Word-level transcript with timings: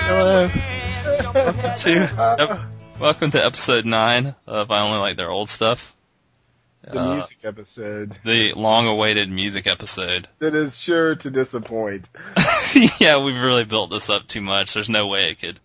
Hello. 0.00 0.50
Welcome 1.32 1.76
to, 1.76 2.68
welcome 3.00 3.30
to 3.30 3.42
episode 3.44 3.86
9 3.86 4.34
of 4.46 4.70
I 4.70 4.80
Only 4.82 4.98
Like 4.98 5.16
Their 5.16 5.30
Old 5.30 5.48
Stuff. 5.48 5.96
The 6.84 6.98
Uh, 7.00 7.14
music 7.16 7.38
episode 7.44 8.14
the 8.24 8.52
long-awaited 8.54 9.30
music 9.30 9.66
episode. 9.66 10.28
that 10.40 10.54
is 10.54 10.76
sure 10.76 11.14
to 11.16 11.30
disappoint. 11.30 12.04
yeah, 13.00 13.16
we've 13.24 13.40
really 13.40 13.64
built 13.64 13.90
this 13.90 14.10
up 14.10 14.26
too 14.26 14.40
much. 14.42 14.74
There's 14.74 14.90
no 14.90 15.06
way 15.08 15.30
it 15.30 15.40
could, 15.40 15.60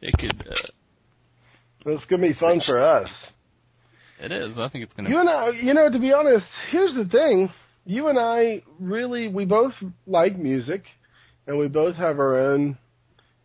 it 0.00 0.16
could, 0.18 0.40
uh, 0.48 0.54
It's 1.90 2.04
gonna 2.06 2.22
be 2.22 2.32
fun 2.32 2.60
for 2.60 2.78
us. 2.78 3.32
it 4.20 4.30
is. 4.30 4.58
I 4.60 4.68
think 4.68 4.84
it's 4.84 4.94
gonna 4.94 5.08
You 5.10 5.18
and 5.18 5.28
I, 5.28 5.48
you 5.50 5.74
know, 5.74 5.90
to 5.90 5.98
be 5.98 6.12
honest, 6.12 6.48
here's 6.70 6.94
the 6.94 7.04
thing. 7.04 7.50
You 7.86 8.08
and 8.08 8.18
I 8.18 8.62
really, 8.80 9.28
we 9.28 9.44
both 9.44 9.74
like 10.06 10.36
music, 10.36 10.86
and 11.46 11.56
we 11.56 11.68
both 11.68 11.94
have 11.94 12.18
our 12.18 12.36
own 12.50 12.78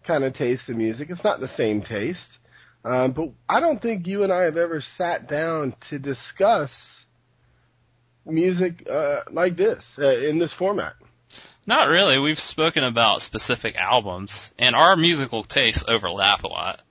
kind 0.03 0.23
of 0.23 0.33
taste 0.33 0.67
in 0.67 0.77
music. 0.79 1.11
It's 1.11 1.23
not 1.23 1.39
the 1.39 1.47
same 1.47 1.83
taste, 1.83 2.39
um, 2.83 3.11
but 3.11 3.29
I 3.47 3.59
don't 3.59 3.79
think 3.79 4.07
you 4.07 4.23
and 4.23 4.33
I 4.33 4.43
have 4.43 4.57
ever 4.57 4.81
sat 4.81 5.29
down 5.29 5.75
to 5.89 5.99
discuss 5.99 7.01
music 8.25 8.87
uh, 8.89 9.21
like 9.31 9.55
this 9.55 9.85
uh, 9.99 10.17
in 10.17 10.39
this 10.39 10.51
format. 10.51 10.95
Not 11.67 11.87
really. 11.87 12.17
We've 12.17 12.39
spoken 12.39 12.83
about 12.83 13.21
specific 13.21 13.75
albums, 13.75 14.51
and 14.57 14.75
our 14.75 14.95
musical 14.95 15.43
tastes 15.43 15.83
overlap 15.87 16.43
a 16.43 16.47
lot. 16.47 16.81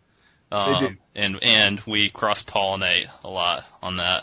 Um, 0.53 0.72
They 0.72 0.88
do. 0.88 0.97
And 1.16 1.42
and 1.42 1.80
we 1.80 2.10
cross 2.10 2.44
pollinate 2.44 3.08
a 3.25 3.28
lot 3.28 3.64
on 3.82 3.97
that. 3.97 4.22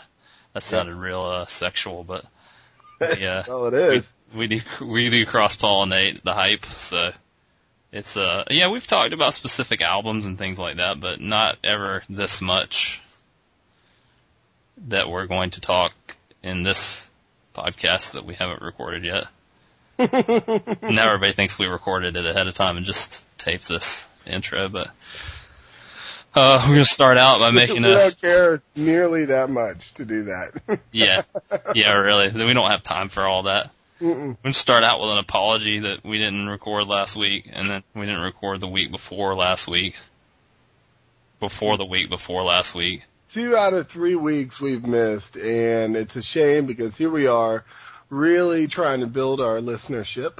That 0.54 0.62
sounded 0.62 0.96
real 0.96 1.22
uh, 1.22 1.46
sexual, 1.46 2.04
but 2.04 2.24
yeah, 3.00 3.44
Well, 3.46 3.66
it 3.68 3.74
is. 3.74 4.08
we 4.36 4.46
do 4.46 4.60
we 4.80 5.10
do 5.10 5.24
cross 5.26 5.56
pollinate 5.56 6.22
the 6.22 6.34
hype. 6.34 6.64
So 6.66 7.12
it's 7.92 8.16
uh 8.16 8.44
yeah 8.50 8.68
we've 8.68 8.86
talked 8.86 9.12
about 9.12 9.32
specific 9.34 9.80
albums 9.82 10.26
and 10.26 10.36
things 10.38 10.58
like 10.58 10.76
that, 10.76 11.00
but 11.00 11.20
not 11.20 11.56
ever 11.64 12.02
this 12.08 12.40
much 12.42 13.00
that 14.88 15.08
we're 15.08 15.26
going 15.26 15.50
to 15.50 15.60
talk 15.60 15.92
in 16.42 16.62
this 16.62 17.08
podcast 17.54 18.12
that 18.12 18.24
we 18.24 18.34
haven't 18.34 18.62
recorded 18.62 19.04
yet. 19.04 19.24
Now 20.82 21.06
everybody 21.08 21.32
thinks 21.32 21.58
we 21.58 21.66
recorded 21.66 22.14
it 22.16 22.24
ahead 22.24 22.46
of 22.46 22.54
time 22.54 22.76
and 22.76 22.86
just 22.86 23.24
taped 23.38 23.66
this 23.68 24.06
intro, 24.26 24.68
but 24.68 24.88
uh, 26.34 26.64
we're 26.66 26.74
gonna 26.74 26.84
start 26.84 27.18
out 27.18 27.38
by 27.38 27.50
making 27.50 27.82
we 27.82 27.92
a 27.92 27.94
don't 27.94 28.20
care 28.20 28.62
nearly 28.76 29.26
that 29.26 29.50
much 29.50 29.92
to 29.94 30.04
do 30.04 30.24
that. 30.24 30.80
yeah, 30.92 31.22
yeah, 31.74 31.92
really. 31.92 32.30
We 32.30 32.52
don't 32.54 32.70
have 32.70 32.82
time 32.82 33.08
for 33.08 33.22
all 33.22 33.44
that. 33.44 33.70
Mm-mm. 34.00 34.28
We're 34.28 34.42
gonna 34.42 34.54
start 34.54 34.84
out 34.84 35.00
with 35.00 35.10
an 35.10 35.18
apology 35.18 35.80
that 35.80 36.04
we 36.04 36.18
didn't 36.18 36.48
record 36.48 36.86
last 36.86 37.16
week, 37.16 37.48
and 37.52 37.68
then 37.68 37.82
we 37.94 38.06
didn't 38.06 38.22
record 38.22 38.60
the 38.60 38.68
week 38.68 38.92
before 38.92 39.34
last 39.34 39.68
week, 39.68 39.94
before 41.40 41.76
the 41.76 41.86
week 41.86 42.10
before 42.10 42.42
last 42.44 42.74
week. 42.74 43.02
Two 43.32 43.56
out 43.56 43.74
of 43.74 43.88
three 43.88 44.14
weeks 44.14 44.60
we've 44.60 44.84
missed, 44.84 45.36
and 45.36 45.96
it's 45.96 46.16
a 46.16 46.22
shame 46.22 46.66
because 46.66 46.96
here 46.96 47.10
we 47.10 47.26
are, 47.26 47.64
really 48.10 48.66
trying 48.68 49.00
to 49.00 49.06
build 49.06 49.40
our 49.40 49.58
listenership. 49.58 50.38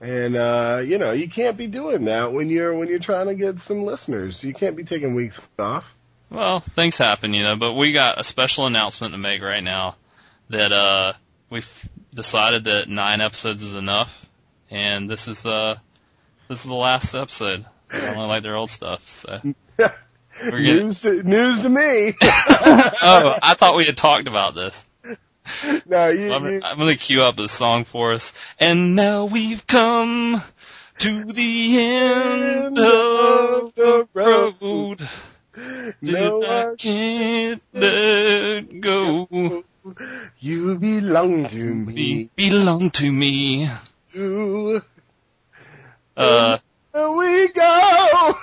And 0.00 0.34
uh, 0.34 0.82
you 0.84 0.96
know, 0.96 1.12
you 1.12 1.28
can't 1.28 1.58
be 1.58 1.66
doing 1.66 2.06
that 2.06 2.32
when 2.32 2.48
you're 2.48 2.74
when 2.74 2.88
you're 2.88 2.98
trying 2.98 3.26
to 3.26 3.34
get 3.34 3.60
some 3.60 3.82
listeners. 3.82 4.42
You 4.42 4.54
can't 4.54 4.74
be 4.74 4.84
taking 4.84 5.14
weeks 5.14 5.38
off. 5.58 5.84
Well, 6.30 6.60
things 6.60 6.96
happen, 6.96 7.34
you 7.34 7.42
know, 7.42 7.56
but 7.56 7.74
we 7.74 7.92
got 7.92 8.18
a 8.18 8.24
special 8.24 8.66
announcement 8.66 9.12
to 9.12 9.18
make 9.18 9.42
right 9.42 9.62
now 9.62 9.96
that 10.48 10.72
uh 10.72 11.12
we've 11.50 11.88
decided 12.14 12.64
that 12.64 12.88
nine 12.88 13.20
episodes 13.20 13.62
is 13.62 13.74
enough, 13.74 14.26
and 14.70 15.10
this 15.10 15.28
is 15.28 15.44
uh 15.44 15.76
this 16.48 16.60
is 16.60 16.66
the 16.66 16.74
last 16.74 17.14
episode. 17.14 17.66
I 17.92 18.14
only 18.14 18.28
like 18.28 18.42
their 18.42 18.56
old 18.56 18.70
stuff, 18.70 19.06
so. 19.06 19.40
News 20.42 21.02
to 21.02 21.22
news 21.22 21.60
to 21.60 21.68
me. 21.68 22.14
oh, 22.22 23.34
I 23.42 23.54
thought 23.58 23.76
we 23.76 23.84
had 23.84 23.96
talked 23.96 24.26
about 24.26 24.54
this. 24.54 24.86
no, 25.86 26.08
you, 26.08 26.32
I'm, 26.32 26.44
you 26.44 26.60
I'm 26.62 26.78
gonna 26.78 26.96
cue 26.96 27.22
up 27.22 27.36
the 27.36 27.48
song 27.48 27.84
for 27.84 28.12
us. 28.12 28.32
And 28.58 28.96
now 28.96 29.24
we've 29.26 29.66
come 29.66 30.42
to 30.98 31.24
the 31.24 31.78
end 31.80 32.78
of 32.78 33.74
the 33.74 34.08
road. 34.14 35.00
no, 36.02 36.44
I 36.44 36.74
can't 36.76 37.62
let 37.72 38.80
go. 38.80 39.64
you 40.38 40.78
belong 40.78 41.48
to 41.48 41.74
me. 41.74 42.22
You 42.22 42.30
belong 42.36 42.90
to 42.90 43.10
me. 43.10 43.70
Ooh, 44.16 44.82
Uh, 46.16 46.58
here 46.92 47.10
we 47.12 47.48
go. 47.48 48.36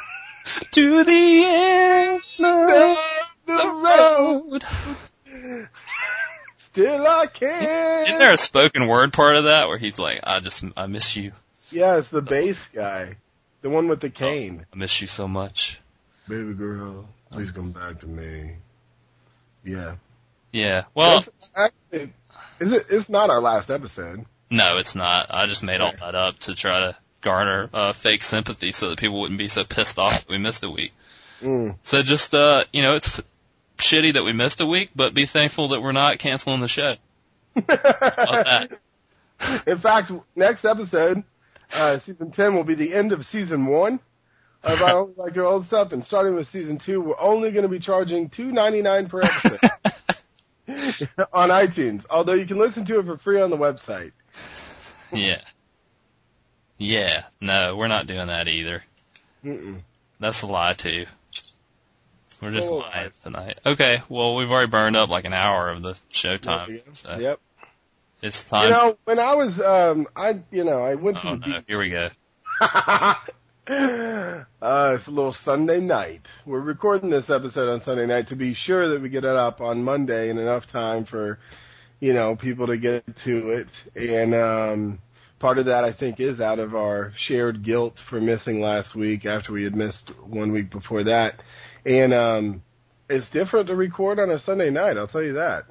to 0.71 1.03
the 1.03 1.43
end 1.45 2.15
of 2.39 2.39
the 2.39 2.97
the 3.45 3.67
road. 3.69 4.63
road. 4.63 5.67
Still 6.77 7.07
I 7.07 7.25
can. 7.25 8.05
Isn't 8.05 8.19
there 8.19 8.33
a 8.33 8.37
spoken 8.37 8.85
word 8.85 9.11
part 9.11 9.35
of 9.35 9.45
that 9.45 9.67
where 9.67 9.79
he's 9.79 9.97
like, 9.97 10.19
I 10.23 10.41
just, 10.41 10.63
I 10.77 10.85
miss 10.85 11.15
you. 11.15 11.31
Yeah, 11.71 11.97
it's 11.97 12.09
the 12.09 12.21
bass 12.21 12.55
guy. 12.71 13.15
The 13.63 13.71
one 13.71 13.87
with 13.87 13.99
the 13.99 14.11
cane. 14.11 14.63
I 14.71 14.77
miss 14.77 15.01
you 15.01 15.07
so 15.07 15.27
much. 15.27 15.81
Baby 16.27 16.53
girl, 16.53 17.09
please 17.31 17.49
come 17.49 17.71
back 17.71 18.01
to 18.01 18.05
me. 18.05 18.57
Yeah. 19.63 19.95
Yeah. 20.51 20.83
Well, 20.93 21.21
It's 21.21 21.49
actually, 21.55 22.13
is 22.59 22.73
it, 22.73 22.85
it's 22.91 23.09
not 23.09 23.31
our 23.31 23.41
last 23.41 23.71
episode. 23.71 24.25
No, 24.51 24.77
it's 24.77 24.93
not. 24.93 25.27
I 25.31 25.47
just 25.47 25.63
made 25.63 25.81
all 25.81 25.93
that 25.99 26.13
up 26.13 26.37
to 26.41 26.53
try 26.53 26.79
to 26.81 26.97
garner 27.21 27.71
uh, 27.73 27.93
fake 27.93 28.21
sympathy 28.21 28.71
so 28.71 28.89
that 28.89 28.99
people 28.99 29.19
wouldn't 29.19 29.39
be 29.39 29.47
so 29.47 29.63
pissed 29.63 29.97
off 29.97 30.19
that 30.19 30.29
we 30.29 30.37
missed 30.37 30.63
a 30.63 30.69
week. 30.69 30.91
Mm. 31.41 31.75
So 31.81 32.03
just, 32.03 32.35
uh, 32.35 32.65
you 32.71 32.83
know, 32.83 32.93
it's 32.93 33.19
shitty 33.77 34.13
that 34.13 34.23
we 34.23 34.33
missed 34.33 34.61
a 34.61 34.65
week, 34.65 34.91
but 34.95 35.13
be 35.13 35.25
thankful 35.25 35.69
that 35.69 35.81
we're 35.81 35.91
not 35.91 36.19
canceling 36.19 36.61
the 36.61 36.67
show. 36.67 36.93
In 39.67 39.77
fact, 39.77 40.11
next 40.35 40.65
episode, 40.65 41.23
uh, 41.73 41.99
season 41.99 42.31
10 42.31 42.55
will 42.55 42.63
be 42.63 42.75
the 42.75 42.93
end 42.93 43.11
of 43.11 43.25
season 43.25 43.65
one 43.65 43.99
of 44.63 44.81
I 44.81 44.93
Only 44.93 45.13
Like 45.15 45.35
Your 45.35 45.45
Old 45.45 45.65
Stuff, 45.65 45.91
and 45.91 46.03
starting 46.03 46.35
with 46.35 46.47
season 46.47 46.77
two, 46.77 47.01
we're 47.01 47.19
only 47.19 47.51
going 47.51 47.63
to 47.63 47.69
be 47.69 47.79
charging 47.79 48.29
two 48.29 48.51
ninety 48.51 48.81
nine 48.81 49.07
per 49.07 49.21
episode 49.21 49.59
on 51.33 51.49
iTunes. 51.49 52.05
Although 52.09 52.33
you 52.33 52.45
can 52.45 52.57
listen 52.57 52.85
to 52.85 52.99
it 52.99 53.05
for 53.05 53.17
free 53.17 53.41
on 53.41 53.49
the 53.49 53.57
website. 53.57 54.11
Yeah. 55.11 55.41
Yeah. 56.77 57.23
No, 57.39 57.75
we're 57.75 57.87
not 57.87 58.07
doing 58.07 58.27
that 58.27 58.47
either. 58.47 58.83
Mm-mm. 59.43 59.81
That's 60.19 60.41
a 60.41 60.47
lie 60.47 60.73
too. 60.73 61.05
We're 62.41 62.51
just 62.51 62.71
Oh, 62.71 62.77
lying 62.77 63.11
tonight. 63.23 63.59
Okay, 63.65 64.01
well 64.09 64.35
we've 64.35 64.49
already 64.49 64.69
burned 64.69 64.95
up 64.95 65.09
like 65.09 65.25
an 65.25 65.33
hour 65.33 65.69
of 65.69 65.81
the 65.83 65.99
show 66.09 66.37
time, 66.37 66.79
so 66.93 67.17
Yep. 67.17 67.39
it's 68.21 68.43
time. 68.45 68.65
You 68.65 68.69
know, 68.69 68.97
when 69.05 69.19
I 69.19 69.33
was, 69.35 69.59
um, 69.59 70.07
I, 70.15 70.39
you 70.51 70.63
know, 70.63 70.79
I 70.79 70.95
went 70.95 71.17
to 71.17 71.27
oh 71.29 71.35
the 71.37 71.47
no, 71.47 71.55
beach. 71.57 71.63
here 71.67 71.79
we 71.79 71.89
go. 71.89 72.09
uh, 72.61 73.15
it's 73.67 75.07
a 75.07 75.11
little 75.11 75.33
Sunday 75.33 75.79
night. 75.79 76.27
We're 76.45 76.59
recording 76.59 77.09
this 77.09 77.29
episode 77.29 77.69
on 77.69 77.81
Sunday 77.81 78.05
night 78.05 78.29
to 78.29 78.35
be 78.35 78.53
sure 78.53 78.89
that 78.89 79.01
we 79.01 79.09
get 79.09 79.23
it 79.25 79.35
up 79.35 79.59
on 79.61 79.83
Monday 79.83 80.29
in 80.29 80.37
enough 80.37 80.67
time 80.71 81.05
for, 81.05 81.39
you 81.99 82.13
know, 82.13 82.35
people 82.35 82.67
to 82.67 82.77
get 82.77 83.03
to 83.25 83.49
it. 83.49 83.67
And, 83.95 84.33
um, 84.35 84.99
part 85.39 85.57
of 85.59 85.65
that 85.65 85.83
I 85.83 85.91
think 85.91 86.19
is 86.19 86.39
out 86.41 86.59
of 86.59 86.75
our 86.75 87.13
shared 87.17 87.63
guilt 87.63 87.99
for 88.09 88.19
missing 88.21 88.61
last 88.61 88.95
week 88.95 89.25
after 89.25 89.53
we 89.53 89.63
had 89.63 89.75
missed 89.75 90.09
one 90.25 90.51
week 90.51 90.69
before 90.71 91.03
that. 91.03 91.35
And, 91.87 92.13
um, 92.13 92.63
it's 93.09 93.29
different 93.29 93.67
to 93.67 93.75
record 93.75 94.19
on 94.19 94.29
a 94.29 94.37
Sunday 94.39 94.69
night, 94.69 94.97
I'll 94.97 95.07
tell 95.07 95.23
you 95.23 95.33
that. 95.33 95.65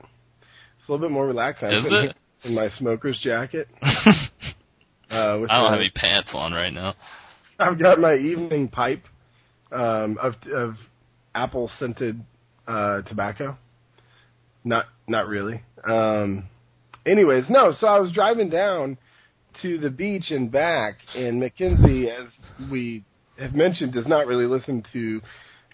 It's 0.78 0.88
a 0.88 0.92
little 0.92 1.06
bit 1.06 1.12
more 1.12 1.26
relaxed. 1.26 1.62
Is 1.62 1.92
it? 1.92 2.16
In 2.44 2.54
my 2.54 2.68
smoker's 2.68 3.18
jacket. 3.20 3.68
Uh, 5.08 5.14
I 5.14 5.38
don't 5.38 5.48
my- 5.48 5.70
have 5.70 5.80
any 5.80 5.90
pants 5.90 6.34
on 6.34 6.52
right 6.52 6.72
now. 6.72 6.94
I've 7.60 7.78
got 7.78 8.00
my 8.00 8.16
evening 8.16 8.66
pipe 8.68 9.06
um, 9.70 10.18
of 10.18 10.36
of 10.52 10.78
apple 11.34 11.68
scented 11.68 12.20
uh, 12.66 13.02
tobacco. 13.02 13.56
Not 14.64 14.86
not 15.06 15.28
really. 15.28 15.62
Um, 15.84 16.48
anyways, 17.06 17.48
no. 17.48 17.70
So 17.72 17.86
I 17.86 18.00
was 18.00 18.10
driving 18.10 18.48
down 18.48 18.98
to 19.62 19.78
the 19.78 19.90
beach 19.90 20.32
and 20.32 20.50
back, 20.50 20.98
and 21.14 21.38
Mackenzie, 21.38 22.10
as 22.10 22.28
we 22.70 23.04
have 23.38 23.54
mentioned, 23.54 23.92
does 23.92 24.08
not 24.08 24.26
really 24.26 24.46
listen 24.46 24.82
to 24.92 25.22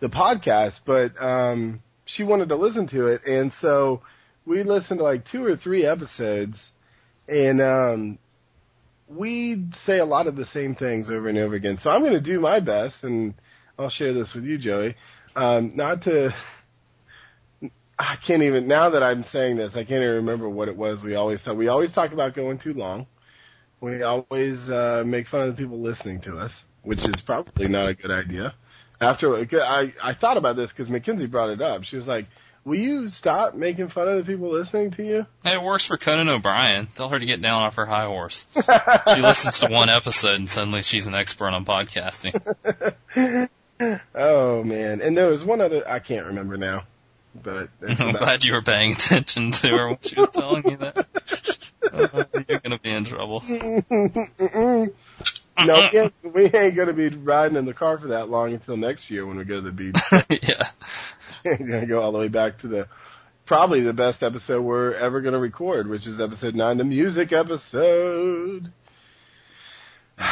the 0.03 0.11
podcast, 0.11 0.81
but 0.85 1.13
um, 1.23 1.81
she 2.05 2.25
wanted 2.25 2.49
to 2.49 2.57
listen 2.57 2.89
to 2.89 3.07
it, 3.07 3.25
and 3.25 3.53
so 3.53 4.03
we 4.45 4.65
listened 4.65 4.99
to 4.99 5.05
like 5.05 5.25
two 5.25 5.45
or 5.45 5.57
three 5.57 5.87
episodes, 5.87 6.61
and 7.29 7.63
um, 7.63 8.19
we 9.07 9.65
say 9.85 10.01
a 10.01 10.05
lot 10.05 10.27
of 10.27 10.35
the 10.35 10.45
same 10.45 10.75
things 10.75 11.09
over 11.09 11.29
and 11.29 11.39
over 11.39 11.55
again. 11.55 11.79
So 11.79 11.89
I'm 11.89 12.01
going 12.01 12.15
to 12.15 12.21
do 12.21 12.41
my 12.41 12.59
best, 12.59 13.05
and 13.05 13.35
I'll 13.79 13.91
share 13.91 14.13
this 14.13 14.35
with 14.35 14.45
you, 14.45 14.59
Joey. 14.59 14.97
Um, 15.37 15.77
not 15.77 16.03
to, 16.03 16.35
I 17.97 18.17
can't 18.27 18.43
even 18.43 18.67
now 18.67 18.91
that 18.91 19.05
I'm 19.05 19.23
saying 19.23 19.57
this, 19.57 19.75
I 19.75 19.85
can't 19.85 20.03
even 20.03 20.17
remember 20.17 20.49
what 20.49 20.67
it 20.67 20.77
was. 20.77 21.05
We 21.05 21.15
always 21.15 21.45
talk. 21.45 21.57
We 21.57 21.69
always 21.69 21.93
talk 21.93 22.13
about 22.13 22.35
going 22.35 22.59
too 22.59 22.75
long, 22.75 23.07
We 23.81 24.03
always 24.03 24.69
uh, 24.69 25.05
make 25.07 25.29
fun 25.29 25.49
of 25.49 25.57
the 25.57 25.63
people 25.63 25.81
listening 25.81 26.23
to 26.23 26.39
us, 26.39 26.53
which 26.83 27.05
is 27.05 27.21
probably 27.21 27.69
not 27.69 27.89
a 27.89 27.95
good 27.95 28.11
idea. 28.11 28.55
After 29.03 29.35
I 29.37 29.93
I 30.01 30.15
thought 30.15 30.37
about 30.37 30.55
this 30.55 30.71
because 30.71 30.89
Mackenzie 30.89 31.27
brought 31.27 31.51
it 31.51 31.61
up. 31.61 31.83
She 31.83 31.97
was 31.97 32.07
like, 32.07 32.27
"Will 32.65 32.79
you 32.79 33.11
stop 33.11 33.55
making 33.55 33.89
fun 33.89 34.07
of 34.07 34.17
the 34.17 34.25
people 34.25 34.51
listening 34.51 34.93
to 34.93 35.03
you?" 35.03 35.27
Hey, 35.43 35.55
it 35.55 35.63
works 35.63 35.87
for 35.87 35.97
Conan 35.97 36.29
O'Brien. 36.29 36.87
Tell 36.95 37.09
her 37.09 37.19
to 37.19 37.27
get 37.27 37.43
down 37.43 37.65
off 37.65 37.75
her 37.77 37.87
high 37.87 38.05
horse. 38.05 38.47
she 38.55 39.21
listens 39.21 39.59
to 39.59 39.71
one 39.71 39.89
episode 39.89 40.37
and 40.37 40.49
suddenly 40.49 40.83
she's 40.83 41.09
an 41.09 41.17
expert 41.17 41.49
on 41.49 41.65
podcasting. 41.65 42.41
oh 44.15 44.63
man! 44.63 45.01
And 45.01 45.17
there 45.17 45.27
was 45.27 45.45
one 45.45 45.61
other 45.61 45.83
I 45.87 45.99
can't 45.99 46.27
remember 46.27 46.57
now, 46.57 46.85
but 47.35 47.71
I'm 47.89 48.13
glad 48.13 48.45
you 48.45 48.53
were 48.53 48.63
paying 48.63 48.93
attention 48.93 49.51
to 49.51 49.69
her 49.69 49.89
when 49.89 49.99
she 50.03 50.15
was 50.15 50.31
telling 50.31 50.71
you 50.71 50.77
that. 50.77 51.09
Oh, 51.93 52.25
you're 52.49 52.61
gonna 52.61 52.79
be 52.79 52.93
in 52.93 53.05
trouble. 53.05 53.41
Mm-hmm. 53.41 54.85
No, 55.67 55.89
we 55.93 55.99
ain't, 55.99 56.15
we 56.35 56.45
ain't 56.59 56.77
gonna 56.77 56.93
be 56.93 57.09
riding 57.09 57.57
in 57.57 57.65
the 57.65 57.75
car 57.75 57.99
for 57.99 58.09
that 58.09 58.29
long 58.29 58.53
until 58.53 58.77
next 58.77 59.11
year 59.11 59.27
when 59.27 59.37
we 59.37 59.45
go 59.45 59.57
to 59.57 59.61
the 59.61 59.73
beach. 59.73 59.97
yeah. 60.43 60.69
We're 61.45 61.57
gonna 61.57 61.87
go 61.87 62.01
all 62.03 62.13
the 62.13 62.19
way 62.19 62.29
back 62.29 62.59
to 62.59 62.69
the 62.69 62.89
probably 63.47 63.81
the 63.81 63.93
best 63.93 64.23
episode 64.23 64.63
we're 64.63 64.95
ever 64.95 65.21
gonna 65.21 65.39
record, 65.41 65.89
which 65.89 66.07
is 66.07 66.21
episode 66.21 66.55
nine, 66.55 66.77
the 66.77 66.85
music 66.85 67.33
episode. 67.33 68.73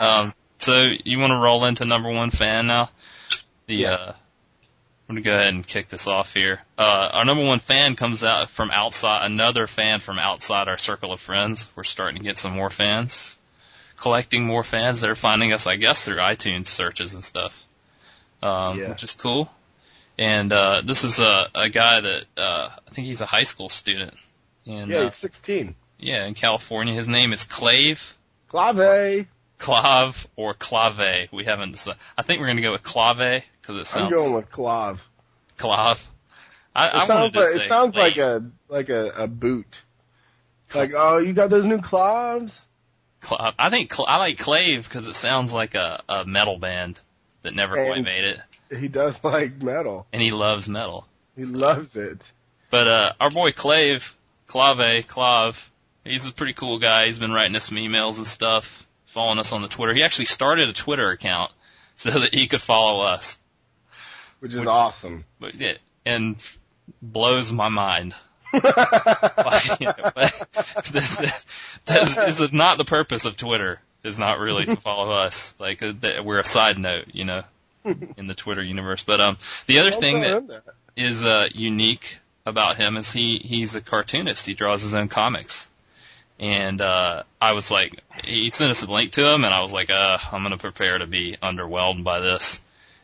um, 0.00 0.32
so 0.58 0.92
you 1.04 1.18
want 1.18 1.32
to 1.32 1.38
roll 1.38 1.64
into 1.66 1.84
number 1.84 2.10
one 2.10 2.30
fan 2.30 2.66
now? 2.66 2.90
The 3.66 3.74
Yeah. 3.74 3.92
uh, 3.92 4.12
I'm 5.08 5.14
gonna 5.14 5.20
go 5.22 5.34
ahead 5.34 5.54
and 5.54 5.66
kick 5.66 5.88
this 5.88 6.06
off 6.08 6.34
here. 6.34 6.60
Uh, 6.76 7.08
our 7.12 7.24
number 7.24 7.44
one 7.44 7.60
fan 7.60 7.94
comes 7.94 8.24
out 8.24 8.50
from 8.50 8.70
outside, 8.72 9.26
another 9.26 9.66
fan 9.66 10.00
from 10.00 10.18
outside 10.18 10.66
our 10.68 10.78
circle 10.78 11.12
of 11.12 11.20
friends. 11.20 11.68
We're 11.76 11.84
starting 11.84 12.18
to 12.18 12.24
get 12.24 12.38
some 12.38 12.54
more 12.54 12.70
fans, 12.70 13.38
collecting 13.96 14.44
more 14.44 14.62
fans 14.62 15.00
that 15.00 15.10
are 15.10 15.14
finding 15.16 15.52
us, 15.52 15.66
I 15.66 15.76
guess, 15.76 16.04
through 16.04 16.16
iTunes 16.16 16.66
searches 16.68 17.14
and 17.14 17.24
stuff, 17.24 17.66
um, 18.42 18.78
Yeah. 18.78 18.90
which 18.90 19.02
is 19.02 19.12
cool. 19.12 19.50
And 20.18 20.52
uh, 20.52 20.82
this 20.84 21.04
is 21.04 21.18
a, 21.18 21.48
a 21.54 21.68
guy 21.68 22.00
that 22.00 22.24
uh, 22.38 22.70
I 22.86 22.90
think 22.90 23.06
he's 23.06 23.20
a 23.20 23.26
high 23.26 23.42
school 23.42 23.68
student, 23.68 24.14
and 24.66 24.90
Yeah, 24.90 24.98
uh, 24.98 25.04
he's 25.04 25.16
sixteen. 25.16 25.74
yeah, 25.98 26.26
in 26.26 26.34
California. 26.34 26.94
His 26.94 27.06
name 27.08 27.32
is 27.32 27.44
Clave. 27.44 28.16
Clave. 28.48 29.26
Clave 29.58 30.26
or 30.36 30.54
Clave. 30.54 31.28
We 31.32 31.44
haven't 31.44 31.72
decided. 31.72 32.00
I 32.16 32.22
think 32.22 32.40
we're 32.40 32.46
going 32.46 32.56
to 32.58 32.62
go 32.62 32.72
with 32.72 32.82
Clave 32.82 33.42
because 33.60 33.76
it 33.80 33.86
sounds. 33.86 34.12
I'm 34.12 34.16
going 34.16 34.34
with 34.34 34.50
Clav. 34.50 34.98
Clave. 35.58 36.06
I, 36.74 36.86
It 36.88 36.94
I 36.94 37.06
sounds 37.06 37.34
like 37.34 37.56
it 37.56 37.68
sounds 37.68 37.94
like 37.94 38.16
a 38.18 38.44
like 38.68 38.88
a, 38.90 39.08
a 39.16 39.26
boot. 39.26 39.82
Like, 40.74 40.92
oh, 40.94 41.18
you 41.18 41.32
got 41.32 41.48
those 41.50 41.64
new 41.64 41.78
Clavs? 41.78 42.52
I 43.58 43.70
think 43.70 43.92
I 43.98 44.18
like 44.18 44.38
Clave 44.38 44.84
because 44.84 45.06
it 45.06 45.14
sounds 45.14 45.52
like 45.52 45.74
a, 45.74 46.02
a 46.08 46.24
metal 46.24 46.58
band 46.58 47.00
that 47.42 47.54
never 47.54 47.74
quite 47.74 48.02
made 48.04 48.24
it, 48.24 48.40
He 48.78 48.88
does 48.88 49.16
like 49.22 49.60
metal. 49.62 50.06
and 50.12 50.22
he 50.22 50.30
loves 50.30 50.68
metal. 50.68 51.06
He 51.36 51.44
loves 51.44 51.94
it. 51.96 52.20
But 52.70 52.88
uh, 52.88 53.12
our 53.20 53.30
boy 53.30 53.52
Clave, 53.52 54.16
Clave, 54.46 55.06
Clave, 55.06 55.70
he's 56.04 56.26
a 56.26 56.32
pretty 56.32 56.52
cool 56.54 56.78
guy. 56.78 57.06
He's 57.06 57.18
been 57.18 57.32
writing 57.32 57.54
us 57.56 57.64
some 57.66 57.78
emails 57.78 58.18
and 58.18 58.26
stuff, 58.26 58.86
following 59.06 59.38
us 59.38 59.52
on 59.52 59.62
the 59.62 59.68
Twitter. 59.68 59.94
He 59.94 60.02
actually 60.02 60.24
started 60.26 60.68
a 60.68 60.72
Twitter 60.72 61.10
account 61.10 61.52
so 61.96 62.10
that 62.10 62.34
he 62.34 62.46
could 62.46 62.60
follow 62.60 63.02
us. 63.02 63.38
Which 64.40 64.52
is 64.52 64.58
Which- 64.60 64.68
awesome. 64.68 65.24
But 65.40 65.54
yeah, 65.56 65.74
and 66.04 66.36
blows 67.02 67.52
my 67.52 67.68
mind. 67.68 68.14
Like, 68.62 69.80
you 69.80 69.86
know, 69.86 70.10
but 70.14 70.48
this, 71.86 72.40
is 72.40 72.52
not 72.52 72.78
the 72.78 72.84
purpose 72.84 73.24
of 73.24 73.36
Twitter. 73.36 73.80
Is 74.02 74.18
not 74.18 74.38
really 74.38 74.66
to 74.66 74.76
follow 74.76 75.10
us. 75.10 75.54
Like 75.58 75.82
uh, 75.82 75.92
we're 76.24 76.38
a 76.38 76.44
side 76.44 76.78
note, 76.78 77.06
you 77.12 77.24
know, 77.24 77.42
in 78.16 78.28
the 78.28 78.34
Twitter 78.34 78.62
universe. 78.62 79.02
But 79.02 79.20
um, 79.20 79.38
the 79.66 79.80
other 79.80 79.90
thing 79.90 80.20
that 80.20 80.46
that. 80.46 80.62
is 80.96 81.24
uh, 81.24 81.48
unique 81.52 82.18
about 82.46 82.76
him 82.76 82.96
is 82.96 83.12
he 83.12 83.38
he's 83.38 83.74
a 83.74 83.80
cartoonist. 83.80 84.46
He 84.46 84.54
draws 84.54 84.82
his 84.82 84.94
own 84.94 85.08
comics. 85.08 85.68
And 86.38 86.80
uh 86.80 87.24
I 87.40 87.52
was 87.52 87.70
like 87.70 88.00
he 88.22 88.50
sent 88.50 88.70
us 88.70 88.82
a 88.84 88.92
link 88.92 89.12
to 89.12 89.26
him 89.26 89.44
and 89.44 89.52
I 89.52 89.60
was 89.60 89.72
like, 89.72 89.90
uh, 89.90 90.18
I'm 90.30 90.42
gonna 90.42 90.58
prepare 90.58 90.98
to 90.98 91.06
be 91.06 91.36
underwhelmed 91.42 92.04
by 92.04 92.20
this. 92.20 92.60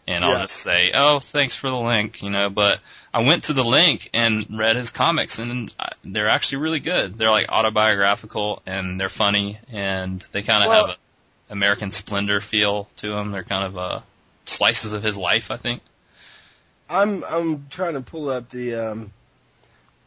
And 0.06 0.24
I'll 0.24 0.40
just 0.40 0.56
say, 0.56 0.90
oh, 0.94 1.20
thanks 1.20 1.54
for 1.54 1.70
the 1.70 1.76
link, 1.76 2.22
you 2.22 2.30
know, 2.30 2.50
but 2.50 2.80
I 3.14 3.22
went 3.22 3.44
to 3.44 3.52
the 3.52 3.62
link 3.62 4.10
and 4.12 4.44
read 4.50 4.74
his 4.74 4.90
comics 4.90 5.38
and 5.38 5.72
they're 6.04 6.28
actually 6.28 6.58
really 6.58 6.80
good. 6.80 7.16
They're 7.16 7.30
like 7.30 7.48
autobiographical 7.48 8.62
and 8.66 8.98
they're 8.98 9.08
funny 9.08 9.58
and 9.72 10.24
they 10.32 10.42
kind 10.42 10.64
of 10.64 10.68
Well- 10.68 10.86
have 10.88 10.96
a 10.96 11.52
American 11.52 11.90
Splendor 11.90 12.40
feel 12.40 12.88
to 12.96 13.10
them. 13.10 13.30
They're 13.30 13.44
kind 13.44 13.66
of 13.66 13.76
uh 13.78 14.00
slices 14.46 14.92
of 14.94 15.02
his 15.02 15.16
life, 15.18 15.50
I 15.50 15.56
think. 15.56 15.82
I'm 16.88 17.22
I'm 17.24 17.66
trying 17.70 17.94
to 17.94 18.00
pull 18.00 18.28
up 18.28 18.50
the 18.50 18.74
um 18.74 19.12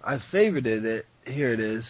I 0.03 0.17
favorited 0.17 0.83
it. 0.85 1.05
Here 1.25 1.53
it 1.53 1.59
is. 1.59 1.89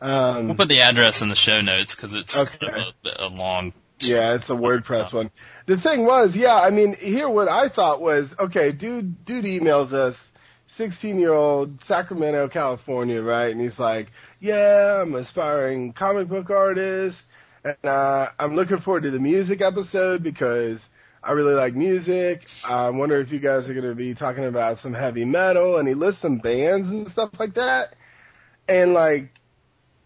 Um 0.00 0.46
We'll 0.48 0.56
put 0.56 0.68
the 0.68 0.80
address 0.80 1.22
in 1.22 1.28
the 1.28 1.34
show 1.34 1.60
notes 1.60 1.94
because 1.94 2.14
it's 2.14 2.36
Okay. 2.36 2.56
kind 2.58 2.82
of 2.82 2.94
a, 3.04 3.26
a 3.26 3.28
long. 3.28 3.72
Yeah, 4.00 4.34
it's 4.34 4.50
a 4.50 4.54
WordPress 4.54 5.12
one. 5.12 5.30
The 5.66 5.76
thing 5.76 6.04
was, 6.04 6.34
yeah, 6.36 6.56
I 6.56 6.70
mean, 6.70 6.94
here 6.94 7.28
what 7.28 7.48
I 7.48 7.68
thought 7.68 8.00
was, 8.00 8.34
okay, 8.38 8.72
dude, 8.72 9.24
dude 9.24 9.44
emails 9.44 9.92
us, 9.92 10.16
16 10.68 11.18
year 11.18 11.32
old 11.32 11.82
Sacramento, 11.84 12.48
California, 12.48 13.22
right? 13.22 13.50
And 13.50 13.60
he's 13.60 13.78
like, 13.78 14.10
yeah, 14.40 15.00
I'm 15.00 15.14
aspiring 15.14 15.92
comic 15.92 16.28
book 16.28 16.50
artist, 16.50 17.24
and 17.64 17.76
uh, 17.84 18.30
I'm 18.38 18.56
looking 18.56 18.80
forward 18.80 19.04
to 19.04 19.10
the 19.10 19.20
music 19.20 19.60
episode 19.60 20.22
because 20.22 20.86
I 21.22 21.32
really 21.32 21.54
like 21.54 21.74
music. 21.74 22.48
I 22.68 22.90
wonder 22.90 23.18
if 23.20 23.30
you 23.32 23.38
guys 23.38 23.70
are 23.70 23.74
going 23.74 23.88
to 23.88 23.94
be 23.94 24.14
talking 24.14 24.44
about 24.44 24.80
some 24.80 24.92
heavy 24.92 25.24
metal, 25.24 25.78
and 25.78 25.86
he 25.88 25.94
lists 25.94 26.20
some 26.20 26.38
bands 26.38 26.90
and 26.90 27.10
stuff 27.10 27.30
like 27.38 27.54
that. 27.54 27.94
And 28.68 28.92
like, 28.92 29.30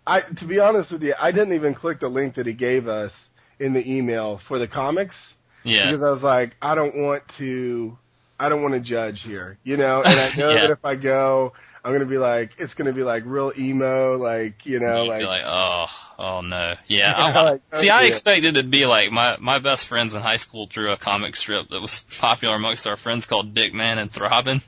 I, 0.07 0.21
to 0.21 0.45
be 0.45 0.61
honest 0.61 0.93
with 0.93 1.03
you, 1.03 1.15
I 1.19 1.33
didn't 1.33 1.55
even 1.55 1.75
click 1.75 2.01
the 2.01 2.09
link 2.09 2.35
that 2.37 2.47
he 2.47 2.53
gave 2.53 2.87
us 2.87 3.28
in 3.59 3.73
the 3.73 3.97
email 3.97 4.39
for 4.47 4.59
the 4.59 4.69
comics 4.69 5.17
Yeah, 5.65 5.87
because 5.87 6.03
I 6.03 6.11
was 6.11 6.23
like, 6.23 6.57
I 6.63 6.75
don't 6.75 6.97
want 6.97 7.27
to, 7.39 7.99
I 8.39 8.49
don't 8.49 8.63
want 8.63 8.75
to 8.75 8.81
judge 8.81 9.23
here, 9.23 9.59
you 9.65 9.77
know. 9.77 10.03
And 10.03 10.19
I 10.21 10.31
know 10.37 10.51
Yeah. 10.55 10.61
that 10.63 10.71
if 10.71 10.85
I 10.85 10.95
go, 10.97 11.53
I'm 11.85 11.93
gonna 11.93 12.07
be 12.07 12.19
like, 12.19 12.51
it's 12.59 12.75
gonna 12.75 12.93
be 12.93 13.03
like 13.03 13.23
real 13.27 13.53
emo, 13.57 14.17
like 14.19 14.67
you 14.67 14.79
know, 14.81 15.03
you'd 15.05 15.09
like, 15.09 15.21
be 15.21 15.27
like, 15.27 15.43
oh, 15.45 15.87
oh 16.19 16.41
no, 16.43 16.75
yeah. 16.87 17.15
I- 17.17 17.43
like, 17.43 17.63
see, 17.77 17.89
I 17.91 18.03
expected 18.05 18.57
it 18.57 18.63
to 18.63 18.69
be 18.69 18.87
like 18.87 19.11
my 19.11 19.37
my 19.39 19.59
best 19.59 19.87
friends 19.87 20.15
in 20.15 20.23
high 20.23 20.37
school 20.37 20.67
drew 20.67 20.93
a 20.93 20.97
comic 20.97 21.37
strip 21.37 21.69
that 21.71 21.81
was 21.81 22.05
popular 22.19 22.55
amongst 22.57 22.87
our 22.87 22.97
friends 22.97 23.27
called 23.27 23.55
Dick 23.55 23.73
Man 23.75 23.99
and 23.99 24.11
Throbbing. 24.11 24.61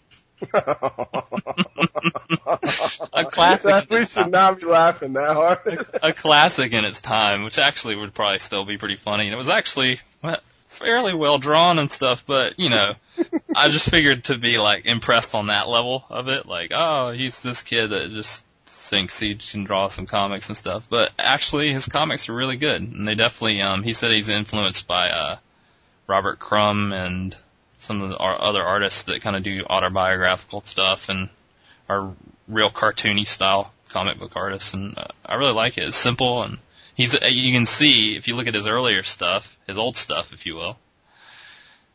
A 3.12 3.25
classic. 3.25 3.90
we 3.90 4.04
should 4.04 4.30
not 4.30 4.61
be 4.61 4.66
laughing 4.66 5.12
that 5.14 5.35
hard. 5.35 5.87
a 6.02 6.12
classic 6.12 6.73
in 6.73 6.85
its 6.85 7.00
time, 7.00 7.44
which 7.44 7.59
actually 7.59 7.97
would 7.97 8.14
probably 8.14 8.38
still 8.38 8.64
be 8.64 8.78
pretty 8.78 8.97
funny. 8.97 9.25
And 9.25 9.35
it 9.35 9.37
was 9.37 9.49
actually 9.49 10.00
well, 10.23 10.40
fairly 10.66 11.14
well 11.14 11.38
drawn 11.38 11.78
and 11.78 11.90
stuff, 11.90 12.25
but 12.26 12.59
you 12.59 12.68
know, 12.68 12.94
I 13.54 13.68
just 13.68 13.90
figured 13.90 14.25
to 14.25 14.38
be 14.38 14.59
like 14.59 14.87
impressed 14.87 15.35
on 15.35 15.49
that 15.49 15.68
level 15.68 16.04
of 16.09 16.28
it, 16.28 16.47
like, 16.47 16.73
oh, 16.75 17.11
he's 17.11 17.42
this 17.42 17.62
kid 17.62 17.88
that 17.88 18.11
just 18.11 18.47
thinks 18.66 19.18
he 19.18 19.35
can 19.37 19.64
draw 19.64 19.88
some 19.88 20.06
comics 20.06 20.49
and 20.49 20.56
stuff. 20.56 20.87
But 20.88 21.12
actually, 21.18 21.73
his 21.73 21.87
comics 21.87 22.28
are 22.28 22.35
really 22.35 22.56
good, 22.56 22.82
and 22.82 23.06
they 23.06 23.14
definitely. 23.14 23.62
Um, 23.62 23.82
he 23.82 23.92
said 23.92 24.12
he's 24.12 24.28
influenced 24.28 24.87
by 24.87 25.11
uh, 25.11 25.37
Robert 26.06 26.38
Crumb 26.38 26.92
and 26.92 27.37
some 27.80 28.02
of 28.02 28.16
our 28.20 28.40
other 28.40 28.62
artists 28.62 29.04
that 29.04 29.22
kind 29.22 29.37
of 29.37 29.42
do 29.42 29.64
autobiographical 29.68 30.62
stuff 30.64 31.08
and 31.08 31.28
are 31.88 32.14
real 32.46 32.70
cartoony 32.70 33.26
style 33.26 33.72
comic 33.88 34.18
book 34.18 34.32
artists, 34.37 34.75
and 34.75 34.96
uh, 34.96 35.08
I 35.25 35.34
really 35.37 35.52
like 35.52 35.78
it. 35.78 35.84
It's 35.84 35.96
simple, 35.96 36.42
and 36.42 36.58
he's 36.94 37.14
uh, 37.14 37.26
you 37.28 37.52
can 37.52 37.66
see 37.66 38.16
if 38.16 38.28
you 38.28 38.37
look 38.37 38.46
at 38.46 38.54
his 38.54 38.66
earlier 38.66 39.02
stuff, 39.02 39.56
his 39.66 39.78
old 39.78 39.96
stuff, 39.96 40.32
if 40.32 40.46
you 40.46 40.54
will. 40.54 40.78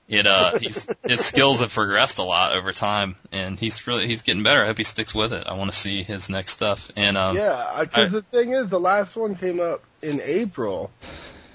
It 0.08 0.27
uh, 0.27 0.60
he's, 0.60 0.88
his 1.04 1.25
skills 1.25 1.62
have 1.62 1.74
progressed 1.74 2.20
a 2.20 2.24
lot 2.24 2.54
over 2.54 2.72
time, 2.72 3.15
and 3.32 3.60
he's 3.60 3.88
really 3.88 4.08
he's 4.08 4.22
getting 4.22 4.44
better. 4.44 4.62
I 4.62 4.68
hope 4.68 4.77
he 4.77 4.84
sticks 4.84 5.15
with 5.15 5.34
it. 5.34 5.48
I 5.48 5.54
want 5.54 5.72
to 5.72 5.77
see 5.77 6.04
his 6.04 6.30
next 6.30 6.51
stuff, 6.51 6.92
and 6.96 7.18
um, 7.18 7.38
yeah, 7.38 7.82
because 7.82 8.12
the 8.12 8.22
thing 8.22 8.54
is, 8.54 8.70
the 8.70 8.80
last 8.80 9.15
one 9.15 9.36
came 9.36 9.60
up 9.60 9.84
in 10.01 10.22
April, 10.22 10.92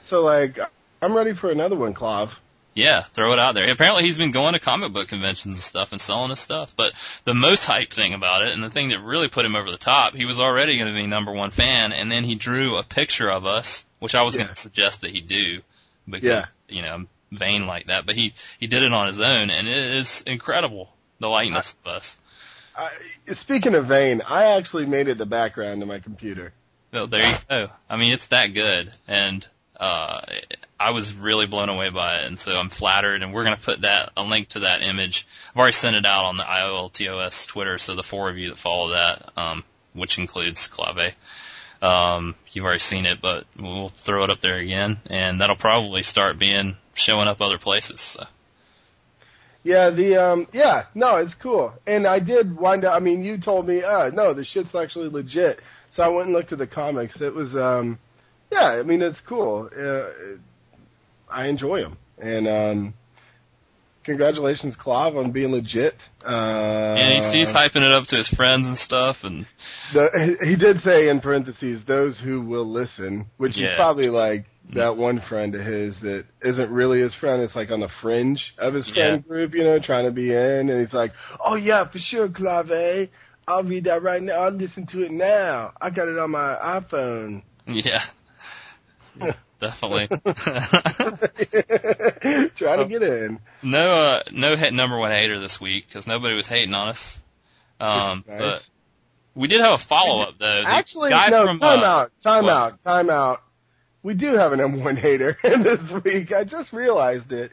so 0.04 0.22
like, 0.22 0.58
I'm 1.00 1.16
ready 1.16 1.34
for 1.34 1.50
another 1.50 1.76
one, 1.76 1.94
Clav. 1.94 2.30
Yeah, 2.74 3.02
throw 3.14 3.32
it 3.32 3.38
out 3.38 3.54
there. 3.54 3.68
Apparently 3.70 4.04
he's 4.04 4.16
been 4.16 4.30
going 4.30 4.52
to 4.52 4.60
comic 4.60 4.92
book 4.92 5.08
conventions 5.08 5.54
and 5.56 5.62
stuff 5.62 5.90
and 5.92 6.00
selling 6.00 6.30
his 6.30 6.38
stuff. 6.38 6.72
But 6.76 6.92
the 7.24 7.34
most 7.34 7.68
hyped 7.68 7.92
thing 7.92 8.14
about 8.14 8.42
it, 8.46 8.52
and 8.52 8.62
the 8.62 8.70
thing 8.70 8.90
that 8.90 9.00
really 9.00 9.28
put 9.28 9.44
him 9.44 9.56
over 9.56 9.70
the 9.70 9.76
top, 9.76 10.14
he 10.14 10.24
was 10.24 10.38
already 10.38 10.78
going 10.78 10.88
to 10.92 10.94
be 10.98 11.06
number 11.06 11.32
one 11.32 11.50
fan, 11.50 11.92
and 11.92 12.10
then 12.10 12.22
he 12.24 12.36
drew 12.36 12.76
a 12.76 12.82
picture 12.84 13.28
of 13.28 13.44
us, 13.44 13.84
which 13.98 14.14
I 14.14 14.22
was 14.22 14.36
Yeah. 14.36 14.44
going 14.44 14.54
to 14.54 14.60
suggest 14.60 15.00
that 15.00 15.10
he 15.10 15.20
do, 15.20 15.62
because 16.08 16.26
Yeah. 16.28 16.44
you 16.68 16.82
know 16.82 16.94
I'm 16.94 17.08
vain 17.32 17.66
like 17.66 17.86
that. 17.86 18.06
But 18.06 18.14
he 18.14 18.34
he 18.60 18.66
did 18.68 18.82
it 18.84 18.92
on 18.92 19.08
his 19.08 19.20
own, 19.20 19.50
and 19.50 19.66
it 19.66 19.84
is 19.96 20.22
incredible 20.26 20.94
the 21.18 21.28
likeness 21.28 21.76
of 21.84 21.92
us. 21.92 22.18
I, 22.76 22.90
speaking 23.34 23.74
of 23.74 23.86
vain, 23.86 24.22
I 24.24 24.56
actually 24.56 24.86
made 24.86 25.08
it 25.08 25.18
the 25.18 25.26
background 25.26 25.80
to 25.80 25.86
my 25.86 25.98
computer. 25.98 26.52
Well, 26.92 27.08
there 27.08 27.28
you 27.30 27.36
go. 27.48 27.68
I 27.88 27.96
mean, 27.96 28.12
it's 28.12 28.28
that 28.28 28.46
good, 28.54 28.96
and 29.08 29.46
uh, 29.78 30.20
I 30.80 30.90
was 30.90 31.12
really 31.12 31.46
blown 31.46 31.68
away 31.68 31.90
by 31.90 32.20
it, 32.20 32.26
and 32.26 32.38
so 32.38 32.52
I'm 32.52 32.70
flattered. 32.70 33.22
And 33.22 33.34
we're 33.34 33.44
gonna 33.44 33.58
put 33.58 33.82
that 33.82 34.12
a 34.16 34.22
link 34.22 34.48
to 34.50 34.60
that 34.60 34.82
image. 34.82 35.26
I've 35.50 35.58
already 35.58 35.74
sent 35.74 35.94
it 35.94 36.06
out 36.06 36.24
on 36.24 36.36
the 36.36 36.42
IOLTOS 36.42 37.46
Twitter, 37.46 37.78
so 37.78 37.94
the 37.94 38.02
four 38.02 38.30
of 38.30 38.38
you 38.38 38.48
that 38.48 38.58
follow 38.58 38.92
that, 38.92 39.32
um, 39.36 39.62
which 39.92 40.18
includes 40.18 40.66
Clave, 40.66 41.14
um, 41.82 42.34
you've 42.52 42.64
already 42.64 42.80
seen 42.80 43.06
it, 43.06 43.20
but 43.20 43.44
we'll 43.58 43.88
throw 43.88 44.24
it 44.24 44.30
up 44.30 44.40
there 44.40 44.56
again, 44.56 44.98
and 45.06 45.40
that'll 45.40 45.56
probably 45.56 46.02
start 46.02 46.38
being 46.38 46.76
showing 46.94 47.28
up 47.28 47.40
other 47.40 47.58
places. 47.58 48.00
So. 48.00 48.24
Yeah, 49.62 49.90
the 49.90 50.16
um 50.16 50.48
yeah, 50.52 50.86
no, 50.94 51.16
it's 51.16 51.34
cool. 51.34 51.74
And 51.86 52.06
I 52.06 52.18
did 52.18 52.56
wind 52.56 52.84
up 52.84 52.94
I 52.94 53.00
mean, 53.00 53.22
you 53.22 53.36
told 53.38 53.68
me, 53.68 53.82
uh 53.82 54.08
no, 54.10 54.32
the 54.32 54.44
shit's 54.44 54.74
actually 54.74 55.08
legit. 55.08 55.60
So 55.90 56.02
I 56.02 56.08
went 56.08 56.28
and 56.28 56.36
looked 56.36 56.52
at 56.52 56.58
the 56.58 56.66
comics. 56.66 57.20
It 57.20 57.34
was 57.34 57.54
um 57.54 57.98
yeah, 58.50 58.68
I 58.68 58.82
mean, 58.82 59.02
it's 59.02 59.20
cool. 59.20 59.68
Uh, 59.74 60.38
I 61.30 61.46
enjoy 61.48 61.80
them. 61.82 61.96
And 62.18 62.48
um 62.48 62.94
congratulations 64.04 64.76
Clav 64.76 65.16
on 65.16 65.30
being 65.30 65.52
legit. 65.52 65.96
Uh 66.24 66.28
And 66.98 67.14
he's, 67.14 67.30
he's 67.30 67.52
hyping 67.52 67.76
it 67.82 67.92
up 67.92 68.06
to 68.08 68.16
his 68.16 68.28
friends 68.28 68.68
and 68.68 68.76
stuff, 68.76 69.24
and 69.24 69.46
the, 69.92 70.36
he 70.44 70.56
did 70.56 70.80
say 70.82 71.08
in 71.08 71.20
parentheses 71.20 71.84
those 71.84 72.18
who 72.18 72.40
will 72.40 72.66
listen, 72.66 73.26
which 73.36 73.56
Yeah. 73.56 73.70
is 73.70 73.76
probably 73.76 74.08
like 74.08 74.46
that 74.74 74.96
one 74.96 75.20
friend 75.20 75.54
of 75.54 75.62
his 75.62 75.98
that 76.00 76.26
isn't 76.42 76.70
really 76.70 77.00
his 77.00 77.12
friend. 77.14 77.42
It's 77.42 77.56
like 77.56 77.70
on 77.72 77.80
the 77.80 77.88
fringe 77.88 78.54
of 78.58 78.72
his 78.74 78.86
friend 78.88 79.26
group, 79.26 79.54
you 79.54 79.64
know, 79.64 79.78
trying 79.80 80.04
to 80.04 80.12
be 80.12 80.32
in. 80.32 80.68
And 80.70 80.80
he's 80.80 80.92
like, 80.94 81.12
"Oh 81.44 81.56
yeah, 81.56 81.88
for 81.88 81.98
sure, 81.98 82.28
Clave. 82.28 83.08
I'll 83.48 83.64
read 83.64 83.84
that 83.84 84.02
right 84.02 84.22
now. 84.22 84.34
I'll 84.34 84.52
listen 84.52 84.86
to 84.88 85.02
it 85.02 85.10
now. 85.10 85.72
I 85.80 85.90
got 85.90 86.06
it 86.08 86.18
on 86.18 86.30
my 86.30 86.54
iPhone." 86.62 87.42
yeah, 87.66 88.02
definitely. 89.60 90.08
Try 92.56 92.76
to 92.76 92.86
get 92.86 93.02
in. 93.02 93.38
no, 93.62 93.92
uh, 93.92 94.22
no 94.32 94.56
hit 94.56 94.74
number 94.74 94.98
one 94.98 95.10
hater 95.10 95.38
this 95.38 95.60
week 95.60 95.86
because 95.86 96.06
nobody 96.06 96.34
was 96.34 96.48
hating 96.48 96.74
on 96.74 96.88
us. 96.88 97.22
Um, 97.78 98.24
nice. 98.26 98.38
but 98.38 98.68
we 99.34 99.48
did 99.48 99.60
have 99.60 99.74
a 99.74 99.78
follow 99.78 100.22
up 100.22 100.34
though. 100.38 100.62
The 100.62 100.68
Actually, 100.68 101.10
guy 101.10 101.28
no, 101.28 101.46
from, 101.46 101.60
time 101.60 101.80
uh, 101.80 101.84
out, 101.84 102.12
time 102.22 102.44
what? 102.44 102.52
out, 102.52 102.82
time 102.82 103.10
out. 103.10 103.38
We 104.02 104.14
do 104.14 104.34
have 104.34 104.52
an 104.52 104.60
M1 104.60 104.98
hater 104.98 105.38
this 105.42 105.90
week. 106.04 106.32
I 106.32 106.44
just 106.44 106.72
realized 106.72 107.32
it. 107.32 107.52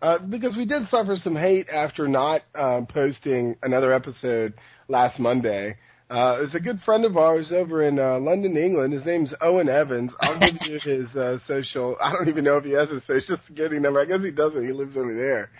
Uh, 0.00 0.18
because 0.18 0.56
we 0.56 0.64
did 0.64 0.86
suffer 0.88 1.16
some 1.16 1.34
hate 1.34 1.68
after 1.68 2.06
not 2.06 2.42
um, 2.54 2.86
posting 2.86 3.56
another 3.62 3.92
episode 3.92 4.54
last 4.86 5.18
Monday. 5.18 5.76
Uh, 6.10 6.38
it's 6.42 6.54
a 6.54 6.60
good 6.60 6.80
friend 6.82 7.04
of 7.04 7.16
ours 7.18 7.52
over 7.52 7.82
in 7.82 7.98
uh, 7.98 8.18
London, 8.18 8.56
England. 8.56 8.94
His 8.94 9.04
name's 9.04 9.34
Owen 9.42 9.68
Evans. 9.68 10.12
I'll 10.20 10.38
give 10.38 10.66
you 10.66 10.78
his 11.02 11.14
uh, 11.16 11.38
social. 11.38 11.96
I 12.00 12.12
don't 12.12 12.28
even 12.28 12.44
know 12.44 12.56
if 12.56 12.64
he 12.64 12.70
has 12.72 12.90
a 12.90 13.00
social 13.00 13.36
security 13.36 13.78
number. 13.78 14.00
I 14.00 14.06
guess 14.06 14.22
he 14.22 14.30
doesn't. 14.30 14.64
He 14.66 14.72
lives 14.72 14.96
over 14.96 15.14
there. 15.14 15.50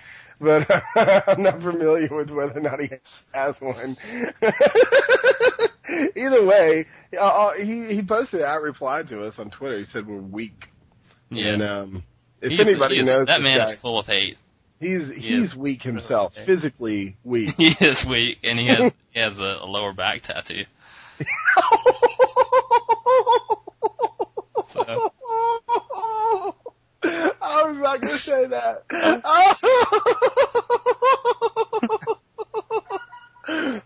But 0.41 0.71
I'm 1.29 1.43
not 1.43 1.61
familiar 1.61 2.09
with 2.15 2.31
whether 2.31 2.59
or 2.59 2.63
not 2.63 2.81
he 2.81 2.91
has 3.35 3.61
one. 3.61 3.97
Either 6.17 6.45
way, 6.45 6.87
uh, 7.17 7.21
uh, 7.21 7.53
he 7.55 7.95
he 7.95 8.03
posted 8.03 8.43
out 8.43 8.63
replied 8.63 9.09
to 9.09 9.25
us 9.25 9.39
on 9.39 9.51
Twitter. 9.51 9.79
He 9.79 9.85
said 9.85 10.07
we're 10.07 10.19
weak. 10.21 10.69
Yeah, 11.31 11.55
And 11.55 11.63
um, 11.63 12.05
if 12.41 12.51
He's- 12.53 12.67
anybody 12.69 12.97
he 12.97 13.01
is- 13.03 13.07
knows 13.17 13.27
that 13.27 13.43
man 13.43 13.59
guy, 13.59 13.65
is 13.65 13.75
full 13.81 13.99
of 13.99 14.07
hate. 14.07 14.39
He's 14.81 15.09
he's 15.09 15.51
is 15.53 15.57
weak 15.57 15.83
himself, 15.83 16.35
really- 16.37 16.47
physically 16.47 17.17
weak. 17.25 17.55
He 17.57 17.75
is 17.85 18.05
weak, 18.05 18.39
and 18.45 18.59
he 18.59 18.67
has 18.67 18.93
he 19.11 19.21
has 19.21 19.39
a, 19.39 19.59
a 19.63 19.67
lower 19.67 19.93
back 19.93 20.23
tattoo. 20.23 20.65
So. 24.69 25.13
I 27.03 27.65
was 27.65 27.79
not 27.79 28.01
going 28.03 28.13
to 28.13 28.19
say 28.19 28.47
that. 28.49 28.85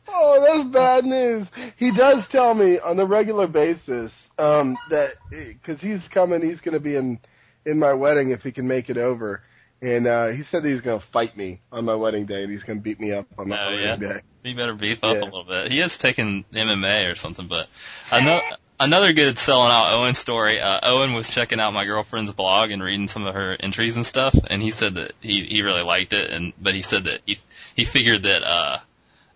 oh, 0.09 0.45
that's 0.45 0.65
bad 0.71 1.05
news. 1.07 1.47
He 1.77 1.93
does 1.93 2.27
tell 2.27 2.55
me 2.55 2.79
on 2.79 2.99
a 2.99 3.07
regular 3.07 3.47
basis 3.47 4.31
um, 4.39 4.77
that 4.91 5.15
because 5.31 5.81
he's 5.81 6.09
coming, 6.09 6.43
he's 6.43 6.61
going 6.61 6.75
to 6.75 6.81
be 6.81 6.97
in 6.97 7.21
in 7.65 7.79
my 7.79 7.95
wedding 7.95 8.31
if 8.31 8.43
he 8.43 8.51
can 8.51 8.67
make 8.67 8.91
it 8.91 8.99
over. 8.99 9.43
And 9.83 10.07
uh, 10.07 10.29
he 10.29 10.45
said 10.45 10.63
that 10.63 10.69
he's 10.69 10.81
going 10.81 11.01
to 11.01 11.07
fight 11.09 11.37
me 11.37 11.61
on 11.73 11.85
my 11.85 11.97
wedding 11.97 12.25
day, 12.25 12.45
and 12.45 12.53
he's 12.53 12.63
going 12.63 12.79
to 12.79 12.83
beat 12.83 13.01
me 13.01 13.13
up 13.13 13.27
on 13.37 13.49
my 13.49 13.61
Oh, 13.67 13.71
wedding 13.71 13.83
yeah? 13.85 13.97
day. 13.97 14.21
He 14.45 14.55
better 14.55 14.75
beef 14.75 15.03
up 15.03 15.17
Yeah. 15.17 15.23
a 15.23 15.25
little 15.25 15.45
bit. 15.45 15.71
He 15.73 15.79
has 15.81 15.99
taken 15.99 16.45
MMA 16.53 17.11
or 17.11 17.17
something, 17.17 17.47
but 17.49 17.69
another 18.11 18.43
another 18.81 19.13
good 19.13 19.39
selling 19.39 19.71
out 19.71 19.93
Owen 19.93 20.15
story. 20.15 20.61
Uh, 20.61 20.81
Owen 20.83 21.13
was 21.13 21.29
checking 21.29 21.61
out 21.61 21.73
my 21.73 21.85
girlfriend's 21.85 22.33
blog 22.33 22.71
and 22.71 22.83
reading 22.83 23.07
some 23.09 23.25
of 23.27 23.35
her 23.35 23.57
entries 23.59 23.97
and 23.97 24.07
stuff, 24.07 24.35
and 24.49 24.63
he 24.63 24.71
said 24.71 24.95
that 24.97 25.13
he 25.21 25.43
he 25.45 25.63
really 25.63 25.83
liked 25.83 26.13
it, 26.13 26.31
and 26.31 26.53
but 26.61 26.75
he 26.75 26.83
said 26.83 27.05
that 27.05 27.21
he 27.27 27.39
he 27.77 27.85
figured 27.85 28.23
that 28.25 28.43
uh 28.45 28.79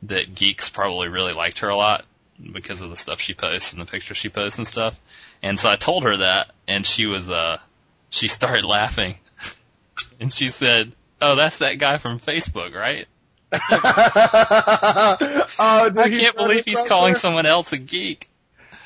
that 0.04 0.34
geeks 0.34 0.70
probably 0.70 1.08
really 1.08 1.32
liked 1.32 1.58
her 1.60 1.68
a 1.68 1.76
lot 1.76 2.04
because 2.52 2.82
of 2.82 2.90
the 2.90 2.96
stuff 2.96 3.20
she 3.20 3.34
posts 3.34 3.72
and 3.72 3.80
the 3.80 3.86
pictures 3.90 4.16
she 4.16 4.28
posts 4.28 4.58
and 4.58 4.66
stuff. 4.66 5.00
And 5.42 5.58
so 5.58 5.70
I 5.70 5.76
told 5.76 6.04
her 6.04 6.18
that, 6.18 6.52
and 6.68 6.84
she 6.86 7.06
was 7.06 7.28
uh 7.30 7.58
she 8.10 8.26
started 8.28 8.64
laughing, 8.76 9.16
and 10.20 10.32
she 10.32 10.46
said, 10.48 10.92
"Oh, 11.20 11.34
that's 11.36 11.58
that 11.58 11.74
guy 11.78 11.98
from 11.98 12.18
Facebook, 12.18 12.74
right?" 12.74 13.06
oh, 13.52 13.58
I 15.58 16.08
can't 16.10 16.36
believe 16.36 16.64
he's 16.64 16.80
calling 16.82 17.14
her? 17.14 17.18
someone 17.18 17.46
else 17.46 17.72
a 17.72 17.78
geek. 17.78 18.28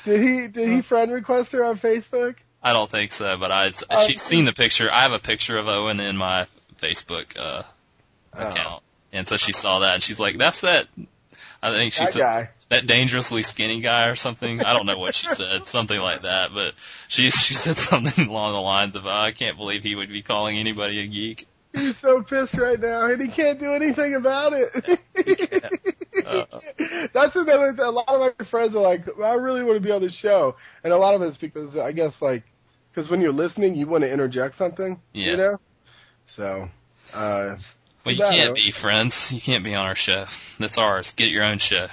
Did 0.05 0.21
he 0.21 0.47
did 0.47 0.69
he 0.69 0.81
friend 0.81 1.11
request 1.11 1.51
her 1.51 1.63
on 1.63 1.79
Facebook? 1.79 2.35
I 2.63 2.73
don't 2.73 2.89
think 2.89 3.11
so, 3.11 3.37
but 3.37 3.51
I 3.51 3.71
Oh, 3.89 4.07
she's 4.07 4.21
seen 4.21 4.45
the 4.45 4.53
picture. 4.53 4.89
I 4.91 5.01
have 5.03 5.13
a 5.13 5.19
picture 5.19 5.57
of 5.57 5.67
Owen 5.67 5.99
in 5.99 6.15
my 6.17 6.45
Facebook 6.79 7.37
uh 7.37 7.63
Oh. 8.33 8.47
account, 8.47 8.81
and 9.11 9.27
so 9.27 9.35
she 9.35 9.51
saw 9.51 9.79
that 9.79 9.95
and 9.95 10.01
she's 10.03 10.19
like, 10.19 10.37
"That's 10.37 10.61
that." 10.61 10.87
I 11.63 11.71
think 11.71 11.93
she 11.93 12.03
That 12.05 12.13
said 12.13 12.19
guy. 12.19 12.49
that 12.69 12.87
dangerously 12.87 13.43
skinny 13.43 13.81
guy 13.81 14.07
or 14.07 14.15
something. 14.15 14.61
I 14.61 14.73
don't 14.73 14.85
know 14.87 14.97
what 14.97 15.13
she 15.13 15.29
said, 15.29 15.67
something 15.67 15.99
like 15.99 16.23
that. 16.23 16.49
But 16.53 16.73
she 17.07 17.29
she 17.29 17.53
said 17.53 17.75
something 17.77 18.27
along 18.29 18.53
the 18.53 18.61
lines 18.61 18.95
of, 18.95 19.05
oh, 19.05 19.09
"I 19.09 19.31
can't 19.31 19.57
believe 19.57 19.83
he 19.83 19.95
would 19.95 20.09
be 20.09 20.21
calling 20.23 20.57
anybody 20.57 20.99
a 21.01 21.07
geek." 21.07 21.47
He's 21.73 21.97
so 21.97 22.21
pissed 22.21 22.55
right 22.55 22.79
now, 22.79 23.05
and 23.05 23.21
he 23.21 23.29
can't 23.29 23.59
do 23.59 23.73
anything 23.73 24.15
about 24.15 24.53
it. 24.53 24.99
Uh, 26.25 26.45
That's 27.13 27.35
another. 27.35 27.73
Thing. 27.73 27.85
A 27.85 27.89
lot 27.89 28.07
of 28.09 28.33
my 28.37 28.45
friends 28.45 28.75
are 28.75 28.81
like, 28.81 29.05
"I 29.23 29.33
really 29.35 29.63
want 29.63 29.77
to 29.77 29.79
be 29.79 29.91
on 29.91 30.01
the 30.01 30.09
show," 30.11 30.55
and 30.83 30.91
a 30.93 30.97
lot 30.97 31.15
of 31.15 31.21
it's 31.21 31.37
because 31.37 31.75
I 31.77 31.93
guess 31.93 32.21
like, 32.21 32.43
because 32.93 33.09
when 33.09 33.21
you're 33.21 33.31
listening, 33.31 33.75
you 33.75 33.87
want 33.87 34.03
to 34.03 34.11
interject 34.11 34.57
something, 34.57 34.99
Yeah. 35.13 35.31
you 35.31 35.37
know. 35.37 35.59
So, 36.35 36.69
uh, 37.15 37.55
Well, 38.05 38.15
you 38.15 38.23
can't 38.23 38.55
be 38.55 38.71
friends. 38.71 39.31
You 39.31 39.39
can't 39.41 39.63
be 39.63 39.75
on 39.75 39.85
our 39.85 39.95
show. 39.95 40.25
That's 40.59 40.77
ours. 40.77 41.11
Get 41.13 41.29
your 41.29 41.43
own 41.43 41.57
show. 41.59 41.87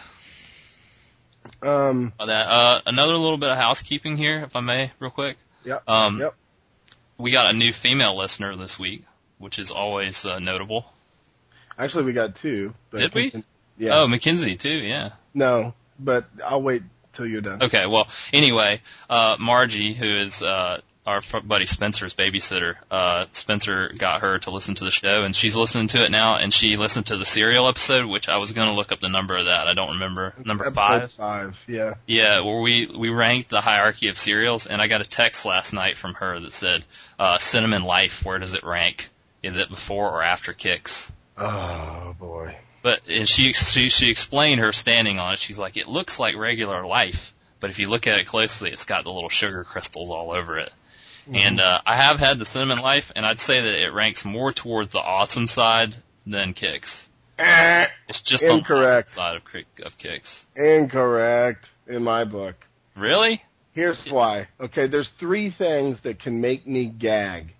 um, 1.62 2.12
that, 2.18 2.30
uh, 2.30 2.80
another 2.86 3.14
little 3.16 3.38
bit 3.38 3.50
of 3.50 3.56
housekeeping 3.56 4.16
here, 4.16 4.42
if 4.44 4.54
I 4.56 4.60
may, 4.60 4.92
real 5.00 5.10
quick. 5.10 5.36
Yep. 5.64 5.82
Um, 5.88 6.20
Yep. 6.20 6.34
We 7.18 7.32
got 7.32 7.50
a 7.52 7.52
new 7.52 7.72
female 7.72 8.16
listener 8.16 8.54
this 8.56 8.78
week, 8.78 9.04
which 9.38 9.58
is 9.58 9.72
always 9.72 10.24
uh, 10.24 10.38
notable. 10.38 10.86
actually, 11.76 12.04
we 12.04 12.12
got 12.12 12.36
two. 12.36 12.74
But 12.90 13.00
Did 13.00 13.14
we? 13.14 13.44
Yeah. 13.76 13.98
Oh, 13.98 14.06
Mackenzie 14.06 14.56
too, 14.56 14.70
yeah. 14.70 15.10
No, 15.34 15.74
but 15.98 16.26
I'll 16.44 16.62
wait 16.62 16.82
till 17.14 17.26
you're 17.26 17.40
done. 17.40 17.62
Okay, 17.64 17.86
well, 17.86 18.06
anyway, 18.32 18.82
uh, 19.10 19.36
Margie, 19.40 19.94
who 19.94 20.06
is, 20.06 20.42
uh, 20.42 20.80
our 21.08 21.22
buddy 21.42 21.64
Spencer's 21.64 22.14
babysitter, 22.14 22.76
uh, 22.90 23.24
Spencer 23.32 23.90
got 23.96 24.20
her 24.20 24.38
to 24.40 24.50
listen 24.50 24.74
to 24.76 24.84
the 24.84 24.90
show 24.90 25.22
and 25.22 25.34
she's 25.34 25.56
listening 25.56 25.88
to 25.88 26.04
it 26.04 26.10
now 26.10 26.36
and 26.36 26.52
she 26.52 26.76
listened 26.76 27.06
to 27.06 27.16
the 27.16 27.24
cereal 27.24 27.66
episode, 27.66 28.06
which 28.06 28.28
I 28.28 28.36
was 28.38 28.52
gonna 28.52 28.74
look 28.74 28.92
up 28.92 29.00
the 29.00 29.08
number 29.08 29.36
of 29.36 29.46
that. 29.46 29.66
I 29.66 29.74
don't 29.74 29.92
remember. 29.92 30.34
Number 30.44 30.64
Episode 30.64 30.74
five? 30.74 31.12
Five. 31.12 31.56
Yeah. 31.66 31.94
Yeah, 32.06 32.40
where 32.40 32.60
we, 32.60 32.86
we 32.86 33.08
ranked 33.08 33.48
the 33.48 33.62
hierarchy 33.62 34.08
of 34.08 34.18
cereals 34.18 34.66
and 34.66 34.82
I 34.82 34.86
got 34.86 35.00
a 35.00 35.08
text 35.08 35.46
last 35.46 35.72
night 35.72 35.96
from 35.96 36.14
her 36.14 36.38
that 36.40 36.52
said, 36.52 36.84
uh, 37.18 37.38
Cinnamon 37.38 37.82
Life, 37.82 38.24
where 38.24 38.38
does 38.38 38.54
it 38.54 38.64
rank? 38.64 39.08
Is 39.42 39.56
it 39.56 39.70
before 39.70 40.10
or 40.10 40.22
after 40.22 40.52
Kix? 40.52 41.10
Oh 41.38 42.14
boy. 42.18 42.56
But 42.82 43.00
and 43.08 43.28
she 43.28 43.52
she 43.52 43.88
she 43.88 44.10
explained 44.10 44.60
her 44.60 44.72
standing 44.72 45.18
on 45.18 45.34
it. 45.34 45.38
She's 45.38 45.58
like, 45.58 45.76
it 45.76 45.88
looks 45.88 46.18
like 46.18 46.36
regular 46.36 46.86
life, 46.86 47.34
but 47.60 47.70
if 47.70 47.78
you 47.78 47.88
look 47.88 48.06
at 48.06 48.18
it 48.18 48.26
closely, 48.26 48.70
it's 48.70 48.84
got 48.84 49.04
the 49.04 49.12
little 49.12 49.28
sugar 49.28 49.64
crystals 49.64 50.10
all 50.10 50.32
over 50.32 50.58
it. 50.58 50.72
And 51.32 51.60
uh, 51.60 51.80
I 51.84 51.96
have 51.96 52.18
had 52.18 52.38
the 52.38 52.44
cinnamon 52.44 52.78
life, 52.78 53.12
and 53.14 53.26
I'd 53.26 53.40
say 53.40 53.60
that 53.60 53.74
it 53.74 53.92
ranks 53.92 54.24
more 54.24 54.52
towards 54.52 54.88
the 54.90 54.98
awesome 55.00 55.46
side 55.46 55.94
than 56.26 56.54
Kix. 56.54 57.08
Eh, 57.38 57.86
It's 58.08 58.22
just 58.22 58.42
on 58.44 58.48
the 58.50 58.54
Incorrect. 58.56 59.10
awesome 59.10 59.16
side 59.16 59.36
of, 59.36 59.86
of 59.86 59.98
Kix. 59.98 60.46
Incorrect 60.56 61.66
in 61.86 62.02
my 62.02 62.24
book. 62.24 62.56
Really? 62.96 63.42
Here's 63.72 64.02
why. 64.10 64.48
Okay, 64.60 64.86
there's 64.86 65.08
three 65.10 65.50
things 65.50 66.00
that 66.00 66.18
can 66.20 66.40
make 66.40 66.66
me 66.66 66.86
gag. 66.86 67.54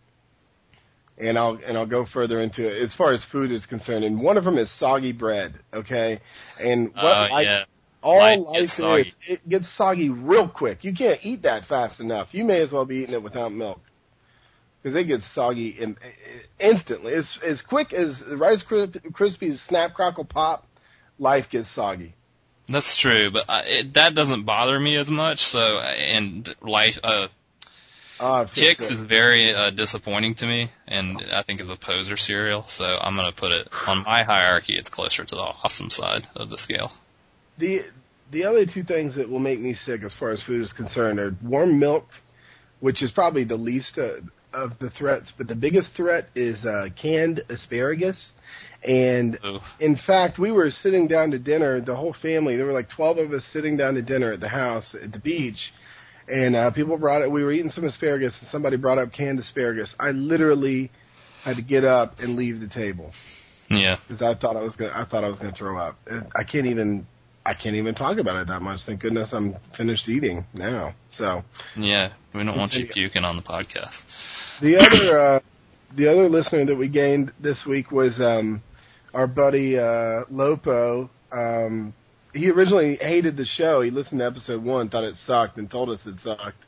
And 1.17 1.37
I'll 1.39 1.59
and 1.67 1.77
I'll 1.77 1.87
go 1.87 2.05
further 2.07 2.41
into 2.41 2.65
it 2.65 2.81
as 2.83 2.95
far 2.95 3.13
as 3.13 3.25
food 3.25 3.51
is 3.51 3.67
concerned. 3.67 4.05
And 4.05 4.21
one 4.21 4.37
of 4.37 4.45
them 4.45 4.57
is 4.57 4.71
soggy 4.71 5.11
bread. 5.13 5.55
Okay, 5.75 6.21
and 6.63 6.95
what 6.95 7.05
Oh 7.05 7.09
I 7.35 7.41
yeah. 7.43 7.65
All 8.03 8.19
Life 8.19 8.39
life 8.39 8.55
gets 8.55 8.79
is, 8.81 9.15
it 9.27 9.49
gets 9.49 9.69
soggy 9.69 10.09
real 10.11 10.49
quick. 10.49 10.85
You 10.85 10.95
can't 10.95 11.19
eat 11.25 11.43
that 11.43 11.67
fast 11.67 12.01
enough. 12.01 12.33
You 12.33 12.45
may 12.45 12.61
as 12.61 12.71
well 12.71 12.85
be 12.85 12.99
eating 12.99 13.15
it 13.15 13.23
without 13.23 13.53
milk. 13.53 13.81
Because 14.81 14.95
it 14.95 15.05
gets 15.05 15.27
soggy 15.27 15.69
in, 15.69 15.97
instantly. 16.61 17.15
As, 17.15 17.37
as 17.45 17.63
quick 17.63 17.93
as 17.93 18.23
Rice 18.23 18.63
Krispies 18.63 19.59
Snap 19.59 19.95
Crackle 19.95 20.25
Pop, 20.25 20.67
life 21.19 21.51
gets 21.51 21.69
soggy. 21.71 22.15
That's 22.69 22.97
true, 22.97 23.31
but 23.33 23.49
I, 23.49 23.61
it, 23.63 23.95
that 23.95 24.15
doesn't 24.15 24.45
bother 24.45 24.79
me 24.79 24.97
as 24.97 25.11
much. 25.11 25.45
So, 25.45 25.61
and 25.81 26.55
life, 26.61 26.99
uh, 27.03 27.29
I 28.21 28.45
feel 28.47 28.75
Kix 28.75 28.91
is 28.91 29.03
very 29.03 29.55
uh, 29.55 29.71
disappointing 29.71 30.35
to 30.37 30.47
me, 30.47 30.71
and 30.87 31.23
I 31.33 31.43
think 31.43 31.61
is 31.61 31.71
a 31.71 31.77
poser 31.77 32.17
cereal. 32.17 32.63
So 32.65 32.85
I'm 32.85 33.17
gonna 33.17 33.33
put 33.33 33.53
it 33.53 33.69
on 33.87 34.05
my 34.05 34.23
hierarchy. 34.23 34.77
It's 34.77 34.91
closer 34.91 35.25
to 35.25 35.35
the 35.35 35.41
awesome 35.41 35.91
side 35.91 36.27
of 36.37 36.51
the 36.51 36.59
scale. 36.59 36.93
The 37.59 37.83
the 38.31 38.45
other 38.45 38.67
two 38.67 38.83
things 38.83 39.15
that 39.17 39.29
will 39.29 39.39
make 39.39 39.59
me 39.59 39.75
sick 39.75 40.03
as 40.03 40.13
far 40.13 40.31
as 40.31 40.43
food 40.43 40.63
is 40.63 40.73
concerned 40.73 41.19
are 41.19 41.35
warm 41.43 41.79
milk, 41.79 42.07
which 42.81 43.03
is 43.03 43.11
probably 43.11 43.45
the 43.45 43.57
least 43.57 43.99
uh, 43.99 44.21
of 44.53 44.79
the 44.79 44.91
threats, 44.91 45.33
but 45.37 45.49
the 45.49 45.55
biggest 45.55 45.93
threat 45.93 46.29
is 46.35 46.65
uh, 46.65 46.89
canned 46.97 47.43
asparagus. 47.49 48.33
And 48.83 49.39
Ooh. 49.45 49.59
in 49.81 49.97
fact, 49.97 50.39
we 50.39 50.53
were 50.53 50.71
sitting 50.71 51.09
down 51.09 51.33
to 51.33 51.39
dinner, 51.39 51.81
the 51.81 51.97
whole 51.97 52.13
family. 52.13 52.57
There 52.57 52.67
were 52.67 52.73
like 52.73 52.89
twelve 52.89 53.19
of 53.19 53.33
us 53.33 53.45
sitting 53.45 53.77
down 53.77 53.95
to 53.95 54.03
dinner 54.03 54.33
at 54.33 54.41
the 54.41 54.49
house 54.49 54.95
at 54.95 55.13
the 55.13 55.19
beach, 55.19 55.73
and 56.29 56.55
uh, 56.55 56.71
people 56.71 56.97
brought 56.97 57.23
it. 57.23 57.31
We 57.31 57.43
were 57.43 57.51
eating 57.51 57.71
some 57.71 57.85
asparagus, 57.85 58.39
and 58.41 58.49
somebody 58.49 58.77
brought 58.77 58.99
up 58.99 59.13
canned 59.13 59.39
asparagus. 59.39 59.95
I 59.99 60.13
literally 60.13 60.91
had 61.43 61.57
to 61.57 61.63
get 61.63 61.85
up 61.85 62.21
and 62.21 62.37
leave 62.37 62.61
the 62.61 62.69
table 62.69 63.13
Yeah, 63.69 63.99
because 64.07 64.23
I 64.23 64.35
thought 64.35 64.57
I 64.57 64.63
was 64.63 64.77
gonna. 64.77 64.93
I 64.95 65.05
thought 65.05 65.25
I 65.25 65.29
was 65.29 65.39
gonna 65.39 65.53
throw 65.53 65.79
up. 65.79 65.99
I 66.35 66.45
can't 66.45 66.67
even. 66.67 67.07
I 67.49 67.55
can't 67.55 67.77
even 67.77 67.95
talk 67.95 68.19
about 68.19 68.37
it 68.37 68.49
that 68.49 68.61
much. 68.61 68.85
Thank 68.85 69.01
goodness 69.01 69.33
I'm 69.33 69.57
finished 69.73 70.09
eating 70.09 70.45
now. 70.53 70.95
So 71.11 71.45
yeah. 71.77 72.13
We 72.35 72.45
don't 72.45 72.59
want 72.59 72.77
you 72.77 72.87
puking 72.87 73.25
on 73.25 73.37
the 73.37 73.43
podcast. 73.43 74.61
the 74.61 74.77
other, 74.77 75.19
uh, 75.19 75.41
the 75.97 76.09
other 76.09 76.29
listener 76.29 76.67
that 76.67 76.77
we 76.77 76.89
gained 76.89 77.33
this 77.41 77.65
week 77.65 77.91
was 77.91 78.21
um, 78.21 78.63
our 79.15 79.27
buddy 79.27 79.79
uh, 79.79 80.25
Lopo. 80.31 81.09
Um, 81.33 81.95
he 82.35 82.51
originally 82.51 82.97
hated 82.97 83.39
the 83.39 83.47
show. 83.47 83.81
He 83.81 83.91
listened 83.91 84.21
to 84.21 84.27
episode 84.27 84.63
one, 84.63 84.91
thought 84.91 85.05
it 85.05 85.17
sucked, 85.17 85.57
and 85.57 85.71
told 85.71 85.89
us 85.89 86.07
it 86.07 86.19
sucked, 86.19 86.63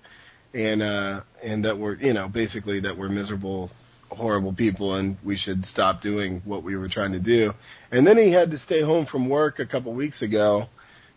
and 0.54 0.82
uh, 0.82 1.20
and 1.42 1.66
that 1.66 1.78
we're 1.78 1.96
you 1.96 2.14
know 2.14 2.28
basically 2.28 2.80
that 2.80 2.96
we're 2.96 3.10
miserable, 3.10 3.70
horrible 4.10 4.52
people, 4.52 4.94
and 4.94 5.16
we 5.22 5.36
should 5.36 5.66
stop 5.66 6.02
doing 6.02 6.42
what 6.44 6.62
we 6.62 6.76
were 6.76 6.88
trying 6.88 7.12
to 7.12 7.18
do. 7.18 7.54
And 7.90 8.06
then 8.06 8.18
he 8.18 8.30
had 8.30 8.50
to 8.50 8.58
stay 8.58 8.82
home 8.82 9.06
from 9.06 9.28
work 9.28 9.58
a 9.58 9.66
couple 9.66 9.92
weeks 9.92 10.22
ago 10.22 10.66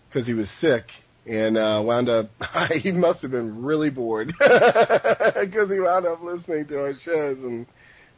because 0.10 0.28
he 0.28 0.34
was 0.34 0.50
sick. 0.50 0.86
And 1.26 1.58
uh, 1.58 1.82
wound 1.84 2.10
up, 2.10 2.32
he 2.74 2.92
must 2.92 3.22
have 3.22 3.32
been 3.32 3.64
really 3.64 3.90
bored 3.90 4.28
because 4.40 5.70
he 5.70 5.80
wound 5.80 6.06
up 6.06 6.22
listening 6.22 6.66
to 6.68 6.82
our 6.82 6.96
shows, 6.96 7.38
and 7.40 7.66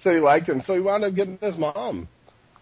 so 0.03 0.11
he 0.11 0.19
liked 0.19 0.47
them. 0.47 0.61
So 0.61 0.73
he 0.73 0.79
wound 0.79 1.03
up 1.03 1.13
getting 1.13 1.37
his 1.37 1.57
mom 1.57 2.07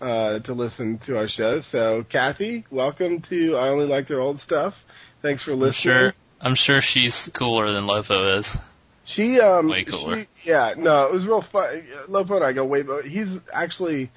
uh, 0.01 0.39
to 0.39 0.53
listen 0.53 0.99
to 1.05 1.17
our 1.17 1.29
shows. 1.29 1.65
So 1.65 2.03
Kathy, 2.03 2.65
welcome 2.69 3.21
to 3.23 3.55
I 3.55 3.69
Only 3.69 3.85
Like 3.85 4.09
Their 4.09 4.19
Old 4.19 4.41
Stuff. 4.41 4.75
Thanks 5.21 5.43
for 5.43 5.53
I'm 5.53 5.59
listening. 5.59 5.93
sure. 5.93 6.13
I'm 6.41 6.55
sure 6.55 6.81
she's 6.81 7.29
cooler 7.33 7.71
than 7.71 7.87
Lopo 7.87 8.37
is. 8.39 8.57
She 9.05 9.39
um 9.39 9.67
Way 9.69 9.83
cooler. 9.83 10.17
she- 10.19 10.49
yeah, 10.49 10.73
no, 10.77 11.07
it 11.07 11.13
was 11.13 11.25
real 11.25 11.41
fun. 11.41 11.85
Lopo 12.07 12.35
and 12.35 12.43
I 12.43 12.53
go 12.53 12.65
way 12.65 12.83
but 12.83 13.05
he's 13.05 13.37
actually 13.51 14.11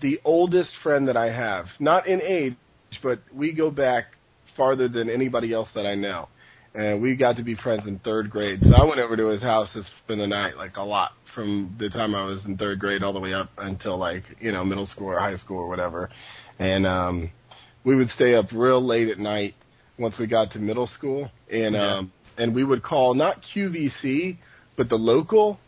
the 0.00 0.20
oldest 0.24 0.76
friend 0.76 1.08
that 1.08 1.16
I 1.16 1.30
have. 1.30 1.70
Not 1.80 2.06
in 2.06 2.20
age, 2.22 2.56
but 3.02 3.22
we 3.32 3.52
go 3.52 3.70
back 3.70 4.16
farther 4.56 4.88
than 4.88 5.10
anybody 5.10 5.52
else 5.52 5.70
that 5.72 5.86
I 5.86 5.94
know. 5.94 6.28
And 6.72 7.02
we 7.02 7.16
got 7.16 7.36
to 7.38 7.42
be 7.42 7.56
friends 7.56 7.86
in 7.86 7.98
third 7.98 8.30
grade. 8.30 8.64
So 8.64 8.76
I 8.76 8.84
went 8.84 9.00
over 9.00 9.16
to 9.16 9.26
his 9.26 9.42
house 9.42 9.72
to 9.72 9.82
spend 9.82 10.20
the 10.20 10.28
night, 10.28 10.56
like 10.56 10.76
a 10.76 10.82
lot, 10.82 11.10
from 11.34 11.74
the 11.78 11.90
time 11.90 12.14
I 12.14 12.22
was 12.24 12.44
in 12.44 12.56
third 12.58 12.78
grade 12.78 13.02
all 13.02 13.12
the 13.12 13.18
way 13.20 13.34
up 13.34 13.50
until 13.58 13.96
like, 13.98 14.36
you 14.40 14.52
know, 14.52 14.64
middle 14.64 14.86
school 14.86 15.08
or 15.08 15.18
high 15.18 15.36
school 15.36 15.58
or 15.58 15.68
whatever. 15.68 16.10
And 16.58 16.86
um 16.86 17.32
we 17.84 17.96
would 17.96 18.10
stay 18.10 18.34
up 18.36 18.52
real 18.52 18.80
late 18.80 19.08
at 19.08 19.18
night 19.18 19.56
once 19.98 20.18
we 20.18 20.26
got 20.28 20.52
to 20.52 20.60
middle 20.60 20.86
school 20.86 21.30
and 21.50 21.74
Yeah. 21.74 21.96
um 21.98 22.12
and 22.40 22.54
we 22.54 22.64
would 22.64 22.82
call 22.82 23.14
not 23.14 23.42
QVC 23.42 24.36
but 24.76 24.88
the 24.88 24.98
local 24.98 25.58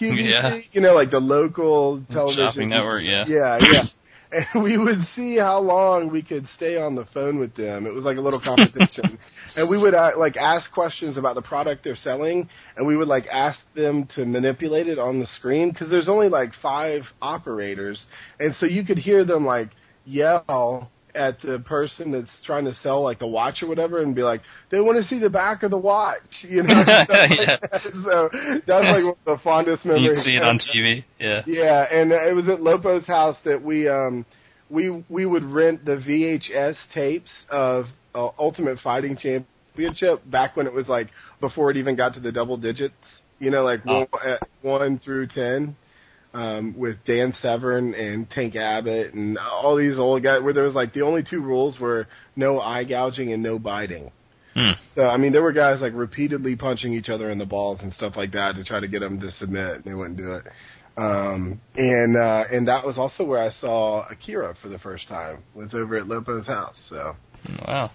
QVC, 0.00 0.28
Yeah. 0.30 0.58
you 0.72 0.80
know, 0.80 0.94
like 0.94 1.10
the 1.10 1.20
local 1.20 2.00
television 2.10 2.44
Shopping 2.46 2.68
network, 2.70 3.04
yeah. 3.04 3.26
yeah, 3.26 3.58
yeah. 3.60 3.84
And 4.32 4.64
we 4.64 4.76
would 4.76 5.06
see 5.08 5.36
how 5.36 5.60
long 5.60 6.08
we 6.10 6.22
could 6.22 6.48
stay 6.48 6.76
on 6.76 6.96
the 6.96 7.04
phone 7.04 7.38
with 7.38 7.54
them. 7.54 7.86
It 7.86 7.94
was 7.94 8.04
like 8.04 8.16
a 8.16 8.20
little 8.20 8.40
competition. 8.50 9.16
and 9.56 9.68
we 9.68 9.78
would 9.78 9.94
uh, 9.94 10.12
like 10.16 10.36
ask 10.36 10.72
questions 10.72 11.16
about 11.16 11.36
the 11.36 11.42
product 11.42 11.84
they're 11.84 11.94
selling 11.94 12.48
and 12.76 12.84
we 12.84 12.96
would 12.96 13.06
like 13.06 13.28
ask 13.28 13.60
them 13.74 14.06
to 14.16 14.26
manipulate 14.26 14.88
it 14.88 14.98
on 14.98 15.20
the 15.20 15.26
screen 15.28 15.70
because 15.70 15.88
there's 15.88 16.08
only 16.08 16.28
like 16.28 16.52
five 16.52 17.12
operators. 17.22 18.06
And 18.40 18.52
so 18.56 18.66
you 18.66 18.82
could 18.84 18.98
hear 18.98 19.22
them 19.24 19.44
like 19.46 19.68
yell 20.04 20.90
at 21.14 21.40
the 21.40 21.58
person 21.60 22.10
that's 22.10 22.40
trying 22.40 22.64
to 22.64 22.74
sell 22.74 23.02
like 23.02 23.18
the 23.18 23.26
watch 23.26 23.62
or 23.62 23.66
whatever 23.68 24.00
and 24.00 24.14
be 24.14 24.22
like, 24.22 24.42
they 24.70 24.80
want 24.80 24.96
to 24.98 25.04
see 25.04 25.18
the 25.18 25.30
back 25.30 25.62
of 25.62 25.70
the 25.70 25.78
watch, 25.78 26.44
you 26.48 26.62
know? 26.62 26.74
Stuff 26.82 27.08
like 27.08 27.46
that. 27.46 27.82
So 27.82 28.28
that's 28.66 28.68
like 28.96 29.04
one 29.04 29.16
of 29.26 29.38
the 29.38 29.38
fondest 29.42 29.84
memories. 29.84 30.04
You'd 30.04 30.16
see 30.16 30.36
it 30.36 30.42
on 30.42 30.58
TV. 30.58 31.04
Yeah. 31.18 31.42
Yeah, 31.46 31.86
and 31.90 32.12
it 32.12 32.34
was 32.34 32.48
at 32.48 32.60
Lopo's 32.60 33.06
house 33.06 33.38
that 33.44 33.62
we 33.62 33.88
um 33.88 34.26
we 34.70 34.90
we 35.08 35.24
would 35.26 35.44
rent 35.44 35.84
the 35.84 35.96
VHS 35.96 36.90
tapes 36.90 37.44
of 37.48 37.88
uh, 38.14 38.30
Ultimate 38.38 38.80
Fighting 38.80 39.16
Championship 39.16 40.22
back 40.28 40.56
when 40.56 40.66
it 40.66 40.72
was 40.72 40.88
like 40.88 41.08
before 41.40 41.70
it 41.70 41.76
even 41.76 41.96
got 41.96 42.14
to 42.14 42.20
the 42.20 42.32
double 42.32 42.56
digits. 42.56 43.20
You 43.38 43.50
know, 43.50 43.62
like 43.64 43.82
Oh. 43.86 44.06
one, 44.10 44.22
uh, 44.24 44.38
one 44.62 44.98
through 44.98 45.26
ten. 45.28 45.76
Um, 46.34 46.74
with 46.76 47.04
Dan 47.04 47.32
Severn 47.32 47.94
and 47.94 48.28
Tank 48.28 48.56
Abbott 48.56 49.14
and 49.14 49.38
all 49.38 49.76
these 49.76 50.00
old 50.00 50.24
guys, 50.24 50.42
where 50.42 50.52
there 50.52 50.64
was 50.64 50.74
like 50.74 50.92
the 50.92 51.02
only 51.02 51.22
two 51.22 51.40
rules 51.40 51.78
were 51.78 52.08
no 52.34 52.60
eye 52.60 52.82
gouging 52.82 53.32
and 53.32 53.40
no 53.40 53.60
biting. 53.60 54.10
Hmm. 54.54 54.72
So 54.90 55.08
I 55.08 55.16
mean, 55.16 55.30
there 55.32 55.42
were 55.42 55.52
guys 55.52 55.80
like 55.80 55.92
repeatedly 55.94 56.56
punching 56.56 56.92
each 56.92 57.08
other 57.08 57.30
in 57.30 57.38
the 57.38 57.46
balls 57.46 57.82
and 57.82 57.94
stuff 57.94 58.16
like 58.16 58.32
that 58.32 58.56
to 58.56 58.64
try 58.64 58.80
to 58.80 58.88
get 58.88 58.98
them 59.00 59.20
to 59.20 59.30
submit, 59.30 59.76
and 59.76 59.84
they 59.84 59.94
wouldn't 59.94 60.16
do 60.16 60.32
it. 60.34 60.44
Um, 60.96 61.60
and 61.76 62.16
uh, 62.16 62.44
and 62.50 62.68
that 62.68 62.86
was 62.86 62.98
also 62.98 63.24
where 63.24 63.40
I 63.40 63.50
saw 63.50 64.06
Akira 64.08 64.54
for 64.54 64.68
the 64.68 64.78
first 64.78 65.08
time. 65.08 65.38
Was 65.54 65.74
over 65.74 65.96
at 65.96 66.06
Lopo's 66.06 66.46
house. 66.46 66.80
So 66.88 67.16
Wow. 67.66 67.90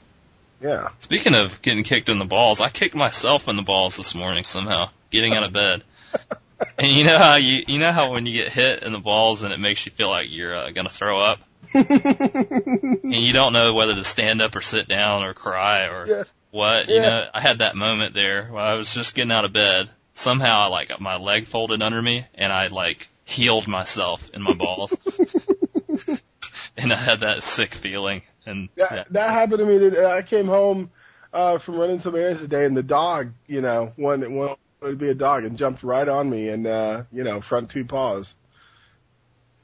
yeah, 0.62 0.90
Speaking 1.00 1.34
of 1.34 1.62
getting 1.62 1.84
kicked 1.84 2.10
in 2.10 2.20
the 2.20 2.26
balls, 2.26 2.62
I 2.62 2.70
kicked 2.70 2.96
myself 2.96 3.48
in 3.48 3.56
the 3.56 3.64
balls 3.64 3.98
this 3.98 4.14
morning 4.14 4.44
somehow, 4.44 4.90
getting 5.12 5.34
out 5.34 5.44
of 5.44 5.54
bed. 5.54 5.84
And 6.78 6.92
you 6.92 7.04
know 7.04 7.18
how 7.18 7.36
you 7.36 7.64
you 7.68 7.80
know 7.80 7.92
how 7.92 8.14
when 8.14 8.26
you 8.26 8.34
get 8.44 8.52
hit 8.54 8.84
in 8.84 8.92
the 8.92 9.00
balls 9.00 9.44
and 9.44 9.54
it 9.54 9.60
makes 9.60 9.86
you 9.86 9.92
feel 9.92 10.10
like 10.10 10.28
you're 10.30 10.56
uh, 10.56 10.72
gonna 10.72 10.90
throw 10.90 11.22
up, 11.22 11.40
and 11.74 13.14
you 13.14 13.34
don't 13.34 13.54
know 13.54 13.74
whether 13.74 13.96
to 13.96 14.04
stand 14.04 14.42
up 14.42 14.56
or 14.56 14.62
sit 14.62 14.88
down 14.88 15.24
or 15.24 15.34
cry 15.34 15.88
or 15.88 16.06
Yeah. 16.08 16.24
what. 16.52 16.90
You 16.90 17.00
know, 17.02 17.26
I 17.34 17.42
had 17.42 17.60
that 17.60 17.76
moment 17.76 18.14
there 18.14 18.46
while 18.46 18.66
I 18.66 18.76
was 18.76 18.94
just 18.94 19.16
getting 19.16 19.32
out 19.32 19.46
of 19.46 19.54
bed. 19.54 19.90
Somehow, 20.16 20.60
I 20.60 20.68
like 20.68 20.90
got 20.90 21.00
my 21.02 21.16
leg 21.18 21.48
folded 21.48 21.82
under 21.82 22.02
me, 22.02 22.26
and 22.36 22.52
I 22.52 22.68
like 22.68 23.08
heeled 23.26 23.68
myself 23.68 24.30
in 24.34 24.42
my 24.42 24.54
balls, 24.54 24.98
and 26.78 26.92
I 26.92 26.96
had 26.96 27.22
that 27.22 27.44
sick 27.44 27.74
feeling. 27.74 28.22
And 28.46 28.70
that 28.76 28.92
yeah. 28.92 29.04
that 29.12 29.30
happened 29.30 29.60
to 29.60 29.66
me. 29.66 29.98
I 30.06 30.22
came 30.24 30.48
home 30.48 30.92
uh, 31.32 31.60
from 31.60 31.78
running 31.78 32.02
some 32.02 32.16
errands 32.16 32.42
today, 32.42 32.66
and 32.66 32.76
the 32.76 32.84
dog, 32.84 33.32
you 33.48 33.62
know, 33.62 33.94
one 33.96 34.34
wanted 34.34 34.58
to 34.82 34.96
be 34.96 35.10
a 35.10 35.16
dog 35.16 35.44
and 35.44 35.58
jumped 35.58 35.84
right 35.84 36.08
on 36.08 36.30
me, 36.30 36.50
and 36.50 36.66
uh, 36.66 37.04
you 37.12 37.24
know, 37.24 37.42
front 37.42 37.70
two 37.70 37.86
paws. 37.86 38.34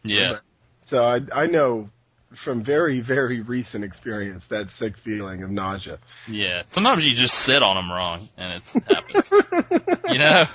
yeah. 0.03 0.39
So 0.87 1.03
I 1.03 1.21
I 1.33 1.47
know 1.47 1.89
from 2.35 2.63
very 2.63 2.99
very 2.99 3.41
recent 3.41 3.83
experience 3.83 4.45
that 4.47 4.69
sick 4.71 4.97
feeling 4.97 5.41
of 5.43 5.49
nausea. 5.49 5.99
Yeah, 6.27 6.63
sometimes 6.65 7.07
you 7.07 7.15
just 7.15 7.35
sit 7.35 7.63
on 7.63 7.75
them 7.75 7.91
wrong, 7.91 8.27
and 8.37 8.53
it 8.53 8.73
happens. 8.87 9.31
you 10.11 10.19
know, 10.19 10.45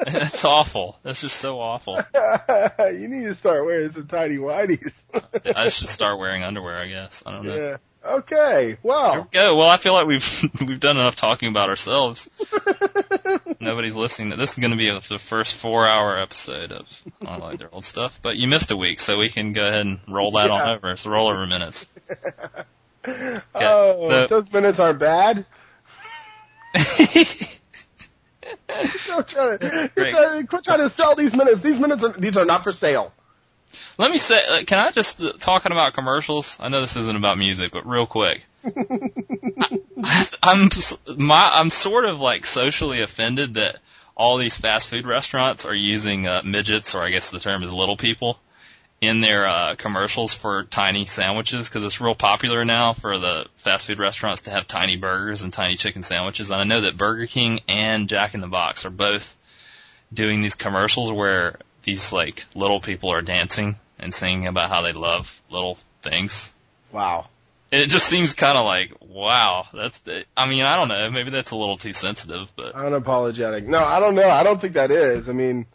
it's 0.00 0.44
awful. 0.44 0.98
That's 1.02 1.20
just 1.20 1.36
so 1.36 1.58
awful. 1.60 1.96
you 2.14 3.08
need 3.08 3.24
to 3.24 3.34
start 3.34 3.64
wearing 3.64 3.92
some 3.92 4.06
tidy 4.06 4.36
whities. 4.36 4.92
I 5.44 5.68
should 5.68 5.88
start 5.88 6.18
wearing 6.18 6.44
underwear. 6.44 6.76
I 6.76 6.88
guess 6.88 7.22
I 7.26 7.32
don't 7.32 7.46
know. 7.46 7.56
yeah. 7.56 7.76
Okay. 8.08 8.66
Here 8.68 8.78
Well. 8.82 9.22
we 9.22 9.38
go. 9.38 9.56
Well, 9.56 9.68
I 9.68 9.76
feel 9.76 9.92
like 9.92 10.06
we've 10.06 10.44
we've 10.66 10.80
done 10.80 10.96
enough 10.96 11.16
talking 11.16 11.48
about 11.50 11.68
ourselves. 11.68 12.28
Nobody's 13.60 13.94
listening. 13.96 14.38
This 14.38 14.52
is 14.52 14.58
going 14.58 14.70
to 14.70 14.76
be 14.76 14.90
the 14.90 15.18
first 15.18 15.56
four-hour 15.56 16.18
episode 16.18 16.72
of 16.72 17.02
I 17.24 17.36
like 17.36 17.58
their 17.58 17.72
old 17.74 17.84
stuff, 17.84 18.20
but 18.22 18.36
you 18.36 18.48
missed 18.48 18.70
a 18.70 18.76
week, 18.76 19.00
so 19.00 19.18
we 19.18 19.28
can 19.28 19.52
go 19.52 19.66
ahead 19.66 19.80
and 19.86 20.00
roll 20.08 20.30
that 20.32 20.50
on 20.50 20.58
Yeah. 20.66 20.74
over. 20.76 20.90
It's 20.92 21.04
rollover 21.04 21.46
minutes. 21.48 21.86
oh, 23.54 24.08
so- 24.10 24.26
those 24.28 24.52
minutes 24.52 24.78
aren't 24.78 24.98
bad. 25.00 25.44
Don't 29.06 29.28
try 29.28 29.56
to, 29.56 30.46
quit 30.48 30.64
trying 30.64 30.78
to 30.78 30.90
sell 30.90 31.14
these 31.16 31.34
minutes. 31.34 31.60
These 31.60 31.78
minutes 31.78 32.02
are 32.04 32.12
these 32.12 32.36
are 32.36 32.44
not 32.44 32.62
for 32.64 32.72
sale. 32.72 33.12
Let 33.98 34.10
me 34.10 34.18
say, 34.18 34.36
uh, 34.36 34.64
can 34.64 34.78
I 34.78 34.90
just 34.90 35.20
uh, 35.20 35.32
talking 35.38 35.72
about 35.72 35.94
commercials? 35.94 36.56
I 36.60 36.68
know 36.68 36.80
this 36.80 36.96
isn't 36.96 37.16
about 37.16 37.38
music, 37.38 37.72
but 37.72 37.86
real 37.86 38.06
quick, 38.06 38.44
I, 38.64 40.26
I'm 40.42 40.70
my 41.16 41.48
I'm 41.54 41.70
sort 41.70 42.04
of 42.04 42.20
like 42.20 42.46
socially 42.46 43.02
offended 43.02 43.54
that 43.54 43.78
all 44.16 44.36
these 44.36 44.56
fast 44.56 44.88
food 44.88 45.06
restaurants 45.06 45.64
are 45.64 45.74
using 45.74 46.26
uh, 46.26 46.42
midgets, 46.44 46.94
or 46.94 47.02
I 47.02 47.10
guess 47.10 47.30
the 47.30 47.40
term 47.40 47.62
is 47.62 47.72
little 47.72 47.96
people, 47.96 48.38
in 49.00 49.20
their 49.20 49.46
uh, 49.46 49.74
commercials 49.76 50.34
for 50.34 50.64
tiny 50.64 51.06
sandwiches 51.06 51.68
because 51.68 51.84
it's 51.84 52.00
real 52.00 52.16
popular 52.16 52.64
now 52.64 52.92
for 52.92 53.18
the 53.18 53.46
fast 53.56 53.86
food 53.86 53.98
restaurants 53.98 54.42
to 54.42 54.50
have 54.50 54.66
tiny 54.66 54.96
burgers 54.96 55.42
and 55.42 55.52
tiny 55.52 55.76
chicken 55.76 56.02
sandwiches. 56.02 56.50
And 56.50 56.60
I 56.60 56.64
know 56.64 56.80
that 56.80 56.96
Burger 56.96 57.26
King 57.26 57.60
and 57.68 58.08
Jack 58.08 58.34
in 58.34 58.40
the 58.40 58.48
Box 58.48 58.84
are 58.84 58.90
both 58.90 59.36
doing 60.12 60.40
these 60.40 60.56
commercials 60.56 61.12
where 61.12 61.58
these 61.82 62.12
like 62.12 62.44
little 62.54 62.80
people 62.80 63.12
are 63.12 63.22
dancing 63.22 63.76
and 63.98 64.12
singing 64.12 64.46
about 64.46 64.68
how 64.70 64.82
they 64.82 64.92
love 64.92 65.40
little 65.50 65.78
things. 66.02 66.52
Wow. 66.92 67.26
And 67.70 67.82
it 67.82 67.90
just 67.90 68.06
seems 68.06 68.32
kind 68.32 68.56
of 68.56 68.64
like, 68.64 68.92
wow, 69.00 69.66
that's, 69.74 69.98
the, 69.98 70.24
I 70.34 70.48
mean, 70.48 70.64
I 70.64 70.76
don't 70.76 70.88
know, 70.88 71.10
maybe 71.10 71.28
that's 71.30 71.50
a 71.50 71.56
little 71.56 71.76
too 71.76 71.92
sensitive, 71.92 72.50
but. 72.56 72.74
Unapologetic. 72.74 73.66
No, 73.66 73.84
I 73.84 74.00
don't 74.00 74.14
know. 74.14 74.28
I 74.28 74.42
don't 74.42 74.58
think 74.58 74.72
that 74.74 74.90
is. 74.90 75.28
I 75.28 75.32
mean, 75.32 75.66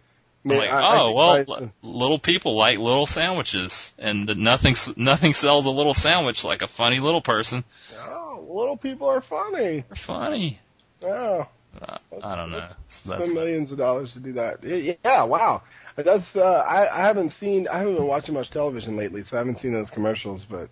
I'm 0.43 0.57
like, 0.57 0.69
I- 0.71 0.79
I 0.79 0.99
oh 0.99 1.35
think 1.35 1.47
well, 1.47 1.57
l- 1.61 1.71
little 1.83 2.17
people 2.19 2.57
like 2.57 2.79
little 2.79 3.05
sandwiches, 3.05 3.93
and 3.99 4.25
nothing 4.37 4.75
nothing 4.97 5.33
sells 5.33 5.65
a 5.67 5.69
little 5.71 5.93
sandwich 5.93 6.43
like 6.43 6.61
a 6.63 6.67
funny 6.67 6.99
little 6.99 7.21
person. 7.21 7.63
oh, 7.99 8.45
little 8.49 8.75
people 8.75 9.07
are 9.09 9.21
funny. 9.21 9.85
They're 9.87 9.95
funny. 9.95 10.59
Oh, 11.05 11.47
I 11.81 12.35
don't 12.35 12.51
know. 12.51 12.65
So 12.67 12.75
spend 12.87 13.21
That's, 13.21 13.33
millions 13.33 13.71
of 13.71 13.77
dollars 13.77 14.13
to 14.13 14.19
do 14.19 14.33
that. 14.33 14.63
Yeah, 14.63 15.23
wow. 15.23 15.63
That's 15.95 16.35
uh, 16.35 16.41
I, 16.41 16.87
I 16.91 17.05
haven't 17.05 17.31
seen. 17.31 17.67
I 17.67 17.79
haven't 17.79 17.95
been 17.95 18.07
watching 18.07 18.33
much 18.33 18.49
television 18.49 18.95
lately, 18.95 19.23
so 19.23 19.37
I 19.37 19.39
haven't 19.39 19.59
seen 19.59 19.73
those 19.73 19.89
commercials. 19.89 20.45
But 20.45 20.69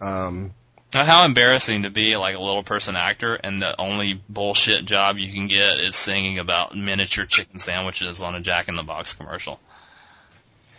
um, 0.00 0.52
how 0.92 1.24
embarrassing 1.24 1.82
to 1.82 1.90
be 1.90 2.16
like 2.16 2.36
a 2.36 2.40
little 2.40 2.62
person 2.62 2.94
actor, 2.94 3.34
and 3.34 3.60
the 3.60 3.80
only 3.80 4.20
bullshit 4.28 4.84
job 4.84 5.16
you 5.18 5.32
can 5.32 5.48
get 5.48 5.80
is 5.80 5.96
singing 5.96 6.38
about 6.38 6.76
miniature 6.76 7.26
chicken 7.26 7.58
sandwiches 7.58 8.22
on 8.22 8.34
a 8.34 8.40
Jack 8.40 8.68
in 8.68 8.76
the 8.76 8.82
Box 8.82 9.14
commercial. 9.14 9.58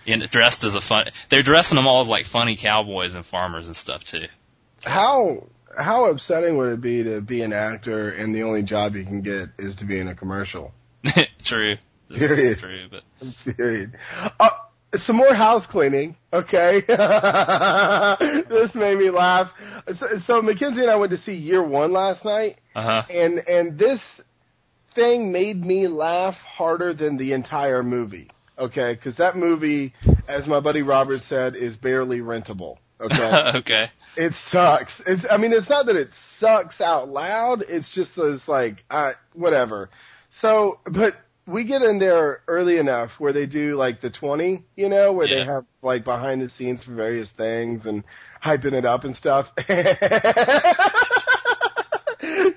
And 0.07 0.29
dressed 0.29 0.63
as 0.63 0.75
a 0.75 0.81
fun, 0.81 1.07
they're 1.29 1.41
dressing 1.41 1.77
them 1.77 1.87
all 1.87 2.01
as 2.01 2.07
like 2.07 2.25
funny 2.25 2.55
cowboys 2.55 3.15
and 3.15 3.25
farmers 3.25 3.67
and 3.67 3.75
stuff 3.75 4.03
too. 4.03 4.27
how 4.83 5.47
how 5.77 6.05
upsetting 6.05 6.57
would 6.57 6.71
it 6.71 6.81
be 6.81 7.03
to 7.03 7.21
be 7.21 7.41
an 7.41 7.53
actor 7.53 8.09
and 8.09 8.33
the 8.33 8.43
only 8.43 8.63
job 8.63 8.95
you 8.95 9.03
can 9.03 9.21
get 9.21 9.49
is 9.57 9.75
to 9.75 9.85
be 9.85 9.99
in 9.99 10.07
a 10.07 10.15
commercial? 10.15 10.73
true. 11.43 11.77
This 12.09 12.27
Period. 12.27 12.45
is 12.45 12.59
true, 12.59 12.87
but 12.89 13.57
Period. 13.57 13.97
Uh, 14.39 14.49
some 14.97 15.15
more 15.15 15.33
house 15.33 15.65
cleaning, 15.65 16.15
okay? 16.31 16.81
this 16.87 18.75
made 18.75 18.97
me 18.97 19.09
laugh. 19.09 19.51
So, 19.97 20.19
so 20.19 20.41
Mackenzie 20.41 20.81
and 20.81 20.91
I 20.91 20.95
went 20.95 21.11
to 21.11 21.17
see 21.17 21.33
Year 21.33 21.61
One 21.61 21.91
last 21.91 22.23
night, 22.23 22.57
uh 22.75 22.83
huh. 22.83 23.03
and 23.09 23.39
and 23.39 23.77
this 23.77 24.01
thing 24.93 25.31
made 25.31 25.63
me 25.63 25.87
laugh 25.87 26.39
harder 26.41 26.93
than 26.93 27.17
the 27.17 27.33
entire 27.33 27.83
movie. 27.83 28.29
Okay, 28.57 28.93
because 28.93 29.17
that 29.17 29.35
movie, 29.35 29.93
as 30.27 30.47
my 30.47 30.61
buddy 30.61 30.81
Robert 30.81 31.21
said, 31.21 31.55
is 31.55 31.75
barely 31.75 32.19
rentable. 32.19 32.77
Okay, 32.99 33.51
okay. 33.55 33.89
it 34.15 34.35
sucks. 34.35 34.99
It's 35.01 35.25
I 35.29 35.37
mean, 35.37 35.53
it's 35.53 35.69
not 35.69 35.87
that 35.87 35.95
it 35.95 36.13
sucks 36.13 36.81
out 36.81 37.09
loud. 37.09 37.63
It's 37.67 37.89
just 37.89 38.15
that 38.15 38.33
it's 38.33 38.47
like 38.47 38.83
uh, 38.89 39.13
whatever. 39.33 39.89
So, 40.41 40.79
but 40.85 41.15
we 41.47 41.63
get 41.63 41.81
in 41.81 41.99
there 41.99 42.41
early 42.47 42.77
enough 42.77 43.19
where 43.19 43.33
they 43.33 43.45
do 43.45 43.75
like 43.75 44.01
the 44.01 44.09
twenty, 44.09 44.63
you 44.75 44.89
know, 44.89 45.13
where 45.13 45.27
they 45.27 45.43
have 45.43 45.65
like 45.81 46.03
behind 46.03 46.41
the 46.41 46.49
scenes 46.49 46.83
for 46.83 46.93
various 46.93 47.29
things 47.29 47.85
and 47.85 48.03
hyping 48.43 48.73
it 48.73 48.85
up 48.85 49.03
and 49.03 49.15
stuff. 49.15 49.51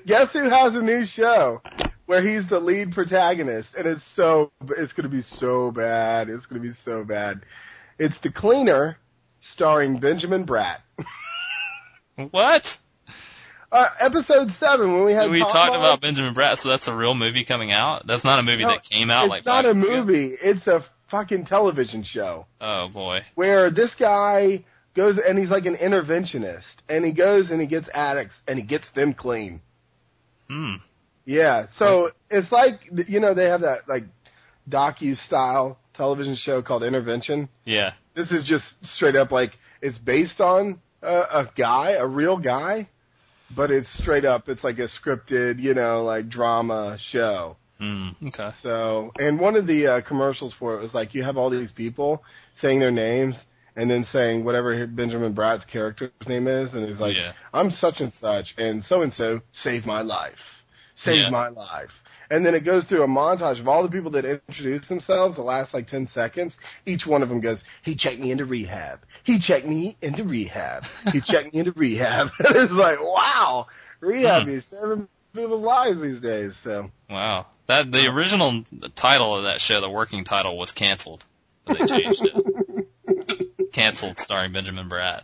Guess 0.07 0.33
who 0.33 0.49
has 0.49 0.75
a 0.75 0.81
new 0.83 1.05
show 1.05 1.61
where 2.07 2.23
he's 2.23 2.47
the 2.47 2.59
lead 2.59 2.93
protagonist 2.93 3.75
and 3.75 3.87
it's 3.87 4.03
so 4.03 4.51
it's 4.71 4.95
going 4.95 5.05
to 5.05 5.15
be 5.15 5.21
so 5.21 5.71
bad. 5.71 6.31
It's 6.31 6.47
going 6.47 6.63
to 6.63 6.67
be 6.67 6.75
so 6.75 7.05
bad. 7.05 7.45
It's 7.99 8.19
The 8.21 8.31
Cleaner 8.31 8.97
starring 9.41 9.99
Benjamin 9.99 10.45
Bratt. 10.47 10.79
What? 12.31 12.79
Uh, 13.71 13.87
episode 14.01 14.51
seven 14.55 14.93
when 14.95 15.05
we 15.05 15.13
had 15.13 15.31
we 15.31 15.41
Tom 15.41 15.49
talked 15.51 15.77
about 15.77 16.01
Benjamin 16.01 16.35
Bratt, 16.35 16.59
so 16.59 16.71
that's 16.71 16.89
a 16.89 16.95
real 16.97 17.15
movie 17.15 17.45
coming 17.45 17.71
out. 17.71 18.07
That's 18.07 18.25
not 18.25 18.39
a 18.39 18.43
movie 18.43 18.63
No, 18.63 18.71
that 18.71 18.83
came 18.85 19.11
out 19.11 19.29
like 19.29 19.41
it's 19.41 19.47
like 19.47 19.65
not 19.65 19.71
a 19.71 19.75
years 19.77 19.87
ago? 19.87 19.97
movie. 20.05 20.27
It's 20.43 20.67
a 20.67 20.85
fucking 21.09 21.45
television 21.45 22.03
show 22.03 22.47
Oh 22.61 22.89
boy. 22.89 23.25
where 23.35 23.71
this 23.71 23.95
guy 23.95 24.65
goes 24.95 25.19
and 25.19 25.39
he's 25.39 25.51
like 25.51 25.67
an 25.67 25.77
interventionist 25.77 26.65
and 26.89 27.05
he 27.05 27.13
goes 27.13 27.51
and 27.51 27.61
he 27.61 27.67
gets 27.67 27.89
addicts 27.95 28.35
and 28.49 28.59
he 28.59 28.65
gets 28.65 28.89
them 28.91 29.13
clean. 29.15 29.61
Hmm. 30.49 30.77
Yeah. 31.27 31.67
So 31.75 32.11
it's 32.31 32.51
like 32.51 32.81
you 33.07 33.21
know 33.21 33.35
they 33.35 33.49
have 33.51 33.61
that 33.61 33.87
like 33.87 34.05
docu 34.69 35.17
style 35.17 35.79
television 35.95 36.35
show 36.37 36.63
called 36.63 36.83
Intervention. 36.85 37.49
Yeah. 37.67 37.93
This 38.19 38.33
is 38.33 38.43
just 38.45 38.85
straight 38.85 39.15
up 39.15 39.31
like 39.31 39.57
it's 39.81 39.97
based 39.97 40.41
on 40.41 40.81
a, 41.03 41.15
a 41.21 41.49
guy, 41.55 41.93
a 41.93 42.05
real 42.05 42.37
guy, 42.37 42.89
but 43.55 43.71
it's 43.71 43.89
straight 43.89 44.25
up. 44.25 44.49
It's 44.49 44.65
like 44.65 44.81
a 44.81 44.89
scripted, 44.89 45.61
you 45.63 45.73
know, 45.73 46.03
like 46.03 46.29
drama 46.29 46.97
show. 46.99 47.57
Hmm. 47.79 48.09
Okay. 48.27 48.51
So, 48.61 49.13
and 49.21 49.39
one 49.39 49.55
of 49.55 49.69
the 49.69 49.87
uh, 49.87 50.01
commercials 50.01 50.53
for 50.53 50.75
it 50.75 50.83
was 50.83 50.93
like 50.95 51.15
you 51.15 51.23
have 51.23 51.37
all 51.39 51.49
these 51.49 51.71
people 51.71 52.25
saying 52.57 52.81
their 52.81 52.91
names 52.91 53.39
and 53.77 53.89
then 53.89 54.03
saying 54.05 54.45
whatever 54.45 54.85
Benjamin 54.89 55.33
Bratt's 55.33 55.65
character's 55.65 56.11
name 56.27 56.49
is, 56.49 56.75
and 56.75 56.89
he's 56.89 56.99
like, 56.99 57.17
Yeah. 57.17 57.35
"I'm 57.55 57.71
such 57.71 58.01
and 58.01 58.13
such, 58.13 58.57
and 58.59 58.85
so 58.85 59.03
and 59.03 59.15
so 59.15 59.43
saved 59.53 59.87
my 59.87 60.01
life, 60.03 60.65
saved 60.97 61.27
Yeah. 61.27 61.31
my 61.31 61.51
life." 61.51 61.93
And 62.31 62.45
then 62.45 62.55
it 62.55 62.65
goes 62.65 62.85
through 62.85 63.03
a 63.03 63.09
montage 63.09 63.59
of 63.59 63.69
all 63.69 63.83
the 63.83 63.89
people 63.89 64.11
that 64.13 64.25
introduce 64.25 64.87
themselves. 64.87 65.35
The 65.37 65.43
last 65.43 65.73
like 65.73 65.89
ten 65.89 66.07
seconds, 66.09 66.55
each 66.85 67.07
one 67.07 67.23
of 67.23 67.29
them 67.29 67.41
goes, 67.41 67.63
"He 67.83 67.95
checked 67.95 68.21
me 68.21 68.31
into 68.31 68.45
rehab. 68.45 69.01
He 69.25 69.39
checked 69.39 69.67
me 69.67 69.97
into 70.03 70.25
rehab. 70.25 70.85
He 71.13 71.21
checked 71.21 71.55
me 71.55 71.61
into 71.61 71.73
rehab." 71.73 72.31
it's 72.41 72.73
like, 72.73 72.99
wow, 73.01 73.67
rehab 74.01 74.43
Hmm. 74.45 74.51
is 74.51 74.67
saving 74.67 75.09
people's 75.35 75.63
lives 75.63 76.01
these 76.01 76.21
days. 76.21 76.53
So. 76.63 76.91
Wow. 77.09 77.47
That 77.67 77.91
the 77.91 78.07
original 78.09 78.63
title 78.95 79.37
of 79.37 79.45
that 79.45 79.61
show, 79.61 79.81
the 79.81 79.89
working 79.91 80.25
title, 80.25 80.59
was 80.59 80.73
canceled. 80.73 81.25
But 81.65 81.79
they 81.79 81.87
changed 81.87 82.23
it. 82.25 83.73
canceled, 83.73 84.19
starring 84.19 84.53
Benjamin 84.53 84.89
Bratt. 84.89 85.23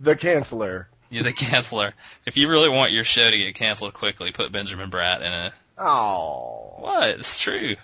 The 0.00 0.14
Canceller. 0.16 0.86
Yeah, 1.10 1.22
the 1.22 1.32
canceller. 1.32 1.92
If 2.26 2.36
you 2.36 2.48
really 2.48 2.68
want 2.68 2.92
your 2.92 3.04
show 3.04 3.30
to 3.30 3.36
get 3.36 3.54
canceled 3.54 3.94
quickly, 3.94 4.32
put 4.32 4.50
Benjamin 4.52 4.90
Bratt 4.90 5.20
in 5.20 5.32
it. 5.32 5.52
Oh. 5.78 6.74
What? 6.78 7.08
It's 7.10 7.38
true. 7.40 7.76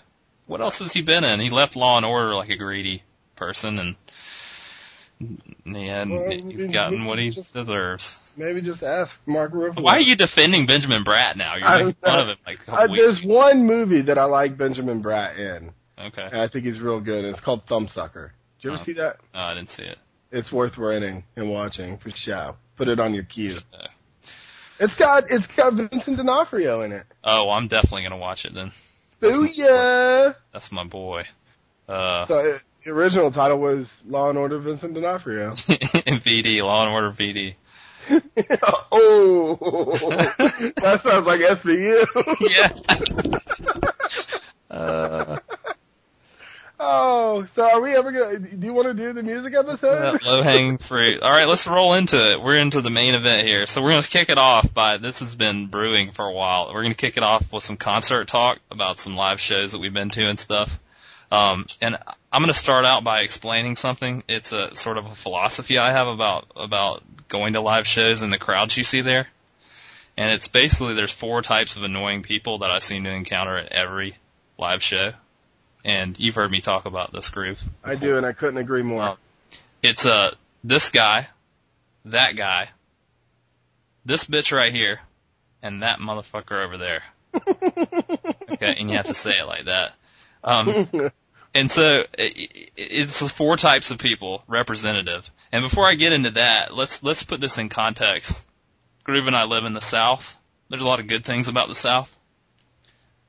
What 0.47 0.61
else 0.61 0.79
has 0.81 0.93
he 0.93 1.03
been 1.03 1.25
in? 1.25 1.41
He 1.41 1.51
left 1.51 1.77
Law 1.77 1.97
and 1.97 2.07
Order 2.07 2.35
like 2.35 2.49
a 2.51 2.57
greedy 2.57 3.03
person, 3.37 3.79
and 3.79 3.97
yeah, 5.67 6.03
and 6.03 6.13
Well, 6.19 6.31
he's 6.31 6.67
gotten 6.67 7.05
what 7.05 7.19
he 7.19 7.31
just- 7.31 7.53
deserves. 7.55 8.19
Maybe 8.37 8.63
just 8.63 8.83
ask 8.83 9.19
Mark 9.27 9.53
Ruffalo. 9.53 9.83
Why 9.83 9.97
are 9.97 10.01
you 10.01 10.17
defending 10.17 10.65
Benjamin 10.67 11.05
Bratt 11.05 11.37
now? 11.37 11.57
You're 11.57 11.67
I'm 11.67 11.87
making 11.87 12.01
fun 12.01 12.19
of 12.21 12.29
him 12.29 12.37
like 12.47 12.69
a 12.69 12.73
Uh, 12.73 12.87
there's 12.87 13.23
one 13.23 13.67
movie 13.67 14.03
that 14.03 14.19
I 14.19 14.25
like 14.25 14.57
Benjamin 14.57 15.03
Bratt 15.03 15.37
in, 15.39 15.73
Okay. 15.99 16.23
and 16.23 16.41
I 16.41 16.49
think 16.49 16.65
he's 16.65 16.81
real 16.81 17.01
good. 17.01 17.25
And 17.25 17.29
it's 17.35 17.41
called 17.41 17.67
Thumbsucker. 17.67 18.31
Did 18.61 18.65
you 18.65 18.71
ever 18.71 18.81
Oh. 18.81 18.85
see 18.85 18.93
that? 18.95 19.17
Oh, 19.35 19.41
I 19.41 19.55
didn't 19.55 19.69
see 19.69 19.83
it. 19.83 19.99
It's 20.33 20.51
worth 20.53 20.79
renting 20.79 21.25
and 21.37 21.51
watching 21.51 21.99
for 21.99 22.11
show. 22.13 22.57
Put 22.77 22.89
it 22.89 22.99
on 23.01 23.13
your 23.15 23.25
queue. 23.25 23.57
Uh. 23.75 23.87
It's 24.81 24.95
got 24.97 25.31
it's 25.31 25.47
got 25.49 25.75
Vincent 25.75 26.17
D'Onofrio 26.17 26.81
in 26.83 26.93
it. 26.93 27.05
Oh, 27.23 27.51
I'm 27.51 27.69
definitely 27.69 28.03
gonna 28.05 28.17
watch 28.17 28.47
it 28.47 28.55
then. 28.55 28.73
That's 29.21 29.37
my- 29.37 29.53
yeah. 29.55 30.33
That's 30.53 30.73
my 30.73 30.85
boy. 30.85 31.25
Uh, 31.87 32.27
So 32.27 32.35
uh, 32.55 32.59
the 32.85 32.91
original 32.91 33.31
title 33.31 33.59
was 33.59 33.87
Law 34.09 34.31
and 34.31 34.39
Order 34.39 34.59
Vincent 34.59 34.95
D'Onofrio. 34.95 35.51
VD, 35.55 36.63
Law 36.63 36.87
and 36.87 36.95
Order 36.95 37.11
VD. 37.11 37.55
oh, 38.91 39.57
that 40.81 41.01
sounds 41.03 41.27
like 41.27 41.41
SVU. 41.43 42.07
Yeah. 42.49 42.71
uh, 44.75 45.39
Oh, 46.83 47.47
so 47.55 47.63
are 47.63 47.81
we 47.83 47.95
ever 47.95 48.11
gonna? 48.11 48.39
Do 48.39 48.67
you 48.67 48.73
want 48.73 48.89
to 48.89 48.95
do 48.95 49.13
the 49.13 49.23
music 49.23 49.53
episode? 49.55 50.23
low 50.25 50.43
hanging 50.43 50.79
fruit. 50.79 51.23
All 51.23 51.31
right, 51.31 51.47
let's 51.47 51.67
roll 51.67 51.93
into 51.93 52.33
it. 52.33 52.43
We're 52.43 52.57
into 52.57 52.81
the 52.81 52.89
main 52.89 53.15
event 53.15 53.47
here. 53.47 53.67
So 53.67 53.83
we're 53.83 54.01
to 54.01 54.09
kick 54.09 54.31
it 54.31 54.39
off 54.39 54.73
by 54.73 54.97
this 54.97 55.19
has 55.19 55.35
been 55.35 55.67
brewing 55.67 56.13
for 56.13 56.25
a 56.25 56.33
while. 56.33 56.73
We're 56.73 56.85
to 56.89 56.95
kick 56.95 57.19
it 57.19 57.23
off 57.23 57.53
with 57.53 57.65
some 57.65 57.77
concert 57.77 58.29
talk 58.29 58.61
about 58.71 58.99
some 58.99 59.15
live 59.15 59.41
shows 59.41 59.73
that 59.73 59.79
we've 59.79 59.93
been 59.93 60.09
to 60.09 60.27
and 60.27 60.39
stuff. 60.39 60.81
Um, 61.31 61.67
and 61.83 61.99
I'm 62.33 62.47
to 62.47 62.55
start 62.55 62.87
out 62.87 63.05
by 63.05 63.21
explaining 63.21 63.77
something. 63.77 64.25
It's 64.27 64.53
a 64.53 64.75
sort 64.75 64.97
of 64.97 65.05
a 65.05 65.15
philosophy 65.15 65.77
I 65.77 65.93
have 65.93 66.09
about 66.09 66.47
about 66.57 67.03
going 67.29 67.53
to 67.53 67.61
live 67.61 67.87
shows 67.87 68.23
and 68.23 68.33
the 68.33 68.39
crowds 68.39 68.75
you 68.79 68.85
see 68.85 69.03
there. 69.03 69.29
And 70.17 70.33
it's 70.33 70.49
basically 70.49 70.95
there's 70.95 71.13
four 71.13 71.43
types 71.43 71.77
of 71.77 71.83
annoying 71.83 72.23
people 72.23 72.61
that 72.61 72.71
I 72.71 72.79
seem 72.79 73.05
to 73.05 73.11
encounter 73.11 73.59
at 73.59 73.71
every 73.73 74.17
live 74.59 74.83
show. 74.83 75.13
And 75.85 76.19
you've 76.19 76.35
heard 76.35 76.51
me 76.51 76.61
talk 76.61 76.85
about 76.85 77.13
this 77.13 77.31
group. 77.31 77.59
I 77.83 77.95
do, 77.95 78.17
and 78.17 78.27
I 78.27 78.33
couldn't 78.33 78.59
agree 78.59 78.83
more. 78.83 79.03
Oh. 79.03 79.17
It's 79.83 80.05
uh 80.05 80.35
this 80.63 80.91
guy, 80.91 81.29
that 82.05 82.37
guy, 82.37 82.69
this 84.05 84.25
bitch 84.25 84.53
right 84.55 84.73
here 84.73 85.01
and 85.63 85.83
that 85.83 85.99
motherfucker 85.99 86.65
over 86.65 86.77
there. 86.77 87.03
okay, 88.53 88.75
and 88.79 88.91
you 88.91 88.97
have 88.97 89.07
to 89.07 89.15
say 89.15 89.33
it 89.39 89.47
like 89.47 89.67
that. 89.67 89.93
Um, 90.43 91.11
and 91.55 91.71
so 91.71 92.05
it, 92.19 92.71
it's 92.77 93.31
four 93.31 93.57
types 93.57 93.91
of 93.91 93.99
people 93.99 94.43
representative. 94.49 95.31
And 95.53 95.63
before 95.63 95.87
I 95.87 95.95
get 95.95 96.13
into 96.13 96.33
that, 96.33 96.75
let's 96.75 97.03
let's 97.03 97.23
put 97.23 97.41
this 97.41 97.59
in 97.59 97.69
context. 97.69 98.49
Groove 99.05 99.27
and 99.27 99.37
I 99.37 99.45
live 99.45 99.65
in 99.65 99.75
the 99.75 99.81
South. 99.81 100.37
There's 100.69 100.83
a 100.83 100.89
lot 100.89 101.01
of 101.01 101.09
good 101.09 101.25
things 101.25 101.49
about 101.49 101.69
the 101.69 101.75
South. 101.75 102.17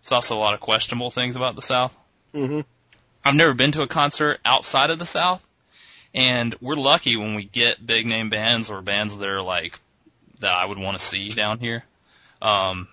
There's 0.01 0.11
also 0.11 0.37
a 0.37 0.39
lot 0.39 0.53
of 0.53 0.59
questionable 0.59 1.11
things 1.11 1.35
about 1.35 1.55
the 1.55 1.61
South. 1.61 1.93
Hmm 2.33 2.61
I've 3.23 3.35
never 3.35 3.53
been 3.53 3.71
to 3.73 3.83
a 3.83 3.87
concert 3.87 4.39
outside 4.43 4.89
of 4.89 4.97
the 4.97 5.05
South, 5.05 5.43
and 6.13 6.55
we're 6.59 6.75
lucky 6.75 7.17
when 7.17 7.35
we 7.35 7.43
get 7.43 7.85
big 7.85 8.07
name 8.07 8.29
bands 8.29 8.69
or 8.71 8.81
bands 8.81 9.15
that 9.17 9.27
are 9.27 9.43
like 9.43 9.79
that 10.39 10.51
I 10.51 10.65
would 10.65 10.79
want 10.79 10.97
to 10.97 11.03
see 11.05 11.29
down 11.29 11.59
here. 11.59 11.83
Um, 12.41 12.87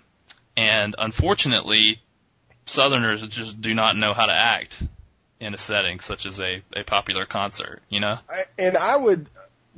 and 0.56 0.94
unfortunately, 0.98 2.00
Southerners 2.66 3.26
just 3.28 3.60
do 3.60 3.74
not 3.74 3.96
know 3.96 4.12
how 4.12 4.26
to 4.26 4.34
act 4.34 4.82
in 5.40 5.54
a 5.54 5.58
setting 5.58 6.00
such 6.00 6.26
as 6.26 6.40
a, 6.40 6.62
a 6.76 6.84
popular 6.84 7.24
concert, 7.24 7.80
you 7.88 8.00
know? 8.00 8.18
I, 8.28 8.44
and 8.58 8.76
I 8.76 8.96
would 8.96 9.28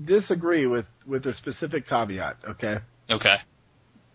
disagree 0.02 0.66
with 0.66 0.86
with 1.06 1.26
a 1.26 1.34
specific 1.34 1.86
caveat. 1.88 2.38
Okay, 2.48 2.78
Okay. 3.10 3.36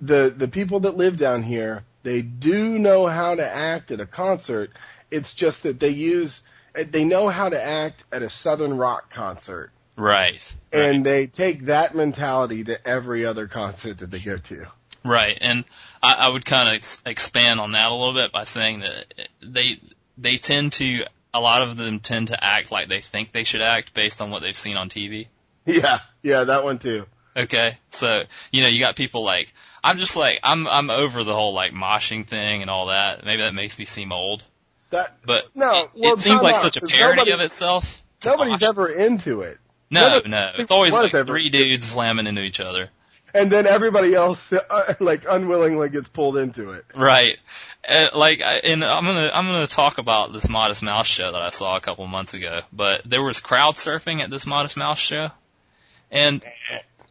the 0.02 0.34
the 0.36 0.48
people 0.48 0.82
that 0.82 0.98
live 0.98 1.18
down 1.18 1.44
here, 1.44 1.84
they 2.04 2.22
do 2.22 2.78
know 2.80 3.06
how 3.08 3.36
to 3.36 3.46
act 3.48 3.92
at 3.92 4.00
a 4.00 4.06
concert. 4.06 4.72
It's 5.12 5.34
just 5.34 5.64
that 5.64 5.80
they 5.80 5.90
use 5.90 6.42
they 6.74 7.06
know 7.06 7.30
how 7.30 7.48
to 7.50 7.62
act 7.62 8.04
at 8.12 8.22
a 8.22 8.30
southern 8.30 8.78
rock 8.78 9.10
concert, 9.14 9.72
Right. 9.96 10.56
and 10.74 11.06
they 11.06 11.28
take 11.28 11.68
that 11.68 11.96
mentality 11.96 12.66
to 12.66 12.86
every 12.86 13.26
other 13.26 13.48
concert 13.48 14.00
that 14.00 14.12
they 14.12 14.20
go 14.20 14.38
to. 14.38 14.66
Right, 15.06 15.38
and 15.40 15.64
I, 16.04 16.14
I 16.14 16.30
would 16.30 16.46
kind 16.46 16.68
of 16.68 16.76
ex- 16.76 17.02
expand 17.06 17.60
on 17.62 17.74
that 17.74 17.92
a 17.92 17.96
little 17.96 18.14
bit 18.14 18.32
by 18.32 18.44
saying 18.44 18.80
that 18.82 19.06
they 19.42 19.80
they 20.18 20.36
tend 20.38 20.74
to 20.74 21.06
a 21.34 21.40
lot 21.40 21.62
of 21.62 21.78
them 21.78 22.00
tend 22.00 22.28
to 22.28 22.44
act 22.44 22.72
like 22.72 22.90
they 22.90 23.02
think 23.02 23.32
they 23.32 23.44
should 23.44 23.62
act 23.62 23.94
based 23.94 24.22
on 24.22 24.32
what 24.32 24.42
they've 24.42 24.56
seen 24.58 24.78
on 24.78 24.90
TV. 24.90 25.28
Yeah, 25.66 26.00
yeah, 26.24 26.44
that 26.44 26.64
one 26.64 26.80
too. 26.80 27.06
Okay, 27.38 27.78
so 27.90 28.24
you 28.52 28.62
know 28.64 28.68
you 28.68 28.80
got 28.80 28.96
people 28.96 29.24
like 29.24 29.54
I'm 29.84 29.98
just 29.98 30.16
like 30.18 30.40
I'm 30.44 30.68
I'm 30.68 30.90
over 30.90 31.24
the 31.24 31.34
whole 31.36 31.54
like 31.54 31.72
moshing 31.72 32.26
thing 32.26 32.62
and 32.62 32.70
all 32.70 32.88
that. 32.88 33.24
Maybe 33.26 33.42
that 33.44 33.54
makes 33.54 33.78
me 33.80 33.86
seem 33.86 34.12
old, 34.12 34.44
That 34.96 35.18
but 35.26 35.56
No, 35.56 35.84
it, 35.84 35.90
well, 35.96 36.14
it 36.14 36.20
seems 36.20 36.42
like 36.42 36.56
out, 36.56 36.62
such 36.62 36.78
a 36.78 36.82
parody 36.82 37.18
nobody- 37.18 37.32
of 37.32 37.40
itself. 37.42 38.02
nobody's 38.26 38.64
ever 38.64 38.88
into 38.88 39.42
it. 39.42 39.60
no, 39.92 40.22
no, 40.26 40.52
it's 40.58 40.72
always 40.72 40.94
like 40.94 41.12
three 41.12 41.50
dudes 41.50 41.88
slamming 41.88 42.28
into 42.28 42.42
each 42.42 42.60
other. 42.60 42.90
And 43.34 43.52
then 43.52 43.68
everybody 43.68 44.16
else, 44.16 44.40
uh, 44.54 44.94
like, 45.02 45.26
unwillingly 45.30 45.90
gets 45.90 46.08
pulled 46.08 46.38
into 46.38 46.72
it. 46.72 46.86
Right. 46.96 47.36
Uh, 47.88 48.08
like, 48.16 48.42
I- 48.42 48.60
and 48.60 48.82
I'm 48.84 49.04
gonna, 49.06 49.30
I'm 49.34 49.46
gonna 49.46 49.68
talk 49.68 49.98
about 49.98 50.32
this 50.32 50.48
Modest 50.48 50.82
Mouse 50.82 51.06
show 51.08 51.34
that 51.34 51.42
I 51.42 51.50
saw 51.50 51.76
a 51.76 51.82
couple 51.82 52.08
months 52.08 52.34
ago, 52.34 52.62
but 52.72 53.02
there 53.04 53.22
was 53.22 53.42
crowd 53.42 53.76
surfing 53.76 54.24
at 54.24 54.30
this 54.30 54.48
Modest 54.48 54.78
Mouse 54.78 55.00
show, 55.00 55.32
and 56.10 56.42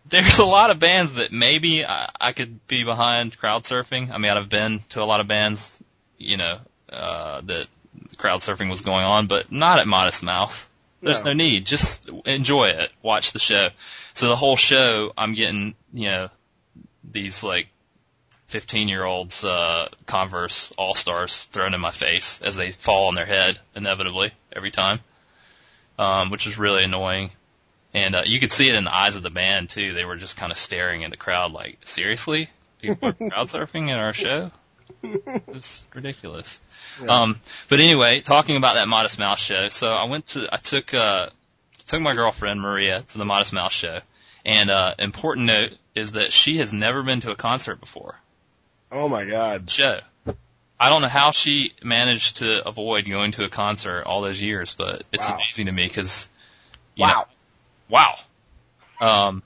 there's 0.08 0.38
a 0.38 0.46
lot 0.46 0.70
of 0.70 0.78
bands 0.78 1.14
that 1.14 1.30
maybe 1.30 1.84
I, 1.84 2.10
I 2.18 2.32
could 2.32 2.66
be 2.66 2.84
behind 2.84 3.36
crowd 3.36 3.64
surfing. 3.64 4.10
I 4.10 4.16
mean, 4.16 4.32
I've 4.32 4.48
been 4.48 4.80
to 4.90 5.02
a 5.02 5.04
lot 5.04 5.20
of 5.20 5.28
bands, 5.28 5.78
you 6.16 6.38
know, 6.38 6.58
uh, 6.90 7.42
that 7.42 7.66
crowd 8.24 8.40
surfing 8.40 8.70
was 8.70 8.80
going 8.80 9.04
on, 9.04 9.26
but 9.26 9.52
not 9.52 9.78
at 9.80 9.86
Modest 9.86 10.22
Mouse. 10.22 10.66
There's 11.02 11.20
No. 11.20 11.26
no 11.26 11.32
need. 11.34 11.66
Just 11.66 12.08
enjoy 12.24 12.68
it. 12.68 12.90
Watch 13.02 13.32
the 13.32 13.38
show. 13.38 13.68
So 14.14 14.28
the 14.30 14.36
whole 14.36 14.56
show, 14.56 15.12
I'm 15.18 15.34
getting, 15.34 15.74
you 15.92 16.08
know, 16.08 16.28
these 17.04 17.44
like 17.44 17.66
15 18.46 18.88
year 18.88 19.04
olds, 19.04 19.44
uh, 19.44 19.88
Converse 20.06 20.72
All 20.78 20.94
Stars 20.94 21.44
thrown 21.52 21.74
in 21.74 21.82
my 21.82 21.90
face 21.90 22.40
as 22.46 22.56
they 22.56 22.70
fall 22.70 23.08
on 23.08 23.14
their 23.14 23.26
head 23.26 23.58
inevitably 23.76 24.32
every 24.56 24.70
time. 24.70 25.00
Um, 25.98 26.30
which 26.30 26.46
is 26.46 26.56
really 26.58 26.82
annoying. 26.84 27.30
And, 27.92 28.14
uh, 28.16 28.22
you 28.24 28.40
could 28.40 28.50
see 28.50 28.68
it 28.70 28.74
in 28.74 28.84
the 28.84 28.94
eyes 28.94 29.16
of 29.16 29.22
the 29.22 29.28
band 29.30 29.68
too. 29.68 29.92
They 29.92 30.06
were 30.06 30.16
just 30.16 30.38
kind 30.38 30.50
of 30.50 30.56
staring 30.56 31.04
at 31.04 31.10
the 31.10 31.18
crowd 31.18 31.52
like, 31.52 31.76
seriously? 31.84 32.48
People 32.80 33.08
are 33.10 33.12
crowd 33.30 33.48
surfing 33.48 33.90
at 33.90 33.98
our 33.98 34.14
show? 34.14 34.50
It's 35.48 35.84
ridiculous. 35.94 36.60
Yeah. 37.02 37.08
Um, 37.22 37.40
but 37.68 37.80
anyway, 37.80 38.20
talking 38.20 38.56
about 38.56 38.74
that 38.74 38.88
Modest 38.88 39.18
Mouse 39.18 39.40
show. 39.40 39.68
So 39.68 39.88
I 39.88 40.04
went 40.04 40.28
to, 40.28 40.48
I 40.52 40.56
took, 40.56 40.92
uh, 40.94 41.28
took 41.86 42.00
my 42.00 42.14
girlfriend 42.14 42.60
Maria 42.60 43.02
to 43.02 43.18
the 43.18 43.24
Modest 43.24 43.52
Mouse 43.52 43.72
show. 43.72 44.00
And, 44.44 44.70
uh, 44.70 44.94
important 44.98 45.46
note 45.46 45.72
is 45.94 46.12
that 46.12 46.32
she 46.32 46.58
has 46.58 46.72
never 46.72 47.02
been 47.02 47.20
to 47.20 47.30
a 47.30 47.36
concert 47.36 47.80
before. 47.80 48.16
Oh 48.90 49.08
my 49.08 49.24
god. 49.24 49.70
Show. 49.70 50.00
I 50.78 50.88
don't 50.90 51.02
know 51.02 51.08
how 51.08 51.30
she 51.30 51.72
managed 51.82 52.38
to 52.38 52.66
avoid 52.66 53.08
going 53.08 53.32
to 53.32 53.44
a 53.44 53.48
concert 53.48 54.02
all 54.06 54.20
those 54.22 54.40
years, 54.40 54.74
but 54.74 55.04
it's 55.12 55.28
Wow. 55.28 55.36
amazing 55.36 55.66
to 55.66 55.72
me 55.72 55.86
because, 55.86 56.28
Wow. 56.98 57.26
wow. 57.88 58.16
Um, 59.00 59.42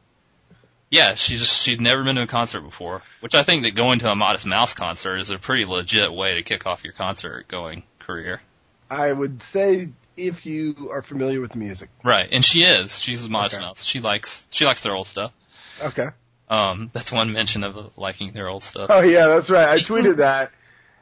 yeah, 0.90 1.14
she's 1.14 1.40
just, 1.40 1.62
she's 1.62 1.80
never 1.80 2.02
been 2.04 2.16
to 2.16 2.22
a 2.22 2.26
concert 2.26 2.62
before, 2.62 3.02
which 3.20 3.34
I 3.34 3.42
think 3.42 3.64
that 3.64 3.74
going 3.74 3.98
to 4.00 4.08
a 4.10 4.14
Modest 4.14 4.46
Mouse 4.46 4.74
concert 4.74 5.18
is 5.18 5.30
a 5.30 5.38
pretty 5.38 5.64
legit 5.64 6.12
way 6.12 6.34
to 6.34 6.42
kick 6.42 6.66
off 6.66 6.84
your 6.84 6.92
concert 6.92 7.46
going 7.48 7.82
career. 8.00 8.40
I 8.90 9.12
would 9.12 9.42
say 9.52 9.90
if 10.16 10.46
you 10.46 10.88
are 10.92 11.02
familiar 11.02 11.40
with 11.40 11.54
music. 11.54 11.90
Right, 12.02 12.28
and 12.32 12.44
she 12.44 12.62
is. 12.64 12.98
She's 13.00 13.24
a 13.24 13.28
Modest 13.28 13.56
Okay. 13.56 13.64
Mouse. 13.64 13.84
She 13.84 14.00
likes, 14.00 14.46
she 14.50 14.64
likes 14.64 14.82
their 14.82 14.94
old 14.94 15.06
stuff. 15.06 15.32
Okay. 15.82 16.08
Um, 16.48 16.90
that's 16.94 17.12
one 17.12 17.32
mention 17.32 17.62
of 17.64 17.96
liking 17.98 18.32
their 18.32 18.48
old 18.48 18.62
stuff. 18.62 18.86
Oh 18.90 19.02
yeah, 19.02 19.26
that's 19.26 19.50
right. 19.50 19.68
I 19.68 19.78
tweeted 19.80 20.16
that. 20.18 20.50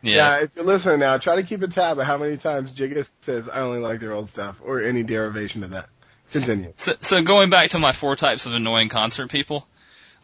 Yeah. 0.03 0.15
Yeah, 0.39 0.45
if 0.45 0.57
you're 0.57 0.65
listening 0.65 0.99
now, 0.99 1.19
try 1.19 1.37
to 1.37 1.43
keep 1.43 1.63
a 1.63 1.69
tab 1.69 1.99
of 1.99 2.07
how 2.07 2.19
many 2.19 2.37
times 2.37 2.73
Jigga 2.73 3.09
says 3.23 3.49
I 3.49 3.61
only 3.61 3.79
like 3.79 4.01
their 4.01 4.13
old 4.13 4.31
stuff 4.31 4.57
or 4.63 4.83
any 4.83 5.03
derivation 5.03 5.63
of 5.65 5.71
that. 5.71 5.89
Continue. 6.33 6.73
So, 6.77 6.95
so 7.01 7.23
going 7.23 7.51
back 7.51 7.71
to 7.71 7.79
my 7.79 7.93
four 7.93 8.17
types 8.17 8.47
of 8.47 8.53
annoying 8.53 8.89
concert 8.89 9.31
people, 9.31 9.67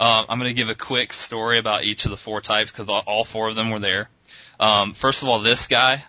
uh, 0.03 0.27
I'm 0.29 0.41
going 0.41 0.51
to 0.51 0.55
give 0.55 0.69
a 0.69 0.75
quick 0.75 1.13
story 1.13 1.61
about 1.61 1.85
each 1.85 2.07
of 2.07 2.11
the 2.11 2.17
four 2.17 2.41
types 2.41 2.73
because 2.73 2.89
all, 3.07 3.23
four 3.23 3.51
of 3.51 3.55
them 3.55 3.71
were 3.71 3.79
there. 3.79 4.09
Um, 4.59 4.95
first 4.95 5.23
of 5.23 5.29
all, 5.29 5.41
this 5.41 5.69
guy 5.69 6.03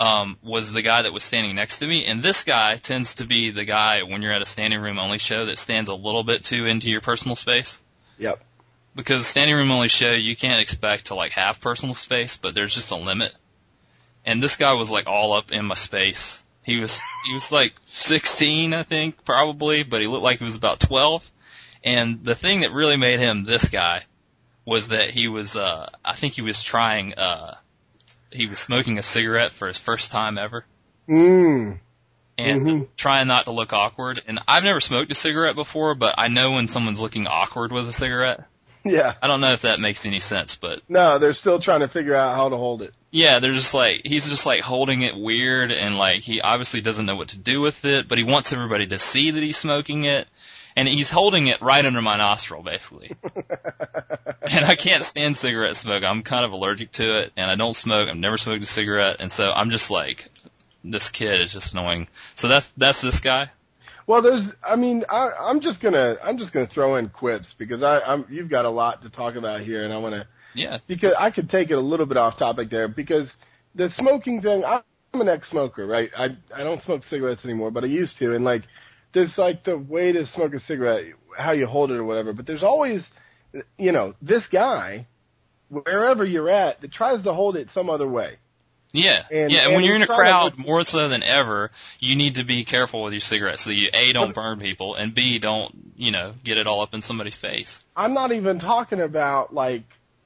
um, 0.00 0.38
was 0.42 0.72
the 0.72 0.80
guy 0.80 1.02
that 1.02 1.12
was 1.12 1.22
standing 1.22 1.54
next 1.54 1.80
to 1.80 1.86
me, 1.86 2.06
and 2.06 2.22
this 2.22 2.44
guy 2.44 2.76
tends 2.76 3.16
to 3.16 3.26
be 3.26 3.50
the 3.50 3.66
guy 3.66 4.04
when 4.04 4.22
you're 4.22 4.32
at 4.32 4.40
a 4.40 4.46
standing 4.46 4.80
room 4.80 4.98
only 4.98 5.18
show 5.18 5.44
that 5.44 5.58
stands 5.58 5.90
a 5.90 5.94
little 5.94 6.24
bit 6.24 6.44
too 6.44 6.64
into 6.64 6.88
your 6.88 7.02
personal 7.02 7.36
space. 7.36 7.78
Yep. 8.16 8.42
Because 8.94 9.26
standing 9.26 9.54
room 9.54 9.70
only 9.70 9.88
show, 9.88 10.12
you 10.12 10.34
can't 10.34 10.62
expect 10.62 11.08
to 11.08 11.14
like 11.14 11.32
have 11.32 11.60
personal 11.60 11.94
space, 11.94 12.38
but 12.38 12.54
there's 12.54 12.74
just 12.74 12.90
a 12.90 12.96
limit. 12.96 13.34
And 14.24 14.42
this 14.42 14.56
guy 14.56 14.72
was 14.72 14.90
like 14.90 15.06
all 15.06 15.34
up 15.34 15.52
in 15.52 15.66
my 15.66 15.74
space. 15.74 16.42
He 16.62 16.80
was, 16.80 16.98
he 17.26 17.34
was 17.34 17.52
like 17.52 17.74
16, 17.84 18.72
I 18.72 18.82
think, 18.82 19.26
probably, 19.26 19.82
but 19.82 20.00
he 20.00 20.06
looked 20.06 20.24
like 20.24 20.38
he 20.38 20.44
was 20.44 20.56
about 20.56 20.80
12. 20.80 21.30
And 21.86 22.24
the 22.24 22.34
thing 22.34 22.60
that 22.60 22.72
really 22.72 22.96
made 22.96 23.20
him 23.20 23.44
this 23.44 23.68
guy 23.68 24.02
was 24.66 24.88
that 24.88 25.10
he 25.10 25.28
was, 25.28 25.54
uh, 25.56 25.88
I 26.04 26.16
think 26.16 26.34
he 26.34 26.42
was 26.42 26.62
trying, 26.62 27.14
uh, 27.14 27.54
he 28.32 28.46
was 28.46 28.58
smoking 28.60 28.98
a 28.98 29.02
cigarette 29.02 29.52
for 29.52 29.68
his 29.68 29.78
first 29.78 30.10
time 30.10 30.36
ever 30.36 30.64
Mm. 31.08 31.78
and 32.36 32.62
Mhm. 32.62 32.88
trying 32.96 33.28
not 33.28 33.44
to 33.44 33.52
look 33.52 33.72
awkward. 33.72 34.20
And 34.26 34.40
I've 34.48 34.64
never 34.64 34.80
smoked 34.80 35.12
a 35.12 35.14
cigarette 35.14 35.54
before, 35.54 35.94
but 35.94 36.16
I 36.18 36.26
know 36.28 36.50
when 36.52 36.66
someone's 36.66 37.00
looking 37.00 37.28
awkward 37.28 37.70
with 37.70 37.88
a 37.88 37.92
cigarette. 37.92 38.40
Yeah. 38.84 39.14
I 39.22 39.26
don't 39.28 39.40
know 39.40 39.52
if 39.52 39.62
that 39.62 39.80
makes 39.80 40.04
any 40.06 40.18
sense, 40.20 40.56
but 40.56 40.80
No, 40.88 41.18
they're 41.18 41.32
still 41.34 41.58
trying 41.60 41.80
to 41.80 41.88
figure 41.88 42.14
out 42.14 42.34
how 42.36 42.48
to 42.48 42.56
hold 42.56 42.82
it. 42.82 42.92
yeah, 43.12 43.38
they're 43.38 43.52
just 43.52 43.74
like, 43.74 44.02
he's 44.04 44.28
just 44.28 44.46
like 44.46 44.60
holding 44.60 45.02
it 45.02 45.16
weird 45.16 45.70
and 45.72 45.96
like 45.96 46.22
he 46.22 46.40
obviously 46.40 46.80
doesn't 46.80 47.06
know 47.06 47.16
what 47.16 47.28
to 47.28 47.38
do 47.38 47.60
with 47.60 47.84
it, 47.84 48.08
but 48.08 48.18
he 48.18 48.24
wants 48.24 48.52
everybody 48.52 48.86
to 48.88 48.98
see 48.98 49.30
that 49.30 49.42
he's 49.42 49.56
smoking 49.56 50.04
it. 50.04 50.26
And 50.76 50.86
he's 50.86 51.08
holding 51.08 51.46
it 51.46 51.62
right 51.62 51.84
under 51.84 52.02
my 52.02 52.18
nostril, 52.18 52.62
basically. 52.62 53.16
and 54.42 54.64
I 54.64 54.74
can't 54.74 55.04
stand 55.04 55.36
cigarette 55.36 55.76
smoke. 55.76 56.04
I'm 56.04 56.22
kind 56.22 56.44
of 56.44 56.52
allergic 56.52 56.92
to 56.92 57.20
it, 57.20 57.32
and 57.36 57.50
I 57.50 57.54
don't 57.54 57.74
smoke. 57.74 58.08
I've 58.08 58.16
never 58.16 58.36
smoked 58.36 58.62
a 58.62 58.66
cigarette, 58.66 59.20
and 59.20 59.32
so 59.32 59.50
I'm 59.50 59.70
just 59.70 59.90
like, 59.90 60.28
this 60.84 61.10
kid 61.10 61.40
is 61.40 61.52
just 61.52 61.72
annoying. 61.72 62.08
So 62.34 62.48
that's 62.48 62.70
that's 62.76 63.00
this 63.00 63.20
guy. 63.20 63.50
Well, 64.06 64.22
there's. 64.22 64.48
I 64.62 64.76
mean, 64.76 65.04
I, 65.08 65.32
I'm 65.38 65.60
just 65.60 65.80
gonna. 65.80 66.16
I'm 66.22 66.38
just 66.38 66.52
gonna 66.52 66.66
throw 66.66 66.96
in 66.96 67.08
quips 67.08 67.54
because 67.56 67.82
I, 67.82 68.00
I'm. 68.00 68.26
You've 68.30 68.48
got 68.48 68.64
a 68.64 68.70
lot 68.70 69.02
to 69.02 69.08
talk 69.10 69.34
about 69.34 69.62
here, 69.62 69.82
and 69.82 69.92
I 69.92 69.98
want 69.98 70.14
to. 70.14 70.26
Yeah, 70.54 70.78
Because 70.86 71.12
I 71.18 71.30
could 71.30 71.50
take 71.50 71.70
it 71.70 71.74
a 71.74 71.80
little 71.80 72.06
bit 72.06 72.16
off 72.16 72.38
topic 72.38 72.70
there 72.70 72.88
because 72.88 73.30
the 73.74 73.90
smoking 73.90 74.42
thing. 74.42 74.64
I'm 74.64 75.20
an 75.20 75.28
ex-smoker, 75.28 75.86
right? 75.86 76.10
I 76.16 76.36
I 76.54 76.62
don't 76.62 76.82
smoke 76.82 77.02
cigarettes 77.02 77.44
anymore, 77.44 77.70
but 77.70 77.84
I 77.84 77.86
used 77.86 78.18
to, 78.18 78.34
and 78.34 78.44
like, 78.44 78.62
there's 79.12 79.38
like 79.38 79.64
the 79.64 79.78
way 79.78 80.12
to 80.12 80.26
smoke 80.26 80.54
a 80.54 80.60
cigarette, 80.60 81.04
how 81.36 81.52
you 81.52 81.66
hold 81.66 81.90
it 81.90 81.96
or 81.96 82.04
whatever. 82.04 82.32
But 82.32 82.46
there's 82.46 82.62
always, 82.62 83.08
you 83.78 83.92
know, 83.92 84.14
this 84.20 84.46
guy, 84.46 85.06
wherever 85.68 86.24
you're 86.24 86.48
at, 86.50 86.80
that 86.80 86.92
tries 86.92 87.22
to 87.22 87.32
hold 87.32 87.56
it 87.56 87.70
some 87.70 87.90
other 87.90 88.06
way. 88.08 88.36
Yeah, 88.92 89.24
And- 89.30 89.50
yeah. 89.50 89.58
And, 89.58 89.66
and 89.68 89.74
when 89.74 89.84
you're 89.84 89.96
in 89.96 90.02
a 90.02 90.06
trying 90.06 90.18
to 90.18 90.22
crowd 90.22 90.58
more 90.58 90.84
so 90.84 91.08
than 91.08 91.22
ever, 91.22 91.70
you 91.98 92.16
need 92.16 92.36
to 92.36 92.44
be 92.44 92.64
careful 92.64 93.02
with 93.02 93.12
your 93.12 93.20
cigarettes 93.20 93.62
so 93.62 93.70
you 93.70 93.88
a 93.92 94.12
don't 94.12 94.34
burn 94.34 94.58
people 94.58 94.94
and 94.94 95.14
b 95.14 95.38
don't 95.38 95.74
you 95.96 96.10
know 96.12 96.34
get 96.44 96.56
it 96.56 96.66
all 96.66 96.80
up 96.80 96.94
in 96.94 97.02
somebody's 97.02 97.36
face. 97.36 97.84
I'm 97.96 98.14
not 98.14 98.32
even 98.32 98.58
talking 98.58 99.00
about 99.00 99.52
like 99.52 99.82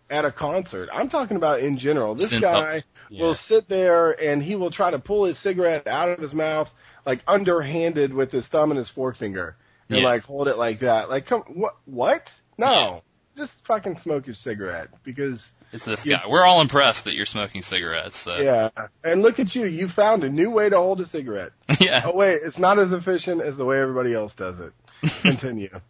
at 0.09 0.25
a 0.25 0.31
concert. 0.31 0.89
I'm 0.93 1.09
talking 1.09 1.37
about 1.37 1.61
in 1.61 1.79
general. 1.79 2.15
This 2.15 2.25
Just 2.31 2.35
in 2.35 2.41
guy. 2.43 2.85
Yeah. 3.09 3.25
will 3.25 3.35
sit 3.35 3.69
there 3.69 4.11
and 4.11 4.41
he 4.41 4.55
will 4.55 4.71
try 4.71 4.93
to 4.93 5.01
pull 5.01 5.25
his 5.25 5.37
cigarette 5.39 5.89
out 5.89 6.11
of 6.11 6.21
his 6.21 6.33
mouth 6.33 6.69
like 7.07 7.21
underhanded 7.27 8.13
with 8.13 8.31
his 8.33 8.47
thumb 8.47 8.71
and 8.71 8.79
his 8.79 8.89
forefinger 8.89 9.57
and 9.89 9.99
Yeah. 10.01 10.05
like 10.05 10.23
hold 10.25 10.49
it 10.49 10.57
like 10.59 10.81
that. 10.81 11.11
Like 11.11 11.27
come 11.27 11.43
what 11.55 11.77
what? 11.85 12.27
No. 12.59 13.03
Just 13.37 13.55
fucking 13.67 13.99
smoke 13.99 14.27
your 14.27 14.35
cigarette 14.35 14.89
because 15.05 15.49
It's 15.73 15.85
this 15.87 16.05
You- 16.05 16.13
guy. 16.13 16.23
We're 16.29 16.45
all 16.45 16.61
impressed 16.61 17.05
that 17.05 17.15
you're 17.15 17.25
smoking 17.27 17.63
cigarettes. 17.63 18.17
So. 18.19 18.37
yeah. 18.37 18.71
And 19.05 19.23
look 19.23 19.39
at 19.39 19.55
you, 19.55 19.65
you 19.67 19.89
found 19.89 20.25
a 20.25 20.29
new 20.29 20.51
way 20.51 20.69
to 20.69 20.77
hold 20.77 21.01
a 21.01 21.07
cigarette. 21.07 21.53
yeah. 21.81 22.03
Oh 22.07 22.13
wait, 22.15 22.41
it's 22.43 22.59
not 22.59 22.79
as 22.79 22.93
efficient 22.93 23.41
as 23.41 23.57
the 23.57 23.65
way 23.65 23.81
everybody 23.81 24.13
else 24.15 24.35
does 24.35 24.59
it. 24.61 24.73
Continue. 25.23 25.81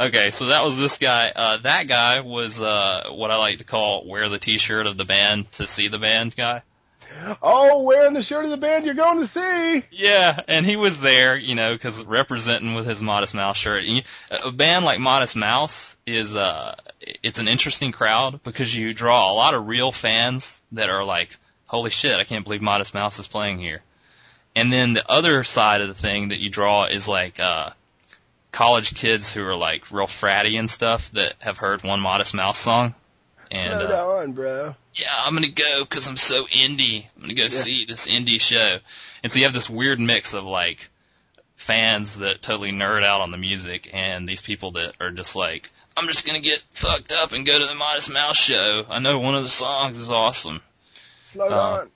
Okay, 0.00 0.30
so 0.30 0.46
that 0.46 0.62
was 0.62 0.76
this 0.76 0.96
guy. 0.98 1.30
Uh, 1.34 1.58
that 1.62 1.88
guy 1.88 2.20
was 2.20 2.60
uh, 2.60 3.08
what 3.10 3.32
I 3.32 3.36
like 3.36 3.58
to 3.58 3.64
call 3.64 4.06
wear 4.06 4.28
the 4.28 4.38
T-shirt 4.38 4.86
of 4.86 4.96
the 4.96 5.04
band 5.04 5.50
to 5.52 5.66
see 5.66 5.88
the 5.88 5.98
band 5.98 6.36
guy. 6.36 6.62
Oh, 7.42 7.82
wearing 7.82 8.14
the 8.14 8.22
shirt 8.22 8.44
of 8.44 8.50
the 8.50 8.56
band 8.56 8.84
you're 8.84 8.94
going 8.94 9.20
to 9.20 9.26
see. 9.26 9.84
Yeah, 9.90 10.40
and 10.48 10.64
he 10.64 10.76
was 10.76 11.00
there, 11.00 11.36
you 11.36 11.54
know, 11.54 11.72
because 11.72 12.02
representing 12.04 12.74
with 12.74 12.86
his 12.86 13.02
Modest 13.02 13.34
Mouse 13.34 13.56
shirt. 13.56 13.84
A 14.30 14.50
band 14.50 14.84
like 14.84 15.00
Modest 15.00 15.36
Mouse 15.36 15.96
is 16.06 16.36
uh, 16.36 16.76
it's 17.22 17.38
an 17.38 17.48
interesting 17.48 17.92
crowd 17.92 18.42
because 18.42 18.74
you 18.74 18.94
draw 18.94 19.30
a 19.30 19.34
lot 19.34 19.54
of 19.54 19.66
real 19.66 19.92
fans 19.92 20.60
that 20.72 20.90
are 20.90 21.04
like, 21.04 21.36
"Holy 21.66 21.90
shit, 21.90 22.16
I 22.16 22.24
can't 22.24 22.44
believe 22.44 22.62
Modest 22.62 22.94
Mouse 22.94 23.18
is 23.18 23.26
playing 23.26 23.58
here." 23.58 23.82
And 24.56 24.72
then 24.72 24.92
the 24.92 25.08
other 25.08 25.44
side 25.44 25.82
of 25.82 25.88
the 25.88 25.94
thing 25.94 26.30
that 26.30 26.40
you 26.40 26.50
draw 26.50 26.86
is 26.86 27.06
like 27.06 27.38
uh, 27.38 27.70
college 28.52 28.94
kids 28.94 29.32
who 29.32 29.44
are 29.44 29.54
like 29.54 29.90
real 29.92 30.06
fratty 30.06 30.58
and 30.58 30.68
stuff 30.68 31.10
that 31.12 31.34
have 31.38 31.58
heard 31.58 31.84
one 31.84 32.00
Modest 32.00 32.34
Mouse 32.34 32.58
song. 32.58 32.94
And 33.50 33.72
right 33.72 33.90
uh, 33.90 34.08
on, 34.18 34.32
bro. 34.32 34.74
yeah, 34.94 35.06
I'm 35.10 35.34
gonna 35.34 35.48
go 35.48 35.84
because 35.84 36.06
I'm 36.06 36.16
so 36.16 36.44
indie. 36.46 37.06
I'm 37.16 37.22
gonna 37.22 37.34
go 37.34 37.48
see 37.48 37.84
this 37.86 38.06
indie 38.06 38.40
show. 38.40 38.78
And 39.22 39.32
so 39.32 39.38
you 39.38 39.44
have 39.44 39.54
this 39.54 39.70
weird 39.70 40.00
mix 40.00 40.34
of 40.34 40.44
like 40.44 40.90
fans 41.56 42.18
that 42.18 42.40
totally 42.42 42.72
nerd 42.72 43.04
out 43.04 43.20
on 43.20 43.30
the 43.30 43.38
music 43.38 43.90
and 43.92 44.28
these 44.28 44.42
people 44.42 44.72
that 44.72 44.94
are 45.00 45.10
just 45.10 45.34
like, 45.34 45.70
I'm 45.96 46.06
just 46.06 46.26
gonna 46.26 46.40
get 46.40 46.62
fucked 46.72 47.12
up 47.12 47.32
and 47.32 47.46
go 47.46 47.58
to 47.58 47.66
the 47.66 47.74
Modest 47.74 48.12
Mouse 48.12 48.36
show. 48.36 48.84
I 48.88 48.98
know 48.98 49.18
one 49.18 49.34
of 49.34 49.42
the 49.42 49.48
songs 49.48 49.98
is 49.98 50.10
awesome. 50.10 50.60
Float 51.32 51.52
uh, 51.52 51.56
on. 51.56 51.90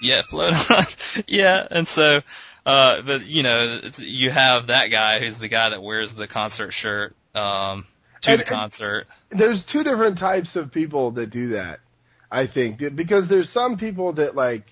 Yeah, 0.00 0.22
float 0.28 0.70
on. 0.70 0.84
yeah, 1.26 1.66
and 1.70 1.86
so, 1.86 2.22
uh, 2.66 3.02
but 3.02 3.26
you 3.26 3.42
know, 3.42 3.80
it's, 3.82 3.98
you 3.98 4.30
have 4.30 4.68
that 4.68 4.88
guy 4.88 5.20
who's 5.20 5.38
the 5.38 5.48
guy 5.48 5.70
that 5.70 5.82
wears 5.82 6.14
the 6.14 6.26
concert 6.26 6.72
shirt, 6.72 7.14
um, 7.34 7.86
to 8.22 8.30
And- 8.32 8.40
the 8.40 8.44
concert. 8.44 9.06
There's 9.30 9.64
two 9.64 9.82
different 9.84 10.18
types 10.18 10.56
of 10.56 10.72
people 10.72 11.12
that 11.12 11.30
do 11.30 11.50
that. 11.50 11.80
I 12.30 12.46
think 12.46 12.78
because 12.94 13.26
there's 13.28 13.50
some 13.50 13.78
people 13.78 14.14
that 14.14 14.34
like 14.36 14.64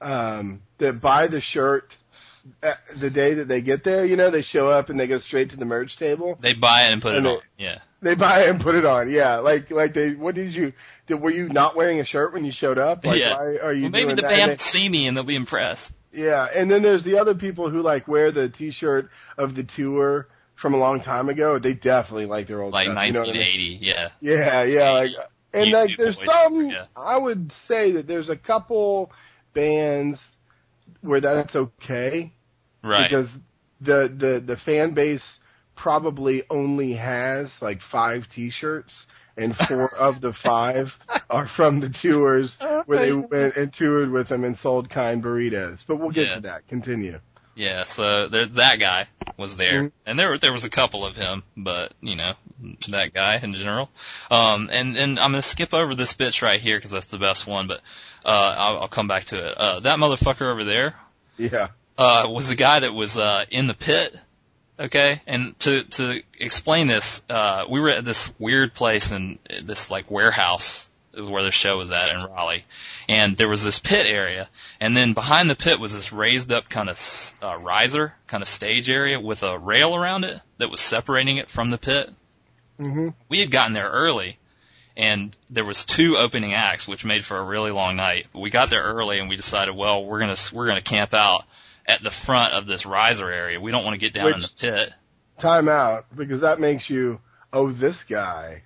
um 0.00 0.62
that 0.78 1.00
buy 1.00 1.26
the 1.26 1.40
shirt 1.40 1.94
uh, 2.62 2.74
the 2.96 3.10
day 3.10 3.34
that 3.34 3.48
they 3.48 3.60
get 3.62 3.84
there. 3.84 4.04
You 4.04 4.16
know, 4.16 4.30
they 4.30 4.42
show 4.42 4.68
up 4.68 4.90
and 4.90 4.98
they 5.00 5.06
go 5.06 5.18
straight 5.18 5.50
to 5.50 5.56
the 5.56 5.64
merch 5.64 5.96
table. 5.96 6.36
They 6.40 6.52
buy 6.54 6.88
it 6.88 6.92
and 6.92 7.00
put 7.02 7.14
it 7.14 7.18
And 7.18 7.26
on. 7.26 7.38
Yeah. 7.58 7.78
They 8.02 8.14
buy 8.14 8.42
it 8.44 8.50
and 8.50 8.60
put 8.60 8.74
it 8.74 8.84
on. 8.84 9.10
Yeah, 9.10 9.38
like 9.38 9.70
like 9.70 9.94
they. 9.94 10.10
What 10.12 10.34
did 10.34 10.54
you? 10.54 10.74
Did, 11.06 11.20
were 11.22 11.30
you 11.30 11.48
not 11.48 11.74
wearing 11.74 12.00
a 12.00 12.04
shirt 12.04 12.34
when 12.34 12.44
you 12.44 12.52
showed 12.52 12.76
up? 12.78 13.04
Like, 13.06 13.18
Yeah. 13.18 13.34
Why 13.34 13.56
are 13.56 13.72
you 13.72 13.84
Well, 13.84 13.90
maybe 13.92 14.12
the 14.14 14.22
band 14.22 14.34
And 14.42 14.50
will 14.52 14.58
see 14.58 14.88
me 14.88 15.06
and 15.06 15.16
they'll 15.16 15.24
be 15.24 15.36
impressed. 15.36 15.94
yeah, 16.12 16.44
and 16.54 16.70
then 16.70 16.82
there's 16.82 17.02
the 17.02 17.18
other 17.18 17.34
people 17.34 17.70
who 17.70 17.80
like 17.80 18.06
wear 18.06 18.30
the 18.30 18.48
T-shirt 18.50 19.08
of 19.38 19.54
the 19.54 19.64
tour 19.64 20.28
from 20.64 20.72
a 20.72 20.78
long 20.78 21.02
time 21.02 21.28
ago. 21.28 21.58
They 21.58 21.74
definitely 21.74 22.24
like 22.24 22.46
their 22.48 22.62
old 22.62 22.72
Like 22.72 22.86
stuff. 22.88 23.06
you 23.06 23.12
know 23.12 23.24
I 23.24 23.32
mean? 23.34 23.78
yeah. 23.82 24.08
Yeah, 24.22 24.62
yeah, 24.64 24.90
like, 24.92 25.10
and 25.52 25.66
YouTube 25.66 25.72
like, 25.74 25.90
there's 25.98 26.24
some. 26.24 26.70
yeah. 26.70 26.86
I 26.96 27.18
would 27.18 27.52
say 27.68 27.92
that 27.92 28.06
there's 28.06 28.30
a 28.30 28.36
couple 28.36 29.12
bands 29.52 30.18
where 31.02 31.20
that's 31.20 31.54
okay 31.54 32.32
Right. 32.82 33.10
because 33.10 33.28
the 33.82 34.08
the 34.16 34.42
the 34.44 34.56
fan 34.56 34.94
base 34.94 35.38
probably 35.76 36.44
only 36.48 36.94
has 36.94 37.50
like 37.60 37.82
five 37.82 38.26
T-shirts, 38.30 39.04
and 39.36 39.54
four 39.54 39.94
of 39.98 40.22
the 40.22 40.32
five 40.32 40.92
are 41.28 41.46
from 41.46 41.80
the 41.80 41.90
tours 41.90 42.56
where 42.86 42.98
they 43.00 43.12
went 43.12 43.56
and 43.56 43.70
toured 43.70 44.10
with 44.10 44.28
them 44.28 44.44
and 44.44 44.56
sold 44.56 44.88
kind 44.88 45.22
burritos. 45.22 45.84
But 45.86 45.96
we'll 46.00 46.10
get 46.10 46.28
Yeah. 46.28 46.34
to 46.36 46.40
that. 46.42 46.68
Continue. 46.68 47.20
Yeah, 47.54 47.84
so 47.84 48.28
there, 48.28 48.46
that 48.46 48.78
guy 48.78 49.06
was 49.36 49.56
there. 49.56 49.84
Mhm. 49.84 49.92
And 50.06 50.18
there, 50.18 50.38
there 50.38 50.52
was 50.52 50.64
a 50.64 50.70
couple 50.70 51.04
of 51.04 51.16
him, 51.16 51.42
but, 51.56 51.92
you 52.00 52.16
know, 52.16 52.34
that 52.88 53.12
guy 53.14 53.38
in 53.42 53.54
general. 53.54 53.90
Um, 54.30 54.68
and, 54.72 54.96
and 54.96 55.18
I'm 55.18 55.32
gonna 55.32 55.42
skip 55.42 55.74
over 55.74 55.94
this 55.94 56.14
bitch 56.14 56.42
right 56.42 56.60
here 56.60 56.76
because 56.78 56.90
that's 56.90 57.06
the 57.06 57.18
best 57.18 57.46
one, 57.46 57.66
but, 57.66 57.80
uh, 58.24 58.28
I'll, 58.28 58.78
I'll 58.82 58.88
come 58.88 59.08
back 59.08 59.24
to 59.24 59.36
it. 59.38 59.56
Uh, 59.58 59.80
that 59.80 59.98
motherfucker 59.98 60.42
over 60.50 60.64
there, 60.64 60.94
Yeah. 61.36 61.68
uh, 61.98 62.26
was 62.28 62.48
the 62.48 62.54
guy 62.56 62.80
that 62.80 62.92
was, 62.92 63.16
uh, 63.16 63.44
in 63.50 63.66
the 63.66 63.74
pit. 63.74 64.16
Okay, 64.76 65.22
and 65.28 65.56
to 65.60 65.84
to 65.84 66.20
explain 66.36 66.88
this, 66.88 67.22
uh, 67.30 67.62
we 67.70 67.78
were 67.78 67.90
at 67.90 68.04
this 68.04 68.32
weird 68.40 68.74
place 68.74 69.12
in 69.12 69.38
this 69.62 69.88
like 69.88 70.10
warehouse 70.10 70.88
where 71.16 71.42
the 71.42 71.50
show 71.50 71.76
was 71.76 71.90
at 71.90 72.10
in 72.10 72.24
Raleigh, 72.24 72.64
and 73.08 73.36
there 73.36 73.48
was 73.48 73.64
this 73.64 73.78
pit 73.78 74.06
area, 74.06 74.48
and 74.80 74.96
then 74.96 75.12
behind 75.12 75.48
the 75.48 75.54
pit 75.54 75.80
was 75.80 75.92
this 75.92 76.12
raised 76.12 76.52
up 76.52 76.68
kind 76.68 76.88
of 76.88 77.34
uh, 77.42 77.56
riser, 77.56 78.14
kind 78.26 78.42
of 78.42 78.48
stage 78.48 78.90
area 78.90 79.20
with 79.20 79.42
a 79.42 79.58
rail 79.58 79.94
around 79.94 80.24
it 80.24 80.40
that 80.58 80.70
was 80.70 80.80
separating 80.80 81.36
it 81.36 81.50
from 81.50 81.70
the 81.70 81.78
pit. 81.78 82.10
hmm 82.78 83.08
We 83.28 83.40
had 83.40 83.50
gotten 83.50 83.72
there 83.72 83.90
early, 83.90 84.38
and 84.96 85.36
there 85.50 85.64
was 85.64 85.84
two 85.84 86.16
opening 86.16 86.54
acts, 86.54 86.86
which 86.86 87.04
made 87.04 87.24
for 87.24 87.36
a 87.36 87.44
really 87.44 87.70
long 87.70 87.96
night. 87.96 88.26
But 88.32 88.40
we 88.40 88.50
got 88.50 88.70
there 88.70 88.82
early, 88.82 89.18
and 89.18 89.28
we 89.28 89.36
decided, 89.36 89.74
well, 89.74 90.04
we're 90.04 90.20
gonna 90.20 90.36
we're 90.52 90.66
gonna 90.66 90.82
camp 90.82 91.14
out 91.14 91.44
at 91.86 92.02
the 92.02 92.10
front 92.10 92.54
of 92.54 92.66
this 92.66 92.86
riser 92.86 93.30
area. 93.30 93.60
We 93.60 93.70
don't 93.70 93.84
want 93.84 93.94
to 93.94 94.00
get 94.00 94.14
down 94.14 94.34
in 94.34 94.40
the 94.40 94.50
pit. 94.58 94.90
Time 95.38 95.68
out 95.68 96.06
because 96.14 96.40
that 96.40 96.60
makes 96.60 96.88
you. 96.88 97.20
Oh, 97.52 97.70
this 97.72 98.02
guy. 98.04 98.62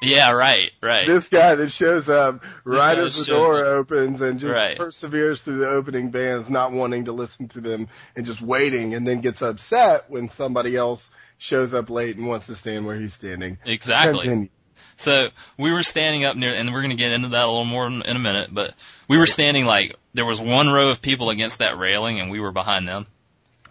Yeah, 0.00 0.30
right, 0.32 0.70
right. 0.82 1.06
This 1.06 1.28
guy 1.28 1.56
that 1.56 1.70
shows 1.72 2.08
up 2.08 2.42
right 2.64 2.98
as 2.98 3.18
the 3.18 3.24
door 3.24 3.60
up. 3.60 3.80
opens 3.80 4.20
and 4.20 4.38
just 4.38 4.54
Right. 4.54 4.78
perseveres 4.78 5.40
through 5.42 5.58
the 5.58 5.68
opening 5.68 6.10
bands, 6.10 6.48
not 6.48 6.72
wanting 6.72 7.06
to 7.06 7.12
listen 7.12 7.48
to 7.48 7.60
them 7.60 7.88
and 8.14 8.24
just 8.24 8.40
waiting, 8.40 8.94
and 8.94 9.06
then 9.06 9.20
gets 9.20 9.42
upset 9.42 10.04
when 10.08 10.28
somebody 10.28 10.76
else 10.76 11.08
shows 11.38 11.74
up 11.74 11.90
late 11.90 12.16
and 12.16 12.26
wants 12.26 12.46
to 12.46 12.54
stand 12.54 12.86
where 12.86 12.96
he's 12.96 13.14
standing. 13.14 13.58
exactly. 13.64 14.24
Continue. 14.26 14.48
So 14.96 15.28
we 15.56 15.72
were 15.72 15.82
standing 15.82 16.24
up 16.24 16.36
near, 16.36 16.52
and 16.54 16.72
we're 16.72 16.82
going 16.82 16.90
to 16.90 16.96
get 16.96 17.12
into 17.12 17.28
that 17.28 17.42
a 17.42 17.46
little 17.46 17.64
more 17.64 17.86
in, 17.86 18.02
in 18.02 18.16
a 18.16 18.20
minute, 18.20 18.50
but 18.52 18.74
we 19.08 19.16
were 19.16 19.26
standing 19.26 19.64
like, 19.64 19.96
there 20.14 20.24
was 20.24 20.40
one 20.40 20.68
row 20.68 20.88
of 20.90 21.00
people 21.02 21.30
against 21.30 21.58
that 21.58 21.76
railing 21.78 22.20
and 22.20 22.30
we 22.30 22.40
were 22.40 22.50
behind 22.52 22.86
them. 22.88 23.06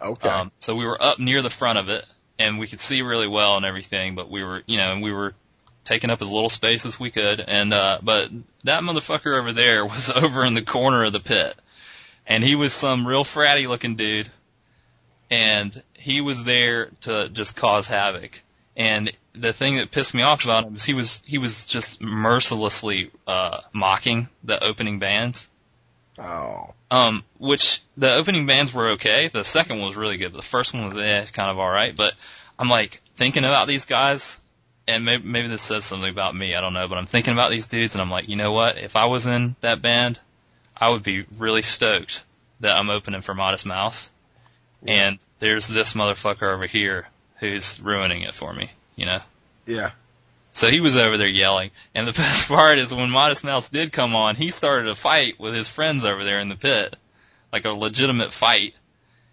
Okay. 0.00 0.28
Um, 0.28 0.52
so 0.60 0.74
we 0.74 0.86
were 0.86 1.02
up 1.02 1.18
near 1.18 1.42
the 1.42 1.50
front 1.50 1.78
of 1.78 1.88
it 1.90 2.06
and 2.38 2.58
we 2.58 2.66
could 2.66 2.80
see 2.80 3.02
really 3.02 3.28
well 3.28 3.56
and 3.56 3.66
everything, 3.66 4.14
but 4.14 4.30
we 4.30 4.42
were, 4.42 4.62
you 4.66 4.76
know, 4.78 4.90
and 4.92 5.02
we 5.02 5.12
were 5.12 5.34
taking 5.88 6.10
up 6.10 6.20
as 6.20 6.30
little 6.30 6.50
space 6.50 6.84
as 6.84 7.00
we 7.00 7.10
could. 7.10 7.40
And, 7.40 7.72
uh, 7.72 7.98
but 8.02 8.30
that 8.64 8.82
motherfucker 8.82 9.38
over 9.38 9.52
there 9.52 9.84
was 9.86 10.10
over 10.10 10.44
in 10.44 10.54
the 10.54 10.62
corner 10.62 11.04
of 11.04 11.12
the 11.12 11.20
pit 11.20 11.56
and 12.26 12.44
he 12.44 12.54
was 12.54 12.72
some 12.72 13.06
real 13.06 13.24
fratty 13.24 13.66
looking 13.66 13.96
dude 13.96 14.30
and 15.30 15.82
he 15.94 16.20
was 16.20 16.44
there 16.44 16.90
to 17.02 17.28
just 17.30 17.56
cause 17.56 17.86
havoc. 17.86 18.42
And 18.76 19.12
the 19.32 19.52
thing 19.52 19.76
that 19.76 19.90
pissed 19.90 20.14
me 20.14 20.22
off 20.22 20.44
about 20.44 20.64
him 20.64 20.76
is 20.76 20.84
he 20.84 20.94
was, 20.94 21.22
he 21.26 21.38
was 21.38 21.66
just 21.66 22.00
mercilessly, 22.00 23.10
uh, 23.26 23.62
mocking 23.72 24.28
the 24.44 24.62
opening 24.62 24.98
bands. 24.98 25.48
oh. 26.18 26.74
Um, 26.90 27.24
which 27.38 27.82
the 27.98 28.14
opening 28.14 28.46
bands 28.46 28.72
were 28.72 28.92
okay. 28.92 29.28
The 29.28 29.44
second 29.44 29.78
one 29.78 29.86
was 29.86 29.96
really 29.96 30.16
good, 30.16 30.32
but 30.32 30.38
the 30.38 30.48
first 30.48 30.72
one 30.72 30.84
was 30.86 30.96
eh, 30.96 31.26
kind 31.34 31.50
of 31.50 31.58
all 31.58 31.68
right. 31.68 31.94
But 31.94 32.14
I'm 32.58 32.70
like 32.70 33.02
thinking 33.16 33.44
about 33.44 33.68
these 33.68 33.84
guys, 33.84 34.40
and 34.88 35.04
maybe, 35.04 35.22
maybe 35.24 35.48
this 35.48 35.62
says 35.62 35.84
something 35.84 36.10
about 36.10 36.34
me. 36.34 36.54
I 36.54 36.60
don't 36.60 36.72
know, 36.74 36.88
but 36.88 36.98
I'm 36.98 37.06
thinking 37.06 37.32
about 37.32 37.50
these 37.50 37.66
dudes, 37.66 37.94
and 37.94 38.02
I'm 38.02 38.10
like, 38.10 38.28
you 38.28 38.36
know 38.36 38.52
what? 38.52 38.78
If 38.78 38.96
I 38.96 39.06
was 39.06 39.26
in 39.26 39.54
that 39.60 39.82
band, 39.82 40.18
I 40.76 40.90
would 40.90 41.02
be 41.02 41.26
really 41.36 41.62
stoked 41.62 42.24
that 42.60 42.72
I'm 42.76 42.90
opening 42.90 43.20
for 43.20 43.34
Modest 43.34 43.66
Mouse, 43.66 44.10
Yeah. 44.82 44.94
and 45.08 45.18
there's 45.38 45.68
this 45.68 45.92
motherfucker 45.94 46.52
over 46.54 46.66
here 46.66 47.06
who's 47.40 47.80
ruining 47.80 48.22
it 48.22 48.34
for 48.34 48.52
me. 48.52 48.70
You 48.96 49.06
know. 49.06 49.20
Yeah. 49.66 49.92
So 50.54 50.70
he 50.70 50.80
was 50.80 50.96
over 50.96 51.16
there 51.18 51.28
yelling. 51.28 51.70
And 51.94 52.08
the 52.08 52.12
best 52.24 52.48
part 52.48 52.78
is 52.78 52.92
when 52.92 53.10
Modest 53.10 53.44
Mouse 53.44 53.68
did 53.68 53.92
come 53.92 54.16
on, 54.16 54.34
he 54.34 54.50
started 54.50 54.88
a 54.90 54.96
fight 54.96 55.38
with 55.38 55.54
his 55.54 55.68
friends 55.68 56.04
over 56.04 56.24
there 56.24 56.40
in 56.40 56.48
the 56.48 56.56
pit. 56.56 56.96
Like 57.52 57.64
a 57.64 57.70
legitimate 57.70 58.32
fight. 58.32 58.74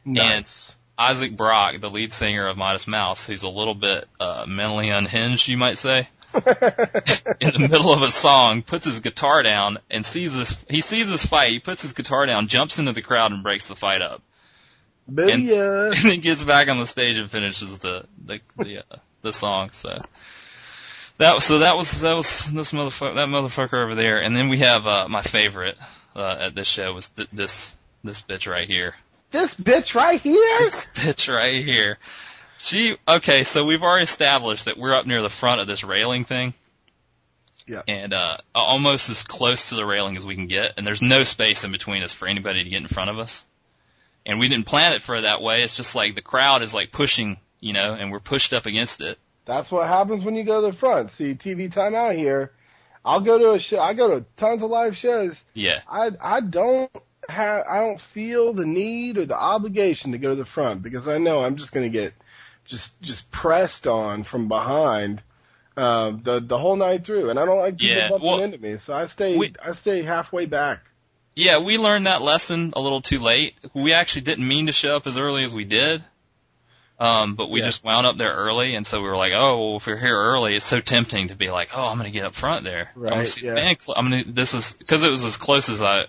Nice. 0.06 0.72
Isaac 0.98 1.36
Brock, 1.36 1.80
the 1.80 1.90
lead 1.90 2.14
singer 2.14 2.48
of 2.48 2.58
Modest 2.58 2.88
Mouse, 2.88 3.26
who's 3.26 3.44
a 3.44 3.50
little 3.50 3.76
bit 3.76 4.08
uh 4.20 4.46
mentally 4.48 4.90
unhinged, 4.90 5.48
you 5.48 5.58
might 5.58 5.78
say. 5.78 6.10
in 6.36 7.54
the 7.54 7.68
middle 7.70 7.94
of 7.94 8.02
a 8.02 8.12
song, 8.12 8.62
puts 8.62 8.84
his 8.84 9.00
guitar 9.00 9.42
down 9.42 9.78
and 9.90 10.06
sees 10.06 10.34
this. 10.34 10.66
He 10.70 10.82
sees 10.82 11.10
this 11.10 11.26
fight. 11.26 11.52
He 11.52 11.60
puts 11.60 11.82
his 11.82 11.94
guitar 11.94 12.26
down, 12.26 12.48
jumps 12.48 12.78
into 12.78 12.92
the 12.92 13.02
crowd, 13.02 13.32
and 13.32 13.42
breaks 13.42 13.70
the 13.70 13.76
fight 13.76 14.02
up. 14.02 14.22
Booyah. 15.10 15.96
And 15.96 15.96
then 16.04 16.20
gets 16.20 16.44
back 16.44 16.68
on 16.68 16.78
the 16.78 16.88
stage 16.88 17.18
and 17.18 17.30
finishes 17.30 17.78
the 17.78 18.06
the 18.24 18.40
the, 18.58 18.80
uh, 18.80 18.98
the 19.22 19.34
song. 19.34 19.70
So 19.72 20.04
that 21.18 21.42
so 21.42 21.60
that 21.60 21.78
was 21.78 22.02
that 22.02 22.16
was 22.16 22.52
this 22.52 22.72
motherfucker 22.74 23.16
that 23.16 23.28
motherfucker 23.28 23.84
over 23.84 23.96
there. 23.96 24.22
And 24.22 24.36
then 24.36 24.50
we 24.50 24.58
have 24.58 24.86
uh, 24.88 25.08
my 25.08 25.22
favorite 25.22 25.78
uh, 26.16 26.38
at 26.42 26.56
this 26.56 26.68
show 26.68 26.94
was 26.94 27.10
th- 27.10 27.30
this 27.32 27.76
this 28.04 28.22
bitch 28.22 28.50
right 28.50 28.68
here. 28.68 28.96
This 29.32 29.54
bitch 29.56 29.96
right 29.96 30.22
here? 30.22 30.60
This 30.60 30.90
bitch 30.94 31.34
right 31.34 31.64
here. 31.64 31.98
She 32.58 32.98
okay, 33.08 33.44
so 33.44 33.66
we've 33.66 33.84
already 33.84 34.04
established 34.04 34.66
that 34.66 34.78
we're 34.78 34.94
up 34.94 35.06
near 35.06 35.22
the 35.22 35.30
front 35.30 35.62
of 35.62 35.68
this 35.68 35.84
railing 35.84 36.26
thing. 36.26 36.54
Yeah. 37.68 37.82
And 37.88 38.14
uh 38.14 38.38
almost 38.54 39.10
as 39.10 39.24
close 39.24 39.70
to 39.70 39.76
the 39.76 39.86
railing 39.86 40.16
as 40.18 40.26
we 40.26 40.36
can 40.36 40.48
get, 40.48 40.74
and 40.78 40.88
there's 40.88 41.02
no 41.02 41.24
space 41.24 41.64
in 41.64 41.72
between 41.72 42.04
us 42.04 42.14
for 42.14 42.28
anybody 42.28 42.64
to 42.64 42.70
get 42.70 42.82
in 42.82 42.88
front 42.88 43.10
of 43.10 43.20
us. 43.20 43.46
And 44.26 44.40
we 44.40 44.48
didn't 44.48 44.66
plan 44.66 44.94
it 44.94 45.02
for 45.02 45.20
that 45.20 45.42
way. 45.42 45.64
It's 45.64 45.76
just 45.76 45.96
like 45.96 46.16
the 46.16 46.22
crowd 46.22 46.62
is 46.62 46.74
like 46.74 46.92
pushing, 46.92 47.38
you 47.60 47.74
know, 47.74 47.94
and 47.94 48.12
we're 48.12 48.20
pushed 48.20 48.54
up 48.54 48.66
against 48.66 49.02
it. 49.02 49.20
That's 49.46 49.72
what 49.72 49.88
happens 49.88 50.24
when 50.24 50.36
you 50.36 50.44
go 50.44 50.62
to 50.62 50.72
the 50.72 50.78
front. 50.78 51.12
See, 51.18 51.36
TV 51.36 51.72
time 51.72 51.94
out 51.94 52.16
here. 52.16 52.52
I'll 53.04 53.22
go 53.22 53.38
to 53.38 53.52
a 53.52 53.60
show. 53.60 53.80
I 53.80 53.94
go 53.94 54.20
to 54.20 54.26
tons 54.38 54.64
of 54.64 54.72
live 54.72 54.98
shows. 54.98 55.40
Yeah. 55.54 55.82
I 55.88 56.12
I 56.20 56.42
don't 56.42 56.90
have 57.30 57.66
I 57.68 57.80
don't 57.80 58.00
feel 58.14 58.54
the 58.54 58.66
need 58.66 59.18
or 59.18 59.26
the 59.26 59.38
obligation 59.38 60.12
to 60.14 60.18
go 60.18 60.30
to 60.30 60.36
the 60.36 60.46
front 60.46 60.82
because 60.84 61.08
I 61.08 61.18
know 61.18 61.40
I'm 61.42 61.56
just 61.58 61.72
going 61.72 61.86
to 61.92 61.96
get 61.98 62.14
just 62.66 63.00
just 63.02 63.30
pressed 63.32 63.88
on 63.88 64.24
from 64.24 64.48
behind 64.48 65.22
uh, 65.78 66.12
the 66.24 66.40
the 66.40 66.58
whole 66.58 66.76
night 66.76 67.06
through, 67.06 67.30
and 67.30 67.38
I 67.40 67.46
don't 67.46 67.60
like 67.60 67.78
people 67.78 67.96
Yeah, 67.96 68.10
bumping 68.10 68.28
well, 68.28 68.42
into 68.42 68.58
me, 68.58 68.78
so 68.86 68.94
I 68.94 69.08
stay 69.08 69.38
we- 69.38 69.54
I 69.64 69.74
stay 69.74 70.04
halfway 70.04 70.46
back. 70.46 70.80
Yeah, 71.36 71.60
we 71.60 71.78
learned 71.78 72.06
that 72.08 72.22
lesson 72.22 72.72
a 72.78 72.80
little 72.80 73.02
too 73.02 73.20
late. 73.20 73.56
We 73.74 73.92
actually 73.92 74.22
didn't 74.22 74.48
mean 74.48 74.68
to 74.68 74.72
show 74.72 74.96
up 74.96 75.06
as 75.06 75.18
early 75.18 75.44
as 75.44 75.54
we 75.54 75.66
did. 75.66 76.02
Um, 76.98 77.36
but 77.36 77.50
we 77.50 77.60
Yeah. 77.60 77.66
just 77.66 77.84
wound 77.84 78.08
up 78.08 78.18
there 78.18 78.32
early, 78.34 78.74
and 78.76 78.88
so 78.88 79.02
we 79.02 79.10
were 79.10 79.18
like, 79.18 79.34
"Oh, 79.36 79.68
well, 79.68 79.78
if 79.78 79.86
we're 79.86 79.98
here 79.98 80.18
early, 80.18 80.56
it's 80.56 80.64
so 80.66 80.80
tempting 80.80 81.28
to 81.28 81.36
be 81.36 81.50
like, 81.50 81.68
oh, 81.74 81.88
I'm 81.88 81.98
going 81.98 82.10
to 82.10 82.18
get 82.18 82.26
up 82.26 82.36
front 82.36 82.64
there. 82.64 82.90
I'm 82.96 83.02
gonna 83.04 83.16
Right, 83.18 83.28
see 83.28 83.46
yeah. 83.46 83.52
the 83.52 83.56
band 83.58 83.82
cl- 83.82 83.98
I'm 83.98 84.10
going 84.10 84.24
to. 84.24 84.32
This 84.32 84.54
is 84.54 84.78
because 84.78 85.04
it 85.04 85.10
was 85.10 85.26
as 85.26 85.36
close 85.36 85.68
as 85.68 85.82
I 85.82 86.06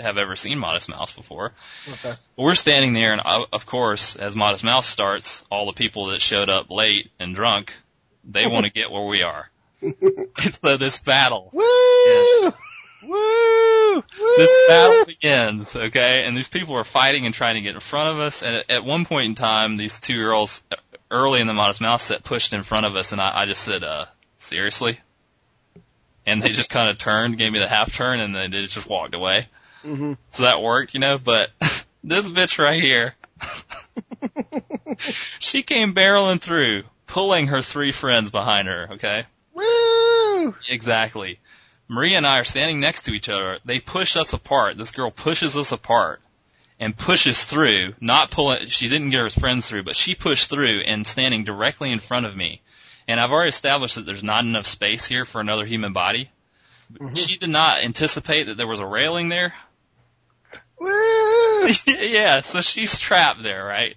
have 0.00 0.18
ever 0.18 0.36
seen 0.36 0.58
Modest 0.58 0.88
Mouse 0.88 1.12
before. 1.12 1.52
Okay. 1.88 2.14
We're 2.36 2.54
standing 2.54 2.92
there, 2.92 3.12
and 3.12 3.22
uh, 3.24 3.46
of 3.52 3.66
course, 3.66 4.16
as 4.16 4.36
Modest 4.36 4.64
Mouse 4.64 4.86
starts, 4.86 5.44
all 5.50 5.66
the 5.66 5.72
people 5.72 6.06
that 6.08 6.20
showed 6.20 6.50
up 6.50 6.70
late 6.70 7.10
and 7.18 7.34
drunk, 7.34 7.74
they 8.24 8.46
want 8.46 8.66
to 8.66 8.72
get 8.74 8.90
where 8.90 9.06
we 9.06 9.22
are. 9.22 9.50
It's 9.82 10.58
the, 10.58 10.76
this 10.76 10.98
battle. 10.98 11.50
Woo! 11.52 12.52
Woo! 13.02 13.94
Woo! 13.94 14.36
This 14.36 14.68
battle 14.68 15.04
begins, 15.04 15.74
okay? 15.74 16.24
And 16.26 16.36
these 16.36 16.48
people 16.48 16.76
are 16.76 16.84
fighting 16.84 17.24
and 17.26 17.34
trying 17.34 17.54
to 17.54 17.60
get 17.60 17.74
in 17.74 17.80
front 17.80 18.08
of 18.08 18.18
us. 18.18 18.42
And 18.42 18.56
at, 18.56 18.70
at 18.70 18.84
one 18.84 19.04
point 19.04 19.26
in 19.26 19.34
time, 19.34 19.76
these 19.76 20.00
two 20.00 20.16
girls, 20.16 20.62
uh, 20.70 20.76
early 21.10 21.40
in 21.40 21.46
the 21.46 21.54
Modest 21.54 21.80
Mouse 21.80 22.04
set, 22.04 22.24
pushed 22.24 22.52
in 22.52 22.62
front 22.62 22.86
of 22.86 22.94
us, 22.94 23.12
and 23.12 23.20
I, 23.20 23.42
I 23.42 23.46
just 23.46 23.62
said, 23.62 23.82
uh, 23.82 24.06
seriously? 24.38 25.00
And 26.26 26.42
they 26.42 26.50
just 26.50 26.70
kind 26.70 26.90
of 26.90 26.98
turned, 26.98 27.38
gave 27.38 27.52
me 27.52 27.58
the 27.58 27.68
half 27.68 27.94
turn, 27.94 28.20
and 28.20 28.34
then 28.34 28.50
they 28.50 28.62
just 28.62 28.88
walked 28.88 29.14
away. 29.14 29.46
Hmm 29.82 30.14
So 30.32 30.42
that 30.44 30.62
worked, 30.62 30.94
you 30.94 31.00
know, 31.00 31.18
but 31.18 31.50
this 32.04 32.28
bitch 32.28 32.58
right 32.58 32.80
here, 32.80 33.14
she 35.38 35.62
came 35.62 35.94
barreling 35.94 36.40
through, 36.40 36.84
pulling 37.06 37.48
her 37.48 37.62
three 37.62 37.92
friends 37.92 38.30
behind 38.30 38.68
her, 38.68 38.88
okay? 38.92 39.24
Woo! 39.54 40.54
Exactly. 40.68 41.38
Maria 41.88 42.18
and 42.18 42.26
I 42.26 42.38
are 42.38 42.44
standing 42.44 42.80
next 42.80 43.02
to 43.02 43.12
each 43.12 43.28
other. 43.28 43.58
They 43.64 43.80
push 43.80 44.16
us 44.16 44.32
apart. 44.32 44.76
This 44.76 44.92
girl 44.92 45.10
pushes 45.10 45.56
us 45.56 45.72
apart 45.72 46.20
and 46.78 46.96
pushes 46.96 47.44
through, 47.44 47.94
not 48.00 48.30
pulling, 48.30 48.68
she 48.68 48.88
didn't 48.88 49.10
get 49.10 49.20
her 49.20 49.28
friends 49.28 49.68
through, 49.68 49.82
but 49.82 49.96
she 49.96 50.14
pushed 50.14 50.48
through 50.50 50.80
and 50.80 51.06
standing 51.06 51.44
directly 51.44 51.90
in 51.90 51.98
front 52.00 52.26
of 52.26 52.36
me. 52.36 52.62
And 53.08 53.18
I've 53.18 53.32
already 53.32 53.48
established 53.48 53.96
that 53.96 54.06
there's 54.06 54.22
not 54.22 54.44
enough 54.44 54.66
space 54.66 55.04
here 55.04 55.24
for 55.24 55.40
another 55.40 55.64
human 55.64 55.92
body. 55.92 56.30
Mhm. 56.92 57.16
She 57.18 57.36
did 57.36 57.50
not 57.50 57.82
anticipate 57.82 58.44
that 58.44 58.56
there 58.56 58.66
was 58.66 58.80
a 58.80 58.86
railing 58.86 59.28
there. 59.28 59.52
Woo! 60.80 61.68
yeah, 61.86 62.40
so 62.40 62.60
she's 62.62 62.98
trapped 62.98 63.42
there, 63.42 63.64
right? 63.64 63.96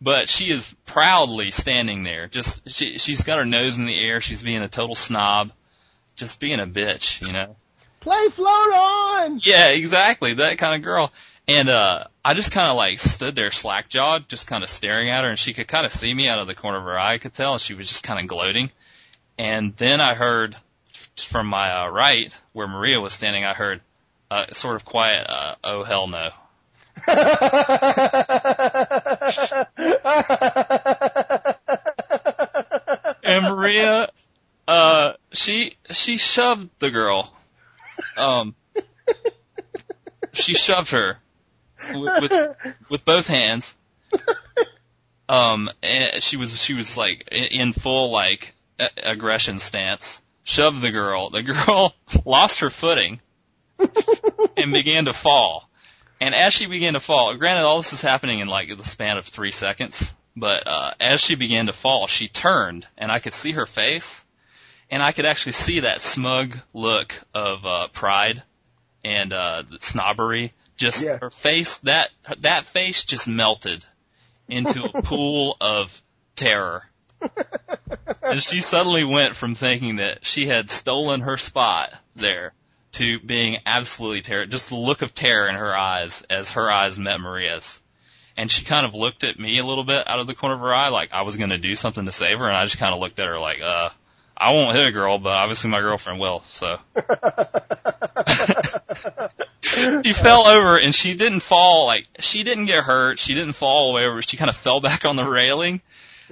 But 0.00 0.28
she 0.28 0.50
is 0.50 0.74
proudly 0.86 1.52
standing 1.52 2.02
there. 2.02 2.26
Just 2.26 2.68
she 2.70 2.98
she's 2.98 3.22
got 3.22 3.38
her 3.38 3.44
nose 3.44 3.78
in 3.78 3.86
the 3.86 3.98
air. 3.98 4.20
She's 4.20 4.42
being 4.42 4.62
a 4.62 4.68
total 4.68 4.96
snob, 4.96 5.52
just 6.16 6.40
being 6.40 6.58
a 6.58 6.66
bitch, 6.66 7.24
you 7.24 7.32
know. 7.32 7.54
Play 8.00 8.30
float 8.30 8.74
on! 8.74 9.40
Yeah, 9.44 9.68
exactly, 9.68 10.34
that 10.34 10.58
kind 10.58 10.74
of 10.74 10.82
girl. 10.82 11.12
And 11.46 11.68
uh 11.68 12.04
I 12.24 12.34
just 12.34 12.50
kind 12.50 12.68
of 12.68 12.76
like 12.76 12.98
stood 12.98 13.36
there 13.36 13.52
slack 13.52 13.88
jawed, 13.88 14.28
just 14.28 14.48
kind 14.48 14.64
of 14.64 14.70
staring 14.70 15.10
at 15.10 15.22
her, 15.22 15.30
and 15.30 15.38
she 15.38 15.52
could 15.52 15.68
kind 15.68 15.86
of 15.86 15.92
see 15.92 16.12
me 16.12 16.28
out 16.28 16.38
of 16.38 16.48
the 16.48 16.54
corner 16.54 16.78
of 16.78 16.84
her 16.84 16.98
eye. 16.98 17.14
I 17.14 17.18
could 17.18 17.34
tell, 17.34 17.52
and 17.52 17.60
she 17.60 17.74
was 17.74 17.86
just 17.86 18.02
kind 18.02 18.18
of 18.18 18.26
gloating. 18.26 18.70
And 19.38 19.76
then 19.76 20.00
I 20.00 20.14
heard 20.14 20.56
from 21.16 21.46
my 21.46 21.84
uh, 21.84 21.88
right, 21.88 22.36
where 22.52 22.66
Maria 22.66 23.00
was 23.00 23.12
standing, 23.12 23.44
I 23.44 23.54
heard 23.54 23.80
uh, 24.32 24.46
sort 24.52 24.76
of 24.76 24.84
quiet, 24.86 25.26
uh, 25.28 25.56
"Oh 25.62 25.84
hell 25.84 26.06
no." 26.06 26.30
and 33.22 33.44
Maria, 33.44 34.08
uh, 34.66 35.12
she 35.32 35.76
she 35.90 36.16
shoved 36.16 36.70
the 36.78 36.90
girl. 36.90 37.30
Um, 38.16 38.54
she 40.32 40.54
shoved 40.54 40.92
her 40.92 41.18
with 41.92 42.22
with, 42.22 42.32
with 42.88 43.04
both 43.04 43.26
hands. 43.26 43.76
Um, 45.28 45.68
and 45.82 46.22
she 46.22 46.38
was 46.38 46.58
she 46.60 46.72
was 46.72 46.96
like 46.96 47.28
in 47.30 47.44
in 47.44 47.72
full 47.74 48.10
like 48.10 48.54
aggression 48.96 49.58
stance. 49.58 50.22
Shoved 50.44 50.80
the 50.80 50.90
girl. 50.90 51.28
The 51.28 51.42
girl 51.42 51.94
lost 52.24 52.60
her 52.60 52.70
footing 52.70 53.20
and 54.56 54.72
began 54.72 55.06
to 55.06 55.12
fall. 55.12 55.68
And 56.20 56.34
as 56.34 56.52
she 56.52 56.66
began 56.66 56.92
to 56.94 57.00
fall, 57.00 57.34
granted 57.34 57.62
all 57.64 57.78
this 57.78 57.92
is 57.92 58.00
happening 58.02 58.40
in 58.40 58.48
like 58.48 58.76
the 58.76 58.84
span 58.84 59.16
of 59.18 59.26
three 59.26 59.50
seconds, 59.50 60.14
but 60.36 60.66
uh, 60.66 60.92
as 61.00 61.20
she 61.20 61.34
began 61.34 61.66
to 61.66 61.72
fall, 61.72 62.06
she 62.06 62.28
turned 62.28 62.86
and 62.96 63.10
I 63.10 63.18
could 63.18 63.32
see 63.32 63.52
her 63.52 63.66
face, 63.66 64.24
and 64.90 65.02
I 65.02 65.12
could 65.12 65.24
actually 65.26 65.52
see 65.52 65.80
that 65.80 66.00
smug 66.00 66.56
look 66.72 67.14
of 67.34 67.66
uh, 67.66 67.88
pride 67.88 68.42
and 69.04 69.32
uh, 69.32 69.64
snobbery. 69.80 70.52
Just 70.76 71.04
Yeah. 71.04 71.18
her 71.18 71.30
face, 71.30 71.78
that 71.78 72.10
that 72.40 72.64
face 72.64 73.02
just 73.04 73.26
melted 73.28 73.84
into 74.48 74.84
a 74.84 75.02
pool 75.02 75.56
of 75.60 76.00
terror. 76.36 76.84
and 78.22 78.42
she 78.42 78.60
suddenly 78.60 79.04
went 79.04 79.36
from 79.36 79.54
thinking 79.54 79.96
that 79.96 80.24
she 80.24 80.46
had 80.46 80.70
stolen 80.70 81.20
her 81.20 81.36
spot 81.36 81.92
there 82.16 82.52
to 82.92 83.18
being 83.20 83.58
absolutely 83.66 84.22
terror. 84.22 84.46
Just 84.46 84.68
the 84.68 84.76
look 84.76 85.02
of 85.02 85.14
terror 85.14 85.48
in 85.48 85.54
her 85.54 85.76
eyes 85.76 86.22
as 86.30 86.52
her 86.52 86.70
eyes 86.70 86.98
met 86.98 87.20
Maria's. 87.20 87.82
And 88.36 88.50
she 88.50 88.64
kind 88.64 88.86
of 88.86 88.94
looked 88.94 89.24
at 89.24 89.38
me 89.38 89.58
a 89.58 89.64
little 89.64 89.84
bit 89.84 90.08
out 90.08 90.20
of 90.20 90.26
the 90.26 90.34
corner 90.34 90.54
of 90.54 90.60
her 90.60 90.74
eye, 90.74 90.88
like 90.88 91.12
I 91.12 91.22
was 91.22 91.36
going 91.36 91.50
to 91.50 91.58
do 91.58 91.74
something 91.74 92.06
to 92.06 92.12
save 92.12 92.38
her, 92.38 92.46
and 92.46 92.56
I 92.56 92.64
just 92.64 92.78
kind 92.78 92.94
of 92.94 93.00
looked 93.00 93.18
at 93.18 93.28
her 93.28 93.38
like, 93.38 93.60
uh, 93.60 93.90
I 94.36 94.54
won't 94.54 94.74
hit 94.74 94.86
a 94.86 94.92
girl, 94.92 95.18
but 95.18 95.32
obviously 95.32 95.70
my 95.70 95.80
girlfriend 95.80 96.18
will, 96.18 96.42
so. 96.46 96.78
she 100.02 100.14
fell 100.14 100.46
over 100.46 100.78
and 100.78 100.94
she 100.94 101.14
didn't 101.14 101.40
fall, 101.40 101.86
like, 101.86 102.06
she 102.20 102.42
didn't 102.42 102.64
get 102.64 102.84
hurt, 102.84 103.18
she 103.18 103.34
didn't 103.34 103.52
fall 103.52 103.90
away 103.90 104.06
over, 104.06 104.22
she 104.22 104.38
kind 104.38 104.48
of 104.48 104.56
fell 104.56 104.80
back 104.80 105.04
on 105.04 105.16
the 105.16 105.24
railing, 105.24 105.82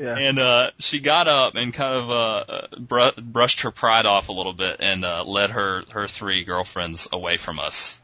yeah. 0.00 0.16
and 0.16 0.38
uh 0.38 0.70
she 0.78 1.00
got 1.00 1.28
up 1.28 1.54
and 1.54 1.72
kind 1.74 1.94
of 1.94 2.10
uh 2.10 2.66
br- 2.78 3.20
brushed 3.20 3.60
her 3.62 3.70
pride 3.70 4.06
off 4.06 4.28
a 4.28 4.32
little 4.32 4.52
bit 4.54 4.76
and 4.80 5.04
uh 5.04 5.22
led 5.24 5.50
her 5.50 5.82
her 5.90 6.08
three 6.08 6.42
girlfriends 6.44 7.06
away 7.12 7.36
from 7.36 7.60
us 7.60 8.00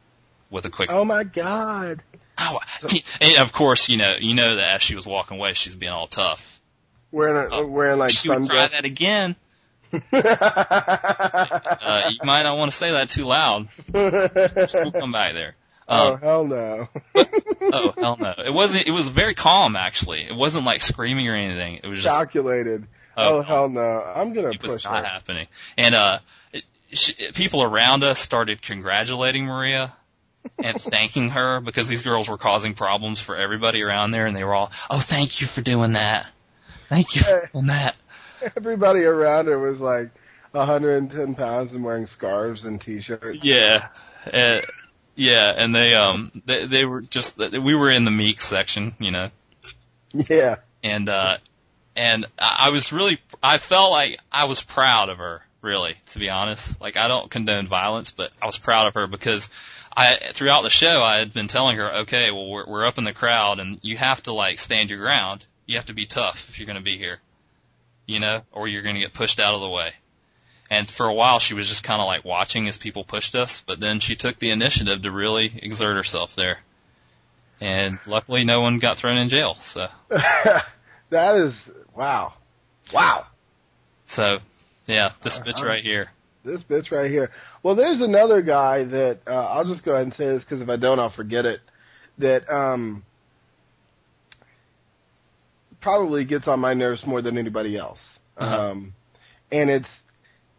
with 0.51 0.65
a 0.67 0.71
quick 0.71 0.91
Oh 0.93 1.05
my 1.05 1.25
god. 1.25 2.03
ow. 2.39 2.61
And 3.21 3.39
of 3.39 3.53
course, 3.53 3.89
you 3.89 3.97
know, 3.97 4.15
you 4.21 4.35
know 4.35 4.57
that 4.57 4.75
as 4.77 4.83
she 4.83 4.95
was 4.95 5.07
walking 5.07 5.39
away, 5.39 5.55
she's 5.55 5.75
being 5.75 5.93
all 5.93 6.07
tough. 6.07 6.61
Wearing, 7.11 7.37
a, 7.37 7.49
Oh. 7.57 7.67
wearing 7.67 7.99
like 7.99 8.11
she 8.11 8.29
would 8.29 8.47
try 8.47 8.67
that 8.69 8.85
again. 8.85 9.35
Uh, 10.13 12.11
you 12.11 12.19
might 12.25 12.43
not 12.43 12.57
want 12.59 12.71
to 12.71 12.77
say 12.77 12.91
that 12.93 13.09
too 13.09 13.25
loud. 13.25 13.69
We'll 13.93 14.93
come 14.93 15.13
back 15.13 15.33
there. 15.35 15.55
Oh 15.89 16.13
Um, 16.15 16.21
hell 16.21 16.45
no. 16.45 16.89
oh 17.15 17.93
hell 17.99 18.17
no! 18.19 18.35
It 18.45 18.53
wasn't. 18.53 18.87
It 18.87 18.91
was 18.93 19.09
very 19.09 19.35
calm 19.35 19.77
actually. 19.77 20.23
It 20.23 20.35
wasn't 20.35 20.65
like 20.65 20.83
screaming 20.83 21.29
or 21.29 21.35
anything. 21.35 21.81
It 21.83 21.87
was 21.87 22.03
just 22.03 22.17
Calculated. 22.17 22.87
Oh, 23.17 23.39
Oh, 23.39 23.43
hell 23.43 23.69
no. 23.69 23.81
I'm 23.81 24.33
gonna 24.35 24.51
it 24.51 24.63
was 24.63 24.75
push 24.75 24.85
not 24.85 24.99
her. 24.99 25.05
happening. 25.09 25.47
And 25.79 25.95
uh, 25.95 26.19
it, 26.53 26.65
she, 26.93 27.15
people 27.33 27.63
around 27.63 28.05
us 28.05 28.19
started 28.21 28.61
congratulating 28.61 29.47
Maria 29.47 29.95
and 30.63 30.79
thanking 30.81 31.31
her 31.31 31.61
because 31.61 31.89
these 31.89 32.03
girls 32.03 32.29
were 32.29 32.37
causing 32.39 32.75
problems 32.75 33.19
for 33.21 33.35
everybody 33.37 33.83
around 33.83 34.11
there, 34.11 34.27
and 34.27 34.37
they 34.37 34.45
were 34.45 34.55
all, 34.55 34.71
"Oh, 34.91 35.01
thank 35.01 35.41
you 35.41 35.47
for 35.47 35.63
doing 35.63 35.93
that. 35.95 36.27
Thank 36.91 37.17
you 37.17 37.23
for 37.23 37.49
doing 37.53 37.67
that." 37.67 37.97
Everybody 38.57 39.03
around 39.05 39.47
her 39.47 39.59
was 39.59 39.81
like, 39.81 40.11
110 40.53 41.35
pounds 41.35 41.73
and 41.73 41.83
wearing 41.83 42.07
scarves 42.07 42.65
and 42.67 42.81
t-shirts. 42.81 43.39
Yeah, 43.43 43.89
uh, 44.31 44.61
yeah, 45.17 45.53
and 45.57 45.75
they 45.75 45.95
um 45.95 46.43
they 46.47 46.67
they 46.67 46.85
were 46.85 47.01
just 47.01 47.39
we 47.39 47.75
were 47.75 47.91
in 47.91 48.05
the 48.05 48.11
meek 48.11 48.41
section, 48.41 48.95
you 49.01 49.11
know, 49.11 49.31
Yeah. 50.13 50.57
and 50.85 51.09
uh 51.09 51.39
and 51.97 52.27
I 52.39 52.69
was 52.71 52.93
really 52.93 53.19
I 53.43 53.59
felt 53.59 53.91
like 53.91 54.21
I 54.31 54.45
was 54.45 54.63
proud 54.63 55.09
of 55.09 55.19
her, 55.19 55.43
really, 55.63 55.97
to 56.09 56.19
be 56.19 56.29
honest. 56.29 56.81
Like 56.81 56.97
I 56.97 57.09
don't 57.09 57.31
condone 57.31 57.67
violence, 57.67 58.11
but 58.11 58.31
I 58.41 58.47
was 58.47 58.59
proud 58.59 58.87
of 58.87 58.95
her 58.95 59.07
because 59.07 59.49
I 59.97 60.33
throughout 60.35 60.63
the 60.63 60.71
show 60.71 61.03
I 61.03 61.17
had 61.19 61.33
been 61.33 61.49
telling 61.49 61.79
her, 61.79 61.91
okay, 62.01 62.31
well 62.31 62.49
we're 62.51 62.67
we're 62.67 62.87
up 62.87 62.99
in 62.99 63.05
the 63.05 63.15
crowd 63.15 63.59
and 63.59 63.79
you 63.83 63.97
have 63.97 64.23
to 64.25 64.33
like 64.33 64.59
stand 64.61 64.91
your 64.91 64.99
ground. 64.99 65.47
You 65.65 65.77
have 65.77 65.87
to 65.87 65.95
be 65.95 66.07
tough 66.07 66.49
if 66.51 66.59
you're 66.59 66.67
going 66.67 66.77
to 66.77 66.83
be 66.83 66.99
here, 66.99 67.19
you 68.07 68.21
know, 68.21 68.43
or 68.53 68.69
you're 68.69 68.83
going 68.83 68.95
to 68.95 69.01
get 69.01 69.15
pushed 69.15 69.41
out 69.41 69.55
of 69.55 69.61
the 69.61 69.69
way. 69.69 69.95
And 70.71 70.89
for 70.89 71.07
a 71.07 71.15
while 71.15 71.39
she 71.39 71.55
was 71.55 71.69
just 71.69 71.85
kind 71.85 72.01
of 72.01 72.07
like 72.07 72.25
watching 72.25 72.69
as 72.69 72.77
people 72.77 73.05
pushed 73.05 73.35
us, 73.35 73.63
but 73.67 73.81
then 73.81 74.01
she 74.01 74.17
took 74.17 74.39
the 74.39 74.51
initiative 74.51 75.03
to 75.03 75.11
really 75.11 75.53
exert 75.63 75.97
herself 75.97 76.35
there. 76.35 76.59
And 77.61 77.99
luckily 78.07 78.45
no 78.45 78.61
one 78.61 78.79
got 78.79 78.99
thrown 78.99 79.17
in 79.17 79.29
jail, 79.29 79.57
so. 79.61 79.89
that 80.09 81.37
is 81.37 81.59
wow. 81.95 82.35
Wow. 82.93 83.27
So, 84.07 84.39
yeah, 84.87 85.13
this 85.23 85.39
bitch 85.39 85.63
right 85.63 85.83
here. 85.83 86.11
This 86.45 86.63
bitch 86.63 86.93
right 86.93 87.11
here. 87.11 87.31
Well, 87.63 87.75
there's 87.75 88.01
another 88.01 88.41
guy 88.41 88.85
that 88.85 89.21
uh, 89.27 89.31
I'll 89.31 89.65
just 89.65 89.85
go 89.85 89.93
ahead 89.93 90.05
and 90.05 90.15
say 90.15 90.27
this 90.27 90.45
because 90.45 90.61
if 90.61 90.69
I 90.69 90.77
don't, 90.77 91.01
I'll 91.01 91.11
forget 91.11 91.45
it. 91.45 91.61
That 92.19 92.49
um, 92.49 93.05
probably 95.81 96.25
gets 96.25 96.47
on 96.47 96.61
my 96.61 96.75
nerves 96.75 97.05
more 97.05 97.21
than 97.21 97.37
anybody 97.37 97.77
else. 97.77 98.01
Uh-huh. 98.37 98.71
Um, 98.71 98.95
and 99.51 99.71
it's 99.71 99.89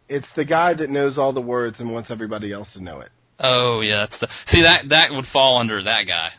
it's 0.08 0.30
the 0.30 0.44
guy 0.44 0.74
that 0.74 0.90
knows 0.90 1.18
all 1.18 1.32
the 1.32 1.40
words 1.40 1.80
and 1.80 1.92
wants 1.92 2.10
everybody 2.10 2.52
else 2.52 2.72
to 2.72 2.82
know 2.82 3.00
it. 3.00 3.10
Oh 3.38 3.80
yeah, 3.80 3.98
that's 3.98 4.18
the 4.18 4.28
see 4.46 4.62
that 4.62 4.88
that 4.88 5.12
would 5.12 5.26
fall 5.26 5.58
under 5.58 5.82
that 5.82 6.04
guy. 6.04 6.32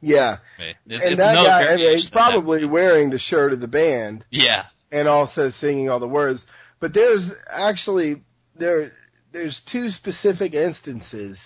Yeah? 0.00 0.38
It's, 0.58 0.78
and 0.86 1.02
it's 1.14 1.16
that 1.16 1.34
guy, 1.34 1.72
I 1.72 1.76
mean, 1.76 1.90
he's 1.90 2.08
probably 2.08 2.64
wearing 2.64 3.10
the 3.10 3.18
shirt 3.18 3.52
of 3.52 3.60
the 3.60 3.66
band. 3.66 4.24
yeah, 4.30 4.66
and 4.92 5.08
also 5.08 5.48
singing 5.50 5.90
all 5.90 6.00
the 6.00 6.08
words. 6.08 6.44
But 6.80 6.94
there's 6.94 7.32
actually 7.50 8.22
there 8.56 8.92
there's 9.32 9.60
two 9.60 9.90
specific 9.90 10.54
instances 10.54 11.38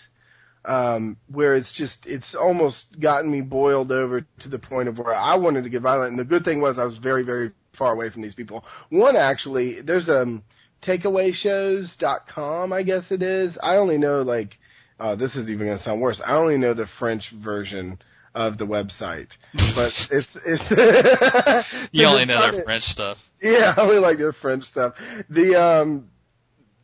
um, 0.65 1.17
where 1.29 1.55
it's 1.55 1.73
just 1.73 2.07
it's 2.07 2.35
almost 2.35 2.99
gotten 2.99 3.31
me 3.31 3.41
boiled 3.41 3.91
over 3.91 4.23
to 4.41 4.49
the 4.49 4.59
point 4.59 4.89
of 4.89 4.99
where 4.99 5.15
I 5.15 5.37
wanted 5.37 5.65
to 5.65 5.71
get 5.71 5.83
violent. 5.83 6.11
And 6.11 6.19
the 6.19 6.25
good 6.25 6.45
thing 6.45 6.61
was 6.61 6.79
I 6.79 6.85
was 6.85 6.99
very 6.99 7.23
very 7.23 7.53
far 7.73 7.93
away 7.93 8.11
from 8.11 8.23
these 8.23 8.35
people. 8.35 8.65
One 8.91 9.17
actually 9.17 9.81
there's 9.81 10.09
um 10.09 10.43
takeawayshows.com 10.83 12.73
I 12.73 12.83
guess 12.83 13.11
it 13.13 13.23
is. 13.23 13.59
I 13.63 13.77
only 13.77 13.99
know 13.99 14.23
like 14.23 14.59
uh, 15.01 15.17
this 15.17 15.35
is 15.35 15.49
even 15.49 15.67
going 15.67 15.79
to 15.79 15.83
sound 15.83 16.01
worse. 16.01 16.21
I 16.25 16.35
only 16.35 16.59
know 16.59 16.75
the 16.75 16.87
French 16.87 17.31
version 17.31 17.99
of 18.35 18.57
the 18.57 18.67
website, 18.67 19.29
but 19.75 20.09
it's 20.13 20.37
it's 20.45 21.89
you 21.93 22.07
only 22.07 22.25
know 22.25 22.53
their 22.53 22.63
French 22.63 22.85
stuff. 22.85 23.31
yeah, 23.43 23.75
I 23.77 23.81
only 23.81 23.99
like 23.99 24.19
their 24.19 24.33
French 24.33 24.65
stuff. 24.65 24.95
The 25.29 25.57
um 25.57 26.09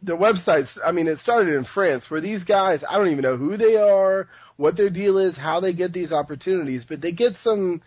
the 0.03 0.17
websites, 0.17 0.79
I 0.85 0.93
mean, 0.93 1.09
it 1.09 1.19
started 1.19 1.55
in 1.55 1.65
France 1.65 2.11
where 2.11 2.21
these 2.21 2.45
guys, 2.45 2.85
I 2.89 2.97
don't 2.99 3.09
even 3.09 3.23
know 3.23 3.37
who 3.37 3.57
they 3.57 3.77
are, 3.77 4.29
what 4.57 4.77
their 4.77 4.91
deal 4.91 5.19
is, 5.19 5.37
how 5.37 5.61
they 5.61 5.73
get 5.73 5.93
these 5.93 6.13
opportunities, 6.13 6.85
but 6.85 7.01
they 7.01 7.13
get 7.13 7.37
some, 7.37 7.83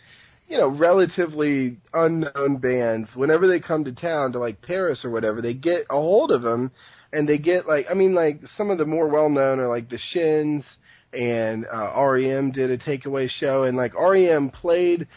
you 0.52 0.58
know, 0.58 0.68
relatively 0.68 1.78
unknown 1.94 2.58
bands 2.58 3.16
whenever 3.16 3.48
they 3.48 3.62
come 3.62 3.86
to 3.86 3.94
town 3.94 4.34
to 4.34 4.40
like 4.40 4.62
Paris 4.62 5.06
or 5.06 5.10
whatever, 5.10 5.42
they 5.42 5.54
get 5.54 5.86
a 5.90 5.94
hold 5.94 6.30
of 6.30 6.42
them 6.42 6.72
and 7.14 7.28
they 7.28 7.38
get 7.38 7.70
like, 7.70 7.90
I 7.90 7.94
mean, 7.94 8.14
like 8.14 8.50
some 8.50 8.70
of 8.70 8.78
the 8.78 8.86
more 8.86 9.08
well 9.08 9.30
known 9.30 9.62
are 9.62 9.70
like 9.70 9.88
the 9.88 9.98
Shins 9.98 10.66
and 11.14 11.66
uh, 11.66 11.94
REM 11.98 12.52
did 12.52 12.70
a 12.70 12.78
takeaway 12.78 13.30
show 13.30 13.64
and 13.64 13.78
like 13.78 13.98
REM 13.98 14.50
played 14.50 15.08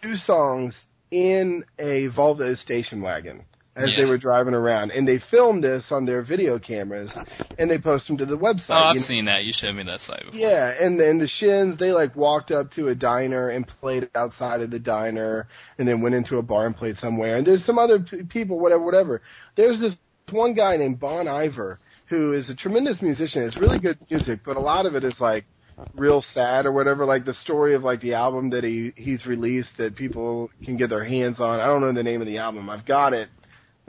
two 0.00 0.16
songs 0.16 0.86
in 1.10 1.66
a 1.78 2.08
Volvo 2.08 2.56
station 2.56 3.02
wagon 3.02 3.44
as 3.76 3.90
Yeah. 3.90 3.96
they 3.98 4.04
were 4.04 4.18
driving 4.18 4.54
around, 4.54 4.90
and 4.90 5.06
they 5.06 5.18
filmed 5.18 5.62
this 5.64 5.92
on 5.92 6.04
their 6.04 6.22
video 6.22 6.58
cameras, 6.58 7.10
and 7.58 7.70
they 7.70 7.78
post 7.78 8.06
them 8.08 8.16
to 8.18 8.26
the 8.26 8.36
website. 8.36 8.70
Oh, 8.70 8.74
I've 8.88 8.94
you 8.94 9.00
know? 9.00 9.04
seen 9.04 9.24
that. 9.26 9.44
You 9.44 9.52
showed 9.52 9.74
me 9.76 9.84
that 9.84 10.00
site 10.00 10.24
before. 10.26 10.40
Yeah, 10.40 10.68
and 10.78 10.98
then 10.98 11.18
the 11.18 11.26
Shins, 11.28 11.76
they 11.76 11.92
like 11.92 12.16
walked 12.16 12.50
up 12.50 12.72
to 12.74 12.88
a 12.88 12.94
diner 12.94 13.48
and 13.48 13.66
played 13.66 14.10
outside 14.14 14.60
of 14.60 14.70
the 14.70 14.80
diner, 14.80 15.46
and 15.78 15.86
then 15.86 16.00
went 16.00 16.14
into 16.14 16.38
a 16.38 16.42
bar 16.42 16.66
and 16.66 16.76
played 16.76 16.98
somewhere. 16.98 17.36
And 17.36 17.46
there's 17.46 17.64
some 17.64 17.78
other 17.78 18.00
p- 18.00 18.24
people, 18.24 18.58
whatever, 18.58 18.84
whatever. 18.84 19.22
There's 19.56 19.78
this 19.80 19.96
one 20.30 20.54
guy 20.54 20.76
named 20.76 20.98
Bon 21.00 21.26
Iver 21.28 21.78
who 22.06 22.32
is 22.32 22.50
a 22.50 22.54
tremendous 22.56 23.00
musician. 23.00 23.42
It's 23.44 23.56
really 23.56 23.78
good 23.78 23.98
music, 24.10 24.40
but 24.44 24.56
a 24.56 24.60
lot 24.60 24.84
of 24.84 24.96
it 24.96 25.04
is 25.04 25.20
like 25.20 25.44
real 25.94 26.22
sad 26.22 26.66
or 26.66 26.72
whatever. 26.72 27.04
Like 27.04 27.24
the 27.24 27.32
story 27.32 27.74
of 27.74 27.84
like 27.84 28.00
the 28.00 28.14
album 28.14 28.50
that 28.50 28.64
he 28.64 28.92
he's 28.96 29.26
released 29.26 29.76
that 29.76 29.94
people 29.94 30.50
can 30.64 30.76
get 30.76 30.90
their 30.90 31.04
hands 31.04 31.38
on. 31.40 31.60
I 31.60 31.66
don't 31.66 31.80
know 31.80 31.92
the 31.92 32.02
name 32.02 32.20
of 32.20 32.26
the 32.26 32.38
album. 32.38 32.68
I've 32.68 32.84
got 32.84 33.14
it. 33.14 33.28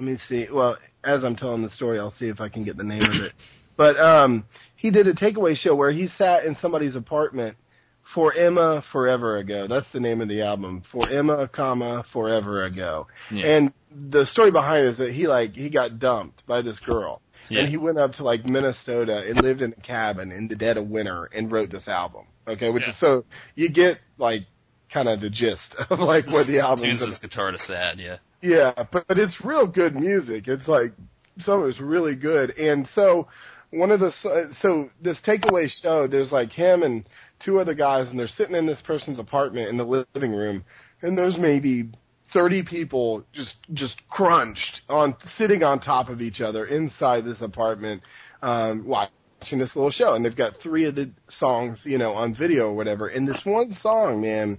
Let 0.01 0.09
me 0.09 0.17
see. 0.17 0.47
Well, 0.51 0.77
as 1.03 1.23
I'm 1.23 1.35
telling 1.35 1.61
the 1.61 1.69
story, 1.69 1.99
I'll 1.99 2.09
see 2.09 2.27
if 2.27 2.41
I 2.41 2.49
can 2.49 2.63
get 2.63 2.75
the 2.75 2.83
name 2.83 3.03
of 3.03 3.21
it. 3.21 3.33
But 3.77 3.97
um, 3.99 4.45
he 4.75 4.91
did 4.91 5.07
a 5.07 5.13
takeaway 5.13 5.55
show 5.55 5.73
where 5.73 5.89
he 5.89 6.05
sat 6.07 6.43
in 6.45 6.53
somebody's 6.55 6.95
apartment 6.95 7.55
for 8.03 8.31
Emma 8.31 8.83
forever 8.91 9.37
ago. 9.37 9.65
That's 9.65 9.89
the 9.91 9.99
name 9.99 10.21
of 10.21 10.27
the 10.27 10.41
album. 10.41 10.81
For 10.81 11.09
Emma, 11.09 11.47
comma 11.47 12.03
forever 12.11 12.63
ago. 12.63 13.07
Yeah. 13.31 13.45
And 13.45 13.73
the 13.89 14.25
story 14.25 14.51
behind 14.51 14.85
it 14.85 14.89
is 14.89 14.97
that 14.97 15.11
he 15.13 15.25
like 15.27 15.55
he 15.55 15.69
got 15.69 15.97
dumped 15.97 16.45
by 16.45 16.61
this 16.61 16.79
girl. 16.79 17.21
Yeah. 17.49 17.61
And 17.61 17.69
he 17.69 17.77
went 17.77 17.97
up 17.97 18.15
to 18.15 18.23
like 18.23 18.45
Minnesota 18.45 19.23
and 19.27 19.41
lived 19.41 19.63
in 19.63 19.71
a 19.71 19.81
cabin 19.81 20.31
in 20.31 20.47
the 20.47 20.55
dead 20.55 20.77
of 20.77 20.87
winter 20.87 21.25
and 21.33 21.51
wrote 21.51 21.71
this 21.71 21.87
album. 21.87 22.25
Okay, 22.47 22.69
which 22.69 22.83
Yeah. 22.83 22.89
is 22.89 22.97
so 22.97 23.25
you 23.55 23.69
get 23.69 23.99
like 24.19 24.45
kind 24.91 25.09
of 25.09 25.21
the 25.21 25.29
gist 25.29 25.75
of 25.75 25.99
like 25.99 26.27
what 26.27 26.47
the 26.47 26.59
album 26.59 26.85
is. 26.85 27.19
guitar 27.19 27.51
to 27.51 27.57
sad. 27.57 27.99
Yeah. 27.99 28.17
Yeah, 28.41 28.71
but, 28.91 29.07
but 29.07 29.19
it's 29.19 29.43
real 29.43 29.67
good 29.67 29.95
music. 29.95 30.47
It's 30.47 30.67
like 30.67 30.93
some 31.39 31.61
of 31.61 31.69
it's 31.69 31.79
really 31.79 32.15
good. 32.15 32.57
And 32.57 32.87
so 32.87 33.27
one 33.69 33.91
of 33.91 33.99
the 33.99 34.11
so 34.11 34.89
this 35.01 35.21
takeaway 35.21 35.71
show, 35.71 36.07
there's 36.07 36.31
like 36.31 36.51
him 36.51 36.83
and 36.83 37.05
two 37.39 37.59
other 37.59 37.73
guys, 37.73 38.09
and 38.09 38.19
they're 38.19 38.27
sitting 38.27 38.55
in 38.55 38.65
this 38.65 38.81
person's 38.81 39.19
apartment 39.19 39.69
in 39.69 39.77
the 39.77 40.05
living 40.13 40.33
room, 40.33 40.63
and 41.01 41.17
there's 41.17 41.37
maybe 41.37 41.89
30 42.31 42.63
people 42.63 43.23
just 43.33 43.57
just 43.73 44.07
crunched 44.07 44.81
on 44.89 45.15
sitting 45.25 45.63
on 45.63 45.79
top 45.79 46.09
of 46.09 46.21
each 46.21 46.41
other 46.41 46.65
inside 46.65 47.25
this 47.25 47.41
apartment, 47.41 48.01
um, 48.41 48.85
watching 48.85 49.59
this 49.59 49.75
little 49.75 49.91
show, 49.91 50.13
and 50.13 50.25
they've 50.25 50.35
got 50.35 50.59
three 50.59 50.85
of 50.85 50.95
the 50.95 51.11
songs, 51.29 51.85
you 51.85 51.97
know, 51.97 52.13
on 52.13 52.33
video 52.33 52.67
or 52.67 52.73
whatever. 52.73 53.07
And 53.07 53.27
this 53.27 53.43
one 53.45 53.71
song, 53.71 54.21
man, 54.21 54.57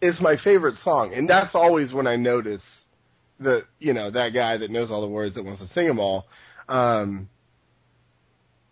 is 0.00 0.20
my 0.20 0.36
favorite 0.36 0.78
song, 0.78 1.14
and 1.14 1.28
that's 1.28 1.54
always 1.54 1.92
when 1.92 2.06
I 2.06 2.16
notice 2.16 2.84
that 3.40 3.64
you 3.78 3.92
know 3.92 4.10
that 4.10 4.30
guy 4.30 4.56
that 4.56 4.70
knows 4.70 4.90
all 4.90 5.00
the 5.00 5.08
words 5.08 5.34
that 5.34 5.44
wants 5.44 5.60
to 5.60 5.66
sing 5.66 5.86
them 5.86 5.98
all. 5.98 6.26
Um, 6.68 7.28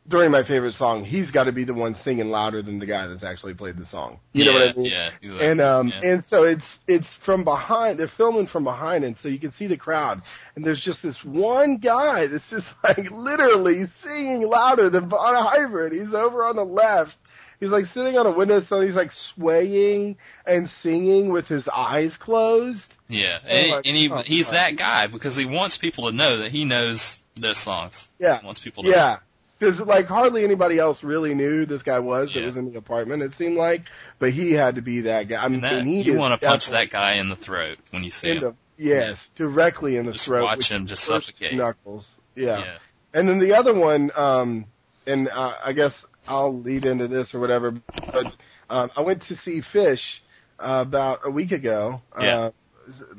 during 0.09 0.31
my 0.31 0.43
favorite 0.43 0.73
song, 0.73 1.05
he's 1.05 1.31
got 1.31 1.45
to 1.45 1.53
be 1.53 1.65
the 1.65 1.75
one 1.75 1.95
singing 1.95 2.31
louder 2.31 2.63
than 2.63 2.79
the 2.79 2.87
guy 2.87 3.07
that's 3.07 3.23
actually 3.23 3.53
played 3.53 3.77
the 3.77 3.85
song. 3.85 4.19
You 4.33 4.45
yeah, 4.45 4.51
know 4.51 4.59
what 4.59 4.69
I 4.69 4.79
mean? 4.79 4.91
Yeah. 4.91 5.39
And 5.41 5.61
um 5.61 5.89
yeah. 5.89 6.01
and 6.03 6.25
so 6.25 6.45
it's 6.45 6.79
it's 6.87 7.15
from 7.15 7.45
behind. 7.45 7.99
They're 7.99 8.09
filming 8.09 8.47
from 8.47 8.65
behind, 8.65 9.05
and 9.05 9.19
so 9.19 9.29
you 9.29 9.39
can 9.39 9.53
see 9.53 9.67
the 9.67 9.77
crowd. 9.77 10.23
And 10.57 10.65
there's 10.65 10.81
just 10.81 11.03
this 11.03 11.23
one 11.23 11.77
guy 11.77 12.27
that's 12.27 12.49
just 12.49 12.67
like 12.85 13.11
literally 13.11 13.87
singing 14.01 14.49
louder 14.49 14.89
than 14.89 15.09
Bon 15.09 15.37
Iver. 15.37 15.87
And 15.87 15.95
he's 15.95 16.15
over 16.15 16.45
on 16.45 16.57
the 16.57 16.65
left. 16.65 17.17
He's 17.61 17.71
like 17.71 17.87
sitting 17.87 18.17
on 18.17 18.27
a 18.27 18.31
windowsill. 18.31 18.81
He's 18.83 18.95
like 18.95 19.13
swaying 19.13 20.17
and 20.47 20.69
singing 20.69 21.31
with 21.31 21.49
his 21.49 21.67
eyes 21.69 22.17
closed. 22.17 22.95
yeah. 23.09 23.39
Oh 23.45 23.49
And, 23.49 23.71
my 23.71 23.77
and 23.85 23.97
he 23.97 24.09
God. 24.09 24.25
he's 24.27 24.51
that 24.51 24.77
guy 24.77 25.07
because 25.09 25.35
he 25.37 25.45
wants 25.45 25.77
people 25.79 26.09
to 26.11 26.17
know 26.17 26.39
that 26.39 26.53
he 26.53 26.65
knows 26.65 27.21
those 27.35 27.59
songs. 27.59 28.09
Yeah. 28.19 28.39
He 28.41 28.45
wants 28.47 28.61
people 28.61 28.85
to 28.85 28.91
Yeah. 28.91 29.19
Because 29.59 29.81
like 29.81 30.07
hardly 30.07 30.45
anybody 30.45 30.79
else 30.79 31.03
really 31.03 31.35
knew 31.35 31.51
who 31.51 31.67
this 31.67 31.83
guy 31.83 31.99
was 31.99 32.33
that 32.33 32.39
Yeah. 32.41 32.47
was 32.47 32.57
in 32.57 32.71
the 32.71 32.79
apartment. 32.79 33.23
It 33.25 33.33
seemed 33.39 33.57
like, 33.57 33.83
but 34.21 34.33
he 34.33 34.53
had 34.53 34.77
to 34.77 34.83
be 34.83 35.01
that 35.03 35.27
guy. 35.29 35.43
I 35.45 35.49
mean, 35.49 35.63
that, 35.63 35.85
he 35.85 36.03
you 36.03 36.17
want 36.17 36.41
to 36.41 36.47
punch 36.47 36.69
that 36.71 36.91
guy 36.91 37.15
in 37.15 37.29
the 37.29 37.35
throat 37.37 37.79
when 37.91 38.05
you 38.05 38.11
see 38.11 38.29
him. 38.37 38.41
the 38.41 38.55
yes, 38.77 39.31
directly 39.35 39.97
in 39.97 40.07
the 40.07 40.13
Just 40.13 40.27
throat. 40.27 40.45
watch 40.45 40.71
him 40.71 40.87
just 40.87 41.03
suffocate. 41.03 41.55
Knuckles. 41.55 42.07
Yeah. 42.37 42.59
yeah. 42.61 42.79
And 43.13 43.29
then 43.29 43.41
the 43.41 43.55
other 43.55 43.75
one, 43.75 44.13
um, 44.15 44.67
and 45.09 45.29
uh, 45.29 45.55
I 45.65 45.73
guess 45.73 45.93
I'll 46.29 46.57
lead 46.57 46.87
into 46.87 47.09
this 47.09 47.35
or 47.35 47.41
whatever. 47.41 47.73
But 48.13 48.33
um, 48.71 48.91
I 48.97 49.01
went 49.01 49.23
to 49.25 49.37
see 49.37 49.61
Phish 49.61 50.21
uh, 50.59 50.85
about 50.87 51.21
a 51.25 51.31
week 51.31 51.53
ago. 51.53 52.03
Yeah. 52.21 52.39
Uh, 52.39 52.51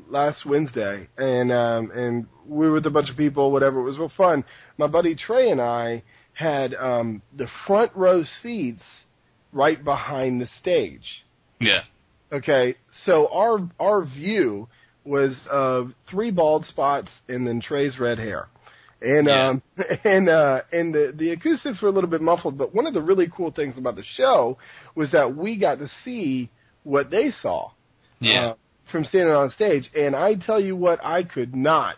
last 0.08 0.48
Wednesday, 0.48 1.08
and 1.16 1.52
um, 1.52 1.92
and 1.92 2.28
we 2.48 2.68
were 2.68 2.74
with 2.74 2.88
a 2.88 2.90
bunch 2.90 3.12
of 3.12 3.18
people, 3.18 3.52
whatever. 3.52 3.80
It 3.80 3.84
was 3.84 4.00
real 4.00 4.10
fun. 4.10 4.44
My 4.78 4.88
buddy 4.88 5.14
Trey 5.14 5.52
and 5.52 5.62
I 5.62 6.02
had 6.34 6.74
um, 6.74 7.22
the 7.36 7.48
front 7.48 7.92
row 7.96 8.24
seats 8.24 9.06
right 9.52 9.82
behind 9.84 10.42
the 10.42 10.48
stage. 10.48 11.26
Yeah. 11.60 11.84
Okay, 12.32 12.76
so 12.92 13.28
our 13.28 13.70
our 13.80 14.04
view 14.04 14.70
was 15.04 15.40
of 15.48 15.94
three 16.08 16.32
bald 16.32 16.66
spots 16.66 17.12
and 17.28 17.48
then 17.48 17.60
Trey's 17.60 18.00
red 18.00 18.20
hair, 18.20 18.48
And 19.02 19.28
Yeah. 19.28 19.50
um 19.50 19.64
and 20.04 20.30
uh 20.30 20.62
and 20.72 20.94
the 20.94 21.14
the 21.16 21.32
acoustics 21.32 21.82
were 21.82 21.90
a 21.90 21.92
little 21.92 22.10
bit 22.10 22.22
muffled, 22.22 22.58
but 22.58 22.74
one 22.74 22.88
of 22.88 22.94
the 22.94 23.02
really 23.02 23.30
cool 23.30 23.52
things 23.52 23.78
about 23.78 23.96
the 23.96 24.04
show 24.04 24.58
was 24.96 25.12
that 25.12 25.36
we 25.36 25.56
got 25.56 25.80
to 25.80 25.88
see 25.88 26.50
what 26.84 27.10
they 27.10 27.32
saw 27.32 27.72
Yeah. 28.20 28.42
uh, 28.52 28.54
from 28.86 29.06
standing 29.06 29.34
on 29.34 29.50
stage. 29.52 29.90
And 29.96 30.16
I 30.16 30.36
tell 30.36 30.60
you 30.60 30.76
what, 30.76 31.00
I 31.04 31.24
could 31.24 31.56
not, 31.56 31.96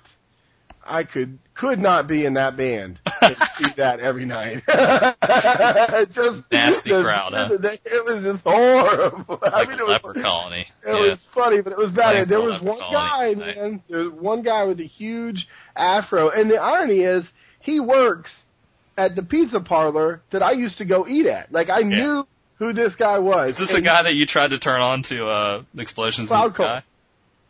I 0.83 1.03
could 1.03 1.37
could 1.53 1.79
not 1.79 2.07
be 2.07 2.25
in 2.25 2.33
that 2.35 2.57
band 2.57 2.99
and 3.21 3.35
see 3.57 3.71
that 3.77 3.99
every 3.99 4.25
night. 4.25 4.63
just 6.11 6.43
Nasty 6.51 6.89
just- 6.89 7.03
crowd, 7.03 7.33
huh? 7.33 7.49
It 7.85 8.05
was 8.05 8.23
just 8.23 8.43
horrible. 8.43 9.39
I 9.43 9.65
mean, 9.65 9.79
a 9.79 9.91
it 9.91 10.03
was, 10.03 10.23
colony. 10.23 10.65
it 10.85 10.87
yeah. 10.87 11.09
was 11.09 11.23
funny, 11.25 11.61
but 11.61 11.73
it 11.73 11.77
was 11.77 11.91
bad. 11.91 12.15
Like 12.17 12.27
there 12.27 12.41
was 12.41 12.59
one 12.61 12.79
colony. 12.79 13.35
guy, 13.35 13.53
man. 13.53 13.83
There 13.87 14.03
was 14.05 14.13
one 14.13 14.41
guy 14.41 14.63
with 14.63 14.79
a 14.79 14.85
huge 14.85 15.47
afro, 15.75 16.29
and 16.29 16.49
the 16.49 16.57
irony 16.57 17.01
is, 17.01 17.29
he 17.59 17.79
works 17.79 18.43
at 18.97 19.15
the 19.15 19.23
pizza 19.23 19.59
parlor 19.59 20.21
that 20.31 20.41
I 20.43 20.51
used 20.51 20.79
to 20.79 20.85
go 20.85 21.07
eat 21.07 21.25
at. 21.27 21.51
Like 21.51 21.69
I 21.69 21.81
knew 21.81 22.27
who 22.57 22.73
this 22.73 22.95
guy 22.95 23.19
was. 23.19 23.51
Is 23.51 23.57
this 23.59 23.69
and- 23.73 23.79
the 23.79 23.89
guy 23.89 24.03
that 24.03 24.15
you 24.15 24.25
tried 24.25 24.51
to 24.51 24.59
turn 24.59 24.81
on 24.81 25.03
to 25.03 25.27
uh, 25.27 25.63
explosions 25.77 26.31
in 26.31 26.35
the 26.35 26.49
Cloud 26.49 26.55
Call. 26.55 26.81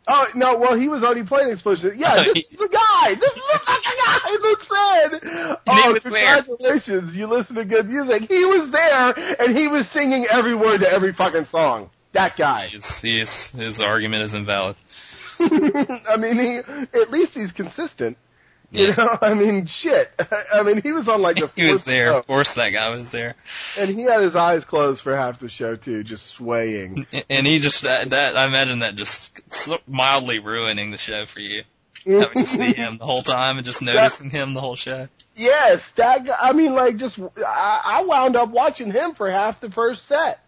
Oh 0.08 0.26
no! 0.34 0.56
Well, 0.56 0.74
he 0.74 0.88
was 0.88 1.04
already 1.04 1.22
playing 1.22 1.50
Explosion. 1.50 1.94
Yeah, 1.96 2.14
this 2.34 2.44
is 2.50 2.58
the 2.58 2.68
guy. 2.68 3.14
This 3.14 3.30
is 3.30 3.42
the 3.52 3.58
fucking 3.58 3.98
guy 4.04 4.36
that 4.42 4.56
said, 4.68 5.58
"Oh, 5.66 5.92
was 5.92 6.02
there." 6.02 6.10
congratulations! 6.10 7.14
You 7.14 7.26
listen 7.28 7.56
to 7.56 7.64
good 7.64 7.88
music." 7.88 8.28
He 8.28 8.44
was 8.44 8.70
there, 8.70 9.36
and 9.40 9.56
he 9.56 9.68
was 9.68 9.88
singing 9.88 10.26
every 10.30 10.54
word 10.54 10.80
to 10.80 10.90
every 10.90 11.12
fucking 11.12 11.44
song. 11.44 11.90
That 12.12 12.36
guy. 12.36 12.68
He's, 12.68 13.00
he's, 13.00 13.50
his 13.52 13.80
argument 13.80 14.24
is 14.24 14.34
invalid. 14.34 14.76
I 15.40 16.16
mean, 16.18 16.36
he 16.36 16.56
at 17.00 17.10
least 17.10 17.34
he's 17.34 17.52
consistent. 17.52 18.18
You 18.78 18.94
know, 18.96 19.18
I 19.20 19.34
mean, 19.34 19.66
shit. 19.66 20.10
I 20.52 20.62
mean, 20.62 20.80
he 20.80 20.92
was 20.92 21.06
on 21.06 21.20
like 21.20 21.36
the 21.36 21.46
he 21.56 21.70
was 21.70 21.84
there. 21.84 22.10
show, 22.12 22.18
Of 22.18 22.26
course, 22.26 22.54
that 22.54 22.70
guy 22.70 22.88
was 22.88 23.10
there, 23.10 23.34
and 23.78 23.90
he 23.90 24.02
had 24.02 24.22
his 24.22 24.34
eyes 24.34 24.64
closed 24.64 25.02
for 25.02 25.14
half 25.14 25.40
the 25.40 25.50
show 25.50 25.76
too, 25.76 26.02
just 26.04 26.26
swaying. 26.28 27.06
and 27.28 27.46
he 27.46 27.58
just 27.58 27.82
that, 27.82 28.10
that 28.10 28.34
I 28.36 28.46
imagine 28.46 28.78
that 28.78 28.94
just 28.96 29.38
mildly 29.86 30.38
ruining 30.38 30.90
the 30.90 30.96
show 30.98 31.26
for 31.26 31.40
you, 31.40 31.64
having 32.06 32.44
to 32.44 32.46
see 32.46 32.72
him 32.72 32.96
the 32.96 33.04
whole 33.04 33.20
time 33.22 33.58
and 33.58 33.64
just 33.64 33.82
noticing 33.82 34.30
him 34.30 34.54
the 34.54 34.60
whole 34.60 34.76
show. 34.76 35.06
Yes, 35.36 35.86
that 35.96 36.26
I 36.40 36.52
mean, 36.52 36.72
like, 36.74 36.96
just, 36.96 37.18
I, 37.18 37.80
I 37.84 38.04
wound 38.04 38.36
up 38.36 38.48
watching 38.50 38.90
him 38.90 39.14
for 39.14 39.30
half 39.30 39.60
the 39.60 39.70
first 39.70 40.06
set. 40.08 40.38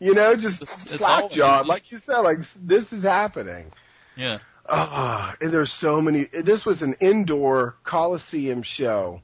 You 0.00 0.14
know, 0.14 0.36
just 0.36 0.62
It's- 0.62 0.86
it's 0.86 1.04
slack 1.04 1.32
jawed, 1.32 1.66
like 1.66 1.90
you 1.90 1.98
said, 1.98 2.18
like, 2.18 2.38
this 2.64 2.92
is 2.92 3.02
happening. 3.02 3.72
Yeah. 4.16 4.38
Ah, 4.68 5.34
and 5.40 5.50
there's 5.50 5.72
so 5.72 6.00
many, 6.02 6.24
this 6.24 6.64
was 6.66 6.82
an 6.82 6.94
indoor 7.00 7.76
Coliseum 7.84 8.62
show, 8.62 9.22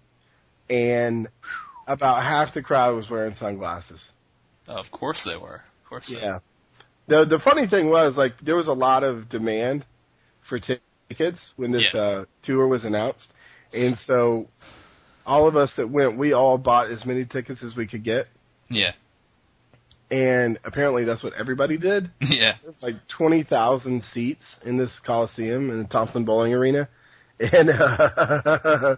and 0.70 1.28
about 1.86 2.22
half 2.22 2.54
the 2.54 2.62
crowd 2.62 2.94
was 2.96 3.10
wearing 3.10 3.34
sunglasses. 3.34 4.02
Of 4.66 4.90
course 4.90 5.24
they 5.24 5.36
were. 5.36 5.56
Of 5.56 5.88
course 5.88 6.08
they 6.08 6.20
Yeah. 6.20 6.38
The, 7.06 7.26
the 7.26 7.38
funny 7.38 7.66
thing 7.66 7.90
was, 7.90 8.16
like, 8.16 8.40
there 8.40 8.56
was 8.56 8.68
a 8.68 8.72
lot 8.72 9.04
of 9.04 9.28
demand 9.28 9.84
for 10.40 10.58
ti- 10.58 10.80
tickets 11.10 11.52
when 11.56 11.70
this, 11.72 11.92
Yeah. 11.92 12.00
uh, 12.00 12.24
tour 12.42 12.66
was 12.66 12.86
announced. 12.86 13.30
And 13.74 13.98
so, 13.98 14.48
all 15.26 15.46
of 15.46 15.56
us 15.56 15.74
that 15.74 15.90
went, 15.90 16.16
we 16.16 16.32
all 16.32 16.56
bought 16.56 16.88
as 16.90 17.04
many 17.04 17.26
tickets 17.26 17.62
as 17.62 17.76
we 17.76 17.86
could 17.86 18.04
get. 18.04 18.28
Yeah. 18.70 18.92
And 20.10 20.58
apparently 20.64 21.04
that's 21.04 21.22
what 21.22 21.32
everybody 21.34 21.76
did. 21.76 22.10
Yeah. 22.20 22.56
There's 22.62 22.82
like 22.82 23.06
20,000 23.08 24.04
seats 24.04 24.56
in 24.64 24.76
this 24.76 24.98
Coliseum 24.98 25.70
in 25.70 25.78
the 25.78 25.84
Thompson-Boling 25.84 26.52
Arena. 26.54 26.88
And, 27.38 27.70
uh, 27.70 28.96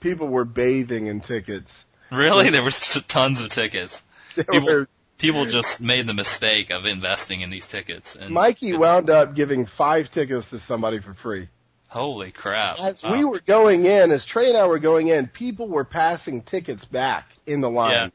people 0.00 0.28
were 0.28 0.44
bathing 0.44 1.06
in 1.06 1.20
tickets. 1.20 1.70
Really? 2.10 2.50
There 2.50 2.62
was 2.62 3.02
tons 3.08 3.42
of 3.42 3.48
tickets. 3.50 4.02
There 4.34 4.44
People- 4.44 4.66
were, 4.66 4.88
People 5.16 5.46
just 5.46 5.80
made 5.80 6.06
the 6.06 6.14
mistake 6.14 6.70
of 6.70 6.86
investing 6.86 7.40
in 7.40 7.48
these 7.48 7.68
tickets. 7.68 8.16
And 8.16 8.34
Mikey 8.34 8.74
wound 8.74 9.10
up 9.10 9.34
giving 9.34 9.64
five 9.64 10.10
tickets 10.10 10.50
to 10.50 10.58
somebody 10.58 10.98
for 11.00 11.14
free. 11.14 11.48
Holy 11.94 12.32
crap! 12.32 12.80
As 12.80 13.04
Wow. 13.04 13.12
we 13.12 13.24
were 13.24 13.38
going 13.46 13.86
in, 13.86 14.10
as 14.10 14.24
Trey 14.24 14.48
and 14.48 14.56
I 14.56 14.66
were 14.66 14.80
going 14.80 15.06
in, 15.06 15.28
people 15.28 15.68
were 15.68 15.84
passing 15.84 16.42
tickets 16.42 16.84
back 16.84 17.28
in 17.46 17.60
the 17.60 17.70
line. 17.70 18.10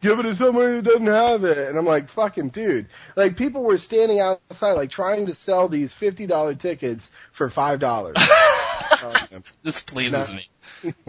Give 0.00 0.20
it 0.20 0.22
to 0.22 0.34
somebody 0.36 0.68
who 0.76 0.82
doesn't 0.82 1.06
have 1.06 1.42
it. 1.42 1.58
And 1.58 1.76
I'm 1.76 1.84
like, 1.86 2.08
fucking 2.10 2.50
dude. 2.50 2.86
Like 3.16 3.36
people 3.36 3.64
were 3.64 3.78
standing 3.78 4.20
outside, 4.20 4.74
like 4.74 4.90
trying 4.92 5.26
to 5.26 5.34
sell 5.34 5.68
these 5.68 5.92
$50 5.92 6.60
tickets 6.60 7.08
for 7.32 7.50
$5. 7.50 8.14
Um, 9.02 9.42
this 9.64 9.82
pleases 9.82 10.32
me. 10.32 10.48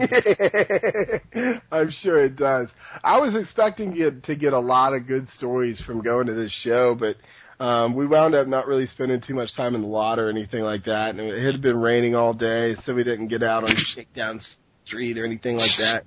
I'm 1.70 1.90
sure 1.90 2.18
it 2.18 2.34
does. 2.34 2.68
I 3.04 3.20
was 3.20 3.36
expecting 3.36 3.92
to 3.92 3.96
get, 3.96 4.22
to 4.24 4.34
get 4.34 4.52
a 4.52 4.58
lot 4.58 4.94
of 4.94 5.06
good 5.06 5.28
stories 5.28 5.80
from 5.80 6.02
going 6.02 6.26
to 6.26 6.34
this 6.34 6.50
show, 6.50 6.96
but 6.96 7.16
um, 7.60 7.94
we 7.94 8.06
wound 8.06 8.34
up 8.34 8.46
not 8.46 8.66
really 8.66 8.86
spending 8.86 9.20
too 9.20 9.34
much 9.34 9.54
time 9.54 9.74
in 9.74 9.82
the 9.82 9.86
lot 9.86 10.18
or 10.18 10.28
anything 10.28 10.62
like 10.62 10.84
that. 10.84 11.10
And 11.10 11.20
it 11.20 11.42
had 11.42 11.60
been 11.60 11.78
raining 11.78 12.14
all 12.14 12.32
day, 12.32 12.76
so 12.76 12.94
we 12.94 13.04
didn't 13.04 13.28
get 13.28 13.42
out 13.42 13.64
on 13.64 13.76
Shakedown 13.76 14.40
Street 14.84 15.18
or 15.18 15.24
anything 15.24 15.56
like 15.56 15.76
that. 15.76 16.04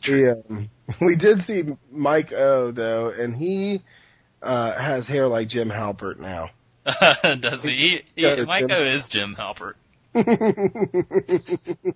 True. 0.00 0.42
We, 0.48 0.56
um, 0.56 0.70
we 1.00 1.16
did 1.16 1.44
see 1.44 1.64
Mike 1.90 2.32
O 2.32 2.70
though, 2.70 3.08
and 3.08 3.34
he 3.36 3.82
uh, 4.42 4.72
has 4.72 5.06
hair 5.06 5.26
like 5.26 5.48
Jim 5.48 5.68
Halpert 5.70 6.18
now. 6.18 6.50
Does 7.40 7.64
he? 7.64 8.02
he 8.14 8.22
Yeah, 8.22 8.42
Mike 8.44 8.68
Jim. 8.68 8.76
O 8.76 8.82
is 8.82 9.08
Jim 9.08 9.34
Halpert. 9.34 9.74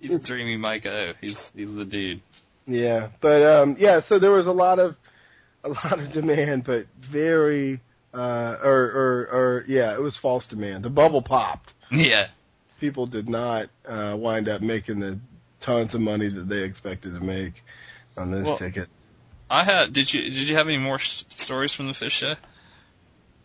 He's 0.01 0.19
dreamy 0.19 0.57
Mike 0.57 0.85
O. 0.85 1.13
He's 1.21 1.51
he's 1.55 1.75
the 1.75 1.85
dude. 1.85 2.21
Yeah, 2.67 3.09
but 3.21 3.43
um, 3.43 3.77
yeah. 3.79 4.01
So 4.01 4.19
there 4.19 4.31
was 4.31 4.47
a 4.47 4.51
lot 4.51 4.79
of 4.79 4.97
a 5.63 5.69
lot 5.69 5.99
of 5.99 6.11
demand, 6.11 6.65
but 6.65 6.87
very 6.99 7.81
uh, 8.13 8.57
or 8.63 8.71
or 8.71 9.27
or 9.31 9.65
yeah, 9.67 9.93
it 9.93 10.01
was 10.01 10.15
false 10.17 10.47
demand. 10.47 10.83
The 10.83 10.89
bubble 10.89 11.21
popped. 11.21 11.73
Yeah. 11.91 12.27
People 12.79 13.05
did 13.07 13.27
not 13.27 13.69
uh, 13.87 14.15
wind 14.17 14.47
up 14.47 14.61
making 14.61 14.99
the 14.99 15.19
tons 15.59 15.93
of 15.93 16.01
money 16.01 16.29
that 16.29 16.47
they 16.47 16.59
expected 16.63 17.13
to 17.13 17.19
make 17.19 17.61
on 18.17 18.31
those 18.31 18.45
Well- 18.45 18.57
tickets. 18.57 18.91
I 19.51 19.63
had. 19.63 19.93
Did 19.93 20.13
you 20.13 20.21
did 20.23 20.47
you 20.47 20.55
have 20.57 20.67
any 20.67 20.77
more 20.77 20.95
s 20.95 21.25
stories 21.29 21.73
from 21.73 21.87
the 21.87 21.93
Phish 21.93 22.11
show? 22.11 22.35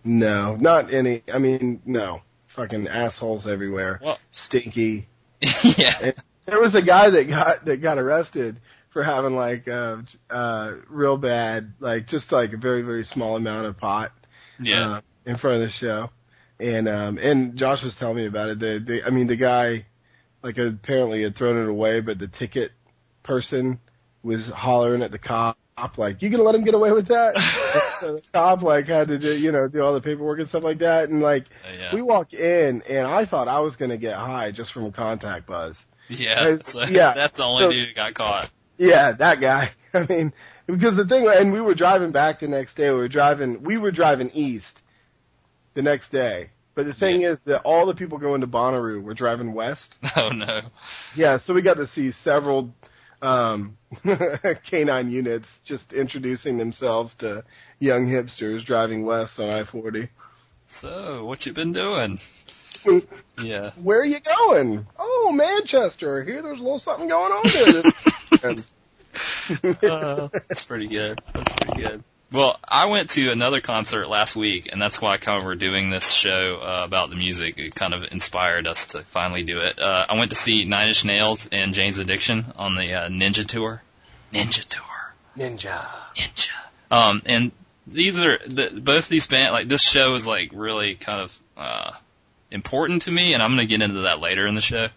No, 0.04 0.54
not 0.56 0.92
any. 0.92 1.22
I 1.32 1.38
mean, 1.38 1.80
no. 1.86 2.20
Fucking 2.48 2.88
assholes 2.88 3.46
everywhere. 3.46 4.00
Well- 4.02 4.18
Stinky. 4.32 5.08
yeah. 5.62 6.12
There 6.46 6.60
was 6.60 6.74
a 6.74 6.82
guy 6.82 7.10
that 7.10 7.24
got 7.28 7.64
that 7.64 7.78
got 7.78 7.98
arrested 7.98 8.60
for 8.90 9.02
having 9.02 9.34
like 9.34 9.66
uh 9.66 9.96
uh 10.30 10.72
real 10.88 11.16
bad 11.16 11.72
like 11.80 12.06
just 12.06 12.30
like 12.30 12.52
a 12.52 12.56
very 12.56 12.82
very 12.82 13.04
small 13.04 13.34
amount 13.34 13.66
of 13.66 13.76
pot 13.78 14.12
Yeah. 14.60 14.96
uh, 14.96 15.00
in 15.26 15.36
front 15.36 15.62
of 15.62 15.68
the 15.68 15.72
show. 15.72 16.10
And 16.60 16.88
um 16.88 17.18
and 17.18 17.56
Josh 17.56 17.82
was 17.82 17.94
telling 17.94 18.16
me 18.16 18.26
about 18.26 18.50
it. 18.50 18.58
The, 18.60 18.82
the 18.84 19.04
I 19.04 19.10
mean 19.10 19.26
the 19.26 19.36
guy 19.36 19.86
like 20.42 20.58
apparently 20.58 21.22
had 21.22 21.36
thrown 21.36 21.56
it 21.56 21.68
away 21.68 22.00
but 22.00 22.18
the 22.18 22.28
ticket 22.28 22.72
person 23.22 23.80
was 24.22 24.48
hollering 24.48 25.02
at 25.02 25.10
the 25.10 25.18
cop 25.18 25.56
like 25.96 26.22
you 26.22 26.30
gonna 26.30 26.44
let 26.44 26.54
him 26.54 26.62
get 26.62 26.74
away 26.74 26.92
with 26.92 27.08
that? 27.08 27.36
so 28.00 28.16
the 28.16 28.22
cop 28.32 28.62
like 28.62 28.86
had 28.86 29.08
to 29.08 29.18
do 29.18 29.36
you 29.36 29.50
know 29.50 29.66
do 29.66 29.82
all 29.82 29.92
the 29.94 30.00
paperwork 30.00 30.38
and 30.38 30.48
stuff 30.48 30.62
like 30.62 30.78
that 30.78 31.08
and 31.08 31.20
like 31.20 31.46
yeah. 31.76 31.92
we 31.94 32.00
walk 32.02 32.32
in 32.32 32.82
and 32.82 33.06
I 33.06 33.24
thought 33.24 33.48
I 33.48 33.60
was 33.60 33.74
gonna 33.76 33.96
get 33.96 34.14
high 34.16 34.52
just 34.52 34.72
from 34.72 34.92
contact 34.92 35.46
buzz. 35.46 35.76
yeah. 36.08 36.56
Yeah. 36.88 37.14
That's 37.14 37.36
the 37.38 37.44
only 37.44 37.62
So- 37.64 37.70
dude 37.70 37.88
who 37.88 37.94
got 37.94 38.14
caught. 38.14 38.50
Yeah, 38.76 39.12
that 39.12 39.40
guy. 39.40 39.70
I 39.94 40.06
mean, 40.06 40.32
because 40.66 40.96
the 40.96 41.06
thing, 41.06 41.28
and 41.28 41.52
we 41.52 41.60
were 41.60 41.74
driving 41.74 42.10
back 42.12 42.40
the 42.40 42.48
next 42.48 42.76
day. 42.76 42.90
We 42.90 42.96
were 42.96 43.08
driving, 43.08 43.62
we 43.62 43.78
were 43.78 43.90
driving 43.90 44.30
east 44.34 44.80
the 45.74 45.82
next 45.82 46.10
day. 46.10 46.50
But 46.74 46.86
the 46.86 46.94
thing 46.94 47.22
is 47.22 47.40
that 47.42 47.62
all 47.62 47.86
the 47.86 47.94
people 47.94 48.18
going 48.18 48.40
to 48.40 48.48
Bonnaroo 48.48 49.02
were 49.02 49.14
driving 49.14 49.52
west. 49.52 49.94
Oh 50.16 50.28
no. 50.30 50.62
Yeah, 51.14 51.38
so 51.38 51.54
we 51.54 51.62
got 51.62 51.76
to 51.76 51.86
see 51.86 52.10
several 52.12 52.74
um 53.22 53.76
canine 54.66 55.10
units 55.10 55.48
just 55.64 55.92
introducing 55.92 56.56
themselves 56.58 57.14
to 57.14 57.44
young 57.78 58.06
hipsters 58.08 58.64
driving 58.64 59.04
west 59.04 59.38
on 59.38 59.48
I-40. 59.50 60.08
So 60.66 61.24
what 61.24 61.46
you 61.46 61.52
been 61.52 61.72
doing? 61.72 62.18
Yeah. 63.42 63.70
Where 63.72 64.00
are 64.00 64.04
you 64.04 64.20
going? 64.20 64.86
Oh, 64.98 65.32
Manchester. 65.32 66.20
I 66.20 66.24
hear 66.24 66.42
there's 66.42 66.60
a 66.60 66.62
little 66.62 66.78
something 66.78 67.08
going 67.08 67.32
on 67.32 67.42
there. 68.42 68.54
Uh, 69.62 70.28
that's 70.48 70.64
pretty 70.64 70.88
good. 70.88 71.20
That's 71.32 71.52
pretty 71.52 71.82
good. 71.82 72.04
Well, 72.32 72.58
I 72.66 72.86
went 72.86 73.10
to 73.10 73.30
another 73.30 73.60
concert 73.60 74.08
last 74.08 74.34
week, 74.34 74.68
and 74.72 74.82
that's 74.82 75.00
why 75.00 75.12
I 75.14 75.16
kind 75.18 75.38
of 75.38 75.44
we're 75.44 75.54
doing 75.54 75.90
this 75.90 76.10
show 76.10 76.58
uh, 76.60 76.84
about 76.84 77.10
the 77.10 77.16
music. 77.16 77.58
It 77.58 77.74
kind 77.74 77.94
of 77.94 78.02
inspired 78.10 78.66
us 78.66 78.88
to 78.88 79.04
finally 79.04 79.44
do 79.44 79.58
it. 79.58 79.78
Uh, 79.78 80.06
I 80.08 80.18
went 80.18 80.30
to 80.30 80.36
see 80.36 80.64
Nine 80.64 80.88
Inch 80.88 81.04
Nails 81.04 81.48
and 81.52 81.74
Jane's 81.74 81.98
Addiction 81.98 82.52
on 82.56 82.74
the 82.74 82.92
uh, 82.92 83.08
Ninja 83.08 83.46
Tour. 83.46 83.82
Ninja 84.32 84.64
Tour. 84.64 85.14
Ninja. 85.36 85.86
Ninja. 86.16 86.50
Um, 86.90 87.22
and 87.26 87.52
these 87.86 88.18
are 88.18 88.38
the, 88.46 88.80
both 88.82 89.08
these 89.08 89.26
band 89.26 89.52
like 89.52 89.68
this 89.68 89.82
show 89.82 90.14
is 90.14 90.26
like 90.26 90.50
really 90.52 90.94
kind 90.94 91.20
of 91.20 91.42
uh 91.56 91.92
important 92.50 93.02
to 93.02 93.10
me, 93.10 93.34
and 93.34 93.42
I'm 93.42 93.50
gonna 93.50 93.66
get 93.66 93.82
into 93.82 94.02
that 94.02 94.20
later 94.20 94.46
in 94.46 94.54
the 94.54 94.60
show. 94.60 94.88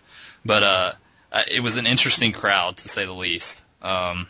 But 0.45 0.63
uh, 0.63 0.91
uh, 1.31 1.43
it 1.49 1.59
was 1.61 1.77
an 1.77 1.87
interesting 1.87 2.31
crowd 2.31 2.77
to 2.77 2.89
say 2.89 3.05
the 3.05 3.13
least. 3.13 3.63
Um, 3.81 4.27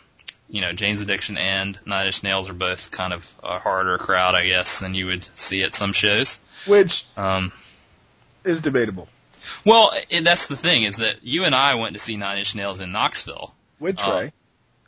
you 0.48 0.60
know, 0.62 0.72
Jane's 0.72 1.00
Addiction 1.02 1.36
and 1.36 1.78
Nine 1.86 2.06
Inch 2.06 2.22
Nails 2.22 2.48
are 2.48 2.54
both 2.54 2.90
kind 2.90 3.12
of 3.12 3.30
a 3.42 3.58
harder 3.58 3.98
crowd, 3.98 4.34
I 4.34 4.46
guess, 4.46 4.80
than 4.80 4.94
you 4.94 5.06
would 5.06 5.24
see 5.38 5.62
at 5.62 5.74
some 5.74 5.92
shows. 5.92 6.40
Which 6.66 7.04
Um, 7.16 7.52
is 8.44 8.60
debatable. 8.62 9.08
well, 9.64 9.92
it, 10.10 10.24
that's 10.24 10.46
the 10.46 10.56
thing 10.56 10.84
is 10.84 10.96
that 10.96 11.22
you 11.22 11.44
and 11.44 11.54
I 11.54 11.74
went 11.74 11.94
to 11.94 11.98
see 12.00 12.16
Nine 12.16 12.38
Inch 12.38 12.54
Nails 12.54 12.80
in 12.80 12.92
Knoxville 12.92 13.54
With 13.78 13.96
Oh. 13.98 14.10
Trey. 14.10 14.32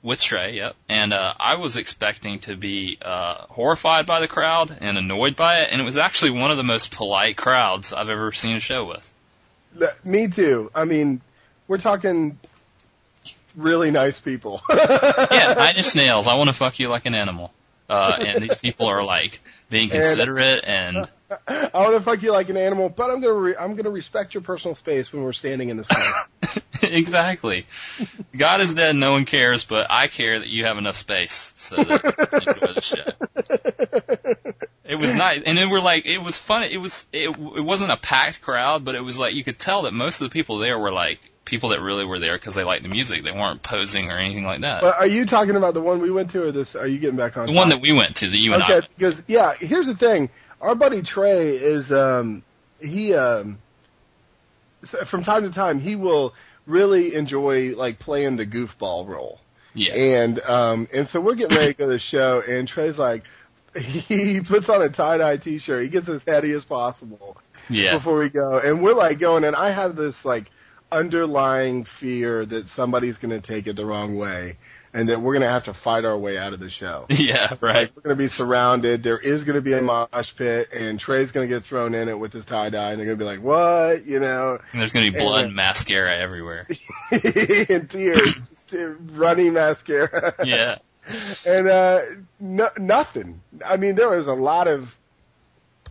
with 0.03 0.21
Trey, 0.23 0.57
yep. 0.57 0.77
And 0.89 1.13
uh, 1.13 1.35
I 1.39 1.57
was 1.57 1.77
expecting 1.77 2.39
to 2.41 2.57
be 2.57 2.97
uh, 3.03 3.45
horrified 3.51 4.07
by 4.07 4.21
the 4.21 4.29
crowd 4.29 4.75
and 4.81 4.97
annoyed 4.97 5.37
by 5.37 5.59
it, 5.59 5.69
and 5.73 5.81
it 5.81 5.85
was 5.85 5.99
actually 5.99 6.31
one 6.31 6.51
of 6.51 6.57
the 6.57 6.63
most 6.65 6.91
polite 6.97 7.37
crowds 7.37 7.93
I've 7.93 8.09
ever 8.09 8.33
seen 8.33 8.57
a 8.57 8.61
show 8.61 8.87
with. 8.87 9.13
Me 10.05 10.27
too. 10.29 10.71
I 10.75 10.85
mean, 10.85 11.21
we're 11.69 11.79
talking 11.79 12.39
really 13.57 13.91
nice 13.91 14.19
people. 14.19 14.63
Yeah, 14.71 15.55
Nine 15.55 15.77
Inch 15.77 15.95
Nails. 15.95 16.27
I 16.27 16.35
want 16.35 16.49
to 16.49 16.55
fuck 16.55 16.79
you 16.79 16.89
like 16.89 17.07
an 17.07 17.15
animal. 17.15 17.53
Uh, 17.89 18.17
and 18.21 18.43
these 18.43 18.55
people 18.55 18.87
are 18.87 19.03
like 19.03 19.41
being 19.69 19.91
considerate 19.91 20.65
and 20.65 21.09
I 21.49 21.71
want 21.75 21.95
to 21.95 22.01
fuck 22.01 22.23
you 22.23 22.33
like 22.33 22.49
an 22.49 22.57
animal, 22.57 22.89
but 22.89 23.11
I'm 23.11 23.21
gonna 23.21 23.35
re- 23.35 23.57
I'm 23.59 23.75
gonna 23.75 23.91
respect 23.91 24.35
your 24.35 24.43
personal 24.43 24.75
space 24.75 25.13
when 25.13 25.23
we're 25.23 25.33
standing 25.33 25.69
in 25.69 25.77
this 25.77 25.87
place. 25.89 26.59
exactly. 26.83 27.67
God 28.37 28.61
is 28.61 28.75
dead. 28.75 28.97
No 28.97 29.13
one 29.13 29.25
cares, 29.25 29.65
but 29.65 29.89
I 29.91 30.07
care 30.07 30.39
that 30.39 30.49
you 30.49 30.67
have 30.67 30.79
enough 30.79 30.97
space 30.97 31.53
so 31.57 31.77
that 31.77 32.05
you 32.05 32.27
can 32.27 32.49
enjoy 32.49 32.75
the 32.75 32.81
show. 32.81 34.55
It 34.85 34.97
was 34.97 35.15
nice, 35.15 35.43
and 35.47 35.57
then 35.57 35.71
we're 35.71 35.81
like, 35.81 36.05
it 36.05 36.19
was 36.19 36.37
funny. 36.37 36.73
It 36.73 36.79
was, 36.79 37.07
it, 37.13 37.31
it 37.31 37.65
wasn't 37.65 37.93
a 37.93 37.97
packed 37.97 38.43
crowd, 38.43 38.85
but 38.85 38.97
it 38.97 39.05
was 39.05 39.17
like 39.17 39.35
you 39.35 39.45
could 39.45 39.57
tell 39.57 39.83
that 39.83 39.95
most 39.95 40.21
of 40.21 40.29
the 40.29 40.33
people 40.33 40.59
there 40.59 40.77
were 40.77 40.91
like 40.91 41.21
people 41.51 41.71
that 41.71 41.83
really 41.83 42.05
were 42.05 42.19
there 42.19 42.39
because 42.39 42.55
they 42.55 42.65
liked 42.65 42.85
the 42.85 42.89
music. 42.89 43.25
They 43.25 43.33
weren't 43.33 43.63
posing 43.63 44.11
or 44.11 44.17
anything 44.17 44.45
like 44.45 44.61
that. 44.61 44.81
but 44.81 44.97
are 44.97 45.07
you 45.07 45.27
talking 45.27 45.57
about 45.57 45.75
the 45.75 45.83
one 45.83 46.01
we 46.01 46.11
went 46.11 46.31
to, 46.31 46.45
or 46.45 46.53
this? 46.53 46.75
Are 46.77 46.87
you 46.87 46.99
getting 46.99 47.17
back 47.17 47.37
on? 47.37 47.47
the 47.47 47.53
one 47.53 47.69
that 47.71 47.81
we 47.81 47.93
went 47.93 48.17
to, 48.17 48.31
that 48.31 48.39
you 48.39 48.55
and 48.55 48.63
okay, 48.63 48.77
I. 48.79 48.89
because 48.97 49.17
yeah, 49.27 49.55
here's 49.59 49.87
the 49.87 49.97
thing. 49.97 50.31
Our 50.61 50.75
buddy 50.75 51.03
Trey 51.03 51.57
is 51.57 51.91
um 51.91 52.43
he 52.81 53.15
um 53.15 53.59
from 55.05 55.25
time 55.25 55.43
to 55.43 55.51
time 55.51 55.81
he 55.81 55.97
will 55.97 56.35
really 56.67 57.15
enjoy 57.15 57.75
like 57.75 57.99
playing 57.99 58.37
the 58.37 58.47
goofball 58.47 59.07
role. 59.07 59.41
Yeah, 59.75 59.95
And 59.95 60.41
um 60.41 60.89
and 60.93 61.09
so 61.09 61.21
we're 61.21 61.35
getting 61.35 61.57
ready 61.57 61.73
to 61.73 61.79
go 61.79 61.87
to 61.87 61.93
the 61.93 61.99
show 61.99 62.43
and 62.47 62.67
Trey's 62.69 62.99
like 62.99 63.25
he 63.75 64.41
puts 64.41 64.69
on 64.69 64.83
a 64.83 64.89
tie 64.89 65.19
dye 65.19 65.37
t 65.37 65.59
shirt, 65.59 65.83
he 65.83 65.89
gets 65.89 66.09
as 66.09 66.23
heady 66.27 66.53
as 66.53 66.65
possible 66.65 67.37
yeah, 67.69 67.97
before 67.97 68.19
we 68.19 68.29
go. 68.29 68.59
And 68.59 68.83
we're 68.83 68.95
like 68.95 69.19
going 69.19 69.45
and 69.45 69.57
I 69.57 69.71
have 69.71 69.97
this 69.97 70.25
like 70.25 70.51
underlying 70.93 71.85
fear 71.85 72.45
that 72.47 72.69
somebody's 72.69 73.19
gonna 73.19 73.41
take 73.41 73.67
it 73.67 73.77
the 73.77 73.85
wrong 73.87 74.17
way 74.17 74.57
and 74.93 75.09
that 75.09 75.21
we're 75.23 75.33
gonna 75.35 75.49
have 75.49 75.65
to 75.65 75.75
fight 75.75 76.05
our 76.05 76.19
way 76.19 76.37
out 76.37 76.53
of 76.53 76.59
the 76.61 76.69
show. 76.71 77.07
yeah, 77.11 77.55
right. 77.61 77.91
We're 77.95 78.03
going 78.03 78.17
to 78.17 78.21
be 78.21 78.27
surrounded. 78.27 79.05
There 79.05 79.19
is 79.19 79.45
going 79.45 79.55
to 79.55 79.61
be 79.61 79.73
a 79.73 79.81
mosh 79.81 80.35
pit, 80.35 80.71
and 80.73 80.99
Trey's 80.99 81.31
going 81.31 81.49
to 81.49 81.55
get 81.55 81.65
thrown 81.65 81.95
in 81.95 82.09
it 82.09 82.19
with 82.19 82.33
his 82.33 82.45
tie 82.45 82.71
dye, 82.71 82.91
and 82.91 82.99
they're 82.99 83.07
going 83.07 83.17
to 83.19 83.25
be 83.25 83.29
like, 83.29 83.41
"What?" 83.41 84.05
You 84.05 84.19
know, 84.19 84.59
And 84.73 84.81
there's 84.81 84.93
gonna 84.93 85.13
be 85.13 85.17
blood 85.17 85.41
And- 85.43 85.47
and 85.49 85.55
mascara 85.55 86.19
everywhere. 86.19 86.67
and 87.13 87.89
tears, 87.89 88.35
just 88.49 88.75
runny 89.13 89.49
mascara. 89.51 90.35
Yeah, 90.45 90.79
and 91.47 91.69
uh, 91.69 92.01
no, 92.41 92.71
nothing. 92.77 93.43
I 93.65 93.77
mean, 93.77 93.95
there 93.95 94.09
was 94.11 94.27
a 94.27 94.33
lot 94.35 94.67
of 94.67 94.93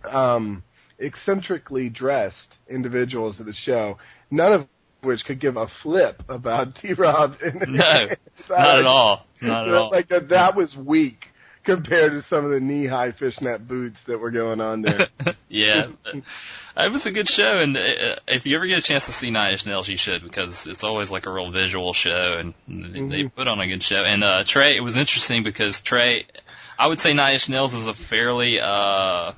um, 0.04 0.64
eccentrically 1.00 1.90
dressed 1.90 2.58
individuals 2.68 3.40
at 3.40 3.46
the 3.46 3.54
show. 3.54 3.98
None 4.30 4.52
of 4.54 4.68
which 5.02 5.26
could 5.26 5.40
give 5.40 5.58
a 5.58 5.68
flip 5.68 6.24
about 6.30 6.76
T. 6.82 6.94
Rob. 6.94 7.38
no, 7.42 8.08
not 8.50 8.80
at 8.80 8.86
all, 8.86 9.26
not 9.42 9.68
at 9.68 9.74
all. 9.74 9.92
Like 9.92 10.08
that, 10.10 10.30
that 10.30 10.56
was 10.56 10.76
weak 10.76 11.32
compared 11.64 12.14
to 12.14 12.22
some 12.22 12.46
of 12.46 12.52
the 12.52 12.60
knee-high 12.60 13.12
fishnet 13.12 13.68
boots 13.68 14.02
that 14.04 14.18
were 14.18 14.32
going 14.32 14.62
on 14.62 14.82
there. 14.82 15.08
yeah, 15.50 15.88
it 16.14 16.92
was 16.92 17.06
a 17.06 17.12
good 17.12 17.28
show, 17.28 17.58
and 17.58 17.78
uh, 17.78 18.16
if 18.28 18.46
you 18.46 18.56
ever 18.56 18.66
get 18.66 18.80
a 18.80 18.82
chance 18.82 19.06
to 19.06 19.12
see 19.12 19.30
Nine 19.32 19.52
Inch 19.52 19.66
Nails, 19.66 19.88
you 19.88 19.98
should 19.98 20.24
because 20.24 20.68
it's 20.68 20.84
always 20.84 21.12
like 21.12 21.26
a 21.26 21.32
real 21.32 21.52
visual 21.52 21.94
show, 21.94 22.38
and 22.38 22.54
they, 22.68 23.24
they 23.24 23.28
put 23.28 23.48
on 23.48 23.60
a 23.60 23.68
good 23.68 23.84
show. 23.84 24.02
And 24.04 24.24
uh, 24.24 24.44
Trey, 24.44 24.76
it 24.76 24.84
was 24.84 24.98
interesting 24.98 25.44
because 25.44 25.82
Trey, 25.82 26.26
I 26.78 26.88
would 26.88 27.00
say 27.00 27.14
Nine 27.14 27.34
Inch 27.34 27.50
Nails 27.50 27.74
is 27.74 27.88
a 27.88 27.94
fairly 27.94 28.60
uh, 28.60 29.34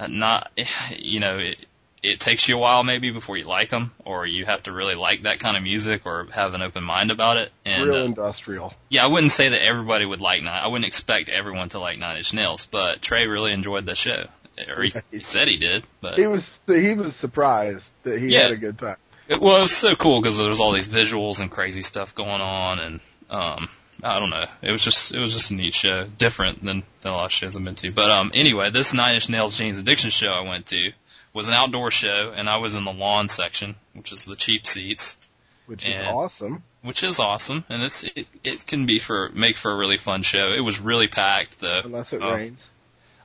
not, 0.00 0.50
you 0.96 1.20
know. 1.20 1.38
It, 1.38 1.58
it 2.04 2.20
takes 2.20 2.48
you 2.48 2.56
a 2.56 2.58
while 2.60 2.84
maybe 2.84 3.10
before 3.10 3.36
you 3.36 3.44
like 3.44 3.70
them, 3.70 3.92
or 4.04 4.26
you 4.26 4.44
have 4.44 4.62
to 4.64 4.72
really 4.72 4.94
like 4.94 5.22
that 5.22 5.40
kind 5.40 5.56
of 5.56 5.62
music, 5.62 6.06
or 6.06 6.26
have 6.32 6.54
an 6.54 6.62
open 6.62 6.84
mind 6.84 7.10
about 7.10 7.36
it. 7.38 7.50
And 7.64 7.88
Real 7.88 8.02
uh, 8.02 8.04
industrial. 8.04 8.74
yeah, 8.88 9.04
I 9.04 9.08
wouldn't 9.08 9.32
say 9.32 9.48
that 9.48 9.62
everybody 9.64 10.04
would 10.06 10.20
like 10.20 10.42
Nine. 10.42 10.62
I 10.62 10.68
wouldn't 10.68 10.86
expect 10.86 11.28
everyone 11.28 11.70
to 11.70 11.78
like 11.78 11.98
Nine 11.98 12.18
Inch 12.18 12.32
Nails, 12.34 12.66
but 12.70 13.02
Trey 13.02 13.26
really 13.26 13.52
enjoyed 13.52 13.86
the 13.86 13.94
show, 13.94 14.26
or 14.68 14.82
he, 14.82 14.92
he 15.10 15.22
said 15.22 15.48
he 15.48 15.56
did. 15.56 15.84
But 16.00 16.18
He 16.18 16.26
was 16.26 16.48
he 16.66 16.94
was 16.94 17.16
surprised 17.16 17.88
that 18.04 18.18
he 18.20 18.28
Yeah. 18.28 18.42
had 18.42 18.52
a 18.52 18.56
good 18.56 18.78
time. 18.78 18.96
it, 19.28 19.40
well, 19.40 19.56
it 19.56 19.60
was 19.62 19.76
so 19.76 19.94
cool 19.96 20.20
because 20.20 20.36
there 20.38 20.48
was 20.48 20.60
all 20.60 20.72
these 20.72 20.88
visuals 20.88 21.40
and 21.40 21.50
crazy 21.50 21.82
stuff 21.82 22.14
going 22.14 22.40
on, 22.42 22.78
and 22.78 23.00
um, 23.30 23.68
I 24.02 24.18
don't 24.20 24.28
know. 24.30 24.44
It 24.60 24.70
was 24.70 24.82
just 24.84 25.14
it 25.14 25.18
was 25.20 25.32
just 25.32 25.50
a 25.50 25.54
neat 25.54 25.72
show, 25.72 26.06
different 26.18 26.62
than, 26.64 26.82
than 27.00 27.12
a 27.12 27.16
lot 27.16 27.26
of 27.26 27.32
shows 27.32 27.56
I've 27.56 27.64
been 27.64 27.74
to. 27.76 27.90
But 27.90 28.10
um, 28.10 28.30
anyway, 28.34 28.70
this 28.70 28.92
Nine 28.92 29.14
Inch 29.14 29.28
Nails 29.30 29.56
Jane's 29.56 29.78
Addiction 29.78 30.10
show 30.10 30.28
I 30.28 30.42
went 30.46 30.66
to 30.66 30.90
was 31.34 31.48
an 31.48 31.54
outdoor 31.54 31.90
show, 31.90 32.32
and 32.34 32.48
I 32.48 32.56
was 32.58 32.74
in 32.74 32.84
the 32.84 32.92
lawn 32.92 33.28
section, 33.28 33.74
which 33.92 34.12
is 34.12 34.24
the 34.24 34.34
cheap 34.36 34.66
seats. 34.66 35.18
Which 35.66 35.86
is 35.86 35.96
awesome. 35.98 36.62
which 36.82 37.02
is 37.02 37.18
awesome, 37.18 37.64
and 37.70 37.82
it's 37.82 38.04
it, 38.04 38.26
it 38.44 38.66
can 38.66 38.84
be 38.86 38.98
for 38.98 39.30
make 39.30 39.56
for 39.56 39.72
a 39.72 39.76
really 39.76 39.96
fun 39.96 40.22
show. 40.22 40.52
It 40.52 40.60
was 40.60 40.78
really 40.78 41.08
packed 41.08 41.58
though. 41.60 41.80
Unless 41.84 42.12
it 42.12 42.22
Um, 42.22 42.34
rains. 42.34 42.62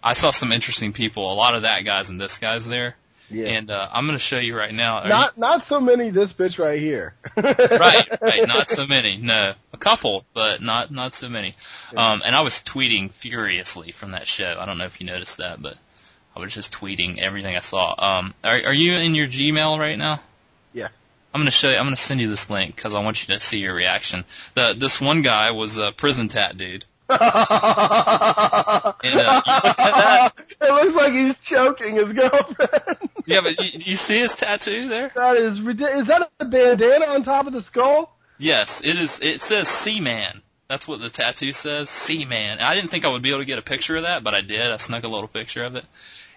I 0.01 0.13
saw 0.13 0.31
some 0.31 0.51
interesting 0.53 0.93
people. 0.93 1.31
A 1.31 1.35
lot 1.35 1.55
of 1.55 1.63
that 1.63 1.81
guys 1.85 2.09
and 2.09 2.19
this 2.21 2.37
guy's 2.37 2.65
there, 2.65 2.95
Yeah. 3.29 3.47
and 3.49 3.69
uh, 3.69 3.89
I'm 3.91 4.05
going 4.05 4.17
to 4.17 4.23
show 4.23 4.37
you 4.39 4.55
right 4.57 4.73
now. 4.73 4.99
Are 4.99 5.09
not 5.09 5.37
not 5.37 5.65
so 5.67 5.81
many 5.81 6.11
this 6.11 6.31
bitch 6.31 6.57
right 6.57 6.79
here. 6.79 7.13
right, 7.35 8.07
right, 8.21 8.47
not 8.47 8.69
so 8.69 8.87
many. 8.87 9.17
No, 9.17 9.53
a 9.73 9.77
couple, 9.77 10.23
but 10.33 10.61
not 10.61 10.89
not 10.91 11.13
so 11.13 11.27
many. 11.27 11.55
Um, 11.93 12.21
and 12.23 12.33
I 12.37 12.39
was 12.41 12.53
tweeting 12.61 13.11
furiously 13.11 13.91
from 13.91 14.11
that 14.11 14.27
show. 14.27 14.55
I 14.57 14.65
don't 14.65 14.77
know 14.77 14.85
if 14.85 15.01
you 15.01 15.07
noticed 15.07 15.39
that, 15.39 15.61
but 15.61 15.75
I 16.35 16.39
was 16.39 16.53
just 16.53 16.73
tweeting 16.73 17.19
everything 17.19 17.55
I 17.55 17.61
saw. 17.61 17.95
Um, 17.97 18.33
are 18.43 18.55
are 18.55 18.73
you 18.73 18.93
in 18.93 19.15
your 19.15 19.27
Gmail 19.27 19.79
right 19.79 19.97
now? 19.97 20.21
Yeah. 20.73 20.89
I'm 21.33 21.41
gonna 21.41 21.51
show 21.51 21.69
you. 21.69 21.75
I'm 21.75 21.85
gonna 21.85 21.95
send 21.95 22.21
you 22.21 22.29
this 22.29 22.49
link 22.49 22.75
because 22.75 22.93
I 22.93 23.03
want 23.03 23.27
you 23.27 23.33
to 23.33 23.39
see 23.39 23.59
your 23.59 23.73
reaction. 23.73 24.25
The 24.55 24.73
this 24.77 24.99
one 24.99 25.21
guy 25.21 25.51
was 25.51 25.77
a 25.77 25.91
prison 25.91 26.27
tat 26.27 26.57
dude. 26.57 26.85
And, 27.09 27.19
uh, 27.21 28.93
you 29.03 29.11
look 29.15 29.79
at 29.79 29.93
that? 29.95 30.33
It 30.61 30.73
looks 30.73 30.95
like 30.95 31.13
he's 31.13 31.37
choking 31.39 31.95
his 31.95 32.11
girlfriend. 32.11 33.09
Yeah, 33.25 33.41
but 33.41 33.59
you, 33.59 33.79
you 33.91 33.95
see 33.95 34.19
his 34.19 34.35
tattoo 34.35 34.89
there? 34.89 35.09
that 35.15 35.37
is 35.37 35.61
ridiculous. 35.61 36.01
Is 36.01 36.07
that 36.07 36.29
a 36.39 36.45
bandana 36.45 37.05
on 37.05 37.23
top 37.23 37.47
of 37.47 37.53
the 37.53 37.61
skull? 37.61 38.15
Yes, 38.37 38.81
it 38.83 38.95
is. 38.95 39.19
It 39.21 39.41
says 39.41 39.67
Seaman. 39.67 40.41
That's 40.67 40.87
what 40.87 41.01
the 41.01 41.09
tattoo 41.09 41.51
says, 41.51 41.89
Seaman. 41.89 42.59
I 42.59 42.75
didn't 42.75 42.91
think 42.91 43.05
I 43.05 43.09
would 43.09 43.21
be 43.21 43.29
able 43.29 43.39
to 43.39 43.45
get 43.45 43.57
a 43.57 43.63
picture 43.63 43.95
of 43.97 44.03
that, 44.03 44.23
but 44.23 44.33
I 44.35 44.41
did. 44.41 44.67
I 44.67 44.77
snuck 44.77 45.03
a 45.03 45.07
little 45.07 45.27
picture 45.27 45.63
of 45.63 45.75
it, 45.75 45.85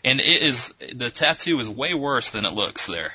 and 0.04 0.20
it 0.20 0.42
is 0.42 0.74
the 0.94 1.10
tattoo 1.10 1.58
is 1.60 1.68
way 1.68 1.94
worse 1.94 2.30
than 2.30 2.44
it 2.44 2.52
looks 2.54 2.86
there. 2.86 3.12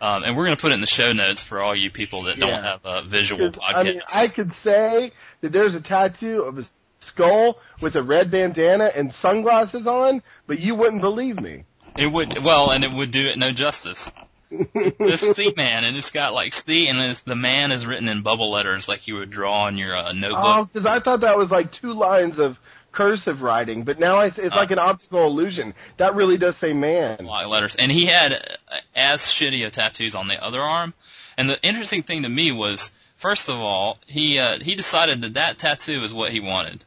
Um, 0.00 0.24
and 0.24 0.36
we're 0.36 0.44
gonna 0.44 0.56
put 0.56 0.72
it 0.72 0.74
in 0.74 0.80
the 0.80 0.86
show 0.86 1.12
notes 1.12 1.42
for 1.42 1.60
all 1.60 1.74
you 1.76 1.90
people 1.90 2.22
that 2.22 2.36
don't 2.38 2.62
have 2.62 2.80
a 2.84 3.04
visual 3.04 3.50
podcast. 3.50 3.74
I 3.74 3.82
mean, 3.84 4.00
I 4.12 4.26
could 4.28 4.54
say 4.56 5.12
that 5.42 5.52
there's 5.52 5.74
a 5.76 5.80
tattoo 5.80 6.42
of 6.42 6.58
a 6.58 6.64
skull 7.00 7.58
with 7.80 7.94
a 7.96 8.02
red 8.02 8.30
bandana 8.30 8.90
and 8.94 9.14
sunglasses 9.14 9.86
on, 9.86 10.22
but 10.46 10.58
you 10.58 10.74
wouldn't 10.74 11.02
believe 11.02 11.40
me. 11.40 11.64
It 11.96 12.10
would 12.10 12.42
well, 12.42 12.70
and 12.70 12.82
it 12.84 12.90
would 12.92 13.10
do 13.12 13.26
it 13.28 13.38
no 13.38 13.52
justice. 13.52 14.10
This 14.50 15.20
Sea 15.36 15.52
Man, 15.56 15.84
and 15.84 15.96
it's 15.96 16.10
got 16.10 16.34
like 16.34 16.52
Sea, 16.52 16.88
and 16.88 16.98
it's, 17.00 17.22
the 17.22 17.36
man 17.36 17.70
is 17.70 17.86
written 17.86 18.08
in 18.08 18.22
bubble 18.22 18.50
letters 18.50 18.88
like 18.88 19.06
you 19.06 19.14
would 19.16 19.30
draw 19.30 19.64
on 19.66 19.78
your 19.78 19.96
uh, 19.96 20.08
Oh, 20.10 20.12
notebook. 20.12 20.72
because 20.72 20.86
I 20.86 21.00
thought 21.00 21.20
that 21.20 21.38
was 21.38 21.50
like 21.50 21.70
two 21.72 21.92
lines 21.92 22.38
of 22.38 22.58
cursive 22.92 23.42
writing, 23.42 23.82
but 23.84 23.98
now 23.98 24.16
I, 24.16 24.26
it's 24.26 24.38
Uh. 24.38 24.50
like 24.54 24.70
an 24.70 24.78
optical 24.78 25.26
illusion. 25.26 25.74
That 25.96 26.14
really 26.14 26.36
does 26.38 26.56
say 26.56 26.72
man. 26.72 27.24
Like 27.24 27.46
letters, 27.46 27.76
and 27.76 27.90
he 27.90 28.06
had 28.06 28.32
uh, 28.32 28.76
as 28.94 29.22
shitty 29.22 29.64
of 29.66 29.72
tattoos 29.72 30.14
on 30.14 30.28
the 30.28 30.42
other 30.42 30.60
arm. 30.60 30.94
And 31.36 31.48
the 31.48 31.60
interesting 31.62 32.02
thing 32.02 32.22
to 32.24 32.28
me 32.28 32.52
was, 32.52 32.92
first 33.16 33.48
of 33.48 33.56
all, 33.56 33.98
he 34.06 34.38
uh, 34.38 34.58
he 34.60 34.74
decided 34.74 35.22
that 35.22 35.34
that 35.34 35.58
tattoo 35.58 36.02
is 36.02 36.12
what 36.12 36.30
he 36.32 36.40
wanted. 36.40 36.84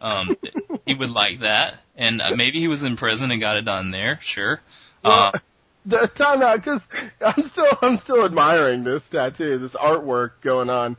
Um, 0.00 0.36
he 0.86 0.94
would 0.94 1.10
like 1.10 1.40
that, 1.40 1.74
and 1.96 2.22
uh, 2.22 2.36
maybe 2.36 2.60
he 2.60 2.68
was 2.68 2.82
in 2.84 2.94
prison 2.96 3.30
and 3.32 3.40
got 3.40 3.56
it 3.56 3.64
done 3.64 3.90
there. 3.90 4.18
Sure. 4.22 4.60
Uh, 5.04 5.32
The 5.86 6.06
time 6.06 6.42
out, 6.42 6.56
because 6.62 6.82
I'm 7.24 7.42
still 7.48 7.78
I'm 7.80 7.96
still 7.98 8.24
admiring 8.26 8.84
this 8.84 9.08
tattoo, 9.08 9.56
this 9.58 9.72
artwork 9.72 10.32
going 10.42 10.68
on. 10.68 10.98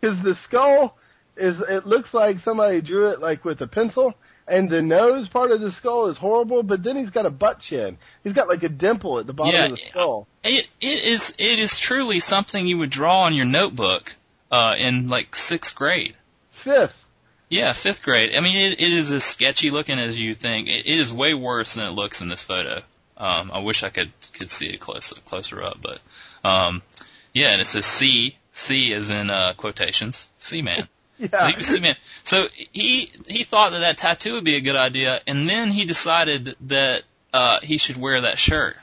Because 0.00 0.18
the 0.22 0.34
skull 0.34 0.96
is 1.36 1.60
it 1.60 1.86
looks 1.86 2.14
like 2.14 2.40
somebody 2.40 2.80
drew 2.80 3.08
it 3.10 3.20
like 3.20 3.44
with 3.44 3.60
a 3.60 3.66
pencil, 3.66 4.14
and 4.46 4.68
the 4.68 4.82
nose 4.82 5.28
part 5.28 5.50
of 5.50 5.60
the 5.60 5.70
skull 5.70 6.06
is 6.06 6.16
horrible, 6.16 6.62
but 6.62 6.82
then 6.82 6.96
he's 6.96 7.10
got 7.10 7.26
a 7.26 7.30
butt 7.30 7.60
chin. 7.60 7.98
He's 8.22 8.32
got 8.32 8.48
like 8.48 8.62
a 8.62 8.68
dimple 8.68 9.18
at 9.18 9.26
the 9.26 9.32
bottom 9.32 9.54
Yeah, 9.54 9.66
of 9.66 9.70
the 9.72 9.82
skull. 9.82 10.26
It 10.42 10.66
it 10.80 11.04
is 11.04 11.34
it 11.38 11.58
is 11.58 11.78
truly 11.78 12.20
something 12.20 12.66
you 12.66 12.78
would 12.78 12.90
draw 12.90 13.22
on 13.22 13.34
your 13.34 13.46
notebook 13.46 14.14
uh, 14.50 14.74
in 14.78 15.08
like 15.08 15.34
sixth 15.34 15.74
grade. 15.74 16.14
Fifth. 16.52 16.94
Yeah, 17.48 17.72
fifth 17.72 18.02
grade. 18.02 18.34
I 18.36 18.40
mean, 18.40 18.56
it, 18.56 18.80
it 18.80 18.92
is 18.92 19.12
as 19.12 19.22
sketchy 19.22 19.70
looking 19.70 19.98
as 19.98 20.18
you 20.18 20.34
think. 20.34 20.68
It, 20.68 20.86
it 20.86 20.98
is 20.98 21.12
way 21.12 21.34
worse 21.34 21.74
than 21.74 21.86
it 21.86 21.92
looks 21.92 22.20
in 22.20 22.28
this 22.28 22.42
photo. 22.42 22.82
Um, 23.16 23.50
I 23.52 23.60
wish 23.60 23.82
I 23.82 23.90
could 23.90 24.12
could 24.32 24.50
see 24.50 24.66
it 24.66 24.80
closer 24.80 25.16
closer 25.24 25.62
up, 25.62 25.78
but 25.80 26.00
um, 26.48 26.82
yeah, 27.32 27.50
and 27.50 27.60
it 27.60 27.66
says 27.66 27.86
C. 27.86 28.36
C 28.52 28.92
is 28.92 29.10
in 29.10 29.30
uh, 29.30 29.54
quotations. 29.56 30.30
C 30.38 30.62
man. 30.62 30.88
Yeah. 31.32 31.48
He 31.48 31.56
was 31.56 31.66
C-man. 31.66 31.96
So 32.22 32.48
he 32.72 33.10
he 33.26 33.44
thought 33.44 33.72
that 33.72 33.80
that 33.80 33.98
tattoo 33.98 34.34
would 34.34 34.44
be 34.44 34.56
a 34.56 34.60
good 34.60 34.76
idea, 34.76 35.20
and 35.26 35.48
then 35.48 35.70
he 35.70 35.84
decided 35.84 36.56
that 36.62 37.02
uh, 37.32 37.60
he 37.62 37.78
should 37.78 37.96
wear 37.96 38.20
that 38.22 38.38
shirt. 38.38 38.76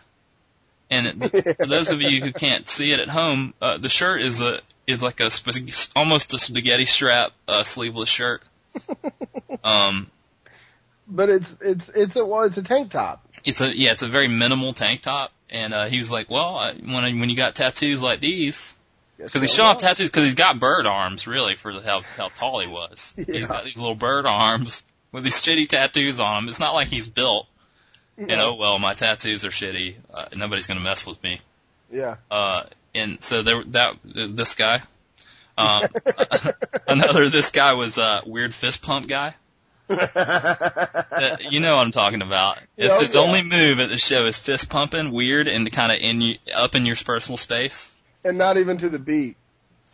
And 0.89 1.07
it, 1.23 1.57
for 1.57 1.65
those 1.67 1.89
of 1.89 2.01
you 2.01 2.21
who 2.21 2.33
can't 2.33 2.67
see 2.67 2.91
it 2.91 2.99
at 2.99 3.09
home, 3.09 3.53
uh, 3.61 3.77
the 3.77 3.89
shirt 3.89 4.21
is 4.21 4.41
a 4.41 4.59
is 4.87 5.01
like 5.01 5.19
a 5.21 5.29
sp- 5.31 5.93
almost 5.95 6.33
a 6.33 6.39
spaghetti 6.39 6.85
strap 6.85 7.31
uh, 7.47 7.63
sleeveless 7.63 8.09
shirt. 8.09 8.41
Um, 9.63 10.09
But 11.07 11.29
it's 11.29 11.55
it's 11.61 11.89
it's 11.89 12.15
a 12.15 12.25
well, 12.25 12.43
it's 12.43 12.57
a 12.57 12.63
tank 12.63 12.91
top. 12.91 13.23
it's 13.45 13.61
a 13.61 13.75
yeah, 13.75 13.91
it's 13.91 14.01
a 14.01 14.07
very 14.07 14.27
minimal 14.27 14.73
tank 14.73 15.01
top, 15.01 15.31
and 15.49 15.73
uh, 15.73 15.85
he 15.85 15.97
was 15.97 16.09
like, 16.11 16.29
well, 16.29 16.55
I, 16.55 16.73
when 16.73 17.03
I, 17.03 17.11
when 17.11 17.29
you 17.29 17.35
got 17.35 17.53
tattoos 17.55 18.01
like 18.01 18.21
these, 18.21 18.75
because 19.23 19.41
he's 19.41 19.53
showing 19.53 19.69
off 19.69 19.79
tattoos 19.79 20.09
because 20.09 20.25
he's 20.25 20.35
got 20.35 20.59
bird 20.59 20.85
arms 20.87 21.27
really 21.27 21.55
for 21.55 21.73
the, 21.73 21.81
how 21.81 22.01
how 22.17 22.29
tall 22.29 22.59
he 22.61 22.67
was. 22.67 23.13
Yeah. 23.17 23.25
He's 23.27 23.47
got 23.47 23.63
these 23.63 23.77
little 23.77 23.95
bird 23.95 24.25
arms 24.25 24.83
with 25.11 25.23
these 25.23 25.35
shitty 25.41 25.67
tattoos 25.67 26.19
on 26.19 26.43
him. 26.43 26.49
It's 26.49 26.59
not 26.59 26.73
like 26.73 26.87
he's 26.87 27.07
built. 27.07 27.47
And 28.17 28.31
oh 28.31 28.55
well, 28.55 28.77
my 28.79 28.93
tattoos 28.93 29.45
are 29.45 29.49
shitty. 29.49 29.95
Uh, 30.13 30.25
nobody's 30.35 30.67
gonna 30.67 30.79
mess 30.81 31.05
with 31.07 31.21
me. 31.23 31.39
Yeah. 31.91 32.17
Uh, 32.29 32.63
and 32.93 33.21
so 33.23 33.41
there 33.41 33.63
that 33.67 33.95
this 34.03 34.55
guy. 34.55 34.81
Um, 35.57 35.89
another 36.87 37.27
this 37.29 37.51
guy 37.51 37.73
was 37.73 37.97
uh 37.97 38.21
weird 38.25 38.55
fist 38.55 38.81
pump 38.81 39.07
guy. 39.07 39.35
Uh, 39.89 41.37
you 41.49 41.59
know 41.59 41.75
what 41.75 41.85
I'm 41.85 41.91
talking 41.91 42.21
about. 42.21 42.57
It's 42.77 42.93
Yeah, 42.93 43.03
his 43.05 43.15
yeah. 43.15 43.21
only 43.21 43.43
move 43.43 43.79
at 43.79 43.89
the 43.89 43.97
show 43.97 44.25
is 44.25 44.37
fist 44.39 44.69
pumping, 44.69 45.11
weird 45.11 45.47
and 45.47 45.69
kind 45.71 45.91
of 45.91 45.99
in 45.99 46.21
you, 46.21 46.37
up 46.55 46.73
in 46.73 46.85
your 46.85 46.95
personal 46.95 47.37
space. 47.37 47.93
And 48.23 48.37
not 48.37 48.57
even 48.57 48.77
to 48.79 48.89
the 48.89 48.99
beat. 48.99 49.37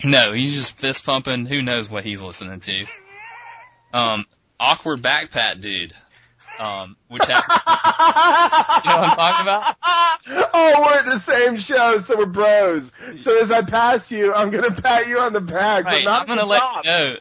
No, 0.04 0.32
he's 0.32 0.54
just 0.56 0.78
fist 0.78 1.06
pumping. 1.06 1.46
Who 1.46 1.62
knows 1.62 1.90
what 1.90 2.06
he's 2.06 2.22
listening 2.22 2.60
to? 2.60 2.86
Um, 3.94 4.26
awkward 4.60 5.02
back 5.02 5.32
pat 5.32 5.62
dude. 5.62 5.94
Um, 6.60 6.96
which 7.10 7.26
happened. 7.26 7.62
you 8.84 8.90
know 8.92 8.98
what 9.00 9.10
I'm 9.10 9.16
talking 9.18 9.44
about? 9.44 10.50
oh, 10.54 10.82
we're 10.86 10.98
at 10.98 11.06
the 11.06 11.20
same 11.20 11.58
show, 11.58 12.02
so 12.02 12.18
we're 12.18 12.26
bros. 12.26 12.92
So 13.22 13.42
as 13.44 13.52
I 13.52 13.62
pass 13.62 14.10
you, 14.12 14.34
I'm 14.34 14.50
gonna 14.50 14.72
pat 14.72 15.08
you 15.08 15.20
on 15.20 15.34
the 15.34 15.42
back, 15.42 15.86
Right, 15.86 16.04
but 16.04 16.10
not 16.10 16.22
I'm 16.22 16.28
gonna 16.28 16.42
the 16.42 16.48
let 16.48 16.60
top. 16.60 16.86
you 16.86 16.92
know. 16.92 17.16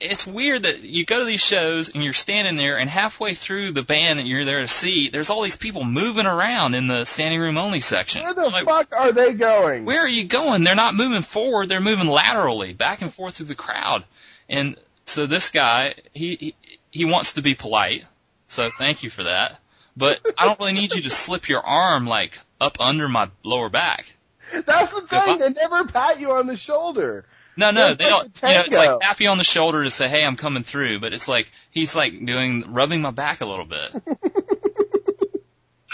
It's 0.00 0.26
weird 0.26 0.62
that 0.62 0.82
you 0.84 1.04
go 1.04 1.18
to 1.20 1.24
these 1.24 1.40
shows 1.40 1.88
and 1.88 2.02
you're 2.04 2.12
standing 2.12 2.56
there, 2.56 2.78
and 2.78 2.88
halfway 2.88 3.34
through 3.34 3.72
the 3.72 3.82
band 3.82 4.18
that 4.18 4.26
you're 4.26 4.44
there 4.44 4.60
to 4.60 4.68
see, 4.68 5.08
there's 5.08 5.30
all 5.30 5.42
these 5.42 5.56
people 5.56 5.84
moving 5.84 6.26
around 6.26 6.74
in 6.74 6.86
the 6.86 7.04
standing 7.04 7.40
room 7.40 7.58
only 7.58 7.80
section. 7.80 8.22
Where 8.22 8.34
the 8.34 8.42
I'm 8.42 8.52
like, 8.52 8.64
fuck 8.64 8.88
are 8.92 9.12
they 9.12 9.32
going? 9.32 9.84
where 9.84 10.00
are 10.00 10.08
you 10.08 10.24
going? 10.24 10.62
They're 10.64 10.74
not 10.74 10.94
moving 10.94 11.22
forward, 11.22 11.68
they're 11.68 11.80
moving 11.80 12.06
laterally, 12.06 12.72
back 12.74 13.02
and 13.02 13.12
forth 13.12 13.36
through 13.36 13.46
the 13.46 13.54
crowd. 13.54 14.04
And 14.48 14.76
so 15.04 15.26
this 15.26 15.50
guy, 15.50 15.94
he, 16.12 16.36
he, 16.36 16.54
he 16.90 17.04
wants 17.04 17.32
to 17.34 17.42
be 17.42 17.54
polite, 17.54 18.04
so 18.48 18.70
thank 18.76 19.02
you 19.02 19.10
for 19.10 19.24
that. 19.24 19.58
But 19.96 20.20
I 20.36 20.44
don't 20.46 20.58
really 20.60 20.72
need 20.74 20.94
you 20.94 21.02
to 21.02 21.10
slip 21.10 21.48
your 21.48 21.60
arm 21.60 22.06
like 22.06 22.38
up 22.60 22.78
under 22.80 23.08
my 23.08 23.30
lower 23.44 23.68
back. 23.68 24.12
That's 24.52 24.90
the 24.90 24.98
If 24.98 25.12
I- 25.12 25.24
thing. 25.24 25.38
They 25.38 25.48
never 25.50 25.84
pat 25.86 26.18
you 26.20 26.32
on 26.32 26.46
the 26.46 26.56
shoulder. 26.56 27.24
No, 27.56 27.72
no, 27.72 27.88
That's 27.88 27.98
they 27.98 28.04
like 28.04 28.12
don't. 28.12 28.50
You 28.50 28.54
know, 28.56 28.60
it's 28.64 28.76
like 28.76 29.00
tap 29.00 29.20
you 29.20 29.28
on 29.30 29.38
the 29.38 29.42
shoulder 29.44 29.82
to 29.82 29.90
say, 29.90 30.08
"Hey, 30.08 30.24
I'm 30.24 30.36
coming 30.36 30.62
through," 30.62 31.00
but 31.00 31.12
it's 31.12 31.26
like 31.26 31.50
he's 31.72 31.96
like 31.96 32.24
doing 32.24 32.72
rubbing 32.72 33.00
my 33.02 33.10
back 33.10 33.40
a 33.40 33.46
little 33.46 33.64
bit. 33.64 33.90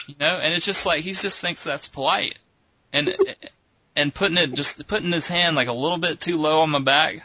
you 0.07 0.15
know, 0.21 0.37
and 0.37 0.55
it's 0.55 0.67
just 0.67 0.85
like 0.87 1.03
he 1.05 1.13
just 1.13 1.41
thinks 1.41 1.65
that's 1.65 1.89
polite, 1.89 2.39
and 2.93 3.15
and 3.97 4.15
putting 4.15 4.37
it 4.37 4.53
just 4.55 4.87
putting 4.87 5.11
his 5.13 5.27
hand 5.27 5.57
like 5.57 5.69
a 5.69 5.73
little 5.73 5.97
bit 5.99 6.21
too 6.21 6.37
low 6.37 6.61
on 6.61 6.71
my 6.71 6.81
back, 6.81 7.23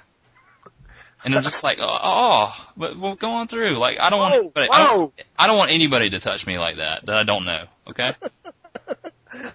and 1.24 1.36
I'm 1.36 1.44
just 1.44 1.64
like, 1.64 1.80
oh, 1.82 1.98
oh 2.02 2.70
but 2.78 2.98
well, 2.98 3.16
go 3.16 3.32
on 3.32 3.48
through. 3.48 3.78
Like 3.78 3.98
I 4.00 4.10
don't 4.10 4.20
want 4.20 4.34
Whoa, 4.34 4.40
anybody, 4.40 4.70
I, 4.72 4.84
don't, 4.86 5.14
I 5.38 5.48
don't 5.48 5.58
want 5.58 5.72
anybody 5.72 6.10
to 6.12 6.20
touch 6.20 6.48
me 6.48 6.58
like 6.58 6.78
that 6.78 7.06
that 7.06 7.16
I 7.16 7.24
don't 7.24 7.46
know. 7.46 7.66
Okay. 7.88 8.14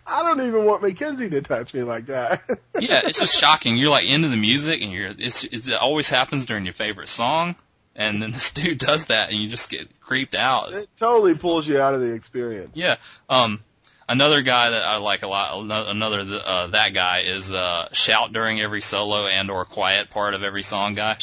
I 0.07 0.23
don't 0.23 0.47
even 0.47 0.65
want 0.65 0.83
Mackenzie 0.83 1.31
to 1.31 1.43
touch 1.43 1.75
me 1.75 1.83
like 1.83 2.07
that. 2.07 2.43
yeah, 2.79 3.03
it's 3.05 3.19
just 3.19 3.37
shocking. 3.37 3.77
You're 3.77 3.91
like 3.91 4.05
into 4.05 4.29
the 4.29 4.37
music, 4.37 4.81
and 4.81 4.93
you're 4.93 5.13
it's, 5.19 5.45
it's 5.45 5.69
it 5.69 5.75
always 5.75 6.09
happens 6.09 6.47
during 6.47 6.65
your 6.65 6.75
favorite 6.75 7.09
song, 7.09 7.57
and 7.97 8.23
then 8.23 8.31
this 8.33 8.53
dude 8.53 8.79
does 8.79 9.07
that, 9.07 9.31
and 9.31 9.41
you 9.41 9.49
just 9.49 9.71
get 9.71 10.01
creeped 10.01 10.35
out. 10.35 10.73
It 10.73 10.89
totally 10.99 11.35
pulls 11.35 11.67
you 11.67 11.81
out 11.81 11.95
of 11.95 12.01
the 12.01 12.13
experience. 12.13 12.73
yeah. 12.75 12.97
Um, 13.29 13.61
another 14.09 14.43
guy 14.43 14.71
that 14.71 14.83
I 14.83 14.99
like 14.99 15.23
a 15.23 15.29
lot, 15.29 15.89
another 15.89 16.21
uh, 16.21 16.69
that 16.69 16.95
guy 16.95 17.23
is 17.25 17.51
uh, 17.51 17.89
shout 17.93 18.33
during 18.33 18.61
every 18.61 18.81
solo 18.81 19.27
and 19.27 19.51
or 19.51 19.65
quiet 19.65 20.11
part 20.11 20.35
of 20.35 20.43
every 20.43 20.63
song 20.63 20.95
guy. 20.95 21.19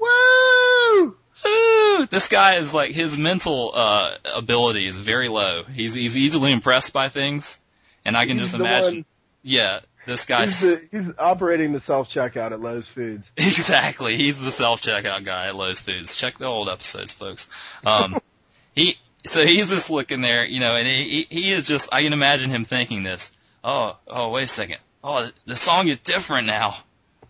Woo! 0.00 1.16
Ooh, 1.46 2.06
this 2.10 2.28
guy 2.28 2.54
is 2.54 2.74
like 2.74 2.92
his 2.92 3.16
mental 3.16 3.72
uh 3.74 4.14
ability 4.36 4.86
is 4.86 4.96
very 4.96 5.28
low. 5.28 5.62
He's 5.64 5.94
he's 5.94 6.16
easily 6.16 6.52
impressed 6.52 6.92
by 6.92 7.08
things, 7.08 7.60
and 8.04 8.16
I 8.16 8.26
can 8.26 8.38
He's 8.38 8.50
just 8.50 8.60
imagine. 8.60 8.94
one- 8.94 9.04
Yeah, 9.42 9.80
this 10.06 10.20
He's, 10.22 10.24
guy's 10.26 10.60
the, 10.60 10.80
he's 10.90 11.06
operating 11.18 11.72
the 11.72 11.80
self 11.80 12.10
checkout 12.10 12.52
at 12.52 12.60
Lowe's 12.60 12.86
Foods. 12.86 13.30
Exactly. 13.36 14.16
He's 14.16 14.40
the 14.40 14.52
self 14.52 14.82
checkout 14.82 15.24
guy 15.24 15.46
at 15.48 15.56
Lowe's 15.56 15.80
Foods. 15.80 16.14
Check 16.16 16.36
the 16.38 16.46
old 16.46 16.68
episodes, 16.68 17.12
folks. 17.14 17.48
Um, 17.86 18.18
he, 18.74 18.96
so 19.24 19.44
he's 19.46 19.70
just 19.70 19.88
looking 19.90 20.20
there, 20.20 20.44
you 20.44 20.60
know, 20.60 20.76
and 20.76 20.86
he, 20.86 21.26
he 21.28 21.50
is 21.52 21.66
just, 21.66 21.88
I 21.92 22.02
can 22.02 22.12
imagine 22.12 22.50
him 22.50 22.64
thinking 22.64 23.02
this. 23.02 23.32
Oh, 23.64 23.96
oh, 24.08 24.30
wait 24.30 24.44
a 24.44 24.46
second. 24.48 24.78
Oh, 25.04 25.28
the 25.46 25.56
song 25.56 25.88
is 25.88 25.98
different 25.98 26.46
now. 26.46 26.74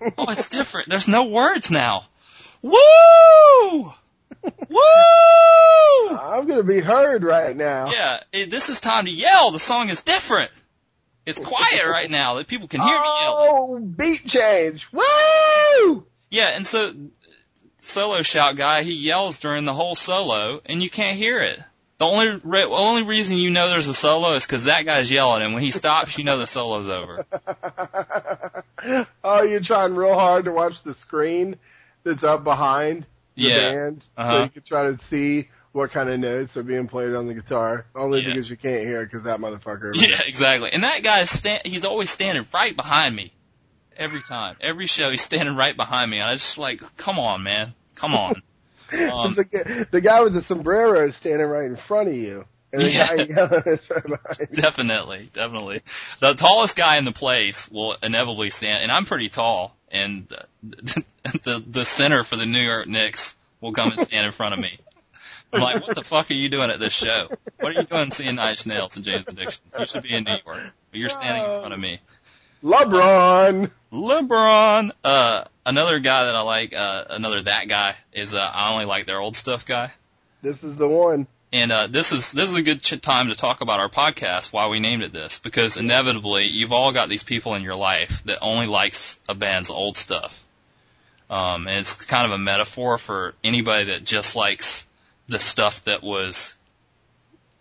Oh, 0.01 0.31
it's 0.31 0.49
different. 0.57 0.89
There's 0.89 1.09
no 1.09 1.25
words 1.27 1.71
now. 1.71 2.05
Woo! 2.63 2.73
Woo! 4.43 6.17
I'm 6.17 6.47
gonna 6.47 6.63
be 6.63 6.81
heard 6.81 7.23
right 7.23 7.57
now. 7.57 7.91
Yeah, 7.91 8.21
it, 8.33 8.51
this 8.51 8.69
is 8.69 8.81
time 8.81 9.07
to 9.07 9.11
yell. 9.11 9.51
The 9.51 9.61
song 9.61 9.89
is 9.89 10.03
different. 10.03 10.51
It's 11.27 11.41
quiet 11.41 11.87
right 11.87 12.11
now 12.11 12.35
that 12.35 12.47
people 12.47 12.69
can 12.69 12.81
hear 12.81 12.99
me 12.99 13.05
yell. 13.05 13.37
Oh, 13.39 13.79
beat 13.79 14.27
change. 14.27 14.87
Woo! 14.93 16.05
Yeah, 16.31 16.49
and 16.49 16.67
so 16.67 16.95
solo 17.79 18.23
shout 18.23 18.57
guy, 18.57 18.83
he 18.83 18.93
yells 18.93 19.39
during 19.39 19.65
the 19.65 19.75
whole 19.75 19.95
solo, 19.95 20.61
and 20.65 20.83
you 20.83 20.91
can't 20.91 21.17
hear 21.17 21.41
it. 21.41 21.59
The 21.99 22.07
only 22.07 22.41
re- 22.43 22.65
only 22.65 23.03
reason 23.03 23.37
you 23.37 23.51
know 23.51 23.69
there's 23.69 23.89
a 23.89 23.95
solo 23.95 24.33
is 24.33 24.47
because 24.47 24.65
that 24.65 24.87
guy's 24.87 25.11
yelling, 25.11 25.43
and 25.43 25.53
when 25.53 25.63
he 25.63 25.71
stops, 25.71 26.17
you 26.17 26.25
know 26.25 26.39
the 26.39 26.47
solo's 26.47 26.89
over. 26.89 27.27
oh, 29.25 29.43
you're 29.43 29.61
trying 29.61 29.95
real 29.95 30.15
hard 30.15 30.47
to 30.47 30.53
watch 30.53 30.83
the 30.83 30.95
screen 30.95 31.57
that's 32.05 32.25
up 32.25 32.45
behind 32.45 33.07
the 33.37 33.43
Yeah. 33.43 33.59
band, 33.73 34.03
so 34.17 34.23
Uh-huh. 34.23 34.43
you 34.45 34.51
can 34.51 34.63
try 34.63 34.83
to 34.91 34.99
see 35.05 35.49
what 35.73 35.93
kind 35.93 36.09
of 36.09 36.19
notes 36.19 36.57
are 36.57 36.63
being 36.65 36.89
played 36.89 37.15
on 37.15 37.29
the 37.29 37.35
guitar. 37.35 37.87
Only 37.95 38.21
Yeah. 38.23 38.31
because 38.35 38.51
you 38.51 38.57
can't 38.57 38.81
hear 38.87 39.03
it 39.03 39.07
because 39.07 39.23
that 39.25 39.39
motherfucker. 39.39 39.93
Yeah, 39.95 40.21
exactly. 40.27 40.71
And 40.73 40.83
that 40.85 41.03
guy's 41.03 41.31
sta- 41.31 41.61
he's 41.65 41.85
always 41.85 42.11
standing 42.11 42.45
right 42.53 42.75
behind 42.77 43.15
me. 43.15 43.33
Every 43.97 44.23
time. 44.23 44.57
Every 44.61 44.87
show 44.87 45.11
he's 45.11 45.21
standing 45.23 45.55
right 45.57 45.77
behind 45.77 46.11
me. 46.11 46.19
And 46.21 46.29
I 46.31 46.33
just 46.35 46.57
like, 46.59 46.81
come 46.97 47.19
on, 47.19 47.43
man. 47.43 47.75
Come 47.95 48.15
on. 48.15 48.43
Um, 48.93 49.35
the, 49.37 49.45
guy- 49.45 49.87
the 49.93 50.01
guy 50.01 50.21
with 50.23 50.33
the 50.35 50.43
sombrero 50.43 51.07
is 51.07 51.15
standing 51.15 51.47
right 51.47 51.67
in 51.67 51.77
front 51.77 52.09
of 52.09 52.15
you, 52.17 52.45
and 52.73 52.83
the 52.83 52.91
Yeah. 52.91 53.07
guy 53.07 53.23
yelling 53.23 53.63
is 53.67 53.89
right 53.89 54.03
behind 54.03 54.37
you. 54.41 54.47
definitely, 54.61 55.31
definitely. 55.33 55.83
The 56.19 56.35
tallest 56.35 56.75
guy 56.75 56.97
in 56.97 57.05
the 57.05 57.13
place 57.13 57.69
will 57.71 57.95
inevitably 58.03 58.51
stand, 58.51 58.83
and 58.83 58.91
I'm 58.91 59.05
pretty 59.05 59.29
tall, 59.29 59.77
and 59.91 60.33
uh, 60.33 60.43
the 61.43 61.63
the 61.67 61.85
center 61.85 62.25
for 62.25 62.37
the 62.37 62.47
New 62.47 62.61
York 62.61 62.87
Knicks 62.87 63.37
will 63.61 63.73
come 63.73 63.91
and 63.91 64.01
stand 64.01 64.27
in 64.27 64.33
front 64.33 64.55
of 64.55 64.61
me. 64.61 64.79
I'm 65.53 65.61
like, 65.61 65.87
what 65.87 65.97
the 65.97 66.05
fuck 66.05 66.31
are 66.31 66.35
you 66.35 66.49
doing 66.49 66.71
at 66.71 66.79
this 66.79 66.93
show? 66.93 67.29
What 67.59 67.77
are 67.77 67.81
you 67.81 67.87
doing 67.87 68.13
seeing 68.13 68.39
Inch 68.39 68.67
Nails 68.67 68.97
and 68.97 69.05
Jane's 69.05 69.27
Addiction? 69.27 69.63
You 69.79 69.87
should 69.87 70.03
be 70.03 70.15
in 70.15 70.25
New 70.25 70.37
York, 70.45 70.61
but 70.91 71.01
you're 71.01 71.09
standing 71.09 71.43
in 71.43 71.61
front 71.61 71.75
of 71.75 71.81
me. 71.81 72.01
LeBron. 72.63 73.71
LeBron. 73.93 74.91
Uh, 75.03 75.45
another 75.67 75.99
guy 75.99 76.25
that 76.27 76.35
I 76.35 76.43
like, 76.43 76.73
uh, 76.73 77.05
another 77.11 77.43
that 77.43 77.69
guy 77.69 77.97
is 78.13 78.35
uh, 78.35 78.39
I 78.41 78.71
only 78.73 78.85
like 78.85 79.07
their 79.07 79.19
old 79.19 79.35
stuff 79.35 79.67
guy. 79.67 79.91
This 80.43 80.63
is 80.63 80.77
the 80.77 80.89
one. 80.89 81.27
And 81.53 81.73
uh, 81.73 81.87
this 81.89 82.13
is 82.13 82.31
this 82.31 82.51
is 82.51 82.57
a 82.57 82.63
good 82.63 82.81
ch- 82.83 83.01
time 83.01 83.29
to 83.29 83.35
talk 83.35 83.61
about 83.61 83.81
our 83.81 83.89
podcast. 83.89 84.53
Why 84.53 84.69
we 84.69 84.79
named 84.79 85.03
it 85.03 85.13
this? 85.13 85.41
Because 85.41 85.77
inevitably, 85.77 86.47
you've 86.47 86.73
all 86.73 86.93
got 86.93 87.09
these 87.09 87.25
people 87.25 87.55
in 87.57 87.63
your 87.63 87.75
life 87.75 88.23
that 88.25 88.39
only 88.41 88.67
likes 88.69 89.19
a 89.29 89.35
band's 89.35 89.69
old 89.71 89.97
stuff. 89.97 90.45
Um, 91.29 91.67
and 91.67 91.79
it's 91.79 91.95
kind 92.05 92.25
of 92.25 92.33
a 92.33 92.39
metaphor 92.39 92.99
for 92.99 93.35
anybody 93.43 93.87
that 93.87 94.05
just 94.05 94.37
likes 94.37 94.87
the 95.27 95.39
stuff 95.41 95.85
that 95.85 96.03
was 96.05 96.57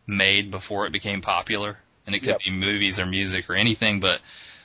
made 0.08 0.50
before 0.52 0.86
it 0.86 0.92
became 0.92 1.22
popular, 1.22 1.78
and 2.06 2.16
it 2.16 2.20
could 2.20 2.30
Yep. 2.30 2.40
be 2.46 2.52
movies 2.52 3.00
or 3.00 3.06
music 3.06 3.50
or 3.50 3.54
anything, 3.56 4.00
but 4.00 4.22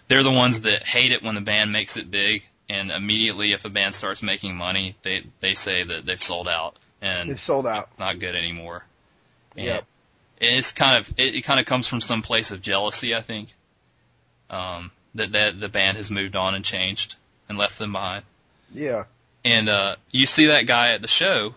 they're 0.08 0.22
the 0.22 0.30
ones 0.30 0.62
that 0.62 0.82
hate 0.84 1.12
it 1.12 1.22
when 1.22 1.34
the 1.34 1.40
band 1.42 1.70
makes 1.72 1.96
it 1.98 2.10
big, 2.10 2.42
and 2.70 2.90
immediately 2.90 3.52
if 3.52 3.64
a 3.66 3.68
band 3.70 3.94
starts 3.94 4.22
making 4.22 4.54
money, 4.56 4.96
they 5.02 5.24
they 5.40 5.52
say 5.54 5.82
that 5.84 6.06
they've 6.06 6.22
sold 6.22 6.48
out 6.48 6.76
and 7.02 7.30
They 7.30 7.36
sold 7.36 7.66
out. 7.66 7.88
it's 7.90 7.98
not 7.98 8.18
good 8.18 8.34
anymore. 8.34 8.84
And 10.40 10.50
it's 10.50 10.72
kind 10.72 10.98
of 10.98 11.12
it, 11.16 11.34
it 11.36 11.42
kind 11.42 11.60
of 11.60 11.66
comes 11.66 11.86
from 11.86 12.00
some 12.00 12.22
place 12.22 12.50
of 12.50 12.60
jealousy, 12.60 13.14
I 13.14 13.20
think. 13.20 13.54
Um, 14.50 14.90
that 15.14 15.32
that 15.32 15.60
the 15.60 15.68
band 15.68 15.96
has 15.96 16.10
moved 16.10 16.36
on 16.36 16.54
and 16.54 16.64
changed 16.64 17.16
and 17.48 17.56
left 17.56 17.78
them 17.78 17.92
behind. 17.92 18.24
Yeah. 18.72 19.04
And 19.44 19.68
uh, 19.68 19.96
you 20.10 20.26
see 20.26 20.46
that 20.46 20.66
guy 20.66 20.92
at 20.92 21.02
the 21.02 21.08
show, 21.08 21.54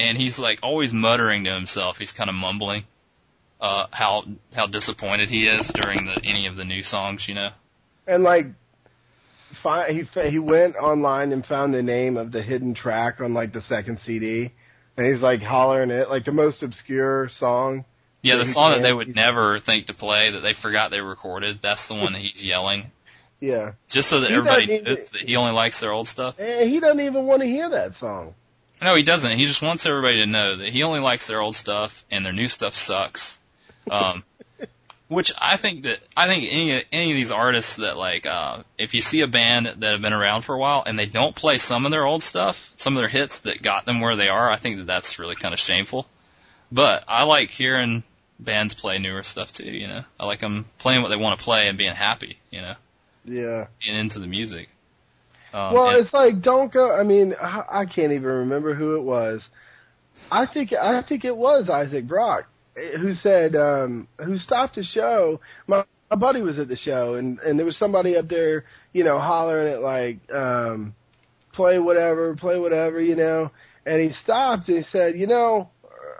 and 0.00 0.16
he's 0.16 0.38
like 0.38 0.60
always 0.62 0.92
muttering 0.92 1.44
to 1.44 1.54
himself. 1.54 1.98
He's 1.98 2.12
kind 2.12 2.30
of 2.30 2.36
mumbling 2.36 2.84
uh, 3.60 3.86
how 3.90 4.24
how 4.54 4.66
disappointed 4.66 5.30
he 5.30 5.48
is 5.48 5.68
during 5.68 6.06
the, 6.06 6.20
any 6.24 6.46
of 6.46 6.56
the 6.56 6.64
new 6.64 6.82
songs. 6.82 7.28
You 7.28 7.34
know. 7.34 7.50
And 8.06 8.22
like, 8.22 8.46
fi- 9.62 9.92
he 9.92 10.08
he 10.28 10.38
went 10.38 10.76
online 10.76 11.32
and 11.32 11.44
found 11.44 11.74
the 11.74 11.82
name 11.82 12.16
of 12.16 12.32
the 12.32 12.42
hidden 12.42 12.74
track 12.74 13.20
on 13.20 13.34
like 13.34 13.52
the 13.52 13.60
second 13.60 14.00
CD, 14.00 14.52
and 14.96 15.06
he's 15.06 15.22
like 15.22 15.42
hollering 15.42 15.90
it 15.90 16.08
like 16.10 16.24
the 16.24 16.32
most 16.32 16.62
obscure 16.62 17.28
song. 17.28 17.84
Yeah, 18.22 18.36
the 18.36 18.44
he 18.44 18.50
song 18.50 18.72
that 18.72 18.82
they 18.82 18.92
would 18.92 19.14
never 19.14 19.58
think 19.58 19.86
to 19.86 19.94
play 19.94 20.30
that 20.30 20.40
they 20.40 20.52
forgot 20.52 20.90
they 20.90 21.00
recorded. 21.00 21.60
That's 21.62 21.86
the 21.88 21.94
one 21.94 22.12
that 22.14 22.22
he's 22.22 22.44
yelling, 22.44 22.90
Yeah, 23.40 23.72
just 23.88 24.08
so 24.08 24.20
that 24.20 24.30
He 24.30 24.36
everybody 24.36 24.80
knows 24.80 25.10
that 25.10 25.20
he 25.22 25.36
only 25.36 25.52
likes 25.52 25.78
their 25.80 25.92
old 25.92 26.08
stuff. 26.08 26.34
and 26.38 26.68
he 26.68 26.80
doesn't 26.80 27.00
even 27.00 27.24
want 27.26 27.42
to 27.42 27.46
hear 27.46 27.68
that 27.70 27.94
song. 27.96 28.34
No, 28.82 28.94
he 28.94 29.04
doesn't. 29.04 29.38
He 29.38 29.44
just 29.46 29.62
wants 29.62 29.86
everybody 29.86 30.16
to 30.18 30.26
know 30.26 30.56
that 30.56 30.68
he 30.72 30.82
only 30.82 31.00
likes 31.00 31.26
their 31.28 31.40
old 31.40 31.54
stuff 31.54 32.04
and 32.10 32.26
their 32.26 32.32
new 32.32 32.48
stuff 32.48 32.74
sucks. 32.74 33.38
Um, 33.90 34.24
which 35.08 35.32
I 35.40 35.56
think 35.56 35.84
that 35.84 36.00
I 36.16 36.26
think 36.26 36.44
any 36.50 36.82
any 36.92 37.10
of 37.12 37.16
these 37.16 37.30
artists 37.30 37.76
that 37.76 37.96
like 37.96 38.26
uh, 38.26 38.62
if 38.76 38.94
you 38.94 39.00
see 39.00 39.20
a 39.20 39.26
band 39.28 39.66
that 39.78 39.92
have 39.92 40.02
been 40.02 40.12
around 40.12 40.42
for 40.42 40.54
a 40.54 40.58
while 40.58 40.82
and 40.84 40.98
they 40.98 41.06
don't 41.06 41.34
play 41.34 41.58
some 41.58 41.86
of 41.86 41.92
their 41.92 42.04
old 42.04 42.22
stuff, 42.22 42.72
some 42.76 42.96
of 42.96 43.00
their 43.02 43.08
hits 43.08 43.40
that 43.40 43.62
got 43.62 43.84
them 43.84 44.00
where 44.00 44.16
they 44.16 44.28
are, 44.28 44.50
I 44.50 44.56
think 44.56 44.78
that 44.78 44.86
that's 44.86 45.18
really 45.18 45.36
kind 45.36 45.52
of 45.52 45.60
shameful. 45.60 46.06
But 46.72 47.04
I 47.06 47.24
like 47.24 47.50
hearing 47.50 48.02
bands 48.40 48.74
play 48.74 48.98
newer 48.98 49.22
stuff 49.22 49.52
too. 49.52 49.70
You 49.70 49.86
know, 49.86 50.04
I 50.18 50.26
like 50.26 50.40
them 50.40 50.66
playing 50.78 51.02
what 51.02 51.08
they 51.10 51.16
want 51.16 51.38
to 51.38 51.44
play 51.44 51.68
and 51.68 51.78
being 51.78 51.94
happy. 51.94 52.38
You 52.50 52.62
know, 52.62 52.74
Yeah. 53.24 53.66
being 53.84 53.96
into 53.96 54.18
the 54.18 54.26
music. 54.26 54.68
Um, 55.54 55.72
Well, 55.72 55.88
and- 55.90 55.98
it's 55.98 56.12
like 56.12 56.42
don't 56.42 56.72
go. 56.72 56.92
I 56.94 57.04
mean, 57.04 57.34
I 57.40 57.62
I 57.70 57.84
can't 57.86 58.12
even 58.12 58.24
remember 58.24 58.74
who 58.74 58.96
it 58.96 59.02
was. 59.02 59.42
I 60.32 60.46
think 60.46 60.72
I 60.72 61.00
think 61.02 61.24
it 61.24 61.36
was 61.36 61.70
Isaac 61.70 62.06
Brock 62.08 62.46
who 62.76 63.14
said 63.14 63.56
um, 63.56 64.08
who 64.18 64.36
stopped 64.38 64.76
the 64.76 64.82
show. 64.82 65.40
My, 65.66 65.84
my 66.10 66.16
buddy 66.16 66.42
was 66.42 66.58
at 66.58 66.68
the 66.68 66.76
show, 66.76 67.14
and 67.14 67.38
and 67.40 67.58
there 67.58 67.66
was 67.66 67.76
somebody 67.76 68.16
up 68.16 68.28
there, 68.28 68.64
you 68.92 69.04
know, 69.04 69.18
hollering 69.18 69.68
at 69.68 69.82
like 69.82 70.32
um, 70.32 70.94
play 71.52 71.78
whatever, 71.78 72.36
play 72.36 72.58
whatever, 72.58 73.00
you 73.00 73.16
know. 73.16 73.50
And 73.84 74.00
he 74.02 74.12
stopped 74.12 74.68
and 74.68 74.78
he 74.78 74.82
said, 74.84 75.18
you 75.18 75.26
know, 75.26 75.70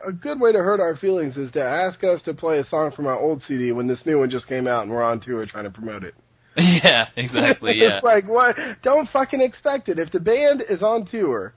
a 0.07 0.13
good 0.13 0.41
way 0.41 0.53
to 0.53 0.59
hurt 0.59 0.81
our 0.81 0.97
feelings 0.97 1.37
is 1.37 1.53
to 1.53 1.63
ask 1.63 2.03
us 2.05 2.23
to 2.23 2.35
play 2.35 2.59
a 2.59 2.65
song 2.65 2.93
from 2.93 3.07
our 3.07 3.19
old 3.19 3.43
CD 3.43 3.73
when 3.73 3.87
this 3.87 4.07
new 4.07 4.21
one 4.21 4.31
just 4.31 4.47
came 4.49 4.67
out 4.67 4.83
and 4.85 4.93
we're 4.93 5.03
on 5.03 5.21
tour 5.21 5.45
trying 5.45 5.65
to 5.65 5.71
promote 5.71 6.05
it. 6.05 6.15
yeah, 6.57 7.09
exactly. 7.17 7.77
Yeah. 7.81 7.97
it's 7.97 8.05
like 8.05 8.29
what? 8.29 8.57
Don't 8.83 9.09
fucking 9.09 9.41
expect 9.41 9.89
it. 9.89 9.99
If 9.99 10.11
the 10.11 10.21
band 10.21 10.63
is 10.63 10.83
on 10.83 11.07
tour 11.07 11.55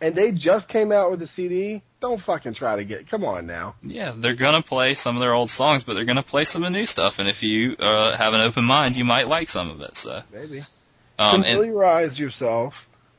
and 0.00 0.14
they 0.14 0.32
just 0.32 0.68
came 0.68 0.92
out 0.92 1.10
with 1.10 1.20
a 1.22 1.26
CD, 1.26 1.82
don't 2.00 2.20
fucking 2.20 2.54
try 2.54 2.76
to 2.76 2.84
get. 2.84 3.08
Come 3.10 3.24
on 3.24 3.46
now. 3.46 3.74
Yeah, 3.82 4.12
they're 4.16 4.34
gonna 4.34 4.62
play 4.62 4.94
some 4.94 5.16
of 5.16 5.20
their 5.20 5.32
old 5.34 5.50
songs, 5.50 5.82
but 5.84 5.94
they're 5.94 6.04
gonna 6.04 6.22
play 6.22 6.44
some 6.44 6.62
of 6.62 6.72
the 6.72 6.78
new 6.78 6.86
stuff. 6.86 7.18
And 7.18 7.28
if 7.28 7.42
you 7.42 7.76
uh, 7.78 8.16
have 8.16 8.34
an 8.34 8.40
open 8.40 8.64
mind, 8.64 8.96
you 8.96 9.04
might 9.04 9.28
like 9.28 9.48
some 9.48 9.70
of 9.70 9.80
it. 9.80 9.96
So, 9.96 10.22
Maybe 10.32 10.60
um, 11.18 11.42
and 11.42 11.44
familiarize 11.44 12.18
yourself 12.18 12.74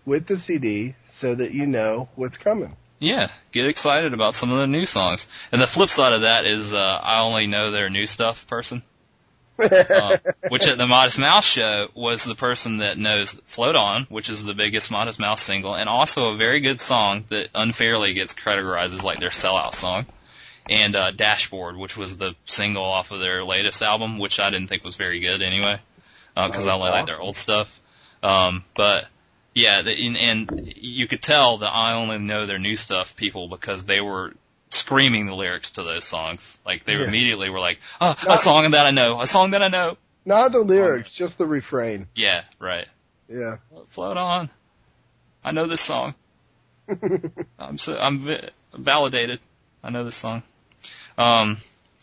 with 0.05 0.27
the 0.27 0.37
CD 0.37 0.95
so 1.11 1.35
that 1.35 1.51
you 1.53 1.65
know 1.65 2.07
what's 2.15 2.37
coming. 2.37 2.75
yeah, 2.99 3.29
get 3.51 3.65
excited 3.67 4.13
about 4.13 4.33
some 4.35 4.51
of 4.51 4.57
the 4.57 4.67
new 4.67 4.85
songs. 4.85 5.27
And 5.51 5.61
the 5.61 5.67
flip 5.67 5.89
side 5.89 6.13
of 6.13 6.21
that 6.21 6.45
is, 6.45 6.73
uh, 6.73 6.77
I 6.77 7.21
only 7.21 7.47
know 7.47 7.71
their 7.71 7.89
new 7.89 8.05
stuff 8.05 8.47
person, 8.47 8.81
uh, 9.89 10.17
which 10.49 10.67
at 10.67 10.77
the 10.77 10.87
Modest 10.87 11.19
Mouse 11.19 11.45
show 11.45 11.89
was 11.93 12.23
the 12.23 12.35
person 12.35 12.77
that 12.77 12.97
knows 12.97 13.33
"Float 13.45 13.75
On," 13.75 14.05
which 14.09 14.29
is 14.29 14.43
the 14.43 14.53
biggest 14.53 14.91
Modest 14.91 15.19
Mouse 15.19 15.41
single, 15.41 15.75
and 15.75 15.89
also 15.89 16.33
a 16.33 16.37
very 16.37 16.59
good 16.59 16.79
song 16.79 17.25
that 17.29 17.49
unfairly 17.53 18.13
gets 18.13 18.33
categorized 18.33 18.93
as 18.93 19.03
like 19.03 19.19
their 19.19 19.29
sellout 19.29 19.73
song. 19.73 20.05
And 20.69 20.95
uh, 20.95 21.11
Dashboard, 21.11 21.77
which 21.77 21.97
was 21.97 22.17
the 22.17 22.35
single 22.45 22.83
off 22.83 23.11
of 23.11 23.19
their 23.19 23.43
latest 23.43 23.81
album, 23.81 24.19
which 24.19 24.39
I 24.39 24.51
didn't 24.51 24.67
think 24.67 24.83
was 24.83 24.95
very 24.95 25.19
good 25.19 25.41
anyway, 25.41 25.79
because 26.35 26.67
Oh, 26.67 26.69
I 26.69 26.73
only 26.75 26.89
like 26.91 27.07
their 27.07 27.19
old 27.19 27.35
stuff. 27.35 27.81
Um, 28.21 28.63
but 28.75 29.05
yeah, 29.55 29.81
the, 29.81 29.91
and, 29.91 30.17
and 30.17 30.73
you 30.77 31.07
could 31.07 31.21
tell 31.21 31.59
that 31.59 31.69
I 31.69 31.93
only 31.93 32.19
know 32.19 32.45
their 32.45 32.59
new 32.59 32.75
stuff 32.75 33.15
people 33.15 33.47
because 33.47 33.85
they 33.85 33.99
were 33.99 34.33
screaming 34.69 35.25
the 35.25 35.35
lyrics 35.35 35.71
to 35.71 35.83
those 35.83 36.03
songs. 36.05 36.57
Like 36.65 36.85
they 36.85 36.93
Yeah. 36.93 37.05
immediately 37.07 37.49
were 37.49 37.59
like, 37.59 37.79
"Oh, 37.99 38.15
a 38.21 38.25
Not- 38.29 38.39
song 38.39 38.71
that 38.71 38.85
I 38.85 38.91
know, 38.91 39.21
a 39.21 39.25
song 39.27 39.51
that 39.51 39.63
I 39.63 39.67
know." 39.67 39.97
Not 40.25 40.51
the 40.51 40.59
lyrics, 40.59 41.11
just 41.11 41.37
the 41.37 41.47
refrain. 41.47 42.07
Yeah, 42.15 42.43
right. 42.59 42.87
Yeah. 43.27 43.57
Float 43.89 44.17
on. 44.17 44.49
I 45.43 45.51
know 45.51 45.65
this 45.65 45.81
song. 45.81 46.13
I'm 47.59 47.77
so 47.77 47.97
I'm 47.97 48.27
validated. 48.73 49.39
I 49.83 49.89
know 49.89 50.03
this 50.03 50.15
song. 50.15 50.43
Um, 51.17 51.57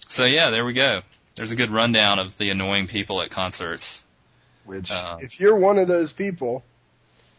so 0.08 0.24
yeah, 0.24 0.50
there 0.50 0.64
we 0.64 0.72
go. 0.72 1.02
There's 1.34 1.52
a 1.52 1.56
good 1.56 1.70
rundown 1.70 2.18
of 2.18 2.36
the 2.38 2.50
annoying 2.50 2.86
people 2.86 3.20
at 3.22 3.30
concerts. 3.30 4.04
Which, 4.64 4.90
Uh, 4.90 5.18
if 5.20 5.38
you're 5.38 5.54
one 5.56 5.78
of 5.78 5.86
those 5.86 6.12
people, 6.12 6.64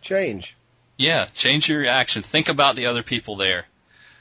change. 0.01 0.53
Yeah, 0.97 1.25
change 1.33 1.67
your 1.67 1.79
reaction. 1.79 2.21
Think 2.21 2.47
about 2.49 2.75
the 2.75 2.85
other 2.85 3.03
people 3.03 3.35
there. 3.35 3.65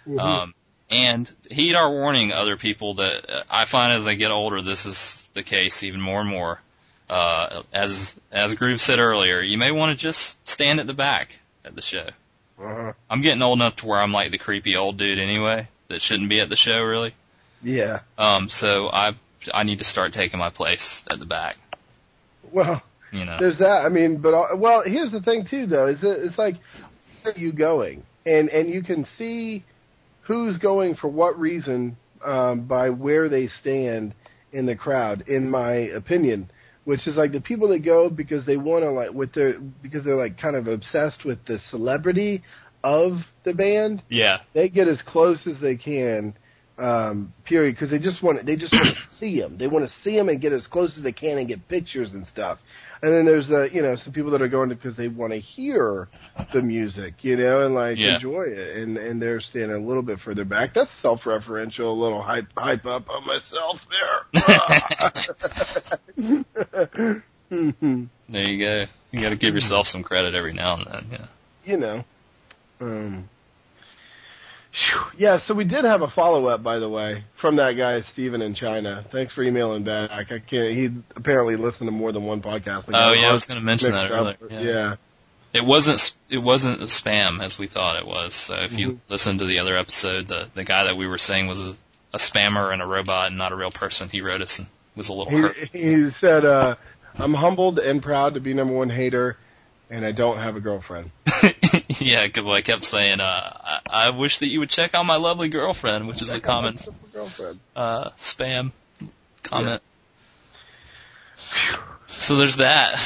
Mhm. 0.06 0.20
Um, 0.20 0.54
and 0.90 1.32
heed 1.50 1.74
our 1.74 1.90
warning, 1.90 2.32
other 2.32 2.56
people, 2.56 2.94
that 2.94 3.30
uh, 3.30 3.42
I 3.50 3.64
find 3.64 3.92
as 3.92 4.06
I 4.06 4.14
get 4.14 4.30
older, 4.30 4.62
this 4.62 4.86
is 4.86 5.30
the 5.34 5.42
case 5.42 5.82
even 5.82 6.00
more 6.00 6.20
and 6.20 6.30
more. 6.30 6.60
Uh, 7.08 7.62
as, 7.72 8.18
as 8.32 8.54
Groove 8.54 8.80
said 8.80 8.98
earlier, 8.98 9.40
you 9.40 9.58
may 9.58 9.70
want 9.70 9.96
to 9.96 10.02
just 10.02 10.46
stand 10.48 10.80
at 10.80 10.86
the 10.86 10.94
back 10.94 11.38
at 11.64 11.74
the 11.74 11.82
show. 11.82 12.08
uh-huh. 12.58 12.92
I'm 13.08 13.22
getting 13.22 13.42
old 13.42 13.58
enough 13.58 13.76
to 13.76 13.86
where 13.86 14.00
I'm 14.00 14.12
like 14.12 14.30
the 14.30 14.38
creepy 14.38 14.76
old 14.76 14.96
dude 14.96 15.18
anyway, 15.18 15.68
that 15.88 16.00
shouldn't 16.00 16.28
be 16.28 16.40
at 16.40 16.48
the 16.48 16.56
show 16.56 16.82
really. 16.82 17.14
Yeah. 17.62 18.00
Um, 18.18 18.48
so 18.48 18.88
I, 18.88 19.14
I 19.52 19.62
need 19.64 19.78
to 19.78 19.84
start 19.84 20.12
taking 20.12 20.38
my 20.38 20.50
place 20.50 21.04
at 21.10 21.18
the 21.18 21.26
back, 21.26 21.56
Well, 22.52 22.82
you 23.12 23.24
know. 23.24 23.38
There's 23.38 23.58
that. 23.58 23.84
I 23.84 23.88
mean, 23.88 24.16
but 24.16 24.34
uh, 24.34 24.56
well, 24.56 24.82
here's 24.82 25.10
the 25.10 25.20
thing 25.20 25.44
too, 25.44 25.66
though. 25.66 25.86
Is 25.86 26.00
that 26.00 26.24
it's 26.24 26.38
like, 26.38 26.56
where 27.22 27.34
are 27.34 27.38
you 27.38 27.52
going? 27.52 28.04
And 28.24 28.48
and 28.50 28.68
you 28.68 28.82
can 28.82 29.04
see 29.04 29.62
who's 30.26 30.58
going 30.58 30.94
for 30.94 31.08
what 31.08 31.38
reason 31.38 31.96
um, 32.24 32.62
by 32.62 32.90
where 32.90 33.28
they 33.28 33.48
stand 33.48 34.14
in 34.52 34.66
the 34.66 34.76
crowd. 34.76 35.24
In 35.28 35.50
my 35.50 35.72
opinion, 35.72 36.50
which 36.84 37.06
is 37.06 37.16
like 37.16 37.32
the 37.32 37.40
people 37.40 37.68
that 37.68 37.80
go 37.80 38.08
because 38.10 38.44
they 38.44 38.56
want 38.56 38.84
to 38.84 38.90
like 38.90 39.12
with 39.12 39.32
their 39.32 39.58
because 39.58 40.04
they're 40.04 40.16
like 40.16 40.38
kind 40.38 40.56
of 40.56 40.66
obsessed 40.66 41.24
with 41.24 41.44
the 41.44 41.58
celebrity 41.58 42.42
of 42.82 43.26
the 43.44 43.54
band. 43.54 44.02
Yeah. 44.08 44.38
They 44.52 44.68
get 44.68 44.88
as 44.88 45.02
close 45.02 45.46
as 45.46 45.58
they 45.58 45.76
can. 45.76 46.34
Um, 46.78 47.32
period, 47.44 47.74
because 47.74 47.88
they 47.88 47.98
just 47.98 48.22
want 48.22 48.44
they 48.44 48.56
just 48.56 48.74
want 48.74 48.94
to 48.94 49.02
see 49.14 49.40
them. 49.40 49.56
They 49.56 49.66
want 49.66 49.88
to 49.88 49.94
see 49.94 50.14
them 50.14 50.28
and 50.28 50.38
get 50.38 50.52
as 50.52 50.66
close 50.66 50.98
as 50.98 51.02
they 51.02 51.12
can 51.12 51.38
and 51.38 51.48
get 51.48 51.68
pictures 51.68 52.12
and 52.12 52.26
stuff. 52.26 52.58
And 53.02 53.12
then 53.12 53.24
there's 53.24 53.48
the 53.48 53.68
you 53.72 53.82
know 53.82 53.94
some 53.96 54.12
people 54.12 54.30
that 54.32 54.42
are 54.42 54.48
going 54.48 54.68
because 54.70 54.96
they 54.96 55.08
want 55.08 55.32
to 55.32 55.38
hear 55.38 56.08
the 56.52 56.62
music, 56.62 57.22
you 57.22 57.36
know, 57.36 57.64
and 57.66 57.74
like 57.74 57.98
Yeah. 57.98 58.14
enjoy 58.16 58.44
it, 58.44 58.76
and 58.78 58.96
and 58.96 59.20
they're 59.20 59.40
standing 59.40 59.76
a 59.76 59.86
little 59.86 60.02
bit 60.02 60.20
further 60.20 60.44
back. 60.44 60.74
That's 60.74 60.92
self-referential, 60.92 61.80
a 61.80 61.88
little 61.88 62.22
hype 62.22 62.48
hype 62.56 62.86
up 62.86 63.08
on 63.10 63.26
myself 63.26 63.86
there. 63.90 64.82
There 67.48 68.42
you 68.42 68.58
go. 68.58 68.86
You 69.12 69.20
gotta 69.20 69.36
give 69.36 69.54
yourself 69.54 69.86
some 69.86 70.02
credit 70.02 70.34
every 70.34 70.52
now 70.52 70.74
and 70.76 70.86
then, 70.86 71.06
yeah. 71.12 71.26
you 71.64 71.76
know. 71.78 72.04
Um. 72.80 73.28
Yeah, 75.16 75.38
so 75.38 75.54
we 75.54 75.64
did 75.64 75.84
have 75.84 76.02
a 76.02 76.08
follow 76.08 76.46
up, 76.46 76.62
by 76.62 76.78
the 76.78 76.88
way, 76.88 77.24
from 77.36 77.56
that 77.56 77.72
guy 77.72 78.00
Steven 78.02 78.42
in 78.42 78.54
China. 78.54 79.04
Thanks 79.10 79.32
for 79.32 79.42
emailing 79.42 79.84
back. 79.84 80.10
I 80.10 80.24
can't. 80.24 80.70
He 80.74 80.90
apparently 81.14 81.56
listened 81.56 81.86
to 81.88 81.92
more 81.92 82.12
than 82.12 82.24
one 82.24 82.42
podcast. 82.42 82.84
Oh 82.92 83.12
yeah, 83.12 83.28
I 83.28 83.32
was 83.32 83.46
gonna 83.46 83.60
mention 83.60 83.92
that 83.92 84.10
earlier. 84.10 84.36
Yeah. 84.50 84.96
It 85.52 85.64
wasn't 85.64 86.14
it 86.28 86.38
wasn't 86.38 86.82
a 86.82 86.86
spam 86.86 87.42
as 87.42 87.58
we 87.58 87.66
thought 87.66 87.96
it 87.96 88.06
was. 88.06 88.34
So 88.34 88.56
if 88.56 88.78
you 88.78 88.88
Mhm. 88.90 89.00
listen 89.08 89.38
to 89.38 89.46
the 89.46 89.60
other 89.60 89.76
episode, 89.76 90.28
the 90.28 90.48
the 90.54 90.64
guy 90.64 90.84
that 90.84 90.96
we 90.96 91.06
were 91.06 91.18
saying 91.18 91.46
was 91.46 91.60
a, 91.60 91.74
a 92.14 92.18
spammer 92.18 92.72
and 92.72 92.82
a 92.82 92.86
robot 92.86 93.28
and 93.28 93.38
not 93.38 93.52
a 93.52 93.56
real 93.56 93.70
person, 93.70 94.08
he 94.10 94.20
wrote 94.20 94.42
us 94.42 94.58
and 94.58 94.68
was 94.94 95.08
a 95.08 95.14
little 95.14 95.30
hurt. 95.38 95.56
He, 95.72 95.78
he 96.04 96.10
said, 96.10 96.44
uh, 96.44 96.76
"I'm 97.14 97.32
humbled 97.32 97.78
and 97.78 98.02
proud 98.02 98.34
to 98.34 98.40
be 98.40 98.52
number 98.52 98.74
one 98.74 98.90
hater, 98.90 99.38
and 99.88 100.04
I 100.04 100.12
don't 100.12 100.36
have 100.38 100.56
a 100.56 100.60
girlfriend." 100.60 101.10
yeah, 102.00 102.26
because 102.26 102.48
I 102.48 102.62
kept 102.62 102.84
saying, 102.84 103.20
uh, 103.20 103.24
I, 103.24 103.80
I 103.86 104.10
wish 104.10 104.38
that 104.38 104.48
you 104.48 104.60
would 104.60 104.70
check 104.70 104.94
out 104.94 105.04
my 105.04 105.16
lovely 105.16 105.48
girlfriend, 105.48 106.08
which 106.08 106.22
is 106.22 106.30
a 106.30 106.34
Check 106.34 106.42
my 106.44 106.52
common 106.52 106.78
girlfriend. 107.12 107.60
uh, 107.74 108.10
spam 108.18 108.72
comment. 109.42 109.82
So 112.08 112.36
there's 112.36 112.56
that. 112.56 112.98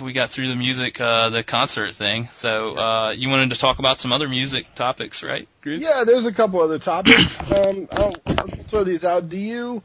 We 0.00 0.12
got 0.12 0.30
through 0.30 0.48
the 0.48 0.56
music, 0.56 1.00
uh, 1.00 1.30
the 1.30 1.42
concert 1.42 1.94
thing. 1.94 2.28
So 2.32 2.76
uh, 2.76 3.10
you 3.16 3.28
wanted 3.28 3.50
to 3.50 3.58
talk 3.58 3.78
about 3.78 4.00
some 4.00 4.12
other 4.12 4.28
music 4.28 4.66
topics, 4.74 5.22
right, 5.22 5.48
Grooves? 5.62 5.82
Yeah, 5.82 6.04
there's 6.04 6.26
a 6.26 6.32
couple 6.32 6.60
other 6.60 6.78
topics. 6.78 7.36
Um, 7.50 7.88
I'll, 7.90 8.14
I'll 8.26 8.48
throw 8.68 8.84
these 8.84 9.02
out. 9.02 9.28
Do 9.28 9.36
you, 9.36 9.82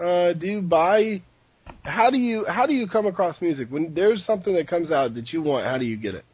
uh, 0.00 0.32
do 0.32 0.46
you 0.46 0.60
buy? 0.60 1.22
How 1.84 2.10
do 2.10 2.18
you 2.18 2.44
how 2.46 2.66
do 2.66 2.74
you 2.74 2.88
come 2.88 3.06
across 3.06 3.40
music 3.40 3.68
when 3.70 3.94
there's 3.94 4.24
something 4.24 4.52
that 4.54 4.66
comes 4.66 4.90
out 4.90 5.14
that 5.14 5.32
you 5.32 5.40
want? 5.42 5.64
How 5.64 5.78
do 5.78 5.84
you 5.84 5.96
get 5.96 6.16
it? 6.16 6.24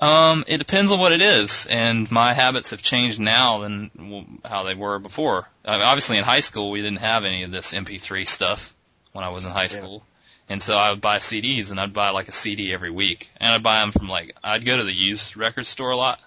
Um, 0.00 0.44
it 0.46 0.56
depends 0.56 0.92
on 0.92 0.98
what 0.98 1.12
it 1.12 1.20
is, 1.20 1.66
and 1.68 2.10
my 2.10 2.32
habits 2.32 2.70
have 2.70 2.80
changed 2.80 3.20
now 3.20 3.58
than 3.60 4.38
how 4.44 4.62
they 4.62 4.74
were 4.74 4.98
before. 4.98 5.46
I 5.64 5.72
mean, 5.72 5.82
obviously, 5.82 6.16
in 6.16 6.24
high 6.24 6.40
school, 6.40 6.70
we 6.70 6.80
didn't 6.80 7.00
have 7.00 7.24
any 7.24 7.42
of 7.42 7.50
this 7.50 7.74
MP3 7.74 8.26
stuff 8.26 8.74
when 9.12 9.24
I 9.24 9.28
was 9.28 9.44
in 9.44 9.50
high 9.50 9.66
school, 9.66 10.02
and 10.48 10.62
so 10.62 10.74
I 10.74 10.90
would 10.90 11.02
buy 11.02 11.16
CDs, 11.18 11.70
and 11.70 11.78
I'd 11.78 11.92
buy 11.92 12.10
like 12.10 12.28
a 12.28 12.32
CD 12.32 12.72
every 12.72 12.90
week, 12.90 13.28
and 13.36 13.52
I'd 13.54 13.62
buy 13.62 13.80
them 13.80 13.92
from 13.92 14.08
like 14.08 14.34
I'd 14.42 14.64
go 14.64 14.78
to 14.78 14.84
the 14.84 14.94
used 14.94 15.36
record 15.36 15.66
store 15.66 15.90
a 15.90 15.96
lot, 15.96 16.18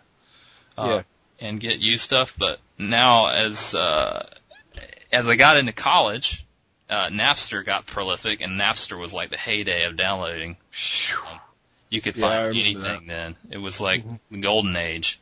uh, 0.78 1.02
and 1.40 1.60
get 1.60 1.80
used 1.80 2.04
stuff. 2.04 2.36
But 2.38 2.60
now, 2.78 3.28
as 3.28 3.74
uh, 3.74 4.30
as 5.12 5.30
I 5.30 5.36
got 5.36 5.58
into 5.58 5.74
college, 5.74 6.46
uh, 6.92 7.08
Napster 7.10 7.66
got 7.66 7.88
prolific, 7.88 8.42
and 8.42 8.60
Napster 8.60 9.00
was 9.00 9.16
like 9.16 9.32
the 9.32 9.38
heyday 9.38 9.86
of 9.86 9.98
downloading. 9.98 10.58
Um, 11.32 11.40
you 11.94 12.02
could 12.02 12.18
Yeah, 12.18 12.28
find 12.28 12.58
anything 12.58 13.08
then. 13.08 13.36
It 13.50 13.58
was 13.58 13.80
like 13.80 14.04
the 14.32 14.40
golden 14.40 14.76
age, 14.76 15.22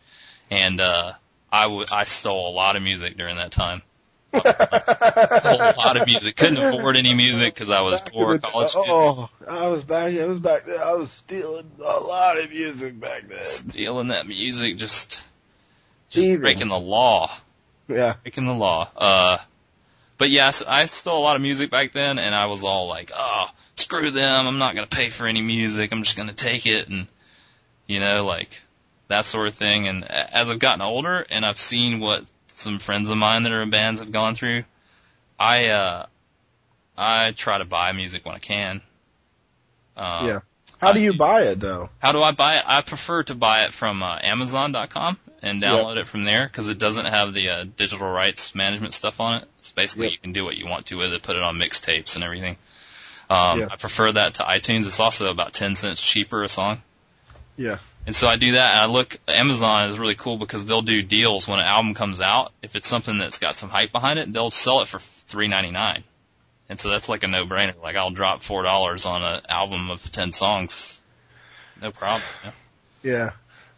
and 0.49 0.79
uh, 0.79 1.13
I 1.51 1.63
w- 1.63 1.85
I 1.91 2.05
stole 2.05 2.49
a 2.49 2.53
lot 2.55 2.75
of 2.75 2.81
music 2.83 3.17
during 3.17 3.37
that 3.37 3.51
time. 3.51 3.81
I 4.33 5.39
stole 5.39 5.61
a 5.61 5.75
lot 5.77 5.97
of 5.97 6.07
music. 6.07 6.37
Couldn't 6.37 6.57
afford 6.63 6.95
any 6.95 7.13
music 7.13 7.53
because 7.53 7.69
I 7.69 7.81
was 7.81 7.99
Back 7.99 8.13
poor 8.13 8.37
the- 8.37 8.47
college 8.47 8.69
student. 8.69 8.89
Oh, 8.89 9.29
I 9.47 9.67
was 9.67 9.83
back. 9.83 10.13
I 10.13 10.25
was 10.25 10.39
back 10.39 10.65
there. 10.65 10.83
I 10.83 10.93
was 10.93 11.11
stealing 11.11 11.69
a 11.79 11.99
lot 11.99 12.39
of 12.39 12.49
music 12.49 12.99
back 12.99 13.27
then. 13.27 13.43
Stealing 13.43 14.07
that 14.07 14.25
music, 14.27 14.77
just 14.77 15.21
just 16.09 16.25
Thieving. 16.25 16.39
breaking 16.41 16.67
the 16.69 16.79
law. 16.79 17.29
Yeah. 17.89 18.15
breaking 18.23 18.45
the 18.45 18.53
law. 18.53 18.89
Uh, 18.95 19.37
but 20.17 20.29
yes, 20.29 20.63
I 20.65 20.85
stole 20.85 21.19
a 21.19 21.23
lot 21.23 21.35
of 21.35 21.41
music 21.41 21.69
back 21.69 21.91
then, 21.91 22.17
and 22.19 22.33
I 22.33 22.45
was 22.45 22.63
all 22.63 22.87
like, 22.87 23.11
"Oh, 23.13 23.47
screw 23.75 24.11
them! 24.11 24.47
I'm 24.47 24.57
not 24.57 24.75
gonna 24.75 24.87
pay 24.87 25.09
for 25.09 25.27
any 25.27 25.41
music. 25.41 25.91
I'm 25.91 26.03
just 26.03 26.17
gonna 26.17 26.33
take 26.33 26.65
it," 26.65 26.87
and 26.89 27.07
you 27.87 27.99
know, 27.99 28.25
like 28.25 28.61
that 29.07 29.25
sort 29.25 29.47
of 29.47 29.53
thing. 29.55 29.87
And 29.87 30.03
as 30.09 30.49
I've 30.49 30.59
gotten 30.59 30.81
older, 30.81 31.25
and 31.29 31.45
I've 31.45 31.59
seen 31.59 31.99
what 31.99 32.23
some 32.47 32.79
friends 32.79 33.09
of 33.09 33.17
mine 33.17 33.43
that 33.43 33.51
are 33.51 33.61
in 33.63 33.69
bands 33.69 33.99
have 33.99 34.11
gone 34.11 34.35
through, 34.35 34.63
I 35.39 35.67
uh, 35.69 36.05
I 36.97 37.31
try 37.31 37.57
to 37.57 37.65
buy 37.65 37.91
music 37.93 38.25
when 38.25 38.35
I 38.35 38.39
can. 38.39 38.81
Um, 39.97 40.25
Yeah. 40.27 40.39
How 40.79 40.93
do 40.93 40.99
you 40.99 41.13
buy 41.13 41.43
it 41.43 41.59
though? 41.59 41.89
how 41.99 42.11
do 42.11 42.23
I 42.23 42.31
buy 42.31 42.55
it? 42.57 42.63
I 42.65 42.81
prefer 42.81 43.21
to 43.23 43.35
buy 43.35 43.65
it 43.65 43.73
from 43.73 44.01
uh, 44.01 44.17
Amazon.com 44.21 45.17
and 45.43 45.61
download 45.61 45.97
it 45.97 46.07
from 46.07 46.23
there 46.23 46.47
because 46.47 46.69
it 46.69 46.79
doesn't 46.79 47.05
have 47.05 47.33
the 47.35 47.49
uh, 47.49 47.65
digital 47.77 48.09
rights 48.09 48.55
management 48.55 48.93
stuff 48.95 49.19
on 49.19 49.41
it. 49.41 49.47
So 49.61 49.73
basically, 49.75 50.05
Yep. 50.05 50.11
you 50.13 50.17
can 50.19 50.33
do 50.33 50.43
what 50.43 50.55
you 50.57 50.65
want 50.67 50.87
to 50.87 50.95
with 50.95 51.13
it, 51.13 51.21
put 51.21 51.35
it 51.35 51.41
on 51.43 51.57
mixtapes 51.57 52.15
and 52.15 52.23
everything. 52.23 52.57
Um, 53.31 53.59
Yeah. 53.59 53.67
I 53.71 53.77
prefer 53.77 54.11
that 54.11 54.35
to 54.35 54.43
iTunes. 54.43 54.85
It's 54.87 54.99
also 54.99 55.31
about 55.31 55.53
ten 55.53 55.75
cents 55.75 56.01
cheaper 56.01 56.43
a 56.43 56.49
song. 56.49 56.81
Yeah. 57.55 57.77
And 58.05 58.15
so 58.15 58.27
I 58.27 58.35
do 58.35 58.53
that, 58.53 58.71
and 58.71 58.79
I 58.81 58.85
look. 58.87 59.17
Amazon 59.27 59.89
is 59.89 59.99
really 59.99 60.15
cool 60.15 60.37
because 60.37 60.65
they'll 60.65 60.81
do 60.81 61.01
deals 61.01 61.47
when 61.47 61.59
an 61.59 61.65
album 61.65 61.93
comes 61.93 62.19
out. 62.19 62.51
If 62.61 62.75
it's 62.75 62.87
something 62.87 63.17
that's 63.17 63.37
got 63.37 63.55
some 63.55 63.69
hype 63.69 63.91
behind 63.91 64.19
it, 64.19 64.33
they'll 64.33 64.51
sell 64.51 64.81
it 64.81 64.87
for 64.87 64.99
three 64.99 65.47
ninety 65.47 65.71
nine. 65.71 66.03
And 66.67 66.79
so 66.79 66.89
that's 66.89 67.09
like 67.09 67.23
a 67.23 67.27
no 67.27 67.45
brainer. 67.45 67.79
Like 67.81 67.95
I'll 67.95 68.11
drop 68.11 68.41
four 68.41 68.63
dollars 68.63 69.05
on 69.05 69.21
an 69.23 69.41
album 69.47 69.91
of 69.91 70.11
ten 70.11 70.31
songs, 70.31 71.01
no 71.81 71.91
problem. 71.91 72.23
Yeah. 72.43 72.51
Yeah. 73.03 73.29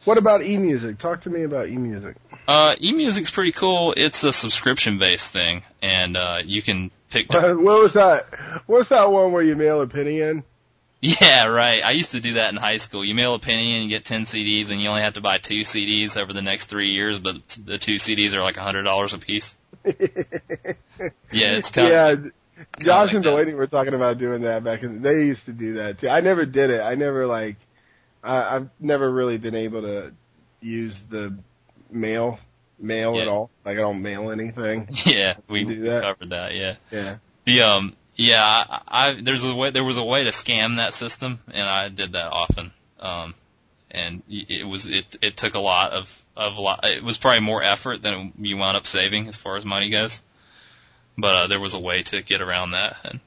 What 0.05 0.17
about 0.17 0.41
eMusic? 0.41 0.99
Talk 0.99 1.21
to 1.21 1.29
me 1.29 1.43
about 1.43 1.67
eMusic. 1.67 2.15
Uh, 2.47 2.75
eMusic's 2.75 3.31
pretty 3.31 3.53
cool. 3.53 3.93
It's 3.95 4.23
a 4.23 4.33
subscription 4.33 4.99
based 4.99 5.31
thing, 5.31 5.63
and 5.81 6.17
uh, 6.17 6.39
you 6.43 6.61
can 6.61 6.91
pick. 7.13 7.31
what 7.31 7.57
was 7.57 7.93
that? 7.93 8.27
What's 8.65 8.89
that 8.89 9.11
one 9.11 9.31
where 9.31 9.43
you 9.43 9.55
mail 9.55 9.81
a 9.81 9.87
penny 9.87 10.21
in? 10.21 10.43
yeah, 11.01 11.47
right. 11.47 11.83
I 11.83 11.91
used 11.91 12.11
to 12.11 12.21
do 12.21 12.33
that 12.33 12.49
in 12.49 12.55
high 12.55 12.77
school. 12.77 13.03
You 13.03 13.13
mail 13.13 13.35
a 13.35 13.39
penny 13.39 13.75
and 13.75 13.83
you 13.83 13.89
get 13.89 14.05
ten 14.05 14.21
CDs, 14.23 14.71
and 14.71 14.81
you 14.81 14.89
only 14.89 15.01
have 15.01 15.13
to 15.13 15.21
buy 15.21 15.37
two 15.37 15.59
CDs 15.59 16.15
over 16.15 16.31
the 16.31 16.41
next 16.41 16.67
three 16.67 16.91
years, 16.91 17.19
but 17.19 17.35
the 17.65 17.77
two 17.77 17.95
CDs 17.95 18.33
are 18.33 18.41
like 18.41 18.57
a 18.57 18.63
hundred 18.63 18.83
dollars 18.83 19.13
a 19.13 19.19
piece. 19.19 19.55
Yeah, 21.31 21.57
it's 21.57 21.71
kind 21.71 21.89
yeah. 21.89 22.15
Josh 22.79 23.07
like 23.07 23.15
and. 23.15 23.23
Delaney 23.23 23.55
were 23.55 23.67
talking 23.67 23.95
about 23.95 24.19
doing 24.19 24.43
that 24.43 24.63
back 24.63 24.83
in. 24.83 25.01
They 25.01 25.25
used 25.25 25.45
to 25.45 25.51
do 25.51 25.73
that 25.75 25.99
too. 25.99 26.07
I 26.07 26.21
never 26.21 26.45
did 26.45 26.69
it. 26.69 26.79
I 26.79 26.95
never 26.95 27.25
like. 27.25 27.55
I, 28.23 28.55
I've 28.55 28.69
never 28.79 29.09
really 29.11 29.37
been 29.39 29.55
able 29.55 29.81
to 29.81 30.13
use 30.61 31.01
the 31.09 31.35
mail 31.91 32.39
mail 32.83 33.19
at 33.19 33.27
all. 33.27 33.49
Like 33.65 33.77
I 33.77 33.81
don't 33.81 34.01
mail 34.01 34.31
anything. 34.31 34.89
yeah. 35.05 35.35
We, 35.47 35.63
do 35.63 35.69
we 35.69 35.75
that. 35.89 36.03
covered 36.03 36.29
that. 36.31 36.53
Yeah. 36.55 36.75
Yeah. 36.91 37.15
The 37.45 37.61
um 37.61 37.95
yeah, 38.15 38.43
I, 38.43 38.81
I 38.87 39.21
there's 39.21 39.43
a 39.43 39.55
way 39.55 39.71
there 39.71 39.83
was 39.83 39.97
a 39.97 40.03
way 40.03 40.25
to 40.25 40.29
scam 40.29 40.77
that 40.77 40.93
system 40.93 41.39
and 41.51 41.63
I 41.63 41.89
did 41.89 42.11
that 42.11 42.31
often. 42.31 42.71
Um 42.99 43.35
and 43.89 44.23
it 44.29 44.67
was 44.67 44.87
it 44.87 45.17
it 45.21 45.37
took 45.37 45.55
a 45.55 45.59
lot 45.59 45.93
of 45.93 46.23
of 46.35 46.55
a 46.55 46.61
lot 46.61 46.83
it 46.83 47.03
was 47.03 47.17
probably 47.17 47.41
more 47.41 47.63
effort 47.63 48.01
than 48.01 48.33
you 48.39 48.57
wound 48.57 48.77
up 48.77 48.87
saving 48.87 49.27
as 49.27 49.37
far 49.37 49.57
as 49.57 49.65
money 49.65 49.89
goes. 49.89 50.21
But 51.17 51.33
uh, 51.33 51.47
there 51.47 51.59
was 51.59 51.73
a 51.73 51.79
way 51.79 52.01
to 52.03 52.23
get 52.23 52.41
around 52.41 52.71
that 52.71 52.97
and 53.03 53.19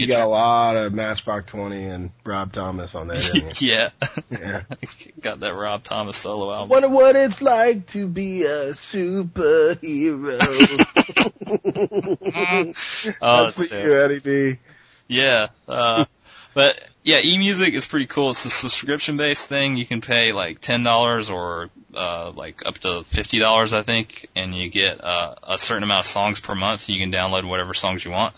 You 0.00 0.06
got 0.08 0.22
a 0.22 0.26
lot 0.26 0.76
of 0.76 0.92
Matchbox 0.92 1.50
Twenty 1.50 1.84
and 1.84 2.10
Rob 2.24 2.52
Thomas 2.52 2.94
on 2.94 3.08
that. 3.08 3.20
Yeah. 3.60 3.90
yeah. 4.30 4.62
Got 5.20 5.40
that 5.40 5.54
Rob 5.54 5.82
Thomas 5.82 6.16
solo 6.16 6.52
album. 6.52 6.68
Wonder 6.70 6.88
what 6.88 7.16
it's 7.16 7.42
like 7.42 7.88
to 7.92 8.06
be 8.06 8.44
a 8.44 8.72
superhero. 8.72 10.40
Oh, 13.22 13.44
That's 13.44 13.56
that's 13.56 13.68
for 13.68 13.76
you, 13.76 14.00
Eddie 14.00 14.20
B. 14.20 14.58
Yeah. 15.08 15.48
Uh, 15.68 16.04
but 16.54 16.80
yeah, 17.02 17.20
eMusic 17.20 17.72
is 17.72 17.86
pretty 17.86 18.06
cool. 18.06 18.30
It's 18.30 18.44
a 18.44 18.50
subscription 18.50 19.16
based 19.16 19.48
thing. 19.48 19.76
You 19.76 19.86
can 19.86 20.00
pay 20.00 20.32
like 20.32 20.60
ten 20.60 20.82
dollars 20.82 21.30
or 21.30 21.70
uh, 21.94 22.30
like 22.30 22.64
up 22.64 22.78
to 22.78 23.04
fifty 23.06 23.38
dollars, 23.38 23.72
I 23.72 23.82
think, 23.82 24.26
and 24.36 24.54
you 24.54 24.68
get 24.70 25.02
uh, 25.02 25.34
a 25.42 25.58
certain 25.58 25.82
amount 25.82 26.00
of 26.00 26.06
songs 26.06 26.40
per 26.40 26.54
month. 26.54 26.88
You 26.88 26.98
can 26.98 27.10
download 27.12 27.48
whatever 27.48 27.74
songs 27.74 28.04
you 28.04 28.10
want, 28.10 28.34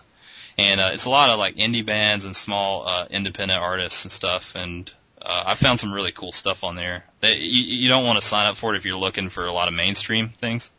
and 0.58 0.80
uh, 0.80 0.90
it's 0.92 1.04
a 1.04 1.10
lot 1.10 1.30
of 1.30 1.38
like 1.38 1.56
indie 1.56 1.84
bands 1.84 2.24
and 2.24 2.34
small 2.36 2.86
uh, 2.86 3.06
independent 3.10 3.60
artists 3.60 4.04
and 4.04 4.12
stuff. 4.12 4.54
And 4.54 4.90
uh, 5.20 5.44
I 5.46 5.54
found 5.54 5.78
some 5.80 5.92
really 5.92 6.12
cool 6.12 6.32
stuff 6.32 6.64
on 6.64 6.76
there. 6.76 7.04
They, 7.20 7.34
you, 7.36 7.62
you 7.82 7.88
don't 7.88 8.04
want 8.04 8.20
to 8.20 8.26
sign 8.26 8.46
up 8.46 8.56
for 8.56 8.74
it 8.74 8.78
if 8.78 8.84
you're 8.84 8.96
looking 8.96 9.28
for 9.28 9.46
a 9.46 9.52
lot 9.52 9.68
of 9.68 9.74
mainstream 9.74 10.30
things. 10.30 10.72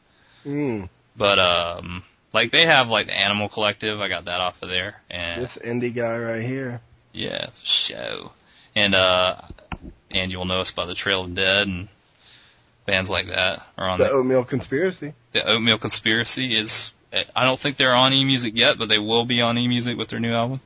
Mm, 0.46 0.90
But 1.16 1.40
um, 1.40 2.04
like 2.34 2.52
they 2.52 2.66
have 2.66 2.88
like 2.88 3.08
the 3.08 3.18
Animal 3.18 3.48
Collective. 3.50 4.02
I 4.02 4.10
got 4.10 4.26
that 4.26 4.42
off 4.42 4.62
of 4.64 4.70
there, 4.70 5.02
and 5.10 5.44
this 5.46 5.52
indie 5.64 5.94
guy 5.96 6.18
right 6.18 6.42
here. 6.44 6.82
yeah, 7.14 7.48
for 7.52 7.66
show. 7.66 8.32
And 8.76 8.94
uh 8.96 9.42
and 10.12 10.32
you'll 10.32 10.46
know 10.46 10.60
us 10.60 10.72
by 10.72 10.86
the 10.86 10.96
Trail 10.96 11.24
of 11.24 11.34
Dead 11.36 11.68
and 11.68 11.88
bands 12.86 13.10
like 13.10 13.28
that 13.28 13.62
are 13.78 13.88
on 13.88 14.00
The 14.00 14.06
the, 14.06 14.12
Oatmeal 14.12 14.44
Conspiracy. 14.44 15.14
the 15.32 15.48
Oatmeal 15.48 15.78
Conspiracy 15.78 16.58
is 16.58 16.92
I 17.36 17.46
don't 17.46 17.60
think 17.60 17.78
they're 17.78 17.96
on 17.96 18.12
eMusic 18.12 18.56
yet, 18.56 18.78
but 18.78 18.90
they 18.90 19.00
will 19.00 19.26
be 19.26 19.42
on 19.42 19.56
eMusic 19.56 19.98
with 19.98 20.10
their 20.10 20.20
new 20.20 20.34
album. 20.34 20.62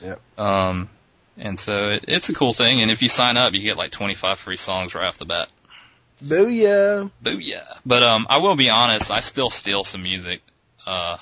Yep. 0.00 0.20
Um 0.38 0.90
and 1.36 1.58
so 1.58 1.90
it, 1.90 2.04
it's 2.08 2.28
a 2.28 2.34
cool 2.34 2.52
thing 2.52 2.82
and 2.82 2.90
if 2.90 3.02
you 3.02 3.08
sign 3.08 3.36
up 3.36 3.54
you 3.54 3.60
get 3.60 3.76
like 3.76 3.90
25 3.90 4.38
free 4.38 4.56
songs 4.56 4.94
right 4.94 5.06
off 5.06 5.18
the 5.18 5.24
bat. 5.24 5.48
Booyah. 6.22 7.10
Booyah. 7.22 7.78
But 7.86 8.02
um 8.02 8.26
I 8.28 8.38
will 8.38 8.56
be 8.56 8.70
honest, 8.70 9.10
I 9.10 9.20
still 9.20 9.50
steal 9.50 9.84
some 9.84 10.02
music 10.02 10.42
uh 10.86 11.18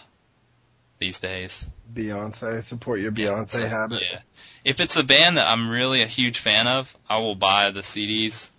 these 0.99 1.19
days. 1.21 1.67
Beyonce. 1.93 2.65
Support 2.65 3.01
your 3.01 3.13
Beyonce 3.13 3.69
habit. 3.69 4.03
Yeah. 4.03 4.21
If 4.65 4.81
it's 4.81 4.97
a 4.97 5.03
band 5.03 5.37
that 5.37 5.47
I'm 5.49 5.69
really 5.71 6.03
a 6.03 6.07
huge 6.07 6.39
fan 6.39 6.67
of, 6.67 6.97
I 7.09 7.19
will 7.19 7.35
buy 7.35 7.71
the 7.71 7.81
CDs 7.81 8.51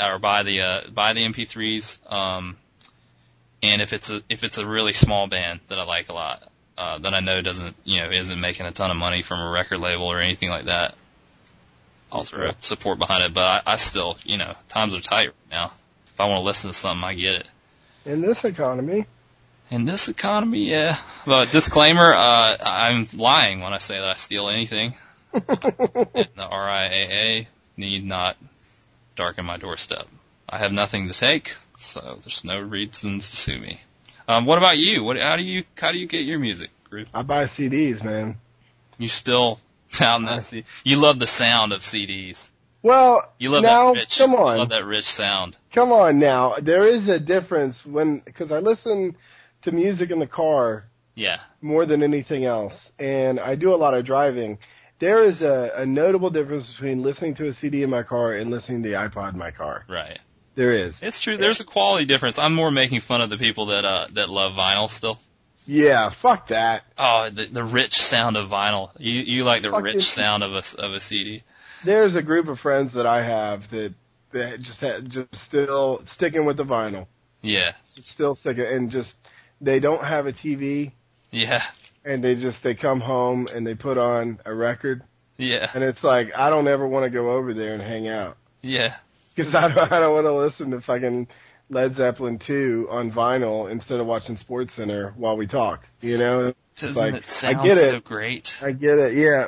or 0.00 0.18
buy 0.18 0.42
the 0.42 0.60
uh, 0.60 0.80
buy 0.90 1.14
the 1.14 1.22
MP3s. 1.22 2.12
Um, 2.12 2.56
and 3.62 3.80
if 3.80 3.92
it's 3.92 4.10
a 4.10 4.22
if 4.28 4.44
it's 4.44 4.58
a 4.58 4.66
really 4.66 4.92
small 4.92 5.26
band 5.28 5.60
that 5.68 5.78
I 5.78 5.84
like 5.84 6.08
a 6.08 6.12
lot, 6.12 6.42
uh, 6.76 6.98
that 6.98 7.14
I 7.14 7.20
know 7.20 7.40
doesn't 7.40 7.76
you 7.84 8.00
know 8.00 8.10
isn't 8.10 8.40
making 8.40 8.66
a 8.66 8.72
ton 8.72 8.90
of 8.90 8.96
money 8.96 9.22
from 9.22 9.40
a 9.40 9.50
record 9.50 9.78
label 9.80 10.10
or 10.10 10.20
anything 10.20 10.50
like 10.50 10.66
that, 10.66 10.94
I'll 12.12 12.24
throw 12.24 12.50
support 12.58 12.98
behind 12.98 13.24
it. 13.24 13.34
But 13.34 13.44
I, 13.66 13.72
I 13.72 13.76
still 13.76 14.18
you 14.24 14.36
know 14.38 14.52
times 14.68 14.94
are 14.94 15.00
tight 15.00 15.28
right 15.28 15.50
now. 15.50 15.72
If 16.06 16.20
I 16.20 16.26
want 16.26 16.40
to 16.40 16.44
listen 16.44 16.70
to 16.70 16.76
something, 16.76 17.04
I 17.04 17.14
get 17.14 17.34
it. 17.34 17.48
In 18.04 18.20
this 18.20 18.44
economy, 18.44 19.06
In 19.70 19.84
this 19.84 20.08
economy, 20.08 20.70
yeah. 20.70 20.98
But 21.26 21.50
disclaimer, 21.50 22.14
uh, 22.14 22.56
I'm 22.60 23.06
lying 23.14 23.60
when 23.60 23.72
I 23.72 23.78
say 23.78 23.98
that 23.98 24.08
I 24.08 24.14
steal 24.14 24.48
anything. 24.48 24.94
The 25.32 26.28
RIAA 26.38 27.46
need 27.76 28.04
not 28.04 28.36
darken 29.16 29.44
my 29.44 29.56
doorstep. 29.56 30.06
I 30.48 30.58
have 30.58 30.72
nothing 30.72 31.08
to 31.08 31.14
take. 31.14 31.54
So 31.78 32.18
there's 32.22 32.44
no 32.44 32.58
reason 32.58 33.18
to 33.18 33.24
sue 33.24 33.58
me. 33.58 33.80
Um, 34.28 34.44
what 34.46 34.58
about 34.58 34.78
you? 34.78 35.04
What, 35.04 35.16
how 35.18 35.36
do 35.36 35.42
you, 35.42 35.64
how 35.80 35.92
do 35.92 35.98
you 35.98 36.06
get 36.06 36.22
your 36.22 36.38
music, 36.38 36.70
Groove? 36.90 37.08
I 37.14 37.22
buy 37.22 37.44
CDs, 37.46 38.02
man. 38.02 38.38
You 38.98 39.08
still 39.08 39.60
found 39.88 40.26
that? 40.26 40.52
You 40.84 40.96
love 40.96 41.18
the 41.18 41.26
sound 41.26 41.72
of 41.72 41.80
CDs. 41.82 42.50
Well, 42.82 43.32
You 43.38 43.50
love 43.50 43.62
now, 43.62 43.92
that 43.94 44.00
rich, 44.00 44.18
come 44.18 44.34
on. 44.34 44.58
love 44.58 44.68
that 44.70 44.84
rich 44.84 45.04
sound. 45.04 45.56
Come 45.72 45.92
on 45.92 46.18
now. 46.18 46.56
There 46.60 46.86
is 46.86 47.08
a 47.08 47.18
difference 47.18 47.84
when, 47.84 48.20
cause 48.20 48.52
I 48.52 48.58
listen 48.60 49.16
to 49.62 49.72
music 49.72 50.10
in 50.10 50.18
the 50.18 50.26
car 50.26 50.84
Yeah. 51.14 51.40
more 51.60 51.84
than 51.84 52.02
anything 52.02 52.44
else, 52.44 52.90
and 52.98 53.38
I 53.40 53.54
do 53.56 53.74
a 53.74 53.76
lot 53.76 53.94
of 53.94 54.04
driving. 54.04 54.58
There 54.98 55.24
is 55.24 55.42
a, 55.42 55.72
a 55.76 55.86
notable 55.86 56.30
difference 56.30 56.70
between 56.70 57.02
listening 57.02 57.34
to 57.36 57.48
a 57.48 57.52
CD 57.52 57.82
in 57.82 57.90
my 57.90 58.02
car 58.02 58.32
and 58.34 58.50
listening 58.50 58.82
to 58.82 58.88
the 58.88 58.94
iPod 58.94 59.32
in 59.34 59.38
my 59.38 59.50
car. 59.50 59.84
Right. 59.88 60.18
There 60.56 60.72
is. 60.86 61.00
It's 61.02 61.20
true. 61.20 61.36
There's 61.36 61.60
a 61.60 61.64
quality 61.64 62.06
difference. 62.06 62.38
I'm 62.38 62.54
more 62.54 62.70
making 62.72 63.00
fun 63.00 63.20
of 63.20 63.30
the 63.30 63.36
people 63.38 63.66
that 63.66 63.84
uh 63.84 64.08
that 64.14 64.28
love 64.28 64.54
vinyl 64.54 64.90
still. 64.90 65.18
Yeah, 65.66 66.10
fuck 66.10 66.48
that. 66.48 66.82
Oh, 66.98 67.28
the 67.30 67.44
the 67.46 67.62
rich 67.64 67.94
sound 67.94 68.36
of 68.36 68.48
vinyl. 68.50 68.90
You 68.98 69.12
you 69.12 69.44
like 69.44 69.62
the 69.62 69.70
Fucking- 69.70 69.84
rich 69.84 70.02
sound 70.02 70.42
of 70.42 70.52
a 70.54 70.62
of 70.84 70.94
a 70.94 71.00
CD. 71.00 71.42
There's 71.84 72.14
a 72.14 72.22
group 72.22 72.48
of 72.48 72.58
friends 72.58 72.94
that 72.94 73.06
I 73.06 73.22
have 73.22 73.70
that 73.70 73.94
that 74.32 74.60
just 74.62 74.80
had, 74.80 75.10
just 75.10 75.34
still 75.36 76.00
sticking 76.04 76.44
with 76.46 76.56
the 76.56 76.64
vinyl, 76.64 77.06
Yeah. 77.42 77.72
just 77.94 78.08
still 78.10 78.34
sticking, 78.34 78.64
and 78.64 78.90
just 78.90 79.14
they 79.60 79.78
don't 79.78 80.02
have 80.04 80.26
a 80.26 80.32
TV, 80.32 80.92
Yeah. 81.30 81.62
and 82.04 82.22
they 82.24 82.34
just 82.34 82.62
they 82.62 82.74
come 82.74 83.00
home 83.00 83.46
and 83.54 83.66
they 83.66 83.74
put 83.74 83.98
on 83.98 84.40
a 84.44 84.52
record, 84.54 85.02
Yeah. 85.38 85.70
and 85.74 85.84
it's 85.84 86.02
like 86.02 86.32
I 86.36 86.48
don't 86.50 86.66
ever 86.66 86.86
want 86.88 87.04
to 87.04 87.10
go 87.10 87.32
over 87.32 87.52
there 87.54 87.72
and 87.74 87.82
hang 87.82 88.08
out 88.08 88.36
Yeah. 88.62 88.94
Because 89.36 89.54
I 89.54 89.68
don't 89.68 89.92
I 89.92 90.00
don't 90.00 90.14
want 90.14 90.26
to 90.26 90.34
listen 90.34 90.70
to 90.72 90.80
fucking 90.80 91.28
Led 91.68 91.94
Zeppelin 91.96 92.38
2 92.38 92.88
on 92.90 93.12
vinyl 93.12 93.70
instead 93.70 94.00
of 94.00 94.06
watching 94.06 94.36
SportsCenter 94.36 95.14
while 95.16 95.36
we 95.36 95.46
talk. 95.46 95.86
You 96.00 96.16
know, 96.18 96.54
Doesn't 96.76 96.96
like, 96.96 97.14
it 97.14 97.26
sound 97.26 97.56
I 97.58 97.64
get 97.64 97.78
it. 97.78 97.90
so 97.90 98.00
great? 98.00 98.58
I 98.62 98.72
get 98.72 98.98
it. 98.98 99.14
Yeah. 99.14 99.46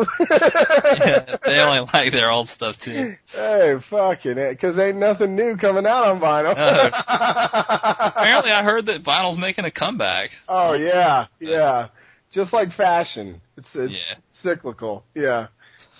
Yeah, 0.30 1.36
they 1.44 1.58
only 1.60 1.90
like 1.92 2.12
their 2.12 2.30
old 2.30 2.48
stuff 2.48 2.78
too. 2.78 3.16
Hey, 3.34 3.76
fucking 3.90 4.38
it, 4.38 4.58
cause 4.58 4.78
ain't 4.78 4.96
nothing 4.96 5.34
new 5.36 5.56
coming 5.58 5.84
out 5.86 6.04
on 6.08 6.20
vinyl. 6.20 6.52
Apparently, 6.56 8.50
I 8.50 8.62
heard 8.62 8.86
that 8.86 9.02
vinyl's 9.02 9.38
making 9.38 9.66
a 9.66 9.70
comeback. 9.70 10.30
oh 10.48 10.72
yeah, 10.72 11.26
yeah. 11.38 11.88
Just 12.30 12.52
like 12.54 12.72
fashion, 12.72 13.42
it's 13.58 13.74
it's 13.74 13.92
Yeah. 13.92 14.14
cyclical. 14.42 15.04
Yeah, 15.14 15.48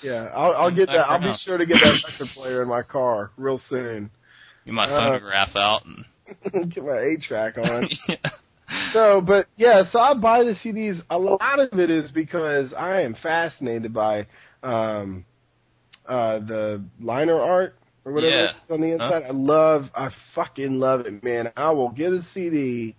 yeah. 0.02 0.30
I'll, 0.34 0.54
I'll 0.54 0.70
get 0.70 0.86
that. 0.88 1.08
I'll 1.08 1.20
be 1.20 1.34
sure 1.34 1.58
to 1.58 1.66
get 1.66 1.80
that 1.80 2.02
record 2.04 2.28
player 2.28 2.62
in 2.62 2.68
my 2.68 2.82
car 2.82 3.30
real 3.36 3.58
soon. 3.58 4.10
Get 4.66 4.74
my 4.74 4.84
Uh. 4.84 4.88
photograph 4.88 5.56
out. 5.56 5.84
And, 5.86 6.04
get 6.72 6.84
my 6.84 6.98
eight 6.98 7.22
track 7.22 7.56
on. 7.58 7.88
yeah. 8.08 8.16
So, 8.92 9.20
but 9.20 9.48
yeah, 9.56 9.84
so 9.84 9.98
I 9.98 10.14
buy 10.14 10.44
the 10.44 10.52
CDs. 10.52 11.02
A 11.10 11.18
lot 11.18 11.58
of 11.58 11.78
it 11.80 11.90
is 11.90 12.10
because 12.12 12.72
I 12.74 13.00
am 13.00 13.14
fascinated 13.14 13.92
by 13.94 14.26
um, 14.62 15.24
uh, 16.06 16.38
the 16.40 16.84
liner 17.00 17.40
art 17.40 17.74
or 18.04 18.12
whatever 18.12 18.36
Yeah. 18.36 18.52
on 18.74 18.80
the 18.80 18.92
inside. 18.92 19.22
I 19.24 19.30
love, 19.30 19.90
I 19.94 20.10
fucking 20.34 20.78
love 20.78 21.06
it, 21.06 21.24
man. 21.24 21.50
I 21.56 21.70
will 21.70 21.88
get 21.90 22.12
a 22.12 22.22
CD 22.22 22.94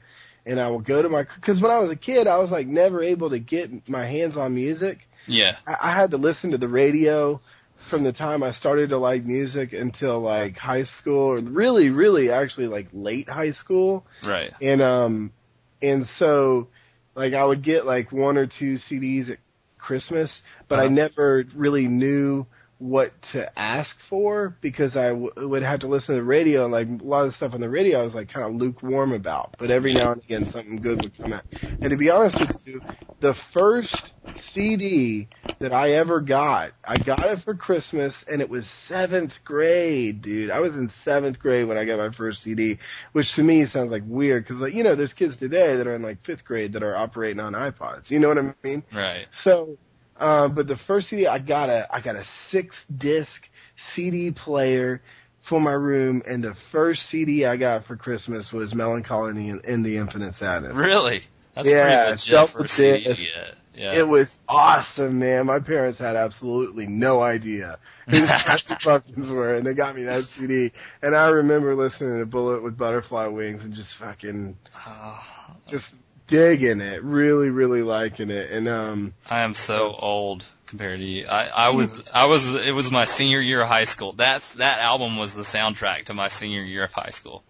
and 0.45 0.59
I 0.59 0.69
will 0.69 0.79
go 0.81 1.01
to 1.01 1.07
my 1.09 1.23
because 1.35 1.61
when 1.61 1.71
I 1.71 1.79
was 1.79 1.91
a 1.91 1.95
kid, 1.95 2.27
I 2.27 2.37
was 2.39 2.51
like 2.51 2.67
never 2.67 3.01
able 3.03 3.29
to 3.29 3.39
get 3.39 3.87
my 3.87 4.05
hands 4.05 4.35
on 4.35 4.55
music. 4.55 5.07
Yeah. 5.27 5.57
I, 5.65 5.75
I 5.81 5.91
had 5.91 6.11
to 6.11 6.17
listen 6.17 6.51
to 6.51 6.57
the 6.57 6.67
radio 6.67 7.41
from 7.89 8.03
the 8.03 8.13
time 8.13 8.43
I 8.43 8.51
started 8.51 8.89
to 8.89 8.97
like 8.97 9.23
music 9.25 9.73
until 9.73 10.19
like 10.21 10.57
high 10.57 10.83
school, 10.83 11.33
or 11.33 11.39
really, 11.39 11.89
really, 11.89 12.31
actually 12.31 12.67
like 12.67 12.87
late 12.93 13.29
high 13.29 13.51
school. 13.51 14.05
Right. 14.21 14.53
And 14.61 14.81
um 14.81 15.33
and 15.81 16.07
so 16.07 16.69
like 17.15 17.33
I 17.33 17.43
would 17.43 17.63
get 17.63 17.85
like 17.85 18.11
one 18.11 18.37
or 18.37 18.47
two 18.47 18.75
CDs 18.77 19.29
at 19.29 19.39
Christmas, 19.77 20.41
but 20.67 20.79
I 20.79 20.87
Uh-huh. 20.87 20.89
never 20.89 21.45
really 21.55 21.87
knew 21.87 22.45
what 22.81 23.21
to 23.21 23.59
ask 23.59 23.95
for 24.09 24.57
because 24.59 24.97
I 24.97 25.09
w- 25.09 25.31
would 25.37 25.61
have 25.61 25.81
to 25.81 25.87
listen 25.87 26.15
to 26.15 26.21
the 26.21 26.25
radio 26.25 26.63
and 26.63 26.71
like 26.71 26.87
a 26.87 27.05
lot 27.05 27.27
of 27.27 27.35
stuff 27.35 27.53
on 27.53 27.61
the 27.61 27.69
radio 27.69 27.99
I 27.99 28.03
was 28.03 28.15
like 28.15 28.29
kind 28.29 28.45
of 28.47 28.59
lukewarm 28.59 29.13
about. 29.13 29.51
But 29.59 29.69
every 29.69 29.93
now 29.93 30.13
and 30.13 30.21
again 30.23 30.49
something 30.49 30.81
good 30.81 30.99
would 31.03 31.15
come 31.15 31.33
out. 31.33 31.43
And 31.79 31.91
to 31.91 31.97
be 31.97 32.09
honest 32.09 32.39
with 32.39 32.55
you, 32.65 32.81
the 33.19 33.35
first 33.35 34.11
CD 34.35 35.29
that 35.59 35.71
I 35.73 35.91
ever 35.91 36.21
got, 36.21 36.71
I 36.83 36.97
got 36.97 37.29
it 37.29 37.43
for 37.43 37.53
Christmas 37.53 38.23
and 38.23 38.41
it 38.41 38.49
was 38.49 38.65
seventh 38.67 39.43
grade, 39.43 40.23
dude. 40.23 40.49
I 40.49 40.59
was 40.59 40.75
in 40.75 40.89
seventh 40.89 41.37
grade 41.37 41.67
when 41.67 41.77
I 41.77 41.85
got 41.85 41.99
my 41.99 42.09
first 42.09 42.41
CD, 42.41 42.79
which 43.11 43.35
to 43.35 43.43
me 43.43 43.67
sounds 43.67 43.91
like 43.91 44.03
weird 44.07 44.43
because 44.43 44.59
like, 44.59 44.73
you 44.73 44.81
know, 44.83 44.95
there's 44.95 45.13
kids 45.13 45.37
today 45.37 45.75
that 45.75 45.85
are 45.85 45.93
in 45.93 46.01
like 46.01 46.25
fifth 46.25 46.45
grade 46.45 46.73
that 46.73 46.81
are 46.81 46.95
operating 46.95 47.39
on 47.39 47.53
iPods. 47.53 48.09
You 48.09 48.17
know 48.17 48.29
what 48.29 48.39
I 48.39 48.55
mean? 48.63 48.83
Right. 48.91 49.27
So, 49.33 49.77
uh, 50.21 50.47
but 50.47 50.67
the 50.67 50.77
first 50.77 51.09
CD 51.09 51.27
I 51.27 51.39
got 51.39 51.69
a 51.69 51.87
I 51.93 51.99
got 51.99 52.15
a 52.15 52.23
six 52.49 52.85
disc 52.85 53.49
CD 53.93 54.31
player 54.31 55.01
for 55.41 55.59
my 55.59 55.71
room, 55.73 56.21
and 56.27 56.43
the 56.43 56.53
first 56.71 57.07
CD 57.07 57.45
I 57.45 57.57
got 57.57 57.85
for 57.85 57.95
Christmas 57.95 58.53
was 58.53 58.73
Mellon 58.75 59.03
Collie 59.03 59.49
in, 59.49 59.59
in 59.61 59.81
the 59.83 59.97
Infinite 59.97 60.35
Sadness. 60.35 60.75
Really? 60.75 61.23
That's 61.55 61.67
Yeah, 61.69 61.81
pretty 61.81 62.05
legit 62.11 62.19
self 62.19 62.51
for 62.51 62.67
CD. 62.67 63.03
this. 63.03 63.27
Yeah. 63.73 63.93
It 63.93 64.07
was 64.07 64.37
awesome, 64.47 65.19
man. 65.19 65.45
My 65.47 65.59
parents 65.59 65.97
had 65.97 66.15
absolutely 66.17 66.87
no 66.87 67.21
idea 67.21 67.79
who 68.07 68.19
the 68.21 68.77
Pumpkins 68.83 69.29
were, 69.31 69.55
and 69.55 69.65
they 69.65 69.73
got 69.73 69.95
me 69.95 70.03
that 70.03 70.25
CD. 70.25 70.73
And 71.01 71.15
I 71.15 71.29
remember 71.29 71.73
listening 71.75 72.19
to 72.19 72.25
Bullet 72.25 72.63
with 72.63 72.77
Butterfly 72.77 73.27
Wings 73.27 73.63
and 73.63 73.73
just 73.73 73.95
fucking 73.95 74.57
Oh, 74.85 75.23
just 75.69 75.93
digging 76.31 76.79
it, 76.79 77.03
really, 77.03 77.49
really 77.49 77.83
liking 77.83 78.29
it. 78.31 78.51
And 78.51 78.67
um, 78.69 79.13
I 79.29 79.41
am 79.41 79.53
so 79.53 79.93
old 79.93 80.45
compared 80.65 80.99
to 80.99 81.05
you. 81.05 81.27
I, 81.27 81.47
I 81.47 81.69
was, 81.71 82.01
I 82.13 82.25
was, 82.25 82.55
it 82.55 82.73
was 82.73 82.89
my 82.89 83.03
senior 83.03 83.41
year 83.41 83.61
of 83.61 83.67
high 83.67 83.83
school. 83.83 84.13
That's, 84.13 84.55
that 84.55 84.79
album 84.79 85.17
was 85.17 85.35
the 85.35 85.43
soundtrack 85.43 86.05
to 86.05 86.13
my 86.13 86.29
senior 86.29 86.63
year 86.63 86.85
of 86.85 86.93
high 86.93 87.09
school. 87.09 87.43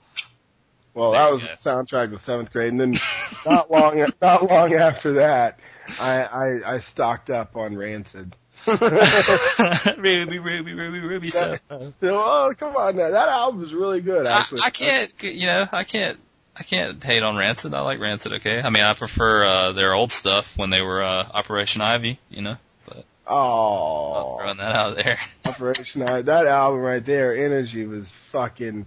Well, 0.95 1.11
There 1.11 1.21
that 1.21 1.31
was 1.31 1.43
go. 1.43 1.47
the 1.47 1.69
soundtrack 1.69 2.11
of 2.11 2.21
seventh 2.21 2.51
grade, 2.51 2.71
and 2.73 2.79
then 2.81 2.95
not 3.45 3.69
long, 3.71 4.11
not 4.21 4.49
long 4.49 4.73
after 4.73 5.13
that, 5.13 5.59
I, 5.99 6.23
I, 6.23 6.75
I 6.75 6.79
stocked 6.81 7.29
up 7.29 7.55
on 7.55 7.77
Rancid. 7.77 8.35
Ruby, 8.67 10.39
Ruby, 10.39 10.73
Ruby, 10.73 10.99
Ruby, 10.99 11.29
so. 11.29 11.57
So, 11.69 11.93
oh, 12.03 12.51
come 12.59 12.75
on 12.75 12.97
now, 12.97 13.11
that 13.11 13.29
album 13.29 13.63
is 13.63 13.73
really 13.75 14.01
good, 14.01 14.25
I, 14.25 14.39
actually. 14.39 14.61
I 14.63 14.71
can't, 14.71 15.13
you 15.23 15.45
know, 15.45 15.67
I 15.71 15.83
can't, 15.83 16.19
I 16.61 16.63
can't 16.63 17.03
hate 17.03 17.23
on 17.23 17.35
Rancid. 17.37 17.73
I 17.73 17.81
like 17.81 17.99
Rancid, 17.99 18.33
okay? 18.33 18.61
I 18.61 18.69
mean, 18.69 18.83
I 18.83 18.93
prefer, 18.93 19.43
uh, 19.43 19.71
their 19.71 19.93
old 19.95 20.11
stuff 20.11 20.55
when 20.59 20.69
they 20.69 20.79
were, 20.83 21.01
uh, 21.01 21.27
Operation 21.33 21.81
Ivy, 21.81 22.19
you 22.29 22.43
know? 22.43 22.57
But 22.87 23.03
I'll 23.25 24.27
Oh, 24.27 24.37
throw 24.37 24.53
that 24.53 24.71
out 24.75 24.95
there. 24.95 25.17
Operation 25.47 26.03
I, 26.03 26.21
that 26.21 26.45
album 26.45 26.81
right 26.81 27.03
there, 27.03 27.35
Energy 27.35 27.87
was 27.87 28.07
fucking. 28.31 28.85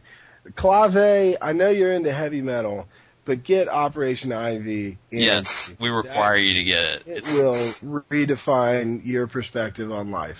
Clave, 0.54 1.36
I 1.42 1.52
know 1.52 1.68
you're 1.70 1.92
into 1.92 2.12
heavy 2.12 2.42
metal, 2.42 2.86
but 3.24 3.42
get 3.42 3.66
Operation 3.68 4.30
Ivy. 4.30 4.98
yes, 5.10 5.74
we 5.80 5.88
require 5.88 6.36
you 6.36 6.54
to 6.54 6.62
get 6.62 6.84
it. 6.84 7.02
It 7.06 7.16
It's, 7.16 7.82
will 7.82 8.02
redefine 8.08 9.04
your 9.04 9.26
perspective 9.26 9.90
on 9.90 10.12
life. 10.12 10.38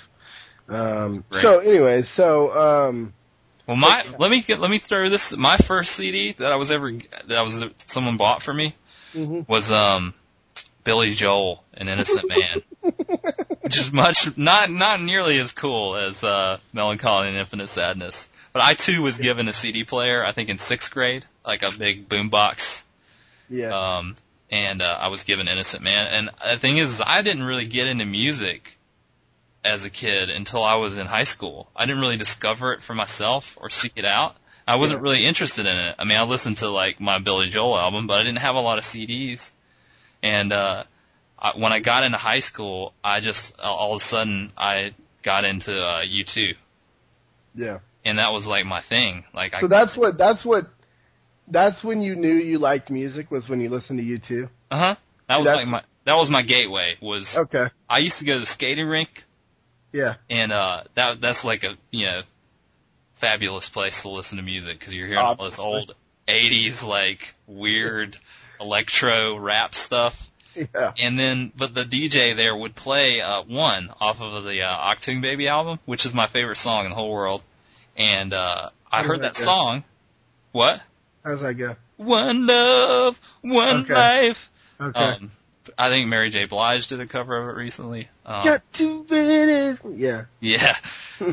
Um, 0.69 1.25
so, 1.33 1.59
anyway, 1.59 2.03
so 2.03 2.87
um, 2.89 3.13
Well, 3.67 3.77
my 3.77 4.05
let 4.19 4.31
me 4.31 4.43
get, 4.43 4.61
let 4.61 4.71
me 4.71 4.79
throw 4.79 5.09
this. 5.09 5.37
My 5.37 5.57
first 5.57 5.93
CD 5.93 6.33
that 6.33 6.53
I 6.53 6.57
was 6.57 6.71
ever 6.71 6.93
that 6.93 7.39
I 7.39 7.43
was 7.43 7.65
someone 7.79 8.17
bought 8.17 8.43
for 8.43 8.53
me 8.53 8.75
mhm. 9.15 9.49
was 9.49 9.71
um 9.73 10.15
Billy 10.85 11.11
Joel, 11.11 11.65
an 11.73 11.89
Innocent 11.89 12.29
Man, 12.29 12.63
which 13.63 13.79
is 13.79 13.91
much 13.91 14.37
not 14.37 14.71
not 14.71 15.01
nearly 15.01 15.39
as 15.39 15.53
cool 15.53 15.97
as 15.97 16.23
uh 16.23 16.59
Mellon 16.75 16.99
Collie 16.99 17.29
and 17.29 17.37
Infinite 17.37 17.69
Sadness. 17.69 18.29
But 18.53 18.63
I 18.63 18.75
too 18.75 19.03
was 19.03 19.19
given 19.19 19.49
a 19.49 19.53
CD 19.53 19.85
player. 19.85 20.25
I 20.25 20.33
think 20.33 20.51
in 20.51 20.59
sixth 20.59 20.93
grade, 20.93 21.25
like 21.45 21.63
a 21.63 21.71
big 21.77 22.09
boombox. 22.09 22.85
yeah, 23.49 23.97
Um, 23.97 24.15
and 24.51 24.81
uh, 24.81 24.85
I 24.85 25.09
was 25.09 25.25
given 25.25 25.49
Innocent 25.49 25.83
Man. 25.83 26.07
And 26.07 26.31
the 26.53 26.59
thing 26.59 26.77
is, 26.77 27.03
I 27.05 27.23
didn't 27.23 27.43
really 27.43 27.67
get 27.67 27.89
into 27.89 28.07
music 28.07 28.79
as 29.65 29.85
a 29.85 29.91
kid 29.91 30.29
until 30.31 30.63
I 30.63 30.77
was 30.77 30.99
in 30.99 31.07
high 31.07 31.25
school. 31.25 31.69
I 31.75 31.87
didn't 31.87 32.01
really 32.01 32.17
discover 32.17 32.73
it 32.73 32.83
for 32.83 32.95
myself 32.95 33.57
or 33.61 33.71
seek 33.71 33.93
it 33.97 34.05
out. 34.05 34.37
I 34.67 34.77
wasn't 34.77 35.03
really 35.03 35.25
interested 35.25 35.67
in 35.67 35.77
it. 35.77 35.97
I 35.99 36.05
mean, 36.05 36.19
I 36.19 36.25
listened 36.25 36.59
to 36.59 36.69
like 36.69 37.01
my 37.01 37.19
Billy 37.19 37.49
Joel 37.49 37.79
album, 37.79 38.07
but 38.07 38.19
I 38.19 38.23
didn't 38.23 38.39
have 38.39 38.55
a 38.55 38.61
lot 38.61 38.79
of 38.79 38.85
CDs. 38.85 39.53
And 40.23 40.53
uh, 40.53 40.85
I, 41.39 41.53
when 41.57 41.73
I 41.73 41.81
got 41.81 42.03
into 42.03 42.19
high 42.19 42.39
school, 42.41 42.95
I 43.03 43.21
just 43.21 43.59
all 43.61 43.95
of 43.95 44.01
a 44.01 44.05
sudden 44.05 44.53
I 44.57 44.95
got 45.23 45.45
into 45.45 45.83
uh, 45.83 46.03
U2, 46.03 46.55
yeah. 47.55 47.81
and 48.05 48.19
that 48.19 48.33
was 48.33 48.47
like 48.47 48.65
my 48.65 48.81
thing. 48.81 49.25
Like 49.35 49.55
So 49.59 49.67
I, 49.67 49.69
that's 49.69 49.97
what 49.97 50.17
that's 50.17 50.45
what 50.45 50.69
that's 51.49 51.85
when 51.85 52.01
you 52.01 52.17
knew 52.17 52.33
you 52.33 52.59
liked 52.59 52.91
music 52.91 53.31
was 53.31 53.49
when 53.49 53.61
you 53.61 53.69
listened 53.69 53.99
to 53.99 54.05
U2. 54.05 54.49
uh 54.71 54.79
huh. 54.79 54.97
That 55.27 55.39
was 55.39 55.47
like 55.47 55.67
my 55.67 55.83
that 56.05 56.17
was 56.17 56.31
my 56.31 56.43
gateway. 56.43 56.97
Was 57.03 57.37
Okay, 57.37 57.69
I 57.89 57.99
used 57.99 58.21
to 58.21 58.25
go 58.25 58.35
to 58.35 58.41
the 58.41 58.47
skating 58.47 58.87
rink 58.87 59.25
yeah, 59.95 60.15
and 60.29 60.51
uh 60.53 60.83
that 60.95 61.21
that's 61.21 61.45
like 61.45 61.65
a 61.65 61.77
you 61.91 62.07
know 62.07 62.23
fabulous 63.15 63.69
place 63.69 64.03
to 64.03 64.11
listen 64.11 64.37
to 64.39 64.43
music 64.45 64.79
because 64.79 64.95
you're 64.95 65.07
hearing 65.07 65.25
all 65.25 65.37
this 65.37 65.59
old 65.59 65.95
'80s 66.29 66.85
like 66.87 67.33
weird 67.47 68.17
electro 68.61 69.37
rap 69.37 69.75
stuff. 69.75 70.31
Yeah. 70.55 70.93
And 71.01 71.19
then, 71.19 71.53
but 71.57 71.75
the 71.75 71.83
DJ 71.83 72.37
there 72.37 72.55
would 72.55 72.75
play 72.75 73.21
uh, 73.21 73.43
one 73.43 73.91
off 74.01 74.21
of 74.21 74.45
the 74.45 74.63
uh, 74.63 74.95
Achtung 74.95 75.21
Baby 75.21 75.49
album, 75.49 75.81
which 75.85 76.05
is 76.05 76.15
my 76.15 76.27
favorite 76.29 76.57
song 76.59 76.85
in 76.85 76.91
the 76.91 76.97
whole 76.97 77.11
world. 77.11 77.43
And 77.97 78.33
uh, 78.33 78.71
I 78.91 79.03
heard 79.03 79.23
that 79.23 79.35
that 79.35 79.37
song. 79.37 79.85
What? 80.53 80.81
How's 81.25 81.41
that 81.41 81.55
go? 81.55 81.77
One 81.97 82.47
love, 82.47 83.21
one 83.43 83.83
Okay. 83.83 83.95
life. 83.95 84.51
Okay. 84.81 84.99
Um, 84.99 85.31
I 85.79 85.89
think 85.89 86.09
Mary 86.09 86.31
J. 86.31 86.45
Blige 86.47 86.87
did 86.89 87.01
a 87.01 87.07
cover 87.07 87.37
of 87.37 87.49
it 87.49 87.59
recently. 87.61 88.09
Um, 88.27 88.45
Got 88.45 88.73
to 88.75 89.05
finish. 89.05 89.79
Yeah. 89.89 90.25
yeah. 90.41 90.77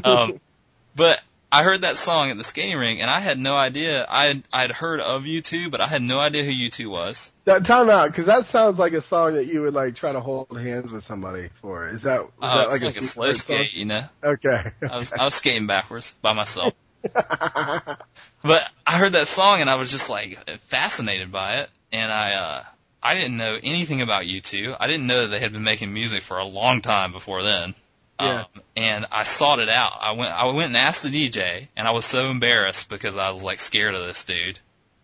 Um, 0.04 0.40
but 0.96 1.20
I 1.52 1.64
heard 1.64 1.82
that 1.82 1.98
song 1.98 2.30
at 2.32 2.38
the 2.38 2.44
skating 2.46 2.78
rink, 2.78 3.02
and 3.02 3.10
I 3.10 3.20
had 3.20 3.38
no 3.38 3.56
idea. 3.56 4.06
I 4.10 4.28
had, 4.28 4.44
I'd 4.54 4.72
heard 4.72 5.02
of 5.02 5.24
U2, 5.24 5.70
but 5.70 5.82
I 5.82 5.88
had 5.88 6.02
no 6.02 6.20
idea 6.20 6.44
who 6.46 6.52
U2 6.52 6.90
was. 6.90 7.34
Now, 7.46 7.60
time 7.60 7.90
out, 7.90 8.08
because 8.10 8.26
that 8.28 8.48
sounds 8.48 8.80
like 8.80 8.94
a 8.94 9.02
song 9.02 9.34
that 9.36 9.48
you 9.48 9.62
would 9.64 9.74
like 9.74 9.96
try 9.96 10.14
to 10.14 10.22
hold 10.22 10.48
hands 10.58 10.92
with 10.92 11.04
somebody 11.04 11.50
for. 11.62 11.90
Is 11.90 12.04
that, 12.04 12.22
is 12.22 12.28
Oh, 12.42 12.58
that 12.58 12.70
like, 12.70 12.82
like, 12.82 12.98
a 12.98 13.02
slow 13.04 13.34
secret 13.34 13.38
song? 13.38 13.58
skate, 13.58 13.74
you 13.74 13.86
know. 13.86 14.04
Okay. 14.24 14.72
I 14.90 14.98
was 14.98 15.12
I 15.12 15.26
was 15.26 15.36
skating 15.36 15.68
backwards 15.68 16.16
by 16.22 16.34
myself. 16.34 16.74
But 18.44 18.64
I 18.88 18.98
heard 18.98 19.14
that 19.14 19.28
song 19.28 19.62
and 19.62 19.70
I 19.70 19.76
was 19.76 19.92
just 19.92 20.10
like 20.10 20.40
fascinated 20.62 21.32
by 21.32 21.58
it, 21.58 21.70
and 21.92 22.12
I 22.12 22.34
uh 22.34 22.64
I 23.04 23.16
didn't 23.16 23.38
know 23.38 23.58
anything 23.62 24.02
about 24.02 24.26
U2. 24.26 24.78
I 24.80 24.88
didn't 24.88 25.08
know 25.08 25.22
that 25.22 25.28
they 25.28 25.40
had 25.40 25.54
been 25.54 25.64
making 25.64 25.94
music 25.94 26.22
for 26.22 26.38
a 26.38 26.46
long 26.46 26.82
time 26.82 27.12
before 27.12 27.42
then. 27.44 27.74
Yeah. 28.20 28.42
Um, 28.42 28.62
and 28.76 29.06
I 29.12 29.24
sought 29.24 29.60
it 29.60 29.70
out. 29.70 29.98
I 30.00 30.12
went 30.12 30.32
I 30.32 30.46
went 30.46 30.68
and 30.68 30.78
asked 30.78 31.02
the 31.04 31.10
DJ, 31.10 31.68
and 31.76 31.88
I 31.88 31.92
was 31.92 32.06
so 32.06 32.30
embarrassed 32.30 32.90
because 32.90 33.18
I 33.18 33.32
was 33.32 33.44
like 33.44 33.60
scared 33.60 33.96
of 33.96 34.06
this 34.06 34.24
dude. 34.26 34.60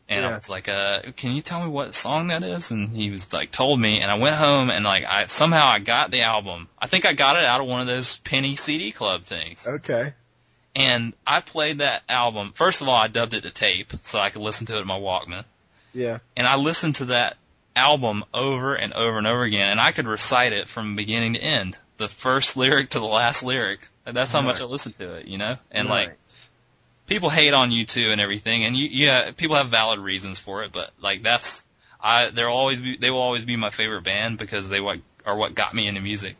And 0.10 0.26
I 0.26 0.38
was 0.38 0.50
like, 0.50 0.70
uh, 0.70 1.02
can 1.18 1.34
you 1.34 1.42
tell 1.42 1.62
me 1.62 1.70
what 1.70 1.94
song 1.94 2.28
that 2.28 2.42
is? 2.42 2.72
And 2.72 2.96
he 2.96 3.10
was 3.10 3.34
like, 3.34 3.52
told 3.52 3.78
me, 3.78 4.00
and 4.00 4.10
I 4.10 4.18
went 4.18 4.38
home 4.38 4.70
and 4.70 4.86
like, 4.86 5.04
I, 5.04 5.26
somehow 5.26 5.68
I 5.68 5.80
got 5.80 6.12
the 6.12 6.22
album. 6.22 6.70
I 6.80 6.88
think 6.88 7.06
I 7.06 7.12
got 7.12 7.36
it 7.36 7.44
out 7.44 7.60
of 7.60 7.68
one 7.68 7.82
of 7.82 7.88
those 7.88 8.18
penny 8.20 8.56
CD 8.56 8.94
club 8.94 9.24
things. 9.24 9.68
okay. 9.68 10.14
And 10.76 11.14
I 11.26 11.42
played 11.42 11.80
that 11.80 12.04
album. 12.08 12.54
First 12.56 12.82
of 12.82 12.88
all, 12.88 12.96
I 12.96 13.08
dubbed 13.08 13.34
it 13.34 13.42
to 13.44 13.52
tape 13.52 13.92
so 14.04 14.20
I 14.20 14.30
could 14.30 14.44
listen 14.44 14.68
to 14.68 14.78
it 14.78 14.82
in 14.82 14.88
my 14.88 15.00
Walkman. 15.00 15.44
Yeah. 15.92 16.20
And 16.38 16.48
I 16.48 16.56
listened 16.56 16.96
to 16.96 17.06
that 17.06 17.36
album 17.78 18.26
over 18.34 18.76
and 18.76 18.94
over 18.94 19.18
and 19.18 19.28
over 19.28 19.44
again, 19.44 19.70
and 19.70 19.80
I 19.80 19.92
could 19.92 20.08
recite 20.08 20.54
it 20.54 20.68
from 20.68 20.96
beginning 20.96 21.34
to 21.34 21.40
end, 21.40 21.78
the 21.98 22.10
first 22.10 22.58
lyric 22.58 22.90
to 22.92 23.00
the 23.00 23.06
last 23.06 23.44
lyric. 23.44 23.88
That's 24.06 24.32
how 24.32 24.42
much 24.42 24.60
I 24.62 24.64
Nice. 24.64 24.72
listened 24.72 24.98
to 25.00 25.14
it, 25.16 25.28
you 25.28 25.38
know. 25.38 25.58
And 25.72 25.88
like 25.88 26.18
people 27.08 27.30
hate 27.30 27.54
on 27.54 27.72
U2 27.72 28.12
and 28.12 28.20
everything, 28.22 28.64
and 28.66 28.76
you 28.76 28.90
yeah, 28.90 29.32
people 29.32 29.56
have 29.56 29.70
valid 29.70 30.00
reasons 30.00 30.40
for 30.40 30.64
it, 30.64 30.72
but 30.72 30.92
like 31.02 31.24
that's 31.24 31.66
I 32.02 32.30
they'll 32.30 32.48
always 32.48 32.82
be 32.82 32.98
they 32.98 33.10
will 33.10 33.22
always 33.22 33.46
be 33.46 33.56
my 33.56 33.70
favorite 33.70 34.04
band 34.04 34.38
because 34.38 34.70
they 34.70 34.80
what 34.80 35.00
are 35.26 35.38
what 35.38 35.56
got 35.56 35.74
me 35.76 35.88
into 35.88 36.02
music. 36.02 36.36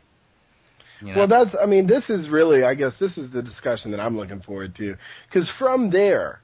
You 1.00 1.12
know? 1.12 1.18
Well, 1.18 1.26
that's, 1.28 1.54
I 1.54 1.66
mean, 1.66 1.86
this 1.86 2.10
is 2.10 2.28
really, 2.28 2.64
I 2.64 2.74
guess 2.74 2.94
this 2.96 3.16
is 3.16 3.30
the 3.30 3.42
discussion 3.42 3.92
that 3.92 4.00
I'm 4.00 4.16
looking 4.16 4.40
forward 4.40 4.74
to. 4.76 4.96
Cause 5.30 5.48
from 5.48 5.90
there, 5.90 6.40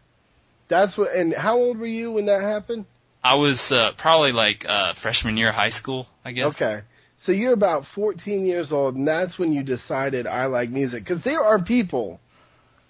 that's 0.68 0.96
what, 0.96 1.12
and 1.12 1.34
how 1.34 1.56
old 1.56 1.78
were 1.78 1.86
you 1.86 2.12
when 2.12 2.26
that 2.26 2.40
happened? 2.40 2.86
I 3.24 3.36
was 3.36 3.72
uh, 3.72 3.92
probably 3.92 4.32
like 4.32 4.66
uh, 4.68 4.92
freshman 4.92 5.38
year 5.38 5.48
of 5.48 5.54
high 5.54 5.70
school, 5.70 6.06
I 6.24 6.32
guess. 6.32 6.60
Okay. 6.60 6.82
So 7.18 7.32
you're 7.32 7.54
about 7.54 7.86
14 7.86 8.44
years 8.44 8.70
old 8.70 8.96
and 8.96 9.08
that's 9.08 9.38
when 9.38 9.52
you 9.52 9.62
decided 9.62 10.26
I 10.26 10.46
like 10.46 10.68
music. 10.68 11.06
Cause 11.06 11.22
there 11.22 11.42
are 11.42 11.58
people, 11.58 12.20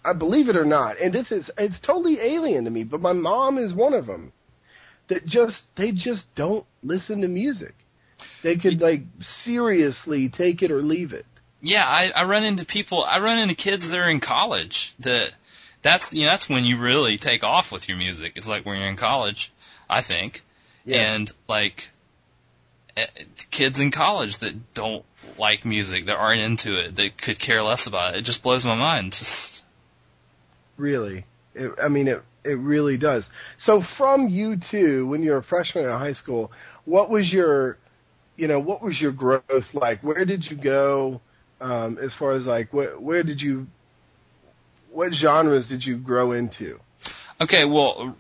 I 0.05 0.13
believe 0.13 0.49
it 0.49 0.57
or 0.57 0.65
not, 0.65 0.99
and 0.99 1.15
this 1.15 1.31
is, 1.31 1.53
it's 1.57 1.79
totally 1.79 2.19
alien 2.19 2.65
to 2.65 2.71
me, 2.71 2.83
but 2.83 3.01
my 3.01 3.13
mom 3.13 3.59
is 3.59 3.73
one 3.73 3.95
of 3.95 4.07
them 4.07 4.33
that 5.07 5.25
just, 5.25 5.63
they 5.77 5.93
just 5.93 6.35
don't 6.35 6.67
listen 6.83 7.21
to 7.21 7.29
music. 7.29 7.75
They 8.43 8.57
could 8.57 8.81
like 8.81 9.03
seriously 9.21 10.31
take 10.31 10.63
it 10.63 10.73
or 10.73 10.83
leave 10.83 11.13
it. 11.13 11.27
Yeah, 11.63 11.85
I, 11.85 12.11
I 12.15 12.25
run 12.25 12.45
into 12.45 12.67
people. 12.67 13.05
I 13.05 13.21
run 13.21 13.39
into 13.39 13.55
kids 13.55 13.91
that 13.91 13.99
are 13.99 14.11
in 14.11 14.21
college. 14.21 14.95
That 14.99 15.31
that's 15.81 16.13
you 16.13 16.25
know 16.25 16.31
that's 16.31 16.49
when 16.49 16.65
you 16.65 16.79
really 16.79 17.17
take 17.17 17.43
off 17.43 17.73
with 17.73 17.89
your 17.89 17.97
music. 17.97 18.33
It's 18.37 18.47
like 18.47 18.67
when 18.67 18.79
you're 18.79 18.89
in 18.89 18.97
college, 18.97 19.51
I 19.89 20.01
think. 20.01 20.43
And 20.87 21.31
like 21.49 21.91
eh, 22.97 23.07
kids 23.51 23.81
in 23.81 23.91
college 23.91 24.39
that 24.39 24.75
don't 24.75 25.05
like 25.39 25.65
music, 25.65 26.07
that 26.07 26.17
aren't 26.17 26.41
into 26.41 26.79
it, 26.79 26.97
that 26.97 27.19
could 27.19 27.39
care 27.39 27.63
less 27.63 27.87
about 27.87 28.15
it. 28.15 28.19
It 28.19 28.23
just 28.23 28.43
blows 28.43 28.65
my 28.65 28.75
mind. 28.75 29.13
Just 29.13 29.65
Really. 30.77 31.25
It, 31.55 31.73
I 31.83 31.89
mean, 31.89 32.09
it, 32.09 32.23
it 32.43 32.59
really 32.59 32.97
does. 32.97 33.29
So 33.59 33.81
from 33.81 34.29
U2, 34.29 35.07
when 35.07 35.23
you 35.23 35.33
were 35.33 35.39
a 35.39 35.43
freshman 35.43 35.85
in 35.85 35.91
high 35.91 36.13
school, 36.13 36.53
what 36.85 37.11
was 37.11 37.33
your, 37.33 37.79
you 38.37 38.49
know, 38.49 38.59
what 38.59 38.83
was 38.83 39.01
your 39.01 39.13
growth 39.13 39.73
like? 39.73 40.03
Where 40.03 40.25
did 40.25 40.51
you 40.51 40.57
go, 40.57 41.21
um, 41.61 41.99
as 41.99 42.13
far 42.13 42.33
as 42.33 42.47
like, 42.47 42.73
where 42.73 43.23
did 43.23 43.41
you, 43.41 43.67
what 44.91 45.15
genres 45.15 45.69
did 45.69 45.85
you 45.85 45.97
grow 45.97 46.33
into? 46.33 46.81
Okay, 47.41 47.65
well, 47.65 48.17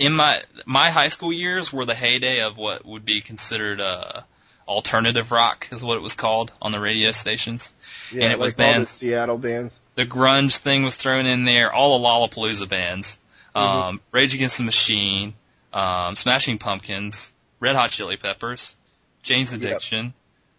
in 0.00 0.14
my 0.14 0.42
my 0.64 0.90
high 0.90 1.10
school 1.10 1.32
years 1.32 1.72
were 1.72 1.84
the 1.84 1.94
heyday 1.94 2.40
of 2.40 2.56
what 2.56 2.84
would 2.86 3.04
be 3.04 3.20
considered 3.20 3.80
uh, 3.80 4.22
alternative 4.66 5.30
rock, 5.30 5.68
is 5.70 5.84
what 5.84 5.96
it 5.96 6.02
was 6.02 6.14
called 6.14 6.52
on 6.60 6.72
the 6.72 6.80
radio 6.80 7.10
stations. 7.10 7.72
Yeah, 8.10 8.24
And 8.24 8.32
it 8.32 8.38
was 8.38 8.58
like 8.58 8.66
all 8.66 8.72
the 8.72 8.76
bands- 8.78 8.90
Seattle 8.90 9.38
bands. 9.38 9.74
The 9.96 10.06
grunge 10.06 10.56
thing 10.56 10.82
was 10.84 10.96
thrown 10.96 11.26
in 11.26 11.44
there. 11.44 11.70
All 11.70 11.98
the 11.98 12.04
Lollapalooza 12.04 12.66
bands, 12.68 13.18
um, 13.54 14.00
Rage 14.12 14.34
Against 14.34 14.56
the 14.56 14.64
Machine, 14.64 15.34
um, 15.74 16.16
Smashing 16.16 16.56
Pumpkins, 16.58 17.34
Red 17.58 17.76
Hot 17.76 17.90
Chili 17.90 18.16
Peppers, 18.16 18.76
Jane's 19.22 19.52
Addiction, 19.52 20.14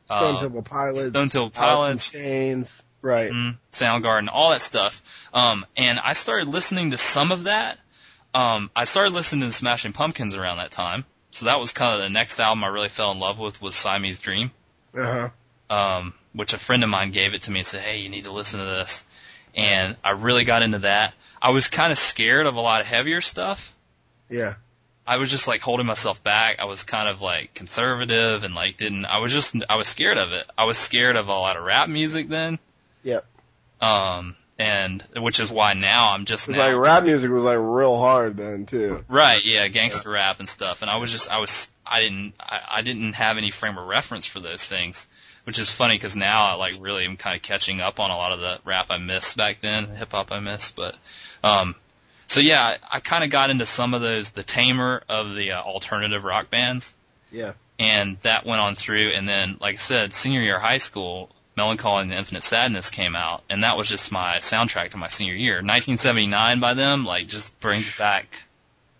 Stone 0.05 0.35
uh, 0.35 0.41
Temple 0.41 0.61
Pilots. 0.61 0.99
Stone 0.99 1.29
Temple 1.29 1.49
Pilots, 1.49 2.13
in 2.13 2.21
Chains. 2.21 2.69
Right. 3.01 3.31
mm, 3.31 3.57
Soundgarden, 3.71 4.29
all 4.31 4.51
that 4.51 4.61
stuff. 4.61 5.01
Um, 5.33 5.65
and 5.75 5.97
I 5.99 6.13
started 6.13 6.47
listening 6.47 6.91
to 6.91 6.99
some 6.99 7.31
of 7.31 7.45
that. 7.45 7.79
Um, 8.33 8.69
I 8.75 8.85
started 8.85 9.13
listening 9.13 9.49
to 9.49 9.53
Smashing 9.53 9.93
Pumpkins 9.93 10.35
around 10.35 10.57
that 10.57 10.71
time. 10.71 11.05
So 11.31 11.45
that 11.45 11.59
was 11.59 11.71
kind 11.71 11.93
of 11.93 12.01
the 12.01 12.09
next 12.09 12.39
album 12.39 12.63
I 12.63 12.67
really 12.67 12.89
fell 12.89 13.11
in 13.11 13.19
love 13.19 13.39
with 13.39 13.61
was 13.61 13.75
Siamese 13.75 14.19
Dream, 14.19 14.51
Uh 14.97 15.29
huh. 15.69 15.75
um, 15.75 16.13
which 16.33 16.53
a 16.53 16.57
friend 16.57 16.83
of 16.83 16.89
mine 16.89 17.11
gave 17.11 17.33
it 17.33 17.43
to 17.43 17.51
me 17.51 17.59
and 17.59 17.65
said, 17.67 17.81
hey, 17.81 17.99
you 17.99 18.09
need 18.09 18.25
to 18.25 18.31
listen 18.31 18.59
to 18.59 18.65
this. 18.65 19.05
And 19.55 19.95
I 20.03 20.11
really 20.11 20.43
got 20.45 20.61
into 20.61 20.79
that. 20.79 21.13
I 21.41 21.51
was 21.51 21.67
kind 21.67 21.91
of 21.91 21.97
scared 21.97 22.45
of 22.47 22.55
a 22.55 22.61
lot 22.61 22.81
of 22.81 22.87
heavier 22.87 23.21
stuff. 23.21 23.73
Yeah. 24.29 24.55
I 25.07 25.17
was 25.17 25.29
just 25.31 25.47
like 25.47 25.61
holding 25.61 25.85
myself 25.85 26.23
back. 26.23 26.59
I 26.59 26.65
was 26.65 26.83
kind 26.83 27.09
of 27.09 27.21
like 27.21 27.53
conservative 27.53 28.43
and 28.43 28.53
like 28.53 28.77
didn't, 28.77 29.05
I 29.05 29.17
was 29.19 29.33
just, 29.33 29.55
I 29.69 29.75
was 29.75 29.87
scared 29.87 30.17
of 30.17 30.31
it. 30.31 30.45
I 30.57 30.65
was 30.65 30.77
scared 30.77 31.15
of 31.15 31.27
a 31.27 31.33
lot 31.33 31.57
of 31.57 31.63
rap 31.63 31.89
music 31.89 32.29
then. 32.29 32.59
Yep. 33.03 33.25
Um, 33.81 34.35
and 34.61 35.03
which 35.17 35.39
is 35.39 35.49
why 35.49 35.73
now 35.73 36.11
I'm 36.11 36.25
just 36.25 36.47
now. 36.47 36.59
like 36.59 36.75
rap 36.75 37.03
music 37.03 37.31
was 37.31 37.43
like 37.43 37.57
real 37.59 37.97
hard 37.97 38.37
then 38.37 38.67
too. 38.67 39.03
Right, 39.07 39.43
yeah, 39.43 39.67
gangster 39.67 40.11
rap 40.11 40.37
and 40.37 40.47
stuff. 40.47 40.83
And 40.83 40.91
I 40.91 40.97
was 40.97 41.11
just, 41.11 41.31
I 41.31 41.39
was, 41.39 41.69
I 41.83 42.01
didn't, 42.01 42.35
I, 42.39 42.59
I 42.77 42.81
didn't 42.83 43.13
have 43.13 43.37
any 43.37 43.49
frame 43.49 43.75
of 43.79 43.87
reference 43.87 44.27
for 44.27 44.39
those 44.39 44.63
things, 44.63 45.09
which 45.45 45.57
is 45.57 45.71
funny 45.71 45.95
because 45.95 46.15
now 46.15 46.45
I 46.45 46.53
like 46.53 46.73
really 46.79 47.05
am 47.05 47.17
kind 47.17 47.35
of 47.35 47.41
catching 47.41 47.81
up 47.81 47.99
on 47.99 48.11
a 48.11 48.15
lot 48.15 48.33
of 48.33 48.39
the 48.39 48.59
rap 48.63 48.87
I 48.91 48.97
missed 48.97 49.35
back 49.35 49.61
then, 49.61 49.87
hip 49.87 50.11
hop 50.11 50.31
I 50.31 50.39
missed. 50.39 50.75
But, 50.75 50.95
um, 51.43 51.73
so 52.27 52.39
yeah, 52.39 52.61
I, 52.61 52.97
I 52.97 52.99
kind 52.99 53.23
of 53.23 53.31
got 53.31 53.49
into 53.49 53.65
some 53.65 53.95
of 53.95 54.01
those, 54.01 54.29
the 54.29 54.43
tamer 54.43 55.01
of 55.09 55.33
the 55.33 55.53
uh, 55.53 55.61
alternative 55.61 56.23
rock 56.23 56.51
bands. 56.51 56.93
Yeah. 57.31 57.53
And 57.79 58.19
that 58.21 58.45
went 58.45 58.61
on 58.61 58.75
through, 58.75 59.09
and 59.09 59.27
then, 59.27 59.57
like 59.59 59.73
I 59.73 59.77
said, 59.77 60.13
senior 60.13 60.41
year 60.41 60.57
of 60.57 60.61
high 60.61 60.77
school, 60.77 61.31
Mellon 61.57 61.77
Collie 61.77 62.03
and 62.03 62.13
Infinite 62.13 62.43
Sadness 62.43 62.89
came 62.89 63.15
out, 63.15 63.43
and 63.49 63.63
that 63.63 63.77
was 63.77 63.89
just 63.89 64.11
my 64.11 64.37
soundtrack 64.37 64.91
to 64.91 64.97
my 64.97 65.09
senior 65.09 65.33
year. 65.35 65.55
1979 65.55 66.59
by 66.59 66.73
them, 66.73 67.05
like, 67.05 67.27
just 67.27 67.59
brings 67.59 67.85
back 67.97 68.43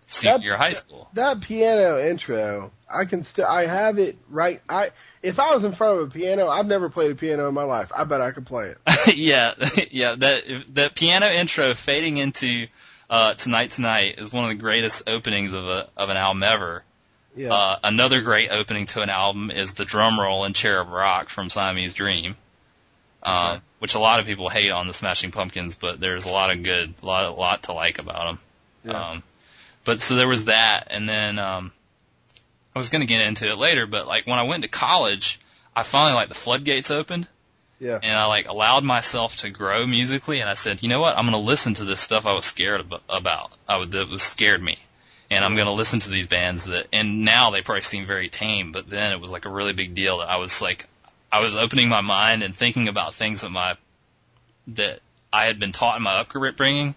senior 0.06 0.38
That- 0.38 0.44
year 0.44 0.58
high 0.58 0.72
school. 0.72 1.10
That 1.14 1.42
piano 1.42 1.98
intro, 2.00 2.72
I 2.90 3.06
can 3.06 3.24
still, 3.24 3.46
I 3.46 3.66
have 3.66 3.98
it 4.00 4.18
right. 4.30 4.62
I 4.68 4.92
if 5.24 5.40
I 5.40 5.54
was 5.54 5.64
in 5.64 5.74
front 5.76 6.00
of 6.02 6.08
a 6.08 6.12
piano, 6.12 6.48
I've 6.50 6.66
never 6.66 6.90
played 6.90 7.12
a 7.12 7.16
piano 7.16 7.48
in 7.48 7.54
my 7.54 7.64
life. 7.64 7.92
I 7.96 8.04
bet 8.06 8.22
I 8.22 8.32
could 8.32 8.46
play 8.48 8.70
it. 8.74 8.78
yeah, 9.16 9.54
yeah. 9.92 10.16
That 10.16 10.64
that 10.76 10.96
piano 10.96 11.28
intro 11.28 11.74
fading 11.74 12.18
into 12.18 12.68
uh, 13.10 13.36
"Tonight 13.36 13.72
Tonight" 13.72 14.16
is 14.18 14.32
one 14.34 14.44
of 14.46 14.50
the 14.50 14.56
greatest 14.56 15.08
openings 15.08 15.54
of 15.54 15.66
a 15.66 15.90
of 15.96 16.10
an 16.10 16.18
album 16.18 16.44
ever. 16.44 16.84
Yeah. 17.36 17.54
Uh, 17.54 17.80
another 17.84 18.22
great 18.22 18.50
opening 18.50 18.88
to 18.88 19.02
an 19.02 19.10
album 19.10 19.52
is 19.52 19.74
the 19.74 19.86
drum 19.86 20.20
roll 20.20 20.44
in 20.44 20.54
"Cherub 20.54 20.90
Rock" 20.90 21.30
from 21.30 21.50
Siamese 21.50 21.94
Dream, 21.94 22.36
uh, 23.24 23.52
Okay. 23.56 23.62
which 23.80 23.96
a 23.96 24.00
lot 24.00 24.20
of 24.20 24.26
people 24.26 24.50
hate 24.50 24.72
on 24.72 24.88
the 24.88 24.94
Smashing 24.94 25.32
Pumpkins, 25.32 25.76
but 25.76 26.00
there's 26.00 26.26
a 26.26 26.32
lot 26.32 26.52
of 26.52 26.64
good, 26.64 26.94
a 27.02 27.06
lot, 27.06 27.26
a 27.26 27.32
lot 27.32 27.64
to 27.64 27.74
like 27.74 28.00
about 28.00 28.26
them. 28.26 28.40
Yeah. 28.86 29.10
Um, 29.12 29.24
but 29.84 30.02
so 30.02 30.16
there 30.16 30.28
was 30.28 30.46
that, 30.46 30.88
and 30.92 31.08
then 31.10 31.40
um, 31.40 31.72
I 32.76 32.80
was 32.80 32.90
going 32.90 33.02
to 33.02 33.08
get 33.08 33.22
into 33.22 33.48
it 33.50 33.58
later, 33.58 33.86
but 33.88 34.08
like 34.08 34.28
when 34.28 34.40
I 34.40 34.44
went 34.44 34.64
to 34.64 34.70
college, 34.70 35.40
I 35.76 35.84
finally 35.84 36.14
like 36.14 36.30
the 36.30 36.36
floodgates 36.36 36.92
opened, 36.92 37.28
Yeah. 37.80 38.00
And 38.02 38.12
I 38.16 38.26
like 38.26 38.48
allowed 38.48 38.84
myself 38.84 39.38
to 39.38 39.50
grow 39.50 39.88
musically, 39.88 40.40
and 40.40 40.50
I 40.50 40.54
said, 40.56 40.84
you 40.84 40.90
know 40.90 41.02
what? 41.02 41.18
I'm 41.18 41.26
going 41.26 41.34
to 41.34 41.50
listen 41.50 41.74
to 41.76 41.84
this 41.86 42.00
stuff 42.02 42.26
I 42.26 42.34
was 42.34 42.46
scared 42.46 42.82
ab- 42.82 43.02
about. 43.10 43.52
I 43.68 43.78
would, 43.78 43.92
that 43.92 44.08
was 44.10 44.22
scared 44.22 44.62
me, 44.62 44.78
and 45.32 45.44
I'm 45.44 45.56
going 45.56 45.68
to 45.68 45.74
listen 45.74 46.00
to 46.02 46.10
these 46.10 46.28
bands 46.28 46.66
that. 46.66 46.88
And 46.94 47.24
now 47.26 47.50
they 47.50 47.62
probably 47.62 47.82
seem 47.82 48.06
very 48.06 48.30
tame, 48.30 48.72
but 48.72 48.88
then 48.90 49.12
it 49.14 49.20
was 49.22 49.32
like 49.32 49.46
a 49.46 49.50
really 49.50 49.74
big 49.74 49.94
deal 49.96 50.20
that 50.20 50.30
I 50.30 50.38
was 50.38 50.62
like, 50.62 50.86
I 51.32 51.40
was 51.40 51.56
opening 51.56 51.90
my 51.90 52.02
mind 52.02 52.44
and 52.44 52.56
thinking 52.56 52.88
about 52.88 53.16
things 53.16 53.42
that 53.42 53.50
my 53.50 53.78
that 54.68 55.00
I 55.32 55.46
had 55.46 55.60
been 55.60 55.72
taught 55.72 55.98
in 55.98 56.04
my 56.04 56.20
upbringing, 56.20 56.96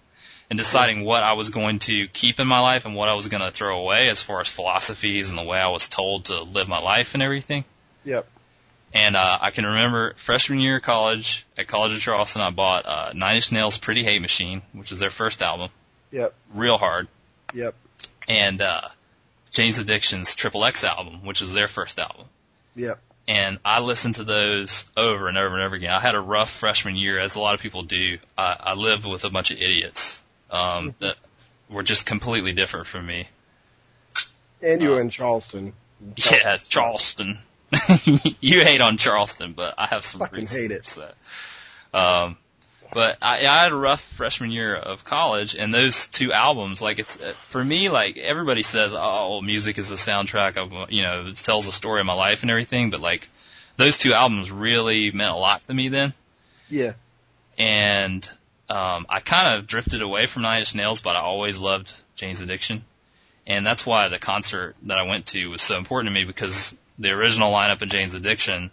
and 0.49 0.57
deciding 0.57 1.03
what 1.03 1.23
I 1.23 1.33
was 1.33 1.49
going 1.49 1.79
to 1.79 2.07
keep 2.07 2.39
in 2.39 2.47
my 2.47 2.59
life 2.59 2.85
and 2.85 2.95
what 2.95 3.09
I 3.09 3.13
was 3.13 3.27
going 3.27 3.41
to 3.41 3.51
throw 3.51 3.79
away 3.79 4.09
as 4.09 4.21
far 4.21 4.41
as 4.41 4.47
philosophies 4.47 5.29
and 5.29 5.39
the 5.39 5.43
way 5.43 5.59
I 5.59 5.69
was 5.69 5.89
told 5.89 6.25
to 6.25 6.43
live 6.43 6.67
my 6.67 6.79
life 6.79 7.13
and 7.13 7.23
everything. 7.23 7.65
Yep. 8.03 8.27
And 8.93 9.15
uh, 9.15 9.37
I 9.41 9.51
can 9.51 9.65
remember 9.65 10.13
freshman 10.15 10.59
year 10.59 10.77
of 10.77 10.83
college 10.83 11.45
at 11.57 11.67
College 11.67 11.93
of 11.93 11.99
Charleston, 11.99 12.41
I 12.41 12.51
bought 12.51 12.85
uh, 12.85 13.11
Nine 13.13 13.35
Inch 13.35 13.51
Nails' 13.51 13.77
"Pretty 13.77 14.03
Hate 14.03 14.21
Machine," 14.21 14.61
which 14.73 14.91
is 14.91 14.99
their 14.99 15.09
first 15.09 15.41
album. 15.41 15.69
Yep. 16.11 16.33
Real 16.53 16.77
hard. 16.77 17.07
Yep. 17.53 17.75
And 18.27 18.61
uh, 18.61 18.89
Jane's 19.51 19.79
Addiction's 19.79 20.35
Triple 20.35 20.63
X 20.63 20.83
album, 20.83 21.25
which 21.25 21.41
is 21.41 21.53
their 21.53 21.67
first 21.67 21.99
album. 21.99 22.27
Yep. 22.75 22.99
And 23.27 23.59
I 23.65 23.79
listened 23.79 24.15
to 24.15 24.23
those 24.23 24.89
over 24.95 25.27
and 25.27 25.37
over 25.37 25.55
and 25.55 25.63
over 25.63 25.75
again. 25.75 25.93
I 25.93 25.99
had 25.99 26.13
a 26.15 26.19
rough 26.19 26.51
freshman 26.51 26.95
year, 26.95 27.19
as 27.19 27.35
a 27.35 27.39
lot 27.39 27.55
of 27.55 27.61
people 27.61 27.81
do. 27.83 28.19
I, 28.37 28.55
I 28.59 28.73
lived 28.73 29.07
with 29.07 29.25
a 29.25 29.29
bunch 29.31 29.49
of 29.49 29.57
idiots 29.57 30.23
um, 30.51 30.93
that 30.99 31.15
were 31.69 31.81
just 31.81 32.05
completely 32.05 32.53
different 32.53 32.85
from 32.85 33.07
me. 33.07 33.27
And 34.61 34.81
you 34.81 34.89
were 34.89 35.01
in 35.01 35.09
Charleston. 35.09 35.73
Yeah, 36.17 36.57
Charleston. 36.57 37.39
you 38.41 38.61
hate 38.61 38.81
on 38.81 38.97
Charleston, 38.97 39.53
but 39.53 39.73
I 39.77 39.87
have 39.87 40.03
some 40.05 40.19
Fucking 40.19 40.45
hate 40.45 40.71
it. 40.71 40.85
for 40.85 41.11
that. 41.91 41.97
Um, 41.97 42.37
but 42.95 43.17
I, 43.21 43.45
I 43.45 43.63
had 43.63 43.71
a 43.73 43.75
rough 43.75 44.01
freshman 44.01 44.49
year 44.51 44.73
of 44.73 45.03
college, 45.03 45.55
and 45.55 45.71
those 45.71 46.07
two 46.07 46.33
albums, 46.33 46.81
like 46.81 46.97
it's 46.97 47.21
uh, 47.21 47.33
for 47.49 47.63
me, 47.63 47.89
like 47.89 48.17
everybody 48.17 48.63
says, 48.63 48.93
oh, 48.95 49.41
music 49.41 49.77
is 49.77 49.89
the 49.89 49.95
soundtrack 49.97 50.55
of, 50.57 50.91
you 50.91 51.03
know, 51.03 51.27
it 51.27 51.35
tells 51.35 51.65
the 51.67 51.71
story 51.73 51.99
of 51.99 52.05
my 52.07 52.13
life 52.13 52.41
and 52.41 52.49
everything. 52.49 52.89
But 52.89 53.01
like 53.01 53.29
those 53.77 53.97
two 53.97 54.13
albums 54.13 54.49
really 54.51 55.11
meant 55.11 55.29
a 55.29 55.35
lot 55.35 55.63
to 55.65 55.73
me 55.73 55.89
then, 55.89 56.13
Yeah. 56.69 56.93
and 57.57 58.27
um, 58.69 59.05
I 59.09 59.19
kind 59.19 59.59
of 59.59 59.67
drifted 59.67 60.01
away 60.01 60.25
from 60.25 60.41
Nine 60.43 60.59
Inch 60.59 60.73
Nails, 60.73 61.01
but 61.01 61.15
I 61.15 61.19
always 61.19 61.57
loved 61.57 61.91
Jane's 62.15 62.41
Addiction, 62.41 62.83
and 63.45 63.65
that's 63.65 63.85
why 63.85 64.07
the 64.07 64.19
concert 64.19 64.75
that 64.83 64.97
I 64.97 65.03
went 65.03 65.27
to 65.27 65.47
was 65.47 65.61
so 65.61 65.77
important 65.77 66.13
to 66.15 66.19
me 66.19 66.25
because 66.25 66.75
the 66.97 67.11
original 67.11 67.51
lineup 67.51 67.81
of 67.81 67.89
Jane's 67.89 68.13
Addiction 68.15 68.71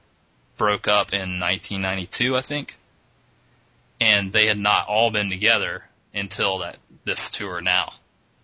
broke 0.56 0.86
up 0.86 1.12
in 1.12 1.40
1992, 1.40 2.36
I 2.36 2.40
think, 2.40 2.76
and 4.02 4.32
they 4.32 4.46
had 4.46 4.58
not 4.58 4.88
all 4.88 5.10
been 5.10 5.30
together 5.30 5.84
until 6.12 6.58
that 6.58 6.76
this 7.04 7.30
tour 7.30 7.60
now. 7.60 7.92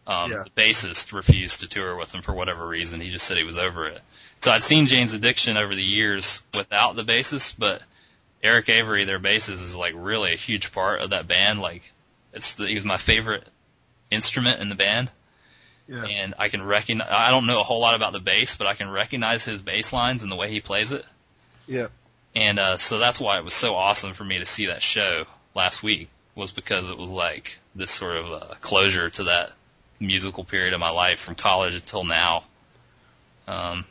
Um, 0.06 0.30
Yeah. 0.32 0.44
The 0.44 0.50
bassist 0.50 1.12
refused 1.12 1.60
to 1.60 1.68
tour 1.68 1.96
with 1.96 2.12
them 2.12 2.22
for 2.22 2.32
whatever 2.32 2.66
reason. 2.66 3.00
He 3.00 3.10
just 3.10 3.26
said 3.26 3.36
he 3.36 3.44
was 3.44 3.56
over 3.56 3.86
it. 3.86 4.00
So 4.40 4.52
I'd 4.52 4.62
seen 4.62 4.86
Jane's 4.86 5.12
Addiction 5.14 5.56
over 5.56 5.74
the 5.74 5.84
years 5.84 6.42
without 6.54 6.96
the 6.96 7.04
bassist, 7.04 7.56
but 7.58 7.82
Eric 8.42 8.68
Avery, 8.68 9.04
their 9.04 9.18
bassist, 9.20 9.62
is 9.62 9.76
like 9.76 9.94
really 9.96 10.32
a 10.32 10.36
huge 10.36 10.72
part 10.72 11.00
of 11.02 11.10
that 11.10 11.26
band. 11.28 11.58
Like, 11.58 11.82
it's 12.32 12.54
the, 12.54 12.68
he 12.68 12.74
was 12.74 12.84
my 12.84 12.96
favorite 12.96 13.44
instrument 14.10 14.60
in 14.60 14.68
the 14.68 14.74
band, 14.76 15.10
Yeah. 15.88 16.04
and 16.04 16.34
I 16.38 16.48
can 16.48 16.62
recognize. 16.62 17.08
I 17.10 17.30
don't 17.30 17.46
know 17.46 17.60
a 17.60 17.64
whole 17.64 17.80
lot 17.80 17.94
about 17.96 18.12
the 18.12 18.20
bass, 18.20 18.56
but 18.56 18.66
I 18.66 18.74
can 18.74 18.88
recognize 18.90 19.44
his 19.44 19.60
bass 19.60 19.92
lines 19.92 20.22
and 20.22 20.30
the 20.32 20.36
way 20.36 20.50
he 20.50 20.60
plays 20.60 20.92
it. 20.92 21.04
Yeah. 21.66 21.88
And 22.34 22.58
uh, 22.58 22.76
so 22.76 22.98
that's 22.98 23.18
why 23.20 23.38
it 23.38 23.44
was 23.44 23.54
so 23.54 23.74
awesome 23.74 24.14
for 24.14 24.24
me 24.24 24.38
to 24.38 24.46
see 24.46 24.66
that 24.66 24.82
show 24.82 25.26
last 25.58 25.82
week 25.82 26.08
was 26.36 26.52
because 26.52 26.88
it 26.88 26.96
was 26.96 27.10
like 27.10 27.58
this 27.74 27.90
sort 27.90 28.16
of 28.16 28.42
uh, 28.42 28.54
closure 28.60 29.10
to 29.10 29.24
that 29.24 29.50
musical 30.00 30.44
period 30.44 30.72
of 30.72 30.78
my 30.80 30.90
life 30.90 31.18
from 31.18 31.34
college 31.34 31.74
until 31.74 32.04
now. 32.04 32.44
Um, 33.48 33.84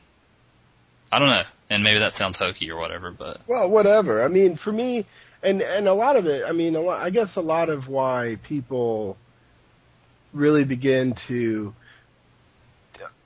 I 1.12 1.20
don't 1.20 1.28
know, 1.28 1.44
and 1.70 1.84
maybe 1.84 2.00
that 2.00 2.14
sounds 2.14 2.38
hokey 2.38 2.72
or 2.72 2.80
whatever, 2.80 3.12
but 3.12 3.42
Well, 3.48 3.70
whatever. 3.70 4.24
I 4.24 4.30
mean, 4.30 4.56
for 4.56 4.72
me, 4.72 5.06
and 5.44 5.62
and 5.62 5.88
a 5.88 5.94
lot 5.94 6.16
of 6.16 6.26
it. 6.26 6.44
I 6.48 6.54
mean, 6.54 6.76
a 6.76 6.82
lot, 6.82 7.02
I 7.02 7.10
guess 7.10 7.36
a 7.36 7.42
lot 7.42 7.70
of 7.70 7.88
why 7.88 8.38
people 8.44 9.18
really 10.34 10.64
begin 10.64 11.14
to 11.28 11.74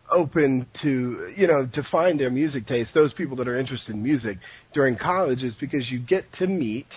open 0.09 0.65
to 0.81 1.33
you 1.35 1.47
know 1.47 1.65
define 1.65 2.17
their 2.17 2.31
music 2.31 2.65
taste. 2.65 2.93
Those 2.93 3.13
people 3.13 3.37
that 3.37 3.47
are 3.47 3.57
interested 3.57 3.93
in 3.93 4.01
music 4.01 4.39
during 4.73 4.95
college 4.95 5.43
is 5.43 5.53
because 5.53 5.91
you 5.91 5.99
get 5.99 6.31
to 6.33 6.47
meet 6.47 6.87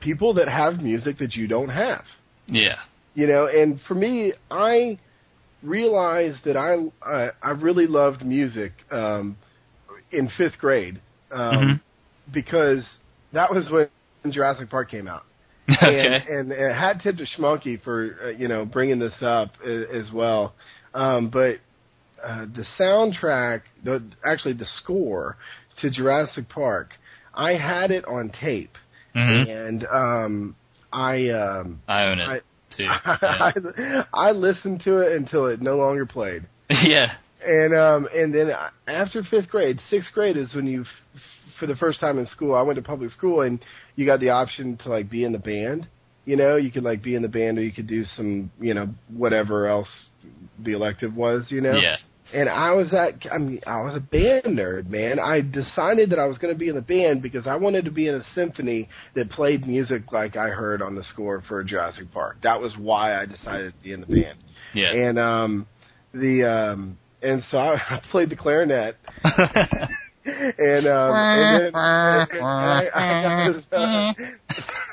people 0.00 0.34
that 0.34 0.48
have 0.48 0.82
music 0.82 1.18
that 1.18 1.36
you 1.36 1.46
don't 1.48 1.70
have. 1.70 2.04
yeah, 2.48 2.78
you 3.14 3.26
know 3.26 3.46
and 3.46 3.80
for 3.80 3.94
me 3.94 4.32
i 4.50 4.98
realized 5.62 6.44
that 6.44 6.56
i 6.56 6.76
i, 7.02 7.30
I 7.42 7.50
really 7.50 7.86
loved 7.86 8.24
music 8.24 8.84
um 8.90 9.38
in 10.10 10.28
fifth 10.28 10.58
grade 10.58 11.02
um 11.30 11.78
Mhm. 11.78 11.80
because 12.30 12.98
that 13.32 13.52
was 13.54 13.70
when 13.70 13.90
jurassic 13.90 14.70
park 14.70 14.90
came 14.90 15.08
out 15.08 15.26
okay, 15.82 15.84
and, 15.84 16.22
and, 16.26 16.52
and 16.52 16.74
hat 16.74 17.00
tip 17.00 17.16
to 17.18 17.24
Schmunky 17.24 17.80
for 17.80 18.16
uh, 18.24 18.28
you 18.28 18.48
know 18.48 18.64
bringing 18.64 18.98
this 18.98 19.22
up 19.22 19.56
a- 19.64 19.90
as 19.94 20.12
well. 20.12 20.54
Um, 20.94 21.28
but 21.30 21.60
uh, 22.22 22.46
the 22.46 22.62
soundtrack, 22.62 23.62
the 23.82 24.02
actually 24.24 24.54
the 24.54 24.64
score 24.66 25.36
to 25.76 25.90
Jurassic 25.90 26.48
Park, 26.48 26.94
I 27.34 27.54
had 27.54 27.90
it 27.90 28.04
on 28.06 28.30
tape, 28.30 28.78
hmm 29.16 29.44
and 29.48 29.86
um, 29.86 30.56
I 30.92 31.28
um, 31.30 31.80
I 31.88 32.04
own 32.04 32.20
it 32.20 32.28
I- 32.28 32.40
too. 32.70 32.84
Yeah. 32.84 32.98
I, 33.04 34.04
I 34.12 34.32
listened 34.32 34.82
to 34.82 35.00
it 35.00 35.16
until 35.16 35.46
it 35.46 35.60
no 35.60 35.76
longer 35.76 36.06
played. 36.06 36.44
yeah, 36.84 37.12
And 37.44 37.74
um 37.74 38.08
and 38.14 38.34
then 38.34 38.54
after 38.86 39.22
fifth 39.22 39.48
grade, 39.48 39.80
sixth 39.80 40.12
grade 40.12 40.36
is 40.36 40.54
when 40.54 40.66
you, 40.66 40.82
f- 40.82 41.22
for 41.58 41.66
the 41.66 41.76
first 41.76 42.00
time 42.00 42.18
in 42.18 42.26
school, 42.26 42.54
I 42.54 42.62
went 42.62 42.76
to 42.76 42.82
public 42.82 43.10
school 43.10 43.40
and 43.42 43.64
you 43.94 44.04
got 44.06 44.20
the 44.20 44.30
option 44.30 44.76
to 44.78 44.88
like 44.88 45.08
be 45.08 45.24
in 45.24 45.32
the 45.32 45.38
band. 45.38 45.86
You 46.24 46.36
know, 46.36 46.56
you 46.56 46.70
could 46.70 46.82
like 46.84 47.02
be 47.02 47.14
in 47.14 47.22
the 47.22 47.28
band 47.28 47.58
or 47.58 47.62
you 47.62 47.72
could 47.72 47.86
do 47.86 48.04
some, 48.04 48.50
you 48.60 48.74
know, 48.74 48.88
whatever 49.08 49.66
else 49.66 50.08
the 50.58 50.72
elective 50.72 51.14
was. 51.16 51.50
You 51.50 51.60
know. 51.60 51.78
yeah, 51.80 51.96
And 52.32 52.48
I 52.48 52.72
was 52.72 52.92
at, 52.92 53.26
I 53.30 53.38
mean, 53.38 53.60
I 53.66 53.82
was 53.82 53.94
a 53.94 54.00
band 54.00 54.44
nerd, 54.44 54.88
man. 54.88 55.18
I 55.20 55.40
decided 55.40 56.10
that 56.10 56.18
I 56.18 56.26
was 56.26 56.38
going 56.38 56.52
to 56.52 56.58
be 56.58 56.68
in 56.68 56.74
the 56.74 56.82
band 56.82 57.22
because 57.22 57.46
I 57.46 57.56
wanted 57.56 57.84
to 57.84 57.90
be 57.90 58.08
in 58.08 58.14
a 58.14 58.22
symphony 58.22 58.88
that 59.14 59.30
played 59.30 59.66
music 59.66 60.10
like 60.10 60.36
I 60.36 60.48
heard 60.48 60.82
on 60.82 60.94
the 60.94 61.04
score 61.04 61.40
for 61.40 61.62
Jurassic 61.62 62.12
Park. 62.12 62.42
That 62.42 62.60
was 62.60 62.76
why 62.76 63.20
I 63.20 63.26
decided 63.26 63.72
to 63.72 63.78
be 63.82 63.92
in 63.92 64.00
the 64.00 64.06
band. 64.06 64.38
yeah. 64.74 64.90
And 64.90 65.18
um, 65.18 65.66
the 66.12 66.44
um, 66.44 66.98
and 67.22 67.42
so 67.44 67.58
I, 67.58 67.74
I 67.90 68.00
played 68.00 68.30
the 68.30 68.36
clarinet, 68.36 68.96
and 69.24 70.86
um, 70.86 71.14
and 71.14 71.54
then 71.54 71.66
and 71.66 71.76
I, 71.76 72.90
I, 72.94 73.22
got 73.22 73.52
this, 73.52 73.72
uh, 73.72 74.12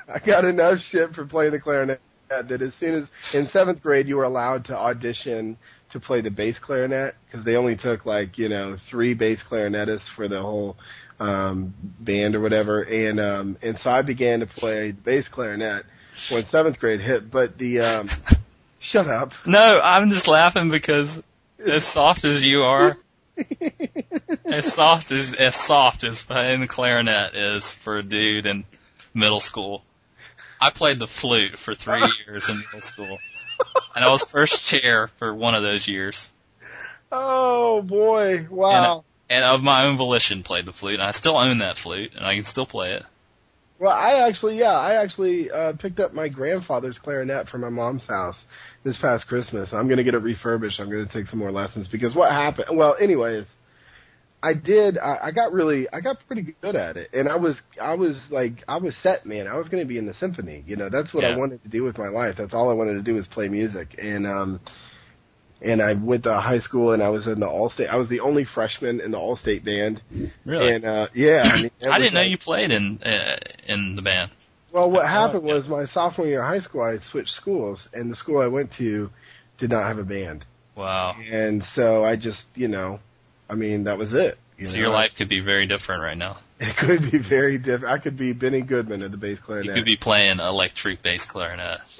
I 0.07 0.19
got 0.19 0.45
enough 0.45 0.81
shit 0.81 1.15
for 1.15 1.25
playing 1.25 1.51
the 1.51 1.59
clarinet 1.59 1.99
that 2.29 2.61
as 2.61 2.73
soon 2.73 2.95
as 2.95 3.09
in 3.33 3.47
seventh 3.47 3.81
grade 3.83 4.07
you 4.07 4.17
were 4.17 4.23
allowed 4.23 4.65
to 4.65 4.75
audition 4.75 5.57
to 5.93 5.99
play 5.99 6.21
the 6.21 6.31
bass 6.31 6.59
clarinet 6.59 7.15
because 7.25 7.45
they 7.45 7.55
only 7.55 7.75
took 7.75 8.05
like 8.05 8.37
you 8.37 8.49
know 8.49 8.77
three 8.87 9.13
bass 9.13 9.41
clarinetists 9.41 10.09
for 10.09 10.27
the 10.27 10.41
whole 10.41 10.75
um, 11.19 11.73
band 11.99 12.35
or 12.35 12.41
whatever, 12.41 12.81
and 12.81 13.19
um, 13.19 13.57
and 13.61 13.79
so 13.79 13.89
I 13.89 14.01
began 14.01 14.41
to 14.41 14.45
play 14.45 14.91
the 14.91 15.01
bass 15.01 15.27
clarinet 15.27 15.85
when 16.29 16.45
seventh 16.45 16.79
grade 16.79 17.01
hit. 17.01 17.31
But 17.31 17.57
the 17.57 17.79
um, 17.79 18.09
shut 18.79 19.07
up. 19.07 19.33
no, 19.45 19.79
I'm 19.81 20.09
just 20.09 20.27
laughing 20.27 20.69
because 20.69 21.21
as 21.65 21.85
soft 21.85 22.25
as 22.25 22.43
you 22.43 22.61
are, 22.63 22.97
as 24.45 24.71
soft 24.73 25.11
as 25.11 25.33
as 25.33 25.55
soft 25.55 26.03
as 26.03 26.23
playing 26.23 26.61
the 26.61 26.67
clarinet 26.67 27.35
is 27.35 27.73
for 27.73 27.97
a 27.97 28.03
dude 28.03 28.45
in 28.45 28.65
middle 29.13 29.39
school. 29.39 29.83
I 30.59 30.69
played 30.71 30.99
the 30.99 31.07
flute 31.07 31.59
for 31.59 31.73
three 31.73 32.01
years 32.27 32.49
in 32.49 32.57
middle 32.57 32.81
school, 32.81 33.19
and 33.95 34.03
I 34.03 34.09
was 34.09 34.23
first 34.23 34.65
chair 34.67 35.07
for 35.07 35.33
one 35.33 35.55
of 35.55 35.63
those 35.63 35.87
years, 35.87 36.31
Oh 37.11 37.81
boy! 37.81 38.47
Wow. 38.49 39.03
and 39.29 39.43
of 39.43 39.61
my 39.63 39.85
own 39.85 39.97
volition 39.97 40.43
played 40.43 40.65
the 40.65 40.71
flute, 40.71 40.95
and 40.99 41.03
I 41.03 41.11
still 41.11 41.37
own 41.37 41.59
that 41.59 41.77
flute, 41.77 42.13
and 42.15 42.25
I 42.25 42.35
can 42.35 42.43
still 42.43 42.65
play 42.65 42.93
it. 42.93 43.03
Well, 43.79 43.91
I 43.91 44.27
actually, 44.27 44.57
yeah, 44.57 44.77
I 44.77 44.95
actually 44.95 45.51
uh, 45.51 45.73
picked 45.73 45.99
up 45.99 46.13
my 46.13 46.29
grandfather's 46.29 46.97
clarinet 46.97 47.49
from 47.49 47.61
my 47.61 47.69
mom's 47.69 48.05
house 48.05 48.45
this 48.83 48.97
past 48.97 49.27
Christmas. 49.27 49.73
I'm 49.73 49.87
gonna 49.87 50.03
get 50.03 50.13
it 50.13 50.19
refurbished. 50.19 50.79
I'm 50.79 50.89
gonna 50.89 51.05
take 51.05 51.27
some 51.27 51.39
more 51.39 51.51
lessons 51.51 51.87
because 51.87 52.15
what 52.15 52.31
happened? 52.31 52.77
Well, 52.77 52.95
anyways, 52.99 53.47
I 54.43 54.53
did. 54.53 54.97
I, 54.97 55.19
I 55.23 55.31
got 55.31 55.53
really, 55.53 55.87
I 55.91 56.01
got 56.01 56.17
pretty 56.27 56.53
good 56.61 56.75
at 56.75 56.97
it, 56.97 57.11
and 57.13 57.29
I 57.29 57.37
was, 57.37 57.59
I 57.81 57.93
was 57.95 58.29
like, 58.29 58.63
I 58.67 58.77
was 58.77 58.95
set, 58.97 59.25
man. 59.25 59.47
I 59.47 59.55
was 59.55 59.69
gonna 59.69 59.85
be 59.85 59.97
in 59.97 60.05
the 60.05 60.13
symphony. 60.13 60.63
You 60.67 60.75
know, 60.75 60.89
that's 60.89 61.13
what 61.13 61.23
I 61.23 61.37
wanted 61.37 61.63
to 61.63 61.69
do 61.69 61.83
with 61.83 61.97
my 61.97 62.09
life. 62.09 62.35
That's 62.35 62.53
all 62.53 62.69
I 62.69 62.73
wanted 62.73 62.95
to 62.95 63.01
do 63.01 63.15
was 63.15 63.25
play 63.25 63.47
music, 63.47 63.95
and 63.97 64.27
um, 64.27 64.59
and 65.61 65.81
I 65.81 65.93
went 65.93 66.23
to 66.23 66.39
high 66.39 66.59
school 66.59 66.91
and 66.91 67.01
I 67.01 67.09
was 67.09 67.25
in 67.25 67.39
the 67.39 67.47
all 67.47 67.69
state. 67.69 67.87
I 67.87 67.95
was 67.95 68.09
the 68.09 68.19
only 68.19 68.43
freshman 68.43 68.99
in 68.99 69.11
the 69.11 69.17
all 69.17 69.37
state 69.37 69.63
band. 69.63 70.01
Really? 70.43 70.73
And 70.73 70.85
uh, 70.85 71.07
yeah, 71.13 71.43
I, 71.45 71.61
mean, 71.61 71.71
I 71.89 71.97
didn't 71.99 72.13
know 72.13 72.21
you 72.21 72.37
played 72.37 72.71
in 72.71 73.01
uh, 73.01 73.37
in 73.65 73.95
the 73.95 74.01
band. 74.01 74.31
Well, 74.73 74.91
what 74.91 75.07
happened 75.07 75.43
was 75.43 75.69
my 75.69 75.85
sophomore 75.85 76.27
year 76.27 76.41
of 76.41 76.47
high 76.47 76.59
school, 76.59 76.81
I 76.81 76.97
switched 76.97 77.33
schools, 77.33 77.87
and 77.93 78.11
the 78.11 78.15
school 78.15 78.41
I 78.41 78.47
went 78.47 78.73
to 78.73 79.11
did 79.59 79.69
not 79.69 79.83
have 79.83 79.99
a 79.99 80.03
band. 80.03 80.45
Wow. 80.75 81.15
And 81.31 81.63
so 81.63 82.03
I 82.03 82.15
just, 82.15 82.45
you 82.55 82.67
know, 82.67 82.99
I 83.49 83.55
mean, 83.55 83.85
that 83.85 83.97
was 83.97 84.13
it. 84.13 84.37
You 84.57 84.65
so 84.65 84.73
know? 84.73 84.83
your 84.83 84.89
life 84.89 85.15
could 85.15 85.29
be 85.29 85.39
very 85.39 85.65
different 85.67 86.01
right 86.01 86.17
now. 86.17 86.37
It 86.59 86.77
could 86.77 87.11
be 87.11 87.17
very 87.17 87.57
different. 87.57 87.93
I 87.93 87.97
could 87.97 88.15
be 88.15 88.31
Benny 88.31 88.61
Goodman 88.61 89.01
at 89.03 89.11
the 89.11 89.17
bass 89.17 89.37
clarinet. 89.39 89.65
You 89.65 89.73
could 89.73 89.85
be 89.85 89.97
playing 89.97 90.39
electric 90.39 91.01
bass 91.01 91.25
clarinet. 91.25 91.81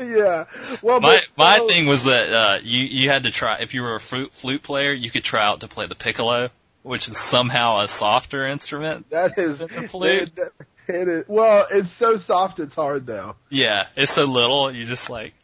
yeah. 0.00 0.46
Well, 0.82 1.00
my 1.00 1.20
but, 1.20 1.24
my 1.36 1.58
thing 1.68 1.86
was 1.86 2.04
that 2.04 2.32
uh, 2.32 2.58
you 2.62 2.84
you 2.84 3.08
had 3.08 3.24
to 3.24 3.30
try 3.30 3.58
if 3.58 3.74
you 3.74 3.82
were 3.82 3.94
a 3.94 4.00
flute, 4.00 4.34
flute 4.34 4.62
player, 4.62 4.92
you 4.92 5.10
could 5.10 5.22
try 5.22 5.44
out 5.44 5.60
to 5.60 5.68
play 5.68 5.86
the 5.86 5.94
piccolo, 5.94 6.50
which 6.82 7.08
is 7.08 7.16
somehow 7.16 7.78
a 7.80 7.86
softer 7.86 8.46
instrument. 8.46 9.10
That 9.10 9.38
is, 9.38 9.58
than 9.58 9.68
the 9.68 9.88
flute. 9.88 10.32
it- 10.36 10.52
it 10.88 11.06
is- 11.06 11.24
well, 11.28 11.66
it's 11.70 11.92
so 11.92 12.16
soft, 12.16 12.60
it's 12.60 12.74
hard 12.74 13.06
though. 13.06 13.36
Yeah, 13.50 13.86
it's 13.94 14.12
so 14.12 14.24
little, 14.24 14.72
you 14.72 14.86
just 14.86 15.10
like 15.10 15.34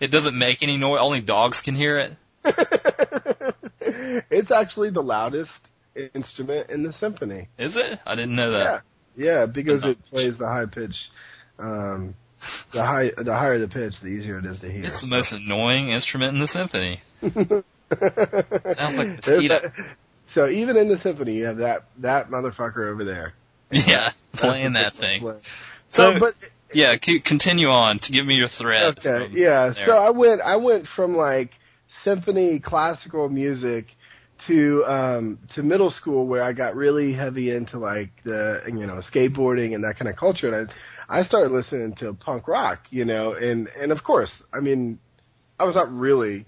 it 0.00 0.10
doesn't 0.10 0.36
make 0.36 0.62
any 0.62 0.76
noise. 0.76 1.00
Only 1.00 1.20
dogs 1.20 1.60
can 1.62 1.74
hear 1.74 1.98
it. 1.98 2.16
it's 4.30 4.50
actually 4.50 4.90
the 4.90 5.02
loudest 5.02 5.52
instrument 6.14 6.70
in 6.70 6.82
the 6.82 6.92
symphony. 6.92 7.48
Is 7.58 7.76
it? 7.76 7.98
I 8.06 8.14
didn't 8.14 8.36
know 8.36 8.50
that. 8.52 8.82
yeah, 9.16 9.46
because 9.46 9.84
it 9.84 10.02
plays 10.10 10.36
the 10.36 10.46
high 10.46 10.66
pitch. 10.66 11.08
Um, 11.58 12.14
the 12.72 12.84
high, 12.84 13.10
the 13.16 13.32
higher 13.34 13.58
the 13.58 13.68
pitch, 13.68 14.00
the 14.00 14.08
easier 14.08 14.38
it 14.38 14.46
is 14.46 14.60
to 14.60 14.70
hear. 14.70 14.84
It's 14.84 15.00
the 15.00 15.06
most 15.06 15.32
annoying 15.32 15.88
instrument 15.90 16.34
in 16.34 16.40
the 16.40 16.48
symphony. 16.48 17.00
Sounds 17.22 18.98
like 18.98 19.08
mosquito. 19.16 19.60
that- 19.60 19.72
So 20.28 20.48
even 20.48 20.76
in 20.76 20.88
the 20.88 20.98
symphony, 20.98 21.34
you 21.36 21.46
have 21.46 21.58
that 21.58 21.84
that 21.98 22.30
motherfucker 22.30 22.88
over 22.88 23.04
there 23.04 23.34
Yeah, 23.70 24.10
playing 24.34 24.72
that 24.74 24.94
thing. 24.94 25.20
play. 25.20 25.38
So, 25.90 26.14
So, 26.14 26.18
but 26.20 26.34
yeah, 26.72 26.96
continue 26.96 27.68
on 27.68 27.98
to 28.00 28.12
give 28.12 28.26
me 28.26 28.34
your 28.36 28.48
thread. 28.48 28.98
Okay, 29.06 29.28
yeah. 29.32 29.70
there. 29.70 29.86
So 29.86 29.96
I 29.96 30.10
went, 30.10 30.40
I 30.40 30.56
went 30.56 30.88
from 30.88 31.16
like 31.16 31.52
symphony 32.02 32.58
classical 32.58 33.28
music 33.28 33.86
to 34.46 34.84
um 34.86 35.38
to 35.50 35.62
middle 35.62 35.90
school 35.90 36.26
where 36.26 36.42
I 36.42 36.52
got 36.52 36.74
really 36.74 37.12
heavy 37.12 37.50
into 37.50 37.78
like 37.78 38.10
the 38.24 38.62
you 38.66 38.86
know 38.86 38.96
skateboarding 38.96 39.74
and 39.74 39.84
that 39.84 39.98
kind 39.98 40.08
of 40.08 40.16
culture, 40.16 40.52
and 40.52 40.70
I 41.08 41.18
I 41.18 41.22
started 41.22 41.52
listening 41.52 41.94
to 41.96 42.14
punk 42.14 42.48
rock, 42.48 42.86
you 42.90 43.04
know, 43.04 43.34
and 43.34 43.68
and 43.78 43.92
of 43.92 44.02
course, 44.02 44.42
I 44.52 44.60
mean, 44.60 44.98
I 45.58 45.64
was 45.64 45.74
not 45.74 45.94
really 45.94 46.46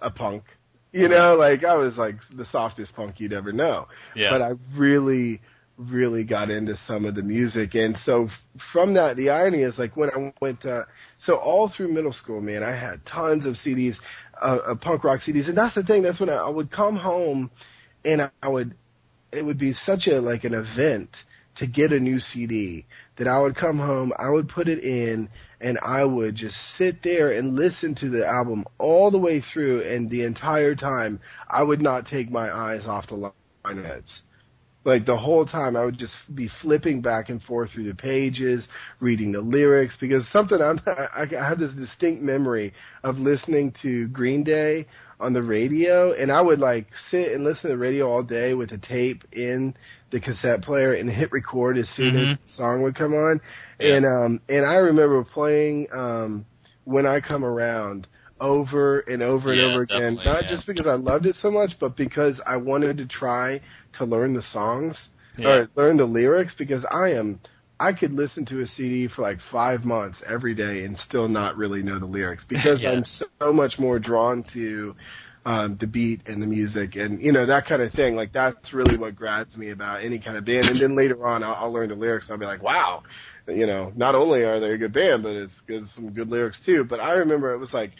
a 0.00 0.10
punk, 0.10 0.44
you 0.92 1.08
know, 1.08 1.36
like 1.36 1.64
I 1.64 1.76
was 1.76 1.96
like 1.96 2.16
the 2.32 2.44
softest 2.44 2.94
punk 2.94 3.20
you'd 3.20 3.32
ever 3.32 3.52
know 3.52 3.86
yeah. 4.14 4.30
but 4.30 4.42
I 4.42 4.52
really, 4.74 5.40
really 5.76 6.24
got 6.24 6.50
into 6.50 6.76
some 6.76 7.04
of 7.04 7.14
the 7.14 7.22
music. 7.22 7.74
And 7.74 7.98
so 7.98 8.30
from 8.58 8.94
that, 8.94 9.16
the 9.16 9.30
irony 9.30 9.62
is 9.62 9.78
like 9.78 9.96
when 9.96 10.10
I 10.10 10.32
went, 10.40 10.64
uh, 10.64 10.84
so 11.18 11.36
all 11.36 11.68
through 11.68 11.88
middle 11.88 12.12
school, 12.12 12.40
man, 12.40 12.62
I 12.62 12.72
had 12.72 13.04
tons 13.04 13.46
of 13.46 13.56
CDs, 13.56 13.98
uh, 14.40 14.74
punk 14.76 15.04
rock 15.04 15.20
CDs. 15.20 15.48
And 15.48 15.56
that's 15.56 15.74
the 15.74 15.82
thing, 15.82 16.02
that's 16.02 16.20
when 16.20 16.30
I, 16.30 16.36
I 16.36 16.48
would 16.48 16.70
come 16.70 16.96
home 16.96 17.50
and 18.04 18.30
I, 18.42 18.48
would, 18.48 18.74
it 19.32 19.44
would 19.44 19.58
be 19.58 19.72
such 19.72 20.06
a, 20.06 20.20
like 20.20 20.44
an 20.44 20.54
event 20.54 21.16
to 21.56 21.66
get 21.66 21.92
a 21.92 22.00
new 22.00 22.20
CD 22.20 22.84
that 23.16 23.26
I 23.26 23.40
would 23.40 23.56
come 23.56 23.78
home, 23.78 24.12
I 24.18 24.28
would 24.28 24.48
put 24.48 24.68
it 24.68 24.80
in 24.80 25.30
and 25.60 25.78
I 25.82 26.04
would 26.04 26.34
just 26.34 26.56
sit 26.60 27.02
there 27.02 27.30
and 27.30 27.56
listen 27.56 27.94
to 27.96 28.10
the 28.10 28.26
album 28.26 28.66
all 28.78 29.10
the 29.10 29.18
way 29.18 29.40
through 29.40 29.82
and 29.82 30.10
the 30.10 30.22
entire 30.22 30.74
time 30.74 31.20
I 31.48 31.62
would 31.62 31.80
not 31.80 32.06
take 32.06 32.30
my 32.30 32.54
eyes 32.54 32.86
off 32.86 33.06
the 33.06 33.32
lineups. 33.64 34.20
Like 34.86 35.04
the 35.04 35.16
whole 35.16 35.44
time 35.46 35.76
I 35.76 35.84
would 35.84 35.98
just 35.98 36.16
be 36.32 36.46
flipping 36.46 37.00
back 37.02 37.28
and 37.28 37.42
forth 37.42 37.72
through 37.72 37.84
the 37.88 37.94
pages, 37.96 38.68
reading 39.00 39.32
the 39.32 39.40
lyrics 39.40 39.96
because 39.96 40.28
something 40.28 40.62
I'm, 40.62 40.80
I, 40.86 41.22
I 41.22 41.26
have 41.44 41.58
this 41.58 41.72
distinct 41.72 42.22
memory 42.22 42.72
of 43.02 43.18
listening 43.18 43.72
to 43.82 44.06
Green 44.06 44.44
Day 44.44 44.86
on 45.18 45.32
the 45.32 45.42
radio 45.42 46.12
and 46.12 46.30
I 46.30 46.40
would 46.40 46.60
like 46.60 46.96
sit 47.10 47.32
and 47.32 47.42
listen 47.42 47.62
to 47.62 47.76
the 47.76 47.78
radio 47.78 48.08
all 48.08 48.22
day 48.22 48.54
with 48.54 48.70
a 48.72 48.78
tape 48.78 49.24
in 49.32 49.74
the 50.10 50.20
cassette 50.20 50.62
player 50.62 50.92
and 50.92 51.10
hit 51.10 51.32
record 51.32 51.78
as 51.78 51.90
soon 51.90 52.14
as 52.14 52.28
Mhm. 52.28 52.42
the 52.42 52.48
song 52.48 52.82
would 52.82 52.94
come 52.94 53.14
on. 53.14 53.40
Yeah. 53.80 53.94
And 53.94 54.06
um 54.06 54.40
and 54.48 54.64
I 54.64 54.76
remember 54.76 55.24
playing 55.24 55.88
um 55.92 56.46
when 56.84 57.06
I 57.06 57.20
come 57.20 57.44
around 57.44 58.06
over 58.40 59.00
and 59.00 59.22
over 59.22 59.50
and 59.50 59.60
Yeah, 59.60 59.66
over 59.66 59.82
again. 59.82 60.16
Not 60.24 60.44
yeah. 60.44 60.50
just 60.50 60.66
because 60.66 60.86
I 60.86 60.94
loved 60.94 61.26
it 61.26 61.36
so 61.36 61.50
much, 61.50 61.78
but 61.78 61.96
because 61.96 62.40
I 62.44 62.56
wanted 62.56 62.98
to 62.98 63.06
try 63.06 63.60
to 63.94 64.04
learn 64.04 64.34
the 64.34 64.42
songs 64.42 65.08
Yeah. 65.38 65.48
or 65.48 65.70
learn 65.74 65.96
the 65.96 66.06
lyrics 66.06 66.54
because 66.54 66.84
I 66.84 67.10
am 67.12 67.40
I 67.78 67.92
could 67.92 68.12
listen 68.12 68.46
to 68.46 68.60
a 68.62 68.66
CD 68.66 69.06
for 69.08 69.20
like 69.22 69.40
five 69.40 69.84
months 69.84 70.22
every 70.26 70.54
day 70.54 70.84
and 70.84 70.98
still 70.98 71.28
not 71.28 71.56
really 71.58 71.82
know 71.82 71.98
the 71.98 72.06
lyrics 72.06 72.44
because. 72.48 72.84
I'm 72.84 73.04
so 73.04 73.26
much 73.52 73.78
more 73.78 73.98
drawn 73.98 74.44
to 74.44 74.96
um, 75.44 75.76
the 75.76 75.86
beat 75.86 76.22
and 76.26 76.42
the 76.42 76.46
music 76.46 76.96
and 76.96 77.22
you 77.22 77.30
know 77.32 77.46
that 77.46 77.66
kind 77.66 77.80
of 77.82 77.92
thing. 77.92 78.16
Like 78.16 78.32
that's 78.32 78.72
really 78.72 78.96
what 78.96 79.14
grabs 79.14 79.56
me 79.56 79.70
about 79.70 80.02
any 80.02 80.18
kind 80.18 80.36
of 80.36 80.44
band. 80.44 80.68
And 80.68 80.78
then 80.80 80.96
later 80.96 81.24
on, 81.26 81.42
I'll, 81.44 81.54
I'll 81.54 81.72
learn 81.72 81.88
the 81.90 81.94
lyrics. 81.94 82.26
and 82.26 82.32
I'll 82.32 82.40
be 82.40 82.46
like, 82.46 82.62
wow, 82.62 83.02
you 83.46 83.66
know, 83.66 83.92
not 83.94 84.14
only 84.14 84.42
are 84.44 84.58
they 84.58 84.72
a 84.72 84.78
good 84.78 84.92
band, 84.92 85.22
but 85.22 85.36
it's 85.36 85.60
good, 85.66 85.88
some 85.90 86.10
good 86.12 86.28
lyrics 86.30 86.60
too. 86.60 86.84
But 86.84 87.00
I 87.00 87.14
remember 87.14 87.52
it 87.52 87.58
was 87.58 87.72
like. 87.72 87.92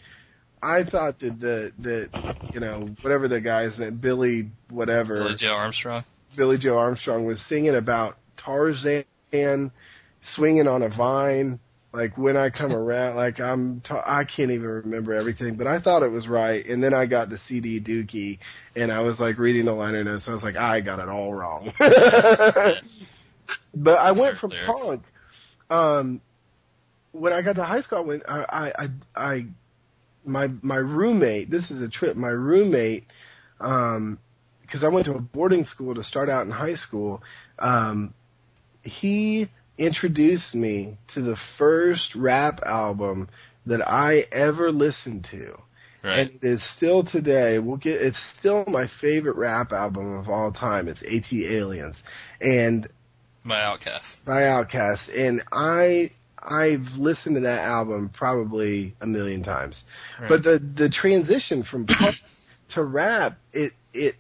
I 0.66 0.82
thought 0.84 1.20
that 1.20 1.38
the 1.38 1.72
that 1.80 2.10
you 2.52 2.60
know 2.60 2.88
whatever 3.02 3.28
the 3.28 3.40
guy's 3.40 3.78
name 3.78 3.97
Billy 3.97 4.51
whatever 4.68 5.14
Billie 5.14 5.36
Joe 5.36 5.52
Armstrong. 5.52 6.05
Billie 6.36 6.59
Joe 6.59 6.76
Armstrong 6.76 7.24
was 7.24 7.40
singing 7.40 7.76
about 7.76 8.16
Tarzan 8.36 9.05
swinging 10.22 10.66
on 10.68 10.82
a 10.82 10.88
vine. 10.88 11.60
Like 11.93 12.18
when 12.18 12.36
I 12.36 12.51
come 12.51 12.72
around, 12.76 13.14
like 13.16 13.40
I'm, 13.40 13.80
ta- 13.80 14.02
I 14.05 14.24
can't 14.24 14.51
even 14.51 14.66
remember 14.66 15.14
everything, 15.14 15.55
but 15.55 15.66
I 15.68 15.78
thought 15.78 16.02
it 16.02 16.10
was 16.10 16.28
right. 16.28 16.66
And 16.66 16.82
then 16.82 16.93
I 16.93 17.06
got 17.06 17.30
the 17.30 17.38
CD 17.38 17.80
Dookie, 17.80 18.38
and 18.74 18.93
I 18.93 19.01
was 19.01 19.20
like 19.20 19.38
reading 19.38 19.66
the 19.66 19.72
liner 19.72 20.02
notes. 20.05 20.28
I 20.28 20.32
was 20.32 20.43
like, 20.43 20.56
I 20.56 20.80
got 20.80 20.98
it 20.98 21.09
all 21.09 21.32
wrong. 21.32 21.72
but 21.78 22.82
I 23.98 24.12
went 24.12 24.38
from 24.38 24.51
Lyrics. 24.51 24.84
punk. 24.84 25.02
Um, 25.70 26.20
when 27.12 27.32
I 27.32 27.40
got 27.43 27.56
to 27.56 27.64
high 27.64 27.80
school, 27.80 27.98
I 27.98 28.02
went, 28.02 28.22
I, 28.28 28.44
I, 28.44 28.72
I, 28.84 28.90
I 29.16 29.47
my 30.26 30.50
my 30.62 30.76
roommate. 30.76 31.50
This 31.50 31.70
is 31.70 31.80
a 31.82 31.88
trip. 31.88 32.16
My 32.16 32.28
roommate, 32.28 33.04
um, 33.60 34.18
because 34.62 34.84
I 34.84 34.88
went 34.88 35.06
to 35.06 35.14
a 35.14 35.20
boarding 35.20 35.64
school 35.64 35.94
to 35.94 36.02
start 36.02 36.28
out 36.28 36.44
in 36.46 36.52
high 36.52 36.74
school. 36.74 37.22
Um, 37.58 38.14
he 38.82 39.48
introduced 39.78 40.54
me 40.54 40.96
to 41.08 41.20
the 41.20 41.36
first 41.36 42.14
rap 42.14 42.62
album 42.64 43.28
that 43.66 43.86
I 43.86 44.26
ever 44.32 44.72
listened 44.72 45.24
to. 45.30 45.58
Right. 46.02 46.18
And 46.18 46.30
it 46.30 46.44
is 46.44 46.62
still 46.62 47.02
today. 47.02 47.58
We'll 47.58 47.78
get. 47.78 48.00
It's 48.00 48.18
still 48.18 48.64
my 48.66 48.86
favorite 48.86 49.36
rap 49.36 49.72
album 49.72 50.16
of 50.16 50.28
all 50.28 50.52
time. 50.52 50.88
It's 50.88 51.00
ATLiens, 51.00 51.96
and 52.40 52.88
My 53.42 53.60
Outcast. 53.62 54.24
by 54.24 54.42
OutKast, 54.42 55.08
and 55.16 55.42
I 55.50 56.10
I've 56.47 56.97
listened 56.97 57.36
to 57.36 57.40
that 57.43 57.60
album 57.60 58.09
probably 58.09 58.94
a 59.01 59.06
million 59.06 59.43
times. 59.43 59.82
Right. 60.20 60.28
But 60.28 60.43
the 60.44 60.59
the 60.59 60.89
transition 60.89 61.62
from 61.62 61.86
punk 61.86 62.20
to 62.70 62.82
rap, 62.82 63.39
it 63.52 63.73
it 63.93 64.16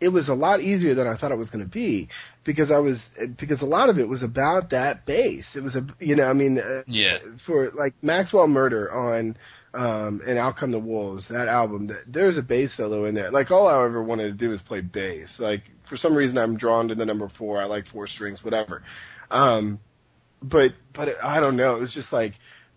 it 0.00 0.08
was 0.08 0.28
a 0.28 0.34
lot 0.34 0.60
easier 0.60 0.94
than 0.94 1.06
I 1.06 1.16
thought 1.16 1.32
it 1.32 1.38
was 1.38 1.50
going 1.50 1.64
to 1.64 1.70
be 1.70 2.08
because 2.44 2.70
I 2.70 2.78
was 2.78 3.08
because 3.36 3.62
a 3.62 3.66
lot 3.66 3.88
of 3.88 3.98
it 3.98 4.08
was 4.08 4.22
about 4.22 4.70
that 4.70 5.06
bass. 5.06 5.56
It 5.56 5.62
was 5.62 5.74
a 5.76 5.86
you 5.98 6.16
know 6.16 6.24
I 6.24 6.32
mean 6.32 6.58
uh, 6.58 6.82
Yeah. 6.86 7.18
for 7.44 7.70
like 7.70 7.94
Maxwell 8.02 8.46
Murder 8.46 8.92
on 8.92 9.36
um 9.74 10.22
and 10.26 10.38
Out 10.38 10.56
Come 10.56 10.70
the 10.70 10.78
Wolves 10.78 11.28
that 11.28 11.48
album 11.48 11.88
that 11.88 12.02
there's 12.06 12.36
a 12.38 12.42
bass 12.42 12.74
solo 12.74 13.04
in 13.06 13.14
there. 13.14 13.30
Like 13.30 13.50
all 13.50 13.68
I 13.68 13.84
ever 13.84 14.02
wanted 14.02 14.24
to 14.26 14.32
do 14.32 14.52
is 14.52 14.62
play 14.62 14.80
bass. 14.80 15.38
Like 15.38 15.62
for 15.88 15.96
some 15.96 16.14
reason 16.14 16.38
I'm 16.38 16.56
drawn 16.56 16.88
to 16.88 16.94
the 16.94 17.06
number 17.06 17.28
four. 17.28 17.60
I 17.60 17.64
like 17.64 17.86
four 17.86 18.06
strings, 18.06 18.44
whatever. 18.44 18.82
Um, 19.30 19.80
but 20.42 20.74
but 20.92 21.22
I 21.24 21.40
don't 21.40 21.56
know. 21.56 21.76
It 21.76 21.80
was 21.80 21.92
just 21.92 22.12
like 22.12 22.34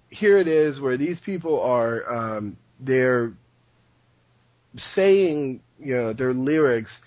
here 0.09 0.37
it 0.37 0.47
is 0.47 0.81
where 0.81 0.97
these 0.97 1.19
people 1.19 1.61
are 1.61 2.11
um 2.37 2.57
they're 2.79 3.33
saying 4.77 5.61
you 5.79 5.95
know 5.95 6.13
their 6.13 6.33
lyrics 6.33 6.99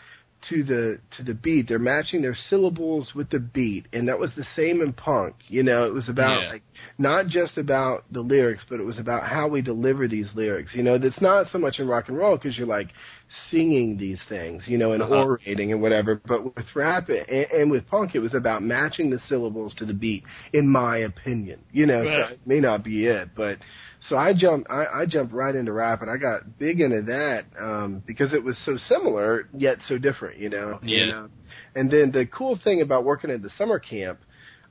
to 0.42 0.62
the 0.62 1.00
to 1.12 1.22
the 1.22 1.34
beat. 1.34 1.68
They're 1.68 1.78
matching 1.78 2.22
their 2.22 2.34
syllables 2.34 3.14
with 3.14 3.30
the 3.30 3.40
beat, 3.40 3.86
and 3.92 4.08
that 4.08 4.18
was 4.18 4.34
the 4.34 4.44
same 4.44 4.80
in 4.82 4.92
punk. 4.92 5.36
You 5.48 5.62
know, 5.62 5.86
it 5.86 5.92
was 5.94 6.08
about 6.08 6.44
Yeah. 6.44 6.48
like 6.48 6.62
not 6.98 7.26
just 7.28 7.58
about 7.58 8.04
the 8.10 8.20
lyrics, 8.22 8.64
but 8.68 8.80
it 8.80 8.84
was 8.84 8.98
about 8.98 9.26
how 9.26 9.48
we 9.48 9.62
deliver 9.62 10.08
these 10.08 10.34
lyrics. 10.34 10.74
You 10.74 10.82
know, 10.82 10.98
that's 10.98 11.20
not 11.20 11.48
so 11.48 11.58
much 11.58 11.80
in 11.80 11.86
rock 11.88 12.08
and 12.08 12.16
roll 12.18 12.36
because 12.36 12.56
you're 12.58 12.66
like 12.66 12.92
singing 13.28 13.96
these 13.98 14.22
things, 14.22 14.68
you 14.68 14.78
know, 14.78 14.92
and 14.92 15.02
Uh-huh. 15.02 15.26
orating 15.28 15.72
and 15.72 15.82
whatever. 15.82 16.16
But 16.16 16.44
with 16.56 16.74
rap 16.76 17.08
and, 17.08 17.28
and 17.28 17.70
with 17.70 17.86
punk, 17.86 18.14
it 18.14 18.20
was 18.20 18.34
about 18.34 18.62
matching 18.62 19.10
the 19.10 19.18
syllables 19.18 19.74
to 19.76 19.84
the 19.86 19.94
beat, 19.94 20.24
in 20.52 20.68
my 20.68 20.98
opinion. 20.98 21.64
You 21.72 21.86
know, 21.86 22.04
Right. 22.04 22.06
so 22.06 22.26
it 22.34 22.40
may 22.46 22.60
not 22.60 22.82
be 22.84 23.06
it, 23.06 23.30
but 23.34 23.58
so 24.02 24.18
I 24.18 24.32
jumped, 24.32 24.68
I, 24.68 24.86
I 24.86 25.06
jumped 25.06 25.32
right 25.32 25.54
into 25.54 25.72
rap 25.72 26.02
and 26.02 26.10
I 26.10 26.16
got 26.16 26.58
big 26.58 26.80
into 26.80 27.02
that, 27.02 27.44
um, 27.56 28.02
because 28.04 28.34
it 28.34 28.42
was 28.42 28.58
so 28.58 28.76
similar 28.76 29.48
yet 29.56 29.80
so 29.80 29.96
different, 29.96 30.40
you 30.40 30.48
know. 30.48 30.80
Yeah. 30.82 31.02
And, 31.02 31.12
uh, 31.12 31.28
and 31.76 31.90
then 31.90 32.10
the 32.10 32.26
cool 32.26 32.56
thing 32.56 32.80
about 32.80 33.04
working 33.04 33.30
at 33.30 33.42
the 33.42 33.50
summer 33.50 33.78
camp, 33.78 34.18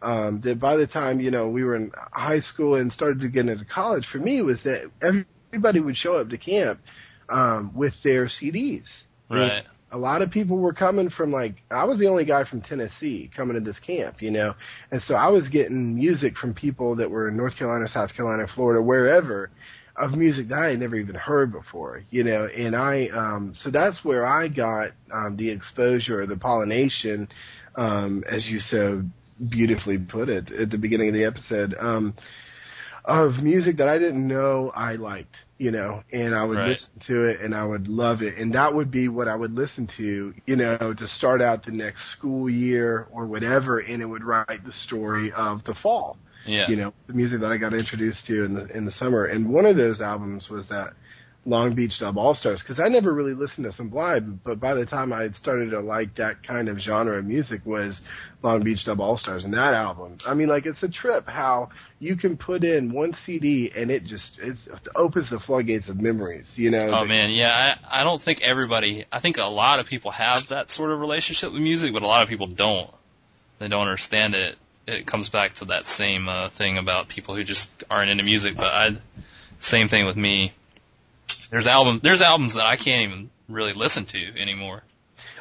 um, 0.01 0.41
that 0.41 0.59
by 0.59 0.75
the 0.75 0.85
time, 0.85 1.21
you 1.21 1.31
know, 1.31 1.47
we 1.47 1.63
were 1.63 1.77
in 1.77 1.93
high 2.11 2.41
school 2.41 2.75
and 2.75 2.91
started 2.91 3.21
to 3.21 3.29
get 3.29 3.47
into 3.47 3.63
college 3.63 4.05
for 4.05 4.17
me 4.17 4.41
was 4.41 4.63
that 4.63 4.91
everybody 5.01 5.79
would 5.79 5.95
show 5.95 6.17
up 6.17 6.29
to 6.29 6.37
camp, 6.37 6.81
um, 7.29 7.71
with 7.73 7.93
their 8.03 8.25
CDs. 8.25 8.89
Right. 9.29 9.63
A 9.91 9.97
lot 9.97 10.22
of 10.22 10.31
people 10.31 10.57
were 10.57 10.73
coming 10.73 11.09
from 11.09 11.31
like, 11.31 11.61
I 11.69 11.84
was 11.84 11.97
the 11.97 12.07
only 12.07 12.23
guy 12.26 12.45
from 12.45 12.61
Tennessee 12.61 13.30
coming 13.35 13.55
to 13.55 13.59
this 13.59 13.80
camp, 13.80 14.22
you 14.22 14.31
know, 14.31 14.55
and 14.89 15.01
so 15.01 15.15
I 15.15 15.27
was 15.30 15.49
getting 15.49 15.95
music 15.95 16.38
from 16.38 16.53
people 16.53 16.95
that 16.95 17.11
were 17.11 17.27
in 17.27 17.35
North 17.35 17.57
Carolina, 17.57 17.88
South 17.88 18.13
Carolina, 18.13 18.47
Florida, 18.47 18.81
wherever, 18.81 19.49
of 19.95 20.15
music 20.15 20.47
that 20.47 20.59
I 20.59 20.69
had 20.69 20.80
never 20.80 20.95
even 20.95 21.15
heard 21.15 21.51
before, 21.51 22.03
you 22.09 22.23
know, 22.23 22.45
and 22.45 22.76
I, 22.76 23.07
um, 23.07 23.53
so 23.53 23.69
that's 23.69 24.03
where 24.03 24.26
I 24.26 24.47
got, 24.47 24.91
um, 25.11 25.35
the 25.35 25.49
exposure, 25.49 26.26
the 26.26 26.38
pollination, 26.38 27.27
um, 27.76 28.23
as 28.27 28.49
you 28.49 28.59
so 28.59 29.03
beautifully 29.45 29.97
put 29.97 30.30
it 30.30 30.51
at 30.51 30.69
the 30.69 30.77
beginning 30.77 31.09
of 31.09 31.15
the 31.15 31.26
episode, 31.26 31.76
um, 31.77 32.13
of 33.05 33.41
music 33.43 33.77
that 33.77 33.89
I 33.89 33.97
didn't 33.97 34.27
know 34.27 34.71
I 34.75 34.95
liked, 34.95 35.35
you 35.57 35.71
know, 35.71 36.03
and 36.11 36.35
I 36.35 36.43
would 36.43 36.57
Right. 36.57 36.69
listen 36.69 36.91
to 37.07 37.25
it 37.25 37.41
and 37.41 37.55
I 37.55 37.65
would 37.65 37.87
love 37.87 38.21
it. 38.21 38.37
And 38.37 38.53
that 38.53 38.73
would 38.73 38.91
be 38.91 39.07
what 39.07 39.27
I 39.27 39.35
would 39.35 39.55
listen 39.55 39.87
to, 39.97 40.33
you 40.45 40.55
know, 40.55 40.93
to 40.93 41.07
start 41.07 41.41
out 41.41 41.63
the 41.65 41.71
next 41.71 42.05
school 42.05 42.49
year 42.49 43.07
or 43.11 43.25
whatever. 43.25 43.79
And 43.79 44.01
it 44.01 44.05
would 44.05 44.23
write 44.23 44.63
the 44.65 44.73
story 44.73 45.31
of 45.31 45.63
the 45.63 45.73
fall 45.73 46.17
Yeah. 46.45 46.69
you 46.69 46.75
know, 46.75 46.93
the 47.07 47.13
music 47.13 47.41
that 47.41 47.51
I 47.51 47.57
got 47.57 47.73
introduced 47.73 48.25
to 48.27 48.43
in 48.43 48.53
the 48.53 48.65
in 48.75 48.85
the 48.85 48.91
summer. 48.91 49.25
And 49.25 49.49
one 49.49 49.65
of 49.65 49.75
those 49.75 50.01
albums 50.01 50.49
was 50.49 50.67
that 50.67 50.93
Long 51.45 51.73
Beach 51.73 51.97
Dub 51.97 52.18
All 52.19 52.35
Stars 52.35 52.61
because 52.61 52.80
I 52.80 52.88
never 52.88 53.11
really 53.11 53.34
listened 53.34 53.65
to 53.65 53.72
some 53.72 53.88
Sublime, 53.88 54.39
but 54.43 54.59
by 54.59 54.76
the 54.76 54.85
time 54.85 55.11
I 55.11 55.31
started 55.31 55.72
to 55.72 55.80
like 55.80 56.15
that 56.15 56.43
kind 56.43 56.69
of 56.69 56.77
genre 56.77 57.18
of 57.18 57.26
music 57.26 57.65
was 57.65 57.99
Long 58.43 58.61
Beach 58.61 58.85
Dub 58.85 59.01
All 59.01 59.18
Stars 59.18 59.43
and 59.43 59.55
that 59.55 59.73
album. 59.73 60.18
I 60.26 60.35
mean, 60.35 60.49
like 60.49 60.68
it's 60.68 60.84
a 60.84 60.88
trip 60.88 61.27
how 61.27 61.69
you 61.97 62.15
can 62.15 62.38
put 62.38 62.63
in 62.63 62.91
one 62.91 63.15
CD 63.15 63.72
and 63.76 63.89
it 63.89 64.03
just 64.03 64.38
it 64.38 64.57
opens 64.95 65.31
the 65.31 65.39
floodgates 65.39 65.89
of 65.89 65.99
memories. 65.99 66.57
You 66.59 66.69
know, 66.69 66.91
Oh 66.91 67.05
man, 67.05 67.31
yeah, 67.31 67.76
I, 67.89 68.01
I 68.01 68.03
don't 68.03 68.22
think 68.22 68.43
everybody, 68.43 69.05
I 69.11 69.19
think 69.19 69.38
a 69.38 69.49
lot 69.49 69.80
of 69.80 69.88
people 69.88 70.11
have 70.11 70.49
that 70.49 70.69
sort 70.69 70.91
of 70.91 70.99
relationship 70.99 71.53
with 71.53 71.61
music, 71.61 71.91
but 71.91 72.03
a 72.03 72.07
lot 72.07 72.22
of 72.22 72.30
people 72.30 72.47
don't. 72.47 72.91
They 73.57 73.68
don't 73.68 73.81
understand 73.81 74.35
it. 74.35 74.57
It 74.88 75.07
comes 75.07 75.30
back 75.30 75.55
to 75.55 75.65
that 75.65 75.88
same 75.88 76.30
uh, 76.30 76.49
thing 76.49 76.77
about 76.77 77.07
people 77.07 77.35
who 77.35 77.43
just 77.43 77.69
aren't 77.89 78.11
into 78.11 78.23
music, 78.23 78.55
but 78.55 78.65
I, 78.65 78.97
same 79.59 79.88
thing 79.88 80.05
with 80.05 80.18
me. 80.18 80.53
There's 81.51 81.67
albums, 81.67 82.01
there's 82.01 82.21
albums 82.21 82.53
that 82.55 82.65
I 82.65 82.77
can't 82.77 83.11
even 83.11 83.29
really 83.47 83.73
listen 83.73 84.05
to 84.05 84.39
anymore. 84.39 84.83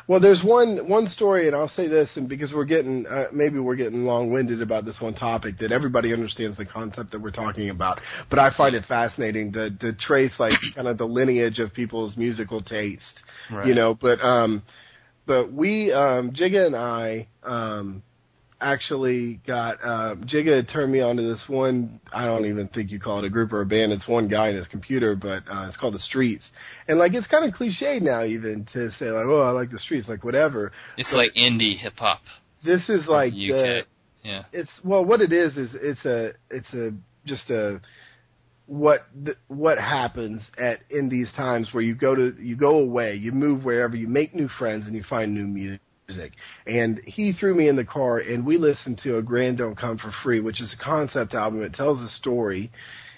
Well, 0.08 0.18
there's 0.18 0.42
one 0.42 0.88
one 0.88 1.06
story, 1.06 1.46
and 1.46 1.54
I'll 1.54 1.68
say 1.68 1.86
this, 1.86 2.16
and 2.16 2.28
because 2.28 2.52
we're 2.52 2.64
getting 2.64 3.06
uh, 3.06 3.26
maybe 3.32 3.60
we're 3.60 3.76
getting 3.76 4.04
long 4.06 4.32
winded 4.32 4.60
about 4.60 4.84
this 4.84 5.00
one 5.00 5.14
topic, 5.14 5.58
that 5.58 5.70
everybody 5.70 6.12
understands 6.12 6.56
the 6.56 6.64
concept 6.64 7.12
that 7.12 7.20
we're 7.20 7.30
talking 7.30 7.70
about. 7.70 8.00
But 8.28 8.40
I 8.40 8.50
find 8.50 8.74
it 8.74 8.84
fascinating 8.86 9.52
to 9.52 9.70
to 9.70 9.92
trace 9.92 10.40
like 10.40 10.54
kind 10.74 10.88
of 10.88 10.98
the 10.98 11.06
lineage 11.06 11.60
of 11.60 11.72
people's 11.72 12.16
musical 12.16 12.60
taste, 12.60 13.20
Right. 13.52 13.68
you 13.68 13.74
know. 13.74 13.94
But 13.94 14.20
um, 14.20 14.62
but 15.26 15.52
we 15.52 15.92
um, 15.92 16.32
Jigga 16.32 16.66
and 16.66 16.74
I 16.74 17.28
um 17.44 18.02
actually 18.60 19.34
got 19.34 19.78
uh, 19.82 20.14
Jigga 20.16 20.56
had 20.56 20.68
turned 20.68 20.92
me 20.92 21.00
onto 21.00 21.26
this 21.26 21.48
one. 21.48 22.00
I 22.12 22.24
don't 22.24 22.46
even 22.46 22.68
think 22.68 22.90
you 22.90 23.00
call 23.00 23.18
it 23.20 23.24
a 23.24 23.30
group 23.30 23.52
or 23.52 23.60
a 23.60 23.66
band. 23.66 23.92
It's 23.92 24.06
one 24.06 24.28
guy 24.28 24.48
in 24.48 24.56
his 24.56 24.68
computer, 24.68 25.16
but 25.16 25.44
uh, 25.50 25.66
it's 25.68 25.76
called 25.76 25.94
the 25.94 25.98
Streets. 26.00 26.50
And 26.86 26.98
like 26.98 27.14
it's 27.14 27.26
kind 27.26 27.44
of 27.44 27.54
cliche 27.54 28.00
now, 28.00 28.24
even 28.24 28.66
to 28.66 28.90
say 28.90 29.10
like, 29.10 29.26
oh, 29.26 29.40
I 29.42 29.50
like 29.50 29.70
the 29.70 29.78
Streets, 29.78 30.08
like 30.08 30.24
whatever. 30.24 30.72
It's 30.96 31.12
But 31.12 31.18
like 31.18 31.34
indie 31.34 31.76
hip 31.76 31.98
hop. 31.98 32.22
This 32.62 32.90
is 32.90 33.08
like 33.08 33.32
UK. 33.32 33.36
the, 33.36 33.86
Yeah. 34.22 34.44
it's 34.52 34.84
well, 34.84 35.04
what 35.04 35.20
it 35.20 35.32
is 35.32 35.56
is 35.56 35.74
it's 35.74 36.04
a 36.04 36.34
it's 36.50 36.72
a 36.74 36.92
just 37.24 37.50
a 37.50 37.80
what 38.66 39.04
th- 39.24 39.36
what 39.48 39.78
happens 39.78 40.48
at 40.56 40.80
in 40.90 41.08
these 41.08 41.32
times 41.32 41.74
where 41.74 41.82
you 41.82 41.94
go 41.94 42.14
to 42.14 42.36
you 42.38 42.54
go 42.56 42.78
away, 42.78 43.16
you 43.16 43.32
move 43.32 43.64
wherever, 43.64 43.96
you 43.96 44.06
make 44.06 44.34
new 44.34 44.48
friends, 44.48 44.86
and 44.86 44.94
you 44.94 45.02
find 45.02 45.34
new 45.34 45.46
music. 45.46 45.80
And 46.66 46.98
he 46.98 47.32
threw 47.32 47.54
me 47.54 47.68
in 47.68 47.76
the 47.76 47.84
car, 47.84 48.18
and 48.18 48.44
we 48.44 48.56
listened 48.56 48.98
to 48.98 49.18
a 49.18 49.22
Grand 49.22 49.58
Don't 49.58 49.76
Come 49.76 49.98
for 49.98 50.10
Free, 50.10 50.40
which 50.40 50.60
is 50.60 50.72
a 50.72 50.76
concept 50.76 51.34
album. 51.34 51.62
It 51.62 51.74
tells 51.74 52.02
a 52.02 52.08
story, 52.08 52.70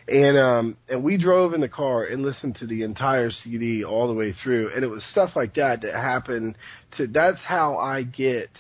and 0.09 0.37
um 0.39 0.77
and 0.89 1.03
we 1.03 1.17
drove 1.17 1.55
in 1.55 1.61
the 1.61 1.69
car 1.69 2.05
and 2.05 2.23
listened 2.23 2.57
to 2.57 2.67
the 2.67 2.83
entire 2.83 3.31
CD 3.31 3.85
all 3.85 4.09
the 4.09 4.15
way 4.15 4.33
through, 4.33 4.71
and 4.75 4.85
it 4.85 4.89
was 4.89 5.05
stuff 5.05 5.37
like 5.37 5.55
that 5.55 5.83
that 5.83 5.95
happened. 5.95 6.57
To 6.93 7.07
that's 7.07 7.43
how 7.43 7.79
I 7.79 8.03
get 8.03 8.51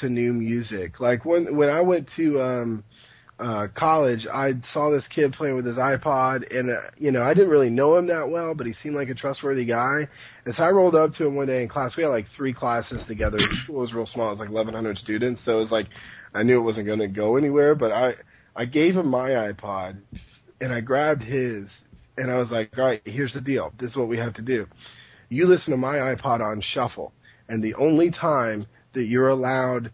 to 0.00 0.08
new 0.08 0.32
music. 0.32 1.00
Like 1.00 1.24
when 1.24 1.56
when 1.56 1.68
I 1.68 1.80
went 1.82 2.08
to 2.12 2.42
um 2.42 2.84
uh 3.38 3.68
college, 3.74 4.26
I 4.26 4.54
saw 4.64 4.90
this 4.90 5.06
kid 5.06 5.32
playing 5.32 5.56
with 5.56 5.64
his 5.64 5.76
iPod 5.76 6.56
and 6.56 6.70
uh, 6.70 6.90
you 6.98 7.12
know, 7.12 7.22
I 7.22 7.34
didn't 7.34 7.50
really 7.50 7.70
know 7.70 7.96
him 7.96 8.08
that 8.08 8.30
well, 8.30 8.54
but 8.54 8.66
he 8.66 8.72
seemed 8.72 8.96
like 8.96 9.08
a 9.08 9.14
trustworthy 9.14 9.64
guy. 9.64 10.08
And 10.44 10.54
so 10.54 10.64
I 10.64 10.70
rolled 10.70 10.94
up 10.94 11.14
to 11.14 11.26
him 11.26 11.34
one 11.34 11.46
day 11.46 11.62
in 11.62 11.68
class. 11.68 11.96
We 11.96 12.02
had 12.02 12.10
like 12.10 12.30
three 12.30 12.52
classes 12.52 13.04
together. 13.06 13.38
The 13.38 13.54
school 13.54 13.80
was 13.80 13.94
real 13.94 14.06
small. 14.06 14.28
It 14.28 14.32
was 14.32 14.40
like 14.40 14.50
1100 14.50 14.98
students. 14.98 15.42
So 15.42 15.56
it 15.56 15.60
was 15.60 15.72
like 15.72 15.86
I 16.34 16.42
knew 16.42 16.58
it 16.58 16.64
wasn't 16.64 16.86
going 16.86 16.98
to 16.98 17.08
go 17.08 17.36
anywhere, 17.36 17.74
but 17.74 17.92
I 17.92 18.16
I 18.56 18.64
gave 18.64 18.96
him 18.96 19.08
my 19.08 19.30
iPod 19.30 20.00
and 20.60 20.72
I 20.72 20.80
grabbed 20.80 21.22
his 21.22 21.70
and 22.16 22.30
I 22.30 22.38
was 22.38 22.50
like, 22.50 22.76
"All 22.76 22.84
right, 22.84 23.02
here's 23.04 23.32
the 23.32 23.40
deal. 23.40 23.72
This 23.78 23.92
is 23.92 23.96
what 23.96 24.08
we 24.08 24.18
have 24.18 24.34
to 24.34 24.42
do. 24.42 24.66
You 25.28 25.46
listen 25.46 25.70
to 25.70 25.76
my 25.76 25.96
iPod 25.96 26.40
on 26.40 26.60
shuffle, 26.60 27.12
and 27.48 27.62
the 27.62 27.74
only 27.74 28.10
time 28.10 28.66
that 28.94 29.04
you're 29.04 29.28
allowed 29.28 29.92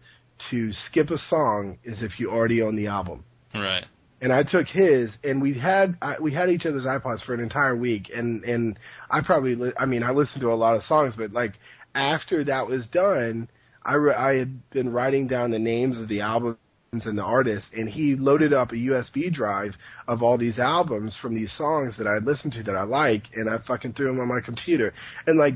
to 0.49 0.71
skip 0.71 1.11
a 1.11 1.17
song 1.17 1.77
is 1.83 2.01
if 2.01 2.19
you 2.19 2.31
already 2.31 2.61
own 2.61 2.75
the 2.75 2.87
album. 2.87 3.23
Right. 3.55 3.85
And 4.21 4.31
I 4.31 4.43
took 4.43 4.67
his, 4.67 5.15
and 5.23 5.41
we 5.41 5.53
had 5.53 5.97
I, 6.01 6.17
we 6.19 6.31
had 6.31 6.49
each 6.49 6.65
other's 6.65 6.85
iPods 6.85 7.21
for 7.21 7.33
an 7.33 7.39
entire 7.39 7.75
week, 7.75 8.11
and 8.13 8.43
and 8.43 8.79
I 9.09 9.21
probably 9.21 9.55
li- 9.55 9.73
I 9.77 9.85
mean 9.85 10.03
I 10.03 10.11
listened 10.11 10.41
to 10.41 10.51
a 10.51 10.55
lot 10.55 10.75
of 10.75 10.83
songs, 10.83 11.15
but 11.15 11.33
like 11.33 11.53
after 11.93 12.43
that 12.45 12.67
was 12.67 12.87
done, 12.87 13.49
I 13.83 13.95
re- 13.95 14.13
I 14.13 14.35
had 14.35 14.69
been 14.69 14.91
writing 14.91 15.27
down 15.27 15.51
the 15.51 15.59
names 15.59 15.99
of 15.99 16.07
the 16.07 16.21
albums 16.21 16.57
and 16.91 17.17
the 17.17 17.23
artists, 17.23 17.69
and 17.75 17.89
he 17.89 18.15
loaded 18.15 18.53
up 18.53 18.71
a 18.71 18.75
USB 18.75 19.31
drive 19.31 19.77
of 20.07 20.23
all 20.23 20.37
these 20.37 20.59
albums 20.59 21.15
from 21.15 21.35
these 21.35 21.51
songs 21.51 21.97
that 21.97 22.07
I 22.07 22.17
listened 22.19 22.53
to 22.53 22.63
that 22.63 22.75
I 22.75 22.83
like, 22.83 23.35
and 23.35 23.49
I 23.49 23.57
fucking 23.57 23.93
threw 23.93 24.07
them 24.07 24.19
on 24.21 24.29
my 24.29 24.39
computer, 24.39 24.93
and 25.27 25.37
like 25.37 25.55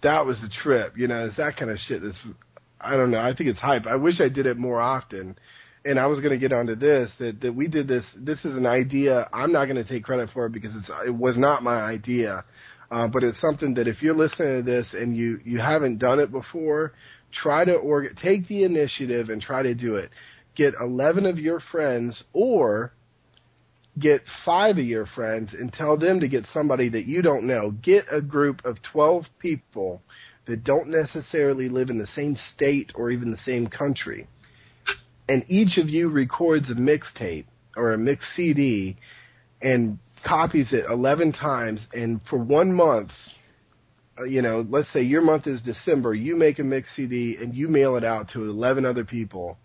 that 0.00 0.26
was 0.26 0.40
the 0.40 0.48
trip, 0.48 0.98
you 0.98 1.06
know, 1.08 1.26
it's 1.26 1.36
that 1.36 1.56
kind 1.56 1.70
of 1.70 1.80
shit 1.80 2.02
that's 2.02 2.20
I 2.80 2.96
don't 2.96 3.10
know, 3.10 3.20
I 3.20 3.34
think 3.34 3.50
it's 3.50 3.60
hype. 3.60 3.86
I 3.86 3.96
wish 3.96 4.20
I 4.20 4.28
did 4.28 4.46
it 4.46 4.56
more 4.56 4.80
often 4.80 5.36
and 5.88 5.98
I 5.98 6.06
was 6.06 6.20
going 6.20 6.32
to 6.32 6.38
get 6.38 6.52
onto 6.52 6.74
this 6.74 7.10
that 7.14 7.40
that 7.40 7.54
we 7.54 7.66
did 7.66 7.88
this. 7.88 8.06
This 8.14 8.44
is 8.44 8.56
an 8.58 8.66
idea. 8.66 9.26
I'm 9.32 9.52
not 9.52 9.64
going 9.64 9.82
to 9.82 9.84
take 9.84 10.04
credit 10.04 10.30
for 10.30 10.44
it 10.46 10.52
because 10.52 10.76
it's 10.76 10.90
it 11.06 11.14
was 11.14 11.38
not 11.38 11.62
my 11.62 11.80
idea, 11.80 12.44
uh, 12.90 13.06
but 13.06 13.24
it's 13.24 13.38
something 13.38 13.74
that 13.74 13.88
if 13.88 14.02
you're 14.02 14.14
listening 14.14 14.56
to 14.58 14.62
this 14.62 14.92
and 14.92 15.16
you 15.16 15.40
you 15.46 15.58
haven't 15.60 15.98
done 15.98 16.20
it 16.20 16.30
before, 16.30 16.92
try 17.32 17.64
to 17.64 17.74
org 17.74 18.18
take 18.18 18.48
the 18.48 18.64
initiative 18.64 19.30
and 19.30 19.40
try 19.40 19.62
to 19.62 19.74
do 19.74 19.96
it. 19.96 20.10
Get 20.54 20.74
11 20.78 21.24
of 21.24 21.38
your 21.38 21.58
friends 21.58 22.22
or 22.34 22.92
get 23.98 24.28
five 24.28 24.76
of 24.76 24.84
your 24.84 25.06
friends 25.06 25.54
and 25.54 25.72
tell 25.72 25.96
them 25.96 26.20
to 26.20 26.28
get 26.28 26.46
somebody 26.46 26.90
that 26.90 27.06
you 27.06 27.22
don't 27.22 27.44
know. 27.44 27.70
Get 27.70 28.12
a 28.12 28.20
group 28.20 28.64
of 28.66 28.82
12 28.82 29.26
people 29.38 30.02
that 30.44 30.64
don't 30.64 30.88
necessarily 30.88 31.70
live 31.70 31.88
in 31.88 31.98
the 31.98 32.06
same 32.06 32.36
state 32.36 32.92
or 32.94 33.10
even 33.10 33.30
the 33.30 33.38
same 33.38 33.68
country 33.68 34.26
and 35.28 35.44
each 35.48 35.78
of 35.78 35.90
you 35.90 36.08
records 36.08 36.70
a 36.70 36.74
mixtape 36.74 37.44
or 37.76 37.92
a 37.92 37.98
mix 37.98 38.32
CD 38.34 38.96
and 39.60 39.98
copies 40.24 40.72
it 40.72 40.86
11 40.86 41.32
times 41.32 41.86
and 41.94 42.20
for 42.26 42.38
one 42.38 42.72
month 42.72 43.12
uh, 44.18 44.24
you 44.24 44.42
know 44.42 44.66
let's 44.68 44.88
say 44.88 45.02
your 45.02 45.22
month 45.22 45.46
is 45.46 45.60
December 45.60 46.14
you 46.14 46.36
make 46.36 46.58
a 46.58 46.64
mix 46.64 46.94
CD 46.94 47.36
and 47.36 47.54
you 47.54 47.68
mail 47.68 47.96
it 47.96 48.04
out 48.04 48.30
to 48.30 48.44
11 48.44 48.84
other 48.84 49.04
people. 49.04 49.58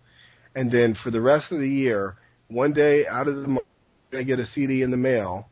And 0.54 0.70
then 0.70 0.94
for 0.94 1.10
the 1.10 1.20
rest 1.20 1.50
of 1.50 1.58
the 1.58 1.68
year 1.68 2.16
one 2.48 2.72
day 2.72 3.06
out 3.06 3.26
of 3.26 3.36
the 3.36 3.48
month 3.48 3.66
I 4.12 4.22
get 4.22 4.38
a 4.38 4.46
CD 4.46 4.82
in 4.82 4.90
the 4.90 4.96
mail 4.96 5.48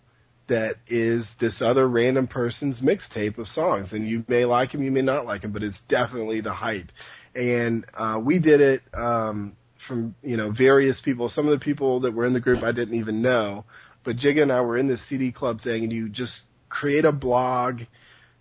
that 0.49 0.77
is 0.87 1.27
this 1.41 1.63
other 1.63 1.89
random 1.89 2.27
person's 2.27 2.81
mixtape 2.81 3.39
of 3.39 3.49
songs. 3.49 3.93
And 3.93 4.07
you 4.07 4.25
may 4.29 4.45
like 4.45 4.73
him 4.73 4.83
you 4.83 4.93
may 4.93 5.03
not 5.03 5.27
like 5.27 5.43
him 5.43 5.53
but 5.53 5.65
it's 5.65 5.81
definitely 5.83 6.43
the 6.43 6.53
hype. 6.53 6.93
And 7.35 7.87
uh 7.95 8.21
we 8.23 8.39
did 8.39 8.61
it 8.61 8.83
um 8.95 9.57
from 9.87 10.15
you 10.23 10.37
know 10.37 10.51
various 10.51 11.01
people. 11.01 11.29
Some 11.29 11.47
of 11.47 11.53
the 11.53 11.65
people 11.65 12.01
that 12.01 12.13
were 12.13 12.25
in 12.25 12.33
the 12.33 12.41
group 12.41 12.63
I 12.63 12.73
didn't 12.73 12.95
even 12.99 13.23
know, 13.23 13.65
but 14.05 14.17
Jigga 14.17 14.43
and 14.43 14.53
I 14.53 14.61
were 14.61 14.77
in 14.77 14.87
this 14.87 15.03
CD 15.03 15.33
club 15.33 15.61
thing, 15.61 15.85
and 15.85 15.93
you 15.93 16.09
just 16.09 16.41
create 16.69 17.05
a 17.05 17.13
blog, 17.13 17.83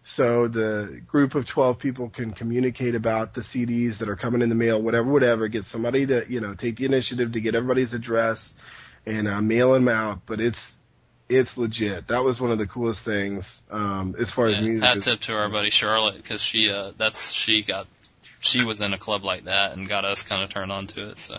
so 0.03 0.47
the 0.47 1.01
group 1.07 1.35
of 1.35 1.45
12 1.45 1.77
people 1.80 2.09
can 2.09 2.31
communicate 2.31 2.95
about 2.95 3.34
the 3.34 3.41
CDs 3.41 3.97
that 3.99 4.09
are 4.09 4.15
coming 4.15 4.41
in 4.41 4.49
the 4.49 4.55
mail, 4.55 4.81
whatever, 4.81 5.11
whatever, 5.11 5.47
get 5.47 5.65
somebody 5.65 6.05
to, 6.07 6.26
you 6.30 6.39
know, 6.39 6.53
take 6.55 6.77
the 6.77 6.85
initiative 6.85 7.34
to 7.34 7.41
get 7.41 7.55
everybody's 7.55 7.93
address 7.93 8.53
and 9.05 9.27
uh, 9.27 9.41
mail 9.41 9.73
them 9.73 9.88
out. 9.89 10.22
But 10.26 10.39
it's, 10.39 10.72
it's 11.30 11.55
legit. 11.57 12.07
That 12.07 12.23
was 12.23 12.39
one 12.39 12.51
of 12.51 12.57
the 12.57 12.68
coolest 12.68 13.01
things, 13.01 13.61
um, 13.69 14.15
as 14.18 14.31
far 14.31 14.49
Yeah, 14.49 14.57
as 14.59 14.63
music. 14.63 14.84
hat 14.84 14.97
is- 14.97 15.05
tip 15.05 15.19
to 15.22 15.34
our 15.34 15.49
buddy 15.49 15.69
Charlotte 15.69 16.15
because 16.18 16.41
she 16.41 16.69
uh 16.69 16.91
that's 16.97 17.31
she 17.34 17.63
got 17.63 17.85
she 18.41 18.65
was 18.65 18.81
in 18.81 18.93
a 18.93 18.97
club 18.97 19.23
like 19.23 19.45
that 19.45 19.72
and 19.73 19.88
got 19.88 20.03
us 20.05 20.23
kind 20.23 20.43
of 20.43 20.49
turned 20.49 20.72
on 20.72 20.88
to 20.88 21.09
it. 21.09 21.18
So 21.18 21.38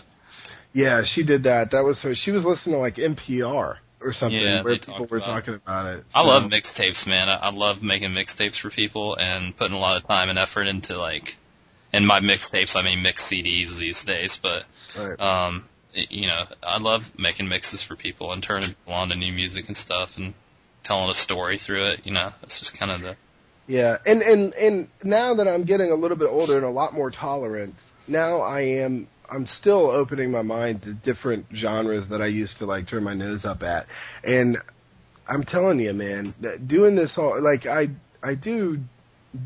Yeah, 0.73 1.03
she 1.03 1.23
did 1.23 1.43
that. 1.43 1.71
That 1.71 1.83
was 1.83 2.01
her. 2.01 2.15
She 2.15 2.31
was 2.31 2.43
listening 2.43 2.75
to 2.75 2.79
like 2.79 2.95
NPR 2.95 3.77
or 4.01 4.13
something 4.13 4.39
Yeah, 4.41 4.63
where 4.63 4.77
people 4.77 5.05
were 5.09 5.17
about 5.17 5.27
it. 5.29 5.31
talking 5.31 5.53
about 5.55 5.85
it. 5.97 6.05
I 6.15 6.23
love 6.23 6.43
mixtapes, 6.43 7.07
man. 7.07 7.29
I, 7.29 7.35
I 7.35 7.49
love 7.51 7.81
making 7.83 8.09
mixtapes 8.11 8.59
for 8.59 8.69
people 8.69 9.15
and 9.15 9.55
putting 9.55 9.75
a 9.75 9.79
lot 9.79 9.97
of 9.97 10.07
time 10.07 10.29
and 10.29 10.39
effort 10.39 10.67
into 10.67 10.97
like, 10.97 11.37
and 11.93 12.07
my 12.07 12.19
mixtapes, 12.19 12.75
I 12.75 12.81
mean 12.83 13.01
mix 13.03 13.23
CDs 13.29 13.77
these 13.77 14.03
days, 14.03 14.39
but 14.41 14.63
Right. 14.97 15.19
um, 15.19 15.65
it- 15.93 16.11
you 16.11 16.27
know, 16.27 16.45
I 16.63 16.79
love 16.79 17.11
making 17.19 17.47
mixes 17.47 17.83
for 17.83 17.95
people 17.95 18.33
and 18.33 18.41
turning 18.41 18.69
people 18.69 18.93
on 18.93 19.09
to 19.09 19.15
new 19.15 19.31
music 19.31 19.67
and 19.67 19.77
stuff 19.77 20.17
and 20.17 20.33
telling 20.83 21.09
a 21.09 21.13
story 21.13 21.57
through 21.59 21.91
it. 21.91 22.05
You 22.05 22.11
know, 22.13 22.31
that's 22.41 22.59
just 22.59 22.77
kind 22.77 22.91
of 22.91 23.01
the 23.01 23.15
Yeah, 23.67 23.97
and 24.05 24.21
and 24.21 24.53
and 24.53 24.87
now 25.03 25.35
that 25.35 25.47
I'm 25.47 25.63
getting 25.63 25.91
a 25.91 25.95
little 25.95 26.17
bit 26.17 26.27
older 26.29 26.57
and 26.57 26.65
a 26.65 26.69
lot 26.69 26.93
more 26.93 27.11
tolerant, 27.11 27.75
now 28.07 28.41
I 28.41 28.61
am 28.61 29.07
I'm 29.29 29.47
still 29.47 29.89
opening 29.89 30.31
my 30.31 30.41
mind 30.41 30.83
to 30.83 30.93
different 30.93 31.47
genres 31.55 32.07
that 32.09 32.21
I 32.21 32.27
used 32.27 32.57
to 32.57 32.65
like 32.65 32.87
turn 32.87 33.03
my 33.03 33.13
nose 33.13 33.45
up 33.45 33.63
at. 33.63 33.87
And 34.23 34.61
I'm 35.27 35.43
telling 35.43 35.79
you, 35.79 35.93
man, 35.93 36.25
doing 36.65 36.95
this 36.95 37.17
all 37.17 37.41
like 37.41 37.65
I 37.65 37.89
I 38.21 38.35
do 38.35 38.79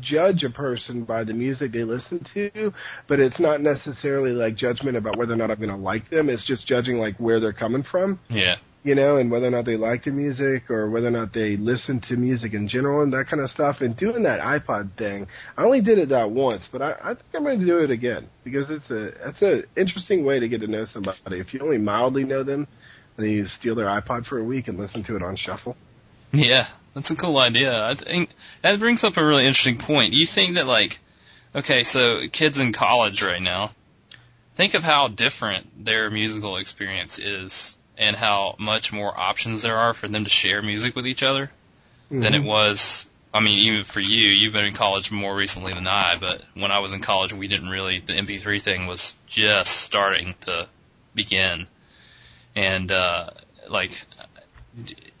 judge 0.00 0.44
a 0.44 0.50
person 0.50 1.04
by 1.04 1.24
the 1.24 1.32
music 1.32 1.72
they 1.72 1.84
listen 1.84 2.22
to, 2.22 2.74
but 3.06 3.20
it's 3.20 3.38
not 3.38 3.60
necessarily 3.60 4.32
like 4.32 4.54
judgment 4.54 4.96
about 4.96 5.16
whether 5.16 5.32
or 5.32 5.36
not 5.36 5.50
I'm 5.50 5.56
going 5.56 5.70
to 5.70 5.76
like 5.76 6.10
them. 6.10 6.28
It's 6.28 6.44
just 6.44 6.66
judging 6.66 6.98
like 6.98 7.16
where 7.16 7.40
they're 7.40 7.52
coming 7.52 7.82
from 7.82 8.20
yeah. 8.28 8.56
You 8.84 8.94
know, 8.94 9.16
and 9.16 9.30
whether 9.30 9.46
or 9.46 9.50
not 9.50 9.64
they 9.64 9.76
like 9.76 10.04
the 10.04 10.10
music 10.10 10.70
or 10.70 10.88
whether 10.88 11.08
or 11.08 11.10
not 11.10 11.32
they 11.32 11.56
listen 11.56 12.00
to 12.00 12.16
music 12.16 12.54
in 12.54 12.68
general 12.68 13.02
and 13.02 13.12
that 13.12 13.28
kind 13.28 13.42
of 13.42 13.50
stuff. 13.50 13.80
And 13.80 13.96
doing 13.96 14.22
that 14.22 14.40
iPod 14.40 14.92
thing, 14.92 15.26
I 15.56 15.64
only 15.64 15.80
did 15.80 15.98
it 15.98 16.10
that 16.10 16.30
once, 16.30 16.68
but 16.70 16.80
I, 16.80 16.92
I 16.92 17.14
think 17.14 17.26
I'm 17.34 17.42
going 17.42 17.60
to 17.60 17.66
do 17.66 17.78
it 17.78 17.90
again 17.90 18.28
because 18.44 18.70
it's 18.70 18.90
a 18.90 19.28
it's 19.28 19.42
a 19.42 19.64
interesting 19.76 20.24
way 20.24 20.40
to 20.40 20.48
get 20.48 20.60
to 20.60 20.68
know 20.68 20.84
somebody. 20.84 21.38
If 21.38 21.54
you 21.54 21.60
only 21.60 21.78
mildly 21.78 22.24
know 22.24 22.42
them, 22.42 22.68
then 23.16 23.28
you 23.28 23.46
steal 23.46 23.74
their 23.74 23.86
iPod 23.86 24.26
for 24.26 24.38
a 24.38 24.44
week 24.44 24.68
and 24.68 24.78
listen 24.78 25.02
to 25.04 25.16
it 25.16 25.22
on 25.22 25.36
shuffle. 25.36 25.76
Yeah, 26.32 26.66
that's 26.94 27.10
a 27.10 27.16
cool 27.16 27.38
idea. 27.38 27.84
I 27.84 27.94
think 27.94 28.30
that 28.62 28.78
brings 28.78 29.02
up 29.02 29.16
a 29.16 29.24
really 29.24 29.46
interesting 29.46 29.78
point. 29.78 30.12
You 30.12 30.26
think 30.26 30.54
that 30.54 30.66
like, 30.66 31.00
okay, 31.54 31.82
so 31.82 32.28
kids 32.30 32.58
in 32.60 32.72
college 32.72 33.22
right 33.22 33.42
now, 33.42 33.70
think 34.54 34.74
of 34.74 34.82
how 34.82 35.08
different 35.08 35.84
their 35.84 36.10
musical 36.10 36.56
experience 36.56 37.18
is 37.18 37.77
and 37.98 38.16
how 38.16 38.54
much 38.58 38.92
more 38.92 39.12
options 39.18 39.62
there 39.62 39.76
are 39.76 39.92
for 39.92 40.08
them 40.08 40.24
to 40.24 40.30
share 40.30 40.62
music 40.62 40.94
with 40.94 41.06
each 41.06 41.22
other 41.22 41.50
than 42.10 42.34
it 42.34 42.42
was. 42.42 43.06
I 43.34 43.40
mean, 43.40 43.58
even 43.58 43.84
for 43.84 44.00
you, 44.00 44.28
you've 44.28 44.54
been 44.54 44.64
in 44.64 44.74
college 44.74 45.10
more 45.10 45.34
recently 45.34 45.74
than 45.74 45.86
I, 45.86 46.16
but 46.18 46.42
when 46.54 46.70
I 46.70 46.78
was 46.78 46.92
in 46.92 47.00
college, 47.00 47.32
we 47.32 47.48
didn't 47.48 47.68
really, 47.68 48.00
the 48.00 48.14
MP3 48.14 48.62
thing 48.62 48.86
was 48.86 49.14
just 49.26 49.72
starting 49.72 50.34
to 50.42 50.68
begin. 51.14 51.66
And, 52.56 52.90
uh, 52.90 53.30
like, 53.68 54.00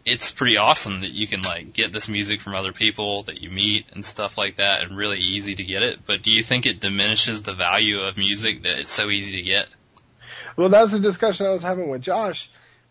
it's 0.06 0.30
pretty 0.32 0.56
awesome 0.56 1.02
that 1.02 1.10
you 1.10 1.26
can 1.26 1.42
like 1.42 1.74
get 1.74 1.92
this 1.92 2.08
music 2.08 2.40
from 2.40 2.54
other 2.54 2.72
people 2.72 3.24
that 3.24 3.42
you 3.42 3.50
meet 3.50 3.86
and 3.92 4.02
stuff 4.02 4.38
like 4.38 4.56
that 4.56 4.80
and 4.80 4.96
really 4.96 5.18
easy 5.18 5.54
to 5.54 5.64
get 5.64 5.82
it. 5.82 5.98
But 6.06 6.22
do 6.22 6.32
you 6.32 6.42
think 6.42 6.64
it 6.64 6.80
diminishes 6.80 7.42
the 7.42 7.54
value 7.54 8.00
of 8.00 8.16
music 8.16 8.62
that 8.62 8.78
it's 8.78 8.90
so 8.90 9.10
easy 9.10 9.36
to 9.36 9.42
get? 9.42 9.66
Well, 10.56 10.70
that 10.70 10.82
was 10.82 10.94
a 10.94 10.98
discussion 10.98 11.46
I 11.46 11.50
was 11.50 11.62
having 11.62 11.90
with 11.90 12.00
Josh 12.00 12.48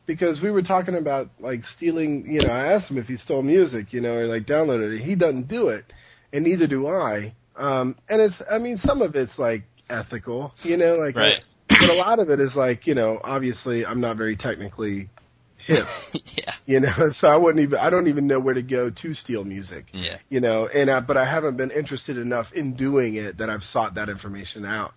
because 0.08 0.42
we 0.42 0.50
were 0.50 0.64
talking 0.64 0.96
about 0.96 1.30
like 1.40 1.66
stealing, 1.66 2.28
you 2.34 2.42
know, 2.42 2.52
I 2.52 2.74
asked 2.74 2.90
him 2.90 2.98
if 2.98 3.08
he 3.08 3.18
stole 3.18 3.44
music, 3.44 3.94
you 3.94 4.02
know, 4.02 4.16
or 4.16 4.26
like 4.28 4.48
downloaded 4.48 4.96
it. 5.00 5.04
He 5.04 5.14
doesn't 5.14 5.48
do 5.48 5.68
it 5.68 5.86
and 6.34 6.44
neither 6.46 6.66
do 6.66 6.88
I. 6.88 7.36
Um, 7.56 7.96
and 8.10 8.22
it's, 8.22 8.42
I 8.50 8.58
mean, 8.58 8.78
some 8.78 9.02
of 9.04 9.16
it's 9.16 9.38
like 9.38 9.64
ethical, 9.90 10.54
you 10.64 10.78
know, 10.78 10.96
like, 10.96 11.16
Right. 11.16 11.44
but 11.68 11.90
a 11.90 11.94
lot 11.94 12.20
of 12.20 12.30
it 12.32 12.40
is 12.40 12.56
like, 12.56 12.88
you 12.88 12.96
know, 12.96 13.20
obviously 13.24 13.86
I'm 13.86 14.00
not 14.00 14.18
very 14.18 14.36
technically 14.38 15.10
hip, 15.58 15.86
yeah. 16.36 16.54
you 16.66 16.80
know, 16.80 17.10
so 17.12 17.28
I 17.28 17.36
wouldn't 17.36 17.62
even, 17.64 17.78
I 17.80 17.90
don't 17.90 18.08
even 18.08 18.28
know 18.28 18.40
where 18.40 18.54
to 18.54 18.62
go 18.62 18.90
to 18.90 19.14
steal 19.14 19.44
music 19.44 19.88
Yeah. 19.92 20.18
you 20.30 20.40
know, 20.40 20.68
and 20.68 20.90
uh, 20.90 21.02
but 21.02 21.18
I 21.18 21.26
haven't 21.26 21.58
been 21.58 21.72
interested 21.72 22.18
enough 22.18 22.54
in 22.54 22.74
doing 22.76 23.16
it 23.16 23.40
that 23.40 23.50
I've 23.50 23.66
sought 23.66 23.96
that 23.96 24.08
information 24.10 24.66
out. 24.66 24.94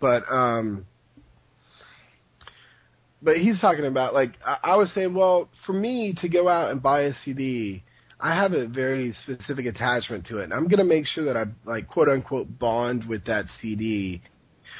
But 0.00 0.30
um, 0.32 0.86
but 3.22 3.38
he's 3.38 3.60
talking 3.60 3.84
about 3.86 4.14
like 4.14 4.32
I, 4.44 4.58
I 4.62 4.76
was 4.76 4.92
saying, 4.92 5.14
well, 5.14 5.48
for 5.64 5.72
me 5.72 6.12
to 6.14 6.28
go 6.28 6.48
out 6.48 6.70
and 6.70 6.82
buy 6.82 7.02
a 7.02 7.14
CD, 7.14 7.82
I 8.20 8.34
have 8.34 8.52
a 8.52 8.66
very 8.66 9.12
specific 9.12 9.66
attachment 9.66 10.26
to 10.26 10.38
it, 10.38 10.44
and 10.44 10.54
I'm 10.54 10.68
gonna 10.68 10.84
make 10.84 11.06
sure 11.06 11.24
that 11.24 11.36
I 11.36 11.46
like 11.64 11.88
quote 11.88 12.08
unquote 12.08 12.58
bond 12.58 13.04
with 13.04 13.24
that 13.26 13.50
CD 13.50 14.22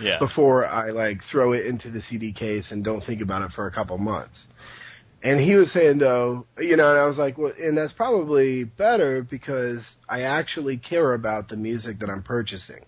Yeah. 0.01 0.19
before 0.19 0.67
I 0.67 0.91
like 0.91 1.25
throw 1.25 1.53
it 1.53 1.67
into 1.67 1.91
the 1.91 2.03
CD 2.03 2.33
case 2.33 2.71
and 2.71 2.85
don't 2.85 3.03
think 3.05 3.21
about 3.21 3.43
it 3.43 3.53
for 3.53 3.67
a 3.67 3.71
couple 3.73 3.99
months. 3.99 4.47
And 5.21 5.41
he 5.41 5.57
was 5.57 5.73
saying 5.73 5.99
though, 5.99 6.47
you 6.61 6.77
know, 6.77 6.91
and 6.91 6.99
I 6.99 7.07
was 7.07 7.19
like, 7.19 7.39
well, 7.39 7.53
and 7.61 7.77
that's 7.77 7.93
probably 7.93 8.63
better 8.63 9.23
because 9.23 9.97
I 10.09 10.23
actually 10.23 10.77
care 10.77 11.13
about 11.13 11.49
the 11.49 11.57
music 11.57 11.99
that 12.01 12.09
I'm 12.09 12.23
purchasing. 12.23 12.85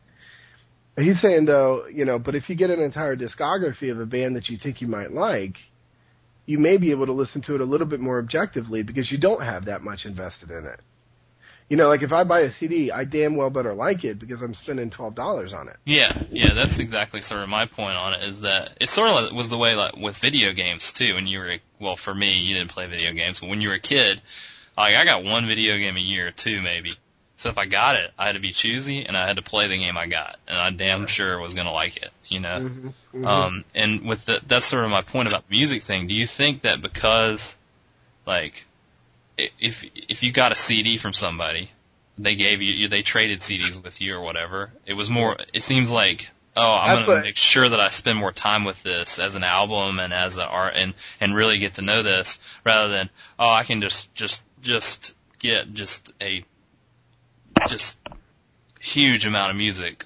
He's 0.96 1.20
saying 1.20 1.46
though, 1.46 1.86
you 1.86 2.04
know, 2.04 2.18
but 2.18 2.34
if 2.34 2.50
you 2.50 2.56
get 2.56 2.70
an 2.70 2.80
entire 2.80 3.16
discography 3.16 3.90
of 3.90 4.00
a 4.00 4.06
band 4.06 4.36
that 4.36 4.48
you 4.48 4.58
think 4.58 4.80
you 4.80 4.88
might 4.88 5.12
like, 5.12 5.56
you 6.46 6.58
may 6.58 6.76
be 6.76 6.90
able 6.90 7.06
to 7.06 7.12
listen 7.12 7.42
to 7.42 7.54
it 7.54 7.60
a 7.60 7.64
little 7.64 7.86
bit 7.86 8.00
more 8.00 8.18
objectively 8.18 8.82
because 8.82 9.10
you 9.10 9.18
don't 9.18 9.42
have 9.42 9.66
that 9.66 9.82
much 9.82 10.04
invested 10.04 10.50
in 10.50 10.66
it. 10.66 10.80
You 11.68 11.76
know, 11.76 11.86
like 11.86 12.02
if 12.02 12.12
I 12.12 12.24
buy 12.24 12.40
a 12.40 12.50
CD, 12.50 12.90
I 12.90 13.04
damn 13.04 13.36
well 13.36 13.48
better 13.48 13.72
like 13.72 14.02
it 14.04 14.18
because 14.18 14.42
I'm 14.42 14.54
spending 14.54 14.90
twelve 14.90 15.14
dollars 15.14 15.52
on 15.52 15.68
it. 15.68 15.76
Yeah, 15.84 16.24
yeah, 16.32 16.52
that's 16.52 16.80
exactly 16.80 17.22
sort 17.22 17.42
of 17.42 17.48
my 17.48 17.66
point 17.66 17.94
on 17.94 18.14
it. 18.14 18.24
Is 18.24 18.40
that 18.40 18.72
it 18.80 18.88
sort 18.88 19.10
of 19.10 19.32
was 19.32 19.48
the 19.48 19.56
way 19.56 19.76
like 19.76 19.96
with 19.96 20.18
video 20.18 20.52
games 20.52 20.92
too. 20.92 21.14
When 21.14 21.28
you 21.28 21.38
were 21.38 21.58
well, 21.78 21.94
for 21.94 22.12
me, 22.12 22.38
you 22.38 22.56
didn't 22.56 22.70
play 22.70 22.88
video 22.88 23.12
games, 23.12 23.38
but 23.38 23.48
when 23.48 23.60
you 23.60 23.68
were 23.68 23.76
a 23.76 23.80
kid, 23.80 24.20
like 24.76 24.96
I 24.96 25.04
got 25.04 25.22
one 25.22 25.46
video 25.46 25.78
game 25.78 25.96
a 25.96 26.00
year, 26.00 26.32
two 26.32 26.60
maybe. 26.60 26.94
So 27.40 27.48
if 27.48 27.56
I 27.56 27.64
got 27.64 27.96
it, 27.96 28.10
I 28.18 28.26
had 28.26 28.32
to 28.32 28.38
be 28.38 28.52
choosy 28.52 29.06
and 29.06 29.16
I 29.16 29.26
had 29.26 29.36
to 29.36 29.42
play 29.42 29.66
the 29.66 29.78
game 29.78 29.96
I 29.96 30.06
got, 30.08 30.38
and 30.46 30.58
I 30.58 30.70
damn 30.72 31.06
sure 31.06 31.40
was 31.40 31.54
gonna 31.54 31.72
like 31.72 31.96
it, 31.96 32.10
you 32.28 32.38
know. 32.38 32.68
Mm-hmm. 33.14 33.24
Um, 33.26 33.64
and 33.74 34.06
with 34.06 34.26
the, 34.26 34.42
that's 34.46 34.66
sort 34.66 34.84
of 34.84 34.90
my 34.90 35.00
point 35.00 35.26
about 35.26 35.48
the 35.48 35.56
music 35.56 35.82
thing. 35.82 36.06
Do 36.06 36.14
you 36.14 36.26
think 36.26 36.60
that 36.62 36.82
because, 36.82 37.56
like, 38.26 38.66
if 39.38 39.86
if 39.94 40.22
you 40.22 40.32
got 40.32 40.52
a 40.52 40.54
CD 40.54 40.98
from 40.98 41.14
somebody, 41.14 41.70
they 42.18 42.34
gave 42.34 42.60
you, 42.60 42.88
they 42.88 43.00
traded 43.00 43.40
CDs 43.40 43.82
with 43.82 44.02
you 44.02 44.16
or 44.16 44.20
whatever, 44.20 44.70
it 44.84 44.92
was 44.92 45.08
more. 45.08 45.38
It 45.54 45.62
seems 45.62 45.90
like, 45.90 46.28
oh, 46.54 46.74
I'm 46.74 46.98
gonna 46.98 47.08
what- 47.08 47.22
make 47.22 47.38
sure 47.38 47.66
that 47.66 47.80
I 47.80 47.88
spend 47.88 48.18
more 48.18 48.32
time 48.32 48.64
with 48.64 48.82
this 48.82 49.18
as 49.18 49.34
an 49.34 49.44
album 49.44 49.98
and 49.98 50.12
as 50.12 50.36
an 50.36 50.42
art 50.42 50.74
and 50.76 50.92
and 51.22 51.34
really 51.34 51.58
get 51.58 51.72
to 51.74 51.82
know 51.82 52.02
this, 52.02 52.38
rather 52.64 52.92
than 52.92 53.08
oh, 53.38 53.48
I 53.48 53.64
can 53.64 53.80
just 53.80 54.14
just 54.14 54.42
just 54.60 55.14
get 55.38 55.72
just 55.72 56.12
a 56.20 56.44
just 57.68 57.98
huge 58.80 59.26
amount 59.26 59.50
of 59.50 59.56
music 59.56 60.04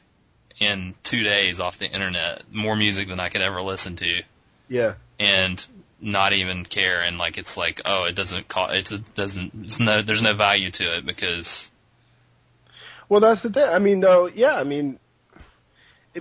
in 0.59 0.95
two 1.03 1.23
days 1.23 1.61
off 1.61 1.79
the 1.79 1.91
internet, 1.91 2.43
more 2.53 2.77
music 2.77 3.09
than 3.09 3.21
I 3.21 3.29
could 3.29 3.43
ever 3.43 3.61
listen 3.63 3.97
to, 3.97 4.23
Yeah. 4.69 4.95
and 5.19 5.65
not 6.01 6.33
even 6.35 6.65
care. 6.65 7.03
And 7.03 7.19
like 7.19 7.39
it's 7.39 7.57
like, 7.57 7.81
oh, 7.85 8.05
it 8.05 8.15
doesn't 8.15 8.49
cost, 8.49 8.93
it 8.93 9.15
doesn't, 9.15 9.53
it's 9.65 9.81
no, 9.81 10.03
there's 10.03 10.23
no 10.23 10.35
value 10.35 10.71
to 10.73 10.97
it 10.99 11.07
because 11.07 11.71
Well, 13.09 13.21
that's 13.21 13.43
the 13.43 13.51
thing. 13.51 13.65
I 13.65 13.79
mean, 13.79 14.01
though, 14.01 14.27
yeah, 14.27 14.55
I 14.55 14.65
mean, 14.65 14.99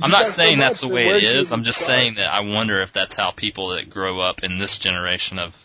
I'm 0.01 0.09
not 0.09 0.25
saying 0.25 0.57
that's 0.57 0.81
the 0.81 0.87
way 0.87 1.05
it 1.07 1.23
is. 1.23 1.51
I'm 1.51 1.63
just 1.63 1.79
start? 1.81 1.97
saying 1.99 2.15
that 2.15 2.25
I 2.33 2.39
wonder 2.41 2.81
if 2.81 2.93
that's 2.93 3.15
how 3.15 3.29
people 3.31 3.69
that 3.75 3.89
grow 3.91 4.19
up 4.19 4.43
in 4.43 4.57
this 4.57 4.79
generation 4.79 5.37
of, 5.37 5.55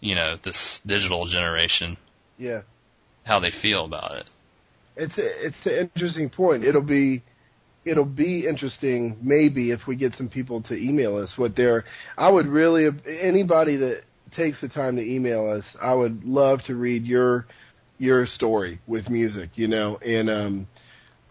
you 0.00 0.14
know, 0.14 0.36
this 0.42 0.80
digital 0.86 1.26
generation, 1.26 1.98
Yeah, 2.38 2.62
how 3.26 3.40
they 3.40 3.50
feel 3.50 3.84
about 3.84 4.12
it. 4.12 4.26
it's 4.96 5.18
a, 5.18 5.46
it's 5.46 5.66
an 5.66 5.90
interesting 5.94 6.30
point. 6.30 6.64
It'll 6.64 6.80
be 6.80 7.22
it'll 7.84 8.04
be 8.04 8.46
interesting 8.46 9.18
maybe 9.20 9.70
if 9.70 9.86
we 9.86 9.94
get 9.96 10.16
some 10.16 10.28
people 10.28 10.62
to 10.62 10.74
email 10.76 11.16
us 11.16 11.36
what 11.36 11.54
they're. 11.54 11.84
I 12.16 12.30
would 12.30 12.46
really 12.46 12.90
anybody 13.06 13.76
that 13.76 14.04
takes 14.32 14.60
the 14.60 14.68
time 14.68 14.96
to 14.96 15.02
email 15.02 15.48
us. 15.48 15.76
I 15.80 15.92
would 15.92 16.24
love 16.24 16.62
to 16.62 16.74
read 16.74 17.04
your 17.04 17.46
your 17.98 18.26
story 18.26 18.80
with 18.86 19.10
music. 19.10 19.50
You 19.56 19.68
know, 19.68 19.98
and 19.98 20.30
um 20.30 20.68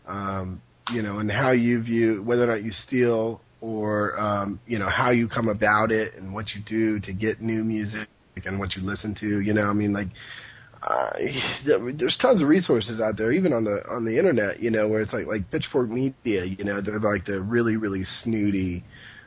um 0.06 0.62
you 0.92 1.02
know, 1.02 1.18
and 1.20 1.32
how 1.32 1.52
you 1.52 1.82
view 1.82 2.22
whether 2.22 2.44
or 2.44 2.48
not 2.48 2.64
you 2.64 2.72
steal 2.72 3.42
or 3.62 4.20
um, 4.20 4.60
you 4.68 4.78
know 4.78 4.90
how 4.90 5.10
you 5.10 5.28
come 5.28 5.50
about 5.50 5.92
it 5.92 6.16
and 6.16 6.34
what 6.34 6.54
you 6.54 6.62
do 6.62 7.00
to 7.00 7.14
get 7.14 7.42
new 7.42 7.64
music 7.64 8.08
and 8.46 8.60
what 8.60 8.76
you 8.76 8.84
listen 8.84 9.16
to. 9.16 9.40
You 9.40 9.54
know, 9.54 9.68
I 9.68 9.74
mean, 9.74 9.94
like 9.94 10.10
uh, 10.86 11.12
there's 11.66 12.16
tons 12.18 12.42
of 12.42 12.48
resources 12.48 13.02
out 13.02 13.18
there, 13.18 13.32
even 13.32 13.54
on 13.54 13.64
the 13.64 13.88
on 13.90 14.06
the 14.06 14.18
internet, 14.18 14.62
you 14.62 14.70
know, 14.70 14.88
where 14.88 15.02
it's 15.02 15.14
like 15.14 15.26
like 15.26 15.50
Pitchfork 15.50 15.90
Media, 15.90 16.46
you 16.46 16.64
know, 16.64 16.82
they're 16.82 17.00
like 17.00 17.26
the 17.26 17.42
really 17.42 17.78
really 17.78 18.04
snooty 18.04 18.84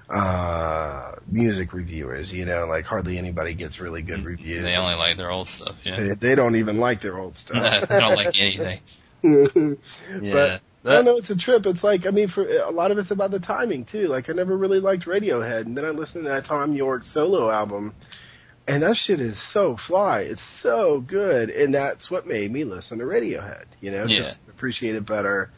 uh 0.09 1.13
music 1.27 1.73
reviewers, 1.73 2.33
you 2.33 2.47
know, 2.47 2.67
like 2.67 2.87
hardly 2.87 3.19
anybody 3.19 3.55
gets 3.55 3.81
really 3.81 4.03
good 4.03 4.25
reviews. 4.25 4.63
They 4.63 4.77
only 4.77 4.95
like 4.95 5.17
their 5.17 5.31
old 5.31 5.49
stuff, 5.49 5.77
yeah. 5.85 6.01
They, 6.01 6.15
they 6.15 6.35
don't 6.35 6.57
even 6.57 6.79
like 6.79 7.03
their 7.03 7.19
old 7.19 7.37
stuff. 7.37 7.89
they 7.89 7.99
don't 7.99 8.15
like 8.15 8.39
anything. 8.39 8.81
yeah. 9.23 10.33
But 10.33 10.61
I 10.85 10.95
don't 10.95 11.05
know, 11.05 11.17
it's 11.17 11.29
a 11.29 11.37
trip. 11.37 11.67
It's 11.67 11.83
like, 11.83 12.07
I 12.07 12.11
mean, 12.11 12.29
for 12.29 12.47
a 12.47 12.71
lot 12.71 12.93
of 12.93 12.99
it's 12.99 13.11
about 13.11 13.33
the 13.33 13.41
timing 13.41 13.85
too. 13.85 14.07
Like, 14.07 14.31
I 14.31 14.33
never 14.33 14.57
really 14.57 14.81
liked 14.81 15.07
Radiohead, 15.07 15.63
and 15.63 15.77
then 15.77 15.85
I 15.85 15.91
listened 15.91 16.25
to 16.25 16.31
that 16.31 16.47
Thom 16.47 16.73
Yorke 16.73 17.05
solo 17.05 17.51
album, 17.51 17.95
and 18.69 18.83
that 18.83 18.97
shit 18.97 19.19
is 19.21 19.41
so 19.41 19.77
fly. 19.77 20.21
It's 20.21 20.43
so 20.43 21.01
good, 21.01 21.49
and 21.49 21.75
that's 21.75 22.11
what 22.11 22.27
made 22.27 22.53
me 22.53 22.65
listen 22.65 22.99
to 22.99 23.05
Radiohead. 23.05 23.65
You 23.81 23.91
know, 23.91 24.05
yeah. 24.05 24.35
appreciate 24.51 24.95
it 24.95 25.07
better. 25.07 25.51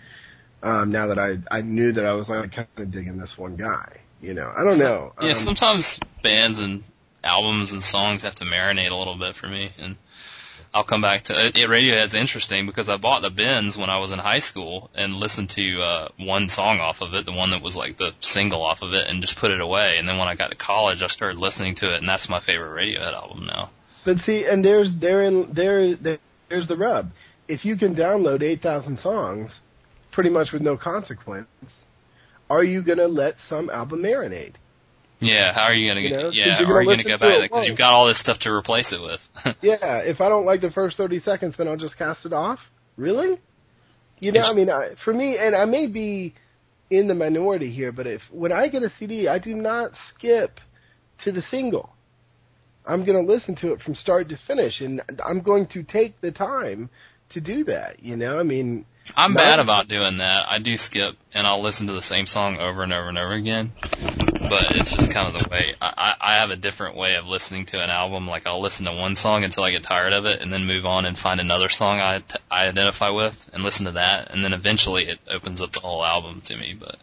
Um, 0.63 0.93
now 0.93 1.09
that 1.09 1.19
I 1.19 1.39
I 1.51 1.63
knew 1.63 1.93
that 1.93 2.07
I 2.07 2.13
was 2.13 2.29
like 2.29 2.53
kind 2.53 2.69
of 2.77 2.91
digging 2.91 3.19
this 3.19 3.37
one 3.37 3.57
guy. 3.57 4.01
You 4.23 4.35
know, 4.35 4.51
I 4.55 4.63
don't 4.63 4.79
know. 4.79 5.13
Yeah, 5.21 5.31
um, 5.31 5.35
sometimes 5.35 5.99
bands 6.23 6.61
and 6.61 6.85
albums 7.25 7.73
and 7.73 7.83
songs 7.83 8.23
have 8.23 8.37
to 8.37 8.45
marinate 8.45 8.91
a 8.91 8.97
little 8.97 9.19
bit 9.19 9.35
for 9.35 9.49
me, 9.49 9.73
and 9.77 9.97
I'll 10.73 10.85
come 10.85 11.01
back 11.01 11.25
to 11.25 11.47
it. 11.47 11.55
Radiohead's 11.55 12.15
interesting 12.15 12.67
because 12.67 12.89
I 12.89 12.97
bought 12.97 13.23
the 13.23 13.31
Bends 13.31 13.77
when 13.77 13.91
I 13.91 13.99
was 13.99 14.13
in 14.13 14.21
high 14.21 14.39
school 14.39 14.89
and 14.95 15.15
listened 15.15 15.51
to 15.51 15.83
uh, 15.83 16.09
one 16.17 16.49
song 16.49 16.79
off 16.79 17.01
of 17.03 17.13
it, 17.15 17.27
the 17.27 17.33
one 17.33 17.51
that 17.51 17.61
was 17.61 17.75
like 17.75 17.97
the 17.97 18.13
single 18.21 18.63
off 18.63 18.83
of 18.83 18.95
it, 18.95 19.09
and 19.09 19.21
just 19.21 19.37
put 19.37 19.51
it 19.51 19.61
away. 19.61 19.97
And 19.99 20.09
then 20.09 20.17
when 20.17 20.29
I 20.29 20.37
got 20.37 20.51
to 20.51 20.57
college, 20.57 21.03
I 21.03 21.09
started 21.09 21.39
listening 21.39 21.75
to 21.77 21.93
it, 21.93 21.99
and 21.99 22.09
that's 22.09 22.29
my 22.29 22.39
favorite 22.39 22.81
Radiohead 22.81 23.13
album 23.13 23.47
now. 23.47 23.71
But 24.05 24.21
see, 24.21 24.45
and 24.45 24.65
there's 24.65 24.93
therein 24.93 25.53
there 25.53 25.97
there's 26.49 26.67
the 26.69 26.77
rub. 26.77 27.11
If 27.49 27.65
you 27.65 27.77
can 27.77 27.97
download 27.97 28.43
eight 28.43 28.63
thousand 28.63 29.01
songs, 29.01 29.59
pretty 30.13 30.31
much 30.31 30.53
with 30.53 30.63
no 30.63 30.77
consequence, 30.77 31.49
are 32.49 32.63
you 32.63 32.83
gonna 32.83 33.09
let 33.09 33.41
some 33.41 33.71
album 33.71 34.03
marinate? 34.03 34.55
Yeah, 35.21 35.53
how 35.53 35.63
are 35.65 35.75
you 35.75 35.87
gonna 35.89 36.01
You 36.01 36.09
get? 36.09 36.19
know, 36.19 36.31
yeah, 36.31 36.55
how 36.65 36.73
are 36.73 36.83
you 36.83 36.89
gonna 36.89 37.03
go 37.03 37.11
back 37.11 37.21
to 37.21 37.39
it 37.39 37.43
because 37.43 37.67
you've 37.69 37.77
got 37.77 37.93
all 37.93 38.07
this 38.07 38.19
stuff 38.19 38.39
to 38.41 38.53
replace 38.53 38.93
it 38.93 39.01
with? 39.03 39.29
Yeah, 39.63 39.99
if 39.99 40.21
I 40.21 40.29
don't 40.29 40.47
like 40.47 40.61
the 40.61 40.71
first 40.71 40.97
30 40.97 41.21
seconds, 41.21 41.57
then 41.57 41.69
I'll 41.69 41.77
just 41.77 41.99
cast 41.99 42.25
it 42.27 42.33
off? 42.33 42.61
Really? 42.97 43.39
You 44.19 44.33
know, 44.33 44.41
It's- 44.41 44.51
I 44.51 44.55
mean, 44.55 44.71
I, 44.71 44.95
for 44.97 45.13
me, 45.13 45.37
and 45.39 45.55
I 45.55 45.65
may 45.67 45.87
be 45.87 46.35
in 46.91 47.07
the 47.07 47.15
minority 47.15 47.71
here, 47.71 47.93
but 47.93 48.07
if, 48.07 48.23
when 48.33 48.51
I 48.53 48.69
get 48.69 48.83
a 48.83 48.91
CD, 48.91 49.29
I 49.29 49.39
do 49.39 49.55
not 49.55 49.97
skip 49.97 50.59
to 51.19 51.33
the 51.33 51.43
single. 51.43 51.95
I'm 52.87 53.05
gonna 53.05 53.21
listen 53.21 53.55
to 53.57 53.73
it 53.73 53.81
from 53.83 53.95
start 53.95 54.31
to 54.31 54.37
finish, 54.37 54.81
and 54.81 55.03
I'm 55.25 55.41
going 55.41 55.67
to 55.69 55.83
take 55.83 56.21
the 56.21 56.33
time 56.33 56.89
to 57.31 57.41
do 57.41 57.65
that, 57.65 58.03
you 58.03 58.17
know? 58.17 58.41
I 58.41 58.43
mean, 58.43 58.87
I'm 59.17 59.35
bad 59.35 59.61
about 59.61 59.87
doing 59.89 60.19
that. 60.19 60.47
I 60.49 60.59
do 60.59 60.77
skip, 60.77 61.15
and 61.35 61.47
I'll 61.47 61.63
listen 61.63 61.87
to 61.89 61.93
the 61.93 62.03
same 62.03 62.27
song 62.27 62.57
over 62.59 62.83
and 62.83 62.93
over 62.93 63.09
and 63.09 63.19
over 63.19 63.33
again. 63.35 63.73
But 64.51 64.77
it's 64.77 64.93
just 64.93 65.11
kind 65.13 65.35
of 65.35 65.43
the 65.43 65.49
way 65.49 65.75
I, 65.81 66.15
I 66.21 66.35
have 66.41 66.51
a 66.51 66.57
different 66.57 66.97
way 66.97 67.15
of 67.15 67.27
listening 67.27 67.67
to 67.67 67.79
an 67.79 67.89
album. 67.89 68.27
Like 68.27 68.47
I'll 68.47 68.61
listen 68.61 68.85
to 68.87 68.93
one 68.93 69.15
song 69.15 69.45
until 69.45 69.63
I 69.63 69.71
get 69.71 69.85
tired 69.85 70.13
of 70.13 70.25
it, 70.27 70.41
and 70.43 70.53
then 70.53 70.67
move 70.67 70.85
on 70.85 71.07
and 71.07 71.17
find 71.17 71.41
another 71.41 71.69
song 71.69 72.01
I 72.01 72.19
t- 72.19 72.37
I 72.51 72.67
identify 72.67 73.11
with 73.11 73.49
and 73.55 73.63
listen 73.63 73.87
to 73.87 73.93
that, 73.93 74.31
and 74.33 74.45
then 74.45 74.53
eventually 74.53 75.07
it 75.09 75.21
opens 75.31 75.61
up 75.63 75.73
the 75.73 75.81
whole 75.81 76.05
album 76.05 76.41
to 76.43 76.57
me. 76.57 76.77
But 76.79 76.97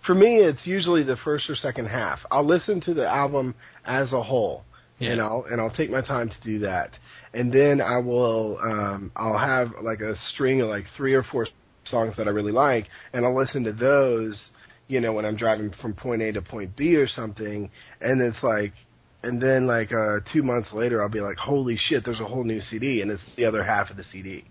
for 0.00 0.14
me, 0.14 0.38
it's 0.38 0.66
usually 0.66 1.02
the 1.02 1.16
first 1.16 1.50
or 1.50 1.54
second 1.56 1.86
half. 1.86 2.24
I'll 2.30 2.42
listen 2.44 2.80
to 2.80 2.94
the 2.94 3.06
album 3.06 3.54
as 3.84 4.14
a 4.14 4.22
whole, 4.22 4.64
Yeah. 4.98 5.10
and 5.12 5.20
I'll 5.20 5.44
and 5.50 5.60
I'll 5.60 5.70
take 5.70 5.90
my 5.90 6.00
time 6.00 6.30
to 6.30 6.40
do 6.40 6.60
that, 6.60 6.98
and 7.34 7.52
then 7.52 7.82
I 7.82 7.98
will 7.98 8.58
um, 8.62 9.12
I'll 9.14 9.36
have 9.38 9.74
like 9.82 10.00
a 10.00 10.16
string 10.16 10.62
of 10.62 10.68
like 10.70 10.88
three 10.88 11.12
or 11.12 11.22
four 11.22 11.46
songs 11.84 12.16
that 12.16 12.26
I 12.26 12.30
really 12.30 12.52
like, 12.52 12.88
and 13.12 13.26
I'll 13.26 13.36
listen 13.36 13.64
to 13.64 13.72
those, 13.72 14.50
you 14.88 15.00
know, 15.00 15.12
when 15.12 15.24
I'm 15.24 15.36
driving 15.36 15.70
from 15.70 15.94
point 15.94 16.22
A 16.22 16.32
to 16.32 16.42
point 16.42 16.74
B 16.74 16.96
or 16.96 17.06
something, 17.06 17.70
and 18.00 18.20
it's 18.20 18.42
like. 18.42 18.72
And 19.20 19.42
then 19.42 19.66
like 19.66 19.92
uh 19.92 20.20
two 20.24 20.44
months 20.44 20.72
later 20.72 21.02
I'll 21.02 21.08
be 21.08 21.20
like, 21.20 21.38
Holy 21.38 21.76
shit, 21.76 22.04
there's 22.04 22.20
a 22.20 22.24
whole 22.24 22.44
new 22.44 22.60
CD 22.60 23.02
and 23.02 23.10
it's 23.10 23.24
the 23.34 23.46
other 23.46 23.64
half 23.64 23.90
of 23.90 23.96
the 23.96 24.04
CD. 24.04 24.44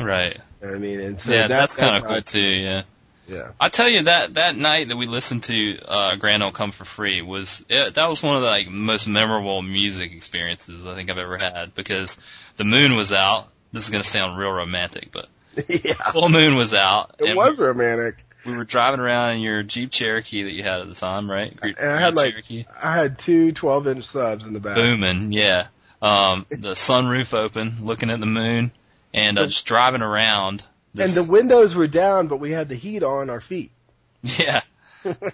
right, 0.00 0.40
You 0.62 0.66
know 0.66 0.74
I 0.74 0.78
mean? 0.78 1.00
And 1.00 1.20
so 1.20 1.30
yeah, 1.30 1.46
that's, 1.46 1.76
kind 1.76 2.02
of 2.02 2.04
cool 2.08 2.22
too. 2.22 2.40
Yeah. 2.40 2.84
Yeah. 3.28 3.50
I 3.60 3.68
tell 3.68 3.88
you 3.88 4.04
that 4.04 4.34
that 4.34 4.56
night 4.56 4.88
that 4.88 4.96
we 4.96 5.06
listened 5.06 5.44
to 5.44 5.78
uh, 5.80 6.16
Grand 6.16 6.40
Don't 6.40 6.54
Come 6.54 6.72
for 6.72 6.86
Free 6.86 7.20
was 7.20 7.64
it, 7.68 7.94
that 7.94 8.08
was 8.08 8.22
one 8.22 8.36
of 8.36 8.42
the 8.42 8.48
like 8.48 8.68
most 8.68 9.06
memorable 9.06 9.60
music 9.60 10.12
experiences 10.12 10.86
I 10.86 10.94
think 10.94 11.10
I've 11.10 11.18
ever 11.18 11.36
had 11.36 11.74
because 11.74 12.18
the 12.56 12.64
moon 12.64 12.96
was 12.96 13.12
out. 13.12 13.48
This 13.72 13.84
is 13.84 13.90
gonna 13.90 14.04
sound 14.04 14.38
real 14.38 14.50
romantic, 14.50 15.10
but 15.12 15.28
yeah. 15.68 16.10
full 16.10 16.30
moon 16.30 16.54
was 16.54 16.72
out. 16.72 17.16
It 17.18 17.36
was 17.36 17.58
romantic. 17.58 18.16
We 18.48 18.56
were 18.56 18.64
driving 18.64 19.00
around 19.00 19.36
in 19.36 19.40
your 19.40 19.62
Jeep 19.62 19.90
Cherokee 19.90 20.42
that 20.42 20.52
you 20.52 20.62
had 20.62 20.80
at 20.80 20.88
the 20.88 20.94
time, 20.94 21.30
right? 21.30 21.56
And 21.62 21.76
I 21.78 22.00
had 22.00 22.14
like 22.14 22.32
Cherokee. 22.32 22.64
I 22.82 22.94
had 22.94 23.18
two 23.18 23.52
12 23.52 23.88
inch 23.88 24.06
subs 24.06 24.46
in 24.46 24.52
the 24.52 24.60
back. 24.60 24.76
booming, 24.76 25.32
yeah. 25.32 25.68
Um, 26.00 26.46
the 26.48 26.74
sunroof 26.74 27.34
open, 27.34 27.78
looking 27.80 28.10
at 28.10 28.20
the 28.20 28.26
moon, 28.26 28.72
and 29.12 29.38
uh, 29.38 29.46
just 29.46 29.66
driving 29.66 30.02
around. 30.02 30.64
And 30.96 31.10
the 31.12 31.24
windows 31.24 31.74
were 31.74 31.88
down, 31.88 32.28
but 32.28 32.38
we 32.38 32.52
had 32.52 32.68
the 32.68 32.74
heat 32.74 33.02
on 33.02 33.30
our 33.30 33.40
feet. 33.40 33.70
yeah, 34.22 34.62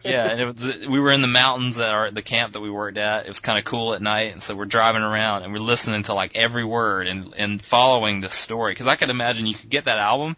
yeah, 0.03 0.29
and 0.29 0.41
it 0.41 0.47
was, 0.47 0.87
we 0.89 1.01
were 1.01 1.13
in 1.13 1.23
the 1.23 1.29
mountains 1.29 1.79
at 1.79 1.89
our 1.89 2.11
the 2.11 2.23
camp 2.23 2.53
that 2.53 2.61
we 2.61 2.71
worked 2.71 2.99
at. 2.99 3.27
It 3.27 3.29
was 3.29 3.41
kind 3.41 3.59
of 3.59 3.65
cool 3.65 3.95
at 3.95 4.03
night, 4.03 4.33
and 4.33 4.43
so 4.43 4.55
we're 4.55 4.67
driving 4.67 5.03
around 5.03 5.43
and 5.43 5.53
we're 5.53 5.61
listening 5.61 6.03
to 6.05 6.15
like 6.15 6.33
every 6.35 6.65
word 6.65 7.09
and 7.09 7.35
and 7.37 7.63
following 7.63 8.21
the 8.21 8.29
story 8.29 8.73
because 8.73 8.89
I 8.89 8.97
could 8.97 9.11
imagine 9.11 9.47
you 9.47 9.55
could 9.55 9.71
get 9.71 9.85
that 9.87 9.99
album, 9.99 10.37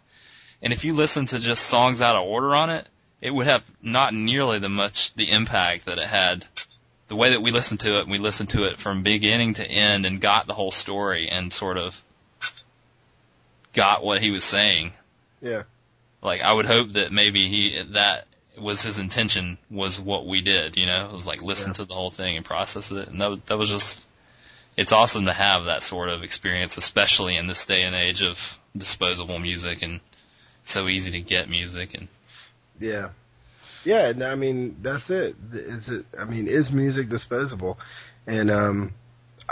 and 0.61 0.73
if 0.73 0.83
you 0.85 0.93
listen 0.93 1.25
to 1.27 1.39
just 1.39 1.65
songs 1.65 2.01
out 2.01 2.15
of 2.15 2.25
order 2.27 2.55
on 2.55 2.69
it, 2.69 2.87
it 3.21 3.31
would 3.31 3.47
have 3.47 3.63
not 3.81 4.13
nearly 4.13 4.59
the 4.59 4.69
much 4.69 5.13
the 5.15 5.31
impact 5.31 5.85
that 5.85 5.97
it 5.97 6.07
had. 6.07 6.45
The 7.07 7.15
way 7.15 7.29
that 7.31 7.41
we 7.41 7.51
listened 7.51 7.79
to 7.81 7.99
it, 7.99 8.07
we 8.07 8.17
listened 8.17 8.49
to 8.49 8.63
it 8.65 8.79
from 8.79 9.01
beginning 9.01 9.53
to 9.55 9.65
end 9.65 10.05
and 10.05 10.19
got 10.19 10.45
the 10.45 10.53
whole 10.53 10.71
story 10.71 11.29
and 11.29 11.53
sort 11.53 11.77
of 11.77 12.01
got 13.73 14.03
what 14.03 14.21
he 14.21 14.31
was 14.31 14.43
saying 14.43 14.93
Yeah. 15.41 15.63
like 16.21 16.41
I 16.41 16.51
would 16.51 16.65
hope 16.65 16.93
that 16.93 17.11
maybe 17.11 17.47
he 17.47 17.81
that 17.93 18.25
was 18.57 18.81
his 18.81 18.97
intention 18.97 19.59
was 19.69 19.99
what 19.99 20.25
we 20.25 20.41
did, 20.41 20.77
you 20.77 20.87
know, 20.87 21.05
it 21.05 21.11
was 21.11 21.27
like 21.27 21.43
listen 21.43 21.69
Yeah. 21.69 21.73
to 21.73 21.85
the 21.85 21.93
whole 21.93 22.09
thing 22.11 22.37
and 22.37 22.45
process 22.45 22.91
it, 22.91 23.07
and 23.07 23.21
that 23.21 23.29
was- 23.29 23.39
that 23.45 23.57
was 23.57 23.69
just 23.69 24.03
it's 24.75 24.91
awesome 24.91 25.25
to 25.25 25.33
have 25.33 25.65
that 25.65 25.81
sort 25.81 26.09
of 26.09 26.23
experience, 26.23 26.77
especially 26.77 27.35
in 27.35 27.47
this 27.47 27.65
day 27.65 27.81
and 27.83 27.95
age 27.95 28.21
of 28.23 28.59
disposable 28.75 29.39
music 29.39 29.81
and 29.81 29.99
so 30.69 30.87
easy 30.87 31.11
to 31.11 31.21
get 31.21 31.49
music 31.49 31.93
and 31.93 32.07
Yeah. 32.79 33.09
Yeah, 33.83 34.09
and 34.09 34.23
I 34.23 34.35
mean, 34.35 34.77
that's 34.81 35.09
it. 35.09 35.35
Is 35.53 35.87
it, 35.87 36.05
I 36.19 36.25
mean, 36.25 36.47
is 36.47 36.71
music 36.71 37.09
disposable? 37.09 37.77
And, 38.25 38.51
um, 38.51 38.93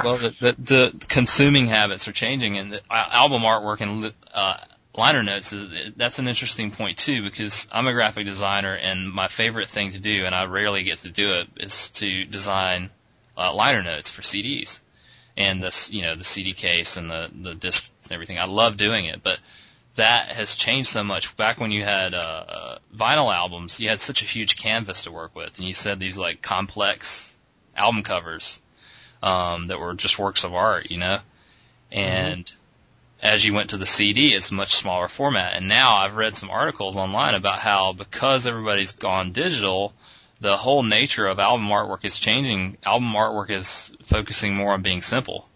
well 0.04 0.18
the 0.18 0.30
the, 0.40 0.56
the 0.58 1.06
consuming 1.08 1.68
habits 1.68 2.08
are 2.08 2.12
changing 2.12 2.58
and 2.58 2.74
the 2.74 2.82
uh, 2.90 3.08
album 3.12 3.44
artwork 3.44 3.82
and 3.82 4.14
uh 4.34 4.58
liner 4.96 5.24
notes 5.24 5.54
is 5.54 5.94
that's 5.96 6.20
an 6.20 6.28
interesting 6.28 6.72
point 6.72 6.98
too 6.98 7.22
because 7.24 7.68
I'm 7.72 7.88
a 7.88 7.94
graphic 7.94 8.26
designer 8.26 8.74
and 8.74 9.10
my 9.10 9.28
favorite 9.28 9.70
thing 9.70 9.92
to 9.92 10.00
do 10.00 10.26
and 10.26 10.34
I 10.34 10.46
rarely 10.46 10.84
get 10.84 11.00
to 11.00 11.12
do 11.12 11.34
it 11.34 11.48
is 11.58 11.90
to 11.92 12.26
design 12.26 12.90
uh, 13.38 13.54
liner 13.54 13.84
notes 13.84 14.10
for 14.10 14.22
CDs 14.22 14.80
and 15.38 15.62
this 15.62 15.92
you 15.92 16.02
know 16.02 16.16
the 16.16 16.24
CD 16.24 16.54
case 16.54 16.98
and 16.98 17.10
the 17.10 17.30
the 17.42 17.56
disc 17.56 17.90
and 18.04 18.12
everything 18.14 18.38
I 18.38 18.46
love 18.46 18.78
doing 18.78 19.06
it 19.06 19.22
but 19.24 19.40
that 19.96 20.30
has 20.30 20.56
changed 20.56 20.90
so 20.90 21.04
much 21.04 21.36
back 21.38 21.60
when 21.60 21.72
you 21.72 21.84
had 21.84 22.14
uh, 22.14 22.18
uh 22.18 22.78
vinyl 22.96 23.34
albums 23.34 23.80
you 23.80 23.90
had 23.90 24.00
such 24.00 24.22
a 24.22 24.26
huge 24.26 24.56
canvas 24.56 25.04
to 25.04 25.12
work 25.12 25.36
with 25.36 25.58
and 25.58 25.68
you 25.68 25.74
said 25.74 26.00
these 26.00 26.18
like 26.18 26.42
complex 26.42 27.34
album 27.76 28.04
covers 28.04 28.62
um 29.24 29.68
that 29.68 29.80
were 29.80 29.94
just 29.94 30.20
works 30.20 30.44
of 30.44 30.54
art 30.54 30.92
you 30.92 30.98
know 30.98 31.20
and 31.92 32.52
as 33.22 33.44
you 33.44 33.54
went 33.54 33.72
to 33.72 33.78
the 33.78 33.88
CD, 33.88 34.34
it's 34.34 34.52
a 34.52 34.54
much 34.54 34.76
smaller 34.76 35.08
format. 35.08 35.54
And 35.54 35.68
now 35.68 35.96
I've 35.96 36.16
read 36.16 36.38
some 36.38 36.52
articles 36.52 36.96
online 36.96 37.34
about 37.34 37.60
how 37.60 37.94
because 37.94 38.46
everybody's 38.46 38.92
gone 38.92 39.32
digital, 39.32 39.94
the 40.42 40.58
whole 40.58 40.84
nature 40.84 41.26
of 41.26 41.40
album 41.40 41.68
artwork 41.70 42.04
is 42.04 42.20
changing. 42.20 42.78
Album 42.84 43.14
artwork 43.14 43.50
is 43.50 43.96
focusing 44.06 44.54
more 44.54 44.74
on 44.74 44.84
being 44.84 45.02
simple 45.02 45.50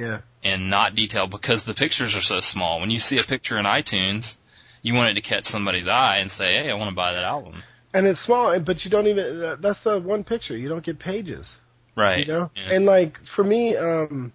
yeah. 0.00 0.20
And 0.42 0.70
not 0.70 0.94
detailed 0.94 1.30
because 1.30 1.64
the 1.64 1.74
pictures 1.74 2.16
are 2.16 2.22
so 2.22 2.40
small. 2.40 2.80
When 2.80 2.90
you 2.90 2.98
see 2.98 3.18
a 3.18 3.24
picture 3.24 3.58
in 3.58 3.64
iTunes, 3.64 4.36
you 4.82 4.94
want 4.94 5.10
it 5.10 5.14
to 5.14 5.20
catch 5.20 5.46
somebody's 5.46 5.88
eye 5.88 6.18
and 6.18 6.30
say, 6.30 6.54
"Hey, 6.62 6.70
I 6.70 6.74
want 6.74 6.90
to 6.90 6.96
buy 6.96 7.12
that 7.12 7.24
album." 7.24 7.62
And 7.92 8.06
it's 8.06 8.20
small, 8.20 8.58
but 8.60 8.84
you 8.84 8.90
don't 8.90 9.06
even. 9.06 9.56
That's 9.60 9.80
the 9.80 9.98
one 9.98 10.24
picture. 10.24 10.56
You 10.56 10.68
don't 10.68 10.84
get 10.84 10.98
pages. 10.98 11.54
Right. 11.96 12.26
You 12.26 12.32
know? 12.32 12.50
Yeah. 12.54 12.74
And 12.74 12.86
like, 12.86 13.24
for 13.26 13.44
me, 13.44 13.76
um, 13.76 14.32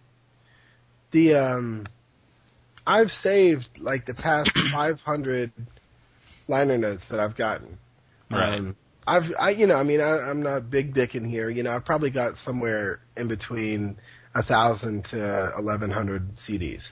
the, 1.12 1.36
um, 1.36 1.88
I've 2.86 3.12
saved 3.12 3.68
like 3.80 4.06
the 4.06 4.14
past 4.14 4.52
500 4.72 5.52
liner 6.48 6.78
notes 6.78 7.06
that 7.06 7.20
I've 7.20 7.36
gotten. 7.36 7.78
Right. 8.30 8.56
Um, 8.56 8.76
I've, 9.08 9.34
I, 9.40 9.52
you 9.52 9.68
know, 9.68 9.76
I 9.76 9.84
mean, 9.84 10.02
I, 10.02 10.18
I'm 10.18 10.42
not 10.42 10.70
big 10.70 10.94
dick 10.94 11.16
in 11.16 11.26
here. 11.26 11.50
You 11.50 11.64
know, 11.64 11.76
I've 11.76 11.86
probably 11.86 12.10
got 12.10 12.38
somewhere 12.38 13.00
in 13.16 13.28
between 13.28 13.98
a 14.36 14.44
thousand 14.44 15.06
to 15.06 15.54
eleven 15.58 15.90
hundred 15.90 16.36
CDs. 16.36 16.84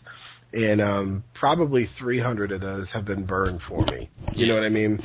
and 0.53 0.81
um, 0.81 1.23
probably 1.33 1.85
300 1.85 2.51
of 2.51 2.61
those 2.61 2.91
have 2.91 3.05
been 3.05 3.25
burned 3.25 3.61
for 3.61 3.83
me. 3.85 4.09
You 4.33 4.47
know 4.47 4.55
what 4.55 4.63
I 4.63 4.69
mean? 4.69 5.03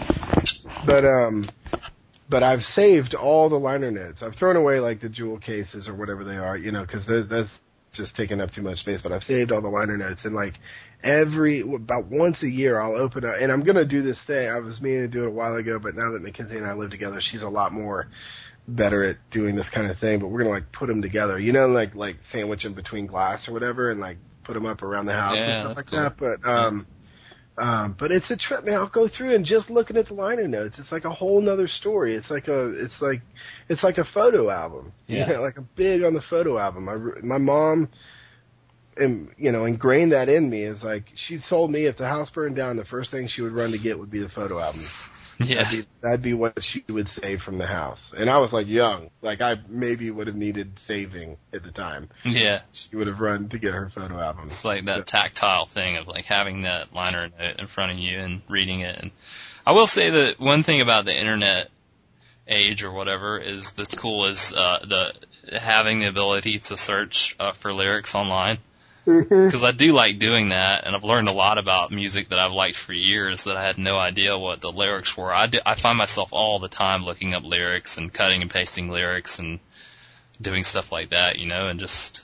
But 0.86 1.05
um, 1.05 1.51
but 2.28 2.43
I've 2.43 2.65
saved 2.65 3.15
all 3.15 3.48
the 3.48 3.59
liner 3.59 3.90
notes. 3.90 4.23
I've 4.23 4.36
thrown 4.36 4.56
away 4.56 4.81
like 4.81 5.01
the 5.01 5.09
jewel 5.09 5.39
cases 5.39 5.89
or 5.89 5.94
whatever 5.94 6.24
they 6.24 6.36
are, 6.36 6.56
you 6.56 6.70
know, 6.73 6.82
because 6.82 7.06
that's 7.06 7.59
just 7.93 8.15
taking 8.15 8.40
up 8.40 8.51
too 8.51 8.62
much 8.62 8.81
space. 8.81 9.01
But 9.01 9.12
I've 9.12 9.24
saved 9.24 9.51
all 9.51 9.62
the 9.62 9.69
liner 9.70 9.97
notes, 9.97 10.24
and 10.27 10.35
like 10.35 10.55
every 11.02 11.60
about 11.60 12.06
once 12.06 12.43
a 12.43 12.48
year, 12.51 12.78
I'll 12.78 12.97
open 12.97 13.24
up, 13.24 13.36
and 13.40 13.51
I'm 13.51 13.62
gonna 13.65 13.86
do 13.86 14.02
this 14.02 14.20
thing. 14.20 14.48
I 14.51 14.59
was 14.60 14.81
meaning 14.81 15.01
to 15.02 15.09
do 15.09 15.24
it 15.24 15.28
a 15.28 15.31
while 15.31 15.56
ago, 15.56 15.78
but 15.78 15.94
now 15.97 16.12
that 16.12 16.23
Mackenzie 16.23 16.59
and 16.59 16.66
I 16.66 16.74
live 16.74 16.90
together, 16.90 17.20
she's 17.23 17.43
a 17.43 17.48
lot 17.48 17.73
more 17.73 18.09
better 18.69 19.03
at 19.03 19.16
doing 19.31 19.57
this 19.57 19.69
kind 19.70 19.90
of 19.90 19.99
thing. 19.99 20.20
But 20.20 20.28
we're 20.28 20.40
gonna 20.40 20.51
like 20.51 20.70
put 20.70 20.86
them 20.86 21.03
together, 21.03 21.39
you 21.39 21.53
know, 21.53 21.66
like 21.66 21.95
like 21.95 22.19
sandwich 22.23 22.62
them 22.62 22.74
between 22.74 23.07
glass 23.07 23.49
or 23.49 23.53
whatever, 23.53 23.90
and 23.90 24.01
like 24.01 24.19
put 24.45 24.55
them 24.55 24.66
up 24.66 24.82
around 24.82 25.07
the 25.07 25.15
house 25.15 25.36
Yeah, 25.36 25.45
and 25.45 25.55
stuff 25.55 25.77
like 25.77 25.90
that. 25.90 26.16
But 26.16 26.49
um. 26.49 26.86
Um, 27.61 27.97
but 27.99 28.12
it's 28.12 28.31
a 28.31 28.36
trip, 28.36 28.65
man. 28.65 28.74
I'll 28.74 28.86
go 28.86 29.09
through 29.09 29.35
and 29.35 29.45
just 29.45 29.69
looking 29.69 29.97
at 29.97 30.07
the 30.07 30.15
liner 30.15 30.47
notes, 30.47 30.78
it's 30.78 30.93
like 30.93 31.05
a 31.05 31.11
whole 31.11 31.40
nother 31.40 31.66
story. 31.66 32.15
It's 32.15 32.31
like 32.31 32.47
a, 32.47 32.69
it's 32.69 33.03
like, 33.03 33.20
it's 33.69 33.82
like 33.82 33.99
a 33.99 34.05
photo 34.05 34.49
album. 34.49 34.93
Yeah. 35.09 35.27
You 35.27 35.35
know, 35.35 35.43
like 35.43 35.59
a 35.59 35.62
big 35.62 36.05
on 36.05 36.15
the 36.15 36.20
photo 36.20 36.57
album. 36.57 36.85
My 36.85 36.95
my 37.20 37.39
mom, 37.39 37.89
and 38.97 39.31
you 39.39 39.51
know, 39.51 39.65
ingrained 39.65 40.12
that 40.12 40.28
in 40.28 40.49
me 40.49 40.62
is 40.62 40.85
like 40.85 41.11
she 41.16 41.39
told 41.39 41.73
me 41.73 41.86
if 41.86 41.97
the 41.97 42.07
house 42.07 42.31
burned 42.31 42.55
down, 42.55 42.77
the 42.77 42.85
first 42.85 43.11
thing 43.11 43.27
she 43.27 43.43
would 43.43 43.53
run 43.53 43.73
to 43.73 43.78
get 43.78 43.99
would 43.99 44.11
be 44.11 44.20
the 44.20 44.28
photo 44.28 44.61
album. 44.61 44.82
Yeah. 45.40 45.62
That'd 45.62 45.78
be, 45.78 45.86
that'd 46.01 46.23
be 46.23 46.35
what 46.35 46.65
she 46.65 46.85
would 46.89 47.09
save 47.09 47.43
from 47.43 47.59
the 47.59 47.66
house. 47.66 48.12
And 48.16 48.28
I 48.28 48.39
was 48.39 48.52
like 48.52 48.66
young, 48.66 49.10
like 49.23 49.40
I 49.40 49.56
maybe 49.69 50.10
would 50.10 50.27
have 50.27 50.36
needed 50.36 50.78
saving 50.81 51.36
at 51.52 51.62
the 51.62 51.70
time. 51.70 52.09
Yeah. 52.24 52.62
She 52.73 52.97
would 52.97 53.06
have 53.06 53.20
run 53.20 53.48
to 53.51 53.59
get 53.59 53.73
her 53.74 53.90
photo 53.90 54.19
album. 54.19 54.47
It's 54.47 54.65
like 54.65 54.85
that 54.85 55.06
tactile 55.06 55.66
thing 55.66 55.97
of 55.97 56.09
like 56.09 56.24
having 56.24 56.62
that 56.62 56.93
liner 56.93 57.28
note 57.39 57.60
in 57.60 57.66
front 57.66 57.93
of 57.93 57.98
you 57.98 58.19
and 58.19 58.43
reading 58.48 58.81
it. 58.81 58.98
And 58.98 59.10
I 59.65 59.73
will 59.73 59.86
say 59.86 60.10
that 60.10 60.40
one 60.40 60.62
thing 60.62 60.81
about 60.81 61.05
the 61.05 61.16
internet 61.16 61.70
age 62.48 62.82
or 62.82 62.90
whatever 62.90 63.39
is 63.39 63.73
this 63.73 63.89
cool 63.89 64.24
is 64.24 64.52
uh, 64.52 64.78
the 64.89 65.59
having 65.59 66.01
the 66.01 66.09
ability 66.09 66.59
to 66.59 66.77
search 66.77 67.36
uh, 67.39 67.52
for 67.52 67.73
lyrics 67.73 68.15
online. 68.15 68.59
Because 69.29 69.65
I 69.65 69.73
do 69.73 69.93
like 69.93 70.19
doing 70.19 70.51
that, 70.51 70.87
and 70.87 70.95
I've 70.95 71.05
learned 71.05 71.29
a 71.29 71.33
lot 71.33 71.59
about 71.59 71.91
music 71.91 72.29
that 72.29 72.39
I've 72.39 72.53
liked 72.53 72.77
for 72.77 72.93
years 72.93 73.45
that 73.45 73.57
I 73.57 73.65
had 73.65 73.79
no 73.79 73.99
idea 73.99 74.39
what 74.39 74.61
the 74.61 74.71
lyrics 74.71 75.17
were. 75.17 75.33
I, 75.33 75.47
do, 75.47 75.61
I 75.65 75.75
find 75.75 75.97
myself 75.97 76.31
all 76.33 76.59
the 76.59 76.69
time 76.69 77.05
looking 77.05 77.35
up 77.35 77.45
lyrics 77.45 77.99
and 77.99 78.13
cutting 78.13 78.43
and 78.43 78.51
pasting 78.51 78.91
lyrics 78.91 79.39
and 79.39 79.61
doing 80.41 80.65
stuff 80.65 80.93
like 80.93 81.11
that, 81.11 81.39
you 81.39 81.47
know, 81.47 81.67
and 81.67 81.81
just 81.81 82.23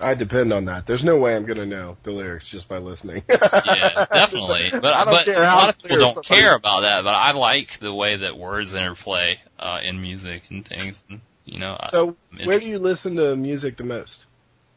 I 0.00 0.14
depend 0.14 0.52
on 0.52 0.64
that. 0.64 0.86
There's 0.86 1.04
no 1.04 1.18
way 1.18 1.36
I'm 1.36 1.46
gonna 1.46 1.66
know 1.66 1.96
the 2.02 2.10
lyrics 2.10 2.48
just 2.48 2.68
by 2.68 2.78
listening. 2.78 3.22
yeah, 3.28 4.06
definitely. 4.12 4.70
But 4.72 4.82
but 4.82 5.28
a 5.28 5.40
lot 5.40 5.68
of 5.68 5.78
people 5.78 5.98
don't 5.98 6.14
somebody- 6.14 6.28
care 6.42 6.54
about 6.54 6.80
that. 6.80 7.04
But 7.04 7.14
I 7.14 7.32
like 7.32 7.78
the 7.78 7.94
way 7.94 8.16
that 8.16 8.36
words 8.36 8.74
interplay 8.74 9.40
uh, 9.58 9.78
in 9.82 10.00
music 10.02 10.42
and 10.50 10.66
things. 10.66 11.02
And, 11.08 11.20
you 11.44 11.60
know, 11.60 11.78
So, 11.90 12.16
where 12.44 12.58
do 12.58 12.66
you 12.66 12.78
listen 12.78 13.16
to 13.16 13.36
music 13.36 13.76
the 13.76 13.84
most? 13.84 14.24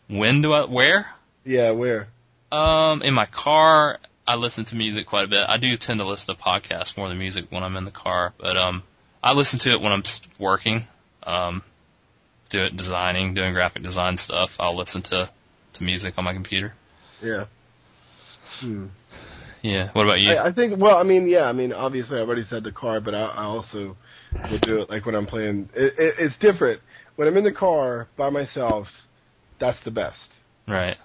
when 0.07 0.41
do 0.41 0.53
I 0.53 0.65
where? 0.65 1.07
Yeah, 1.47 1.71
where? 1.71 2.09
Um, 2.51 3.01
in 3.01 3.13
my 3.13 3.25
car, 3.25 3.99
I 4.27 4.35
listen 4.35 4.65
to 4.65 4.75
music 4.75 5.07
quite 5.07 5.23
a 5.23 5.27
bit. 5.27 5.39
I 5.47 5.55
do 5.57 5.77
tend 5.77 6.01
to 6.01 6.05
listen 6.05 6.35
to 6.35 6.41
podcasts 6.41 6.97
more 6.97 7.07
than 7.07 7.17
music 7.17 7.45
when 7.49 7.63
I'm 7.63 7.77
in 7.77 7.85
the 7.85 7.91
car, 7.91 8.33
but 8.37 8.57
um, 8.57 8.83
I 9.23 9.31
listen 9.31 9.57
to 9.59 9.71
it 9.71 9.81
when 9.81 9.93
I'm 9.93 10.03
working, 10.37 10.87
um, 11.23 11.63
doing 12.49 12.75
designing, 12.75 13.33
doing 13.33 13.53
graphic 13.53 13.81
design 13.81 14.17
stuff. 14.17 14.57
I'll 14.59 14.75
listen 14.75 15.01
to 15.03 15.29
to 15.73 15.83
music 15.83 16.15
on 16.17 16.25
my 16.25 16.33
computer. 16.33 16.73
Yeah. 17.21 17.45
Hmm. 18.59 18.87
Yeah. 19.61 19.89
What 19.93 20.03
about 20.03 20.19
you? 20.19 20.31
I, 20.31 20.47
I 20.47 20.51
think. 20.51 20.77
Well, 20.77 20.97
I 20.97 21.03
mean, 21.03 21.29
yeah. 21.29 21.47
I 21.47 21.53
mean, 21.53 21.71
obviously, 21.71 22.17
I 22.17 22.21
already 22.21 22.43
said 22.43 22.65
the 22.65 22.73
car, 22.73 22.99
but 22.99 23.15
I, 23.15 23.23
I 23.23 23.43
also 23.43 23.95
will 24.51 24.59
do 24.59 24.81
it 24.81 24.89
like 24.89 25.05
when 25.05 25.15
I'm 25.15 25.25
playing. 25.27 25.69
It, 25.73 25.97
it, 25.97 26.15
it's 26.19 26.35
different 26.35 26.81
when 27.15 27.27
I'm 27.29 27.37
in 27.37 27.45
the 27.45 27.53
car 27.53 28.09
by 28.17 28.29
myself. 28.31 28.89
That's 29.59 29.79
the 29.79 29.91
best. 29.91 30.29
right. 30.67 30.97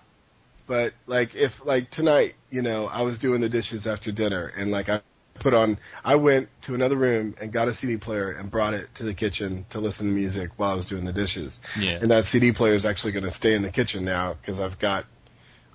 But 0.67 0.95
like 1.07 1.35
if 1.35 1.65
like 1.65 1.91
tonight, 1.91 2.35
you 2.51 2.63
know, 2.63 2.87
I 2.87 3.03
was 3.03 3.19
doing 3.19 3.41
the 3.41 3.49
dishes 3.49 3.87
after 3.87 4.13
dinner 4.13 4.47
and 4.47 4.71
like 4.71 4.89
I 4.89 5.03
put 5.35 5.55
on 5.55 5.79
I 6.05 6.17
went 6.17 6.49
to 6.63 6.75
another 6.75 6.97
room 6.97 7.35
and 7.41 7.53
got 7.53 7.69
a 7.69 7.75
CD 7.75 7.97
player 7.97 8.31
and 8.31 8.51
brought 8.51 8.75
it 8.75 8.95
to 8.97 9.03
the 9.03 9.15
kitchen 9.15 9.67
to 9.71 9.81
listen 9.81 10.07
to 10.07 10.13
music 10.13 10.51
while 10.57 10.71
I 10.71 10.75
was 10.75 10.87
doing 10.87 11.05
the 11.05 11.13
dishes. 11.13 11.59
Yeah. 11.79 11.99
And 12.01 12.11
that 12.11 12.27
CD 12.27 12.53
player 12.53 12.75
is 12.75 12.85
actually 12.85 13.13
going 13.13 13.25
to 13.25 13.31
stay 13.31 13.55
in 13.55 13.63
the 13.63 13.71
kitchen 13.71 14.05
now 14.05 14.35
because 14.35 14.61
I've 14.61 14.79
got 14.79 15.07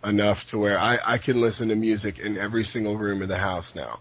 enough 0.04 0.46
to 0.48 0.58
where 0.58 0.80
I 0.80 1.00
I 1.04 1.18
can 1.18 1.42
listen 1.42 1.70
to 1.70 1.76
music 1.76 2.20
in 2.20 2.38
every 2.38 2.64
single 2.64 2.98
room 2.98 3.22
in 3.22 3.30
the 3.30 3.38
house 3.38 3.74
now. 3.76 4.00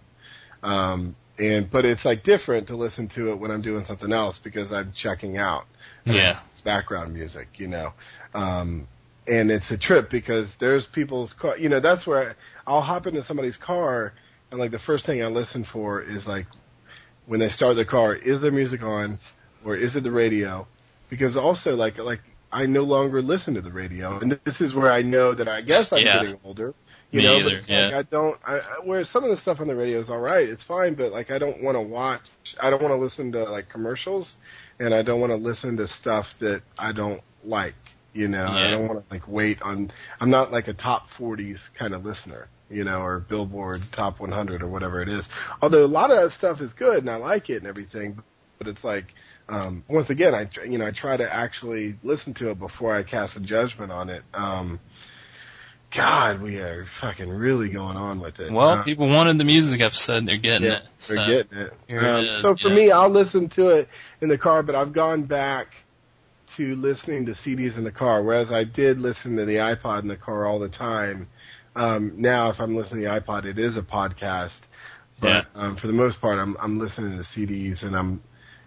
Um 0.62 1.16
and 1.38 1.70
but 1.70 1.84
it's 1.84 2.04
like 2.04 2.22
different 2.22 2.68
to 2.68 2.76
listen 2.76 3.08
to 3.08 3.30
it 3.30 3.36
when 3.38 3.50
I'm 3.50 3.62
doing 3.62 3.84
something 3.84 4.12
else 4.12 4.38
because 4.38 4.72
I'm 4.72 4.92
checking 4.94 5.36
out. 5.36 5.66
Yeah. 6.04 6.40
It's 6.52 6.60
background 6.60 7.12
music, 7.14 7.48
you 7.56 7.68
know. 7.68 7.92
Um 8.34 8.88
and 9.26 9.50
it's 9.50 9.70
a 9.70 9.76
trip 9.78 10.10
because 10.10 10.54
there's 10.56 10.86
people's 10.86 11.32
car. 11.32 11.56
You 11.58 11.68
know, 11.68 11.80
that's 11.80 12.06
where 12.06 12.30
I, 12.30 12.34
I'll 12.70 12.80
hop 12.82 13.06
into 13.06 13.22
somebody's 13.22 13.56
car, 13.56 14.14
and 14.50 14.60
like 14.60 14.70
the 14.70 14.78
first 14.78 15.06
thing 15.06 15.22
I 15.22 15.26
listen 15.28 15.64
for 15.64 16.00
is 16.02 16.26
like 16.26 16.46
when 17.26 17.40
they 17.40 17.50
start 17.50 17.76
the 17.76 17.84
car, 17.84 18.14
is 18.14 18.40
there 18.40 18.52
music 18.52 18.82
on, 18.82 19.18
or 19.64 19.76
is 19.76 19.96
it 19.96 20.02
the 20.04 20.12
radio? 20.12 20.66
Because 21.08 21.36
also 21.36 21.76
like 21.76 21.98
like 21.98 22.20
I 22.52 22.66
no 22.66 22.82
longer 22.82 23.22
listen 23.22 23.54
to 23.54 23.60
the 23.60 23.72
radio, 23.72 24.18
and 24.18 24.38
this 24.44 24.60
is 24.60 24.74
where 24.74 24.90
I 24.92 25.02
know 25.02 25.34
that 25.34 25.48
I 25.48 25.60
guess 25.62 25.92
I'm 25.92 26.02
Yeah. 26.02 26.22
getting 26.22 26.38
older. 26.44 26.74
You 27.12 27.18
Me 27.20 27.24
know, 27.26 27.36
either, 27.38 27.60
yeah. 27.68 27.84
like 27.86 27.94
I 27.94 28.02
don't. 28.02 28.36
I, 28.44 28.54
I 28.58 28.62
where 28.84 29.04
some 29.04 29.22
of 29.24 29.30
the 29.30 29.36
stuff 29.36 29.60
on 29.60 29.68
the 29.68 29.76
radio 29.76 30.00
is 30.00 30.10
all 30.10 30.18
right, 30.18 30.48
it's 30.48 30.62
fine, 30.62 30.94
but 30.94 31.12
like 31.12 31.30
I 31.30 31.38
don't 31.38 31.62
want 31.62 31.76
to 31.76 31.80
watch. 31.82 32.22
I 32.60 32.70
don't 32.70 32.82
want 32.82 32.92
to 32.92 32.98
listen 32.98 33.32
to 33.32 33.44
like 33.44 33.68
commercials, 33.68 34.36
and 34.80 34.92
I 34.92 35.02
don't 35.02 35.20
want 35.20 35.30
to 35.32 35.36
listen 35.36 35.76
to 35.76 35.86
stuff 35.86 36.36
that 36.40 36.62
I 36.78 36.92
don't 36.92 37.22
like. 37.44 37.74
You 38.16 38.28
know, 38.28 38.46
I 38.46 38.70
don't 38.70 38.88
want 38.88 39.06
to 39.06 39.14
like 39.14 39.28
wait 39.28 39.60
on. 39.62 39.92
I'm 40.20 40.30
not 40.30 40.50
like 40.50 40.68
a 40.68 40.72
top 40.72 41.10
40s 41.10 41.60
kind 41.78 41.94
of 41.94 42.04
listener, 42.04 42.48
you 42.70 42.82
know, 42.84 43.00
or 43.02 43.18
Billboard 43.20 43.82
Top 43.92 44.18
100 44.20 44.62
or 44.62 44.68
whatever 44.68 45.02
it 45.02 45.08
is. 45.08 45.28
Although 45.60 45.84
a 45.84 45.86
lot 45.86 46.10
of 46.10 46.16
that 46.16 46.32
stuff 46.32 46.60
is 46.60 46.72
good 46.72 46.98
and 46.98 47.10
I 47.10 47.16
like 47.16 47.50
it 47.50 47.58
and 47.58 47.66
everything, 47.66 48.22
but 48.58 48.68
it's 48.68 48.82
like, 48.82 49.14
um, 49.48 49.84
once 49.86 50.10
again, 50.10 50.34
I 50.34 50.48
you 50.64 50.78
know 50.78 50.86
I 50.86 50.90
try 50.90 51.16
to 51.16 51.32
actually 51.32 51.96
listen 52.02 52.34
to 52.34 52.50
it 52.50 52.58
before 52.58 52.96
I 52.96 53.02
cast 53.02 53.36
a 53.36 53.40
judgment 53.40 53.92
on 53.92 54.10
it. 54.10 54.22
Um, 54.34 54.80
God, 55.94 56.42
we 56.42 56.56
are 56.56 56.86
fucking 57.00 57.28
really 57.28 57.68
going 57.68 57.96
on 57.96 58.20
with 58.20 58.40
it. 58.40 58.50
Well, 58.52 58.70
Uh, 58.70 58.82
people 58.82 59.08
wanted 59.08 59.38
the 59.38 59.44
music 59.44 59.80
episode. 59.80 60.26
They're 60.26 60.36
getting 60.36 60.68
yeah, 60.68 60.78
it. 60.78 60.88
they're 61.08 61.44
getting 61.44 61.58
it. 61.58 61.98
Um, 61.98 62.24
is, 62.24 62.42
so 62.42 62.56
for 62.56 62.68
yeah. 62.70 62.74
me, 62.74 62.90
I'll 62.90 63.08
listen 63.08 63.48
to 63.50 63.68
it 63.68 63.88
in 64.20 64.28
the 64.28 64.36
car, 64.38 64.62
but 64.62 64.74
I've 64.74 64.92
gone 64.92 65.22
back 65.22 65.68
to 66.56 66.76
listening 66.76 67.26
to 67.26 67.32
CDs 67.32 67.76
in 67.76 67.84
the 67.84 67.92
car, 67.92 68.22
whereas 68.22 68.52
I 68.52 68.64
did 68.64 68.98
listen 68.98 69.36
to 69.36 69.44
the 69.44 69.56
iPod 69.56 70.02
in 70.02 70.08
the 70.08 70.16
car 70.16 70.46
all 70.46 70.58
the 70.58 70.68
time. 70.68 71.28
Um, 71.74 72.14
now, 72.16 72.50
if 72.50 72.60
I'm 72.60 72.76
listening 72.76 73.04
to 73.04 73.08
the 73.10 73.20
iPod, 73.20 73.44
it 73.44 73.58
is 73.58 73.76
a 73.76 73.82
podcast, 73.82 74.60
but 75.20 75.46
um, 75.54 75.76
for 75.76 75.86
the 75.86 75.92
most 75.92 76.20
part, 76.20 76.38
I'm 76.38 76.56
I'm 76.60 76.78
listening 76.78 77.16
to 77.18 77.24
CDs, 77.24 77.82
and 77.82 77.96
I'm 77.96 78.22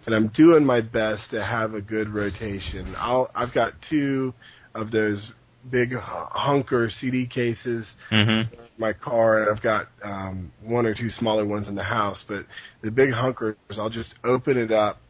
and 0.06 0.14
I'm 0.14 0.28
doing 0.28 0.64
my 0.64 0.80
best 0.80 1.30
to 1.30 1.42
have 1.42 1.74
a 1.74 1.80
good 1.80 2.08
rotation. 2.10 2.86
I'll 2.98 3.30
I've 3.34 3.52
got 3.52 3.80
two 3.82 4.34
of 4.74 4.90
those 4.90 5.32
big 5.68 5.94
hunker 5.94 6.90
CD 6.90 7.26
cases 7.26 7.94
Mm-hmm. 8.10 8.54
my 8.78 8.92
car 8.92 9.42
and 9.42 9.50
I've 9.50 9.62
got 9.62 9.88
um 10.02 10.52
one 10.62 10.86
or 10.86 10.94
two 10.94 11.10
smaller 11.10 11.44
ones 11.44 11.68
in 11.68 11.74
the 11.74 11.84
house, 11.84 12.24
but 12.26 12.46
the 12.82 12.90
big 12.90 13.12
hunkers 13.12 13.56
I'll 13.78 13.90
just 13.90 14.14
open 14.24 14.56
it 14.56 14.72
up 14.72 15.00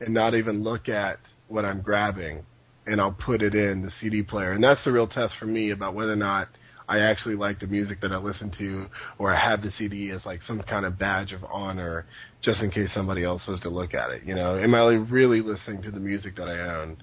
and 0.00 0.14
not 0.14 0.34
even 0.34 0.62
look 0.62 0.88
at 0.88 1.18
what 1.50 1.64
I'm 1.64 1.80
grabbing 1.80 2.44
and 2.86 3.00
I'll 3.00 3.12
put 3.12 3.42
it 3.42 3.54
in 3.54 3.82
the 3.82 3.90
CD 3.90 4.22
player. 4.22 4.52
And 4.52 4.62
that's 4.62 4.84
the 4.84 4.92
real 4.92 5.06
test 5.06 5.36
for 5.36 5.46
me 5.46 5.70
about 5.70 5.94
whether 5.94 6.12
or 6.12 6.16
not 6.16 6.48
I 6.88 7.00
actually 7.00 7.36
like 7.36 7.60
the 7.60 7.66
music 7.66 8.00
that 8.00 8.12
I 8.12 8.16
listen 8.16 8.50
to 8.52 8.88
or 9.18 9.32
I 9.32 9.38
have 9.38 9.62
the 9.62 9.70
CD 9.70 10.10
as 10.10 10.26
like 10.26 10.42
some 10.42 10.60
kind 10.62 10.84
of 10.84 10.98
badge 10.98 11.32
of 11.32 11.44
honor 11.44 12.06
just 12.40 12.62
in 12.62 12.70
case 12.70 12.92
somebody 12.92 13.22
else 13.22 13.46
was 13.46 13.60
to 13.60 13.70
look 13.70 13.94
at 13.94 14.10
it, 14.10 14.24
you 14.24 14.34
know. 14.34 14.56
Am 14.56 14.74
I 14.74 14.94
really 14.94 15.40
listening 15.40 15.82
to 15.82 15.90
the 15.90 16.00
music 16.00 16.36
that 16.36 16.48
I 16.48 16.58
own 16.80 16.96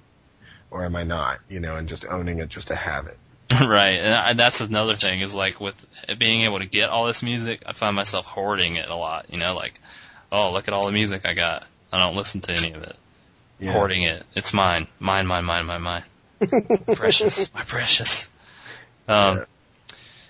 or 0.72 0.84
am 0.84 0.96
I 0.96 1.04
not, 1.04 1.40
you 1.48 1.60
know, 1.60 1.78
and 1.78 1.88
just 1.88 2.04
owning 2.04 2.40
it 2.40 2.50
just 2.50 2.68
to 2.68 2.76
have 2.76 3.08
it? 3.08 3.18
Right, 3.66 3.96
and 3.96 4.38
that's 4.38 4.60
another 4.60 4.96
thing 4.96 5.22
is 5.22 5.34
like 5.34 5.62
with 5.62 5.86
being 6.18 6.42
able 6.42 6.60
to 6.60 6.66
get 6.66 6.90
all 6.90 7.06
this 7.06 7.24
music, 7.24 7.64
I 7.66 7.72
find 7.72 7.96
myself 7.96 8.26
hoarding 8.26 8.76
it 8.76 8.90
a 8.90 8.96
lot. 8.96 9.28
You 9.30 9.38
know, 9.38 9.54
like, 9.54 9.80
oh, 10.34 10.52
look 10.52 10.68
at 10.68 10.74
all 10.74 10.86
the 10.86 10.92
music 10.92 11.22
I 11.24 11.34
got. 11.34 11.66
I 11.94 12.06
don't 12.06 12.18
listen 12.18 12.42
to 12.42 12.52
any 12.52 12.74
of 12.74 12.84
it. 12.84 12.98
Yeah. 13.60 13.74
Hoarding 13.74 14.04
it. 14.04 14.24
It's 14.36 14.54
mine, 14.54 14.88
mine, 15.00 15.26
mine, 15.26 15.46
mine, 15.46 15.66
mine, 15.66 15.82
mine. 15.82 16.04
precious, 16.96 17.52
my 17.54 17.62
precious. 17.62 18.30
Um, 19.08 19.46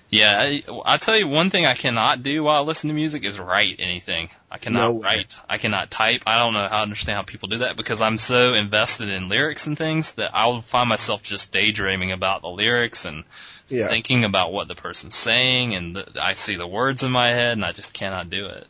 Yeah, 0.09 0.39
I, 0.39 0.63
I 0.85 0.95
tell 0.97 1.17
you 1.17 1.27
one 1.27 1.49
thing 1.49 1.65
I 1.65 1.73
cannot 1.73 2.23
do 2.23 2.43
while 2.43 2.55
I 2.55 2.59
listen 2.65 2.87
to 2.87 2.93
music 2.93 3.25
is 3.25 3.37
write 3.37 3.75
anything. 3.79 4.29
I 4.49 4.57
cannot 4.57 4.93
No 4.93 5.01
write. 5.01 5.35
I 5.49 5.57
cannot 5.57 5.91
type. 5.91 6.21
I 6.25 6.39
don't 6.39 6.53
know 6.53 6.61
how 6.61 6.77
to 6.77 6.83
understand 6.83 7.17
how 7.17 7.23
people 7.23 7.49
do 7.49 7.57
that 7.57 7.75
because 7.75 7.99
I'm 8.01 8.17
so 8.17 8.53
invested 8.53 9.09
in 9.09 9.27
lyrics 9.27 9.67
and 9.67 9.77
things 9.77 10.13
that 10.15 10.31
I'll 10.33 10.61
find 10.61 10.87
myself 10.87 11.21
just 11.23 11.51
daydreaming 11.51 12.13
about 12.13 12.41
the 12.41 12.47
lyrics 12.47 13.03
and 13.03 13.25
Yeah. 13.67 13.89
thinking 13.89 14.23
about 14.23 14.53
what 14.53 14.69
the 14.69 14.75
person's 14.75 15.15
saying 15.15 15.75
and 15.75 15.93
the, 15.97 16.07
I 16.21 16.31
see 16.33 16.55
the 16.55 16.67
words 16.67 17.03
in 17.03 17.11
my 17.11 17.27
head 17.27 17.51
and 17.53 17.65
I 17.65 17.73
just 17.73 17.93
cannot 17.93 18.29
do 18.29 18.45
it. 18.45 18.65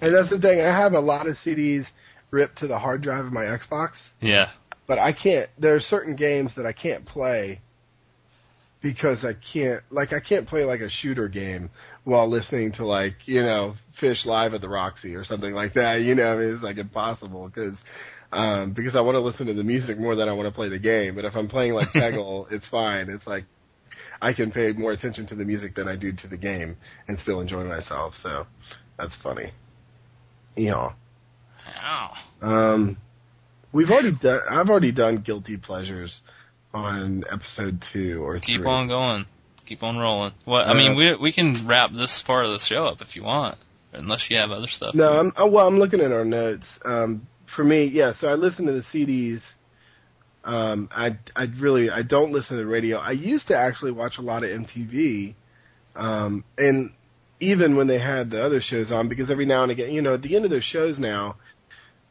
And 0.00 0.12
that's 0.12 0.30
the 0.30 0.40
thing. 0.40 0.60
I 0.60 0.72
have 0.72 0.94
a 0.94 1.00
lot 1.00 1.28
of 1.28 1.38
CDs 1.38 1.86
ripped 2.32 2.58
to 2.58 2.66
the 2.66 2.78
hard 2.78 3.02
drive 3.02 3.26
of 3.26 3.32
my 3.32 3.44
Xbox, 3.44 3.92
yeah. 4.20 4.50
but 4.88 4.98
I 4.98 5.12
can't. 5.12 5.48
There 5.58 5.76
are 5.76 5.80
certain 5.80 6.16
games 6.16 6.54
that 6.54 6.66
I 6.66 6.72
can't 6.72 7.04
play 7.04 7.60
because 8.80 9.24
I 9.24 9.34
can't. 9.34 9.82
Like 9.90 10.12
I 10.12 10.18
can't 10.18 10.48
play 10.48 10.64
like 10.64 10.80
a 10.80 10.88
shooter 10.88 11.28
game 11.28 11.70
while 12.02 12.26
listening 12.26 12.72
to 12.72 12.86
like 12.86 13.28
you 13.28 13.44
know 13.44 13.76
Phish 13.96 14.26
live 14.26 14.54
at 14.54 14.60
the 14.60 14.68
Roxy 14.68 15.14
or 15.14 15.22
something 15.22 15.54
like 15.54 15.74
that. 15.74 16.02
You 16.02 16.16
know, 16.16 16.40
it's 16.40 16.62
like 16.62 16.78
impossible 16.78 17.48
because. 17.48 17.80
Um, 18.34 18.72
because 18.72 18.96
I 18.96 19.02
want 19.02 19.16
to 19.16 19.20
listen 19.20 19.48
to 19.48 19.52
the 19.52 19.62
music 19.62 19.98
more 19.98 20.14
than 20.14 20.26
I 20.26 20.32
want 20.32 20.46
to 20.48 20.54
play 20.54 20.70
the 20.70 20.78
game. 20.78 21.16
But 21.16 21.26
if 21.26 21.36
I'm 21.36 21.48
playing 21.48 21.74
like 21.74 21.88
Peggle, 21.92 22.50
it's 22.50 22.66
fine. 22.66 23.10
It's 23.10 23.26
like 23.26 23.44
I 24.22 24.32
can 24.32 24.52
pay 24.52 24.72
more 24.72 24.92
attention 24.92 25.26
to 25.26 25.34
the 25.34 25.44
music 25.44 25.74
than 25.74 25.86
I 25.86 25.96
do 25.96 26.12
to 26.12 26.28
the 26.28 26.38
game 26.38 26.78
and 27.08 27.20
still 27.20 27.42
enjoy 27.42 27.64
myself. 27.64 28.16
So 28.16 28.46
that's 28.96 29.14
funny. 29.16 29.52
Yeah. 30.56 30.92
Ow. 31.82 32.14
Um, 32.40 32.96
we've 33.72 33.90
already 33.90 34.12
done. 34.12 34.40
I've 34.48 34.70
already 34.70 34.92
done 34.92 35.18
guilty 35.18 35.56
pleasures 35.56 36.20
on 36.74 37.24
episode 37.30 37.82
two 37.92 38.22
or 38.24 38.38
three. 38.40 38.54
Keep 38.54 38.62
three. 38.62 38.70
on 38.70 38.88
going. 38.88 39.26
Keep 39.66 39.82
on 39.82 39.98
rolling. 39.98 40.32
What? 40.44 40.66
I 40.66 40.72
Uh, 40.72 40.74
mean, 40.74 40.96
we 40.96 41.14
we 41.16 41.32
can 41.32 41.66
wrap 41.66 41.92
this 41.92 42.22
part 42.22 42.44
of 42.46 42.52
the 42.52 42.58
show 42.58 42.86
up 42.86 43.00
if 43.00 43.16
you 43.16 43.22
want, 43.22 43.58
unless 43.92 44.30
you 44.30 44.38
have 44.38 44.50
other 44.50 44.66
stuff. 44.66 44.94
No, 44.94 45.12
I'm 45.12 45.32
uh, 45.40 45.46
well. 45.46 45.66
I'm 45.68 45.78
looking 45.78 46.00
at 46.00 46.12
our 46.12 46.24
notes. 46.24 46.78
Um, 46.84 47.26
for 47.46 47.64
me, 47.64 47.84
yeah. 47.84 48.12
So 48.12 48.28
I 48.28 48.34
listen 48.34 48.66
to 48.66 48.72
the 48.72 48.80
CDs. 48.80 49.42
Um, 50.44 50.88
I 50.90 51.16
I 51.36 51.44
really 51.44 51.88
I 51.90 52.02
don't 52.02 52.32
listen 52.32 52.56
to 52.56 52.62
the 52.62 52.68
radio. 52.68 52.98
I 52.98 53.12
used 53.12 53.48
to 53.48 53.56
actually 53.56 53.92
watch 53.92 54.18
a 54.18 54.22
lot 54.22 54.42
of 54.42 54.50
MTV, 54.50 55.34
um, 55.94 56.42
and 56.58 56.90
even 57.38 57.76
when 57.76 57.86
they 57.86 57.98
had 57.98 58.30
the 58.30 58.42
other 58.42 58.60
shows 58.60 58.90
on, 58.92 59.08
because 59.08 59.30
every 59.30 59.46
now 59.46 59.62
and 59.62 59.70
again, 59.72 59.92
you 59.92 60.02
know, 60.02 60.14
at 60.14 60.22
the 60.22 60.34
end 60.36 60.44
of 60.44 60.50
their 60.50 60.60
shows 60.60 60.98
now, 60.98 61.36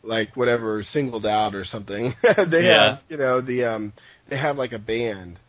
like 0.04 0.36
whatever 0.36 0.84
singled 0.84 1.26
out 1.26 1.56
or 1.56 1.64
something, 1.66 2.16
they 2.48 2.64
Yeah. 2.64 2.90
have 2.90 3.04
you 3.10 3.18
know 3.18 3.42
the 3.42 3.66
um 3.66 3.94
they 4.28 4.38
have 4.38 4.58
like 4.58 4.74
a 4.74 4.80
band 4.80 5.40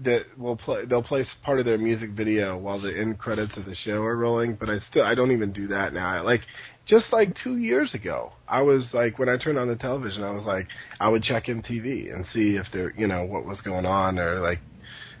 that 0.00 0.38
will 0.38 0.56
play 0.56 0.84
they'll 0.84 1.02
play 1.02 1.24
part 1.42 1.58
of 1.58 1.64
their 1.64 1.78
music 1.78 2.10
video 2.10 2.56
while 2.56 2.78
the 2.78 2.96
end 2.96 3.18
credits 3.18 3.56
of 3.56 3.64
the 3.64 3.74
show 3.74 4.02
are 4.02 4.16
rolling 4.16 4.54
but 4.54 4.70
i 4.70 4.78
still 4.78 5.04
i 5.04 5.14
don't 5.14 5.32
even 5.32 5.52
do 5.52 5.68
that 5.68 5.92
now 5.92 6.16
I, 6.16 6.20
like 6.20 6.42
just 6.86 7.12
like 7.12 7.34
two 7.34 7.56
years 7.58 7.94
ago 7.94 8.32
i 8.48 8.62
was 8.62 8.94
like 8.94 9.18
when 9.18 9.28
i 9.28 9.36
turned 9.36 9.58
on 9.58 9.68
the 9.68 9.76
television 9.76 10.22
i 10.22 10.30
was 10.30 10.46
like 10.46 10.68
i 10.98 11.08
would 11.08 11.22
check 11.22 11.46
mtv 11.46 12.12
and 12.14 12.26
see 12.26 12.56
if 12.56 12.70
there 12.70 12.94
you 12.96 13.06
know 13.06 13.24
what 13.24 13.44
was 13.44 13.60
going 13.60 13.84
on 13.86 14.18
or 14.18 14.40
like 14.40 14.60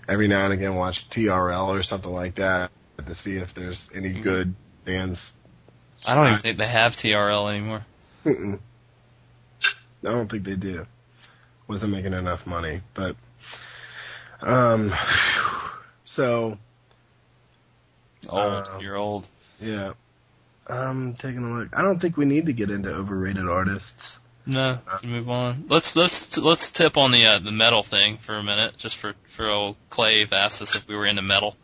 every 0.08 0.28
now 0.28 0.44
and 0.44 0.54
again 0.54 0.74
watch 0.74 1.08
trl 1.10 1.68
or 1.68 1.82
something 1.82 2.12
like 2.12 2.36
that 2.36 2.70
to 3.06 3.14
see 3.14 3.36
if 3.36 3.52
there's 3.54 3.88
any 3.94 4.12
good 4.12 4.54
bands 4.84 5.32
I 6.04 6.14
don't 6.16 6.26
even 6.26 6.40
think 6.40 6.58
they 6.58 6.66
have 6.66 6.92
TRL 6.94 7.48
anymore. 7.48 7.86
Mm-mm. 8.24 8.58
I 10.04 10.10
don't 10.10 10.30
think 10.30 10.44
they 10.44 10.56
do. 10.56 10.86
Wasn't 11.68 11.92
making 11.92 12.12
enough 12.12 12.46
money, 12.46 12.80
but 12.94 13.16
um, 14.40 14.92
so 16.04 16.58
Old. 18.28 18.68
Uh, 18.68 18.78
You're 18.80 18.96
old. 18.96 19.26
yeah. 19.60 19.92
Um, 20.68 21.14
taking 21.18 21.42
a 21.44 21.58
look. 21.58 21.68
I 21.72 21.82
don't 21.82 22.00
think 22.00 22.16
we 22.16 22.24
need 22.24 22.46
to 22.46 22.52
get 22.52 22.70
into 22.70 22.88
overrated 22.90 23.48
artists. 23.48 24.16
No, 24.46 24.78
you 25.02 25.08
move 25.08 25.28
on. 25.28 25.64
Let's 25.68 25.94
let's 25.96 26.36
let's 26.36 26.70
tip 26.70 26.96
on 26.96 27.10
the 27.12 27.26
uh, 27.26 27.38
the 27.38 27.52
metal 27.52 27.82
thing 27.82 28.18
for 28.18 28.34
a 28.34 28.42
minute, 28.42 28.76
just 28.76 28.96
for 28.96 29.14
for 29.26 29.48
old 29.48 29.76
Clave 29.90 30.32
asked 30.32 30.62
us 30.62 30.74
if 30.74 30.86
we 30.88 30.94
were 30.96 31.06
into 31.06 31.22
metal. 31.22 31.56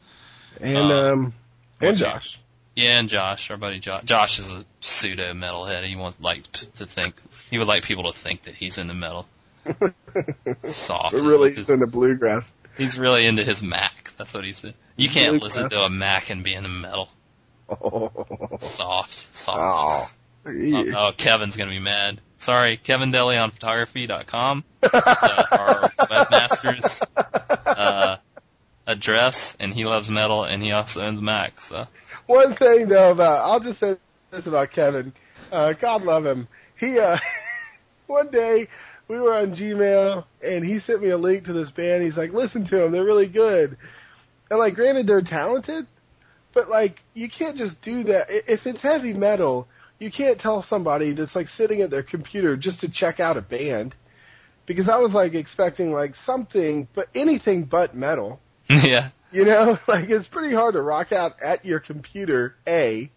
And 0.61 0.77
Uh, 0.93 1.13
um, 1.13 1.35
and 1.81 1.89
what's 1.89 2.01
Josh. 2.01 2.39
Yeah, 2.79 2.99
and 3.01 3.09
Josh, 3.09 3.51
our 3.51 3.57
buddy 3.57 3.81
Josh. 3.81 4.05
Josh 4.05 4.39
is 4.39 4.53
a 4.53 4.65
pseudo 4.81 5.33
metalhead. 5.33 5.85
He 5.89 5.97
wants 5.97 6.17
like 6.21 6.45
to 6.77 6.87
think 6.87 7.15
he 7.51 7.59
would 7.59 7.67
like 7.67 7.83
people 7.85 8.05
to 8.13 8.17
think 8.17 8.43
that 8.45 8.55
he's 8.55 8.79
into 8.79 8.95
metal. 8.95 9.27
Soft. 10.61 11.13
But 11.17 11.23
really, 11.23 11.53
He's, 11.55 11.69
into 11.69 11.87
bluegrass. 11.87 12.51
he's 12.77 12.99
really 12.99 13.27
into 13.27 13.43
his 13.45 13.63
Mac. 13.63 14.13
That's 14.17 14.33
what 14.33 14.45
he 14.45 14.53
said. 14.53 14.75
You 14.97 15.09
can't 15.09 15.41
Bluegrass. 15.41 15.57
listen 15.57 15.71
to 15.71 15.81
a 15.83 15.91
Mac 15.91 16.31
and 16.31 16.43
be 16.45 16.55
into 16.55 16.69
metal. 16.69 17.09
Oh, 17.69 18.57
Soft, 18.61 19.11
softness. 19.35 20.19
Oh, 20.47 20.51
yeah. 20.51 20.93
oh, 20.97 21.13
Kevin's 21.17 21.57
gonna 21.57 21.71
be 21.73 21.81
mad. 21.81 22.21
Sorry, 22.39 22.77
Kevin 22.77 23.11
Deli 23.11 23.37
on 23.37 23.51
photography.com. 23.51 24.65
uh, 24.85 24.89
our 25.51 25.91
webmaster's 25.99 27.03
uh, 27.67 28.17
address, 28.87 29.57
and 29.61 29.75
he 29.75 29.85
loves 29.85 30.11
metal, 30.11 30.45
and 30.45 30.63
he 30.63 30.71
also 30.73 31.03
owns 31.03 31.21
Mac. 31.21 31.59
So 31.61 31.87
One 32.29 32.55
thing 32.55 32.89
though 32.89 33.11
about 33.11 33.51
I'll 33.51 33.59
just 33.59 33.81
say 33.81 33.97
this 34.31 34.47
about 34.47 34.71
Kevin. 34.71 35.15
Uh, 35.51 35.73
God 35.73 36.03
love 36.05 36.27
him. 36.27 36.47
He 36.79 36.99
uh, 36.99 37.17
one 38.07 38.29
day 38.31 38.69
we 39.09 39.19
were 39.19 39.33
on 39.33 39.57
Gmail 39.57 40.27
and 40.45 40.63
he 40.63 40.79
sent 40.79 41.03
me 41.03 41.09
a 41.09 41.17
link 41.17 41.47
to 41.47 41.55
this 41.55 41.71
band. 41.71 42.03
He's 42.05 42.19
like, 42.19 42.35
listen 42.35 42.67
to 42.67 42.77
them, 42.77 42.93
they're 42.93 43.03
really 43.03 43.29
good. 43.29 43.79
And 44.51 44.59
like, 44.59 44.75
granted, 44.75 45.07
they're 45.07 45.23
talented, 45.23 45.87
but 46.53 46.69
like, 46.69 47.01
you 47.15 47.31
can't 47.31 47.57
just 47.57 47.81
do 47.81 48.05
that. 48.05 48.27
If 48.29 48.67
it's 48.67 48.83
heavy 48.83 49.15
metal, 49.15 49.67
you 49.99 50.13
can't 50.13 50.39
tell 50.39 50.63
somebody 50.63 51.13
that's 51.13 51.35
like 51.35 51.49
sitting 51.49 51.81
at 51.81 51.89
their 51.89 52.03
computer 52.03 52.59
just 52.59 52.81
to 52.81 52.91
check 52.91 53.21
out 53.21 53.39
a 53.39 53.43
band. 53.43 53.95
Because 54.67 54.91
I 54.91 54.99
was 54.99 55.15
like 55.15 55.33
expecting 55.33 55.93
like 55.93 56.15
something, 56.15 56.89
but 56.93 57.09
anything 57.15 57.65
but 57.65 57.95
metal. 57.95 58.39
yeah, 58.69 59.13
You 59.31 59.45
know, 59.45 59.79
like 59.89 60.09
it's 60.11 60.27
pretty 60.27 60.55
hard 60.55 60.75
to 60.75 60.83
rock 60.83 61.13
out 61.13 61.43
at 61.43 61.65
your 61.65 61.81
computer, 61.81 62.57
A. 62.67 63.11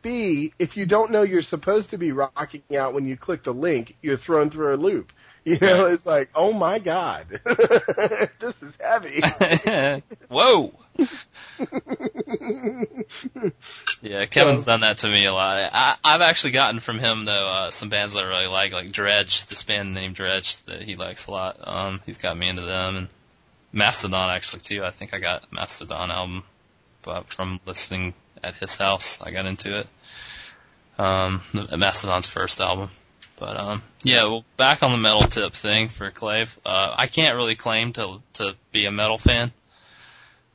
B, 0.00 0.54
if 0.60 0.76
you 0.76 0.86
don't 0.86 1.10
know 1.10 1.22
you're 1.22 1.42
supposed 1.42 1.90
to 1.90 1.98
be 1.98 2.12
rocking 2.12 2.62
out 2.76 2.94
when 2.94 3.06
you 3.06 3.16
click 3.16 3.42
the 3.42 3.52
link, 3.52 3.96
you're 4.00 4.16
thrown 4.16 4.50
through 4.50 4.74
a 4.74 4.76
loop. 4.76 5.12
You 5.44 5.56
know, 5.60 5.86
it's 5.86 6.04
like, 6.04 6.28
oh 6.34 6.52
my 6.52 6.78
god, 6.78 7.40
this 8.38 8.54
is 8.60 8.74
heavy. 8.78 9.22
Whoa. 10.28 10.74
Yeah, 14.02 14.26
Kevin's 14.26 14.64
done 14.64 14.80
that 14.82 14.98
to 14.98 15.08
me 15.08 15.24
a 15.24 15.32
lot. 15.32 15.56
I, 15.72 15.96
I've 16.04 16.20
actually 16.20 16.52
gotten 16.52 16.80
from 16.80 16.98
him 16.98 17.24
though 17.24 17.48
uh, 17.48 17.70
some 17.70 17.88
bands 17.88 18.12
that 18.12 18.24
I 18.24 18.28
really 18.28 18.48
like, 18.48 18.72
like 18.72 18.88
Dredg, 18.88 19.46
this 19.46 19.62
band 19.62 19.94
named 19.94 20.16
Dredg 20.16 20.64
that 20.66 20.82
he 20.82 20.96
likes 20.96 21.26
a 21.28 21.30
lot. 21.30 21.56
Um, 21.62 22.02
he's 22.04 22.18
got 22.18 22.36
me 22.36 22.48
into 22.48 22.66
them, 22.66 22.96
and 22.96 23.08
Mastodon 23.72 24.30
actually 24.30 24.62
too. 24.62 24.82
I 24.84 24.90
think 24.90 25.14
I 25.14 25.18
got 25.18 25.52
Mastodon 25.52 26.10
album, 26.10 26.44
but 27.02 27.28
from 27.28 27.60
listening 27.66 28.14
at 28.42 28.54
his 28.54 28.76
house, 28.76 29.20
I 29.22 29.30
got 29.30 29.46
into 29.46 29.78
it. 29.80 29.86
Um, 30.98 31.42
Mastodon's 31.52 32.26
first 32.26 32.60
album. 32.60 32.90
But 33.38 33.56
um, 33.56 33.82
yeah, 34.02 34.24
well, 34.24 34.44
back 34.56 34.82
on 34.82 34.90
the 34.90 34.98
metal 34.98 35.22
tip 35.22 35.52
thing 35.52 35.88
for 35.88 36.10
Clave. 36.10 36.58
Uh, 36.66 36.94
I 36.96 37.06
can't 37.06 37.36
really 37.36 37.54
claim 37.54 37.92
to 37.92 38.20
to 38.34 38.56
be 38.72 38.86
a 38.86 38.90
metal 38.90 39.18
fan. 39.18 39.52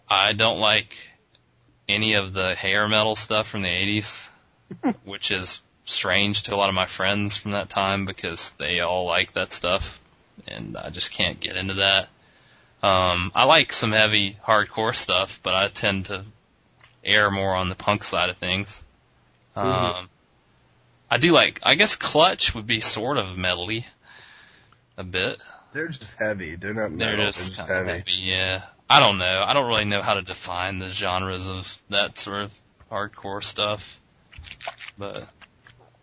I 0.10 0.34
don't 0.34 0.60
like 0.60 0.96
any 1.88 2.16
of 2.16 2.34
the 2.34 2.56
hair 2.56 2.88
metal 2.88 3.16
stuff 3.16 3.48
from 3.48 3.62
the 3.62 3.70
80s, 3.70 4.30
which 5.06 5.32
is 5.32 5.62
strange 5.86 6.44
to 6.44 6.56
a 6.56 6.58
lot 6.58 6.70
of 6.70 6.76
my 6.76 6.86
friends 6.86 7.38
from 7.38 7.52
that 7.52 7.70
time 7.70 8.06
because 8.06 8.52
they 8.60 8.82
all 8.82 9.06
like 9.06 9.34
that 9.34 9.52
stuff, 9.52 10.02
and 10.46 10.76
I 10.78 10.90
just 10.90 11.14
can't 11.14 11.40
get 11.40 11.56
into 11.56 11.76
that. 11.76 12.10
Um, 12.84 13.32
I 13.34 13.46
like 13.46 13.72
some 13.74 13.94
heavy 13.94 14.38
hardcore 14.46 14.94
stuff, 14.94 15.40
but 15.42 15.56
I 15.56 15.70
tend 15.70 16.08
to 16.08 16.26
err 17.04 17.32
more 17.32 17.56
on 17.56 17.70
the 17.70 17.76
punk 17.76 18.04
side 18.04 18.30
of 18.30 18.38
things. 18.38 18.84
Um, 19.56 19.66
Mhm. 19.66 20.10
I 21.10 21.18
do 21.18 21.32
like, 21.32 21.60
I 21.64 21.76
guess 21.76 21.96
Clutch 21.96 22.54
would 22.56 22.68
be 22.68 22.80
sort 22.82 23.18
of 23.18 23.38
metally, 23.38 23.86
a 24.98 25.04
bit. 25.04 25.40
They're 25.74 25.88
just 25.88 26.16
heavy. 26.20 26.56
They're 26.56 26.74
not 26.74 26.98
They're 26.98 27.12
metal. 27.18 27.26
just 27.28 27.56
They're 27.56 27.66
kind 27.66 27.90
of 27.90 27.96
heavy, 27.96 28.12
yeah. 28.16 28.64
I 28.90 29.00
don't 29.00 29.18
know. 29.18 29.44
I 29.48 29.54
don't 29.54 29.68
really 29.68 29.86
know 29.86 30.02
how 30.02 30.16
to 30.16 30.22
define 30.22 30.80
the 30.80 30.90
genres 30.90 31.48
of 31.48 31.78
that 31.90 32.18
sort 32.18 32.44
of 32.44 32.54
hardcore 32.92 33.44
stuff. 33.44 34.00
But 34.98 35.28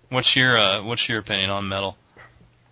what's 0.09 0.35
your 0.35 0.59
uh, 0.59 0.83
what's 0.83 1.09
your 1.09 1.19
opinion 1.21 1.51
on 1.51 1.69
metal? 1.69 1.97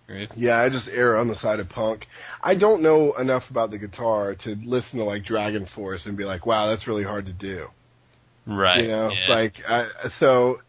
Groove? 0.09 0.29
Yeah, 0.35 0.59
I 0.59 0.69
just 0.69 0.87
err 0.87 1.17
on 1.17 1.27
the 1.27 1.35
side 1.35 1.59
of 1.59 1.69
punk. 1.69 2.07
I 2.41 2.55
don't 2.55 2.81
know 2.81 3.13
enough 3.13 3.49
about 3.49 3.71
the 3.71 3.77
guitar 3.77 4.35
to 4.35 4.55
listen 4.55 4.99
to 4.99 5.05
like 5.05 5.23
DragonForce 5.23 6.07
and 6.07 6.17
be 6.17 6.25
like, 6.25 6.45
wow, 6.45 6.67
that's 6.67 6.87
really 6.87 7.03
hard 7.03 7.27
to 7.27 7.33
do. 7.33 7.67
Right. 8.45 8.81
you 8.81 8.87
know, 8.87 9.11
yeah. 9.11 9.29
like 9.29 9.61
I, 9.67 9.87
so. 10.17 10.61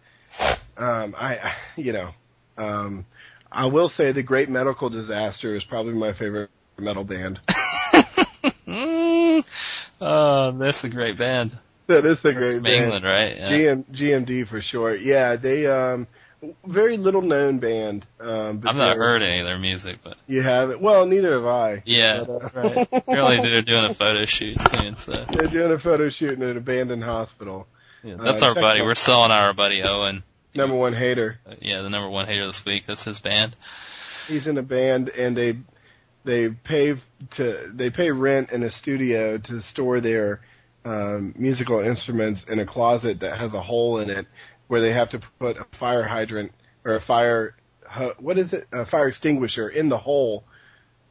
Um, 0.76 1.14
I, 1.18 1.54
you 1.76 1.92
know, 1.92 2.10
um, 2.56 3.04
I 3.50 3.66
will 3.66 3.88
say 3.88 4.12
the 4.12 4.22
Great 4.22 4.48
Medical 4.48 4.90
Disaster 4.90 5.56
is 5.56 5.64
probably 5.64 5.94
my 5.94 6.12
favorite 6.12 6.50
metal 6.78 7.04
band. 7.04 7.40
Oh, 10.00 10.52
that's 10.52 10.82
a 10.84 10.88
great 10.88 11.18
band. 11.18 11.58
that 11.86 12.06
is 12.06 12.24
a 12.24 12.32
great 12.32 12.62
band. 12.62 12.74
England, 12.74 13.04
right? 13.04 13.36
Yeah. 13.36 13.50
GM, 13.50 13.84
GMD 13.92 14.48
for 14.48 14.62
short. 14.62 15.00
Yeah, 15.00 15.36
they 15.36 15.66
um 15.66 16.06
very 16.66 16.96
little 16.96 17.22
known 17.22 17.58
band. 17.58 18.06
Um, 18.18 18.58
but 18.58 18.70
I've 18.70 18.76
not 18.76 18.96
heard 18.96 19.22
any 19.22 19.40
of 19.40 19.46
their 19.46 19.58
music, 19.58 19.98
but 20.02 20.16
You 20.26 20.42
haven't? 20.42 20.80
Well, 20.80 21.06
neither 21.06 21.34
have 21.34 21.46
I. 21.46 21.82
yeah, 21.84 22.24
But, 22.24 22.30
uh, 22.44 22.48
right. 22.54 22.88
Apparently 22.92 23.40
they're 23.50 23.62
doing 23.62 23.84
a 23.84 23.94
photo 23.94 24.24
shoot 24.24 24.60
soon, 24.60 24.96
so 24.96 25.26
They're 25.30 25.48
doing 25.48 25.72
a 25.72 25.78
photo 25.78 26.08
shoot 26.08 26.32
in 26.38 26.42
an 26.42 26.56
abandoned 26.56 27.04
hospital. 27.04 27.66
yeah, 28.02 28.14
Uh, 28.14 28.22
that's 28.22 28.42
our 28.42 28.54
buddy. 28.54 28.80
out- 28.80 28.86
We're 28.86 28.94
selling 28.94 29.30
our 29.32 29.52
buddy 29.52 29.82
Owen. 29.82 30.22
Number 30.54 30.74
one 30.76 30.94
hater. 30.94 31.38
Uh, 31.48 31.54
Yeah, 31.60 31.82
the 31.82 31.90
number 31.90 32.08
one 32.08 32.26
hater 32.26 32.46
this 32.46 32.64
week. 32.64 32.86
That's 32.86 33.04
his 33.04 33.20
band. 33.20 33.54
He's 34.26 34.46
in 34.46 34.56
a 34.58 34.62
band 34.62 35.08
and 35.10 35.36
they 35.36 35.56
they 36.24 36.48
pay 36.50 36.96
to 37.36 37.70
they 37.74 37.90
pay 37.90 38.10
rent 38.10 38.50
in 38.52 38.62
a 38.62 38.70
studio 38.70 39.38
to 39.38 39.60
store 39.60 40.00
their 40.00 40.40
um, 40.84 41.34
musical 41.36 41.80
instruments 41.80 42.44
in 42.44 42.58
a 42.58 42.66
closet 42.66 43.20
that 43.20 43.38
has 43.38 43.54
a 43.54 43.60
hole 43.60 43.98
in 44.00 44.10
it 44.10 44.26
where 44.70 44.80
they 44.80 44.92
have 44.92 45.08
to 45.10 45.18
put 45.40 45.56
a 45.56 45.64
fire 45.76 46.04
hydrant 46.04 46.52
or 46.84 46.94
a 46.94 47.00
fire 47.00 47.56
what 48.20 48.38
is 48.38 48.52
it 48.52 48.68
a 48.72 48.86
fire 48.86 49.08
extinguisher 49.08 49.68
in 49.68 49.88
the 49.88 49.98
hole 49.98 50.44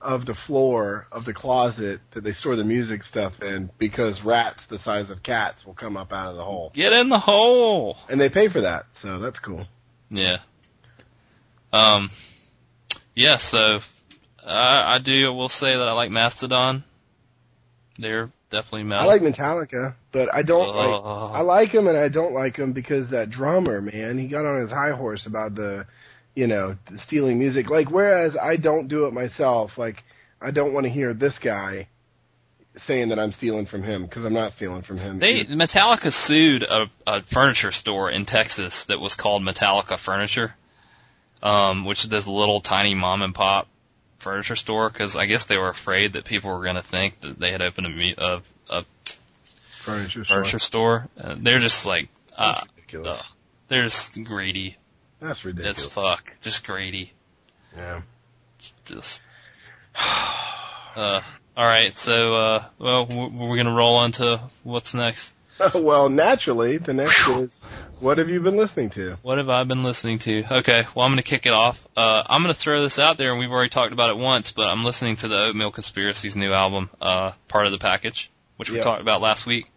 of 0.02 0.26
the 0.26 0.34
floor 0.34 1.06
of 1.12 1.26
the 1.26 1.34
closet 1.34 2.00
that 2.12 2.24
they 2.24 2.32
store 2.32 2.56
the 2.56 2.64
music 2.64 3.04
stuff 3.04 3.42
in 3.42 3.70
because 3.78 4.22
rats 4.24 4.66
the 4.68 4.78
size 4.80 5.10
of 5.10 5.22
cats 5.22 5.66
will 5.66 5.74
come 5.74 5.98
up 5.98 6.14
out 6.14 6.30
of 6.30 6.38
the 6.38 6.44
hole 6.44 6.72
Get 6.74 6.94
in 6.94 7.10
the 7.10 7.20
hole. 7.20 7.98
and 8.08 8.20
they 8.22 8.30
pay 8.30 8.48
for 8.48 8.62
that 8.62 8.86
so 8.94 9.20
that's 9.20 9.40
cool 9.40 9.66
Yeah. 10.10 10.38
Um. 11.74 12.12
Yeah. 13.14 13.36
So 13.38 13.82
I, 14.44 14.96
I 14.96 15.00
do. 15.00 15.34
will 15.34 15.50
say 15.50 15.76
that 15.76 15.88
I 15.90 15.92
like 15.92 16.10
Mastodon. 16.12 16.84
They're 17.98 18.30
definitely 18.50 18.94
I 18.96 19.06
like 19.06 19.22
Metallica 19.22 19.96
but 20.12 20.34
I 20.34 20.42
don't 20.42 20.76
like 20.76 20.90
Oh. 20.90 21.32
I 21.34 21.42
like 21.42 21.72
him 21.72 21.88
and 21.88 21.98
I 21.98 22.10
don't 22.10 22.34
like 22.34 22.58
him 22.58 22.74
because 22.74 23.10
that 23.10 23.30
drummer, 23.30 23.82
man, 23.82 24.18
he 24.18 24.28
got 24.28 24.46
on 24.46 24.62
his 24.62 24.72
high 24.72 24.92
horse 24.92 25.26
about 25.26 25.56
the, 25.56 25.86
you 26.36 26.48
know, 26.48 26.78
stealing 26.98 27.40
music. 27.40 27.70
Like, 27.70 27.92
whereas 27.92 28.36
I 28.36 28.56
don't 28.56 28.88
do 28.88 29.06
it 29.06 29.14
myself, 29.14 29.78
like, 29.78 30.04
I 30.42 30.52
don't 30.52 30.74
want 30.74 30.86
to 30.86 30.90
hear 30.90 31.14
this 31.14 31.38
guy 31.38 31.88
saying 32.78 33.10
that 33.10 33.20
I'm 33.20 33.32
stealing 33.32 33.66
from 33.66 33.84
him 33.84 34.04
because 34.04 34.26
I'm 34.26 34.34
not 34.34 34.54
stealing 34.54 34.84
from 34.84 34.98
him. 34.98 35.20
They 35.20 35.46
Metallica 35.46 36.12
sued 36.12 36.64
a, 36.64 36.90
a 37.06 37.22
furniture 37.24 37.72
store 37.72 38.10
in 38.10 38.26
Texas 38.26 38.86
that 38.86 39.00
was 39.00 39.16
called 39.16 39.44
Metallica 39.44 39.98
Furniture, 39.98 40.54
um, 41.44 41.86
which 41.86 42.04
is 42.04 42.10
this 42.10 42.28
little 42.28 42.62
tiny 42.62 42.96
mom 42.96 43.22
and 43.22 43.36
pop 43.36 43.68
furniture 44.20 44.56
store 44.56 44.90
because 44.90 45.16
I 45.16 45.26
guess 45.26 45.46
they 45.46 45.58
were 45.58 45.70
afraid 45.70 46.14
that 46.14 46.26
people 46.26 46.52
were 46.52 46.64
going 46.64 46.76
to 46.76 46.82
think 46.84 47.20
that 47.22 47.40
they 47.40 47.52
had 47.52 47.62
opened 47.62 47.88
a, 47.88 48.24
a, 48.24 48.42
a 48.70 48.86
furniture, 49.72 50.24
store. 50.26 50.38
furniture 50.38 50.60
store. 50.60 51.08
Uh, 51.20 51.36
they're 51.40 51.60
just 51.60 51.86
like, 51.86 52.10
uh, 52.38 52.62
ugh. 53.06 53.26
they're 53.68 53.84
just 53.84 54.22
greedy 54.24 54.78
That's 55.20 55.40
as 55.40 55.46
ridiculous. 55.46 55.86
fuck, 55.86 56.36
just 56.42 56.66
greedy, 56.66 57.12
Yeah. 57.76 58.02
just. 58.86 59.24
Uh, 60.96 61.22
all 61.56 61.66
right, 61.66 61.96
so 61.96 62.34
uh, 62.36 62.66
well, 62.80 63.06
w- 63.06 63.30
we're 63.32 63.56
gonna 63.56 63.74
roll 63.74 63.98
on 63.98 64.12
to 64.14 64.42
what's 64.64 64.94
next. 64.96 65.34
well, 65.76 66.10
naturally, 66.10 66.78
the 66.78 66.94
next 66.94 67.28
is, 67.28 67.58
what 68.00 68.18
have 68.18 68.30
you 68.30 68.40
been 68.42 68.56
listening 68.58 68.90
to? 68.92 69.18
What 69.22 69.38
have 69.38 69.50
I 69.50 69.64
been 69.64 69.84
listening 69.84 70.20
to? 70.20 70.44
Okay, 70.60 70.86
well 70.96 71.06
I'm 71.06 71.12
gonna 71.12 71.24
kick 71.24 71.46
it 71.46 71.54
off. 71.54 71.88
Uh, 71.98 72.24
I'm 72.26 72.42
gonna 72.42 72.54
throw 72.54 72.82
this 72.82 73.00
out 73.00 73.18
there, 73.18 73.32
and 73.32 73.40
we've 73.40 73.52
already 73.52 73.70
talked 73.70 73.94
about 73.94 74.10
it 74.12 74.18
once, 74.18 74.52
but 74.52 74.70
I'm 74.70 74.84
listening 74.86 75.16
to 75.18 75.28
the 75.28 75.36
Oatmeal 75.46 75.72
Conspiracy's 75.72 76.36
new 76.36 76.54
album, 76.54 76.90
uh, 77.02 77.32
part 77.48 77.66
of 77.66 77.72
the 77.72 77.78
package, 77.80 78.32
which 78.58 78.70
we 78.70 78.78
Yep. 78.78 78.84
talked 78.86 79.02
about 79.02 79.22
last 79.22 79.46
week. 79.46 79.70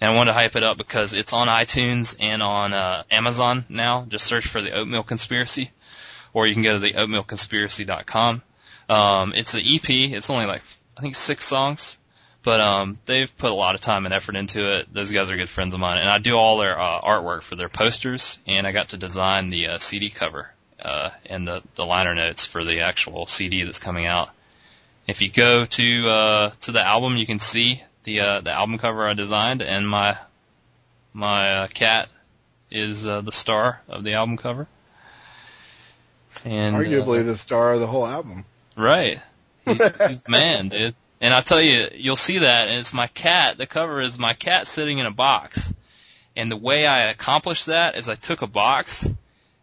And 0.00 0.10
I 0.10 0.14
wanted 0.14 0.30
to 0.32 0.38
hype 0.38 0.56
it 0.56 0.62
up 0.62 0.78
because 0.78 1.12
it's 1.12 1.34
on 1.34 1.46
iTunes 1.48 2.16
and 2.18 2.42
on 2.42 2.72
uh, 2.72 3.02
Amazon 3.10 3.66
now. 3.68 4.06
Just 4.08 4.24
search 4.26 4.46
for 4.46 4.62
the 4.62 4.72
Oatmeal 4.72 5.02
Conspiracy, 5.02 5.70
or 6.32 6.46
you 6.46 6.54
can 6.54 6.62
go 6.62 6.72
to 6.72 6.78
the 6.78 6.94
oatmealconspiracy.com. 6.94 8.42
Um, 8.88 9.32
it's 9.36 9.54
an 9.54 9.60
EP. 9.64 9.88
It's 9.90 10.30
only 10.30 10.46
like 10.46 10.62
I 10.96 11.02
think 11.02 11.14
six 11.14 11.44
songs, 11.44 11.98
but 12.42 12.60
um, 12.60 12.98
they've 13.06 13.34
put 13.36 13.50
a 13.50 13.54
lot 13.54 13.74
of 13.74 13.80
time 13.80 14.06
and 14.06 14.14
effort 14.14 14.36
into 14.36 14.76
it. 14.76 14.92
Those 14.92 15.12
guys 15.12 15.30
are 15.30 15.36
good 15.36 15.48
friends 15.48 15.74
of 15.74 15.80
mine, 15.80 15.98
and 15.98 16.08
I 16.08 16.18
do 16.18 16.34
all 16.34 16.58
their 16.58 16.78
uh, 16.78 17.00
artwork 17.00 17.42
for 17.42 17.56
their 17.56 17.68
posters, 17.68 18.38
and 18.46 18.66
I 18.66 18.72
got 18.72 18.90
to 18.90 18.96
design 18.96 19.48
the 19.48 19.66
uh, 19.68 19.78
CD 19.78 20.10
cover 20.10 20.50
uh, 20.82 21.10
and 21.26 21.46
the 21.46 21.62
the 21.74 21.84
liner 21.84 22.14
notes 22.14 22.46
for 22.46 22.64
the 22.64 22.80
actual 22.80 23.26
CD 23.26 23.64
that's 23.64 23.78
coming 23.78 24.06
out. 24.06 24.30
If 25.06 25.22
you 25.22 25.30
go 25.30 25.64
to 25.64 26.08
uh, 26.08 26.50
to 26.62 26.72
the 26.72 26.82
album, 26.82 27.16
you 27.16 27.26
can 27.26 27.38
see 27.38 27.82
the 28.04 28.20
uh, 28.20 28.40
the 28.40 28.52
album 28.52 28.78
cover 28.78 29.06
I 29.06 29.14
designed, 29.14 29.62
and 29.62 29.88
my 29.88 30.18
my 31.12 31.50
uh, 31.50 31.66
cat 31.68 32.08
is 32.70 33.06
uh, 33.06 33.20
the 33.20 33.32
star 33.32 33.80
of 33.88 34.04
the 34.04 34.14
album 34.14 34.36
cover. 34.36 34.66
And 36.44 36.76
Arguably 36.76 37.20
uh, 37.20 37.24
the 37.24 37.36
star 37.36 37.74
of 37.74 37.80
the 37.80 37.86
whole 37.86 38.06
album. 38.06 38.44
Right. 38.76 39.18
He, 39.66 39.74
he's 39.74 40.22
the 40.22 40.30
man, 40.30 40.68
dude. 40.68 40.94
And 41.20 41.34
I 41.34 41.42
tell 41.42 41.60
you, 41.60 41.88
you'll 41.94 42.16
see 42.16 42.38
that, 42.38 42.68
and 42.68 42.78
it's 42.78 42.94
my 42.94 43.06
cat. 43.08 43.58
The 43.58 43.66
cover 43.66 44.00
is 44.00 44.18
my 44.18 44.32
cat 44.32 44.66
sitting 44.66 44.98
in 44.98 45.06
a 45.06 45.10
box. 45.10 45.72
And 46.36 46.50
the 46.50 46.56
way 46.56 46.86
I 46.86 47.10
accomplished 47.10 47.66
that 47.66 47.96
is 47.96 48.08
I 48.08 48.14
took 48.14 48.40
a 48.42 48.46
box, 48.46 49.06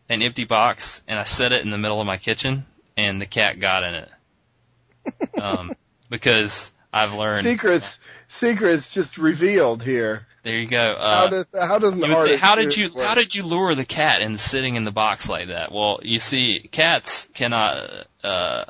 an 0.09 0.21
empty 0.21 0.45
box, 0.45 1.01
and 1.07 1.17
I 1.17 1.23
set 1.23 1.51
it 1.51 1.63
in 1.63 1.71
the 1.71 1.77
middle 1.77 1.99
of 1.99 2.05
my 2.05 2.17
kitchen, 2.17 2.65
and 2.95 3.19
the 3.19 3.25
cat 3.25 3.59
got 3.59 3.83
in 3.83 3.95
it. 3.95 4.09
Um, 5.41 5.71
because 6.09 6.71
I've 6.91 7.13
learned. 7.13 7.45
Secrets, 7.45 7.97
secrets 8.27 8.91
just 8.93 9.17
revealed 9.17 9.81
here. 9.81 10.25
There 10.43 10.53
you 10.55 10.67
go. 10.67 10.95
How 10.97 11.03
Uh, 11.03 11.27
does 11.29 11.45
how 11.53 11.79
does 11.79 11.93
an 11.93 11.99
you 11.99 12.05
artist 12.13 12.29
think, 12.31 12.41
how 12.41 12.55
did 12.55 12.75
you 12.75 12.89
how 12.95 13.13
did 13.15 13.33
you 13.35 13.43
lure 13.43 13.73
the 13.75 13.85
cat 13.85 14.21
into 14.21 14.37
sitting 14.37 14.75
in 14.75 14.83
the 14.83 14.91
box 14.91 15.29
like 15.29 15.47
that? 15.47 15.71
Well, 15.71 15.99
you 16.03 16.19
see, 16.19 16.67
cats 16.71 17.29
cannot 17.33 18.07
uh 18.23 18.65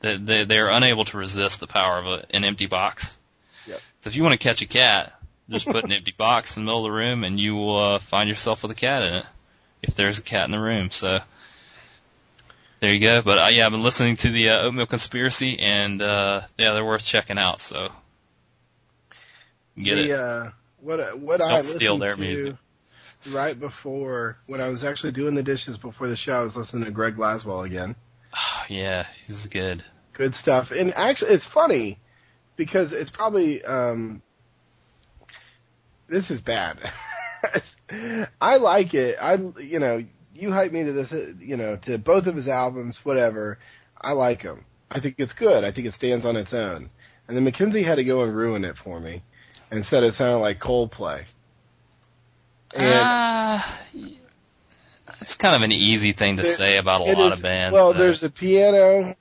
they 0.00 0.16
they 0.16 0.44
they're 0.44 0.68
unable 0.68 1.04
to 1.06 1.18
resist 1.18 1.60
the 1.60 1.66
power 1.66 1.98
of 1.98 2.06
a, 2.06 2.26
an 2.30 2.44
empty 2.44 2.66
box. 2.66 3.16
Yep. 3.66 3.80
So 4.02 4.08
if 4.08 4.16
you 4.16 4.22
want 4.22 4.32
to 4.32 4.38
catch 4.38 4.62
a 4.62 4.66
cat, 4.66 5.12
just 5.48 5.66
put 5.66 5.84
an 5.84 5.92
empty 5.92 6.14
box 6.18 6.56
in 6.56 6.64
the 6.64 6.66
middle 6.66 6.86
of 6.86 6.92
the 6.92 6.96
room, 6.96 7.24
and 7.24 7.38
you 7.40 7.54
will 7.54 7.94
uh, 7.94 7.98
find 7.98 8.28
yourself 8.28 8.62
with 8.62 8.72
a 8.72 8.76
cat 8.76 9.02
in 9.02 9.14
it. 9.14 9.26
If 9.82 9.94
there's 9.94 10.18
a 10.18 10.22
cat 10.22 10.44
in 10.46 10.50
the 10.50 10.60
room, 10.60 10.90
so 10.90 11.20
there 12.80 12.92
you 12.92 13.00
go. 13.00 13.22
But 13.22 13.38
uh, 13.38 13.48
yeah, 13.48 13.66
I've 13.66 13.72
been 13.72 13.82
listening 13.82 14.16
to 14.16 14.30
the 14.30 14.50
uh, 14.50 14.62
Oatmeal 14.62 14.86
Conspiracy, 14.86 15.58
and 15.58 16.02
uh 16.02 16.42
yeah, 16.58 16.72
they're 16.72 16.84
worth 16.84 17.04
checking 17.04 17.38
out. 17.38 17.60
So 17.60 17.88
get 19.76 19.94
the, 19.94 20.04
it. 20.04 20.10
Uh, 20.10 20.50
what 20.80 21.18
what 21.18 21.40
I 21.40 21.50
Don't 21.52 21.64
steal 21.64 21.98
listened 21.98 22.02
their 22.02 22.14
to 22.16 22.20
music. 22.20 22.56
right 23.30 23.58
before 23.58 24.36
when 24.46 24.60
I 24.60 24.68
was 24.68 24.84
actually 24.84 25.12
doing 25.12 25.34
the 25.34 25.42
dishes 25.42 25.78
before 25.78 26.08
the 26.08 26.16
show, 26.16 26.32
I 26.32 26.42
was 26.42 26.56
listening 26.56 26.84
to 26.84 26.90
Greg 26.90 27.16
Laswell 27.16 27.64
again. 27.64 27.96
yeah, 28.68 29.06
he's 29.26 29.46
good. 29.46 29.84
Good 30.12 30.34
stuff. 30.34 30.70
And 30.70 30.94
actually, 30.94 31.32
it's 31.32 31.46
funny 31.46 31.98
because 32.56 32.92
it's 32.92 33.10
probably 33.10 33.62
um, 33.64 34.22
this 36.08 36.30
is 36.30 36.40
bad. 36.40 36.78
I 38.40 38.56
like 38.56 38.94
it. 38.94 39.18
I 39.20 39.34
you 39.34 39.78
know 39.78 40.04
you 40.34 40.52
hype 40.52 40.72
me 40.72 40.84
to 40.84 40.92
this 40.92 41.12
you 41.40 41.56
know 41.56 41.76
to 41.76 41.98
both 41.98 42.26
of 42.26 42.36
his 42.36 42.48
albums, 42.48 42.96
whatever. 43.04 43.58
I 44.00 44.12
like 44.12 44.42
them. 44.42 44.64
I 44.90 45.00
think 45.00 45.16
it's 45.18 45.32
good. 45.32 45.64
I 45.64 45.72
think 45.72 45.86
it 45.86 45.94
stands 45.94 46.24
on 46.24 46.36
its 46.36 46.52
own. 46.52 46.90
And 47.28 47.36
then 47.36 47.44
Mackenzie 47.44 47.82
had 47.82 47.96
to 47.96 48.04
go 48.04 48.22
and 48.22 48.34
ruin 48.34 48.64
it 48.64 48.78
for 48.78 49.00
me 49.00 49.22
and 49.70 49.84
said 49.84 50.04
it 50.04 50.14
sounded 50.14 50.38
like 50.38 50.60
Coldplay. 50.60 51.24
And 52.72 52.94
Uh, 52.94 53.62
it's 55.20 55.34
kind 55.34 55.54
of 55.54 55.62
an 55.62 55.72
easy 55.72 56.12
thing 56.12 56.36
to 56.38 56.44
say 56.44 56.78
about 56.78 57.00
a 57.00 57.04
lot 57.04 57.32
is- 57.32 57.38
of 57.38 57.42
bands. 57.42 57.74
Well, 57.74 57.92
though. 57.92 57.98
there's 58.00 58.22
a 58.22 58.30
piano 58.30 59.14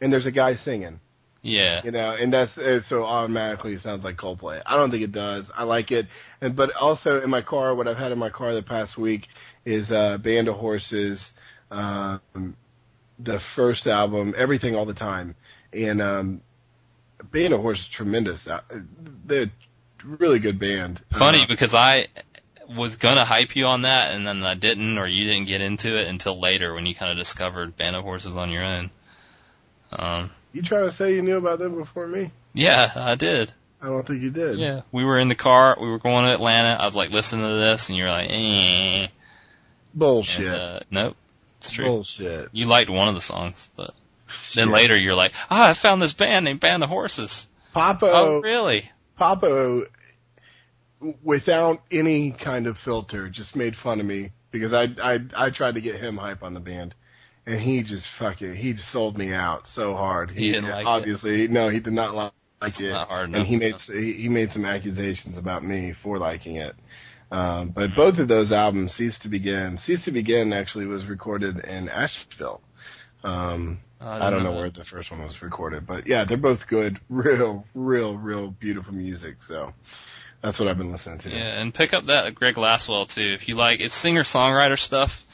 and 0.00 0.12
there's 0.12 0.26
a 0.26 0.30
guy 0.30 0.56
singing. 0.56 1.00
yeah, 1.42 1.80
you 1.84 1.90
know, 1.92 2.10
and 2.10 2.32
that's 2.32 2.56
uh, 2.58 2.80
so 2.82 3.04
automatically 3.04 3.74
it 3.74 3.82
sounds 3.82 4.02
like 4.04 4.16
Coldplay. 4.16 4.60
I 4.66 4.76
don't 4.76 4.90
think 4.90 5.02
it 5.04 5.12
does. 5.12 5.50
I 5.54 5.62
like 5.64 5.90
it, 5.92 6.06
and 6.40 6.56
but 6.56 6.74
also 6.74 7.22
in 7.22 7.30
my 7.30 7.42
car, 7.42 7.74
what 7.74 7.86
I've 7.88 7.96
had 7.98 8.12
in 8.12 8.18
my 8.18 8.30
car 8.30 8.52
the 8.54 8.62
past 8.62 8.98
week 8.98 9.28
is 9.64 9.90
uh, 9.92 10.18
Band 10.18 10.48
of 10.48 10.56
Horses, 10.56 11.30
um, 11.70 12.56
the 13.18 13.38
first 13.38 13.86
album, 13.86 14.34
Everything 14.36 14.74
All 14.76 14.86
the 14.86 14.94
Time, 14.94 15.34
and 15.72 16.02
um, 16.02 16.40
Band 17.32 17.54
of 17.54 17.60
Horses, 17.60 17.84
is 17.84 17.90
tremendous. 17.90 18.46
Uh, 18.46 18.60
They're 19.24 19.44
a 19.44 19.50
really 20.04 20.38
good 20.38 20.58
band. 20.58 21.00
funny 21.12 21.42
Uh, 21.42 21.46
because 21.48 21.74
I 21.74 22.08
was 22.68 22.96
gonna 22.96 23.24
hype 23.24 23.56
you 23.56 23.66
on 23.66 23.82
that, 23.82 24.12
and 24.12 24.26
then 24.26 24.44
I 24.44 24.54
didn't, 24.54 24.98
or 24.98 25.06
you 25.06 25.24
didn't 25.24 25.46
get 25.46 25.60
into 25.60 25.98
it 25.98 26.08
until 26.08 26.40
later 26.40 26.74
when 26.74 26.86
you 26.86 26.94
kind 26.94 27.12
of 27.12 27.18
discovered 27.18 27.76
Band 27.76 27.96
of 27.96 28.02
Horses 28.04 28.36
on 28.36 28.50
your 28.50 28.64
own. 28.64 28.90
Um, 29.92 30.30
you 30.52 30.62
trying 30.62 30.88
to 30.88 30.96
say 30.96 31.14
you 31.14 31.22
knew 31.22 31.36
about 31.36 31.58
them 31.58 31.76
before 31.76 32.06
me? 32.06 32.30
yeah, 32.52 32.90
I 32.94 33.14
did. 33.14 33.52
I 33.80 33.86
don't 33.86 34.06
think 34.06 34.22
you 34.22 34.30
did. 34.30 34.58
Yeah, 34.58 34.82
we 34.90 35.04
were 35.04 35.18
in 35.18 35.28
the 35.28 35.34
car, 35.34 35.76
we 35.80 35.88
were 35.88 35.98
going 35.98 36.24
to 36.24 36.32
Atlanta. 36.32 36.70
I 36.80 36.84
was 36.84 36.96
like, 36.96 37.10
listen 37.10 37.40
to 37.40 37.48
this, 37.48 37.88
and 37.88 37.98
you're 37.98 38.08
like, 38.08 38.30
eh. 38.30 39.08
Bullshit. 39.94 40.46
And, 40.46 40.54
uh, 40.54 40.80
nope, 40.90 41.16
it's 41.58 41.70
true. 41.70 41.86
Bullshit. 41.86 42.48
You 42.52 42.66
liked 42.66 42.90
one 42.90 43.08
of 43.08 43.14
the 43.14 43.20
songs, 43.20 43.68
but 43.76 43.94
then 44.54 44.68
Shit. 44.68 44.74
later 44.74 44.96
you're 44.96 45.14
like, 45.14 45.34
ah, 45.50 45.70
I 45.70 45.74
found 45.74 46.00
this 46.00 46.14
band 46.14 46.46
named 46.46 46.60
Band 46.60 46.82
of 46.82 46.88
Horses. 46.88 47.48
Papa. 47.72 48.10
Oh, 48.10 48.40
really? 48.40 48.90
Papo 49.20 49.86
without 51.22 51.82
any 51.90 52.32
kind 52.32 52.66
of 52.66 52.78
filter, 52.78 53.28
just 53.28 53.56
made 53.56 53.76
fun 53.76 54.00
of 54.00 54.06
me 54.06 54.32
because 54.50 54.72
I 54.72 54.88
I 55.02 55.20
I 55.34 55.50
tried 55.50 55.74
to 55.74 55.80
get 55.80 56.00
him 56.00 56.16
hype 56.16 56.42
on 56.42 56.54
the 56.54 56.60
band, 56.60 56.94
and 57.44 57.60
he 57.60 57.82
just 57.82 58.06
fucking 58.08 58.54
he 58.54 58.72
just 58.74 58.88
sold 58.88 59.16
me 59.16 59.32
out 59.32 59.66
so 59.66 59.94
hard. 59.94 60.30
He 60.30 60.52
didn't 60.52 60.70
like 60.70 60.82
it. 60.82 60.86
obviously 60.86 61.48
no, 61.48 61.68
he 61.68 61.80
did 61.80 61.92
not 61.92 62.14
like 62.14 62.32
It's 62.62 62.80
it, 62.80 62.90
not 62.90 63.08
hard 63.08 63.34
and 63.34 63.46
he 63.46 63.56
made 63.56 63.80
he, 63.80 64.12
he 64.14 64.28
made 64.28 64.52
some 64.52 64.64
accusations 64.64 65.36
about 65.36 65.64
me 65.64 65.92
for 65.92 66.18
liking 66.18 66.56
it. 66.56 66.74
Um, 67.30 67.70
but 67.70 67.94
both 67.96 68.18
of 68.18 68.28
those 68.28 68.52
albums, 68.52 68.94
Cease 68.94 69.18
to 69.20 69.28
Begin, 69.28 69.78
Cease 69.78 70.04
to 70.04 70.12
Begin 70.12 70.52
actually 70.52 70.86
was 70.86 71.06
recorded 71.06 71.58
in 71.58 71.88
Asheville. 71.88 72.60
Um, 73.24 73.80
I 74.00 74.30
don't 74.30 74.44
know 74.44 74.52
where 74.52 74.70
the 74.70 74.84
first 74.84 75.10
one 75.10 75.22
was 75.24 75.42
recorded, 75.42 75.86
but 75.86 76.06
yeah, 76.06 76.24
they're 76.24 76.36
both 76.36 76.66
good, 76.68 77.00
real, 77.08 77.64
real, 77.74 78.16
real 78.16 78.50
beautiful 78.50 78.94
music. 78.94 79.42
So 79.42 79.72
that's 80.42 80.58
what 80.58 80.68
I've 80.68 80.78
been 80.78 80.92
listening 80.92 81.18
to. 81.20 81.30
Yeah, 81.30 81.60
and 81.60 81.74
pick 81.74 81.94
up 81.94 82.04
that 82.04 82.34
Greg 82.34 82.54
Laswell 82.54 83.12
too. 83.12 83.32
If 83.34 83.48
you 83.48 83.54
like, 83.54 83.80
it's 83.80 83.94
singer 83.94 84.22
songwriter 84.22 84.78
stuff, 84.78 85.24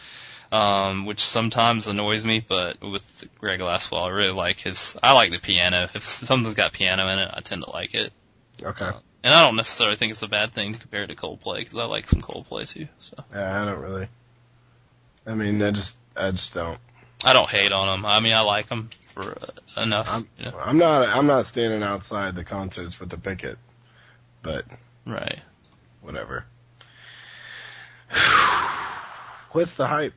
um, 0.50 1.06
which 1.06 1.20
sometimes 1.20 1.88
annoys 1.88 2.24
me, 2.24 2.44
but 2.46 2.80
with 2.80 3.24
Greg 3.38 3.60
Laswell, 3.60 4.06
I 4.06 4.10
really 4.10 4.32
like 4.32 4.58
his. 4.58 4.96
I 5.02 5.12
like 5.12 5.30
the 5.30 5.38
piano. 5.38 5.88
If 5.94 6.06
something's 6.06 6.54
got 6.54 6.72
piano 6.72 7.08
in 7.08 7.18
it, 7.18 7.30
I 7.32 7.40
tend 7.40 7.62
to 7.64 7.70
like 7.70 7.94
it. 7.94 8.12
Okay. 8.62 8.90
And 9.24 9.34
I 9.34 9.42
don't 9.44 9.56
necessarily 9.56 9.96
think 9.96 10.12
it's 10.12 10.22
a 10.22 10.28
bad 10.28 10.52
thing 10.52 10.72
to 10.72 10.78
compare 10.78 11.04
it 11.04 11.08
to 11.08 11.14
Coldplay 11.14 11.58
because 11.58 11.76
I 11.76 11.84
like 11.84 12.08
some 12.08 12.20
Coldplay 12.20 12.68
too. 12.68 12.88
So 12.98 13.16
Yeah, 13.32 13.62
I 13.62 13.64
don't 13.64 13.80
really. 13.80 14.08
I 15.26 15.34
mean, 15.34 15.62
I 15.62 15.70
just, 15.70 15.94
I 16.16 16.32
just 16.32 16.52
don't. 16.52 16.78
I 17.24 17.32
don't 17.32 17.48
hate 17.48 17.70
on 17.70 17.86
them. 17.86 18.04
I 18.04 18.18
mean, 18.18 18.32
I 18.32 18.40
like 18.40 18.68
them 18.68 18.90
for 19.00 19.22
uh, 19.22 19.80
enough. 19.80 20.08
I'm, 20.10 20.28
you 20.38 20.46
know? 20.46 20.58
I'm 20.58 20.76
not, 20.76 21.08
I'm 21.08 21.26
not 21.26 21.46
standing 21.46 21.84
outside 21.84 22.34
the 22.34 22.42
concerts 22.42 22.98
with 22.98 23.10
the 23.10 23.16
picket, 23.16 23.58
but 24.42 24.64
Right. 25.06 25.40
whatever. 26.00 26.44
What's 29.52 29.72
the 29.74 29.86
hype? 29.86 30.14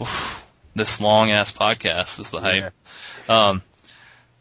Oof. 0.00 0.44
This 0.74 1.00
long 1.00 1.30
ass 1.30 1.52
podcast 1.52 2.20
is 2.20 2.30
the 2.30 2.40
hype. 2.40 2.72
Um, 3.28 3.62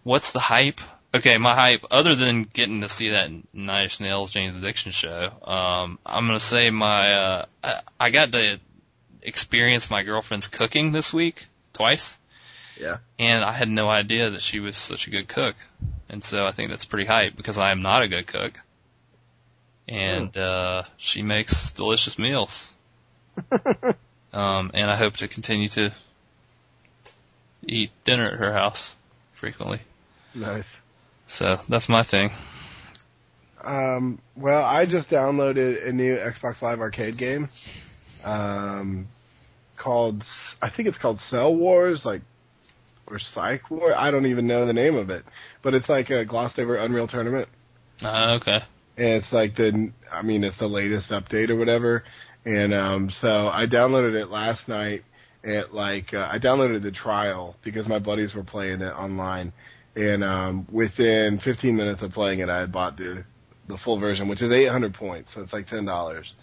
what's 0.04 0.32
the 0.32 0.40
hype? 0.40 0.80
Okay, 1.14 1.38
my 1.38 1.56
hype, 1.56 1.86
other 1.90 2.14
than 2.14 2.44
getting 2.44 2.82
to 2.82 2.90
see 2.90 3.10
that 3.10 3.32
Nine 3.52 3.84
Inch 3.84 4.00
Nails 4.00 4.30
Jane's 4.30 4.56
Addiction 4.56 4.92
show, 4.92 5.32
um, 5.44 5.98
I'm 6.06 6.28
gonna 6.28 6.40
say 6.40 6.70
my, 6.70 7.14
uh, 7.14 7.46
I, 7.64 7.82
I 8.00 8.10
got 8.12 8.32
to 8.34 8.60
experience 9.22 9.90
my 9.90 10.04
girlfriend's 10.04 10.48
cooking 10.48 10.92
this 10.92 11.12
week, 11.12 11.48
twice. 11.74 12.20
Yeah. 12.80 12.98
And 13.18 13.44
I 13.44 13.52
had 13.52 13.70
no 13.70 13.90
idea 13.90 14.30
that 14.30 14.42
she 14.42 14.60
was 14.60 14.78
such 14.78 15.08
a 15.08 15.10
good 15.10 15.28
cook. 15.28 15.56
And 16.08 16.24
so 16.24 16.46
I 16.46 16.52
think 16.52 16.70
that's 16.70 16.86
pretty 16.86 17.06
hype 17.06 17.36
because 17.36 17.58
I 17.58 17.72
am 17.72 17.82
not 17.82 18.04
a 18.04 18.08
good 18.08 18.28
cook. 18.28 18.60
And, 19.90 20.38
uh, 20.38 20.84
she 20.98 21.22
makes 21.24 21.72
delicious 21.72 22.18
meals. 22.20 22.74
Um, 24.32 24.72
and 24.74 24.90
I 24.90 24.96
hope 24.96 25.18
to 25.18 25.28
continue 25.28 25.70
to 25.70 25.92
eat 27.66 27.92
dinner 28.04 28.28
at 28.28 28.34
her 28.38 28.54
house 28.54 28.96
frequently. 29.34 29.82
Nice. 30.36 30.68
So 31.28 31.58
that's 31.68 31.90
my 31.90 32.04
thing. 32.04 32.32
Um, 33.64 34.20
well, 34.36 34.64
I 34.64 34.86
just 34.86 35.10
downloaded 35.10 35.88
a 35.88 35.92
new 35.92 36.16
Xbox 36.16 36.62
Live 36.62 36.80
Arcade 36.80 37.18
game, 37.18 37.50
um, 38.24 39.08
called, 39.76 40.24
I 40.62 40.70
think 40.70 40.88
it's 40.88 40.98
called 40.98 41.20
Cell 41.20 41.54
Wars, 41.54 42.06
like, 42.06 42.22
or 43.08 43.20
Psych 43.20 43.70
War. 43.70 43.94
I 43.96 44.12
don't 44.12 44.28
even 44.28 44.48
know 44.48 44.66
the 44.66 44.74
name 44.74 44.96
of 44.96 45.10
it, 45.10 45.26
but 45.62 45.74
it's 45.74 45.90
like 45.90 46.10
a 46.10 46.24
glossed 46.24 46.60
over 46.60 46.76
Unreal 46.76 47.08
Tournament. 47.08 47.50
Uh, 48.02 48.38
okay. 48.40 48.62
And 49.00 49.08
it's 49.16 49.32
like 49.32 49.56
the 49.56 49.92
I 50.12 50.22
mean 50.22 50.44
it's 50.44 50.58
the 50.58 50.68
latest 50.68 51.10
update 51.12 51.50
or 51.50 51.56
whatever. 51.56 52.04
And 52.46 52.74
um 52.74 53.12
so 53.12 53.48
I 53.48 53.66
downloaded 53.66 54.20
it 54.20 54.30
last 54.30 54.68
night 54.68 55.06
at 55.44 55.74
like 55.74 56.14
uh, 56.14 56.28
I 56.30 56.38
downloaded 56.38 56.84
the 56.84 56.92
trial 56.92 57.56
because 57.64 57.88
my 57.88 58.00
buddies 58.00 58.36
were 58.36 58.44
playing 58.44 58.82
it 58.82 58.92
online 58.92 59.54
and 59.96 60.24
um 60.24 60.68
within 60.70 61.40
15 61.40 61.76
minutes 61.78 62.02
of 62.02 62.12
playing 62.12 62.40
it 62.40 62.50
I 62.50 62.66
bought 62.66 62.98
the 62.98 63.24
the 63.68 63.78
full 63.78 64.00
version 64.00 64.28
which 64.28 64.42
is 64.42 64.52
800 64.52 64.94
points 64.94 65.34
so 65.34 65.42
it's 65.42 65.54
like 65.54 65.68
$10. 65.68 66.34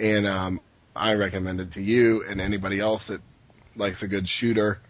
And 0.00 0.26
um 0.26 0.60
I 0.96 1.14
recommend 1.14 1.60
it 1.60 1.72
to 1.74 1.80
you 1.82 2.24
and 2.28 2.40
anybody 2.40 2.80
else 2.80 3.04
that 3.06 3.20
likes 3.76 4.02
a 4.02 4.08
good 4.08 4.28
shooter. 4.28 4.80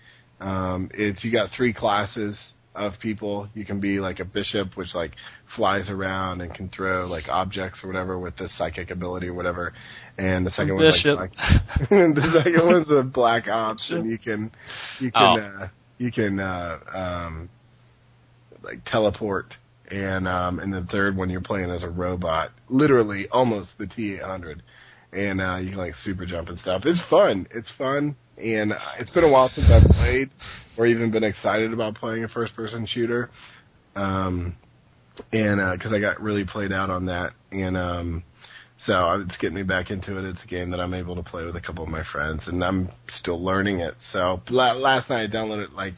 Um 0.41 0.91
it's 0.95 1.23
you 1.23 1.31
got 1.31 1.51
three 1.51 1.75
classes 1.75 2.39
of 2.75 2.99
people. 2.99 3.49
You 3.55 3.65
can 3.65 3.81
be 3.81 4.01
like 4.01 4.21
a 4.21 4.25
bishop, 4.25 4.77
which 4.77 4.95
like 4.95 5.13
flies 5.47 5.91
around 5.91 6.41
and 6.41 6.55
can 6.55 6.69
throw 6.69 7.07
like 7.07 7.29
objects 7.29 7.83
or 7.83 7.89
whatever 7.89 8.19
with 8.19 8.37
the 8.37 8.49
psychic 8.49 8.91
ability 8.91 9.29
or 9.29 9.35
whatever. 9.35 9.73
And 10.17 10.47
the 10.47 10.51
second 10.51 10.75
one's 10.75 10.95
Bishop. 10.95 11.19
like, 11.19 11.37
the 11.91 12.31
second 12.33 12.67
one's 12.67 12.91
a 12.91 13.03
black 13.03 13.49
ops, 13.49 13.91
and 13.91 14.11
you 14.11 14.19
can 14.19 14.53
you 15.01 15.11
can 15.11 15.23
Oh. 15.23 15.39
uh, 15.39 15.69
you 15.99 16.13
can 16.13 16.39
uh, 16.41 16.79
um, 16.93 17.49
like 18.63 18.85
teleport. 18.85 19.57
And 19.91 20.29
um, 20.29 20.61
and 20.61 20.73
the 20.73 20.83
third 20.83 21.17
one 21.17 21.31
you're 21.31 21.41
playing 21.41 21.71
as 21.71 21.83
a 21.83 21.89
robot, 21.89 22.53
literally 22.69 23.27
almost 23.29 23.77
the 23.77 23.87
T800, 23.89 24.61
and 25.13 25.41
uh, 25.41 25.57
you 25.57 25.71
can 25.71 25.79
like 25.79 25.97
super 25.97 26.27
jump 26.27 26.49
and 26.49 26.59
stuff. 26.59 26.87
It's 26.87 27.01
fun. 27.01 27.47
It's 27.51 27.71
fun, 27.71 28.17
and 28.39 28.73
uh, 28.73 28.79
it's 28.99 29.11
been 29.11 29.25
a 29.25 29.29
while 29.29 29.49
since 29.49 29.69
I've 29.71 29.89
played 29.91 30.31
or 30.77 30.87
even 30.87 31.11
been 31.11 31.25
excited 31.25 31.73
about 31.73 31.95
playing 31.95 32.25
a 32.25 32.29
first 32.29 32.55
person 32.55 32.87
shooter. 32.87 33.31
Um, 33.97 34.57
and, 35.33 35.61
uh 35.61 35.73
'cause 35.73 35.83
cause 35.85 35.93
I 35.93 35.99
got 36.01 36.21
really 36.23 36.45
played 36.45 36.73
out 36.73 36.91
on 36.91 37.07
that. 37.07 37.33
And, 37.53 37.77
um, 37.77 38.23
so 38.79 39.21
it's 39.21 39.37
getting 39.37 39.57
me 39.57 39.63
back 39.63 39.91
into 39.91 40.19
it. 40.19 40.25
It's 40.25 40.43
a 40.43 40.47
game 40.47 40.71
that 40.71 40.81
I'm 40.81 40.95
able 40.95 41.17
to 41.17 41.23
play 41.23 41.45
with 41.45 41.57
a 41.57 41.61
couple 41.61 41.85
of 41.85 41.91
my 41.91 42.03
friends 42.03 42.49
and 42.49 42.65
I'm 42.65 42.89
still 43.09 43.43
learning 43.43 43.81
it. 43.81 43.97
So 43.99 44.41
la- 44.49 44.73
last 44.73 45.11
night 45.11 45.25
I 45.25 45.27
downloaded 45.27 45.65
it 45.65 45.75
like, 45.75 45.97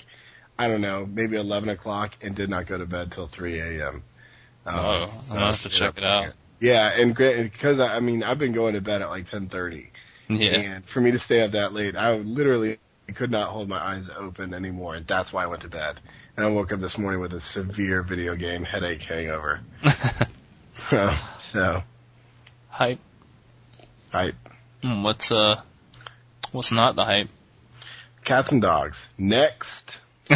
I 0.58 0.66
don't 0.68 0.80
know, 0.80 1.06
maybe 1.06 1.36
11 1.36 1.68
o'clock 1.68 2.16
and 2.20 2.34
did 2.34 2.50
not 2.50 2.66
go 2.66 2.78
to 2.78 2.86
bed 2.86 3.12
till 3.12 3.28
3 3.28 3.60
a.m. 3.60 4.02
Um, 4.66 4.74
Oh, 4.76 5.10
I'll 5.30 5.36
have 5.38 5.62
to 5.62 5.68
check 5.68 5.96
it 5.96 6.04
out. 6.04 6.34
Yeah, 6.62 6.86
and 6.90 7.16
cause 7.16 7.80
I, 7.80 7.96
I 7.96 8.00
mean, 8.00 8.22
I've 8.22 8.38
been 8.38 8.52
going 8.52 8.74
to 8.74 8.80
bed 8.80 9.02
at 9.02 9.08
like 9.08 9.24
1030. 9.24 9.90
Yeah. 10.28 10.50
And 10.60 10.84
for 10.84 11.00
me 11.00 11.10
to 11.10 11.18
stay 11.18 11.42
up 11.42 11.50
that 11.52 11.72
late, 11.72 11.96
I 11.96 12.14
literally 12.14 12.78
could 13.16 13.32
not 13.32 13.48
hold 13.48 13.68
my 13.68 13.78
eyes 13.78 14.08
open 14.16 14.54
anymore, 14.54 14.94
and 14.94 15.04
that's 15.04 15.32
why 15.32 15.42
I 15.42 15.46
went 15.46 15.62
to 15.62 15.68
bed. 15.68 15.98
And 16.36 16.46
I 16.46 16.50
woke 16.50 16.70
up 16.70 16.80
this 16.80 16.96
morning 16.96 17.20
with 17.20 17.32
a 17.32 17.40
severe 17.40 18.04
video 18.04 18.36
game 18.36 18.62
headache 18.62 19.02
hangover. 19.02 19.60
so, 21.40 21.82
hype. 22.68 23.00
hype. 24.12 24.36
Hmm, 24.82 25.02
What's, 25.02 25.32
uh, 25.32 25.60
what's 26.52 26.70
not 26.70 26.94
the 26.94 27.04
hype? 27.04 27.28
Cats 28.24 28.52
and 28.52 28.62
dogs. 28.62 29.04
Next. 29.18 29.96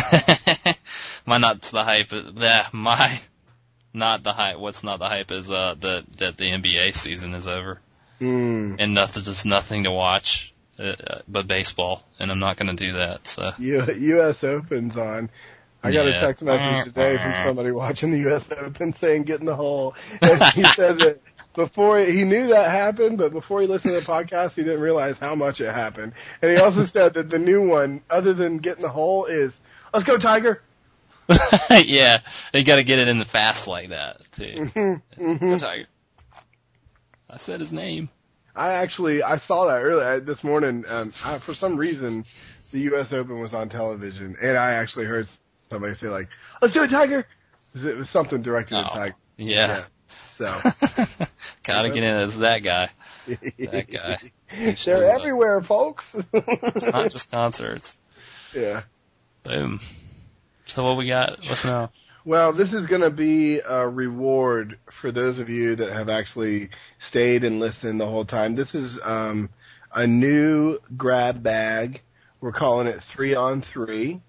my 1.25 1.39
not 1.39 1.63
the 1.63 1.85
hype. 1.85 2.11
Yeah, 2.35 2.67
my 2.73 3.21
not 3.95 4.23
the 4.23 4.33
hype. 4.33 4.59
What's 4.59 4.83
not 4.85 4.99
the 4.99 5.07
hype 5.09 5.31
is 5.31 5.51
uh 5.51 5.75
that 5.81 6.05
that 6.19 6.37
the 6.37 6.45
NBA 6.45 6.95
season 6.97 7.35
is 7.35 7.47
over 7.49 7.81
Mm. 8.21 8.77
and 8.81 8.95
nothing, 8.95 9.25
just 9.25 9.45
nothing 9.45 9.85
to 9.85 9.91
watch 9.91 10.55
uh, 10.79 10.83
uh, 10.85 11.19
but 11.29 11.47
baseball, 11.47 12.03
and 12.19 12.31
I'm 12.31 12.39
not 12.39 12.57
going 12.57 12.75
to 12.75 12.87
do 12.87 12.95
that. 12.95 13.27
So 13.27 13.51
U- 13.59 13.93
U.S. 13.95 14.43
Open's 14.43 14.97
on. 14.97 15.29
I 15.83 15.93
got 15.93 16.07
Yeah. 16.07 16.17
a 16.17 16.21
text 16.21 16.43
message 16.43 16.85
today 16.95 17.19
from 17.19 17.35
somebody 17.45 17.73
watching 17.73 18.13
the 18.13 18.19
U.S. 18.31 18.49
Open 18.59 18.95
saying 18.95 19.25
get 19.25 19.41
in 19.41 19.47
the 19.47 19.55
hole. 19.55 19.95
And 20.23 20.43
he 20.55 20.65
said 20.75 20.99
that 21.01 21.21
before 21.55 21.99
he 22.01 22.25
knew 22.25 22.47
that 22.49 22.71
happened, 22.71 23.19
but 23.19 23.33
before 23.33 23.61
he 23.61 23.67
listened 23.67 23.93
to 23.93 24.01
the 24.01 24.07
podcast, 24.07 24.53
he 24.53 24.63
didn't 24.63 24.81
realize 24.81 25.19
how 25.19 25.35
much 25.35 25.61
it 25.61 25.73
happened. 25.75 26.13
And 26.41 26.51
he 26.51 26.57
also 26.57 26.85
said 26.85 27.15
that 27.15 27.29
the 27.29 27.39
new 27.39 27.69
one, 27.69 28.03
other 28.09 28.33
than 28.33 28.57
get 28.59 28.77
in 28.77 28.83
the 28.83 28.89
hole, 28.89 29.27
is 29.27 29.55
let's 29.93 30.07
go 30.07 30.17
Tiger. 30.17 30.63
yeah, 31.71 32.21
you 32.55 32.65
got 32.65 32.77
to 32.77 32.85
get 32.85 32.99
it 32.99 33.09
in 33.09 33.19
the 33.19 33.25
fast 33.25 33.67
like 33.69 33.89
that 33.91 34.21
too. 34.33 34.71
Mhm, 34.75 35.03
mhm. 35.19 35.59
Tiger. 35.61 35.87
I 37.29 37.37
said 37.39 37.61
his 37.61 37.73
name. 37.73 38.09
I 38.55 38.75
actually 38.75 39.23
I 39.23 39.37
saw 39.39 39.67
that 39.67 39.83
earlier 39.83 40.21
this 40.21 40.43
morning. 40.45 40.85
Um, 40.89 41.13
I, 41.25 41.39
for 41.39 41.53
some 41.55 41.77
reason, 41.77 42.25
the 42.73 42.79
U.S. 42.81 43.13
Open 43.13 43.41
was 43.41 43.53
on 43.55 43.69
television, 43.69 44.37
and 44.41 44.57
I 44.57 44.73
actually 44.75 45.07
heard 45.07 45.29
somebody 45.71 45.95
say 45.97 46.09
like, 46.09 46.29
"Let's 46.63 46.73
do 46.73 46.83
it, 46.85 46.89
Tiger." 46.91 47.27
It 47.75 47.97
was 47.97 48.09
something 48.09 48.41
directed 48.43 48.77
at 48.79 48.87
Oh, 48.91 48.95
Tiger. 48.95 49.15
Yeah. 49.37 49.85
So 50.37 50.47
Gotta 51.65 51.91
get 51.91 52.03
in 52.03 52.17
as 52.17 52.39
that 52.39 52.63
guy. 52.63 52.91
That 53.27 53.87
guy. 53.91 54.19
they're 54.85 55.05
up. 55.05 55.21
everywhere, 55.21 55.61
folks. 55.63 56.15
It's 56.33 56.87
not 56.87 57.11
just 57.11 57.31
concerts. 57.31 57.97
yeah. 58.55 58.83
Boom. 59.43 59.81
So 60.77 60.85
what 60.85 60.99
we 60.99 61.07
got? 61.07 61.39
What's 61.49 61.65
now? 61.65 61.91
Well, 62.27 62.53
this 62.53 62.75
is 62.75 62.85
going 62.85 63.01
to 63.01 63.09
be 63.09 63.61
a 63.61 63.89
reward 63.89 64.79
for 64.91 65.11
those 65.11 65.39
of 65.39 65.49
you 65.49 65.75
that 65.77 65.91
have 65.91 66.11
actually 66.11 66.69
stayed 66.99 67.45
and 67.45 67.61
listened 67.61 67.99
the 67.99 68.07
whole 68.07 68.27
time. 68.27 68.57
This 68.57 68.75
is 68.75 68.99
um, 69.03 69.49
a 69.91 70.07
new 70.07 70.79
grab 70.95 71.43
bag. 71.43 72.03
We're 72.43 72.53
calling 72.53 72.89
it 72.89 73.03
three 73.05 73.35
on 73.35 73.63
three. 73.63 74.21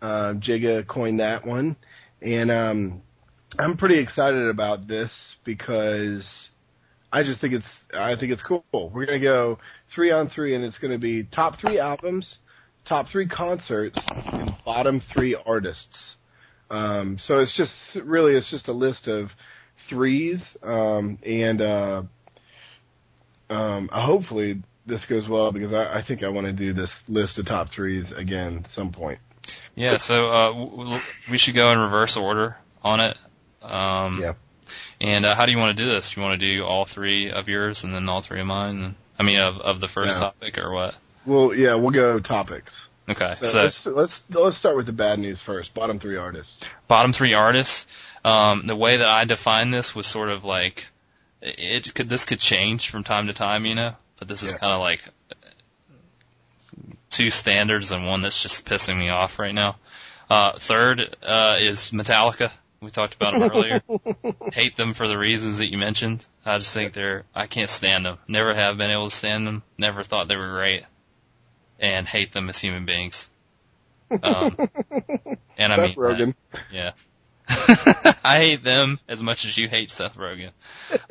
Uh, 0.00 0.32
Jigga 0.38 0.86
coined 0.86 1.20
that 1.20 1.46
one, 1.46 1.76
and 2.22 2.50
um, 2.50 3.02
I'm 3.58 3.76
pretty 3.76 3.98
excited 3.98 4.46
about 4.46 4.88
this 4.88 5.36
because 5.44 6.48
I 7.12 7.24
just 7.24 7.40
think 7.40 7.52
it's 7.52 7.84
I 7.92 8.16
think 8.16 8.32
it's 8.32 8.42
cool. 8.42 8.64
We're 8.72 9.04
gonna 9.04 9.18
go 9.18 9.58
three 9.90 10.12
on 10.12 10.30
three, 10.30 10.54
and 10.54 10.64
it's 10.64 10.78
gonna 10.78 10.96
be 10.96 11.24
top 11.24 11.60
three 11.60 11.78
albums, 11.78 12.38
top 12.90 13.08
three 13.08 13.28
concerts, 13.28 14.04
and 14.32 14.52
bottom 14.64 15.00
three 15.00 15.36
artists. 15.36 16.16
Um, 16.68 17.18
so 17.18 17.38
it's 17.38 17.52
just 17.52 17.94
really 17.94 18.34
it's 18.34 18.50
just 18.50 18.66
a 18.66 18.72
list 18.72 19.06
of 19.06 19.30
threes, 19.88 20.56
um, 20.62 21.18
and 21.24 21.62
uh, 21.62 22.02
um, 23.48 23.88
hopefully 23.92 24.62
this 24.86 25.04
goes 25.06 25.28
well 25.28 25.52
because 25.52 25.72
I, 25.72 25.98
I 25.98 26.02
think 26.02 26.24
I 26.24 26.28
want 26.30 26.48
to 26.48 26.52
do 26.52 26.72
this 26.72 27.00
list 27.08 27.38
of 27.38 27.46
top 27.46 27.70
threes 27.70 28.10
again 28.10 28.62
at 28.64 28.70
some 28.70 28.90
point. 28.90 29.20
Yeah, 29.76 29.96
so 29.96 30.26
uh, 30.26 30.52
w- 30.52 31.00
we 31.30 31.38
should 31.38 31.54
go 31.54 31.70
in 31.70 31.78
reverse 31.78 32.16
order 32.16 32.56
on 32.82 32.98
it. 33.00 33.16
Um, 33.62 34.18
Yeah. 34.20 34.34
And 35.00 35.24
uh, 35.24 35.34
how 35.34 35.46
do 35.46 35.52
you 35.52 35.58
want 35.58 35.76
to 35.76 35.82
do 35.82 35.88
this? 35.88 36.12
Do 36.12 36.20
you 36.20 36.26
want 36.26 36.40
to 36.40 36.56
do 36.56 36.64
all 36.64 36.84
three 36.84 37.30
of 37.30 37.48
yours 37.48 37.84
and 37.84 37.94
then 37.94 38.08
all 38.08 38.20
three 38.20 38.40
of 38.40 38.46
mine? 38.46 38.96
I 39.18 39.22
mean, 39.22 39.40
of 39.40 39.56
of 39.58 39.80
the 39.80 39.88
first 39.88 40.18
topic 40.20 40.58
or 40.58 40.72
what? 40.72 40.94
Well, 41.26 41.54
yeah, 41.54 41.74
we'll 41.74 41.90
go 41.90 42.18
topics. 42.20 42.72
Okay, 43.08 43.34
So, 43.40 43.46
so, 43.46 43.62
let's 43.62 43.86
let's 43.86 44.22
let's 44.30 44.56
start 44.56 44.76
with 44.76 44.86
the 44.86 44.92
bad 44.92 45.18
news 45.18 45.40
first. 45.40 45.74
Bottom 45.74 45.98
three 45.98 46.16
artists. 46.16 46.68
bottom 46.86 47.12
three 47.12 47.34
artists. 47.34 47.86
Um, 48.24 48.66
the 48.66 48.76
way 48.76 48.98
that 48.98 49.08
I 49.08 49.24
defined 49.24 49.74
this 49.74 49.94
was 49.94 50.06
sort 50.06 50.28
of 50.28 50.44
like 50.44 50.86
it 51.42 51.88
it 51.88 51.94
could 51.94 52.08
this 52.08 52.24
could 52.24 52.38
change 52.38 52.88
from 52.90 53.02
time 53.02 53.26
to 53.26 53.32
time, 53.32 53.66
you 53.66 53.74
know. 53.74 53.96
But 54.18 54.28
this 54.28 54.42
is 54.42 54.52
Yeah. 54.52 54.58
kind 54.58 54.72
of 54.74 54.80
like 54.80 55.00
two 57.10 57.30
standards 57.30 57.90
and 57.90 58.06
one 58.06 58.22
that's 58.22 58.42
just 58.42 58.66
pissing 58.66 58.98
me 58.98 59.08
off 59.08 59.38
right 59.38 59.54
now. 59.54 59.76
Uh, 60.28 60.58
third 60.58 61.16
uh, 61.22 61.56
is 61.60 61.90
Metallica. 61.90 62.52
We 62.80 62.90
talked 62.90 63.14
about 63.14 63.32
them 63.32 63.42
earlier. 63.50 63.82
Hate 64.52 64.76
them 64.76 64.94
for 64.94 65.06
the 65.08 65.18
reasons 65.18 65.58
that 65.58 65.70
you 65.70 65.76
mentioned. 65.76 66.24
I 66.46 66.58
just 66.58 66.72
think 66.72 66.92
they're 66.92 67.24
I 67.34 67.46
can't 67.46 67.68
stand 67.68 68.06
them. 68.06 68.18
Never 68.28 68.54
have 68.54 68.76
been 68.78 68.90
able 68.90 69.10
to 69.10 69.16
stand 69.16 69.46
them. 69.46 69.62
Never 69.76 70.02
thought 70.02 70.28
they 70.28 70.36
were 70.36 70.50
great, 70.52 70.84
and 71.80 72.06
hate 72.06 72.32
them 72.32 72.48
as 72.48 72.58
human 72.58 72.84
beings. 72.84 73.28
Um, 74.24 74.56
and 75.56 75.72
I 75.72 75.76
Seth 75.76 75.96
mean, 75.96 76.34
that. 76.50 76.62
Yeah. 76.72 76.92
I 78.24 78.38
hate 78.38 78.64
them 78.64 78.98
as 79.08 79.22
much 79.22 79.44
as 79.44 79.56
you 79.56 79.68
hate 79.68 79.92
Seth 79.92 80.16
Rogen. 80.16 80.50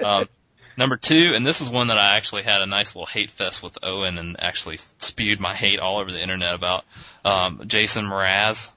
Um, 0.04 0.28
number 0.76 0.98
two, 0.98 1.32
and 1.34 1.48
this 1.48 1.62
is 1.62 1.70
one 1.70 1.88
that 1.88 1.98
I 1.98 2.18
actually 2.18 2.44
had 2.44 2.62
a 2.62 2.66
nice 2.66 2.94
little 2.96 3.06
hate 3.06 3.32
fest 3.32 3.64
with 3.64 3.78
Owen 3.84 4.18
and 4.18 4.36
actually 4.38 4.76
spewed 4.98 5.40
my 5.40 5.56
hate 5.56 5.80
all 5.80 6.02
over 6.02 6.12
the 6.12 6.22
internet 6.22 6.54
about, 6.54 6.84
um, 7.24 7.62
Jason 7.68 8.04
Mraz. 8.04 8.70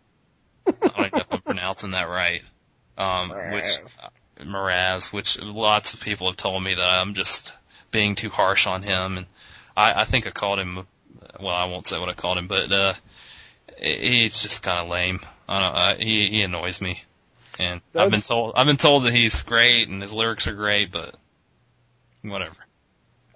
I 0.69 0.71
don't 0.71 1.13
know 1.15 1.19
if 1.19 1.33
I'm 1.33 1.41
pronouncing 1.41 1.91
that 1.91 2.09
right. 2.09 2.43
Um, 2.97 3.31
which, 3.31 3.81
uh, 4.01 4.45
Mraz, 4.45 5.13
which 5.13 5.37
lots 5.41 5.95
of 5.95 6.01
people 6.01 6.29
have 6.29 6.37
told 6.37 6.63
me 6.63 6.77
that 6.77 6.87
I'm 6.89 7.15
just 7.15 7.55
being 7.91 8.15
too 8.15 8.31
harsh 8.31 8.69
on 8.69 8.85
him 8.85 9.17
and 9.17 9.27
I, 9.77 10.03
I 10.03 10.05
think 10.05 10.27
I 10.27 10.31
called 10.31 10.59
him, 10.59 10.87
well, 11.41 11.55
I 11.55 11.65
won't 11.67 11.87
say 11.87 11.99
what 11.99 12.09
I 12.09 12.15
called 12.15 12.39
him, 12.39 12.49
but, 12.49 12.73
uh, 12.73 12.95
he's 13.79 14.41
just 14.43 14.63
kind 14.63 14.81
of 14.81 14.89
lame. 14.89 15.21
I 15.49 15.61
don't, 15.61 15.75
I, 15.75 15.95
he, 15.97 16.29
he 16.31 16.43
annoys 16.43 16.81
me. 16.81 17.03
And 17.59 17.81
I've 17.95 18.11
been 18.11 18.23
told 18.23 18.55
I've 18.57 18.67
been 18.67 18.79
told 18.79 19.05
that 19.05 19.13
he's 19.13 19.43
great 19.43 19.89
and 19.89 20.01
his 20.01 20.13
lyrics 20.13 20.49
are 20.49 20.55
great, 20.55 20.91
but 20.91 21.15
whatever. 22.23 22.57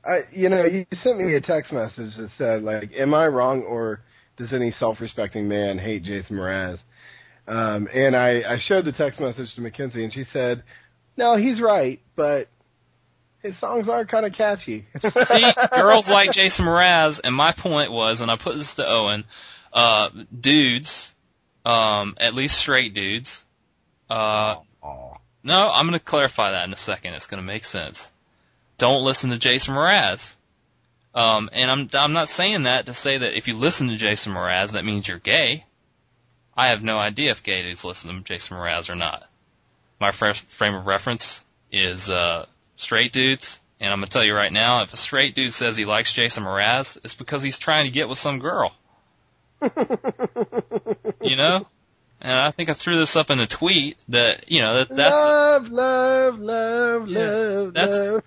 I, 0.05 0.23
you 0.33 0.49
know, 0.49 0.65
you 0.65 0.87
sent 0.95 1.19
me 1.19 1.35
a 1.35 1.41
text 1.41 1.73
message 1.73 2.17
that 2.17 2.31
said, 2.31 2.63
like, 2.63 2.97
am 2.97 3.13
I 3.13 3.27
wrong 3.27 3.65
or 3.65 4.01
does 4.37 4.53
any 4.53 4.71
self-respecting 4.71 5.49
man 5.49 5.79
hate 5.79 6.05
Jason 6.05 6.37
Mraz? 6.37 6.79
Um, 7.49 7.89
and 7.93 8.17
I, 8.17 8.55
I 8.55 8.59
showed 8.59 8.85
the 8.85 8.93
text 8.93 9.21
message 9.21 9.55
to 9.57 9.61
Mackenzie 9.61 10.05
and 10.05 10.13
she 10.13 10.25
said, 10.25 10.63
no, 11.17 11.37
he's 11.37 11.61
right, 11.61 12.01
but 12.15 12.49
his 13.47 13.57
songs 13.57 13.89
are 13.89 14.05
kind 14.05 14.27
of 14.27 14.33
catchy. 14.33 14.87
See, 14.99 15.53
girls 15.73 16.11
like 16.11 16.33
Jason 16.33 16.67
Mraz, 16.67 17.21
and 17.23 17.35
my 17.35 17.53
point 17.53 17.93
was, 17.93 18.21
and 18.21 18.31
I 18.31 18.37
put 18.37 18.57
this 18.57 18.75
to 18.75 18.87
Owen, 18.87 19.25
uh, 19.73 20.11
dudes, 20.39 21.15
um, 21.65 22.17
at 22.19 22.35
least 22.35 22.59
straight 22.59 22.95
dudes, 22.95 23.45
uh, 24.11 24.57
Aw. 24.83 25.17
no, 25.43 25.71
I'm 25.71 25.87
gonna 25.87 25.99
clarify 25.99 26.53
that 26.53 26.65
in 26.65 26.73
a 26.73 26.77
second. 26.77 27.15
It's 27.15 27.27
gonna 27.27 27.43
make 27.43 27.65
sense. 27.65 28.11
Don't 28.79 29.03
listen 29.05 29.31
to 29.31 29.39
Jason 29.39 29.75
Mraz. 29.75 30.35
Um, 31.15 31.49
and 31.53 31.71
I'm 31.71 31.89
I'm 31.95 32.13
not 32.13 32.29
saying 32.29 32.65
that 32.65 32.87
to 32.87 32.93
say 32.93 33.17
that 33.19 33.37
if 33.37 33.49
you 33.49 33.57
listen 33.57 33.89
to 33.89 33.97
Jason 33.97 34.35
Mraz, 34.35 34.73
that 34.73 34.85
means 34.85 35.09
you're 35.09 35.19
gay. 35.19 35.65
I 36.55 36.71
have 36.71 36.83
no 36.83 36.99
idea 36.99 37.31
if 37.31 37.43
gay 37.43 37.63
dudes 37.63 37.85
listen 37.85 38.15
to 38.15 38.21
Jason 38.23 38.57
Mraz 38.57 38.91
or 38.91 38.97
not. 38.97 39.25
My 39.99 40.11
fr- 40.11 40.33
frame 40.49 40.75
of 40.75 40.87
reference 40.87 41.45
is 41.73 42.11
uh, 42.11 42.47
straight 42.77 43.13
dudes, 43.13 43.61
and 43.81 43.91
I'm 43.93 43.99
gonna 43.99 44.07
tell 44.09 44.25
you 44.25 44.35
right 44.35 44.53
now, 44.53 44.83
if 44.83 44.93
a 44.93 44.97
straight 44.97 45.35
dude 45.35 45.53
says 45.53 45.77
he 45.77 45.85
likes 45.85 46.13
Jason 46.13 46.45
Mraz, 46.45 46.97
it's 47.05 47.15
because 47.15 47.43
he's 47.43 47.59
trying 47.59 47.85
to 47.87 47.91
get 47.91 48.09
with 48.09 48.19
some 48.19 48.39
girl. 48.39 48.73
you 51.23 51.37
know. 51.37 51.67
And 52.21 52.33
I 52.33 52.51
think 52.51 52.71
I 52.71 52.73
threw 52.73 52.99
this 52.99 53.15
up 53.15 53.31
in 53.31 53.41
a 53.41 53.47
tweet 53.47 53.99
that 54.09 54.51
you 54.51 54.61
know 54.63 54.79
that 54.79 54.89
that's 54.89 55.23
love, 55.23 55.69
love, 55.69 56.39
love, 56.39 57.09
Yeah, 57.09 57.19
love, 57.21 57.75
that's- 57.75 57.97
love. 57.99 58.23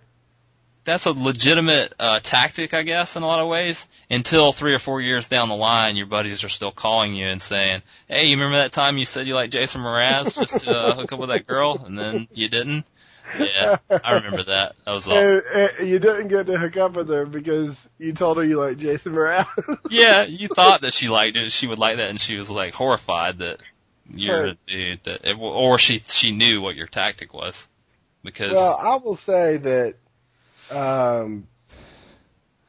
that's 0.86 1.06
a 1.08 1.12
legitimate 1.12 1.94
uh, 2.00 2.20
tactic, 2.22 2.74
I 2.76 2.84
guess, 2.84 3.16
in 3.16 3.24
a 3.24 3.28
lot 3.28 3.40
of 3.40 3.48
ways. 3.48 3.88
Until 4.10 4.54
three 4.54 4.76
or 4.76 4.80
four 4.80 5.02
years 5.02 5.28
down 5.28 5.50
the 5.50 5.56
line, 5.56 5.96
your 5.96 6.06
buddies 6.06 6.44
are 6.44 6.50
still 6.50 6.72
calling 6.72 7.16
you 7.16 7.28
and 7.28 7.42
saying, 7.42 7.82
"Hey, 8.08 8.26
you 8.28 8.36
remember 8.38 8.58
that 8.58 8.72
time 8.74 8.98
you 9.00 9.06
said 9.06 9.28
you 9.28 9.34
liked 9.34 9.54
Jason 9.54 9.82
Mraz 9.82 10.38
just 10.40 10.60
to 10.66 10.72
uh, 10.72 10.96
hook 10.96 11.12
up 11.12 11.20
with 11.20 11.30
that 11.30 11.48
girl, 11.48 11.82
and 11.84 11.98
then 11.98 12.28
you 12.32 12.48
didn't?" 12.48 12.86
Yeah, 13.38 13.78
I 14.04 14.14
remember 14.16 14.44
that. 14.46 14.76
That 14.86 14.92
was 14.92 15.08
awesome. 15.08 15.42
And, 15.54 15.72
and 15.80 15.90
you 15.90 16.00
didn't 16.00 16.30
get 16.30 16.48
to 16.48 16.58
hook 16.58 16.78
up 16.78 16.94
with 16.94 17.10
her 17.10 17.26
because 17.26 17.76
you 17.98 18.14
told 18.14 18.38
her 18.38 18.44
you 18.44 18.60
like 18.60 18.78
Jason 18.78 19.14
Mraz. 19.14 19.46
Yeah, 19.92 20.24
you 20.24 20.48
thought 20.48 20.82
that 20.82 20.94
she 20.94 21.10
liked 21.10 21.38
it, 21.38 21.52
she 21.52 21.68
would 21.68 21.80
like 21.80 21.98
that, 21.98 22.10
and 22.10 22.20
she 22.22 22.36
was 22.36 22.50
like 22.50 22.74
horrified 22.74 23.40
that 23.40 23.60
you're 24.12 24.44
Right. 24.48 24.58
the 24.68 24.74
dude 24.74 25.04
that, 25.04 25.22
it, 25.30 25.38
or 25.40 25.78
she 25.80 26.00
she 26.00 26.32
knew 26.32 26.62
what 26.62 26.76
your 26.76 26.88
tactic 26.88 27.34
was 27.34 27.68
because 28.24 28.54
Well, 28.54 28.78
I 28.80 28.96
will 28.96 29.18
say 29.18 29.58
that, 29.58 29.96
um, 30.72 31.48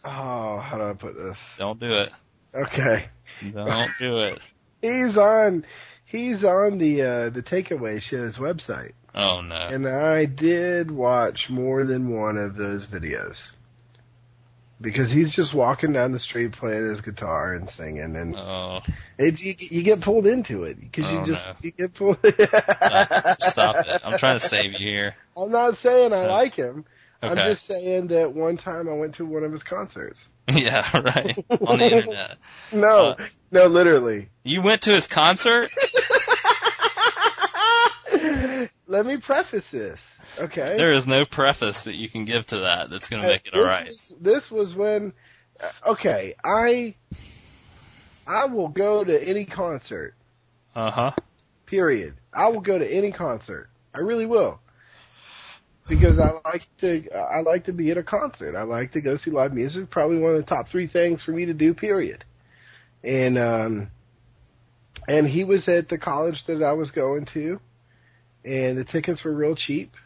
oh, 0.05 0.59
how 0.59 0.77
do 0.79 0.83
I 0.85 0.93
put 0.95 1.15
this? 1.17 1.37
don't 1.59 1.81
do 1.81 1.93
it, 1.93 2.13
Okay. 2.55 3.09
don't 3.55 3.91
do 3.99 4.19
it. 4.21 4.41
He's 4.83 5.17
on, 5.17 5.65
he's 6.11 6.45
on 6.45 6.79
the, 6.79 7.03
uh, 7.03 7.31
the 7.31 7.43
takeaway 7.43 8.01
show's 8.01 8.37
website. 8.37 8.93
Oh 9.15 9.41
no. 9.41 9.55
And 9.57 9.87
I 9.89 10.25
did 10.25 10.91
watch 10.91 11.49
more 11.51 11.85
than 11.85 12.11
one 12.11 12.37
of 12.37 12.57
those 12.57 12.87
videos. 12.87 13.41
Because 14.83 15.11
he's 15.11 15.33
just 15.33 15.53
walking 15.53 15.93
down 15.93 16.13
the 16.13 16.19
street 16.19 16.53
playing 16.53 16.89
his 16.89 17.03
guitar 17.03 17.53
and 17.53 17.69
singing 17.69 18.17
and 18.17 18.35
Oh, 18.35 18.81
it, 19.19 19.39
you, 19.39 19.55
you 19.59 19.83
get 19.83 20.01
pulled 20.01 20.27
into 20.27 20.65
it 20.65 20.81
because 20.81 21.05
Oh, 21.07 21.21
you 21.21 21.27
just, 21.27 21.45
no. 21.45 21.53
you 21.61 21.71
get 21.73 21.93
pulled. 21.93 22.17
stop, 22.25 23.43
stop 23.43 23.77
it! 23.87 24.01
I'm 24.03 24.19
trying 24.19 24.39
to 24.39 24.47
save 24.49 24.73
you 24.73 24.79
here. 24.79 25.15
I'm 25.37 25.51
not 25.51 25.77
saying 25.79 26.15
I 26.15 26.25
Uh, 26.25 26.31
like 26.31 26.55
him. 26.55 26.87
I'm 27.23 27.37
just 27.37 27.67
saying 27.67 28.07
that 28.07 28.33
one 28.33 28.57
time 28.57 28.89
I 28.89 28.95
went 28.95 29.17
to 29.17 29.27
one 29.27 29.45
of 29.45 29.53
his 29.53 29.63
concerts. 29.63 30.19
Yeah, 30.57 30.99
right. 30.99 31.45
On 31.67 31.79
the 31.79 31.85
internet. 31.85 32.37
No, 32.73 33.11
Uh, 33.11 33.27
no, 33.51 33.67
literally. 33.67 34.29
You 34.45 34.63
went 34.63 34.83
to 34.83 34.91
his 34.93 35.07
concert? 35.07 35.71
Let 38.87 39.07
me 39.07 39.19
preface 39.19 39.65
this, 39.71 40.01
okay? 40.39 40.75
There 40.77 40.93
is 40.93 41.07
no 41.07 41.25
preface 41.25 41.83
that 41.83 41.95
you 41.95 42.09
can 42.09 42.25
give 42.25 42.47
to 42.47 42.59
that 42.61 42.91
that's 42.91 43.09
going 43.09 43.23
to 43.23 43.29
make 43.29 43.47
it 43.47 43.55
alright. 43.57 43.87
Was, 43.87 44.13
this 44.21 44.51
was 44.51 44.75
when, 44.75 45.13
uh, 45.61 45.91
okay, 45.93 46.35
I, 46.43 46.97
I 48.27 48.47
will 48.47 48.67
go 48.69 49.05
to 49.05 49.23
any 49.29 49.45
concert. 49.45 50.15
Uh 50.75 50.91
huh. 50.91 51.11
Period. 51.67 52.15
I 52.33 52.49
will 52.49 52.61
go 52.63 52.79
to 52.79 52.87
any 52.87 53.13
concert. 53.13 53.71
I 53.95 53.99
really 54.01 54.27
will. 54.27 54.59
Because 55.91 56.19
I 56.21 56.31
like 56.45 56.67
to, 56.79 57.11
I 57.15 57.41
like 57.41 57.65
to 57.65 57.73
be 57.73 57.91
at 57.91 57.99
a 57.99 58.03
concert. 58.03 58.57
I 58.57 58.63
like 58.63 58.93
to 58.93 59.01
go 59.01 59.17
see 59.17 59.31
live 59.31 59.53
music. 59.53 59.91
Probably 59.91 60.19
one 60.19 60.31
of 60.31 60.39
the 60.39 60.45
top 60.45 60.69
three 60.69 60.87
things 60.87 61.23
for 61.23 61.33
me 61.33 61.47
to 61.47 61.53
do. 61.53 61.75
Period. 61.75 62.25
And 63.03 63.37
um, 63.37 63.91
and 65.09 65.29
he 65.29 65.45
was 65.45 65.69
at 65.69 65.89
the 65.89 65.99
college 65.99 66.45
that 66.47 66.63
I 66.63 66.73
was 66.73 66.93
going 66.93 67.25
to, 67.27 67.61
and 68.45 68.79
the 68.79 68.85
tickets 68.85 69.25
were 69.25 69.35
real 69.35 69.57
cheap, 69.57 69.97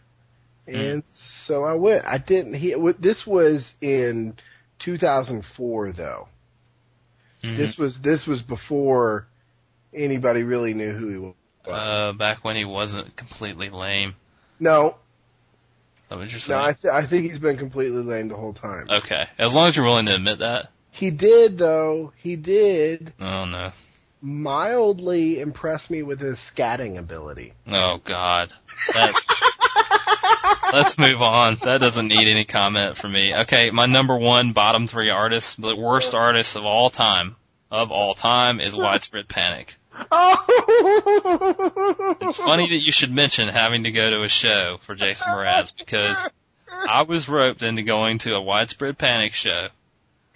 and 0.66 1.04
so 1.04 1.64
I 1.64 1.74
went. 1.74 2.06
I 2.06 2.18
didn't. 2.18 2.54
He 2.54 2.74
this 2.98 3.26
was 3.26 3.72
in 3.80 4.36
2004 4.78 5.92
though. 5.92 6.28
Mhm. 7.42 7.56
This 7.56 7.76
was 7.76 7.98
this 7.98 8.26
was 8.26 8.42
before 8.42 9.26
anybody 9.92 10.42
really 10.42 10.72
knew 10.72 10.92
who 10.92 11.08
he 11.10 11.18
was. 11.18 11.34
Uh, 11.66 12.12
back 12.12 12.44
when 12.44 12.56
he 12.56 12.64
wasn't 12.64 13.14
completely 13.16 13.68
lame. 13.70 14.14
No, 14.58 14.96
that 16.14 16.20
what 16.20 16.48
you're 16.48 16.56
no. 16.56 16.64
I, 16.64 16.72
th- 16.72 16.92
I 16.92 17.06
think 17.06 17.30
he's 17.30 17.38
been 17.38 17.56
completely 17.58 18.02
lame 18.02 18.28
the 18.28 18.36
whole 18.36 18.52
time. 18.54 18.88
okay. 18.90 19.26
As 19.38 19.54
long 19.54 19.66
as 19.68 19.76
you're 19.76 19.84
willing 19.84 20.06
to 20.06 20.14
admit 20.14 20.38
that. 20.40 20.70
He 20.90 21.10
did 21.10 21.58
though. 21.58 22.12
He 22.16 22.36
did 22.36 23.12
Oh 23.20 23.44
no. 23.44 23.72
mildly 24.22 25.40
impress 25.40 25.90
me 25.90 26.02
with 26.02 26.20
his 26.20 26.38
scatting 26.38 26.96
ability. 26.98 27.52
Oh 27.68 27.98
god. 28.04 28.52
Let's 30.72 30.98
move 30.98 31.20
on. 31.22 31.56
That 31.62 31.78
doesn't 31.80 32.08
need 32.08 32.28
any 32.28 32.44
comment 32.44 32.96
from 32.96 33.12
me. 33.12 33.32
Okay, 33.42 33.70
my 33.70 33.86
number 33.86 34.16
one 34.16 34.52
bottom 34.52 34.86
three 34.88 35.10
artists, 35.10 35.54
the 35.56 35.76
worst 35.76 36.14
artist 36.14 36.56
of 36.56 36.64
all 36.64 36.90
time, 36.90 37.36
of 37.70 37.90
all 37.92 38.14
time, 38.14 38.60
is 38.60 38.74
Widespread 38.76 39.28
Panic. 39.28 39.76
Oh. 40.10 40.44
It's 42.20 42.36
funny 42.38 42.68
that 42.68 42.80
you 42.80 42.92
should 42.92 43.12
mention 43.12 43.48
having 43.48 43.84
to 43.84 43.90
go 43.90 44.10
to 44.10 44.22
a 44.22 44.28
show 44.28 44.78
for 44.80 44.94
Jason 44.94 45.28
Mraz 45.32 45.76
because 45.76 46.18
I 46.70 47.02
was 47.02 47.28
roped 47.28 47.62
into 47.62 47.82
going 47.82 48.18
to 48.18 48.34
a 48.34 48.40
Widespread 48.40 48.98
Panic 48.98 49.32
show. 49.32 49.68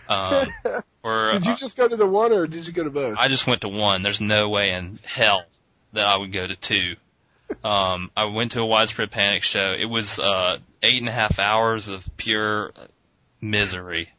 Um, 0.08 0.52
for 1.02 1.32
Did 1.32 1.46
you 1.46 1.56
just 1.56 1.76
go 1.76 1.88
to 1.88 1.96
the 1.96 2.06
one 2.06 2.32
or 2.32 2.46
did 2.46 2.66
you 2.66 2.72
go 2.72 2.84
to 2.84 2.90
both? 2.90 3.16
I 3.18 3.28
just 3.28 3.46
went 3.46 3.62
to 3.62 3.68
one. 3.68 4.02
There's 4.02 4.20
no 4.20 4.48
way 4.48 4.70
in 4.70 4.98
hell 5.04 5.44
that 5.92 6.06
I 6.06 6.16
would 6.16 6.32
go 6.32 6.46
to 6.46 6.56
two. 6.56 6.96
Um, 7.64 8.10
I 8.16 8.26
went 8.26 8.52
to 8.52 8.60
a 8.60 8.66
widespread 8.66 9.10
panic 9.10 9.42
show. 9.42 9.74
It 9.78 9.86
was 9.86 10.18
uh, 10.18 10.58
eight 10.82 11.00
and 11.00 11.08
a 11.08 11.12
half 11.12 11.38
hours 11.38 11.88
of 11.88 12.06
pure 12.16 12.72
misery. 13.40 14.10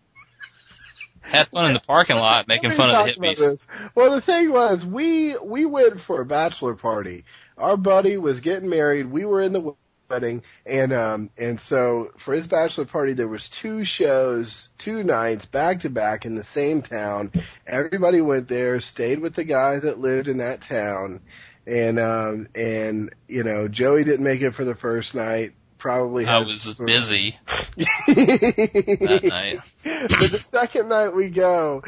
Had 1.30 1.48
fun 1.50 1.66
in 1.68 1.74
the 1.74 1.80
parking 1.80 2.18
lot 2.18 2.48
making 2.48 2.72
fun 2.72 2.90
of 2.90 3.06
the 3.06 3.14
hippies. 3.14 3.60
Well, 3.96 4.16
the 4.16 4.22
thing 4.22 4.52
was, 4.52 4.86
we 4.86 5.38
we 5.38 5.66
went 5.66 6.02
for 6.02 6.22
a 6.22 6.26
bachelor 6.26 6.76
party. 6.76 7.26
Our 7.58 7.78
buddy 7.78 8.18
was 8.18 8.40
getting 8.40 8.70
married. 8.70 9.10
We 9.10 9.26
were 9.26 9.42
in 9.42 9.54
the 9.54 9.76
wedding, 10.10 10.44
and 10.66 10.92
um 10.92 11.30
and 11.38 11.60
so 11.62 12.10
for 12.18 12.34
his 12.34 12.48
bachelor 12.48 12.86
party, 12.86 13.14
there 13.14 13.28
was 13.28 13.48
two 13.50 13.86
shows, 13.86 14.70
two 14.78 15.04
nights 15.04 15.46
back 15.46 15.82
to 15.82 15.90
back 15.90 16.26
in 16.26 16.36
the 16.36 16.44
same 16.44 16.82
town. 16.82 17.32
Everybody 17.68 18.22
went 18.22 18.48
there, 18.48 18.82
stayed 18.82 19.20
with 19.20 19.36
the 19.36 19.44
guy 19.44 19.80
that 19.80 20.00
lived 20.00 20.28
in 20.28 20.40
that 20.40 20.62
town, 20.62 21.22
and 21.68 22.00
um 22.00 22.48
and 22.56 23.14
you 23.28 23.44
know 23.44 23.68
Joey 23.68 24.04
didn't 24.04 24.24
make 24.24 24.42
it 24.42 24.56
for 24.56 24.66
the 24.66 24.76
first 24.76 25.14
night. 25.16 25.54
Probably 25.80 26.26
I 26.26 26.40
was 26.40 26.62
some- 26.62 26.86
busy 26.86 27.38
that 27.78 29.22
night. 29.30 29.60
but 29.84 30.32
the 30.32 30.38
second 30.52 30.90
night 30.90 31.16
we 31.16 31.30
go, 31.30 31.84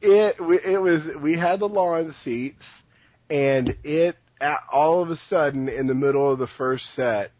it 0.00 0.40
we- 0.44 0.58
it 0.60 0.80
was 0.80 1.04
we 1.16 1.34
had 1.36 1.60
the 1.60 1.68
lawn 1.68 2.12
seats, 2.24 2.66
and 3.30 3.76
it 3.84 4.16
all 4.72 5.00
of 5.02 5.10
a 5.10 5.16
sudden 5.16 5.68
in 5.68 5.86
the 5.86 5.94
middle 5.94 6.30
of 6.32 6.38
the 6.38 6.46
first 6.46 6.90
set, 6.90 7.30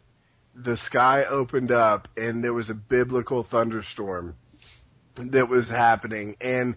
the 0.55 0.77
sky 0.77 1.25
opened 1.25 1.71
up 1.71 2.07
and 2.15 2.43
there 2.43 2.53
was 2.53 2.69
a 2.69 2.73
biblical 2.75 3.43
thunderstorm 3.43 4.35
that 5.15 5.49
was 5.49 5.67
happening, 5.69 6.35
and 6.39 6.75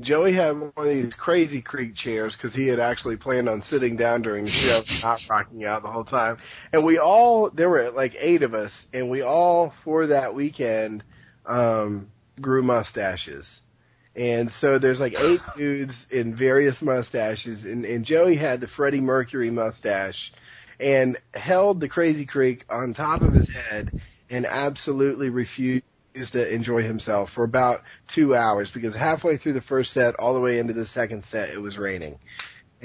Joey 0.00 0.32
had 0.32 0.58
one 0.58 0.72
of 0.76 0.84
these 0.84 1.14
crazy 1.14 1.60
creek 1.60 1.94
chairs 1.94 2.34
because 2.34 2.54
he 2.54 2.66
had 2.68 2.80
actually 2.80 3.16
planned 3.16 3.48
on 3.48 3.60
sitting 3.60 3.96
down 3.96 4.22
during 4.22 4.44
the 4.44 4.50
show, 4.50 4.82
not 5.02 5.28
rocking 5.28 5.64
out 5.64 5.82
the 5.82 5.90
whole 5.90 6.04
time. 6.04 6.38
And 6.72 6.84
we 6.84 6.98
all, 6.98 7.50
there 7.50 7.68
were 7.68 7.90
like 7.90 8.16
eight 8.18 8.42
of 8.42 8.54
us, 8.54 8.86
and 8.94 9.10
we 9.10 9.22
all 9.22 9.74
for 9.84 10.06
that 10.06 10.34
weekend 10.34 11.04
um, 11.44 12.08
grew 12.40 12.62
mustaches. 12.62 13.60
And 14.16 14.50
so 14.50 14.78
there's 14.78 15.00
like 15.00 15.20
eight 15.20 15.40
dudes 15.56 16.06
in 16.10 16.34
various 16.34 16.80
mustaches, 16.80 17.64
and, 17.64 17.84
and 17.84 18.04
Joey 18.04 18.36
had 18.36 18.60
the 18.60 18.68
Freddie 18.68 19.00
Mercury 19.00 19.50
mustache, 19.50 20.32
and 20.78 21.18
held 21.34 21.80
the 21.80 21.88
Crazy 21.88 22.24
Creek 22.24 22.64
on 22.70 22.94
top 22.94 23.20
of 23.20 23.34
his 23.34 23.48
head, 23.48 24.00
and 24.30 24.46
absolutely 24.46 25.28
refused 25.28 25.84
to 26.14 26.54
enjoy 26.54 26.82
himself 26.82 27.32
for 27.32 27.44
about 27.44 27.82
two 28.08 28.34
hours 28.34 28.70
because 28.70 28.94
halfway 28.94 29.36
through 29.36 29.54
the 29.54 29.60
first 29.60 29.92
set, 29.92 30.16
all 30.16 30.34
the 30.34 30.40
way 30.40 30.58
into 30.58 30.72
the 30.72 30.86
second 30.86 31.24
set, 31.24 31.50
it 31.50 31.60
was 31.60 31.78
raining. 31.78 32.18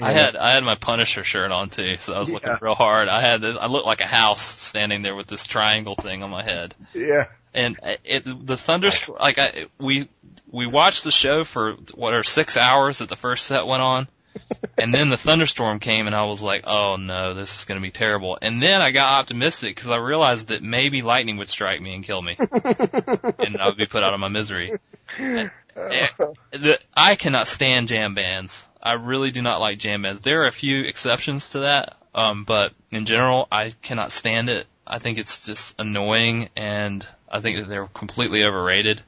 I 0.00 0.12
had 0.12 0.36
I 0.36 0.52
had 0.52 0.62
my 0.62 0.74
Punisher 0.74 1.24
shirt 1.24 1.50
on 1.50 1.70
too, 1.70 1.96
so 1.96 2.12
I 2.12 2.18
was 2.18 2.30
looking 2.30 2.54
real 2.60 2.74
hard. 2.74 3.08
I 3.08 3.22
had 3.22 3.40
this, 3.40 3.56
I 3.58 3.66
looked 3.66 3.86
like 3.86 4.00
a 4.02 4.06
house 4.06 4.42
standing 4.42 5.02
there 5.02 5.14
with 5.14 5.26
this 5.26 5.46
triangle 5.46 5.94
thing 5.94 6.22
on 6.22 6.28
my 6.28 6.42
head. 6.42 6.74
yeah, 6.92 7.28
and 7.54 7.78
it 8.04 8.24
the 8.24 8.58
thunderstorm 8.58 9.18
like 9.18 9.38
I 9.38 9.66
we 9.78 10.08
we 10.50 10.66
watched 10.66 11.04
the 11.04 11.10
show 11.10 11.44
for 11.44 11.76
what 11.94 12.12
are 12.12 12.24
six 12.24 12.58
hours 12.58 12.98
that 12.98 13.08
the 13.08 13.16
first 13.16 13.46
set 13.46 13.66
went 13.66 13.82
on 13.82 14.08
and 14.78 14.92
then 14.92 15.10
the 15.10 15.16
thunderstorm 15.16 15.78
came 15.78 16.06
and 16.06 16.14
I 16.14 16.24
was 16.24 16.42
like 16.42 16.64
oh 16.66 16.96
no 16.96 17.34
this 17.34 17.58
is 17.58 17.64
going 17.64 17.80
to 17.80 17.82
be 17.82 17.90
terrible. 17.90 18.38
And 18.40 18.62
then 18.62 18.82
I 18.82 18.90
got 18.90 19.20
optimistic 19.20 19.74
because 19.74 19.90
I 19.90 19.96
realized 19.96 20.48
that 20.48 20.62
maybe 20.62 21.02
lightning 21.02 21.36
would 21.38 21.48
strike 21.48 21.80
me 21.80 21.94
and 21.94 22.04
kill 22.04 22.22
me. 22.22 22.36
And 23.38 23.58
I 23.58 23.66
would 23.66 23.76
be 23.76 23.86
put 23.86 24.02
out 24.02 24.14
of 24.14 24.20
my 24.20 24.28
misery. 24.28 24.72
Eh, 25.18 25.48
the, 26.52 26.78
I 26.94 27.16
cannot 27.16 27.46
stand 27.46 27.88
jam 27.88 28.14
bands. 28.14 28.66
I 28.82 28.94
really 28.94 29.30
do 29.30 29.42
not 29.42 29.60
like 29.60 29.78
jam 29.78 30.02
bands. 30.02 30.20
There 30.20 30.42
are 30.42 30.46
a 30.46 30.52
few 30.52 30.84
exceptions 30.84 31.50
to 31.50 31.60
that 31.60 31.96
um, 32.14 32.44
but 32.44 32.72
in 32.90 33.06
general 33.06 33.46
I 33.52 33.72
cannot 33.82 34.10
stand 34.10 34.48
it. 34.48 34.66
I 34.86 34.98
think 34.98 35.18
it's 35.18 35.44
just 35.44 35.74
annoying 35.78 36.48
and 36.56 37.06
I 37.28 37.40
think 37.40 37.58
that 37.58 37.68
they're 37.68 37.86
completely 37.86 38.44
overrated. 38.44 39.02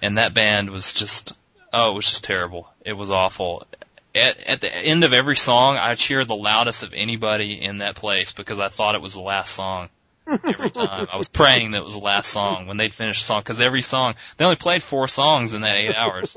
And 0.00 0.18
that 0.18 0.34
band 0.34 0.70
was 0.70 0.92
just, 0.92 1.32
oh, 1.72 1.90
it 1.90 1.94
was 1.94 2.06
just 2.06 2.24
terrible. 2.24 2.68
It 2.84 2.92
was 2.92 3.10
awful. 3.10 3.66
At, 4.14 4.40
at 4.40 4.60
the 4.60 4.74
end 4.74 5.04
of 5.04 5.12
every 5.12 5.36
song, 5.36 5.78
I 5.78 5.94
cheered 5.94 6.28
the 6.28 6.34
loudest 6.34 6.82
of 6.82 6.92
anybody 6.94 7.62
in 7.62 7.78
that 7.78 7.96
place 7.96 8.32
because 8.32 8.58
I 8.58 8.68
thought 8.68 8.94
it 8.94 9.00
was 9.00 9.14
the 9.14 9.20
last 9.20 9.54
song. 9.54 9.88
Every 10.26 10.70
time. 10.70 11.08
I 11.12 11.16
was 11.16 11.28
praying 11.28 11.72
that 11.72 11.78
it 11.78 11.84
was 11.84 11.94
the 11.94 12.00
last 12.00 12.30
song 12.30 12.66
when 12.66 12.76
they'd 12.76 12.94
finish 12.94 13.20
a 13.20 13.24
song 13.24 13.40
because 13.40 13.60
every 13.60 13.82
song, 13.82 14.14
they 14.36 14.44
only 14.44 14.56
played 14.56 14.82
four 14.82 15.08
songs 15.08 15.54
in 15.54 15.62
that 15.62 15.76
eight 15.76 15.94
hours. 15.94 16.36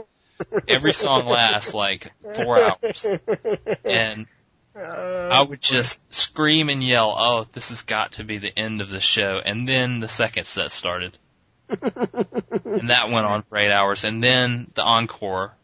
Every 0.68 0.94
song 0.94 1.28
lasts 1.28 1.74
like 1.74 2.12
four 2.36 2.64
hours. 2.64 3.06
And 3.84 4.28
I 4.76 5.42
would 5.42 5.62
just 5.62 6.02
scream 6.14 6.70
and 6.70 6.84
yell, 6.84 7.16
"Oh, 7.18 7.46
this 7.54 7.70
has 7.70 7.84
got 7.84 8.14
to 8.14 8.24
be 8.24 8.38
the 8.40 8.58
end 8.58 8.82
of 8.82 8.90
the 8.90 9.00
show!" 9.00 9.40
And 9.44 9.66
then 9.66 10.00
the 10.00 10.10
second 10.10 10.46
set 10.46 10.72
started, 10.72 11.18
and 11.70 12.90
that 12.90 13.10
went 13.10 13.26
on 13.26 13.44
for 13.44 13.58
eight 13.58 13.72
hours. 13.72 14.04
And 14.04 14.22
then 14.22 14.72
the 14.74 14.84
encore 14.84 15.56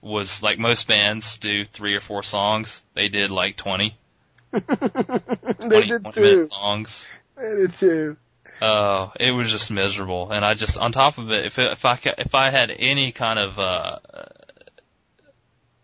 was 0.00 0.42
like 0.42 0.58
most 0.58 0.88
bands 0.88 1.38
do 1.38 1.64
three 1.64 1.94
or 1.94 2.00
four 2.00 2.22
songs. 2.22 2.82
They 2.94 3.08
did 3.08 3.30
like 3.30 3.56
20, 3.56 3.96
they 4.52 4.60
did 4.60 6.02
20 6.02 6.12
too. 6.12 6.20
minute 6.20 6.50
songs. 6.50 7.06
They 7.36 7.56
did 7.56 7.78
too. 7.78 8.16
Oh, 8.60 9.12
it 9.18 9.32
was 9.32 9.50
just 9.50 9.70
miserable. 9.70 10.32
And 10.32 10.44
I 10.44 10.54
just, 10.54 10.76
on 10.76 10.90
top 10.90 11.18
of 11.18 11.30
it, 11.30 11.46
if 11.46 11.58
it, 11.58 11.72
if 11.72 11.84
I 11.84 11.98
if 12.18 12.34
I 12.34 12.50
had 12.50 12.70
any 12.76 13.12
kind 13.12 13.38
of 13.38 13.58
uh 13.58 13.98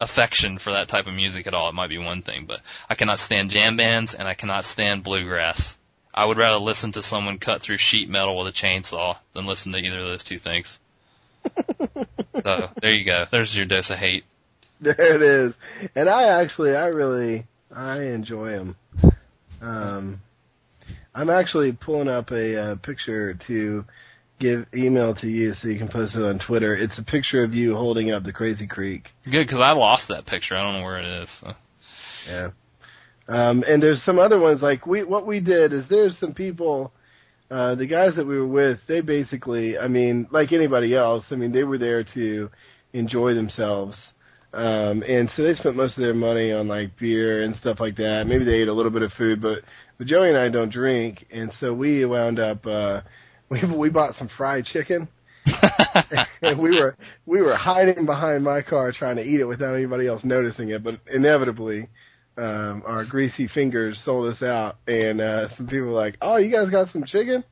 affection 0.01 0.59
for 0.59 0.73
that 0.73 0.89
type 0.89 1.07
of 1.07 1.15
music 1.15 1.47
at 1.47 1.55
all, 1.55 1.69
it 1.69 1.75
might 1.75 1.89
be 1.89 1.99
one 1.99 2.23
thing. 2.23 2.47
But 2.47 2.61
I 2.89 2.95
cannot 2.95 3.19
stand 3.19 3.51
jam 3.51 3.77
bands, 3.77 4.15
and 4.15 4.27
I 4.27 4.35
cannot 4.35 4.65
stand 4.65 5.05
bluegrass. 5.05 5.79
I 6.13 6.25
would 6.25 6.39
rather 6.39 6.59
listen 6.59 6.93
to 6.93 7.03
someone 7.03 7.39
cut 7.39 7.61
through 7.61 7.79
sheet 7.79 8.09
metal 8.09 8.39
with 8.39 8.49
a 8.49 8.53
chainsaw 8.53 9.17
than 9.33 9.47
listen 9.47 9.73
to 9.73 9.79
either 9.79 9.99
of 9.99 10.07
those 10.07 10.25
two 10.25 10.39
things. 10.39 10.79
So 12.43 12.71
there 12.81 12.93
you 12.93 13.05
go. 13.05 13.27
There's 13.31 13.57
your 13.57 13.67
dose 13.67 13.91
of 13.91 13.99
hate. 13.99 14.25
There 14.81 15.15
it 15.15 15.23
is. 15.23 15.55
And 15.95 16.11
I 16.11 16.43
actually, 16.43 16.77
I 16.77 16.89
really, 16.89 17.47
I 17.75 18.03
enjoy 18.03 18.51
them. 18.51 18.77
Um, 19.63 20.21
I'm 21.15 21.31
actually 21.31 21.73
pulling 21.73 22.09
up 22.09 22.33
a 22.33 22.57
uh, 22.57 22.75
picture 22.77 23.35
to 23.35 23.85
give 24.39 24.67
email 24.75 25.15
to 25.15 25.29
you 25.29 25.55
so 25.55 25.69
you 25.69 25.79
can 25.79 25.89
post 25.89 26.17
it 26.17 26.23
on 26.23 26.39
Twitter. 26.39 26.75
It's 26.75 26.99
a 26.99 27.03
picture 27.03 27.45
of 27.45 27.55
you 27.55 27.77
holding 27.77 28.11
up 28.11 28.25
the 28.25 28.33
Crazy 28.33 28.67
Creek. 28.67 29.11
Good, 29.25 29.47
because 29.47 29.61
I 29.61 29.73
lost 29.73 30.09
that 30.09 30.27
picture. 30.27 30.57
I 30.57 30.63
don't 30.63 30.81
know 30.81 30.85
where 30.85 30.99
it 30.99 31.23
is. 31.23 31.31
So. 31.31 31.55
Yeah. 32.29 32.49
Um, 33.29 33.65
and 33.67 33.83
there's 33.83 34.03
some 34.03 34.19
other 34.19 34.39
ones 34.39 34.61
like 34.61 34.87
we, 34.87 35.05
what 35.05 35.27
we 35.27 35.41
did 35.41 35.73
is 35.73 35.87
there's 35.87 36.19
some 36.19 36.35
people, 36.35 36.93
uh, 37.51 37.75
the 37.75 37.87
guys 37.87 38.15
that 38.15 38.27
we 38.27 38.39
were 38.39 38.47
with, 38.47 38.81
they 38.87 39.01
basically, 39.01 39.79
I 39.79 39.89
mean, 39.89 40.27
like 40.31 40.53
anybody 40.53 40.95
else, 40.95 41.31
I 41.31 41.37
mean, 41.37 41.53
they 41.53 41.65
were 41.65 41.79
there 41.79 42.05
to 42.05 42.51
enjoy 42.93 43.35
themselves. 43.35 44.13
Um, 44.53 45.03
and 45.07 45.31
so 45.31 45.43
they 45.43 45.55
spent 45.55 45.77
most 45.77 45.99
of 45.99 46.05
their 46.05 46.15
money 46.15 46.53
on 46.53 46.69
like 46.69 46.97
beer 46.97 47.43
and 47.43 47.55
stuff 47.55 47.81
like 47.81 47.97
that. 47.97 48.27
Maybe 48.27 48.45
they 48.45 48.63
ate 48.63 48.69
a 48.69 48.73
little 48.73 48.93
bit 48.93 49.03
of 49.03 49.13
food, 49.13 49.41
but, 49.41 49.63
but 49.99 50.07
Joey 50.07 50.29
and 50.29 50.39
I 50.39 50.49
don't 50.49 50.71
drink. 50.71 51.27
And 51.31 51.53
so 51.53 51.75
we 51.75 52.05
wound 52.05 52.39
up, 52.39 52.67
uh, 52.67 53.01
we, 53.49 53.61
we 53.65 53.91
bought 53.91 54.15
some 54.15 54.29
fried 54.29 54.65
chicken. 54.65 55.09
and 56.43 56.59
we 56.59 56.71
were 56.71 56.97
we 57.27 57.43
were 57.43 57.55
hiding 57.55 58.07
behind 58.07 58.43
my 58.43 58.63
car 58.63 58.93
trying 58.93 59.17
to 59.17 59.23
eat 59.23 59.41
it 59.41 59.45
without 59.45 59.75
anybody 59.75 60.07
else 60.07 60.25
noticing 60.25 60.71
it, 60.71 60.83
but 60.83 60.99
inevitably 61.07 61.89
um, 62.37 62.83
our 62.87 63.05
greasy 63.05 63.47
fingers 63.47 64.01
sold 64.01 64.27
us 64.27 64.43
out, 64.43 64.77
and 64.87 65.21
uh, 65.21 65.49
some 65.51 65.67
people 65.67 65.87
were 65.89 65.93
like, 65.93 66.17
"Oh, 66.21 66.37
you 66.37 66.51
guys 66.51 66.71
got 66.71 66.89
some 66.89 67.05
chicken? 67.05 67.45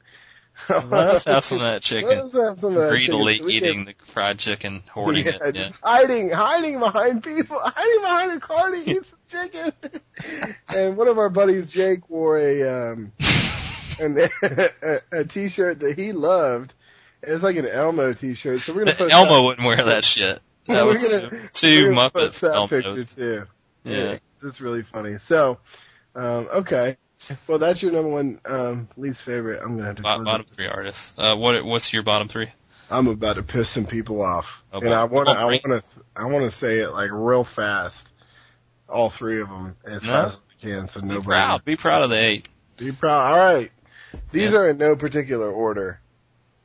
Let 0.69 0.93
us 0.93 1.25
have 1.25 1.45
some 1.45 1.59
of 1.59 1.65
that 1.65 1.91
Let 2.05 2.19
us 2.19 2.33
have 2.33 2.59
some 2.59 2.77
of 2.77 2.83
that 2.83 2.91
Greedily 2.91 3.35
chicken." 3.35 3.51
Eating 3.51 3.85
the 3.85 3.95
fried 4.05 4.39
chicken, 4.39 4.83
hoarding 4.91 5.27
yeah, 5.27 5.39
it. 5.41 5.57
Yeah. 5.57 5.71
hiding, 5.83 6.31
hiding 6.31 6.79
behind 6.79 7.23
people, 7.23 7.59
hiding 7.63 8.01
behind 8.01 8.33
a 8.33 8.41
car 8.41 8.71
to 8.71 8.91
eat 8.91 9.03
some 9.07 9.19
chicken. 9.29 9.73
and 10.69 10.97
one 10.97 11.09
of 11.09 11.19
our 11.19 11.31
buddies, 11.31 11.71
Jake, 11.71 12.09
wore 12.11 12.39
a 12.39 12.93
um, 12.93 13.13
an, 14.01 14.19
a, 14.43 15.01
a 15.13 15.25
t-shirt 15.25 15.81
that 15.81 15.99
he 15.99 16.13
loved. 16.13 16.75
It's 17.23 17.43
like 17.43 17.57
an 17.57 17.67
Elmo 17.67 18.15
t-shirt. 18.15 18.61
So 18.61 18.75
we're 18.75 18.85
gonna 18.85 19.11
Elmo 19.11 19.35
that- 19.37 19.43
wouldn't 19.43 19.67
wear 19.67 19.85
that 19.85 20.05
shit. 20.05 20.41
That 20.67 20.87
was 20.87 21.09
gonna- 21.09 21.31
too, 21.31 21.47
too 21.47 21.85
we're 21.85 21.95
gonna 21.95 22.11
Muppet 22.11 22.41
that 22.41 22.69
picture 22.69 23.05
too. 23.05 23.47
Yeah. 23.85 24.19
It's 24.43 24.60
really 24.60 24.82
funny. 24.82 25.19
So, 25.27 25.59
um, 26.14 26.48
okay. 26.52 26.97
well, 27.47 27.59
that's 27.59 27.82
your 27.82 27.93
number 27.93 28.09
one 28.10 28.40
um, 28.44 28.89
least 28.97 29.23
favorite. 29.23 29.60
I'm 29.62 29.77
gonna 29.77 29.86
have 29.89 29.97
to. 29.97 30.02
Bo- 30.02 30.24
bottom 30.24 30.47
it. 30.51 30.56
three 30.56 30.66
artists. 30.66 31.14
Uh, 31.16 31.36
what 31.36 31.64
what's 31.64 31.93
your 31.93 32.02
bottom 32.02 32.28
three? 32.28 32.48
I'm 32.90 33.06
about 33.06 33.35
to 33.35 33.43
piss 33.43 33.70
some 33.70 33.86
people 33.86 34.20
off, 34.20 34.62
Oh, 34.73 34.81
and 34.81 34.93
I 34.93 35.05
want 35.05 35.28
to. 35.28 35.35
I 35.35 35.44
want 35.47 35.62
to. 35.64 35.82
I 36.14 36.24
want 36.27 36.44
to 36.44 36.56
say 36.56 36.78
it 36.81 36.89
like 36.90 37.10
real 37.12 37.44
fast. 37.44 38.06
All 38.89 39.09
three 39.10 39.40
of 39.40 39.48
them 39.48 39.77
as 39.86 40.02
No. 40.02 40.09
fast 40.24 40.35
as 40.35 40.43
I 40.59 40.60
can, 40.62 40.89
so 40.90 41.01
Be 41.01 41.06
nobody. 41.06 41.27
proud. 41.27 41.64
Be 41.64 41.77
proud 41.77 42.02
of 42.02 42.10
the 42.10 42.23
eight. 42.23 42.48
Be 42.77 42.93
proud. 42.93 43.32
All 43.32 43.52
right. 43.55 43.70
These 44.31 44.52
Yeah. 44.52 44.59
are 44.59 44.69
in 44.70 44.77
no 44.77 44.97
particular 44.97 45.51
order. 45.51 46.01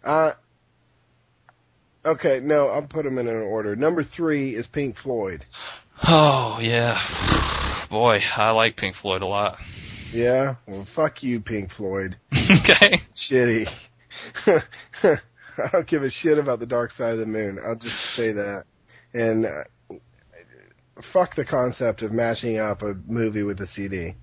Uh, 0.03 0.33
okay, 2.05 2.41
no, 2.43 2.67
I'll 2.67 2.81
put 2.81 3.05
them 3.05 3.17
in 3.17 3.27
an 3.27 3.41
order. 3.41 3.75
Number 3.77 4.03
three 4.03 4.53
is 4.55 4.67
Pink 4.67 4.97
Floyd. 4.97 5.45
Oh 6.05 6.59
yeah, 6.61 6.99
boy, 7.87 8.21
I 8.35 8.51
like 8.51 8.75
Pink 8.75 8.95
Floyd 8.95 9.21
a 9.21 9.27
lot. 9.27 9.59
Yeah? 10.11 10.55
Well, 10.65 10.85
fuck 10.85 11.23
you, 11.23 11.41
Pink 11.41 11.71
Floyd. 11.71 12.17
okay. 12.33 13.01
Shitty. 13.15 13.69
I 14.47 15.67
don't 15.71 15.87
give 15.87 16.03
a 16.03 16.09
shit 16.09 16.37
about 16.37 16.59
the 16.59 16.65
dark 16.65 16.91
side 16.91 17.13
of 17.13 17.19
the 17.19 17.25
moon. 17.25 17.59
I'll 17.63 17.75
just 17.75 18.11
say 18.11 18.33
that. 18.33 18.65
And 19.13 19.45
uh, 19.45 19.63
fuck 21.01 21.35
the 21.35 21.45
concept 21.45 22.01
of 22.01 22.11
matching 22.11 22.57
up 22.57 22.81
a 22.83 22.95
movie 23.07 23.43
with 23.43 23.59
a 23.61 23.67
CD. 23.67 24.15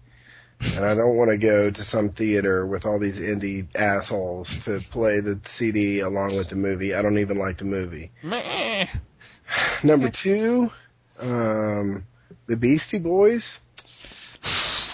And 0.61 0.85
I 0.85 0.95
don't 0.95 1.17
want 1.17 1.31
to 1.31 1.37
go 1.37 1.71
to 1.71 1.85
some 1.85 2.11
theater 2.11 2.65
with 2.67 2.87
all 2.87 2.99
these 2.99 3.19
indie 3.19 3.67
assholes 3.75 4.57
to 4.61 4.81
play 4.91 5.21
the 5.21 5.41
CD 5.45 6.01
along 6.01 6.37
with 6.37 6.49
the 6.49 6.57
movie. 6.57 6.95
I 6.95 7.03
don't 7.03 7.19
even 7.19 7.39
like 7.39 7.59
the 7.59 7.65
movie. 7.65 8.13
Meh. 8.23 8.87
Number 9.83 10.11
two, 10.11 10.71
um, 11.19 12.07
the 12.47 12.57
Beastie 12.57 12.99
Boys. 12.99 13.55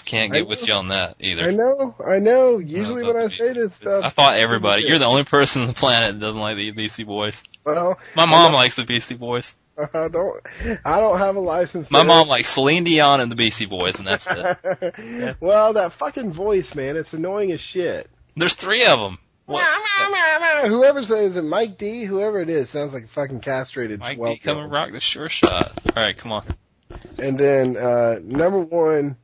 Can't 0.05 0.33
get 0.33 0.45
with 0.45 0.67
you 0.67 0.73
on 0.73 0.89
that 0.89 1.15
either. 1.21 1.47
I 1.47 1.51
know, 1.51 1.95
I 2.05 2.19
know. 2.19 2.57
Usually 2.57 3.03
No, 3.03 3.13
when 3.13 3.23
I 3.23 3.27
say 3.29 3.53
this 3.53 3.73
stuff, 3.75 4.03
I 4.03 4.09
thought 4.09 4.37
everybody. 4.37 4.83
You're 4.85 4.99
the 4.99 5.05
only 5.05 5.23
person 5.23 5.61
on 5.61 5.69
the 5.69 5.73
planet 5.73 6.13
that 6.13 6.19
doesn't 6.19 6.39
like 6.39 6.57
the 6.57 6.71
Beastie 6.71 7.05
Boys. 7.05 7.41
well, 7.63 7.97
My 8.13 8.25
mom 8.25 8.51
likes 8.53 8.75
the 8.75 8.83
Beastie 8.83 9.15
Boys. 9.15 9.55
I 9.93 10.09
don't, 10.09 10.41
I 10.83 10.99
don't 10.99 11.17
have 11.17 11.37
a 11.37 11.39
license. 11.39 11.89
My 11.89 11.99
to- 12.01 12.05
mom 12.05 12.27
likes 12.27 12.49
Celine 12.49 12.83
Dion 12.83 13.21
and 13.21 13.31
the 13.31 13.37
Beastie 13.37 13.67
Boys, 13.67 13.99
and 13.99 14.07
that's 14.07 14.27
it. 14.29 15.37
well, 15.39 15.73
that 15.73 15.93
fucking 15.93 16.33
voice, 16.33 16.75
man, 16.75 16.97
it's 16.97 17.13
annoying 17.13 17.53
as 17.53 17.61
shit. 17.61 18.09
There's 18.35 18.53
three 18.53 18.85
of 18.85 18.99
them. 18.99 19.17
Whoever 19.47 21.03
says 21.03 21.35
it, 21.35 21.43
Mike 21.43 21.77
D, 21.77 22.03
whoever 22.03 22.41
it 22.41 22.49
is, 22.49 22.69
sounds 22.69 22.93
like 22.93 23.05
a 23.05 23.07
fucking 23.07 23.39
castrated 23.41 23.99
Mike. 23.99 24.21
D, 24.21 24.37
come 24.37 24.57
and 24.57 24.71
rock 24.71 24.91
the 24.91 24.99
sure 24.99 25.29
shot. 25.29 25.79
All 25.95 26.03
right, 26.03 26.17
come 26.17 26.31
on. 26.31 26.55
And 27.17 27.37
then 27.39 27.77
uh 27.77 28.19
number 28.23 28.59
one, 28.59 29.17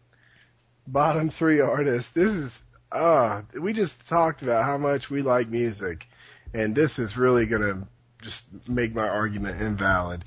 bottom 0.88 1.30
three 1.30 1.60
artists. 1.60 2.10
This 2.14 2.32
is 2.32 2.54
uh 2.91 3.41
we 3.60 3.74
just 3.74 4.08
talked 4.08 4.41
about 4.41 4.66
how 4.66 4.78
much 4.78 5.10
we 5.10 5.22
like 5.22 5.48
music, 5.49 6.06
and 6.54 6.76
this 6.76 6.98
is 6.99 7.18
really 7.18 7.45
gonna 7.45 7.88
just 8.22 8.44
make 8.68 8.94
my 8.95 9.08
argument 9.08 9.62
invalid. 9.62 10.24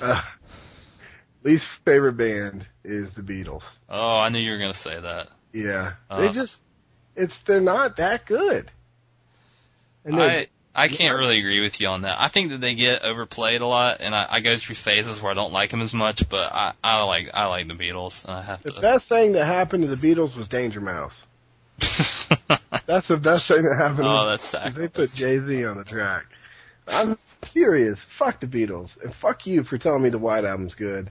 Uh, 0.00 0.22
least 1.42 1.66
favorite 1.84 2.14
band 2.16 2.66
is 2.84 3.10
the 3.12 3.22
Beatles. 3.22 3.62
Oh, 3.88 4.18
I 4.18 4.28
knew 4.28 4.38
you 4.38 4.52
were 4.52 4.58
gonna 4.58 4.74
say 4.74 4.98
that. 5.00 5.28
Yeah, 5.52 5.92
Uh. 6.10 6.20
they 6.20 6.32
just 6.32 6.62
it's 7.16 7.36
they're 7.46 7.60
not 7.60 7.96
that 7.98 8.26
good. 8.26 8.70
And 10.04 10.18
they're- 10.18 10.28
I 10.28 10.46
I 10.74 10.88
can't 10.88 11.16
really 11.18 11.38
agree 11.38 11.60
with 11.60 11.80
you 11.80 11.88
on 11.88 12.02
that. 12.02 12.20
I 12.20 12.28
think 12.28 12.50
that 12.50 12.60
they 12.60 12.74
get 12.74 13.02
overplayed 13.02 13.60
a 13.60 13.66
lot, 13.66 13.98
and 14.00 14.14
I, 14.14 14.26
I 14.28 14.40
go 14.40 14.56
through 14.58 14.74
phases 14.74 15.22
where 15.22 15.30
I 15.30 15.34
don't 15.34 15.52
like 15.52 15.70
them 15.70 15.80
as 15.80 15.94
much. 15.94 16.28
But 16.28 16.52
I 16.52 16.72
I 16.82 17.02
like 17.04 17.30
I 17.32 17.46
like 17.46 17.68
the 17.68 17.74
Beatles. 17.74 18.28
I 18.28 18.42
have 18.42 18.62
the 18.62 18.72
to. 18.72 18.80
best 18.80 19.08
thing 19.08 19.32
that 19.32 19.46
happened 19.46 19.82
to 19.84 19.94
the 19.94 20.14
Beatles 20.14 20.36
was 20.36 20.48
Danger 20.48 20.80
Mouse. 20.80 21.14
That's 22.86 23.08
the 23.08 23.16
best 23.16 23.48
thing 23.48 23.62
that 23.62 23.76
happened. 23.76 24.06
oh, 24.06 24.24
to 24.24 24.30
that's 24.30 24.44
sad. 24.44 24.74
They 24.74 24.88
put 24.88 25.12
Jay 25.14 25.40
Z 25.40 25.64
on 25.64 25.76
the 25.78 25.84
track. 25.84 26.24
I'm 26.86 27.16
serious. 27.42 27.98
Fuck 28.18 28.40
the 28.40 28.46
Beatles, 28.46 29.00
and 29.02 29.14
fuck 29.14 29.46
you 29.46 29.64
for 29.64 29.78
telling 29.78 30.02
me 30.02 30.10
the 30.10 30.18
White 30.18 30.44
Album's 30.44 30.74
good. 30.74 31.10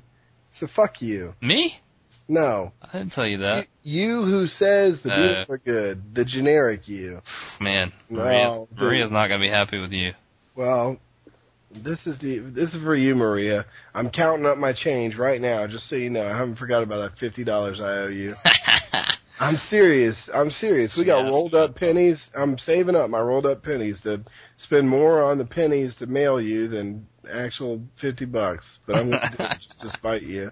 So 0.52 0.68
fuck 0.68 1.02
you. 1.02 1.34
Me? 1.42 1.80
No, 2.28 2.72
I 2.82 2.98
didn't 2.98 3.12
tell 3.12 3.28
you 3.28 3.40
that. 3.40 3.68
you, 3.84 4.22
you 4.22 4.24
who 4.24 4.48
says 4.48 5.02
the 5.02 5.14
Uh, 5.14 5.18
Beatles 5.18 5.50
are 5.50 5.58
good, 5.58 6.16
the 6.16 6.24
generic 6.24 6.88
you. 6.88 7.22
Man, 7.60 7.92
Maria's. 8.10 8.62
Maria's 8.76 9.12
not 9.12 9.28
gonna 9.28 9.42
be 9.42 9.50
happy 9.50 9.80
with 9.80 9.92
you. 9.92 10.14
Well, 10.56 10.98
this 11.72 12.08
is 12.08 12.20
the 12.20 12.40
this 12.40 12.74
is 12.74 12.82
for 12.82 12.96
you, 12.96 13.16
Maria. 13.16 13.66
I'm 13.94 14.10
counting 14.10 14.46
up 14.46 14.58
my 14.58 14.74
change 14.74 15.18
right 15.18 15.42
now, 15.42 15.68
just 15.68 15.88
so 15.88 15.96
you 15.96 16.10
know. 16.10 16.24
I 16.26 16.38
haven't 16.38 16.56
forgot 16.56 16.84
about 16.84 17.00
that 17.00 17.18
fifty 17.18 17.44
dollars 17.44 17.82
I 17.82 17.98
owe 18.00 18.08
you. 18.08 18.34
I'm 19.40 19.58
serious. 19.58 20.30
I'm 20.34 20.50
serious. 20.50 20.96
We 20.96 21.06
got 21.06 21.24
Yes. 21.24 21.34
rolled 21.34 21.56
up 21.56 21.76
pennies. 21.76 22.30
I'm 22.36 22.58
saving 22.58 22.96
up 22.96 23.10
my 23.10 23.20
rolled 23.20 23.46
up 23.46 23.64
pennies 23.64 24.02
to 24.02 24.24
spend 24.58 24.88
more 24.90 25.22
on 25.24 25.38
the 25.38 25.46
pennies 25.46 25.96
to 25.96 26.06
mail 26.06 26.40
you 26.40 26.68
than 26.68 27.08
actual 27.32 27.82
fifty 27.96 28.26
bucks. 28.26 28.78
But 28.86 28.98
I'm 28.98 29.08
going 29.10 29.20
to 29.20 29.38
do 29.38 29.44
it 29.44 29.60
just 29.60 29.82
to 29.82 29.90
spite 29.90 30.22
you. 30.24 30.52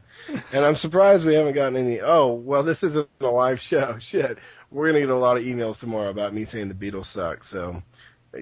And 0.53 0.65
I'm 0.65 0.75
surprised 0.75 1.25
we 1.25 1.35
haven't 1.35 1.53
gotten 1.53 1.77
any. 1.77 2.01
Oh, 2.01 2.33
well, 2.33 2.63
this 2.63 2.81
isn't 2.83 3.07
a 3.19 3.27
live 3.27 3.61
show. 3.61 3.97
Shit, 3.99 4.37
we're 4.71 4.87
gonna 4.87 4.99
get 5.01 5.09
a 5.09 5.15
lot 5.15 5.37
of 5.37 5.43
emails 5.43 5.79
tomorrow 5.79 6.09
about 6.09 6.33
me 6.33 6.45
saying 6.45 6.69
the 6.69 6.73
Beatles 6.73 7.05
suck. 7.05 7.43
So 7.45 7.83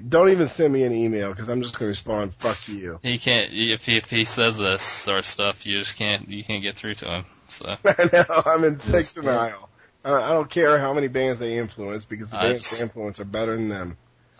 don't 0.08 0.30
even 0.30 0.48
send 0.48 0.72
me 0.72 0.84
an 0.84 0.94
email 0.94 1.32
because 1.32 1.50
I'm 1.50 1.62
just 1.62 1.78
gonna 1.78 1.90
respond. 1.90 2.34
Fuck 2.40 2.70
you. 2.70 3.00
He 3.04 3.18
can't 3.18 3.52
if 3.52 3.86
he, 3.86 3.98
if 3.98 4.10
he 4.10 4.24
says 4.24 4.58
this 4.58 4.82
sort 4.84 5.20
of 5.20 5.26
stuff, 5.26 5.66
you 5.66 5.80
just 5.80 5.98
can't 5.98 6.30
you 6.30 6.44
can't 6.44 6.64
get 6.64 6.76
through 6.76 6.96
to 6.96 7.06
him. 7.08 7.26
So 7.50 7.66
I 7.86 8.10
know. 8.14 8.44
I'm 8.46 8.64
in 8.64 8.78
thick 8.78 8.94
Yes, 8.94 9.14
denial. 9.14 9.69
I 10.06 10.12
I 10.14 10.30
don't 10.34 10.50
care 10.50 10.80
how 10.80 10.94
many 10.94 11.08
bands 11.08 11.40
they 11.40 11.58
influence 11.58 12.06
because 12.06 12.30
the 12.30 12.38
I 12.38 12.44
bands 12.48 12.62
just- 12.62 12.78
they 12.78 12.84
influence 12.84 13.20
are 13.20 13.26
better 13.26 13.56
than 13.56 13.68
them. 13.70 13.98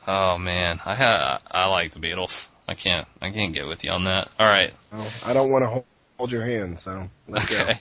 oh 0.08 0.38
man, 0.38 0.80
I 0.86 0.96
ha 0.96 1.42
I 1.50 1.68
like 1.68 1.94
the 1.94 2.00
Beatles. 2.00 2.50
I 2.68 2.76
can't 2.76 3.08
I 3.22 3.32
can't 3.32 3.54
get 3.54 3.68
with 3.68 3.84
you 3.84 3.92
on 3.92 4.04
that. 4.06 4.30
All 4.40 4.48
right, 4.48 4.74
Well, 4.92 5.08
I 5.26 5.34
don't 5.34 5.52
want 5.52 5.64
to 5.64 5.70
hold, 5.70 5.86
hold 6.18 6.32
your 6.32 6.46
hand, 6.46 6.80
so 6.82 7.10
let's 7.28 7.46
okay. 7.52 7.80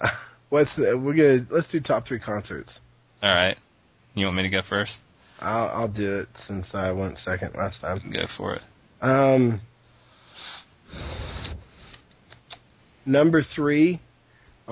go. 0.00 0.08
What's 0.48 0.74
the, 0.76 0.96
we're 0.98 1.14
gonna 1.14 1.46
let's 1.50 1.68
do 1.68 1.80
top 1.80 2.06
three 2.06 2.18
concerts. 2.20 2.78
All 3.22 3.34
right. 3.34 3.56
You 4.14 4.26
want 4.26 4.36
me 4.36 4.42
to 4.42 4.48
go 4.50 4.60
first? 4.62 5.00
I'll 5.40 5.68
I'll 5.68 5.88
do 5.88 6.18
it 6.20 6.28
since 6.46 6.74
I 6.74 6.92
went 6.92 7.18
second 7.18 7.54
last 7.54 7.80
time. 7.80 8.10
Go 8.10 8.26
for 8.26 8.54
it. 8.54 8.62
Um, 9.00 9.60
number 13.04 13.42
three 13.42 14.00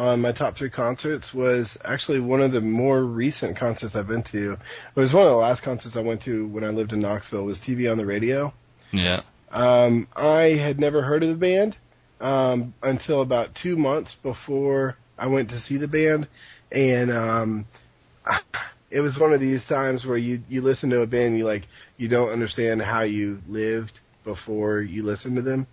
on 0.01 0.23
my 0.23 0.33
top 0.33 0.57
three 0.57 0.71
concerts 0.71 1.35
was 1.35 1.77
actually 1.85 2.21
one 2.21 2.41
of 2.41 2.53
the 2.53 2.63
more 2.63 3.03
recent 3.05 3.59
concerts 3.59 3.95
I've 3.95 4.09
been 4.09 4.23
to. 4.25 4.53
It 4.53 4.99
was 4.99 5.13
one 5.13 5.25
of 5.25 5.29
the 5.29 5.37
last 5.37 5.63
concerts 5.63 5.95
I 5.95 6.01
went 6.01 6.23
to 6.23 6.47
when 6.47 6.65
I 6.65 6.71
lived 6.71 6.95
in 6.95 7.01
Knoxville. 7.01 7.45
Was 7.45 7.61
TV 7.61 7.91
on 7.91 7.99
the 7.99 8.07
radio. 8.07 8.55
Yeah. 8.93 9.21
Um, 9.51 10.09
I 10.17 10.55
had 10.55 10.81
never 10.81 11.03
heard 11.03 11.23
of 11.23 11.29
the 11.29 11.35
band 11.35 11.77
um, 12.19 12.73
until 12.83 13.21
about 13.21 13.55
two 13.55 13.77
months 13.77 14.15
before 14.15 14.97
I 15.19 15.27
went 15.27 15.51
to 15.51 15.59
see 15.59 15.77
the 15.77 15.89
band, 15.89 16.29
and 16.73 17.11
um, 17.11 17.67
it 18.91 19.01
was 19.01 19.19
one 19.19 19.35
of 19.35 19.41
these 19.41 19.67
times 19.67 20.07
where 20.07 20.17
you 20.17 20.43
you 20.49 20.63
listen 20.63 20.89
to 20.91 21.03
a 21.03 21.07
band, 21.07 21.29
and 21.29 21.39
you 21.39 21.45
like 21.45 21.67
you 21.99 22.09
don't 22.09 22.31
understand 22.31 22.81
how 22.81 23.03
you 23.03 23.43
lived 23.49 24.01
before 24.25 24.81
you 24.81 25.03
listen 25.03 25.35
to 25.35 25.43
them, 25.43 25.67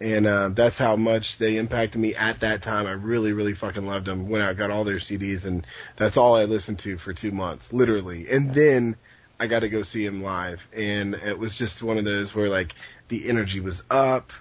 and 0.00 0.26
uh, 0.26 0.50
that's 0.50 0.76
how 0.76 0.96
much 0.96 1.38
they 1.38 1.56
impacted 1.56 2.00
me 2.00 2.14
at 2.14 2.40
that 2.40 2.62
time. 2.62 2.86
I 2.86 2.92
really 2.92 3.32
really 3.32 3.54
fucking 3.54 3.86
loved 3.86 4.06
them. 4.06 4.28
Went 4.28 4.44
out 4.44 4.56
got 4.56 4.70
all 4.70 4.84
their 4.84 4.98
CDs, 4.98 5.44
and 5.44 5.66
that's 5.98 6.16
all 6.16 6.34
I 6.34 6.44
listened 6.44 6.80
to 6.80 6.98
for 6.98 7.12
two 7.12 7.30
months, 7.32 7.72
literally, 7.72 8.28
and 8.30 8.54
then. 8.54 8.96
I 9.38 9.48
got 9.48 9.60
to 9.60 9.68
go 9.68 9.82
see 9.82 10.02
him 10.02 10.22
live, 10.22 10.62
and 10.72 11.14
it 11.14 11.38
was 11.38 11.58
just 11.58 11.82
one 11.82 11.98
of 11.98 12.06
those 12.06 12.34
where 12.34 12.48
like 12.48 12.72
the 13.08 13.28
energy 13.28 13.60
was 13.60 13.82
up, 13.90 14.32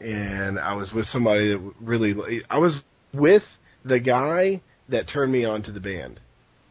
and 0.00 0.58
I 0.58 0.72
was 0.72 0.90
with 0.90 1.06
somebody 1.06 1.50
that 1.50 1.58
really 1.80 2.42
I 2.48 2.56
was 2.56 2.80
with 3.12 3.46
the 3.84 4.00
guy 4.00 4.62
that 4.88 5.06
turned 5.06 5.32
me 5.32 5.44
on 5.44 5.64
to 5.64 5.72
the 5.72 5.80
band, 5.80 6.18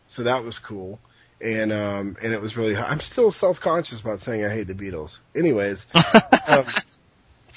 so 0.08 0.24
that 0.24 0.44
was 0.44 0.58
cool, 0.58 1.00
and 1.40 1.72
um 1.72 2.18
and 2.22 2.34
it 2.34 2.42
was 2.42 2.58
really 2.58 2.76
I'm 2.76 3.02
still 3.02 3.32
self 3.32 3.60
conscious 3.60 4.00
about 4.00 4.22
saying 4.22 4.44
I 4.44 4.50
hate 4.50 4.68
the 4.68 4.74
Beatles. 4.74 5.18
Anyways, 5.36 5.86
um, 6.48 6.66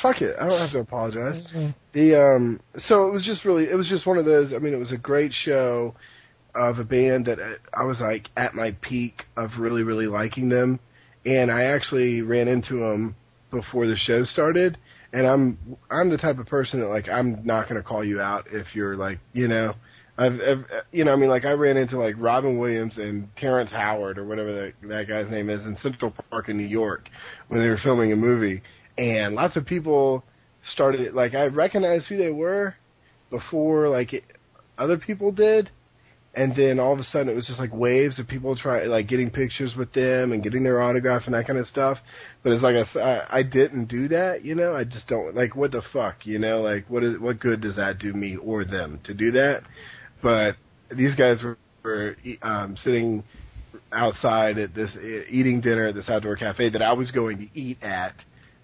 fuck 0.01 0.23
it, 0.23 0.37
I 0.39 0.49
don't 0.49 0.59
have 0.59 0.73
to 0.73 0.81
apologize. 0.81 1.43
The 1.93 2.17
um 2.17 2.61
so 2.79 3.07
it 3.07 3.11
was 3.11 3.25
just 3.25 3.45
really 3.45 3.69
it 3.69 3.77
was 3.77 3.89
just 3.89 4.07
one 4.07 4.19
of 4.19 4.25
those. 4.25 4.53
I 4.53 4.59
mean, 4.59 4.73
it 4.75 4.79
was 4.79 4.93
a 4.93 4.99
great 4.99 5.35
show 5.35 5.95
of 6.55 6.79
a 6.79 6.85
band 6.85 7.27
that 7.27 7.39
uh, 7.39 7.55
I 7.73 7.85
was 7.85 8.01
like 8.01 8.29
at 8.37 8.55
my 8.55 8.73
peak 8.73 9.27
of 9.37 9.59
really 9.59 9.83
really 9.83 10.07
liking 10.07 10.49
them, 10.49 10.81
and 11.25 11.51
I 11.51 11.65
actually 11.65 12.23
ran 12.23 12.49
into 12.49 12.81
them 12.81 13.15
before 13.51 13.87
the 13.87 13.97
show 13.97 14.25
started. 14.25 14.79
And 15.13 15.27
I'm 15.27 15.59
I'm 15.91 16.09
the 16.09 16.19
type 16.19 16.39
of 16.39 16.47
person 16.47 16.81
that 16.81 16.89
like 16.89 17.09
I'm 17.09 17.45
not 17.45 17.69
gonna 17.69 17.83
call 17.83 18.05
you 18.05 18.21
out 18.21 18.47
if 18.53 18.75
you're 18.75 18.97
like 18.97 19.19
you 19.33 19.49
know 19.49 19.75
I've, 20.17 20.41
I've 20.41 20.65
you 20.93 21.05
know 21.05 21.13
I 21.13 21.17
mean 21.17 21.31
like 21.31 21.45
I 21.45 21.53
ran 21.53 21.77
into 21.77 21.99
like 21.99 22.15
Robin 22.19 22.59
Williams 22.59 22.99
and 22.99 23.35
Terrence 23.37 23.73
Howard 23.73 24.19
or 24.19 24.25
whatever 24.25 24.53
that 24.53 24.75
that 24.83 25.09
guy's 25.09 25.31
name 25.31 25.51
is 25.51 25.67
in 25.67 25.77
Central 25.77 26.13
Park 26.31 26.49
in 26.49 26.57
New 26.57 26.67
York 26.67 27.11
when 27.49 27.61
they 27.61 27.69
were 27.69 27.77
filming 27.77 28.13
a 28.13 28.17
movie, 28.17 28.63
and 29.01 29.35
lots 29.35 29.57
of 29.57 29.65
people 29.65 30.23
started 30.63 31.15
like 31.15 31.35
I 31.35 31.47
recognized 31.47 32.07
who 32.07 32.19
they 32.19 32.31
were 32.31 32.77
before 33.31 33.89
like 33.89 34.13
it, 34.13 34.25
other 34.77 34.99
people 34.99 35.33
did, 35.33 35.71
and 36.35 36.55
then 36.55 36.79
all 36.79 36.93
of 36.93 37.01
a 37.01 37.03
sudden 37.03 37.33
it 37.33 37.35
was 37.35 37.47
just 37.47 37.59
like 37.59 37.75
waves 37.75 38.19
of 38.19 38.29
people 38.29 38.55
trying 38.57 38.91
like 38.91 39.07
getting 39.07 39.31
pictures 39.31 39.75
with 39.75 39.95
them 39.95 40.33
and 40.33 40.43
getting 40.43 40.63
their 40.65 40.83
autograph 40.83 41.25
and 41.25 41.35
that 41.35 41.47
kind 41.47 41.59
of 41.59 41.67
stuff. 41.67 42.03
But 42.43 42.53
it's 42.53 42.63
like 42.63 42.77
I, 42.97 43.27
I 43.31 43.43
didn't 43.43 43.87
do 43.87 44.09
that, 44.09 44.45
you 44.45 44.55
know. 44.55 44.77
I 44.77 44.85
just 44.85 45.09
don't 45.09 45.35
like 45.35 45.57
what 45.57 45.73
the 45.73 45.81
fuck, 45.81 46.27
you 46.27 46.39
know. 46.39 46.61
Like 46.61 46.91
what 46.91 47.03
is 47.03 47.19
what 47.19 47.41
good 47.41 47.63
does 47.63 47.77
that 47.77 47.99
do 47.99 48.13
me 48.13 48.37
or 48.37 48.67
them 48.67 49.01
to 49.05 49.15
do 49.15 49.31
that? 49.31 49.65
But 50.21 50.57
these 50.91 51.15
guys 51.15 51.43
were, 51.43 51.57
were 51.83 52.17
um, 52.43 52.77
sitting 52.77 53.25
outside 53.93 54.59
at 54.59 54.75
this 54.75 54.95
eating 55.31 55.63
dinner 55.63 55.87
at 55.87 55.95
this 55.95 56.11
outdoor 56.11 56.37
cafe 56.37 56.69
that 56.69 56.83
I 56.83 56.93
was 56.93 57.11
going 57.11 57.39
to 57.39 57.49
eat 57.55 57.83
at, 57.83 58.15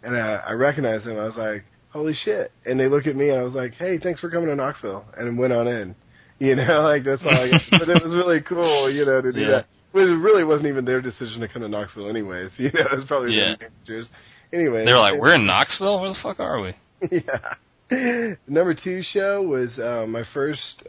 and 0.07 0.17
I, 0.17 0.37
I 0.37 0.53
recognized 0.53 1.05
them. 1.05 1.19
I 1.19 1.25
was 1.25 1.37
like, 1.37 1.65
"Holy 1.91 2.15
shit!" 2.15 2.51
And 2.65 2.81
they 2.81 2.89
look 2.89 3.07
at 3.07 3.15
me, 3.17 3.29
and 3.29 3.39
I 3.39 3.43
was 3.43 3.55
like, 3.55 3.75
"Hey, 3.75 3.99
thanks 3.99 4.21
for 4.21 4.31
coming 4.31 4.49
to 4.49 4.57
Knoxville," 4.57 5.05
and 5.17 5.37
went 5.37 5.53
on 5.53 5.69
in. 5.69 5.95
You 6.39 6.55
know, 6.55 6.83
like 6.83 7.03
that's 7.05 7.25
all. 7.25 7.33
I 7.35 7.49
got. 7.51 7.67
but 7.71 7.89
it 7.89 8.05
was 8.05 8.15
really 8.15 8.43
cool, 8.43 8.91
you 8.91 9.07
know, 9.07 9.23
to 9.23 9.33
do 9.33 9.41
Yeah. 9.41 9.49
that. 9.49 9.67
But 9.95 10.07
it 10.07 10.15
really 10.17 10.45
wasn't 10.45 10.69
even 10.69 10.85
their 10.85 11.01
decision 11.01 11.41
to 11.41 11.49
come 11.49 11.63
to 11.63 11.69
Knoxville, 11.69 12.11
anyways. 12.11 12.51
You 12.59 12.71
know, 12.73 12.81
it 12.83 12.93
was 12.93 13.07
probably 13.07 13.35
Yeah. 13.35 13.55
their 13.59 13.71
managers. 13.71 14.13
Anyway, 14.53 14.85
They 14.85 14.93
were 14.93 14.99
like, 14.99 15.19
"We're 15.19 15.33
in 15.33 15.47
Knoxville. 15.47 15.99
Where 16.01 16.11
the 16.11 16.15
fuck 16.15 16.39
are 16.41 16.61
we?" 16.61 16.75
yeah. 17.11 18.35
Number 18.47 18.75
two 18.75 19.01
show 19.01 19.41
was 19.41 19.79
uh, 19.79 20.05
my 20.07 20.25
first 20.25 20.83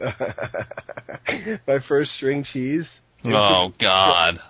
my 1.66 1.78
first 1.78 2.12
string 2.12 2.42
cheese. 2.42 2.88
Oh 3.26 3.72
God, 3.78 4.40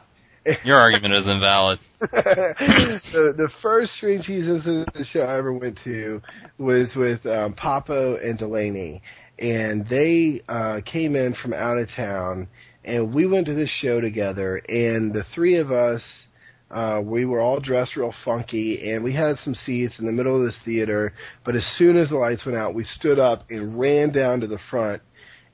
your 0.64 0.78
argument 0.78 1.14
is 1.14 1.26
invalid. 1.26 1.78
the, 1.98 3.34
the 3.36 3.48
first 3.48 3.94
string 3.94 4.22
incident 4.22 5.06
show 5.06 5.22
I 5.22 5.36
ever 5.36 5.52
went 5.52 5.78
to 5.84 6.22
was 6.56 6.94
with 6.94 7.26
um, 7.26 7.54
Papo 7.54 8.22
and 8.22 8.38
Delaney, 8.38 9.02
and 9.38 9.86
they 9.86 10.42
uh, 10.48 10.80
came 10.84 11.16
in 11.16 11.34
from 11.34 11.52
out 11.52 11.78
of 11.78 11.92
town, 11.92 12.48
and 12.84 13.12
we 13.12 13.26
went 13.26 13.46
to 13.46 13.54
this 13.54 13.70
show 13.70 14.00
together, 14.00 14.56
and 14.68 15.12
the 15.12 15.24
three 15.24 15.56
of 15.58 15.72
us. 15.72 16.24
Uh, 16.70 17.00
we 17.02 17.24
were 17.24 17.40
all 17.40 17.60
dressed 17.60 17.96
real 17.96 18.12
funky 18.12 18.92
and 18.92 19.02
we 19.02 19.10
had 19.10 19.38
some 19.38 19.54
seats 19.54 19.98
in 19.98 20.04
the 20.04 20.12
middle 20.12 20.36
of 20.36 20.42
this 20.42 20.58
theater, 20.58 21.14
but 21.42 21.56
as 21.56 21.64
soon 21.64 21.96
as 21.96 22.10
the 22.10 22.18
lights 22.18 22.44
went 22.44 22.58
out, 22.58 22.74
we 22.74 22.84
stood 22.84 23.18
up 23.18 23.50
and 23.50 23.80
ran 23.80 24.10
down 24.10 24.40
to 24.40 24.46
the 24.46 24.58
front 24.58 25.00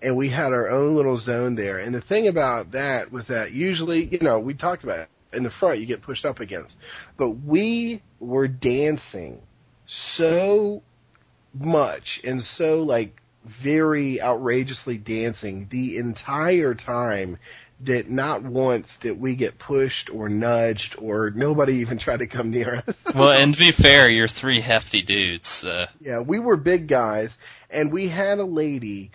and 0.04 0.16
we 0.16 0.28
had 0.28 0.52
our 0.52 0.68
own 0.68 0.94
little 0.94 1.16
zone 1.16 1.54
there. 1.54 1.78
And 1.78 1.94
the 1.94 2.00
thing 2.00 2.28
about 2.28 2.72
that 2.72 3.10
was 3.10 3.28
that 3.28 3.52
usually, 3.52 4.04
you 4.04 4.18
know, 4.20 4.38
we 4.38 4.54
talked 4.54 4.84
about 4.84 4.98
it, 5.00 5.08
in 5.32 5.42
the 5.42 5.50
front 5.50 5.80
you 5.80 5.86
get 5.86 6.02
pushed 6.02 6.24
up 6.24 6.40
against, 6.40 6.76
but 7.16 7.30
we 7.30 8.02
were 8.20 8.46
dancing 8.46 9.40
so 9.86 10.82
much 11.52 12.20
and 12.24 12.42
so 12.42 12.82
like 12.82 13.20
very 13.44 14.22
outrageously 14.22 14.96
dancing 14.96 15.66
the 15.70 15.96
entire 15.98 16.74
time 16.74 17.38
that 17.80 18.08
not 18.08 18.42
once 18.42 18.96
did 18.98 19.20
we 19.20 19.34
get 19.34 19.58
pushed 19.58 20.08
or 20.08 20.28
nudged 20.28 20.96
or 20.98 21.30
nobody 21.30 21.76
even 21.76 21.98
tried 21.98 22.20
to 22.20 22.26
come 22.26 22.50
near 22.50 22.82
us. 22.86 22.96
Well, 23.14 23.30
and 23.30 23.52
to 23.52 23.58
be 23.58 23.72
fair, 23.72 24.08
you're 24.08 24.28
three 24.28 24.60
hefty 24.60 25.02
dudes. 25.02 25.48
So. 25.48 25.86
Yeah, 26.00 26.20
we 26.20 26.38
were 26.38 26.56
big 26.56 26.88
guys, 26.88 27.36
and 27.70 27.92
we 27.92 28.08
had 28.08 28.38
a 28.38 28.44
lady 28.44 29.10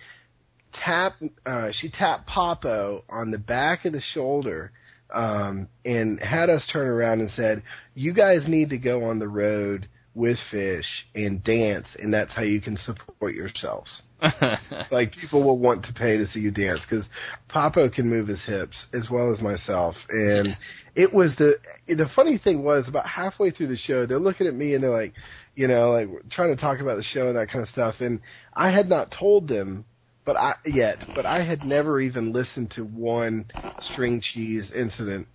tap. 0.74 1.16
Uh, 1.46 1.72
she 1.72 1.90
tapped 1.90 2.28
Popo 2.28 3.04
on 3.10 3.32
the 3.32 3.38
back 3.38 3.86
of 3.86 3.94
the 3.94 4.02
shoulder, 4.02 4.72
um, 5.14 5.68
and 5.86 6.20
had 6.20 6.50
us 6.50 6.68
turn 6.68 6.88
around 6.88 7.22
and 7.22 7.32
said, 7.32 7.64
"You 7.96 8.14
guys 8.14 8.48
need 8.48 8.72
to 8.72 8.78
go 8.78 9.06
on 9.06 9.20
the 9.20 9.28
road 9.28 9.88
with 10.14 10.40
Phish 10.40 11.04
and 11.16 11.44
dance, 11.44 11.96
and 11.96 12.14
that's 12.14 12.34
how 12.34 12.44
you 12.44 12.62
can 12.62 12.78
support 12.78 13.36
yourselves." 13.36 14.02
like 14.92 15.16
people 15.16 15.44
will 15.44 15.58
want 15.58 15.86
to 15.86 15.94
pay 15.94 16.18
to 16.18 16.28
see 16.28 16.42
you 16.42 16.52
dance 16.52 16.82
because 16.82 17.08
Papo 17.50 17.92
can 17.92 18.10
move 18.10 18.28
his 18.28 18.44
hips 18.44 18.86
as 18.92 19.10
well 19.10 19.32
as 19.32 19.42
myself. 19.42 20.06
And 20.10 20.58
it 20.94 21.14
was 21.14 21.36
the 21.36 21.58
the 21.88 22.08
funny 22.08 22.38
thing 22.38 22.64
was 22.64 22.88
about 22.90 23.08
halfway 23.08 23.52
through 23.52 23.68
the 23.68 23.78
show, 23.78 24.06
they're 24.06 24.20
looking 24.20 24.48
at 24.48 24.54
me 24.54 24.74
and 24.74 24.84
they're 24.84 24.92
like, 24.92 25.14
you 25.56 25.68
know, 25.68 25.92
like 25.92 26.30
trying 26.30 26.50
to 26.50 26.56
talk 26.56 26.80
about 26.80 26.98
the 26.98 27.04
show 27.04 27.28
and 27.28 27.38
that 27.38 27.50
kind 27.50 27.62
of 27.62 27.70
stuff. 27.70 28.02
And 28.02 28.22
I 28.54 28.70
had 28.70 28.90
not 28.90 29.12
told 29.12 29.48
them, 29.48 29.86
but 30.30 30.38
I 30.38 30.54
yet, 30.64 31.00
but 31.16 31.26
I 31.26 31.42
had 31.42 31.66
never 31.66 32.00
even 32.00 32.34
listened 32.34 32.70
to 32.72 32.84
one 32.84 33.46
string 33.80 34.22
cheese 34.22 34.72
incident 34.72 35.28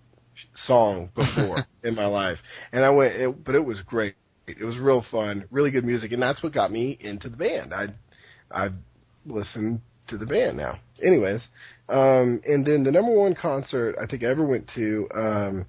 song 0.54 1.10
before 1.16 1.66
in 1.82 1.96
my 1.96 2.06
life. 2.06 2.38
And 2.70 2.84
I 2.84 2.90
went, 2.90 3.16
it, 3.16 3.44
but 3.44 3.56
it 3.56 3.64
was 3.64 3.82
great. 3.82 4.14
It 4.46 4.62
was 4.62 4.78
real 4.78 5.02
fun, 5.02 5.46
really 5.50 5.72
good 5.72 5.84
music, 5.84 6.12
and 6.12 6.22
that's 6.22 6.44
what 6.44 6.52
got 6.52 6.70
me 6.70 6.96
into 7.00 7.28
the 7.28 7.36
band. 7.36 7.74
I 7.74 7.88
I've 8.52 8.74
listened 9.26 9.80
to 10.06 10.16
the 10.16 10.26
band 10.26 10.58
now. 10.58 10.78
Anyways, 11.02 11.44
um, 11.88 12.40
and 12.46 12.64
then 12.64 12.84
the 12.84 12.92
number 12.92 13.10
one 13.10 13.34
concert 13.34 13.96
I 14.00 14.06
think 14.06 14.22
I 14.22 14.26
ever 14.26 14.44
went 14.44 14.68
to 14.76 15.08
um, 15.12 15.66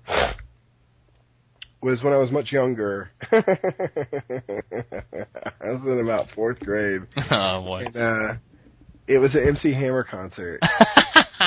was 1.82 2.04
when 2.04 2.14
I 2.14 2.18
was 2.18 2.32
much 2.32 2.52
younger. 2.52 3.10
I 3.32 3.42
was 5.64 5.82
in 5.84 6.00
about 6.00 6.30
fourth 6.30 6.60
grade, 6.60 7.08
oh 7.32 7.62
boy. 7.64 7.86
and 7.86 7.98
uh, 7.98 8.34
it 9.08 9.20
was 9.20 9.36
an 9.36 9.48
MC 9.48 9.72
Hammer 9.74 10.04
concert. 10.04 10.62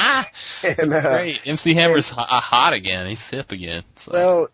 and 0.63 0.93
uh, 0.93 1.01
Great. 1.01 1.41
MC 1.47 1.75
Hammer's 1.75 2.09
ho- 2.09 2.23
uh, 2.23 2.41
hot 2.41 2.73
again. 2.73 3.07
He's 3.07 3.29
hip 3.29 3.53
again. 3.53 3.85
So. 3.97 4.13
well, 4.13 4.49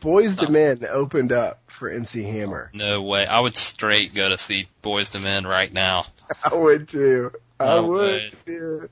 Boyz 0.00 0.42
II 0.42 0.48
Men 0.50 0.84
opened 0.90 1.30
up 1.30 1.60
for 1.68 1.88
MC 1.88 2.22
Hammer. 2.24 2.70
no 2.74 3.02
way. 3.02 3.24
I 3.24 3.38
would 3.40 3.56
straight 3.56 4.14
go 4.14 4.28
to 4.28 4.38
see 4.38 4.68
Boyz 4.82 5.14
II 5.14 5.22
Men 5.22 5.46
right 5.46 5.72
now. 5.72 6.06
I 6.44 6.54
would 6.54 6.88
too. 6.88 7.32
I 7.60 7.64
I 7.64 7.78
would 7.80 8.32
too. 8.44 8.88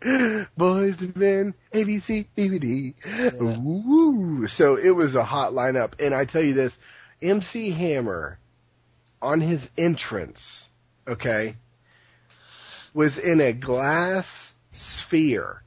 Boyz 0.56 1.02
II 1.02 1.12
Men, 1.16 1.54
ABC, 1.74 2.26
BBD. 2.36 2.94
Woo! 3.40 4.46
So 4.46 4.76
it 4.76 4.90
was 4.90 5.16
a 5.16 5.24
hot 5.24 5.52
lineup, 5.52 5.94
and 5.98 6.14
I 6.14 6.24
tell 6.24 6.42
you 6.42 6.54
this, 6.54 6.76
MC 7.20 7.72
Hammer, 7.72 8.38
on 9.20 9.40
his 9.40 9.68
entrance, 9.76 10.68
okay, 11.08 11.56
was 12.92 13.18
in 13.18 13.40
a 13.40 13.52
glass 13.52 14.52
sphere 14.72 15.62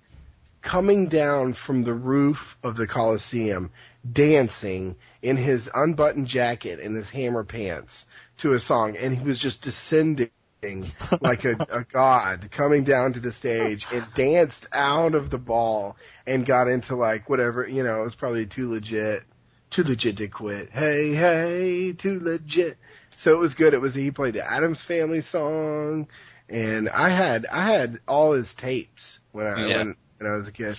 coming 0.62 1.08
down 1.08 1.54
from 1.54 1.84
the 1.84 1.94
roof 1.94 2.58
of 2.64 2.76
the 2.76 2.88
Coliseum, 2.88 3.72
dancing 4.10 4.96
in 5.22 5.38
his 5.38 5.70
unbuttoned 5.74 6.28
jacket 6.28 6.80
and 6.80 6.96
his 6.96 7.10
hammer 7.10 7.44
pants 7.44 8.06
to 8.38 8.54
a 8.54 8.60
song, 8.60 8.98
and 8.98 9.16
he 9.16 9.24
was 9.24 9.38
just 9.38 9.62
descending 9.62 10.30
like 11.22 11.44
a, 11.44 11.56
a 11.70 11.84
god 11.92 12.50
coming 12.52 12.86
down 12.86 13.14
to 13.14 13.20
the 13.20 13.34
stage 13.34 13.86
and 13.92 14.04
danced 14.16 14.66
out 14.72 15.14
of 15.14 15.30
the 15.30 15.38
ball 15.38 15.98
and 16.26 16.46
got 16.46 16.70
into 16.70 16.96
like 16.96 17.30
whatever, 17.30 17.68
you 17.68 17.84
know, 17.84 18.02
it 18.02 18.06
was 18.06 18.16
probably 18.16 18.46
too 18.46 18.72
legit, 18.72 19.24
too 19.70 19.84
legit 19.84 20.18
to 20.18 20.28
quit. 20.30 20.70
Hey, 20.72 21.14
hey, 21.14 21.92
too 21.92 22.22
legit. 22.22 22.78
So 23.18 23.34
it 23.34 23.40
was 23.40 23.56
good. 23.56 23.74
It 23.74 23.82
was, 23.82 23.94
he 23.94 24.12
played 24.12 24.36
the 24.36 24.50
Addams 24.50 24.82
Family 24.82 25.22
song 25.22 26.08
and 26.50 26.90
I 26.90 27.10
had, 27.10 27.46
I 27.46 27.72
had 27.72 28.00
all 28.08 28.34
his 28.34 28.54
tapes 28.54 29.20
when 29.32 29.48
I, 29.48 29.68
Yeah. 29.68 29.78
when, 29.78 29.96
when 30.18 30.32
I 30.32 30.36
was 30.36 30.48
a 30.48 30.52
kid. 30.52 30.76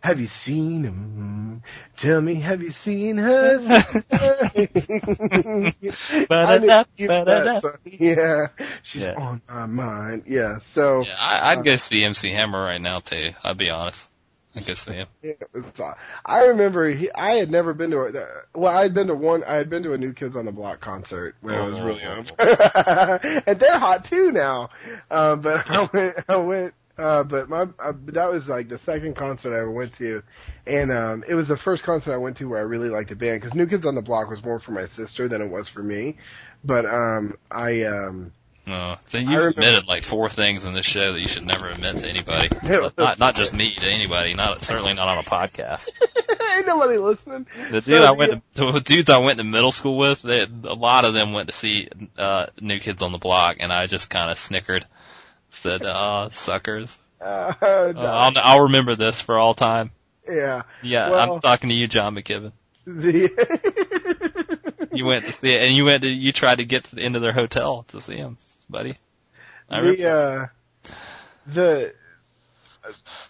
Have 0.00 0.20
you 0.20 0.26
seen 0.26 0.84
him? 0.84 1.62
Tell 1.96 2.20
me, 2.20 2.34
have 2.34 2.60
you 2.60 2.72
seen 2.72 3.16
her? 3.16 3.58
I 6.30 6.58
knew 6.58 6.70
you 6.96 7.08
that 7.08 7.62
song. 7.62 7.78
yeah, 7.86 8.48
she's 8.82 9.02
Yeah. 9.02 9.14
on 9.16 9.40
my 9.48 9.64
mind. 9.64 10.24
Yeah, 10.26 10.58
so 10.58 11.04
Yeah, 11.04 11.16
I, 11.18 11.52
I'd 11.52 11.58
uh, 11.58 11.62
go 11.62 11.76
see 11.76 12.04
MC 12.04 12.30
Hammer 12.32 12.62
right 12.62 12.80
now 12.80 13.00
too. 13.00 13.30
I'll 13.42 13.54
be 13.54 13.70
honest. 13.70 14.10
I'd 14.56 14.66
go 14.66 14.74
see 14.74 14.92
him. 14.92 15.08
it 15.22 15.48
was. 15.52 15.66
fun. 15.66 15.94
I 16.24 16.46
remember 16.46 16.88
he, 16.88 17.10
I 17.10 17.32
had 17.32 17.50
never 17.50 17.74
been 17.74 17.90
to 17.90 18.00
a. 18.02 18.58
Well, 18.58 18.76
I 18.76 18.82
had 18.82 18.94
been 18.94 19.08
to 19.08 19.14
one. 19.14 19.42
I 19.44 19.54
had 19.54 19.68
been 19.68 19.82
to 19.82 19.94
a 19.94 19.98
New 19.98 20.12
Kids 20.12 20.36
on 20.36 20.44
the 20.44 20.52
Block 20.52 20.80
concert 20.80 21.34
when 21.40 21.54
I 21.54 21.66
was 21.66 21.80
really 21.80 22.02
young, 22.02 22.26
and 22.38 23.58
they're 23.58 23.78
hot 23.78 24.04
too 24.04 24.30
now. 24.30 24.70
Um, 25.10 25.40
but 25.40 25.68
I 25.70 25.88
went. 25.92 26.16
I 26.28 26.36
went. 26.36 26.74
Uh, 26.96 27.24
but 27.24 27.48
my 27.48 27.62
uh, 27.80 27.92
that 28.06 28.30
was 28.30 28.46
like 28.46 28.68
the 28.68 28.78
second 28.78 29.16
concert 29.16 29.52
I 29.52 29.58
ever 29.58 29.70
went 29.70 29.96
to, 29.98 30.22
and 30.64 30.92
um, 30.92 31.24
it 31.26 31.34
was 31.34 31.48
the 31.48 31.56
first 31.56 31.82
concert 31.82 32.14
I 32.14 32.18
went 32.18 32.36
to 32.36 32.48
where 32.48 32.60
I 32.60 32.62
really 32.62 32.88
liked 32.88 33.08
the 33.08 33.16
band 33.16 33.40
because 33.40 33.56
New 33.56 33.66
Kids 33.66 33.84
on 33.84 33.96
the 33.96 34.02
Block 34.02 34.30
was 34.30 34.44
more 34.44 34.60
for 34.60 34.70
my 34.70 34.84
sister 34.84 35.26
than 35.26 35.42
it 35.42 35.50
was 35.50 35.68
for 35.68 35.82
me. 35.82 36.18
But 36.62 36.86
um, 36.86 37.36
I 37.50 37.82
um, 37.82 38.32
No. 38.66 38.96
So 39.06 39.18
I 39.18 39.22
you 39.22 39.28
remember- 39.28 39.48
admitted 39.50 39.86
like 39.86 40.04
four 40.04 40.28
things 40.30 40.64
in 40.64 40.72
this 40.74 40.86
show 40.86 41.12
that 41.12 41.20
you 41.20 41.28
should 41.28 41.46
never 41.46 41.68
admit 41.68 41.98
to 41.98 42.08
anybody. 42.08 42.48
Not 42.98 43.18
not 43.18 43.34
just 43.36 43.52
me, 43.52 43.74
to 43.74 43.86
anybody. 43.86 44.34
Not 44.34 44.62
certainly 44.62 44.94
not 44.94 45.06
on 45.08 45.18
a 45.18 45.22
podcast. 45.22 45.90
ain't 46.56 46.66
nobody 46.66 46.96
listening. 46.98 47.46
The 47.70 47.80
dude 47.82 48.02
So, 48.02 48.08
I 48.08 48.12
went 48.12 48.42
to, 48.54 48.72
the 48.72 48.80
dudes 48.80 49.10
I 49.10 49.18
went 49.18 49.36
to 49.38 49.44
middle 49.44 49.72
school 49.72 49.98
with, 49.98 50.22
they, 50.22 50.46
a 50.64 50.74
lot 50.74 51.04
of 51.04 51.12
them 51.14 51.32
went 51.34 51.50
to 51.50 51.54
see 51.54 51.88
uh 52.16 52.46
New 52.60 52.80
Kids 52.80 53.02
on 53.02 53.12
the 53.12 53.18
Block, 53.18 53.56
and 53.60 53.70
I 53.72 53.84
just 53.86 54.08
kind 54.08 54.30
of 54.30 54.38
snickered, 54.38 54.86
said, 55.50 55.84
"Oh, 55.84 56.28
suckers." 56.32 56.98
Uh, 57.20 57.54
Uh, 57.62 57.92
I'll 57.96 58.32
I'll 58.36 58.60
remember 58.64 58.96
this 58.96 59.18
for 59.20 59.38
all 59.38 59.54
time. 59.54 59.92
yeah. 60.28 60.62
Yeah, 60.82 61.08
Well- 61.10 61.34
I'm 61.34 61.40
talking 61.40 61.70
to 61.70 61.74
you, 61.74 61.86
John 61.86 62.14
McKibben. 62.14 62.52
The 62.86 64.88
You 64.92 65.06
went 65.06 65.24
to 65.26 65.32
see 65.32 65.54
it, 65.54 65.62
and 65.66 65.74
you 65.74 65.84
went 65.86 66.02
to 66.02 66.08
you 66.08 66.32
tried 66.32 66.56
to 66.58 66.64
get 66.64 66.84
to 66.84 66.96
the, 66.96 67.02
end 67.02 67.16
of 67.16 67.22
their 67.22 67.32
hotel 67.32 67.84
to 67.88 68.00
see 68.00 68.16
him, 68.16 68.36
buddy. 68.68 68.96
I 69.68 69.80
the 69.80 70.08
uh, 70.08 70.46
the 71.46 71.94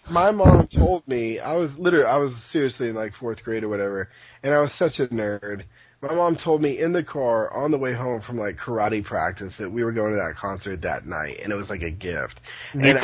my 0.09 0.31
mom 0.31 0.67
told 0.67 1.07
me 1.07 1.39
I 1.39 1.55
was 1.55 1.77
literally 1.77 2.05
I 2.05 2.17
was 2.17 2.35
seriously 2.35 2.89
in 2.89 2.95
like 2.95 3.15
fourth 3.15 3.43
grade 3.43 3.63
or 3.63 3.69
whatever, 3.69 4.09
and 4.43 4.53
I 4.53 4.59
was 4.59 4.73
such 4.73 4.99
a 4.99 5.07
nerd. 5.07 5.63
My 6.01 6.13
mom 6.13 6.35
told 6.35 6.61
me 6.61 6.77
in 6.77 6.91
the 6.91 7.03
car 7.03 7.51
on 7.51 7.71
the 7.71 7.77
way 7.79 7.93
home 7.93 8.21
from 8.21 8.37
like 8.37 8.57
karate 8.57 9.03
practice 9.03 9.57
that 9.57 9.71
we 9.71 9.83
were 9.83 9.91
going 9.91 10.11
to 10.11 10.17
that 10.17 10.35
concert 10.35 10.81
that 10.81 11.07
night, 11.07 11.39
and 11.41 11.51
it 11.51 11.55
was 11.55 11.69
like 11.69 11.81
a 11.81 11.89
gift. 11.89 12.41
And 12.73 12.99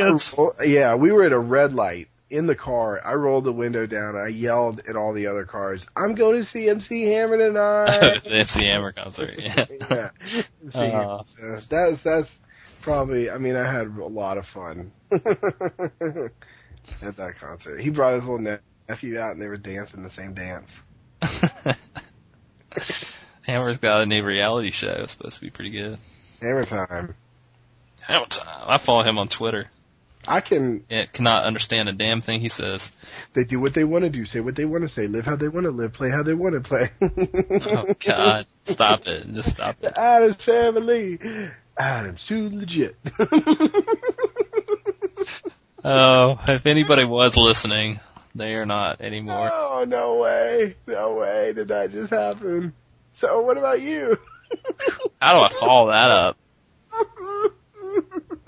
I, 0.59 0.63
yeah, 0.63 0.95
we 0.95 1.11
were 1.11 1.23
at 1.23 1.31
a 1.31 1.39
red 1.39 1.73
light 1.73 2.09
in 2.31 2.47
the 2.47 2.55
car. 2.55 3.05
I 3.05 3.13
rolled 3.15 3.43
the 3.43 3.51
window 3.51 3.85
down. 3.85 4.15
I 4.15 4.27
yelled 4.29 4.79
at 4.87 4.95
all 4.95 5.13
the 5.13 5.27
other 5.27 5.45
cars, 5.45 5.85
"I'm 5.95 6.15
going 6.15 6.39
to 6.39 6.45
see 6.45 6.69
MC 6.69 7.03
Hammer 7.07 7.37
tonight!" 7.37 8.19
the 8.23 8.31
MC 8.31 8.65
Hammer 8.65 8.93
concert. 8.93 9.35
Yeah. 9.37 9.65
yeah, 9.91 10.09
Uh. 10.73 11.23
So 11.23 11.57
that's 11.69 12.01
that's 12.01 12.29
probably. 12.81 13.29
I 13.29 13.37
mean, 13.37 13.55
I 13.57 13.69
had 13.71 13.87
a 13.87 14.07
lot 14.07 14.37
of 14.37 14.47
fun 14.47 14.93
at 15.11 15.21
that 17.01 17.35
concert. 17.39 17.81
He 17.81 17.89
brought 17.89 18.15
his 18.15 18.23
little 18.23 18.57
nephew 18.87 19.19
out, 19.19 19.33
and 19.33 19.41
they 19.41 19.47
were 19.47 19.57
dancing 19.57 20.03
the 20.03 20.09
same 20.09 20.33
dance. 20.33 20.69
Hammer's 23.41 23.77
got 23.79 24.01
a 24.01 24.05
new 24.05 24.23
reality 24.23 24.71
show. 24.71 24.95
It's 24.99 25.11
supposed 25.11 25.35
to 25.35 25.41
be 25.41 25.49
pretty 25.49 25.71
good. 25.71 25.99
Hammer 26.39 26.63
time. 26.65 27.15
Hammer 28.01 28.25
time. 28.27 28.63
I 28.67 28.77
follow 28.77 29.03
him 29.03 29.17
on 29.17 29.27
Twitter. 29.27 29.69
I 30.31 30.39
can. 30.41 30.85
Yeah, 30.89 31.05
cannot 31.05 31.43
understand 31.43 31.89
a 31.89 31.93
damn 31.93 32.21
thing 32.21 32.39
he 32.39 32.47
says. 32.49 32.91
They 33.33 33.43
do 33.43 33.59
what 33.59 33.73
they 33.73 33.83
want 33.83 34.05
to 34.05 34.09
do, 34.09 34.25
say 34.25 34.39
what 34.39 34.55
they 34.55 34.63
want 34.65 34.83
to 34.83 34.87
say, 34.87 35.07
live 35.07 35.25
how 35.25 35.35
they 35.35 35.49
want 35.49 35.65
to 35.65 35.71
live, 35.71 35.91
play 35.91 36.09
how 36.09 36.23
they 36.23 36.33
want 36.33 36.55
to 36.55 36.61
play. 36.61 36.89
Oh 37.01 37.93
God, 37.99 38.47
stop 38.65 39.07
it! 39.07 39.31
Just 39.33 39.51
stop 39.51 39.75
it. 39.77 39.93
The 39.93 39.99
Addams 39.99 40.35
family. 40.37 41.19
Adams 41.77 42.23
too 42.23 42.49
legit. 42.49 42.95
Oh, 45.83 46.37
if 46.47 46.67
anybody 46.67 47.05
was 47.05 47.35
listening, 47.35 47.99
they 48.35 48.53
are 48.53 48.67
not 48.67 49.01
anymore. 49.01 49.49
oh 49.51 49.83
no 49.87 50.17
way, 50.17 50.75
no 50.85 51.15
way 51.15 51.53
did 51.53 51.69
that 51.69 51.91
just 51.91 52.11
happen. 52.11 52.73
So 53.19 53.41
what 53.41 53.57
about 53.57 53.81
you? 53.81 54.15
How 55.19 55.39
do 55.39 55.45
I 55.45 55.49
follow 55.59 55.87
that 55.87 56.11
up? 56.11 56.37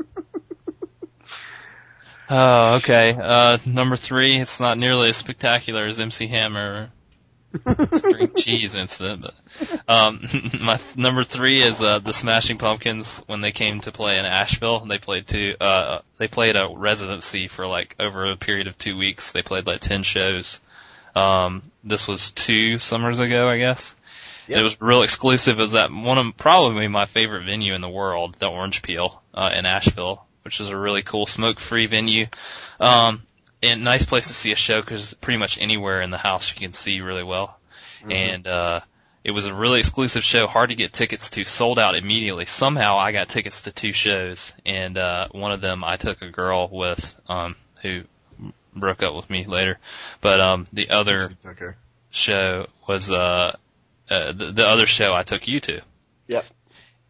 Oh, 2.29 2.75
okay. 2.75 3.13
Uh, 3.13 3.57
number 3.65 3.95
three, 3.95 4.39
it's 4.39 4.59
not 4.59 4.77
nearly 4.77 5.09
as 5.09 5.17
spectacular 5.17 5.85
as 5.87 5.99
MC 5.99 6.27
Hammer 6.27 6.89
string 7.93 8.31
cheese 8.35 8.75
incident, 8.75 9.21
but, 9.21 9.83
um, 9.87 10.21
my 10.61 10.79
number 10.95 11.23
three 11.23 11.61
is, 11.61 11.81
uh, 11.81 11.99
the 11.99 12.13
Smashing 12.13 12.57
Pumpkins 12.57 13.21
when 13.27 13.41
they 13.41 13.51
came 13.51 13.81
to 13.81 13.91
play 13.91 14.17
in 14.17 14.25
Asheville. 14.25 14.85
They 14.85 14.97
played 14.97 15.27
two, 15.27 15.55
uh, 15.59 15.99
they 16.17 16.27
played 16.27 16.55
a 16.55 16.73
residency 16.75 17.47
for 17.47 17.67
like 17.67 17.95
over 17.99 18.25
a 18.31 18.37
period 18.37 18.67
of 18.67 18.77
two 18.77 18.97
weeks. 18.97 19.31
They 19.31 19.43
played 19.43 19.67
like 19.67 19.81
10 19.81 20.03
shows. 20.03 20.59
Um, 21.15 21.61
this 21.83 22.07
was 22.07 22.31
two 22.31 22.79
summers 22.79 23.19
ago, 23.19 23.47
I 23.47 23.59
guess. 23.59 23.95
Yep. 24.47 24.59
It 24.59 24.63
was 24.63 24.81
real 24.81 25.03
exclusive. 25.03 25.57
It 25.59 25.61
was 25.61 25.75
at 25.75 25.91
one 25.91 26.17
of 26.17 26.37
probably 26.37 26.87
my 26.87 27.05
favorite 27.05 27.45
venue 27.45 27.73
in 27.73 27.81
the 27.81 27.89
world, 27.89 28.35
the 28.39 28.47
Orange 28.47 28.81
Peel, 28.81 29.21
uh, 29.33 29.49
in 29.55 29.65
Asheville, 29.65 30.25
which 30.43 30.59
is 30.59 30.69
a 30.69 30.77
really 30.77 31.01
cool 31.01 31.25
smoke-free 31.25 31.87
venue. 31.87 32.27
Um, 32.79 33.23
and 33.61 33.83
nice 33.83 34.05
place 34.05 34.27
to 34.27 34.33
see 34.33 34.51
a 34.51 34.57
show 34.57 34.81
because 34.81 35.13
pretty 35.15 35.37
much 35.37 35.59
anywhere 35.59 36.01
in 36.01 36.11
the 36.11 36.17
house 36.17 36.53
you 36.53 36.59
can 36.59 36.73
see 36.73 36.99
really 36.99 37.23
well. 37.23 37.57
And, 38.09 38.47
uh, 38.47 38.81
it 39.23 39.31
was 39.31 39.45
a 39.45 39.55
really 39.55 39.79
exclusive 39.79 40.23
show, 40.23 40.47
hard 40.47 40.69
to 40.69 40.75
get 40.75 40.91
tickets 40.91 41.29
to, 41.31 41.45
sold 41.45 41.79
out 41.79 41.95
immediately. 41.95 42.45
Somehow 42.45 42.97
I 42.97 43.13
got 43.13 43.29
tickets 43.29 43.61
to 43.61 43.71
two 43.71 43.93
shows 43.93 44.53
and, 44.65 44.97
uh, 44.97 45.29
one 45.31 45.53
of 45.53 45.61
them 45.61 45.83
I 45.83 45.95
took 45.95 46.21
a 46.21 46.29
girl 46.29 46.69
with, 46.69 47.15
um, 47.29 47.55
who 47.81 48.01
broke 48.75 49.01
up 49.01 49.15
with 49.15 49.29
me 49.29 49.45
later. 49.45 49.79
But, 50.19 50.41
um, 50.41 50.67
the 50.73 50.89
other 50.89 51.31
show 52.11 52.67
was 52.87 53.11
uh, 53.11 53.55
uh 54.09 54.31
the, 54.33 54.51
the 54.51 54.65
other 54.65 54.85
show 54.85 55.13
I 55.13 55.23
took 55.23 55.47
you 55.47 55.61
to. 55.61 55.81
Yep. 56.27 56.45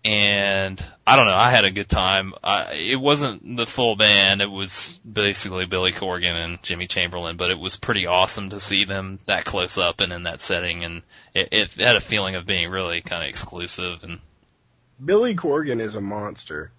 And 0.06 0.84
I 1.08 1.16
don't 1.16 1.28
know, 1.28 1.34
I 1.36 1.50
had 1.52 1.64
a 1.64 1.72
good 1.72 1.88
time. 1.88 2.34
I, 2.44 2.74
it 2.74 3.00
wasn't 3.00 3.56
the 3.56 3.66
full 3.66 3.96
band, 3.96 4.42
it 4.42 4.52
was 4.52 5.00
basically 5.10 5.66
Billy 5.66 5.94
Corgan 5.94 6.36
and 6.36 6.62
Jimmy 6.62 6.88
Chamberlin, 6.88 7.38
but 7.38 7.50
it 7.52 7.58
was 7.60 7.78
pretty 7.78 8.06
awesome 8.06 8.50
to 8.50 8.60
see 8.60 8.84
them 8.84 9.20
that 9.28 9.46
close 9.46 9.78
up 9.78 10.02
and 10.02 10.12
in 10.12 10.24
that 10.24 10.42
setting 10.42 10.84
and 10.84 11.04
it, 11.34 11.50
it 11.54 11.72
had 11.74 11.96
a 11.96 12.02
feeling 12.02 12.36
of 12.36 12.46
being 12.46 12.70
really 12.70 13.02
kind 13.02 13.24
of 13.24 13.30
exclusive 13.30 14.04
and 14.04 14.20
Billy 15.04 15.36
Corgan 15.36 15.80
is 15.82 15.96
a 15.96 16.02
monster. 16.02 16.72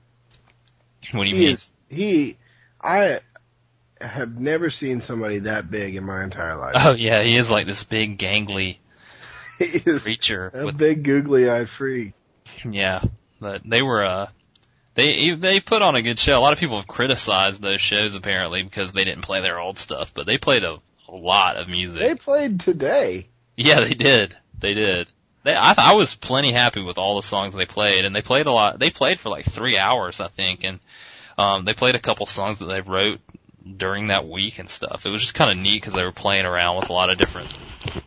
what 1.13 1.25
do 1.25 1.31
you 1.31 1.37
He 1.37 1.45
mean? 1.47 1.53
is 1.53 1.73
he 1.89 2.39
I 2.81 3.21
have 4.01 4.39
never 4.39 4.71
seen 4.71 5.01
somebody 5.03 5.41
that 5.41 5.71
big 5.71 5.97
in 5.97 6.05
my 6.05 6.23
entire 6.25 6.57
life. 6.57 6.77
Oh 6.77 6.93
yeah, 6.93 7.23
he 7.23 7.37
is 7.37 7.51
like 7.51 7.67
this 7.67 7.85
big 7.85 8.19
gangly 8.19 8.79
he 9.59 9.83
is 9.87 10.03
creature 10.03 10.53
a 10.53 10.65
with 10.65 10.77
big 10.77 11.03
googly 11.05 11.49
eyed 11.49 11.69
freak. 11.71 12.15
Yeah, 12.65 13.03
but 13.41 13.63
they 13.65 13.83
were 13.83 14.05
uh 14.05 14.27
they 14.95 15.35
they 15.35 15.61
put 15.61 15.83
on 15.83 15.97
a 15.97 16.03
good 16.03 16.19
show. 16.19 16.39
A 16.39 16.41
lot 16.41 16.53
of 16.53 16.59
people 16.59 16.77
have 16.77 16.87
criticized 16.87 17.61
those 17.61 17.81
shows 17.81 18.15
apparently 18.15 18.63
because 18.63 18.93
they 18.93 19.05
didn't 19.05 19.23
play 19.23 19.41
their 19.41 19.59
old 19.59 19.79
stuff, 19.79 20.13
but 20.15 20.27
they 20.27 20.39
played 20.39 20.63
a, 20.65 20.79
a 21.09 21.15
lot 21.15 21.57
of 21.57 21.69
music. 21.69 22.01
They 22.01 22.15
played 22.15 22.61
today. 22.61 23.27
yeah, 23.57 23.81
they 23.81 23.95
did. 23.95 24.37
They 24.59 24.75
did. 24.75 25.11
They 25.43 25.55
I 25.55 25.75
I 25.77 25.95
was 25.95 26.15
plenty 26.15 26.53
happy 26.53 26.83
with 26.83 26.97
all 26.99 27.17
the 27.17 27.27
songs 27.27 27.55
they 27.55 27.67
played 27.67 28.05
and 28.05 28.15
they 28.15 28.23
played 28.23 28.47
a 28.47 28.53
lot. 28.53 28.79
They 28.79 28.91
played 28.91 29.19
for 29.19 29.31
like 29.31 29.45
3 29.45 29.79
hours 29.79 30.21
I 30.21 30.29
think 30.29 30.65
and 30.65 30.81
um 31.37 31.65
they 31.65 31.75
played 31.75 31.97
a 31.97 32.01
couple 32.01 32.27
songs 32.27 32.61
that 32.61 32.67
they 32.67 32.81
wrote 32.81 33.21
during 33.77 34.09
that 34.09 34.29
week 34.29 34.59
and 34.59 34.69
stuff. 34.69 35.07
It 35.07 35.11
was 35.11 35.23
just 35.23 35.35
kind 35.35 35.51
of 35.51 35.57
neat 35.59 35.81
because 35.81 35.95
they 35.95 36.05
were 36.05 36.13
playing 36.13 36.45
around 36.47 36.77
with 36.77 36.89
a 36.91 36.93
lot 36.93 37.11
of 37.11 37.19
different 37.19 37.57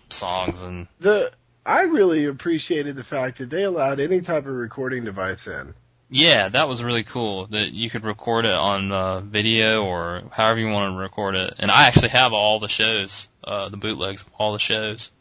songs 0.10 0.62
and 0.62 0.88
The 1.00 1.32
I 1.68 1.82
really 1.82 2.26
appreciated 2.26 2.96
the 2.96 3.04
fact 3.04 3.40
that 3.40 3.50
they 3.50 3.64
allowed 3.64 4.00
any 4.00 4.22
type 4.22 4.46
of 4.46 4.54
recording 4.54 5.04
device 5.04 5.46
in. 5.46 5.74
Yeah, 6.10 6.48
that 6.48 6.70
was 6.70 6.82
really 6.82 7.04
cool 7.04 7.48
that 7.48 7.74
you 7.74 7.90
could 7.90 8.06
record 8.06 8.46
it 8.46 8.56
on 8.56 8.94
uh, 8.94 9.20
video 9.20 9.84
or 9.84 10.24
however 10.32 10.62
you 10.62 10.70
want 10.70 10.94
to 10.94 10.98
record 10.98 11.36
it. 11.36 11.56
And 11.60 11.70
I 11.70 11.88
actually 11.88 12.10
have 12.10 12.32
all 12.32 12.62
the 12.62 12.70
shows, 12.70 13.28
uh, 13.44 13.68
the 13.68 13.76
bootlegs, 13.76 14.22
of 14.22 14.30
all 14.40 14.54
the 14.54 14.60
shows. 14.60 15.12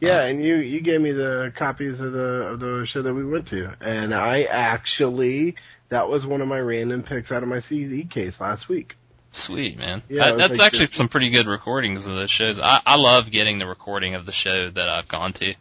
Yeah, 0.00 0.22
and 0.22 0.42
you 0.42 0.56
you 0.56 0.80
gave 0.80 1.00
me 1.00 1.12
the 1.12 1.52
copies 1.54 2.00
of 2.00 2.12
the 2.12 2.48
of 2.48 2.60
the 2.60 2.84
show 2.84 3.02
that 3.02 3.14
we 3.14 3.24
went 3.24 3.46
to, 3.48 3.72
and 3.80 4.12
I 4.12 4.42
actually 4.42 5.54
that 5.88 6.08
was 6.08 6.26
one 6.26 6.40
of 6.40 6.48
my 6.48 6.58
random 6.58 7.04
picks 7.04 7.30
out 7.30 7.44
of 7.44 7.48
my 7.48 7.60
CD 7.60 8.04
case 8.04 8.40
last 8.40 8.68
week. 8.68 8.96
Sweet 9.36 9.76
man. 9.78 10.02
Yeah, 10.08 10.30
was 10.30 10.38
that's 10.38 10.58
like 10.58 10.68
actually 10.68 10.86
some 10.94 11.08
pretty 11.08 11.30
good 11.30 11.46
recordings 11.46 12.06
of 12.06 12.16
the 12.16 12.26
shows. 12.26 12.58
I, 12.60 12.80
I 12.86 12.96
love 12.96 13.30
getting 13.30 13.58
the 13.58 13.66
recording 13.66 14.14
of 14.14 14.24
the 14.24 14.32
show 14.32 14.70
that 14.70 14.88
I've 14.88 15.08
gone 15.08 15.32
to. 15.34 15.54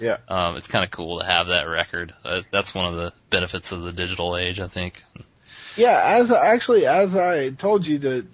Yeah. 0.00 0.16
Um, 0.28 0.56
it's 0.56 0.66
kind 0.66 0.84
of 0.84 0.90
cool 0.90 1.20
to 1.20 1.26
have 1.26 1.48
that 1.48 1.64
record. 1.64 2.12
Uh, 2.24 2.40
that's 2.50 2.74
one 2.74 2.86
of 2.86 2.96
the 2.96 3.12
benefits 3.28 3.70
of 3.70 3.82
the 3.82 3.92
digital 3.92 4.36
age, 4.36 4.58
I 4.58 4.66
think. 4.66 5.04
Yeah, 5.76 6.00
as 6.02 6.32
actually 6.32 6.86
as 6.86 7.14
I 7.14 7.50
told 7.50 7.86
you 7.86 7.98
that 7.98 8.26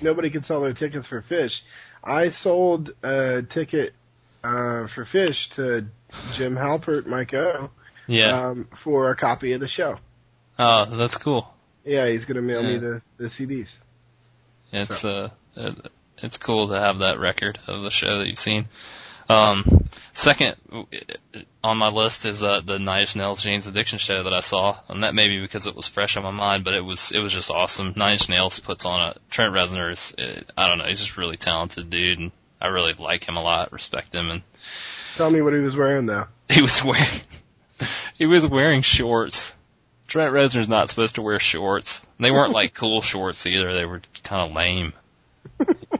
nobody 0.00 0.30
could 0.30 0.44
sell 0.46 0.60
their 0.60 0.74
tickets 0.74 1.06
for 1.08 1.20
Phish, 1.22 1.62
I 2.04 2.30
sold 2.30 2.92
a 3.02 3.42
ticket 3.42 3.92
uh, 4.44 4.86
for 4.86 5.04
Phish 5.04 5.48
to 5.56 5.86
Jim 6.34 6.54
Halpert, 6.54 7.06
Mike 7.06 7.34
O, 7.34 7.70
Yeah. 8.06 8.48
um, 8.50 8.68
for 8.76 9.10
a 9.10 9.16
copy 9.16 9.52
of 9.54 9.60
the 9.60 9.68
show. 9.68 9.96
oh, 10.58 10.84
that's 10.84 11.16
cool. 11.18 11.50
Yeah, 11.84 12.06
he's 12.08 12.24
gonna 12.24 12.40
mail 12.42 12.62
me 12.62 12.78
the 12.78 13.02
the 13.16 13.26
CDs. 13.26 13.68
It's 14.74 15.04
uh, 15.04 15.30
it, 15.56 15.92
it's 16.18 16.36
cool 16.38 16.68
to 16.68 16.78
have 16.78 16.98
that 16.98 17.18
record 17.18 17.58
of 17.66 17.82
the 17.82 17.90
show 17.90 18.18
that 18.18 18.26
you've 18.26 18.38
seen. 18.38 18.66
Um, 19.28 19.64
second 20.12 20.56
on 21.62 21.78
my 21.78 21.88
list 21.88 22.26
is 22.26 22.42
uh, 22.42 22.60
the 22.62 22.78
Nine 22.78 23.06
Nails 23.16 23.42
Jane's 23.42 23.66
Addiction 23.66 23.98
show 23.98 24.22
that 24.22 24.34
I 24.34 24.40
saw, 24.40 24.78
and 24.88 25.02
that 25.02 25.14
may 25.14 25.28
be 25.28 25.40
because 25.40 25.66
it 25.66 25.74
was 25.74 25.86
fresh 25.86 26.16
on 26.18 26.24
my 26.24 26.30
mind, 26.30 26.64
but 26.64 26.74
it 26.74 26.82
was 26.82 27.10
it 27.12 27.20
was 27.20 27.32
just 27.32 27.50
awesome. 27.50 27.94
Nine 27.96 28.18
Nails 28.28 28.58
puts 28.58 28.84
on 28.84 29.00
a 29.00 29.16
Trent 29.30 29.54
Reznor 29.54 29.92
is 29.92 30.14
uh, 30.18 30.42
I 30.56 30.68
don't 30.68 30.78
know 30.78 30.84
he's 30.84 31.00
just 31.00 31.16
a 31.16 31.20
really 31.20 31.38
talented 31.38 31.88
dude, 31.88 32.18
and 32.18 32.32
I 32.60 32.68
really 32.68 32.92
like 32.92 33.24
him 33.24 33.36
a 33.36 33.42
lot, 33.42 33.72
respect 33.72 34.14
him, 34.14 34.30
and 34.30 34.42
Tell 35.16 35.30
me 35.30 35.40
what 35.40 35.54
he 35.54 35.60
was 35.60 35.76
wearing 35.76 36.06
though. 36.06 36.26
he 36.50 36.60
was 36.60 36.84
wearing 36.84 37.20
he 38.18 38.26
was 38.26 38.46
wearing 38.46 38.82
shorts. 38.82 39.53
Trent 40.08 40.32
Reznor's 40.32 40.68
not 40.68 40.90
supposed 40.90 41.16
to 41.16 41.22
wear 41.22 41.38
shorts. 41.38 42.04
They 42.20 42.30
weren't 42.30 42.52
like 42.52 42.74
cool 42.74 43.02
shorts 43.02 43.46
either. 43.46 43.74
They 43.74 43.84
were 43.84 44.02
kind 44.22 44.48
of 44.50 44.56
lame. 44.56 44.92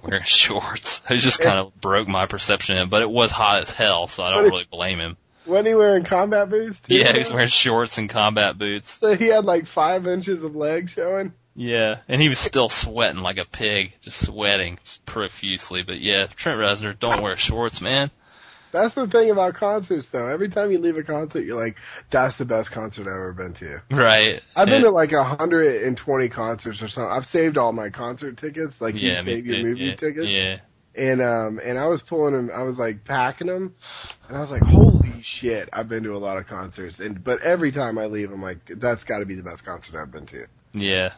wearing 0.02 0.22
shorts. 0.24 1.00
It 1.10 1.16
just 1.16 1.40
kind 1.40 1.58
of 1.58 1.78
broke 1.80 2.08
my 2.08 2.26
perception 2.26 2.76
of 2.78 2.88
it, 2.88 2.90
but 2.90 3.02
it 3.02 3.10
was 3.10 3.30
hot 3.30 3.62
as 3.62 3.70
hell, 3.70 4.08
so 4.08 4.22
I 4.22 4.30
don't 4.30 4.44
really 4.44 4.66
blame 4.70 4.98
him. 4.98 5.16
Wasn't 5.46 5.66
he 5.66 5.74
wearing 5.74 6.04
combat 6.04 6.48
boots? 6.48 6.80
too, 6.80 6.96
Yeah, 6.96 7.12
he 7.12 7.18
was 7.18 7.32
wearing 7.32 7.48
shorts 7.48 7.98
and 7.98 8.08
combat 8.08 8.58
boots. 8.58 8.98
So 8.98 9.14
he 9.14 9.26
had 9.26 9.44
like 9.44 9.66
five 9.66 10.06
inches 10.06 10.42
of 10.42 10.56
leg 10.56 10.88
showing. 10.88 11.32
Yeah, 11.54 11.98
and 12.08 12.20
he 12.20 12.28
was 12.28 12.38
still 12.38 12.68
sweating 12.68 13.22
like 13.22 13.38
a 13.38 13.44
pig, 13.44 13.92
just 14.00 14.26
sweating 14.26 14.78
profusely. 15.06 15.82
But 15.82 16.00
yeah, 16.00 16.26
Trent 16.26 16.58
Reznor, 16.58 16.98
don't 16.98 17.22
wear 17.22 17.36
shorts, 17.36 17.80
man. 17.80 18.10
That's 18.74 18.92
the 18.94 19.06
thing 19.06 19.30
about 19.30 19.54
concerts, 19.54 20.08
though. 20.10 20.26
Every 20.26 20.48
time 20.48 20.72
you 20.72 20.78
leave 20.80 20.96
a 20.96 21.04
concert, 21.04 21.44
you're 21.44 21.58
like, 21.60 21.76
"That's 22.10 22.36
the 22.36 22.44
best 22.44 22.72
concert 22.72 23.02
I've 23.02 23.14
ever 23.14 23.32
been 23.32 23.54
to." 23.54 23.82
Right. 23.88 24.42
I've 24.56 24.66
been 24.66 24.76
And- 24.76 24.84
to 24.86 24.90
like 24.90 25.12
120 25.12 26.28
concerts 26.28 26.82
or 26.82 26.88
something. 26.88 27.12
I've 27.12 27.26
saved 27.26 27.56
all 27.56 27.72
my 27.72 27.90
concert 27.90 28.36
tickets, 28.36 28.80
like 28.80 28.96
you 28.96 29.10
yeah, 29.10 29.22
me 29.22 29.36
save 29.36 29.46
your 29.46 29.62
movie 29.62 29.84
yeah, 29.84 29.94
tickets. 29.94 30.26
Yeah. 30.28 30.58
And 30.96 31.22
um, 31.22 31.60
and 31.64 31.78
I 31.78 31.86
was 31.86 32.02
pulling 32.02 32.34
them. 32.34 32.50
I 32.52 32.64
was 32.64 32.76
like 32.76 33.04
packing 33.04 33.46
them, 33.46 33.74
and 34.28 34.36
I 34.36 34.40
was 34.40 34.50
like, 34.50 34.62
"Holy 34.62 35.22
shit!" 35.22 35.68
I've 35.72 35.88
been 35.88 36.02
to 36.04 36.16
a 36.16 36.18
lot 36.18 36.36
of 36.38 36.46
concerts, 36.48 36.98
and 36.98 37.22
but 37.22 37.42
every 37.42 37.70
time 37.72 37.96
I 37.98 38.06
leave, 38.06 38.32
I'm 38.32 38.42
like, 38.42 38.58
"That's 38.76 39.04
got 39.04 39.18
to 39.20 39.24
be 39.26 39.34
the 39.36 39.42
best 39.42 39.64
concert 39.64 40.00
I've 40.00 40.10
been 40.12 40.26
to." 40.26 40.46
Yeah, 40.72 41.12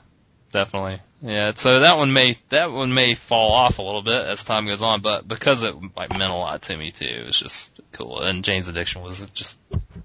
definitely. 0.53 1.01
Yeah, 1.23 1.53
so 1.55 1.81
that 1.81 1.97
one 1.97 2.13
may 2.13 2.37
that 2.51 2.71
one 2.73 2.93
may 2.93 3.15
fall 3.15 3.53
off 3.53 3.79
a 3.79 3.83
little 3.83 4.03
bit 4.03 4.17
as 4.27 4.43
time 4.45 4.67
goes 4.67 4.83
on, 4.83 5.01
but 5.01 5.27
because 5.27 5.63
it 5.63 5.75
like 5.97 6.11
meant 6.11 6.31
a 6.31 6.35
lot 6.35 6.63
to 6.63 6.77
me 6.77 6.91
too, 6.93 7.07
it 7.07 7.27
was 7.27 7.39
just 7.39 7.81
cool. 7.93 8.21
And 8.21 8.45
Jane's 8.45 8.69
Addiction 8.69 9.03
was 9.03 9.21
just 9.31 9.59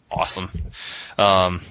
awesome. 0.09 0.49
Um, 1.17 1.61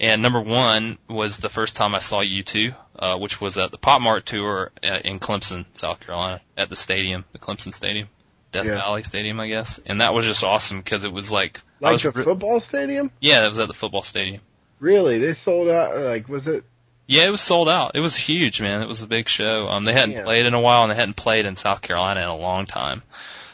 and 0.00 0.22
number 0.22 0.40
one 0.40 0.98
was 1.08 1.38
the 1.38 1.48
first 1.48 1.76
time 1.76 1.94
I 1.94 2.00
saw 2.00 2.20
U2, 2.20 2.74
uh, 2.98 3.16
which 3.18 3.40
was 3.40 3.58
at 3.58 3.70
the 3.70 3.78
PopMart 3.78 4.24
tour 4.24 4.72
uh, 4.82 4.98
in 5.04 5.20
Clemson, 5.20 5.66
South 5.74 6.00
Carolina, 6.00 6.40
at 6.56 6.68
the 6.68 6.76
stadium, 6.76 7.24
the 7.32 7.38
Clemson 7.38 7.72
Stadium, 7.72 8.08
Death 8.50 8.66
Yeah. 8.66 8.74
Valley 8.74 9.04
Stadium, 9.04 9.38
I 9.38 9.46
guess. 9.48 9.80
And 9.86 10.00
that 10.00 10.12
was 10.12 10.26
just 10.26 10.42
awesome 10.42 10.78
because 10.78 11.04
it 11.04 11.12
was 11.12 11.30
like, 11.30 11.60
I 11.80 11.92
Like 11.92 11.92
was 11.92 12.02
the 12.02 12.12
football 12.24 12.58
stadium? 12.58 13.12
yeah, 13.20 13.46
it 13.46 13.48
was 13.48 13.60
at 13.60 13.68
the 13.68 13.74
football 13.74 14.02
stadium. 14.02 14.40
Really? 14.80 15.18
They 15.20 15.34
sold 15.34 15.68
out? 15.68 15.96
Like, 15.96 16.28
was 16.28 16.48
it? 16.48 16.64
Yeah, 17.06 17.24
it 17.24 17.30
was 17.30 17.40
sold 17.40 17.68
out. 17.68 17.92
It 17.94 18.00
was 18.00 18.16
huge, 18.16 18.60
man. 18.60 18.80
It 18.80 18.88
was 18.88 19.02
a 19.02 19.06
big 19.06 19.28
show. 19.28 19.68
Um, 19.68 19.84
they 19.84 19.92
hadn't 19.92 20.14
Damn. 20.14 20.24
played 20.24 20.46
in 20.46 20.54
a 20.54 20.60
while, 20.60 20.82
and 20.82 20.90
they 20.90 20.96
hadn't 20.96 21.16
played 21.16 21.44
in 21.44 21.54
South 21.54 21.82
Carolina 21.82 22.20
in 22.20 22.28
a 22.28 22.36
long 22.36 22.64
time. 22.64 23.02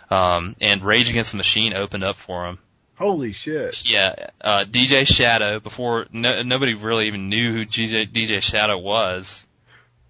Um, 0.09 0.55
and 0.61 0.83
Rage 0.83 1.11
Against 1.11 1.33
the 1.33 1.37
Machine 1.37 1.75
opened 1.75 2.05
up 2.05 2.17
for 2.17 2.47
them. 2.47 2.59
Holy 2.97 3.33
shit! 3.33 3.89
Yeah, 3.89 4.29
uh, 4.41 4.65
DJ 4.65 5.07
Shadow. 5.07 5.59
Before 5.59 6.07
no, 6.13 6.43
nobody 6.43 6.75
really 6.75 7.07
even 7.07 7.29
knew 7.29 7.53
who 7.53 7.65
DJ, 7.65 8.07
DJ 8.07 8.43
Shadow 8.43 8.79
was. 8.79 9.47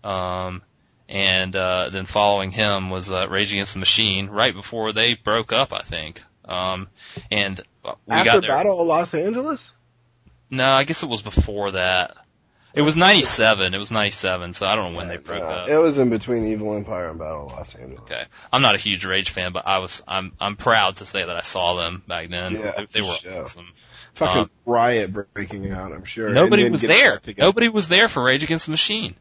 Um, 0.03 0.63
and 1.09 1.55
uh, 1.55 1.91
then 1.91 2.07
following 2.07 2.51
him 2.51 2.91
was 2.91 3.13
uh, 3.13 3.29
Rage 3.29 3.53
Against 3.53 3.75
the 3.75 3.79
Machine. 3.79 4.29
Right 4.29 4.55
before 4.55 4.93
they 4.93 5.15
broke 5.15 5.53
up, 5.53 5.73
I 5.73 5.83
think. 5.83 6.21
Um, 6.45 6.89
and 7.31 7.61
uh, 7.85 7.95
we 8.07 8.15
After 8.15 8.33
got 8.33 8.41
there. 8.43 8.51
Battle 8.51 8.81
of 8.81 8.87
Los 8.87 9.15
Angeles? 9.15 9.71
No, 10.51 10.69
I 10.69 10.85
guess 10.85 11.03
it 11.03 11.09
was 11.09 11.23
before 11.23 11.73
that. 11.73 12.17
It 12.75 12.83
was 12.83 12.97
'97. 12.97 13.75
It 13.75 13.79
was 13.79 13.91
'97, 13.91 14.53
so 14.53 14.67
I 14.67 14.77
don't 14.77 14.93
know 14.93 14.99
when 14.99 15.09
they 15.09 15.17
broke 15.17 15.41
No, 15.43 15.49
up. 15.49 15.69
It 15.69 15.77
was 15.79 15.99
in 15.99 16.09
between 16.11 16.47
Evil 16.47 16.75
Empire 16.77 17.11
and 17.11 17.19
Battle 17.19 17.47
of 17.47 17.53
Los 17.53 17.75
Angeles. 17.75 18.01
Okay. 18.03 18.23
I'm 18.53 18.63
not 18.63 18.75
a 18.75 18.79
huge 18.79 19.05
Rage 19.05 19.31
fan, 19.31 19.53
but 19.53 19.67
I 19.67 19.79
was, 19.79 20.03
I'm, 20.07 20.33
I'm 20.41 20.57
proud 20.57 20.97
to 20.97 21.05
say 21.05 21.21
that 21.25 21.37
I 21.37 21.41
saw 21.43 21.77
them 21.77 22.03
back 22.07 22.29
then. 22.31 22.53
Yeah, 22.55 22.73
they, 22.77 22.87
they 22.95 23.01
were 23.01 23.17
sure. 23.21 23.43
awesome. 23.43 23.73
Fucking 24.15 24.43
Um, 24.43 24.51
riot 24.67 25.13
breaking 25.35 25.71
out, 25.73 25.93
I'm 25.93 26.05
sure. 26.05 26.31
Nobody 26.31 26.69
was 26.69 26.83
there. 26.83 27.21
Nobody 27.39 27.69
was 27.69 27.89
there 27.89 28.09
for 28.09 28.23
Rage 28.23 28.43
Against 28.45 28.67
the 28.67 28.73
Machine. 28.73 29.15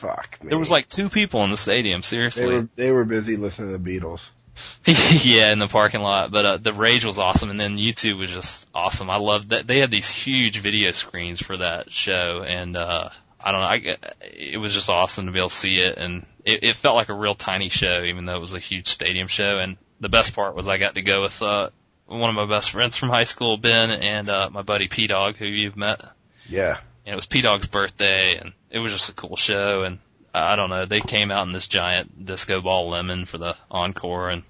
Fuck 0.00 0.38
me. 0.42 0.50
There 0.50 0.58
was 0.58 0.70
like 0.70 0.88
two 0.88 1.08
people 1.08 1.42
in 1.44 1.50
the 1.50 1.56
stadium, 1.56 2.00
they 2.02 2.06
seriously. 2.06 2.46
were 2.46 2.68
they 2.76 2.90
were 2.90 3.04
busy 3.04 3.36
listening 3.36 3.72
to 3.72 3.78
the 3.78 3.90
Beatles. 3.90 4.20
yeah, 4.86 5.52
in 5.52 5.58
the 5.58 5.68
parking 5.68 6.00
lot. 6.00 6.30
But, 6.30 6.46
uh, 6.46 6.56
the 6.56 6.72
Rage 6.72 7.04
was 7.04 7.18
awesome 7.18 7.50
and 7.50 7.60
then 7.60 7.76
U2 7.76 8.18
was 8.18 8.30
just 8.30 8.66
awesome. 8.74 9.10
I 9.10 9.16
loved 9.16 9.50
that. 9.50 9.66
They 9.66 9.78
had 9.78 9.90
these 9.90 10.10
huge 10.10 10.58
video 10.58 10.90
screens 10.92 11.40
for 11.40 11.56
that 11.56 11.90
show 11.90 12.42
and, 12.46 12.76
uh, 12.76 13.10
I 13.40 13.52
don't 13.52 13.60
know, 13.60 13.66
I, 13.66 13.96
it 14.22 14.58
was 14.58 14.74
just 14.74 14.90
awesome 14.90 15.26
to 15.26 15.32
be 15.32 15.38
able 15.38 15.48
to 15.48 15.54
see 15.54 15.76
it 15.76 15.96
and 15.96 16.26
it, 16.44 16.64
it 16.64 16.76
felt 16.76 16.96
like 16.96 17.08
a 17.08 17.14
real 17.14 17.34
tiny 17.34 17.68
show 17.68 18.02
even 18.04 18.24
though 18.24 18.36
it 18.36 18.40
was 18.40 18.54
a 18.54 18.58
huge 18.58 18.88
stadium 18.88 19.28
show 19.28 19.58
and 19.58 19.76
the 20.00 20.08
best 20.08 20.34
part 20.34 20.54
was 20.54 20.68
I 20.68 20.78
got 20.78 20.94
to 20.94 21.02
go 21.02 21.22
with, 21.22 21.42
uh, 21.42 21.70
one 22.06 22.30
of 22.30 22.36
my 22.36 22.46
best 22.46 22.70
friends 22.70 22.96
from 22.96 23.10
high 23.10 23.24
school, 23.24 23.58
Ben, 23.58 23.90
and, 23.90 24.30
uh, 24.30 24.48
my 24.50 24.62
buddy 24.62 24.88
P 24.88 25.06
Dog, 25.06 25.36
who 25.36 25.44
you've 25.46 25.76
met. 25.76 26.00
Yeah. 26.48 26.78
and 27.04 27.12
it 27.12 27.16
was 27.16 27.26
P 27.26 27.42
Dog's 27.42 27.66
birthday, 27.66 28.36
and 28.36 28.54
it 28.70 28.78
was 28.78 28.92
just 28.92 29.10
a 29.10 29.14
cool 29.14 29.36
show. 29.36 29.82
And 29.82 29.98
I 30.34 30.56
don't 30.56 30.70
know, 30.70 30.86
they 30.86 31.00
came 31.00 31.30
out 31.30 31.46
in 31.46 31.52
this 31.52 31.68
giant 31.68 32.24
disco 32.26 32.60
ball 32.60 32.90
lemon 32.90 33.24
for 33.24 33.38
the 33.38 33.56
encore, 33.70 34.28
and 34.30 34.42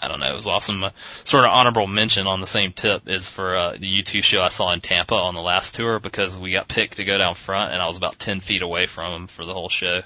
I 0.00 0.08
don't 0.08 0.20
know, 0.20 0.30
it 0.32 0.36
was 0.36 0.46
awesome. 0.46 0.82
Uh, 0.82 0.90
sort 1.24 1.44
of 1.44 1.50
honorable 1.50 1.86
mention 1.86 2.26
on 2.26 2.40
the 2.40 2.46
same 2.46 2.72
tip 2.72 3.02
is 3.06 3.28
for 3.28 3.54
uh, 3.56 3.72
the 3.72 4.02
U2 4.02 4.24
show 4.24 4.40
I 4.40 4.48
saw 4.48 4.72
in 4.72 4.80
Tampa 4.80 5.14
on 5.14 5.34
the 5.34 5.42
last 5.42 5.74
tour 5.74 6.00
because 6.00 6.36
we 6.36 6.52
got 6.52 6.68
picked 6.68 6.96
to 6.96 7.04
go 7.04 7.18
down 7.18 7.34
front, 7.34 7.72
and 7.72 7.82
I 7.82 7.86
was 7.86 7.96
about 7.98 8.18
ten 8.18 8.40
feet 8.40 8.62
away 8.62 8.86
from 8.86 9.12
them 9.12 9.26
for 9.26 9.44
the 9.44 9.52
whole 9.52 9.68
show. 9.68 10.02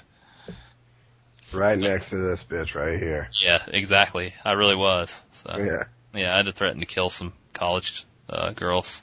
Right 1.53 1.77
next 1.79 2.09
to 2.09 2.17
this 2.17 2.43
bitch 2.43 2.75
right 2.75 2.99
here. 2.99 3.29
Yeah, 3.41 3.63
exactly. 3.67 4.33
I 4.43 4.53
really 4.53 4.75
was. 4.75 5.21
So 5.31 5.55
Yeah. 5.57 5.83
yeah, 6.13 6.33
I 6.33 6.37
had 6.37 6.47
to 6.47 6.51
threaten 6.51 6.79
to 6.81 6.85
kill 6.85 7.09
some 7.09 7.33
college 7.53 8.03
uh, 8.27 8.51
girls. 8.51 9.01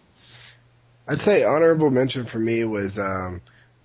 I'd 1.09 1.23
say 1.23 1.44
honorable 1.44 1.91
mention 1.91 2.26
for 2.26 2.39
me 2.39 2.65
was 2.65 2.99
um 2.99 3.41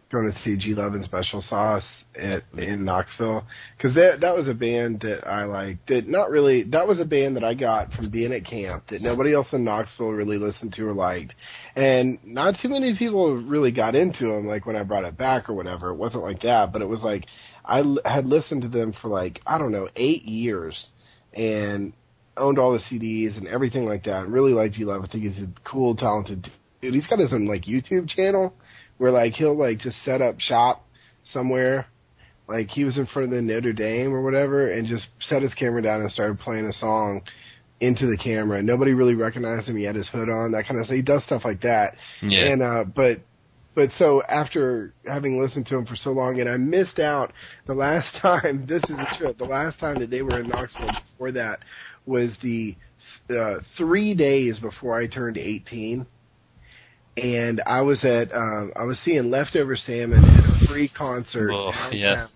going 0.10 0.32
to 0.32 0.38
see 0.38 0.56
G 0.56 0.74
Love 0.74 0.94
and 0.94 1.04
Special 1.04 1.42
Sauce 1.42 2.04
at, 2.16 2.44
in 2.58 2.86
Knoxville 2.86 3.46
because 3.76 3.96
that 3.96 4.22
that 4.22 4.36
was 4.36 4.48
a 4.48 4.54
band 4.54 5.02
that 5.02 5.28
I 5.28 5.46
like. 5.46 5.86
That 5.88 6.08
not 6.08 6.30
really. 6.30 6.64
That 6.64 6.88
was 6.88 7.00
a 7.00 7.06
band 7.06 7.36
that 7.36 7.44
I 7.44 7.54
got 7.54 7.94
from 7.94 8.10
being 8.10 8.32
at 8.32 8.46
camp 8.46 8.88
that 8.88 9.02
nobody 9.02 9.34
else 9.34 9.54
in 9.54 9.64
Knoxville 9.64 10.12
really 10.12 10.38
listened 10.38 10.74
to 10.74 10.88
or 10.88 10.94
liked, 10.94 11.36
and 11.76 12.20
not 12.26 12.60
too 12.60 12.70
many 12.70 12.96
people 12.96 13.36
really 13.36 13.72
got 13.72 13.96
into 13.96 14.28
them. 14.28 14.48
Like 14.48 14.66
when 14.66 14.76
I 14.76 14.84
brought 14.84 15.06
it 15.06 15.18
back 15.18 15.50
or 15.50 15.54
whatever, 15.54 15.90
it 15.90 15.96
wasn't 15.96 16.24
like 16.24 16.42
that. 16.42 16.72
But 16.72 16.82
it 16.82 16.88
was 16.88 17.04
like 17.04 17.26
I 17.66 17.80
l- 17.80 18.00
had 18.06 18.26
listened 18.26 18.62
to 18.62 18.70
them 18.70 18.94
for 18.94 19.10
like 19.10 19.42
I 19.46 19.58
don't 19.58 19.72
know 19.72 19.90
eight 19.96 20.24
years, 20.24 20.90
and 21.34 21.94
owned 22.38 22.60
all 22.60 22.72
the 22.72 22.78
CDs 22.78 23.38
and 23.38 23.48
everything 23.48 23.86
like 23.86 24.04
that. 24.04 24.24
And 24.24 24.32
really 24.32 24.54
liked 24.54 24.76
G 24.76 24.86
Love. 24.86 25.04
I 25.04 25.08
think 25.08 25.24
he's 25.24 25.42
a 25.42 25.50
cool, 25.64 25.96
talented 25.96 26.50
dude. 26.82 26.94
He's 26.94 27.08
got 27.08 27.20
his 27.20 27.34
own 27.34 27.46
like 27.46 27.64
YouTube 27.66 28.08
channel 28.08 28.54
where 28.98 29.12
like 29.12 29.36
he'll 29.36 29.56
like 29.56 29.80
just 29.80 30.02
set 30.02 30.22
up 30.22 30.40
shop 30.40 30.86
somewhere. 31.24 31.88
Like 32.48 32.72
he 32.72 32.86
was 32.86 32.98
in 32.98 33.06
front 33.06 33.26
of 33.26 33.32
the 33.32 33.42
Notre 33.42 33.74
Dame 33.74 34.14
or 34.14 34.22
whatever 34.22 34.68
and 34.68 34.88
just 34.88 35.08
set 35.20 35.42
his 35.42 35.54
camera 35.54 35.82
down 35.82 36.02
and 36.02 36.12
started 36.12 36.40
playing 36.40 36.66
a 36.66 36.74
song 36.74 37.24
into 37.80 38.08
the 38.08 38.18
camera. 38.18 38.62
Nobody 38.64 38.94
really 38.94 39.16
recognized 39.16 39.68
him. 39.68 39.76
He 39.76 39.84
had 39.84 39.96
his 39.96 40.08
hood 40.08 40.30
on, 40.30 40.52
that 40.52 40.66
kind 40.66 40.80
of 40.80 40.86
stuff. 40.86 40.96
He 40.96 41.02
does 41.02 41.24
stuff 41.24 41.46
like 41.46 41.62
that. 41.62 41.96
Yeah. 42.22 42.46
And 42.46 42.62
uh 42.62 42.84
but 42.86 43.22
but 43.76 43.92
so 43.92 44.24
after 44.24 44.94
having 45.06 45.40
listened 45.40 45.68
to 45.68 45.78
him 45.78 45.86
for 45.86 45.96
so 45.96 46.12
long 46.12 46.40
and 46.40 46.50
I 46.50 46.58
missed 46.58 47.00
out 47.00 47.34
the 47.66 47.76
last 47.76 48.16
time 48.16 48.66
this 48.66 48.84
is 48.86 48.98
a 48.98 49.06
trip, 49.18 49.38
the 49.38 49.46
last 49.46 49.80
time 49.80 49.96
that 49.96 50.10
they 50.10 50.22
were 50.22 50.40
in 50.40 50.48
Knoxville 50.48 50.92
before 51.12 51.32
that 51.34 51.60
was 52.06 52.38
the 52.38 52.76
uh 53.30 53.60
three 53.76 54.14
days 54.14 54.60
before 54.60 54.98
I 54.98 55.08
turned 55.08 55.38
eighteen. 55.38 56.08
And 57.18 57.62
I 57.66 57.82
was 57.82 58.06
at 58.06 58.34
um 58.34 58.72
I 58.76 58.84
was 58.84 59.00
seeing 59.00 59.30
Leftover 59.32 59.76
Salmon 59.76 60.24
at 60.24 60.40
a 60.40 60.68
free 60.68 60.88
concert 60.88 61.52
Oh, 61.52 61.72
downtown. 61.72 61.94
yeah. 61.94 62.28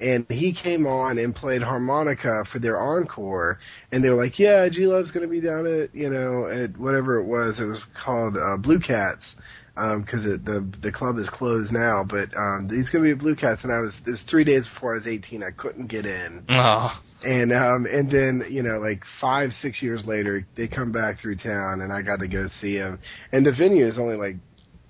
And 0.00 0.26
he 0.30 0.52
came 0.52 0.86
on 0.86 1.18
and 1.18 1.34
played 1.34 1.60
harmonica 1.62 2.44
for 2.44 2.60
their 2.60 2.80
encore, 2.80 3.58
and 3.90 4.02
they 4.04 4.10
were 4.10 4.16
like, 4.22 4.38
"Yeah, 4.38 4.68
G 4.68 4.86
Love's 4.86 5.10
gonna 5.10 5.26
be 5.26 5.40
down 5.40 5.66
at 5.66 5.94
you 5.94 6.08
know 6.08 6.46
at 6.48 6.78
whatever 6.78 7.16
it 7.18 7.24
was. 7.24 7.58
It 7.58 7.64
was 7.64 7.84
called 8.04 8.36
uh, 8.36 8.56
Blue 8.58 8.78
Cats, 8.78 9.34
because 9.74 10.24
it 10.24 10.44
the 10.44 10.64
the 10.80 10.92
club 10.92 11.18
is 11.18 11.28
closed 11.28 11.72
now. 11.72 12.04
But 12.04 12.36
um, 12.36 12.68
he's 12.70 12.90
gonna 12.90 13.02
be 13.04 13.10
at 13.10 13.18
Blue 13.18 13.34
Cats, 13.34 13.64
and 13.64 13.72
I 13.72 13.80
was 13.80 13.98
it 14.06 14.10
was 14.10 14.22
three 14.22 14.44
days 14.44 14.66
before 14.68 14.92
I 14.92 14.98
was 14.98 15.08
18. 15.08 15.42
I 15.42 15.50
couldn't 15.50 15.88
get 15.88 16.06
in, 16.06 16.44
Oh, 16.48 17.02
and 17.24 17.52
um, 17.52 17.86
and 17.86 18.10
then 18.10 18.44
you 18.48 18.62
know 18.62 18.78
like 18.78 19.04
five 19.04 19.54
six 19.54 19.82
years 19.82 20.06
later, 20.06 20.46
they 20.54 20.68
come 20.68 20.92
back 20.92 21.20
through 21.20 21.36
town, 21.36 21.80
and 21.80 21.92
I 21.92 22.02
got 22.02 22.20
to 22.20 22.28
go 22.28 22.46
see 22.46 22.74
him. 22.74 23.00
And 23.32 23.44
the 23.44 23.52
venue 23.52 23.86
is 23.86 23.98
only 23.98 24.16
like 24.16 24.36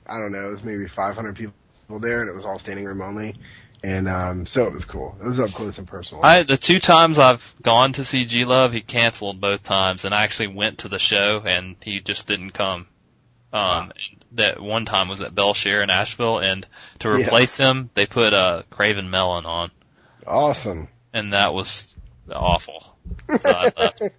I 0.06 0.18
don't 0.18 0.32
know, 0.32 0.48
it 0.48 0.50
was 0.50 0.64
maybe 0.64 0.86
500 0.88 1.36
people 1.36 1.54
there, 2.00 2.20
and 2.22 2.30
it 2.30 2.34
was 2.34 2.44
all 2.44 2.58
standing 2.58 2.84
room 2.86 3.02
only. 3.02 3.36
And 3.82 4.08
um, 4.08 4.46
so 4.46 4.64
it 4.66 4.72
was 4.72 4.84
cool. 4.84 5.16
It 5.20 5.26
was 5.26 5.38
up 5.38 5.52
close 5.52 5.78
and 5.78 5.86
personal. 5.86 6.24
I 6.24 6.42
the 6.42 6.56
two 6.56 6.80
times 6.80 7.18
I've 7.18 7.54
gone 7.62 7.92
to 7.94 8.04
see 8.04 8.24
G 8.24 8.44
Love, 8.44 8.72
he 8.72 8.80
canceled 8.80 9.40
both 9.40 9.62
times, 9.62 10.04
and 10.04 10.14
I 10.14 10.24
actually 10.24 10.48
went 10.48 10.78
to 10.78 10.88
the 10.88 10.98
show, 10.98 11.42
and 11.44 11.76
he 11.82 12.00
just 12.00 12.26
didn't 12.26 12.50
come. 12.50 12.88
Um, 13.52 13.92
that 14.32 14.60
one 14.60 14.84
time 14.84 15.08
was 15.08 15.22
at 15.22 15.34
Bele 15.34 15.54
Chere 15.54 15.82
in 15.82 15.90
Asheville, 15.90 16.38
and 16.38 16.66
to 16.98 17.08
Yeah. 17.08 17.26
replace 17.26 17.56
him, 17.56 17.88
they 17.94 18.06
put 18.06 18.34
uh, 18.34 18.64
Cravin' 18.70 19.10
Melon 19.10 19.46
on, 19.46 19.70
awesome. 20.26 20.88
and 21.14 21.32
that 21.32 21.54
was 21.54 21.94
awful. 22.36 22.96
So 23.38 23.50
I 23.50 23.72
left. 23.76 24.02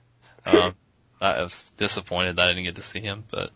Um, 0.45 0.73
I 1.21 1.41
was 1.41 1.71
disappointed 1.77 2.37
that 2.37 2.43
I 2.47 2.51
didn't 2.51 2.63
get 2.63 2.75
to 2.75 2.81
see 2.81 3.01
him, 3.01 3.25
but. 3.29 3.51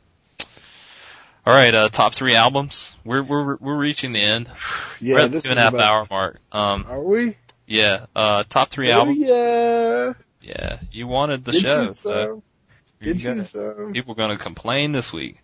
All 1.46 1.54
right, 1.54 1.74
uh, 1.74 1.90
top 1.90 2.14
three 2.14 2.36
albums. 2.36 2.96
We're 3.06 3.24
we're 3.24 3.56
we're 3.58 3.78
reaching 3.78 4.12
the 4.12 4.22
end. 4.24 4.50
Yeah, 5.02 5.16
we're 5.16 5.20
at 5.22 5.24
the 5.24 5.30
this 5.38 5.44
two 5.44 5.50
and 5.50 5.60
a 5.60 5.62
is 5.62 5.66
half 5.66 5.74
about- 5.74 5.86
hour 5.86 6.08
mark. 6.10 6.40
Um, 6.52 6.86
Are 6.88 7.02
we? 7.02 7.38
yeah. 7.68 8.06
Uh, 8.16 8.44
top 8.48 8.70
three 8.70 8.92
Oh, 8.92 9.00
albums. 9.00 9.18
yeah. 9.20 10.14
Yeah, 10.42 10.80
you 10.92 11.08
wanted 11.08 11.44
the 11.46 11.54
Did 11.54 11.62
show, 11.62 11.82
you 11.84 11.88
so 11.88 11.94
so? 11.94 12.44
you 13.02 13.14
Did 13.14 13.22
you 13.22 13.44
so? 13.46 13.90
people 13.94 14.12
are 14.12 14.16
going 14.16 14.38
to 14.38 14.44
complain 14.44 14.92
this 14.92 15.12
week. 15.14 15.38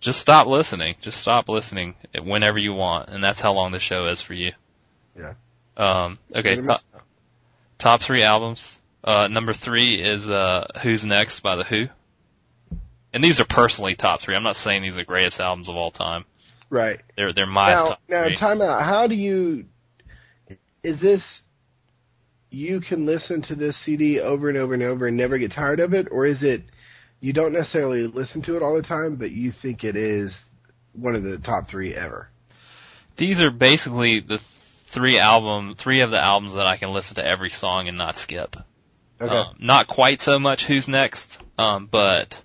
Just 0.00 0.18
stop 0.20 0.46
listening. 0.46 0.96
Just 1.02 1.20
stop 1.20 1.48
listening 1.50 1.94
whenever 2.22 2.58
you 2.58 2.72
want, 2.72 3.08
and 3.10 3.22
that's 3.22 3.40
how 3.40 3.52
long 3.52 3.72
the 3.72 3.78
show 3.78 4.06
is 4.06 4.20
for 4.22 4.34
you. 4.34 4.52
Yeah. 5.18 5.34
Um, 5.76 6.18
okay, 6.34 6.56
top, 6.56 6.66
much. 6.66 7.02
Top 7.78 8.00
three 8.00 8.22
albums. 8.22 8.80
Uh, 9.02 9.28
number 9.28 9.52
three 9.52 10.02
is 10.02 10.28
uh, 10.28 10.66
Who's 10.82 11.04
Next 11.04 11.40
by 11.40 11.56
The 11.56 11.64
Who. 11.64 11.88
And 13.12 13.22
these 13.22 13.40
are 13.40 13.44
personally 13.44 13.94
top 13.94 14.20
three. 14.20 14.34
I'm 14.34 14.42
not 14.42 14.56
saying 14.56 14.82
these 14.82 14.98
are 14.98 15.04
greatest 15.04 15.40
albums 15.40 15.68
of 15.68 15.76
all 15.76 15.90
time. 15.90 16.24
Right. 16.68 17.00
They're 17.16 17.32
they're 17.32 17.46
my 17.46 17.70
now, 17.70 17.84
top 17.84 18.00
now, 18.08 18.24
three. 18.24 18.36
time 18.36 18.60
out. 18.60 18.82
How 18.82 19.06
do 19.06 19.14
you? 19.14 19.66
Is 20.82 20.98
this? 20.98 21.42
You 22.50 22.80
can 22.80 23.06
listen 23.06 23.42
to 23.42 23.54
this 23.54 23.76
CD 23.76 24.20
over 24.20 24.48
and 24.48 24.58
over 24.58 24.74
and 24.74 24.82
over 24.82 25.06
and 25.06 25.16
never 25.16 25.38
get 25.38 25.52
tired 25.52 25.80
of 25.80 25.94
it, 25.94 26.08
or 26.10 26.26
is 26.26 26.42
it? 26.42 26.64
You 27.20 27.32
don't 27.32 27.52
necessarily 27.52 28.06
listen 28.06 28.42
to 28.42 28.56
it 28.56 28.62
all 28.62 28.74
the 28.74 28.82
time, 28.82 29.16
but 29.16 29.30
you 29.30 29.50
think 29.50 29.84
it 29.84 29.96
is 29.96 30.38
one 30.92 31.14
of 31.14 31.22
the 31.22 31.38
top 31.38 31.68
three 31.68 31.94
ever. 31.94 32.28
These 33.16 33.40
are 33.42 33.50
basically 33.50 34.20
the 34.20 34.38
three 34.96 35.18
album, 35.18 35.74
three 35.76 36.00
of 36.00 36.10
the 36.10 36.18
albums 36.18 36.54
that 36.54 36.66
I 36.66 36.78
can 36.78 36.90
listen 36.90 37.16
to 37.16 37.26
every 37.26 37.50
song 37.50 37.86
and 37.86 37.98
not 37.98 38.16
skip. 38.16 38.56
Okay. 39.20 39.34
Um, 39.34 39.54
not 39.58 39.88
quite 39.88 40.22
so 40.22 40.38
much 40.38 40.64
Who's 40.64 40.88
Next, 40.88 41.38
um, 41.58 41.84
but 41.84 42.40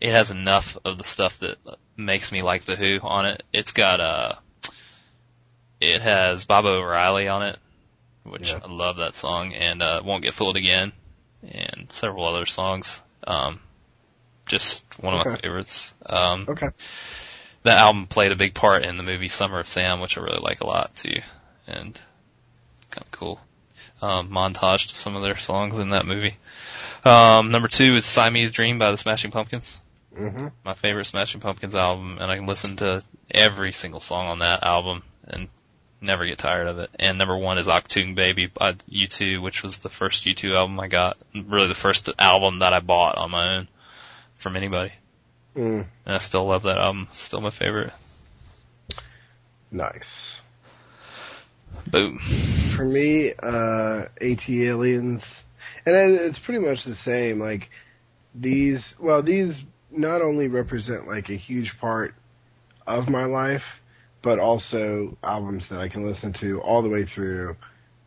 it 0.00 0.12
has 0.12 0.30
enough 0.30 0.78
of 0.84 0.98
the 0.98 1.04
stuff 1.04 1.40
that 1.40 1.56
makes 1.96 2.30
me 2.30 2.42
like 2.42 2.64
the 2.64 2.76
Who 2.76 3.00
on 3.02 3.26
it. 3.26 3.42
It's 3.52 3.72
got 3.72 4.00
uh 4.00 4.34
it 5.80 6.00
has 6.00 6.44
Baba 6.44 6.68
O'Riley 6.68 7.26
on 7.26 7.42
it, 7.42 7.58
which 8.22 8.52
Yeah. 8.52 8.60
I 8.64 8.72
love 8.72 8.98
that 8.98 9.14
song, 9.14 9.52
and 9.52 9.82
uh, 9.82 10.00
Won't 10.04 10.22
Get 10.22 10.34
Fooled 10.34 10.56
Again, 10.56 10.92
and 11.42 11.90
several 11.90 12.24
other 12.24 12.46
songs. 12.46 13.02
Um, 13.26 13.58
just 14.46 14.84
one 15.00 15.18
of 15.18 15.26
my 15.26 15.36
favorites. 15.38 15.92
Um, 16.06 16.46
okay. 16.48 16.68
that 17.64 17.78
album 17.78 18.06
played 18.06 18.30
a 18.30 18.36
big 18.36 18.54
part 18.54 18.84
in 18.84 18.96
the 18.96 19.02
movie 19.02 19.26
Summer 19.26 19.58
of 19.58 19.68
Sam, 19.68 19.98
which 20.00 20.16
I 20.16 20.20
really 20.20 20.38
like 20.40 20.60
a 20.60 20.66
lot 20.66 20.94
too, 20.94 21.20
and 21.66 21.98
kind 22.90 23.04
of 23.04 23.10
cool. 23.12 23.40
Um, 24.00 24.30
montage 24.30 24.88
to 24.88 24.94
some 24.94 25.16
of 25.16 25.22
their 25.22 25.36
songs 25.36 25.78
in 25.78 25.90
that 25.90 26.06
movie. 26.06 26.36
Um, 27.04 27.50
number 27.50 27.68
two 27.68 27.94
is 27.96 28.04
Siamese 28.04 28.52
Dream 28.52 28.78
by 28.78 28.90
the 28.90 28.98
Smashing 28.98 29.30
Pumpkins, 29.30 29.78
hmm 30.14 30.48
my 30.64 30.74
favorite 30.74 31.04
Smashing 31.06 31.40
Pumpkins 31.40 31.74
album, 31.74 32.18
and 32.20 32.30
I 32.30 32.36
can 32.36 32.46
listen 32.46 32.76
to 32.76 33.02
every 33.30 33.72
single 33.72 34.00
song 34.00 34.26
on 34.26 34.38
that 34.40 34.62
album 34.62 35.02
and 35.24 35.48
never 36.00 36.26
get 36.26 36.38
tired 36.38 36.68
of 36.68 36.78
it. 36.78 36.90
And 36.98 37.16
number 37.18 37.36
one 37.36 37.58
is 37.58 37.66
Achtung 37.66 38.14
Baby 38.14 38.46
by 38.46 38.72
U2, 38.90 39.40
which 39.42 39.62
was 39.62 39.78
the 39.78 39.88
first 39.88 40.24
U2 40.26 40.56
album 40.56 40.78
I 40.80 40.88
got, 40.88 41.16
really 41.34 41.68
the 41.68 41.74
first 41.74 42.08
album 42.18 42.58
that 42.60 42.72
I 42.72 42.80
bought 42.80 43.16
on 43.18 43.30
my 43.30 43.56
own 43.56 43.68
from 44.36 44.56
anybody. 44.56 44.92
Mm, 45.56 45.86
And 46.04 46.14
I 46.14 46.18
still 46.18 46.46
love 46.46 46.64
that 46.64 46.76
album. 46.76 47.08
Still 47.12 47.40
my 47.40 47.50
favorite. 47.50 47.92
nice. 49.70 50.36
Boom. 51.90 52.18
For 52.18 52.84
me, 52.84 53.32
uh, 53.32 54.06
ATLiens, 54.20 55.22
and 55.84 55.94
it's 56.12 56.38
pretty 56.38 56.64
much 56.64 56.84
the 56.84 56.94
same. 56.94 57.40
Like 57.40 57.70
these, 58.34 58.94
well, 58.98 59.22
these 59.22 59.60
not 59.90 60.20
only 60.22 60.48
represent 60.48 61.06
like 61.06 61.30
a 61.30 61.36
huge 61.36 61.78
part 61.78 62.14
of 62.86 63.08
my 63.08 63.24
life, 63.24 63.64
but 64.22 64.38
also 64.38 65.16
albums 65.22 65.68
that 65.68 65.80
I 65.80 65.88
can 65.88 66.04
listen 66.06 66.32
to 66.34 66.60
all 66.60 66.82
the 66.82 66.88
way 66.88 67.04
through, 67.04 67.56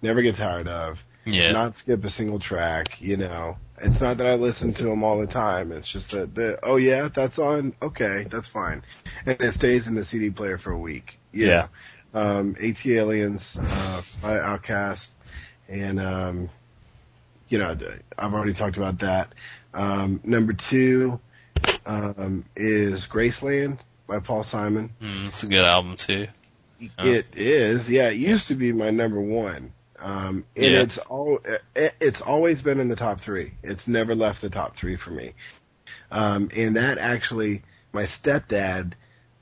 never 0.02 0.22
get 0.22 0.36
tired 0.36 0.68
of, 0.68 1.00
Yeah. 1.26 1.52
not 1.52 1.76
skip 1.76 2.04
a 2.04 2.10
single 2.10 2.40
track. 2.40 3.02
You 3.02 3.18
know, 3.18 3.58
it's 3.82 4.02
not 4.02 4.18
that 4.18 4.28
I 4.28 4.36
listen 4.36 4.74
to 4.76 4.84
them 4.84 5.04
all 5.04 5.20
the 5.20 5.28
time. 5.28 5.72
It's 5.72 5.88
just 5.88 6.12
that 6.12 6.36
the 6.36 6.60
oh 6.64 6.76
yeah, 6.76 7.08
that's 7.08 7.40
on. 7.40 7.74
Okay, 7.82 8.28
that's 8.30 8.48
fine, 8.48 8.84
and 9.26 9.40
it 9.40 9.54
stays 9.54 9.88
in 9.88 9.96
the 9.96 10.06
CD 10.06 10.30
player 10.30 10.58
for 10.58 10.72
a 10.72 10.78
week. 10.78 11.18
Yeah. 11.32 11.48
know. 11.48 11.70
Um, 12.14 12.56
ATLiens 12.56 13.56
uh, 13.58 14.02
by 14.22 14.38
OutKast, 14.38 15.08
and 15.68 16.00
um, 16.00 16.50
you 17.50 17.60
know, 17.60 17.76
I've 18.18 18.34
already 18.34 18.54
talked 18.54 18.78
about 18.78 19.00
that. 19.00 19.34
Um, 19.74 20.20
number 20.24 20.54
two 20.54 21.20
um, 21.86 22.46
is 22.56 23.06
Graceland 23.06 23.80
by 24.08 24.20
Paul 24.20 24.44
Simon. 24.44 24.92
Mm, 25.02 25.28
it's 25.28 25.44
a 25.44 25.48
good 25.48 25.66
album 25.66 25.96
too. 25.98 26.28
Oh. 26.98 27.12
It 27.12 27.36
is, 27.36 27.90
yeah. 27.90 28.10
It 28.10 28.18
used 28.18 28.48
to 28.48 28.56
be 28.56 28.72
my 28.72 28.90
number 28.90 29.20
one, 29.20 29.74
um, 30.00 30.46
and 30.56 30.66
Yeah. 30.66 30.82
it's 30.82 30.98
all 30.98 31.40
it, 31.76 31.94
it's 32.00 32.22
always 32.22 32.62
been 32.62 32.80
in 32.80 32.88
the 32.88 32.96
top 32.96 33.22
three. 33.22 33.54
It's 33.64 33.88
never 33.88 34.16
left 34.16 34.42
the 34.42 34.50
top 34.50 34.78
three 34.78 34.96
for 34.96 35.12
me. 35.12 35.34
Um, 36.12 36.50
and 36.56 36.76
that 36.78 36.98
actually, 36.98 37.64
my 37.92 38.04
stepdad 38.04 38.94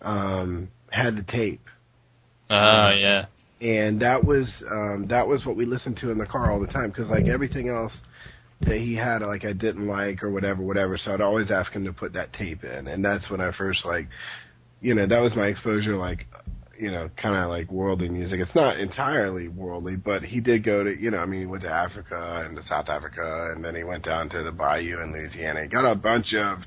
um, 0.02 0.70
had 0.90 1.16
the 1.18 1.24
tape, 1.24 1.70
Ah, 2.50 2.92
yeah. 2.94 3.26
and 3.62 4.00
that 4.02 4.24
was 4.24 4.64
um, 4.70 5.08
that 5.08 5.28
was 5.28 5.46
what 5.46 5.56
we 5.56 5.66
listened 5.66 5.98
to 5.98 6.12
in 6.12 6.18
the 6.18 6.26
car 6.26 6.52
all 6.52 6.60
the 6.60 6.68
time. 6.68 6.90
Because 6.90 7.10
like 7.10 7.28
everything 7.28 7.70
else 7.70 8.00
that 8.62 8.78
he 8.78 8.96
had, 8.96 9.22
like 9.22 9.46
I 9.46 9.54
didn't 9.54 9.88
like 9.88 10.24
or 10.24 10.32
whatever, 10.32 10.62
whatever. 10.64 10.98
So 10.98 11.14
I'd 11.14 11.22
always 11.22 11.52
ask 11.52 11.74
him 11.74 11.86
to 11.86 11.94
put 11.94 12.14
that 12.14 12.34
tape 12.34 12.64
in, 12.64 12.88
and 12.88 13.04
that's 13.04 13.30
when 13.30 13.42
I 13.42 13.52
first 13.52 13.86
like, 13.86 14.08
you 14.82 14.96
know, 14.96 15.06
that 15.06 15.20
was 15.22 15.36
my 15.36 15.48
exposure, 15.48 15.96
like, 15.98 16.28
you 16.80 16.92
know, 16.92 17.10
kind 17.16 17.36
of 17.36 17.50
like 17.50 17.72
worldly 17.72 18.10
music. 18.10 18.40
It's 18.40 18.56
not 18.56 18.80
entirely 18.80 19.48
worldly, 19.48 19.96
but 19.96 20.24
he 20.24 20.40
did 20.40 20.64
go 20.64 20.84
to, 20.84 20.96
you 20.96 21.10
know, 21.12 21.18
I 21.18 21.26
mean, 21.26 21.40
he 21.42 21.46
went 21.48 21.64
to 21.64 21.70
Africa 21.72 22.44
and 22.46 22.56
to 22.56 22.64
South 22.64 22.90
Africa, 22.90 23.52
and 23.54 23.66
then 23.66 23.76
he 23.76 23.84
went 23.84 24.04
down 24.04 24.30
to 24.30 24.44
the 24.44 24.52
Bayou 24.52 25.02
in 25.02 25.12
Louisiana. 25.12 25.64
He 25.64 25.68
got 25.68 25.86
a 25.92 25.96
bunch 25.96 26.34
of 26.36 26.66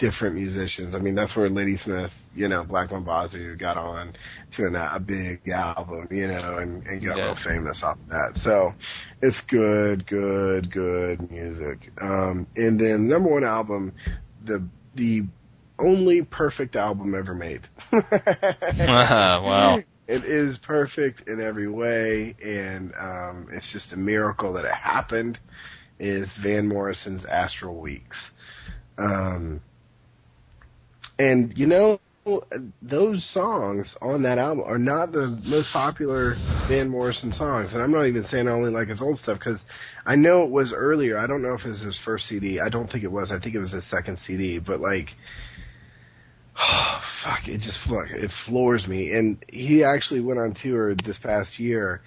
different 0.00 0.36
musicians. 0.36 0.94
I 0.96 1.00
mean, 1.00 1.14
that's 1.14 1.36
where 1.36 1.48
Ladysmith, 1.50 2.12
you 2.34 2.48
know, 2.48 2.64
Black 2.64 2.90
Mambazo 2.90 3.58
got 3.58 3.78
on 3.78 4.16
to 4.56 4.66
an, 4.66 4.76
a 4.76 5.00
big 5.00 5.48
album, 5.48 6.08
you 6.10 6.28
know, 6.28 6.58
and, 6.58 6.86
and 6.86 7.04
got 7.04 7.18
Yeah. 7.18 7.24
real 7.26 7.36
famous 7.36 7.82
off 7.84 7.98
of 8.00 8.08
that. 8.10 8.38
So 8.38 8.74
it's 9.22 9.40
good, 9.42 10.06
good, 10.06 10.72
good 10.72 11.30
music. 11.30 11.92
Um, 12.00 12.48
and 12.56 12.80
then 12.80 13.08
number 13.08 13.30
one 13.30 13.44
album, 13.44 13.94
the, 14.44 14.64
the 14.94 15.24
only 15.78 16.22
perfect 16.22 16.76
album 16.76 17.14
ever 17.14 17.34
made. 17.34 17.68
wow. 18.86 19.84
It 20.08 20.24
is 20.24 20.58
perfect 20.58 21.28
in 21.28 21.40
every 21.40 21.68
way, 21.68 22.34
and 22.44 22.92
um, 22.98 23.48
it's 23.52 23.70
just 23.70 23.92
a 23.92 23.96
miracle 23.96 24.54
that 24.54 24.64
it 24.64 24.74
happened. 24.74 25.38
Is 26.00 26.28
Van 26.30 26.66
Morrison's 26.68 27.24
Astral 27.26 27.76
Weeks, 27.78 28.18
um, 28.98 29.60
and 31.20 31.58
you 31.58 31.66
know 31.66 32.00
those 32.82 33.24
songs 33.24 33.96
on 34.02 34.22
that 34.22 34.38
album 34.38 34.64
are 34.66 34.78
not 34.78 35.10
the 35.10 35.26
most 35.28 35.72
popular 35.72 36.34
Van 36.66 36.88
Morrison 36.88 37.32
songs, 37.32 37.72
and 37.72 37.82
I'm 37.82 37.90
not 37.92 38.06
even 38.06 38.24
saying 38.24 38.46
I 38.46 38.52
only 38.52 38.70
like 38.70 38.88
his 38.88 39.00
old 39.00 39.18
stuff 39.18 39.38
because 39.38 39.64
I 40.04 40.16
know 40.16 40.44
it 40.44 40.50
was 40.50 40.72
earlier. 40.72 41.18
I 41.18 41.26
don't 41.26 41.42
know 41.42 41.54
if 41.54 41.64
it 41.64 41.68
was 41.68 41.80
his 41.80 41.98
first 41.98 42.26
CD. 42.26 42.60
I 42.60 42.68
don't 42.68 42.90
think 42.90 43.04
it 43.04 43.12
was. 43.12 43.32
I 43.32 43.38
think 43.38 43.54
it 43.54 43.60
was 43.60 43.70
his 43.70 43.84
second 43.84 44.18
CD, 44.18 44.58
but 44.58 44.80
like 44.80 45.14
Oh, 46.60 47.02
fuck, 47.22 47.48
it 47.48 47.58
just 47.58 47.78
fuck, 47.78 48.10
it 48.10 48.30
floors 48.30 48.86
me. 48.86 49.12
And 49.12 49.44
he 49.48 49.84
actually 49.84 50.20
went 50.20 50.38
on 50.38 50.54
tour 50.54 50.94
this 50.94 51.18
past 51.18 51.58
year 51.58 52.02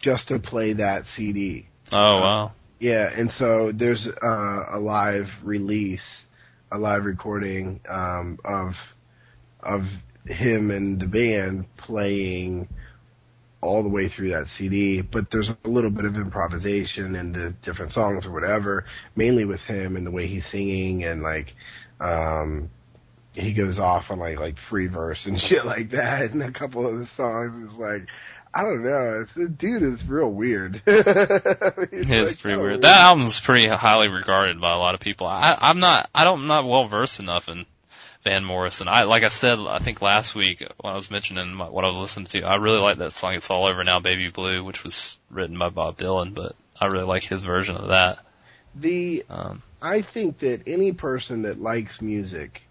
just 0.00 0.28
to 0.28 0.38
play 0.38 0.74
that 0.74 1.06
CD. 1.06 1.68
Oh 1.92 2.20
wow. 2.20 2.52
Yeah, 2.80 3.08
and 3.14 3.30
so 3.30 3.70
there's 3.70 4.08
uh, 4.08 4.66
a 4.72 4.80
live 4.80 5.30
release, 5.44 6.24
a 6.72 6.78
live 6.78 7.04
recording 7.04 7.80
um, 7.88 8.38
of 8.44 8.76
of 9.62 9.86
him 10.26 10.70
and 10.70 10.98
the 10.98 11.06
band 11.06 11.66
playing 11.76 12.68
all 13.60 13.82
the 13.82 13.88
way 13.88 14.08
through 14.08 14.30
that 14.30 14.48
CD. 14.48 15.02
But 15.02 15.30
there's 15.30 15.50
a 15.50 15.56
little 15.64 15.90
bit 15.90 16.06
of 16.06 16.16
improvisation 16.16 17.14
in 17.14 17.32
the 17.32 17.50
different 17.62 17.92
songs 17.92 18.24
or 18.26 18.32
whatever, 18.32 18.86
mainly 19.14 19.44
with 19.44 19.60
him 19.60 19.96
and 19.96 20.06
the 20.06 20.10
way 20.10 20.26
he's 20.26 20.46
singing 20.46 21.04
and 21.04 21.22
like. 21.22 21.54
Um, 22.00 22.70
he 23.34 23.54
goes 23.54 23.78
off 23.78 24.10
on 24.10 24.18
like 24.18 24.38
like 24.38 24.58
free 24.58 24.88
verse 24.88 25.24
and 25.26 25.42
shit 25.42 25.64
like 25.64 25.90
that, 25.90 26.32
and 26.32 26.42
a 26.42 26.50
couple 26.52 26.86
of 26.86 26.98
the 26.98 27.06
songs 27.06 27.58
is 27.58 27.74
like, 27.76 28.06
I 28.54 28.62
don't 28.62 28.84
know, 28.84 29.24
the 29.34 29.48
dude 29.48 29.82
is 29.82 30.04
real 30.06 30.30
weird. 30.30 30.82
It's 31.94 32.34
pretty 32.34 32.58
weird. 32.58 32.82
That 32.82 33.00
album's 33.00 33.40
pretty 33.40 33.66
highly 33.68 34.08
regarded 34.08 34.60
by 34.60 34.72
a 34.72 34.78
lot 34.78 34.94
of 34.94 35.00
people. 35.00 35.26
I, 35.26 35.56
I'm 35.58 35.80
not, 35.80 36.10
I 36.14 36.24
don't, 36.24 36.40
I'm 36.40 36.46
not 36.46 36.66
well 36.66 36.86
versed 36.86 37.20
enough 37.20 37.48
in 37.48 37.66
Van 38.24 38.44
Morrison. 38.44 38.88
I, 38.88 39.02
like 39.02 39.22
I 39.24 39.28
said, 39.28 39.58
I 39.58 39.78
think 39.78 40.02
last 40.02 40.34
week 40.34 40.64
when 40.80 40.92
I 40.92 40.96
was 40.96 41.10
mentioning 41.10 41.54
my, 41.54 41.68
what 41.68 41.84
I 41.84 41.88
was 41.88 41.96
listening 41.96 42.26
to, 42.26 42.42
I 42.42 42.56
really 42.56 42.78
like 42.78 42.98
that 42.98 43.12
song, 43.12 43.34
It's 43.34 43.50
All 43.50 43.66
Over 43.66 43.84
Now, 43.84 44.00
Baby 44.00 44.28
Blue, 44.28 44.64
which 44.64 44.84
was 44.84 45.18
written 45.30 45.58
by 45.58 45.70
Bob 45.70 45.96
Dylan, 45.96 46.34
but 46.34 46.54
I 46.78 46.86
really 46.86 47.04
like 47.04 47.24
his 47.24 47.42
version 47.42 47.76
of 47.76 47.88
that. 47.88 48.18
The 48.74 49.24
Um, 49.28 49.62
I 49.80 50.02
think 50.02 50.38
that 50.40 50.62
any 50.66 50.92
person 50.92 51.42
that 51.42 51.60
likes 51.60 52.00
music, 52.00 52.62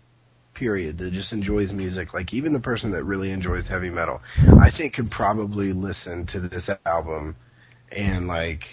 period, 0.62 1.00
that 1.00 1.12
just 1.12 1.34
enjoys 1.34 1.74
music, 1.74 2.14
like 2.14 2.32
even 2.36 2.54
the 2.54 2.60
person 2.60 2.92
that 2.92 3.04
really 3.04 3.32
enjoys 3.32 3.66
heavy 3.66 3.90
metal, 3.90 4.22
I 4.60 4.70
think 4.70 4.94
could 4.94 5.10
probably 5.10 5.74
listen 5.74 6.28
to 6.28 6.40
this 6.40 6.70
album 6.86 7.36
and 7.92 8.28
like 8.28 8.68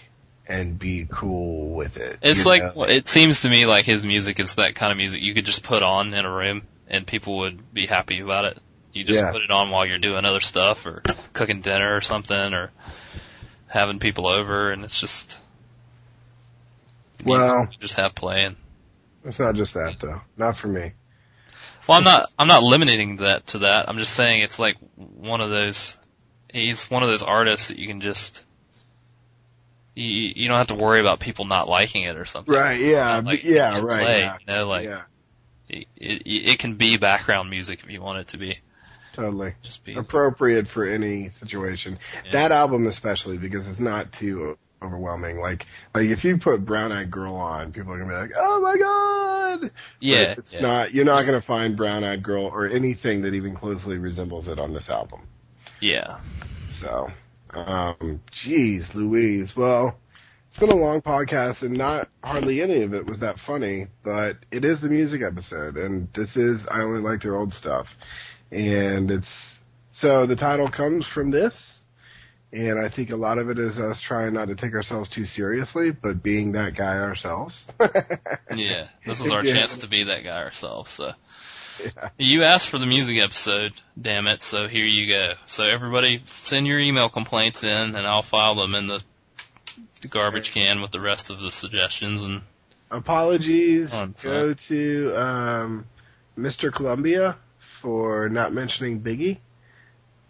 and 0.47 0.79
be 0.79 1.09
cool 1.11 1.71
with 1.75 1.97
it. 1.97 2.19
It's 2.21 2.45
like 2.45 2.77
know? 2.77 2.83
it 2.83 3.09
seems 3.09 3.41
to 3.41 3.49
me 3.49 3.65
like 3.65 3.87
his 3.87 4.05
music 4.05 4.39
is 4.39 4.57
that 4.57 4.75
kind 4.75 4.93
of 4.93 4.99
music 4.99 5.23
you 5.23 5.33
could 5.33 5.47
just 5.47 5.63
put 5.63 5.83
on 5.83 6.13
in 6.13 6.27
a 6.27 6.31
room 6.31 6.61
and 6.89 7.07
people 7.07 7.39
would 7.39 7.73
be 7.73 7.87
happy 7.87 8.21
about 8.21 8.45
it. 8.45 8.59
You 8.93 9.05
just 9.05 9.21
Yeah. 9.21 9.33
put 9.33 9.41
it 9.41 9.51
on 9.51 9.71
while 9.71 9.87
you're 9.87 9.99
doing 9.99 10.27
other 10.27 10.41
stuff 10.41 10.85
or 10.85 11.03
cooking 11.33 11.63
dinner 11.63 11.97
or 11.97 12.03
something 12.03 12.53
or 12.53 12.71
having 13.67 13.99
people 13.99 14.29
over 14.29 14.73
and 14.73 14.85
it's 14.85 15.01
just 15.01 15.39
Well- 17.25 17.67
just 17.81 17.95
have 17.95 18.15
playing. 18.15 18.57
It's 19.25 19.39
not 19.39 19.55
just 19.55 19.73
that 19.73 19.97
though. 20.01 20.21
Not 20.37 20.59
for 20.59 20.69
me. 20.69 20.93
Well, 21.89 21.97
I'm 21.97 22.05
not. 22.05 22.31
I'm 22.39 22.49
not 22.49 22.63
limiting 22.63 23.17
that 23.17 23.47
to 23.49 23.61
that. 23.61 23.89
I'm 23.89 23.97
just 23.97 24.13
saying 24.13 24.43
it's 24.43 24.59
like 24.59 24.77
one 24.97 25.41
of 25.41 25.49
those. 25.49 25.97
He's 26.53 26.91
one 26.91 27.03
of 27.03 27.09
those 27.09 27.23
artists 27.23 27.69
that 27.69 27.79
you 27.79 27.87
can 27.87 28.03
just. 28.03 28.45
You, 29.95 30.33
you 30.37 30.49
don't 30.49 30.59
have 30.59 30.69
to 30.69 30.75
worry 30.75 31.01
about 31.01 31.19
people 31.19 31.47
not 31.47 31.67
liking 31.67 32.03
it 32.03 32.17
or 32.17 32.25
something. 32.25 32.55
Right. 32.55 32.79
Yeah. 32.79 33.21
Like, 33.25 33.43
yeah. 33.43 33.71
Right. 33.83 34.05
play, 34.05 34.19
yeah. 34.21 34.37
You 34.39 34.55
know, 34.55 34.69
like 34.69 34.85
yeah. 34.85 35.03
it, 35.69 35.87
it, 35.97 36.23
it 36.27 36.59
can 36.59 36.75
be 36.75 36.99
background 36.99 37.51
music 37.51 37.81
if 37.83 37.91
you 37.91 38.01
want 38.01 38.19
it 38.19 38.29
to 38.29 38.37
be. 38.37 38.59
Totally. 39.15 39.55
Just 39.63 39.85
be. 39.85 39.95
appropriate 39.95 40.69
for 40.69 40.85
any 40.85 41.31
situation. 41.31 41.99
Yeah. 42.27 42.33
That 42.33 42.53
album 42.53 42.87
especially 42.87 43.39
because 43.39 43.67
it's 43.67 43.81
not 43.81 44.13
too 44.13 44.57
overwhelming. 44.83 45.41
Like 45.41 45.67
like 45.95 46.09
if 46.09 46.25
you 46.25 46.39
put 46.39 46.65
Brown 46.65 46.93
Eyed 46.93 47.11
Girl 47.11 47.35
on, 47.35 47.73
people 47.73 47.93
are 47.93 47.99
gonna 47.99 48.11
be 48.11 48.17
like, 48.17 48.33
"Oh 48.37 48.61
my 48.61 48.77
god!" 48.77 49.71
Yeah. 50.01 50.35
But 50.35 50.39
it's 50.39 50.55
yeah. 50.55 50.61
not. 50.61 50.95
You're 50.95 51.05
not 51.05 51.27
gonna 51.27 51.43
find 51.43 51.77
Brown 51.77 52.05
Eyed 52.05 52.23
Girl 52.23 52.45
or 52.45 52.67
anything 52.67 53.23
that 53.23 53.35
even 53.35 53.55
closely 53.55 53.99
resembles 53.99 54.49
it 54.49 54.59
on 54.59 54.73
this 54.73 54.89
album. 54.89 55.21
Yeah. 55.81 56.19
So, 56.69 57.11
um, 57.51 58.21
geez, 58.31 58.95
Louise. 58.95 59.57
Well, 59.57 59.99
it's 60.49 60.59
been 60.59 60.71
a 60.71 60.77
long 60.77 61.03
podcast, 61.03 61.63
and 61.63 61.77
not 61.77 62.09
hardly 62.23 62.63
any 62.63 62.83
of 62.83 62.95
it 62.95 63.07
was 63.07 63.21
that 63.21 63.39
funny. 63.39 63.89
But 64.03 64.39
it 64.51 64.65
is 64.65 64.81
the 64.81 64.89
music 64.89 65.23
episode, 65.23 65.77
and 65.77 66.13
this 66.13 66.37
is 66.37 66.67
I 66.67 66.81
only 66.83 67.01
like 67.01 67.23
their 67.23 67.37
old 67.37 67.53
stuff, 67.53 67.97
and 68.51 69.11
it's 69.11 69.59
so 69.93 70.27
the 70.27 70.37
title 70.37 70.71
comes 70.71 71.07
from 71.07 71.31
this. 71.31 71.78
And 72.53 72.79
I 72.79 72.89
think 72.89 73.11
a 73.11 73.17
lot 73.17 73.37
of 73.39 73.51
it 73.51 73.59
is 73.59 73.79
us 73.79 74.01
trying 74.01 74.33
not 74.33 74.49
to 74.49 74.55
take 74.55 74.73
ourselves 74.75 75.11
too 75.11 75.27
seriously, 75.27 75.91
but 75.91 76.23
being 76.23 76.53
that 76.53 76.75
guy 76.75 76.99
ourselves. 76.99 77.67
Yeah. 78.55 78.89
This 79.07 79.21
is 79.21 79.31
our 79.31 79.45
Yeah. 79.45 79.55
chance 79.55 79.79
to 79.79 79.89
be 79.89 80.05
that 80.05 80.25
guy 80.25 80.39
ourselves. 80.43 80.91
So. 80.91 81.13
Yeah. 81.85 82.09
You 82.19 82.45
asked 82.45 82.69
for 82.69 82.79
the 82.79 82.87
music 82.87 83.19
episode, 83.19 83.73
damn 84.01 84.27
it, 84.27 84.41
so 84.43 84.67
here 84.67 84.85
you 84.85 85.07
go. 85.07 85.35
So 85.47 85.65
everybody 85.65 86.23
send 86.25 86.67
your 86.67 86.79
email 86.79 87.09
complaints 87.11 87.63
in 87.63 87.69
and 87.71 87.99
I'll 87.99 88.23
file 88.23 88.55
them 88.57 88.75
in 88.75 88.87
the, 88.89 89.03
the 90.01 90.09
garbage 90.09 90.53
can 90.53 90.81
with 90.81 90.91
the 90.91 91.01
rest 91.01 91.31
of 91.31 91.39
the 91.41 91.51
suggestions 91.53 92.23
and 92.23 92.43
Apologies 92.91 93.93
On 93.93 94.15
go 94.23 94.55
to 94.55 95.15
um, 95.15 95.87
Mr. 96.39 96.73
Columbia 96.73 97.37
for 97.83 98.31
not 98.31 98.55
mentioning 98.55 99.01
Biggie. 99.03 99.39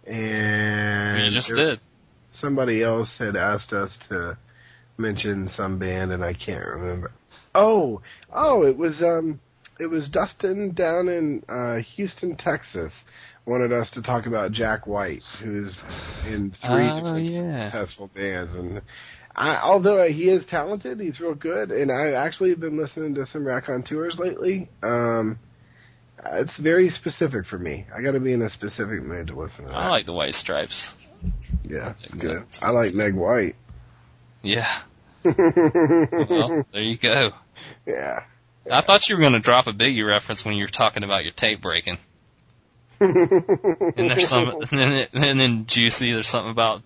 And 0.04 1.24
you 1.24 1.30
just 1.30 1.54
there- 1.54 1.66
did. 1.70 1.80
Somebody 2.40 2.82
else 2.82 3.18
had 3.18 3.36
asked 3.36 3.72
us 3.72 3.98
to 4.08 4.38
mention 4.96 5.48
some 5.48 5.78
band 5.78 6.12
and 6.12 6.24
I 6.24 6.34
can't 6.34 6.64
remember. 6.64 7.12
Oh, 7.54 8.00
oh, 8.32 8.64
it 8.64 8.76
was 8.76 9.02
um 9.02 9.40
it 9.80 9.86
was 9.86 10.08
Dustin 10.08 10.72
down 10.72 11.08
in 11.08 11.44
uh 11.48 11.76
Houston, 11.76 12.36
Texas 12.36 12.94
wanted 13.44 13.72
us 13.72 13.90
to 13.90 14.02
talk 14.02 14.26
about 14.26 14.52
Jack 14.52 14.86
White, 14.86 15.22
who's 15.40 15.76
in 16.26 16.50
three 16.50 16.88
Oh, 16.90 16.96
different 16.96 17.30
yeah. 17.30 17.62
successful 17.64 18.08
bands 18.14 18.54
and 18.54 18.82
I, 19.34 19.60
although 19.60 20.08
he 20.08 20.28
is 20.28 20.44
talented, 20.46 20.98
he's 20.98 21.20
real 21.20 21.34
good, 21.34 21.70
and 21.70 21.92
I 21.92 22.12
actually 22.12 22.50
have 22.50 22.58
been 22.58 22.76
listening 22.76 23.14
to 23.14 23.26
some 23.26 23.44
Raconteurs 23.44 24.18
lately. 24.18 24.68
Um, 24.82 25.38
it's 26.24 26.56
very 26.56 26.90
specific 26.90 27.46
for 27.46 27.56
me. 27.56 27.86
I 27.94 28.02
got 28.02 28.12
to 28.12 28.20
be 28.20 28.32
in 28.32 28.42
a 28.42 28.50
specific 28.50 29.00
mood 29.00 29.28
to 29.28 29.38
listen 29.38 29.66
to 29.66 29.70
that. 29.70 29.76
I 29.78 29.90
like 29.90 30.06
the 30.06 30.12
White 30.12 30.34
Stripes. 30.34 30.96
Yeah, 31.64 31.94
it's 32.02 32.14
good. 32.14 32.44
I 32.62 32.70
like 32.70 32.94
Meg 32.94 33.14
White. 33.14 33.56
Yeah. 34.42 34.68
Well, 35.24 36.64
there 36.72 36.82
you 36.82 36.96
go. 36.96 37.32
yeah. 37.84 38.22
I 38.70 38.80
thought 38.82 39.08
you 39.08 39.16
were 39.16 39.20
going 39.20 39.32
to 39.32 39.40
drop 39.40 39.66
a 39.66 39.72
Biggie 39.72 40.06
reference 40.06 40.44
when 40.44 40.54
you 40.54 40.64
were 40.64 40.68
talking 40.68 41.02
about 41.04 41.24
your 41.24 41.32
tape 41.32 41.60
breaking. 41.60 41.98
And 43.00 44.10
there's 44.10 44.28
some, 44.28 44.48
and 44.70 44.70
then, 44.70 45.06
and 45.12 45.40
then 45.40 45.66
Juicy, 45.66 46.12
there's 46.12 46.28
something 46.28 46.50
about 46.50 46.82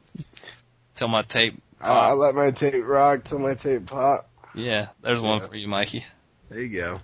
till 0.95 1.09
my 1.09 1.23
tape. 1.23 1.61
I, 1.81 1.89
I 1.89 2.13
let 2.13 2.35
my 2.35 2.51
tape 2.51 2.85
rock 2.87 3.25
till 3.25 3.39
my 3.39 3.55
tape 3.55 3.87
pop. 3.87 4.29
Yeah, 4.55 4.89
there's 5.03 5.21
one 5.21 5.41
for 5.41 5.55
you, 5.57 5.69
Mikey. 5.69 6.05
There 6.49 6.61
you 6.61 6.81
go. 6.81 7.01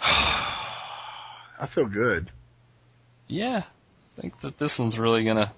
I 0.00 1.66
feel 1.68 1.86
good. 1.86 2.30
Yeah, 3.26 3.62
I 3.64 4.20
think 4.20 4.40
that 4.40 4.56
this 4.56 4.78
one's 4.78 4.98
really 4.98 5.24
gonna 5.24 5.52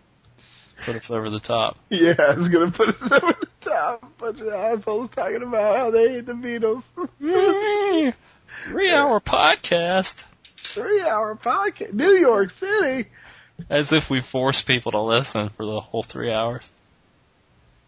put 0.82 0.96
us 0.96 1.10
over 1.10 1.30
the 1.30 1.40
top. 1.40 1.76
Yeah, 1.90 2.14
it's 2.18 2.48
gonna 2.48 2.70
put 2.70 2.90
us 2.90 3.02
over 3.22 3.34
the 3.40 3.48
top. 3.60 4.18
Bunch 4.18 4.40
of 4.40 4.48
assholes 4.48 5.10
talking 5.10 5.42
about 5.42 5.76
how 5.76 5.90
they 5.90 6.08
hate 6.14 6.26
the 6.26 6.32
Beatles. 6.34 6.82
Three 8.64 8.92
hour 8.94 9.20
podcast. 9.20 10.24
Three 10.58 11.00
hour 11.02 11.34
podcast. 11.36 11.92
New 11.92 12.12
York 12.12 12.50
City. 12.50 13.08
As 13.68 13.92
if 13.92 14.10
we 14.10 14.20
force 14.20 14.62
people 14.62 14.92
to 14.92 15.00
listen 15.00 15.48
for 15.50 15.64
the 15.64 15.80
whole 15.80 16.02
three 16.02 16.32
hours. 16.32 16.70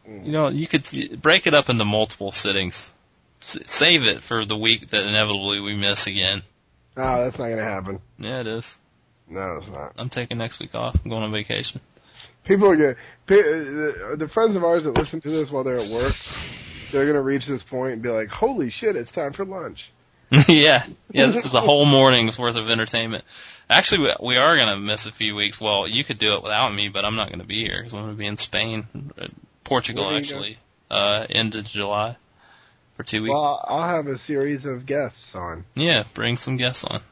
You 0.07 0.33
know, 0.33 0.49
you 0.49 0.67
could 0.67 1.23
break 1.23 1.47
it 1.47 1.55
up 1.55 1.71
into 1.71 1.85
multiple 1.85 2.31
sittings. 2.31 2.93
S- 3.41 3.59
save 3.67 4.05
it 4.05 4.23
for 4.23 4.45
the 4.45 4.57
week 4.57 4.91
that 4.91 5.03
inevitably 5.03 5.61
we 5.61 5.75
miss 5.75 6.07
again. 6.07 6.43
No, 6.97 7.25
that's 7.25 7.39
not 7.39 7.49
gonna 7.49 7.65
happen. 7.65 8.01
Yeah, 8.19 8.41
it 8.41 8.47
is. 8.47 8.79
No, 9.29 9.57
it's 9.57 9.69
not. 9.69 9.93
I'm 9.97 10.11
taking 10.11 10.37
next 10.39 10.59
week 10.61 10.75
off. 10.75 10.97
I'm 11.03 11.11
going 11.11 11.23
on 11.23 11.33
vacation. 11.33 11.81
People 12.45 12.71
are 12.71 12.77
gonna, 12.77 12.97
the, 13.27 14.17
the 14.19 14.29
friends 14.29 14.57
of 14.57 14.65
ours 14.65 14.85
that 14.85 14.97
listen 14.97 15.21
to 15.23 15.31
this 15.31 15.51
while 15.51 15.65
they're 15.65 15.79
at 15.79 15.89
work, 15.89 16.15
they're 16.93 17.07
gonna 17.07 17.23
reach 17.23 17.47
this 17.47 17.63
point 17.63 17.95
and 17.95 18.03
be 18.03 18.11
like, 18.11 18.29
holy 18.29 18.71
shit, 18.71 18.97
it's 18.97 19.11
time 19.11 19.33
for 19.33 19.45
lunch. 19.45 19.91
yeah, 20.49 20.85
yeah. 21.11 21.31
This 21.31 21.45
is 21.45 21.55
a 21.55 21.61
whole 21.63 21.85
morning's 21.85 22.39
worth 22.39 22.57
of 22.57 22.69
entertainment. 22.69 23.25
Actually, 23.69 24.01
we, 24.21 24.29
we 24.29 24.37
are 24.37 24.57
going 24.57 24.69
to 24.69 24.77
miss 24.77 25.07
a 25.07 25.13
few 25.13 25.35
weeks. 25.35 25.61
Well, 25.61 25.87
you 25.87 26.05
could 26.05 26.19
do 26.19 26.35
it 26.35 26.43
without 26.43 26.75
me, 26.75 26.89
but 26.89 27.05
I'm 27.05 27.17
not 27.17 27.29
going 27.29 27.41
to 27.41 27.47
be 27.47 27.65
here 27.65 27.79
because 27.79 27.95
I'm 27.95 28.03
going 28.03 28.15
to 28.15 28.19
be 28.19 28.27
in 28.27 28.37
Spain, 28.37 29.13
uh, 29.17 29.29
Portugal, 29.63 30.05
Where 30.05 30.13
are 30.13 30.15
you 30.17 30.19
actually, 30.21 30.59
uh, 30.91 31.27
end 31.29 31.55
of 31.55 31.65
July 31.65 32.17
for 32.97 33.03
two 33.03 33.23
weeks. 33.23 33.33
Well, 33.33 33.65
I'll 33.67 33.89
have 33.89 34.07
a 34.07 34.19
series 34.19 34.67
of 34.67 34.87
guests 34.87 35.35
on. 35.35 35.65
yeah, 35.75 36.05
bring 36.15 36.37
some 36.37 36.57
guests 36.57 36.85
on. 36.85 37.03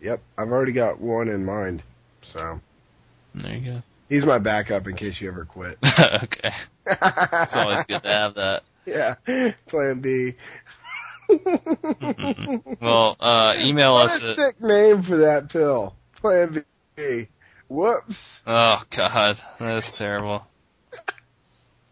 Yep, 0.00 0.20
I've 0.36 0.48
already 0.48 0.72
got 0.72 1.00
one 1.00 1.28
in 1.28 1.44
mind. 1.44 1.82
So, 2.22 2.60
There 3.34 3.54
you 3.54 3.82
he's 4.08 4.24
my 4.24 4.38
backup 4.38 4.86
in 4.86 4.96
case 4.96 5.20
you 5.20 5.28
ever 5.28 5.44
quit. 5.44 5.78
okay, 5.98 6.54
it's 6.86 7.56
always 7.56 7.84
good 7.86 8.02
to 8.02 8.08
have 8.08 8.34
that. 8.34 8.62
yeah, 8.84 9.14
plan 9.66 10.00
B. 10.00 10.34
Well, 12.80 13.16
uh, 13.18 13.54
email 13.58 13.94
what 13.94 14.06
us 14.06 14.22
a 14.22 14.30
at. 14.30 14.36
sick 14.36 14.62
name 14.62 15.02
for 15.02 15.18
that 15.18 15.48
pill. 15.48 15.94
Plan 16.20 16.64
B. 16.94 17.28
Whoops. 17.68 18.18
Oh 18.46 18.82
God, 18.90 19.40
that's 19.58 19.96
terrible. 19.98 20.46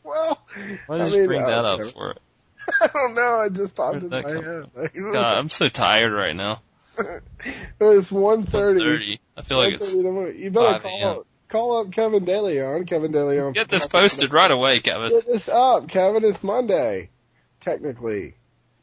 Well, 0.05 0.39
Why 0.86 0.97
I 0.97 1.05
did 1.05 1.12
you 1.12 1.18
mean, 1.20 1.26
bring 1.26 1.43
that 1.43 1.65
up 1.65 1.81
for? 1.93 2.15
I 2.81 2.86
don't 2.89 3.15
know. 3.15 3.41
It 3.41 3.55
just 3.55 3.75
popped 3.75 4.02
in 4.02 4.09
my 4.09 4.20
head. 4.20 4.70
Like, 4.75 4.94
God, 4.94 5.39
I'm 5.39 5.49
so 5.49 5.68
tired 5.68 6.12
right 6.12 6.36
now. 6.36 6.60
it's 7.81 8.12
one 8.12 8.47
thirty. 8.47 9.20
I 9.36 9.43
feel 9.43 9.59
like 9.59 9.75
it's. 9.75 9.93
You 9.94 10.51
better 10.52 10.75
5 10.75 10.83
call 10.83 11.26
call 11.55 11.78
up 11.78 11.92
Kevin 11.92 12.24
DeLeon. 12.26 12.86
Kevin 12.89 13.12
DeLeon. 13.12 13.55
Get 13.55 13.68
this 13.68 13.86
posted 13.86 14.33
right 14.33 14.50
away, 14.50 14.81
Kevin. 14.81 15.10
Get 15.10 15.26
this 15.26 15.49
up, 15.49 15.89
Kevin. 15.89 16.24
It's 16.24 16.42
Monday, 16.42 17.10
technically. 17.60 18.34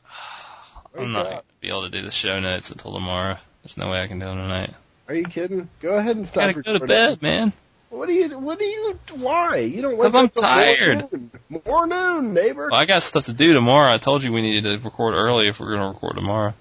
I'm 0.98 1.12
not 1.12 1.24
gonna 1.26 1.42
be 1.60 1.68
able 1.70 1.84
to 1.84 1.90
do 1.90 2.02
the 2.02 2.12
show 2.12 2.40
notes 2.40 2.72
until 2.72 2.94
tomorrow. 2.94 3.38
There's 3.64 3.78
no 3.78 3.90
way 3.90 4.02
I 4.02 4.08
can 4.08 4.20
do 4.20 4.26
them 4.26 4.38
tonight. 4.38 4.74
Are 5.08 5.14
you 5.14 5.26
kidding? 5.26 5.70
Go 5.82 5.96
ahead 5.96 6.16
and 6.16 6.28
stop 6.28 6.44
I 6.44 6.54
gotta 6.54 6.62
go 6.64 6.80
to 6.80 6.86
bed, 6.88 7.22
man. 7.22 7.54
What 7.90 8.08
do 8.08 8.14
you? 8.14 8.40
What 8.40 8.58
do 8.58 8.64
you? 8.66 8.98
Why? 9.16 9.58
You 9.58 9.82
don't. 9.82 10.00
'Cause 10.00 10.14
wake 10.14 10.24
I'm 10.24 10.30
tired. 10.30 10.98
More 10.98 11.10
noon, 11.12 11.32
more 11.66 11.88
noon 11.88 12.34
neighbor. 12.34 12.70
Well, 12.72 12.80
I 12.80 12.86
got 12.86 13.04
stuff 13.04 13.26
to 13.26 13.34
do 13.34 13.54
tomorrow. 13.54 13.94
I 13.94 13.98
told 13.98 14.24
you 14.24 14.32
we 14.32 14.42
needed 14.42 14.64
to 14.64 14.78
record 14.86 15.14
early 15.14 15.50
if 15.50 15.60
we're 15.60 15.72
gonna 15.74 15.90
record 15.90 16.16
tomorrow. 16.16 16.54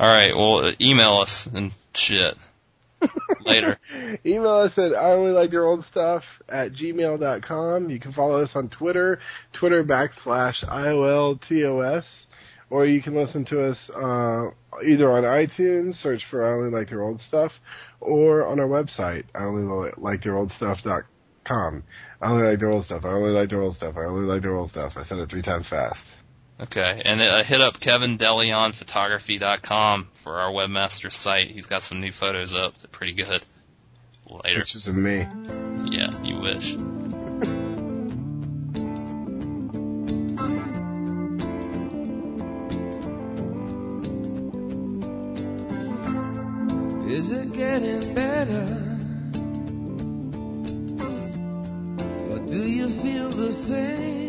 All 0.00 0.08
right. 0.08 0.34
Well, 0.34 0.72
email 0.80 1.18
us 1.18 1.46
and 1.46 1.74
shit. 1.94 2.36
Later. 3.44 3.78
Email 4.24 4.48
us 4.48 4.78
at 4.78 4.94
I 4.94 5.12
only 5.12 5.32
like 5.32 5.52
your 5.52 5.66
old 5.66 5.84
stuff 5.84 6.24
at 6.48 6.72
gmail.com. 6.72 7.90
You 7.90 8.00
can 8.00 8.12
follow 8.12 8.42
us 8.42 8.56
on 8.56 8.68
Twitter, 8.68 9.20
Twitter 9.52 9.84
backslash 9.84 10.64
IOLTOS, 10.64 12.06
or 12.70 12.86
you 12.86 13.02
can 13.02 13.14
listen 13.14 13.44
to 13.46 13.64
us, 13.64 13.90
uh, 13.90 14.50
either 14.84 15.10
on 15.12 15.22
iTunes, 15.24 15.94
search 15.94 16.24
for 16.24 16.44
I 16.44 16.52
only 16.56 16.76
like 16.76 16.90
your 16.90 17.02
old 17.02 17.20
stuff, 17.20 17.52
or 18.00 18.46
on 18.46 18.60
our 18.60 18.68
website, 18.68 19.24
I 19.34 19.44
only 19.44 19.92
like 19.96 20.22
their 20.22 20.36
old 20.36 20.50
stuff.com. 20.50 21.84
I 22.20 22.30
only 22.30 22.48
like 22.48 22.58
their 22.58 22.70
old 22.70 22.84
stuff. 22.84 23.04
I 23.04 23.10
only 23.10 23.30
like 23.30 23.50
their 23.50 23.62
old 23.62 23.76
stuff. 23.76 23.96
I 23.96 24.04
only 24.04 24.26
like 24.26 24.42
their 24.42 24.56
old 24.56 24.70
stuff. 24.70 24.96
I 24.96 25.02
said 25.02 25.18
it 25.18 25.28
three 25.28 25.42
times 25.42 25.68
fast. 25.68 26.04
Okay, 26.58 27.02
and 27.04 27.20
uh, 27.20 27.42
hit 27.42 27.60
up 27.60 27.78
KevinDelionPhotography.com 27.78 30.08
for 30.12 30.38
our 30.38 30.50
webmaster 30.50 31.12
site. 31.12 31.50
He's 31.50 31.66
got 31.66 31.82
some 31.82 32.00
new 32.00 32.12
photos 32.12 32.54
up. 32.54 32.78
They're 32.78 32.88
pretty 32.88 33.12
good. 33.12 33.44
Later. 34.28 34.60
Pictures 34.60 34.88
of 34.88 34.96
me. 34.96 35.26
Yeah, 35.84 36.08
you 36.22 36.40
wish. 36.40 36.74
Is 47.06 47.30
it 47.30 47.52
getting 47.52 48.14
better? 48.14 48.82
Or 52.30 52.38
do 52.46 52.62
you 52.68 52.88
feel 52.88 53.28
the 53.28 53.52
same? 53.52 54.25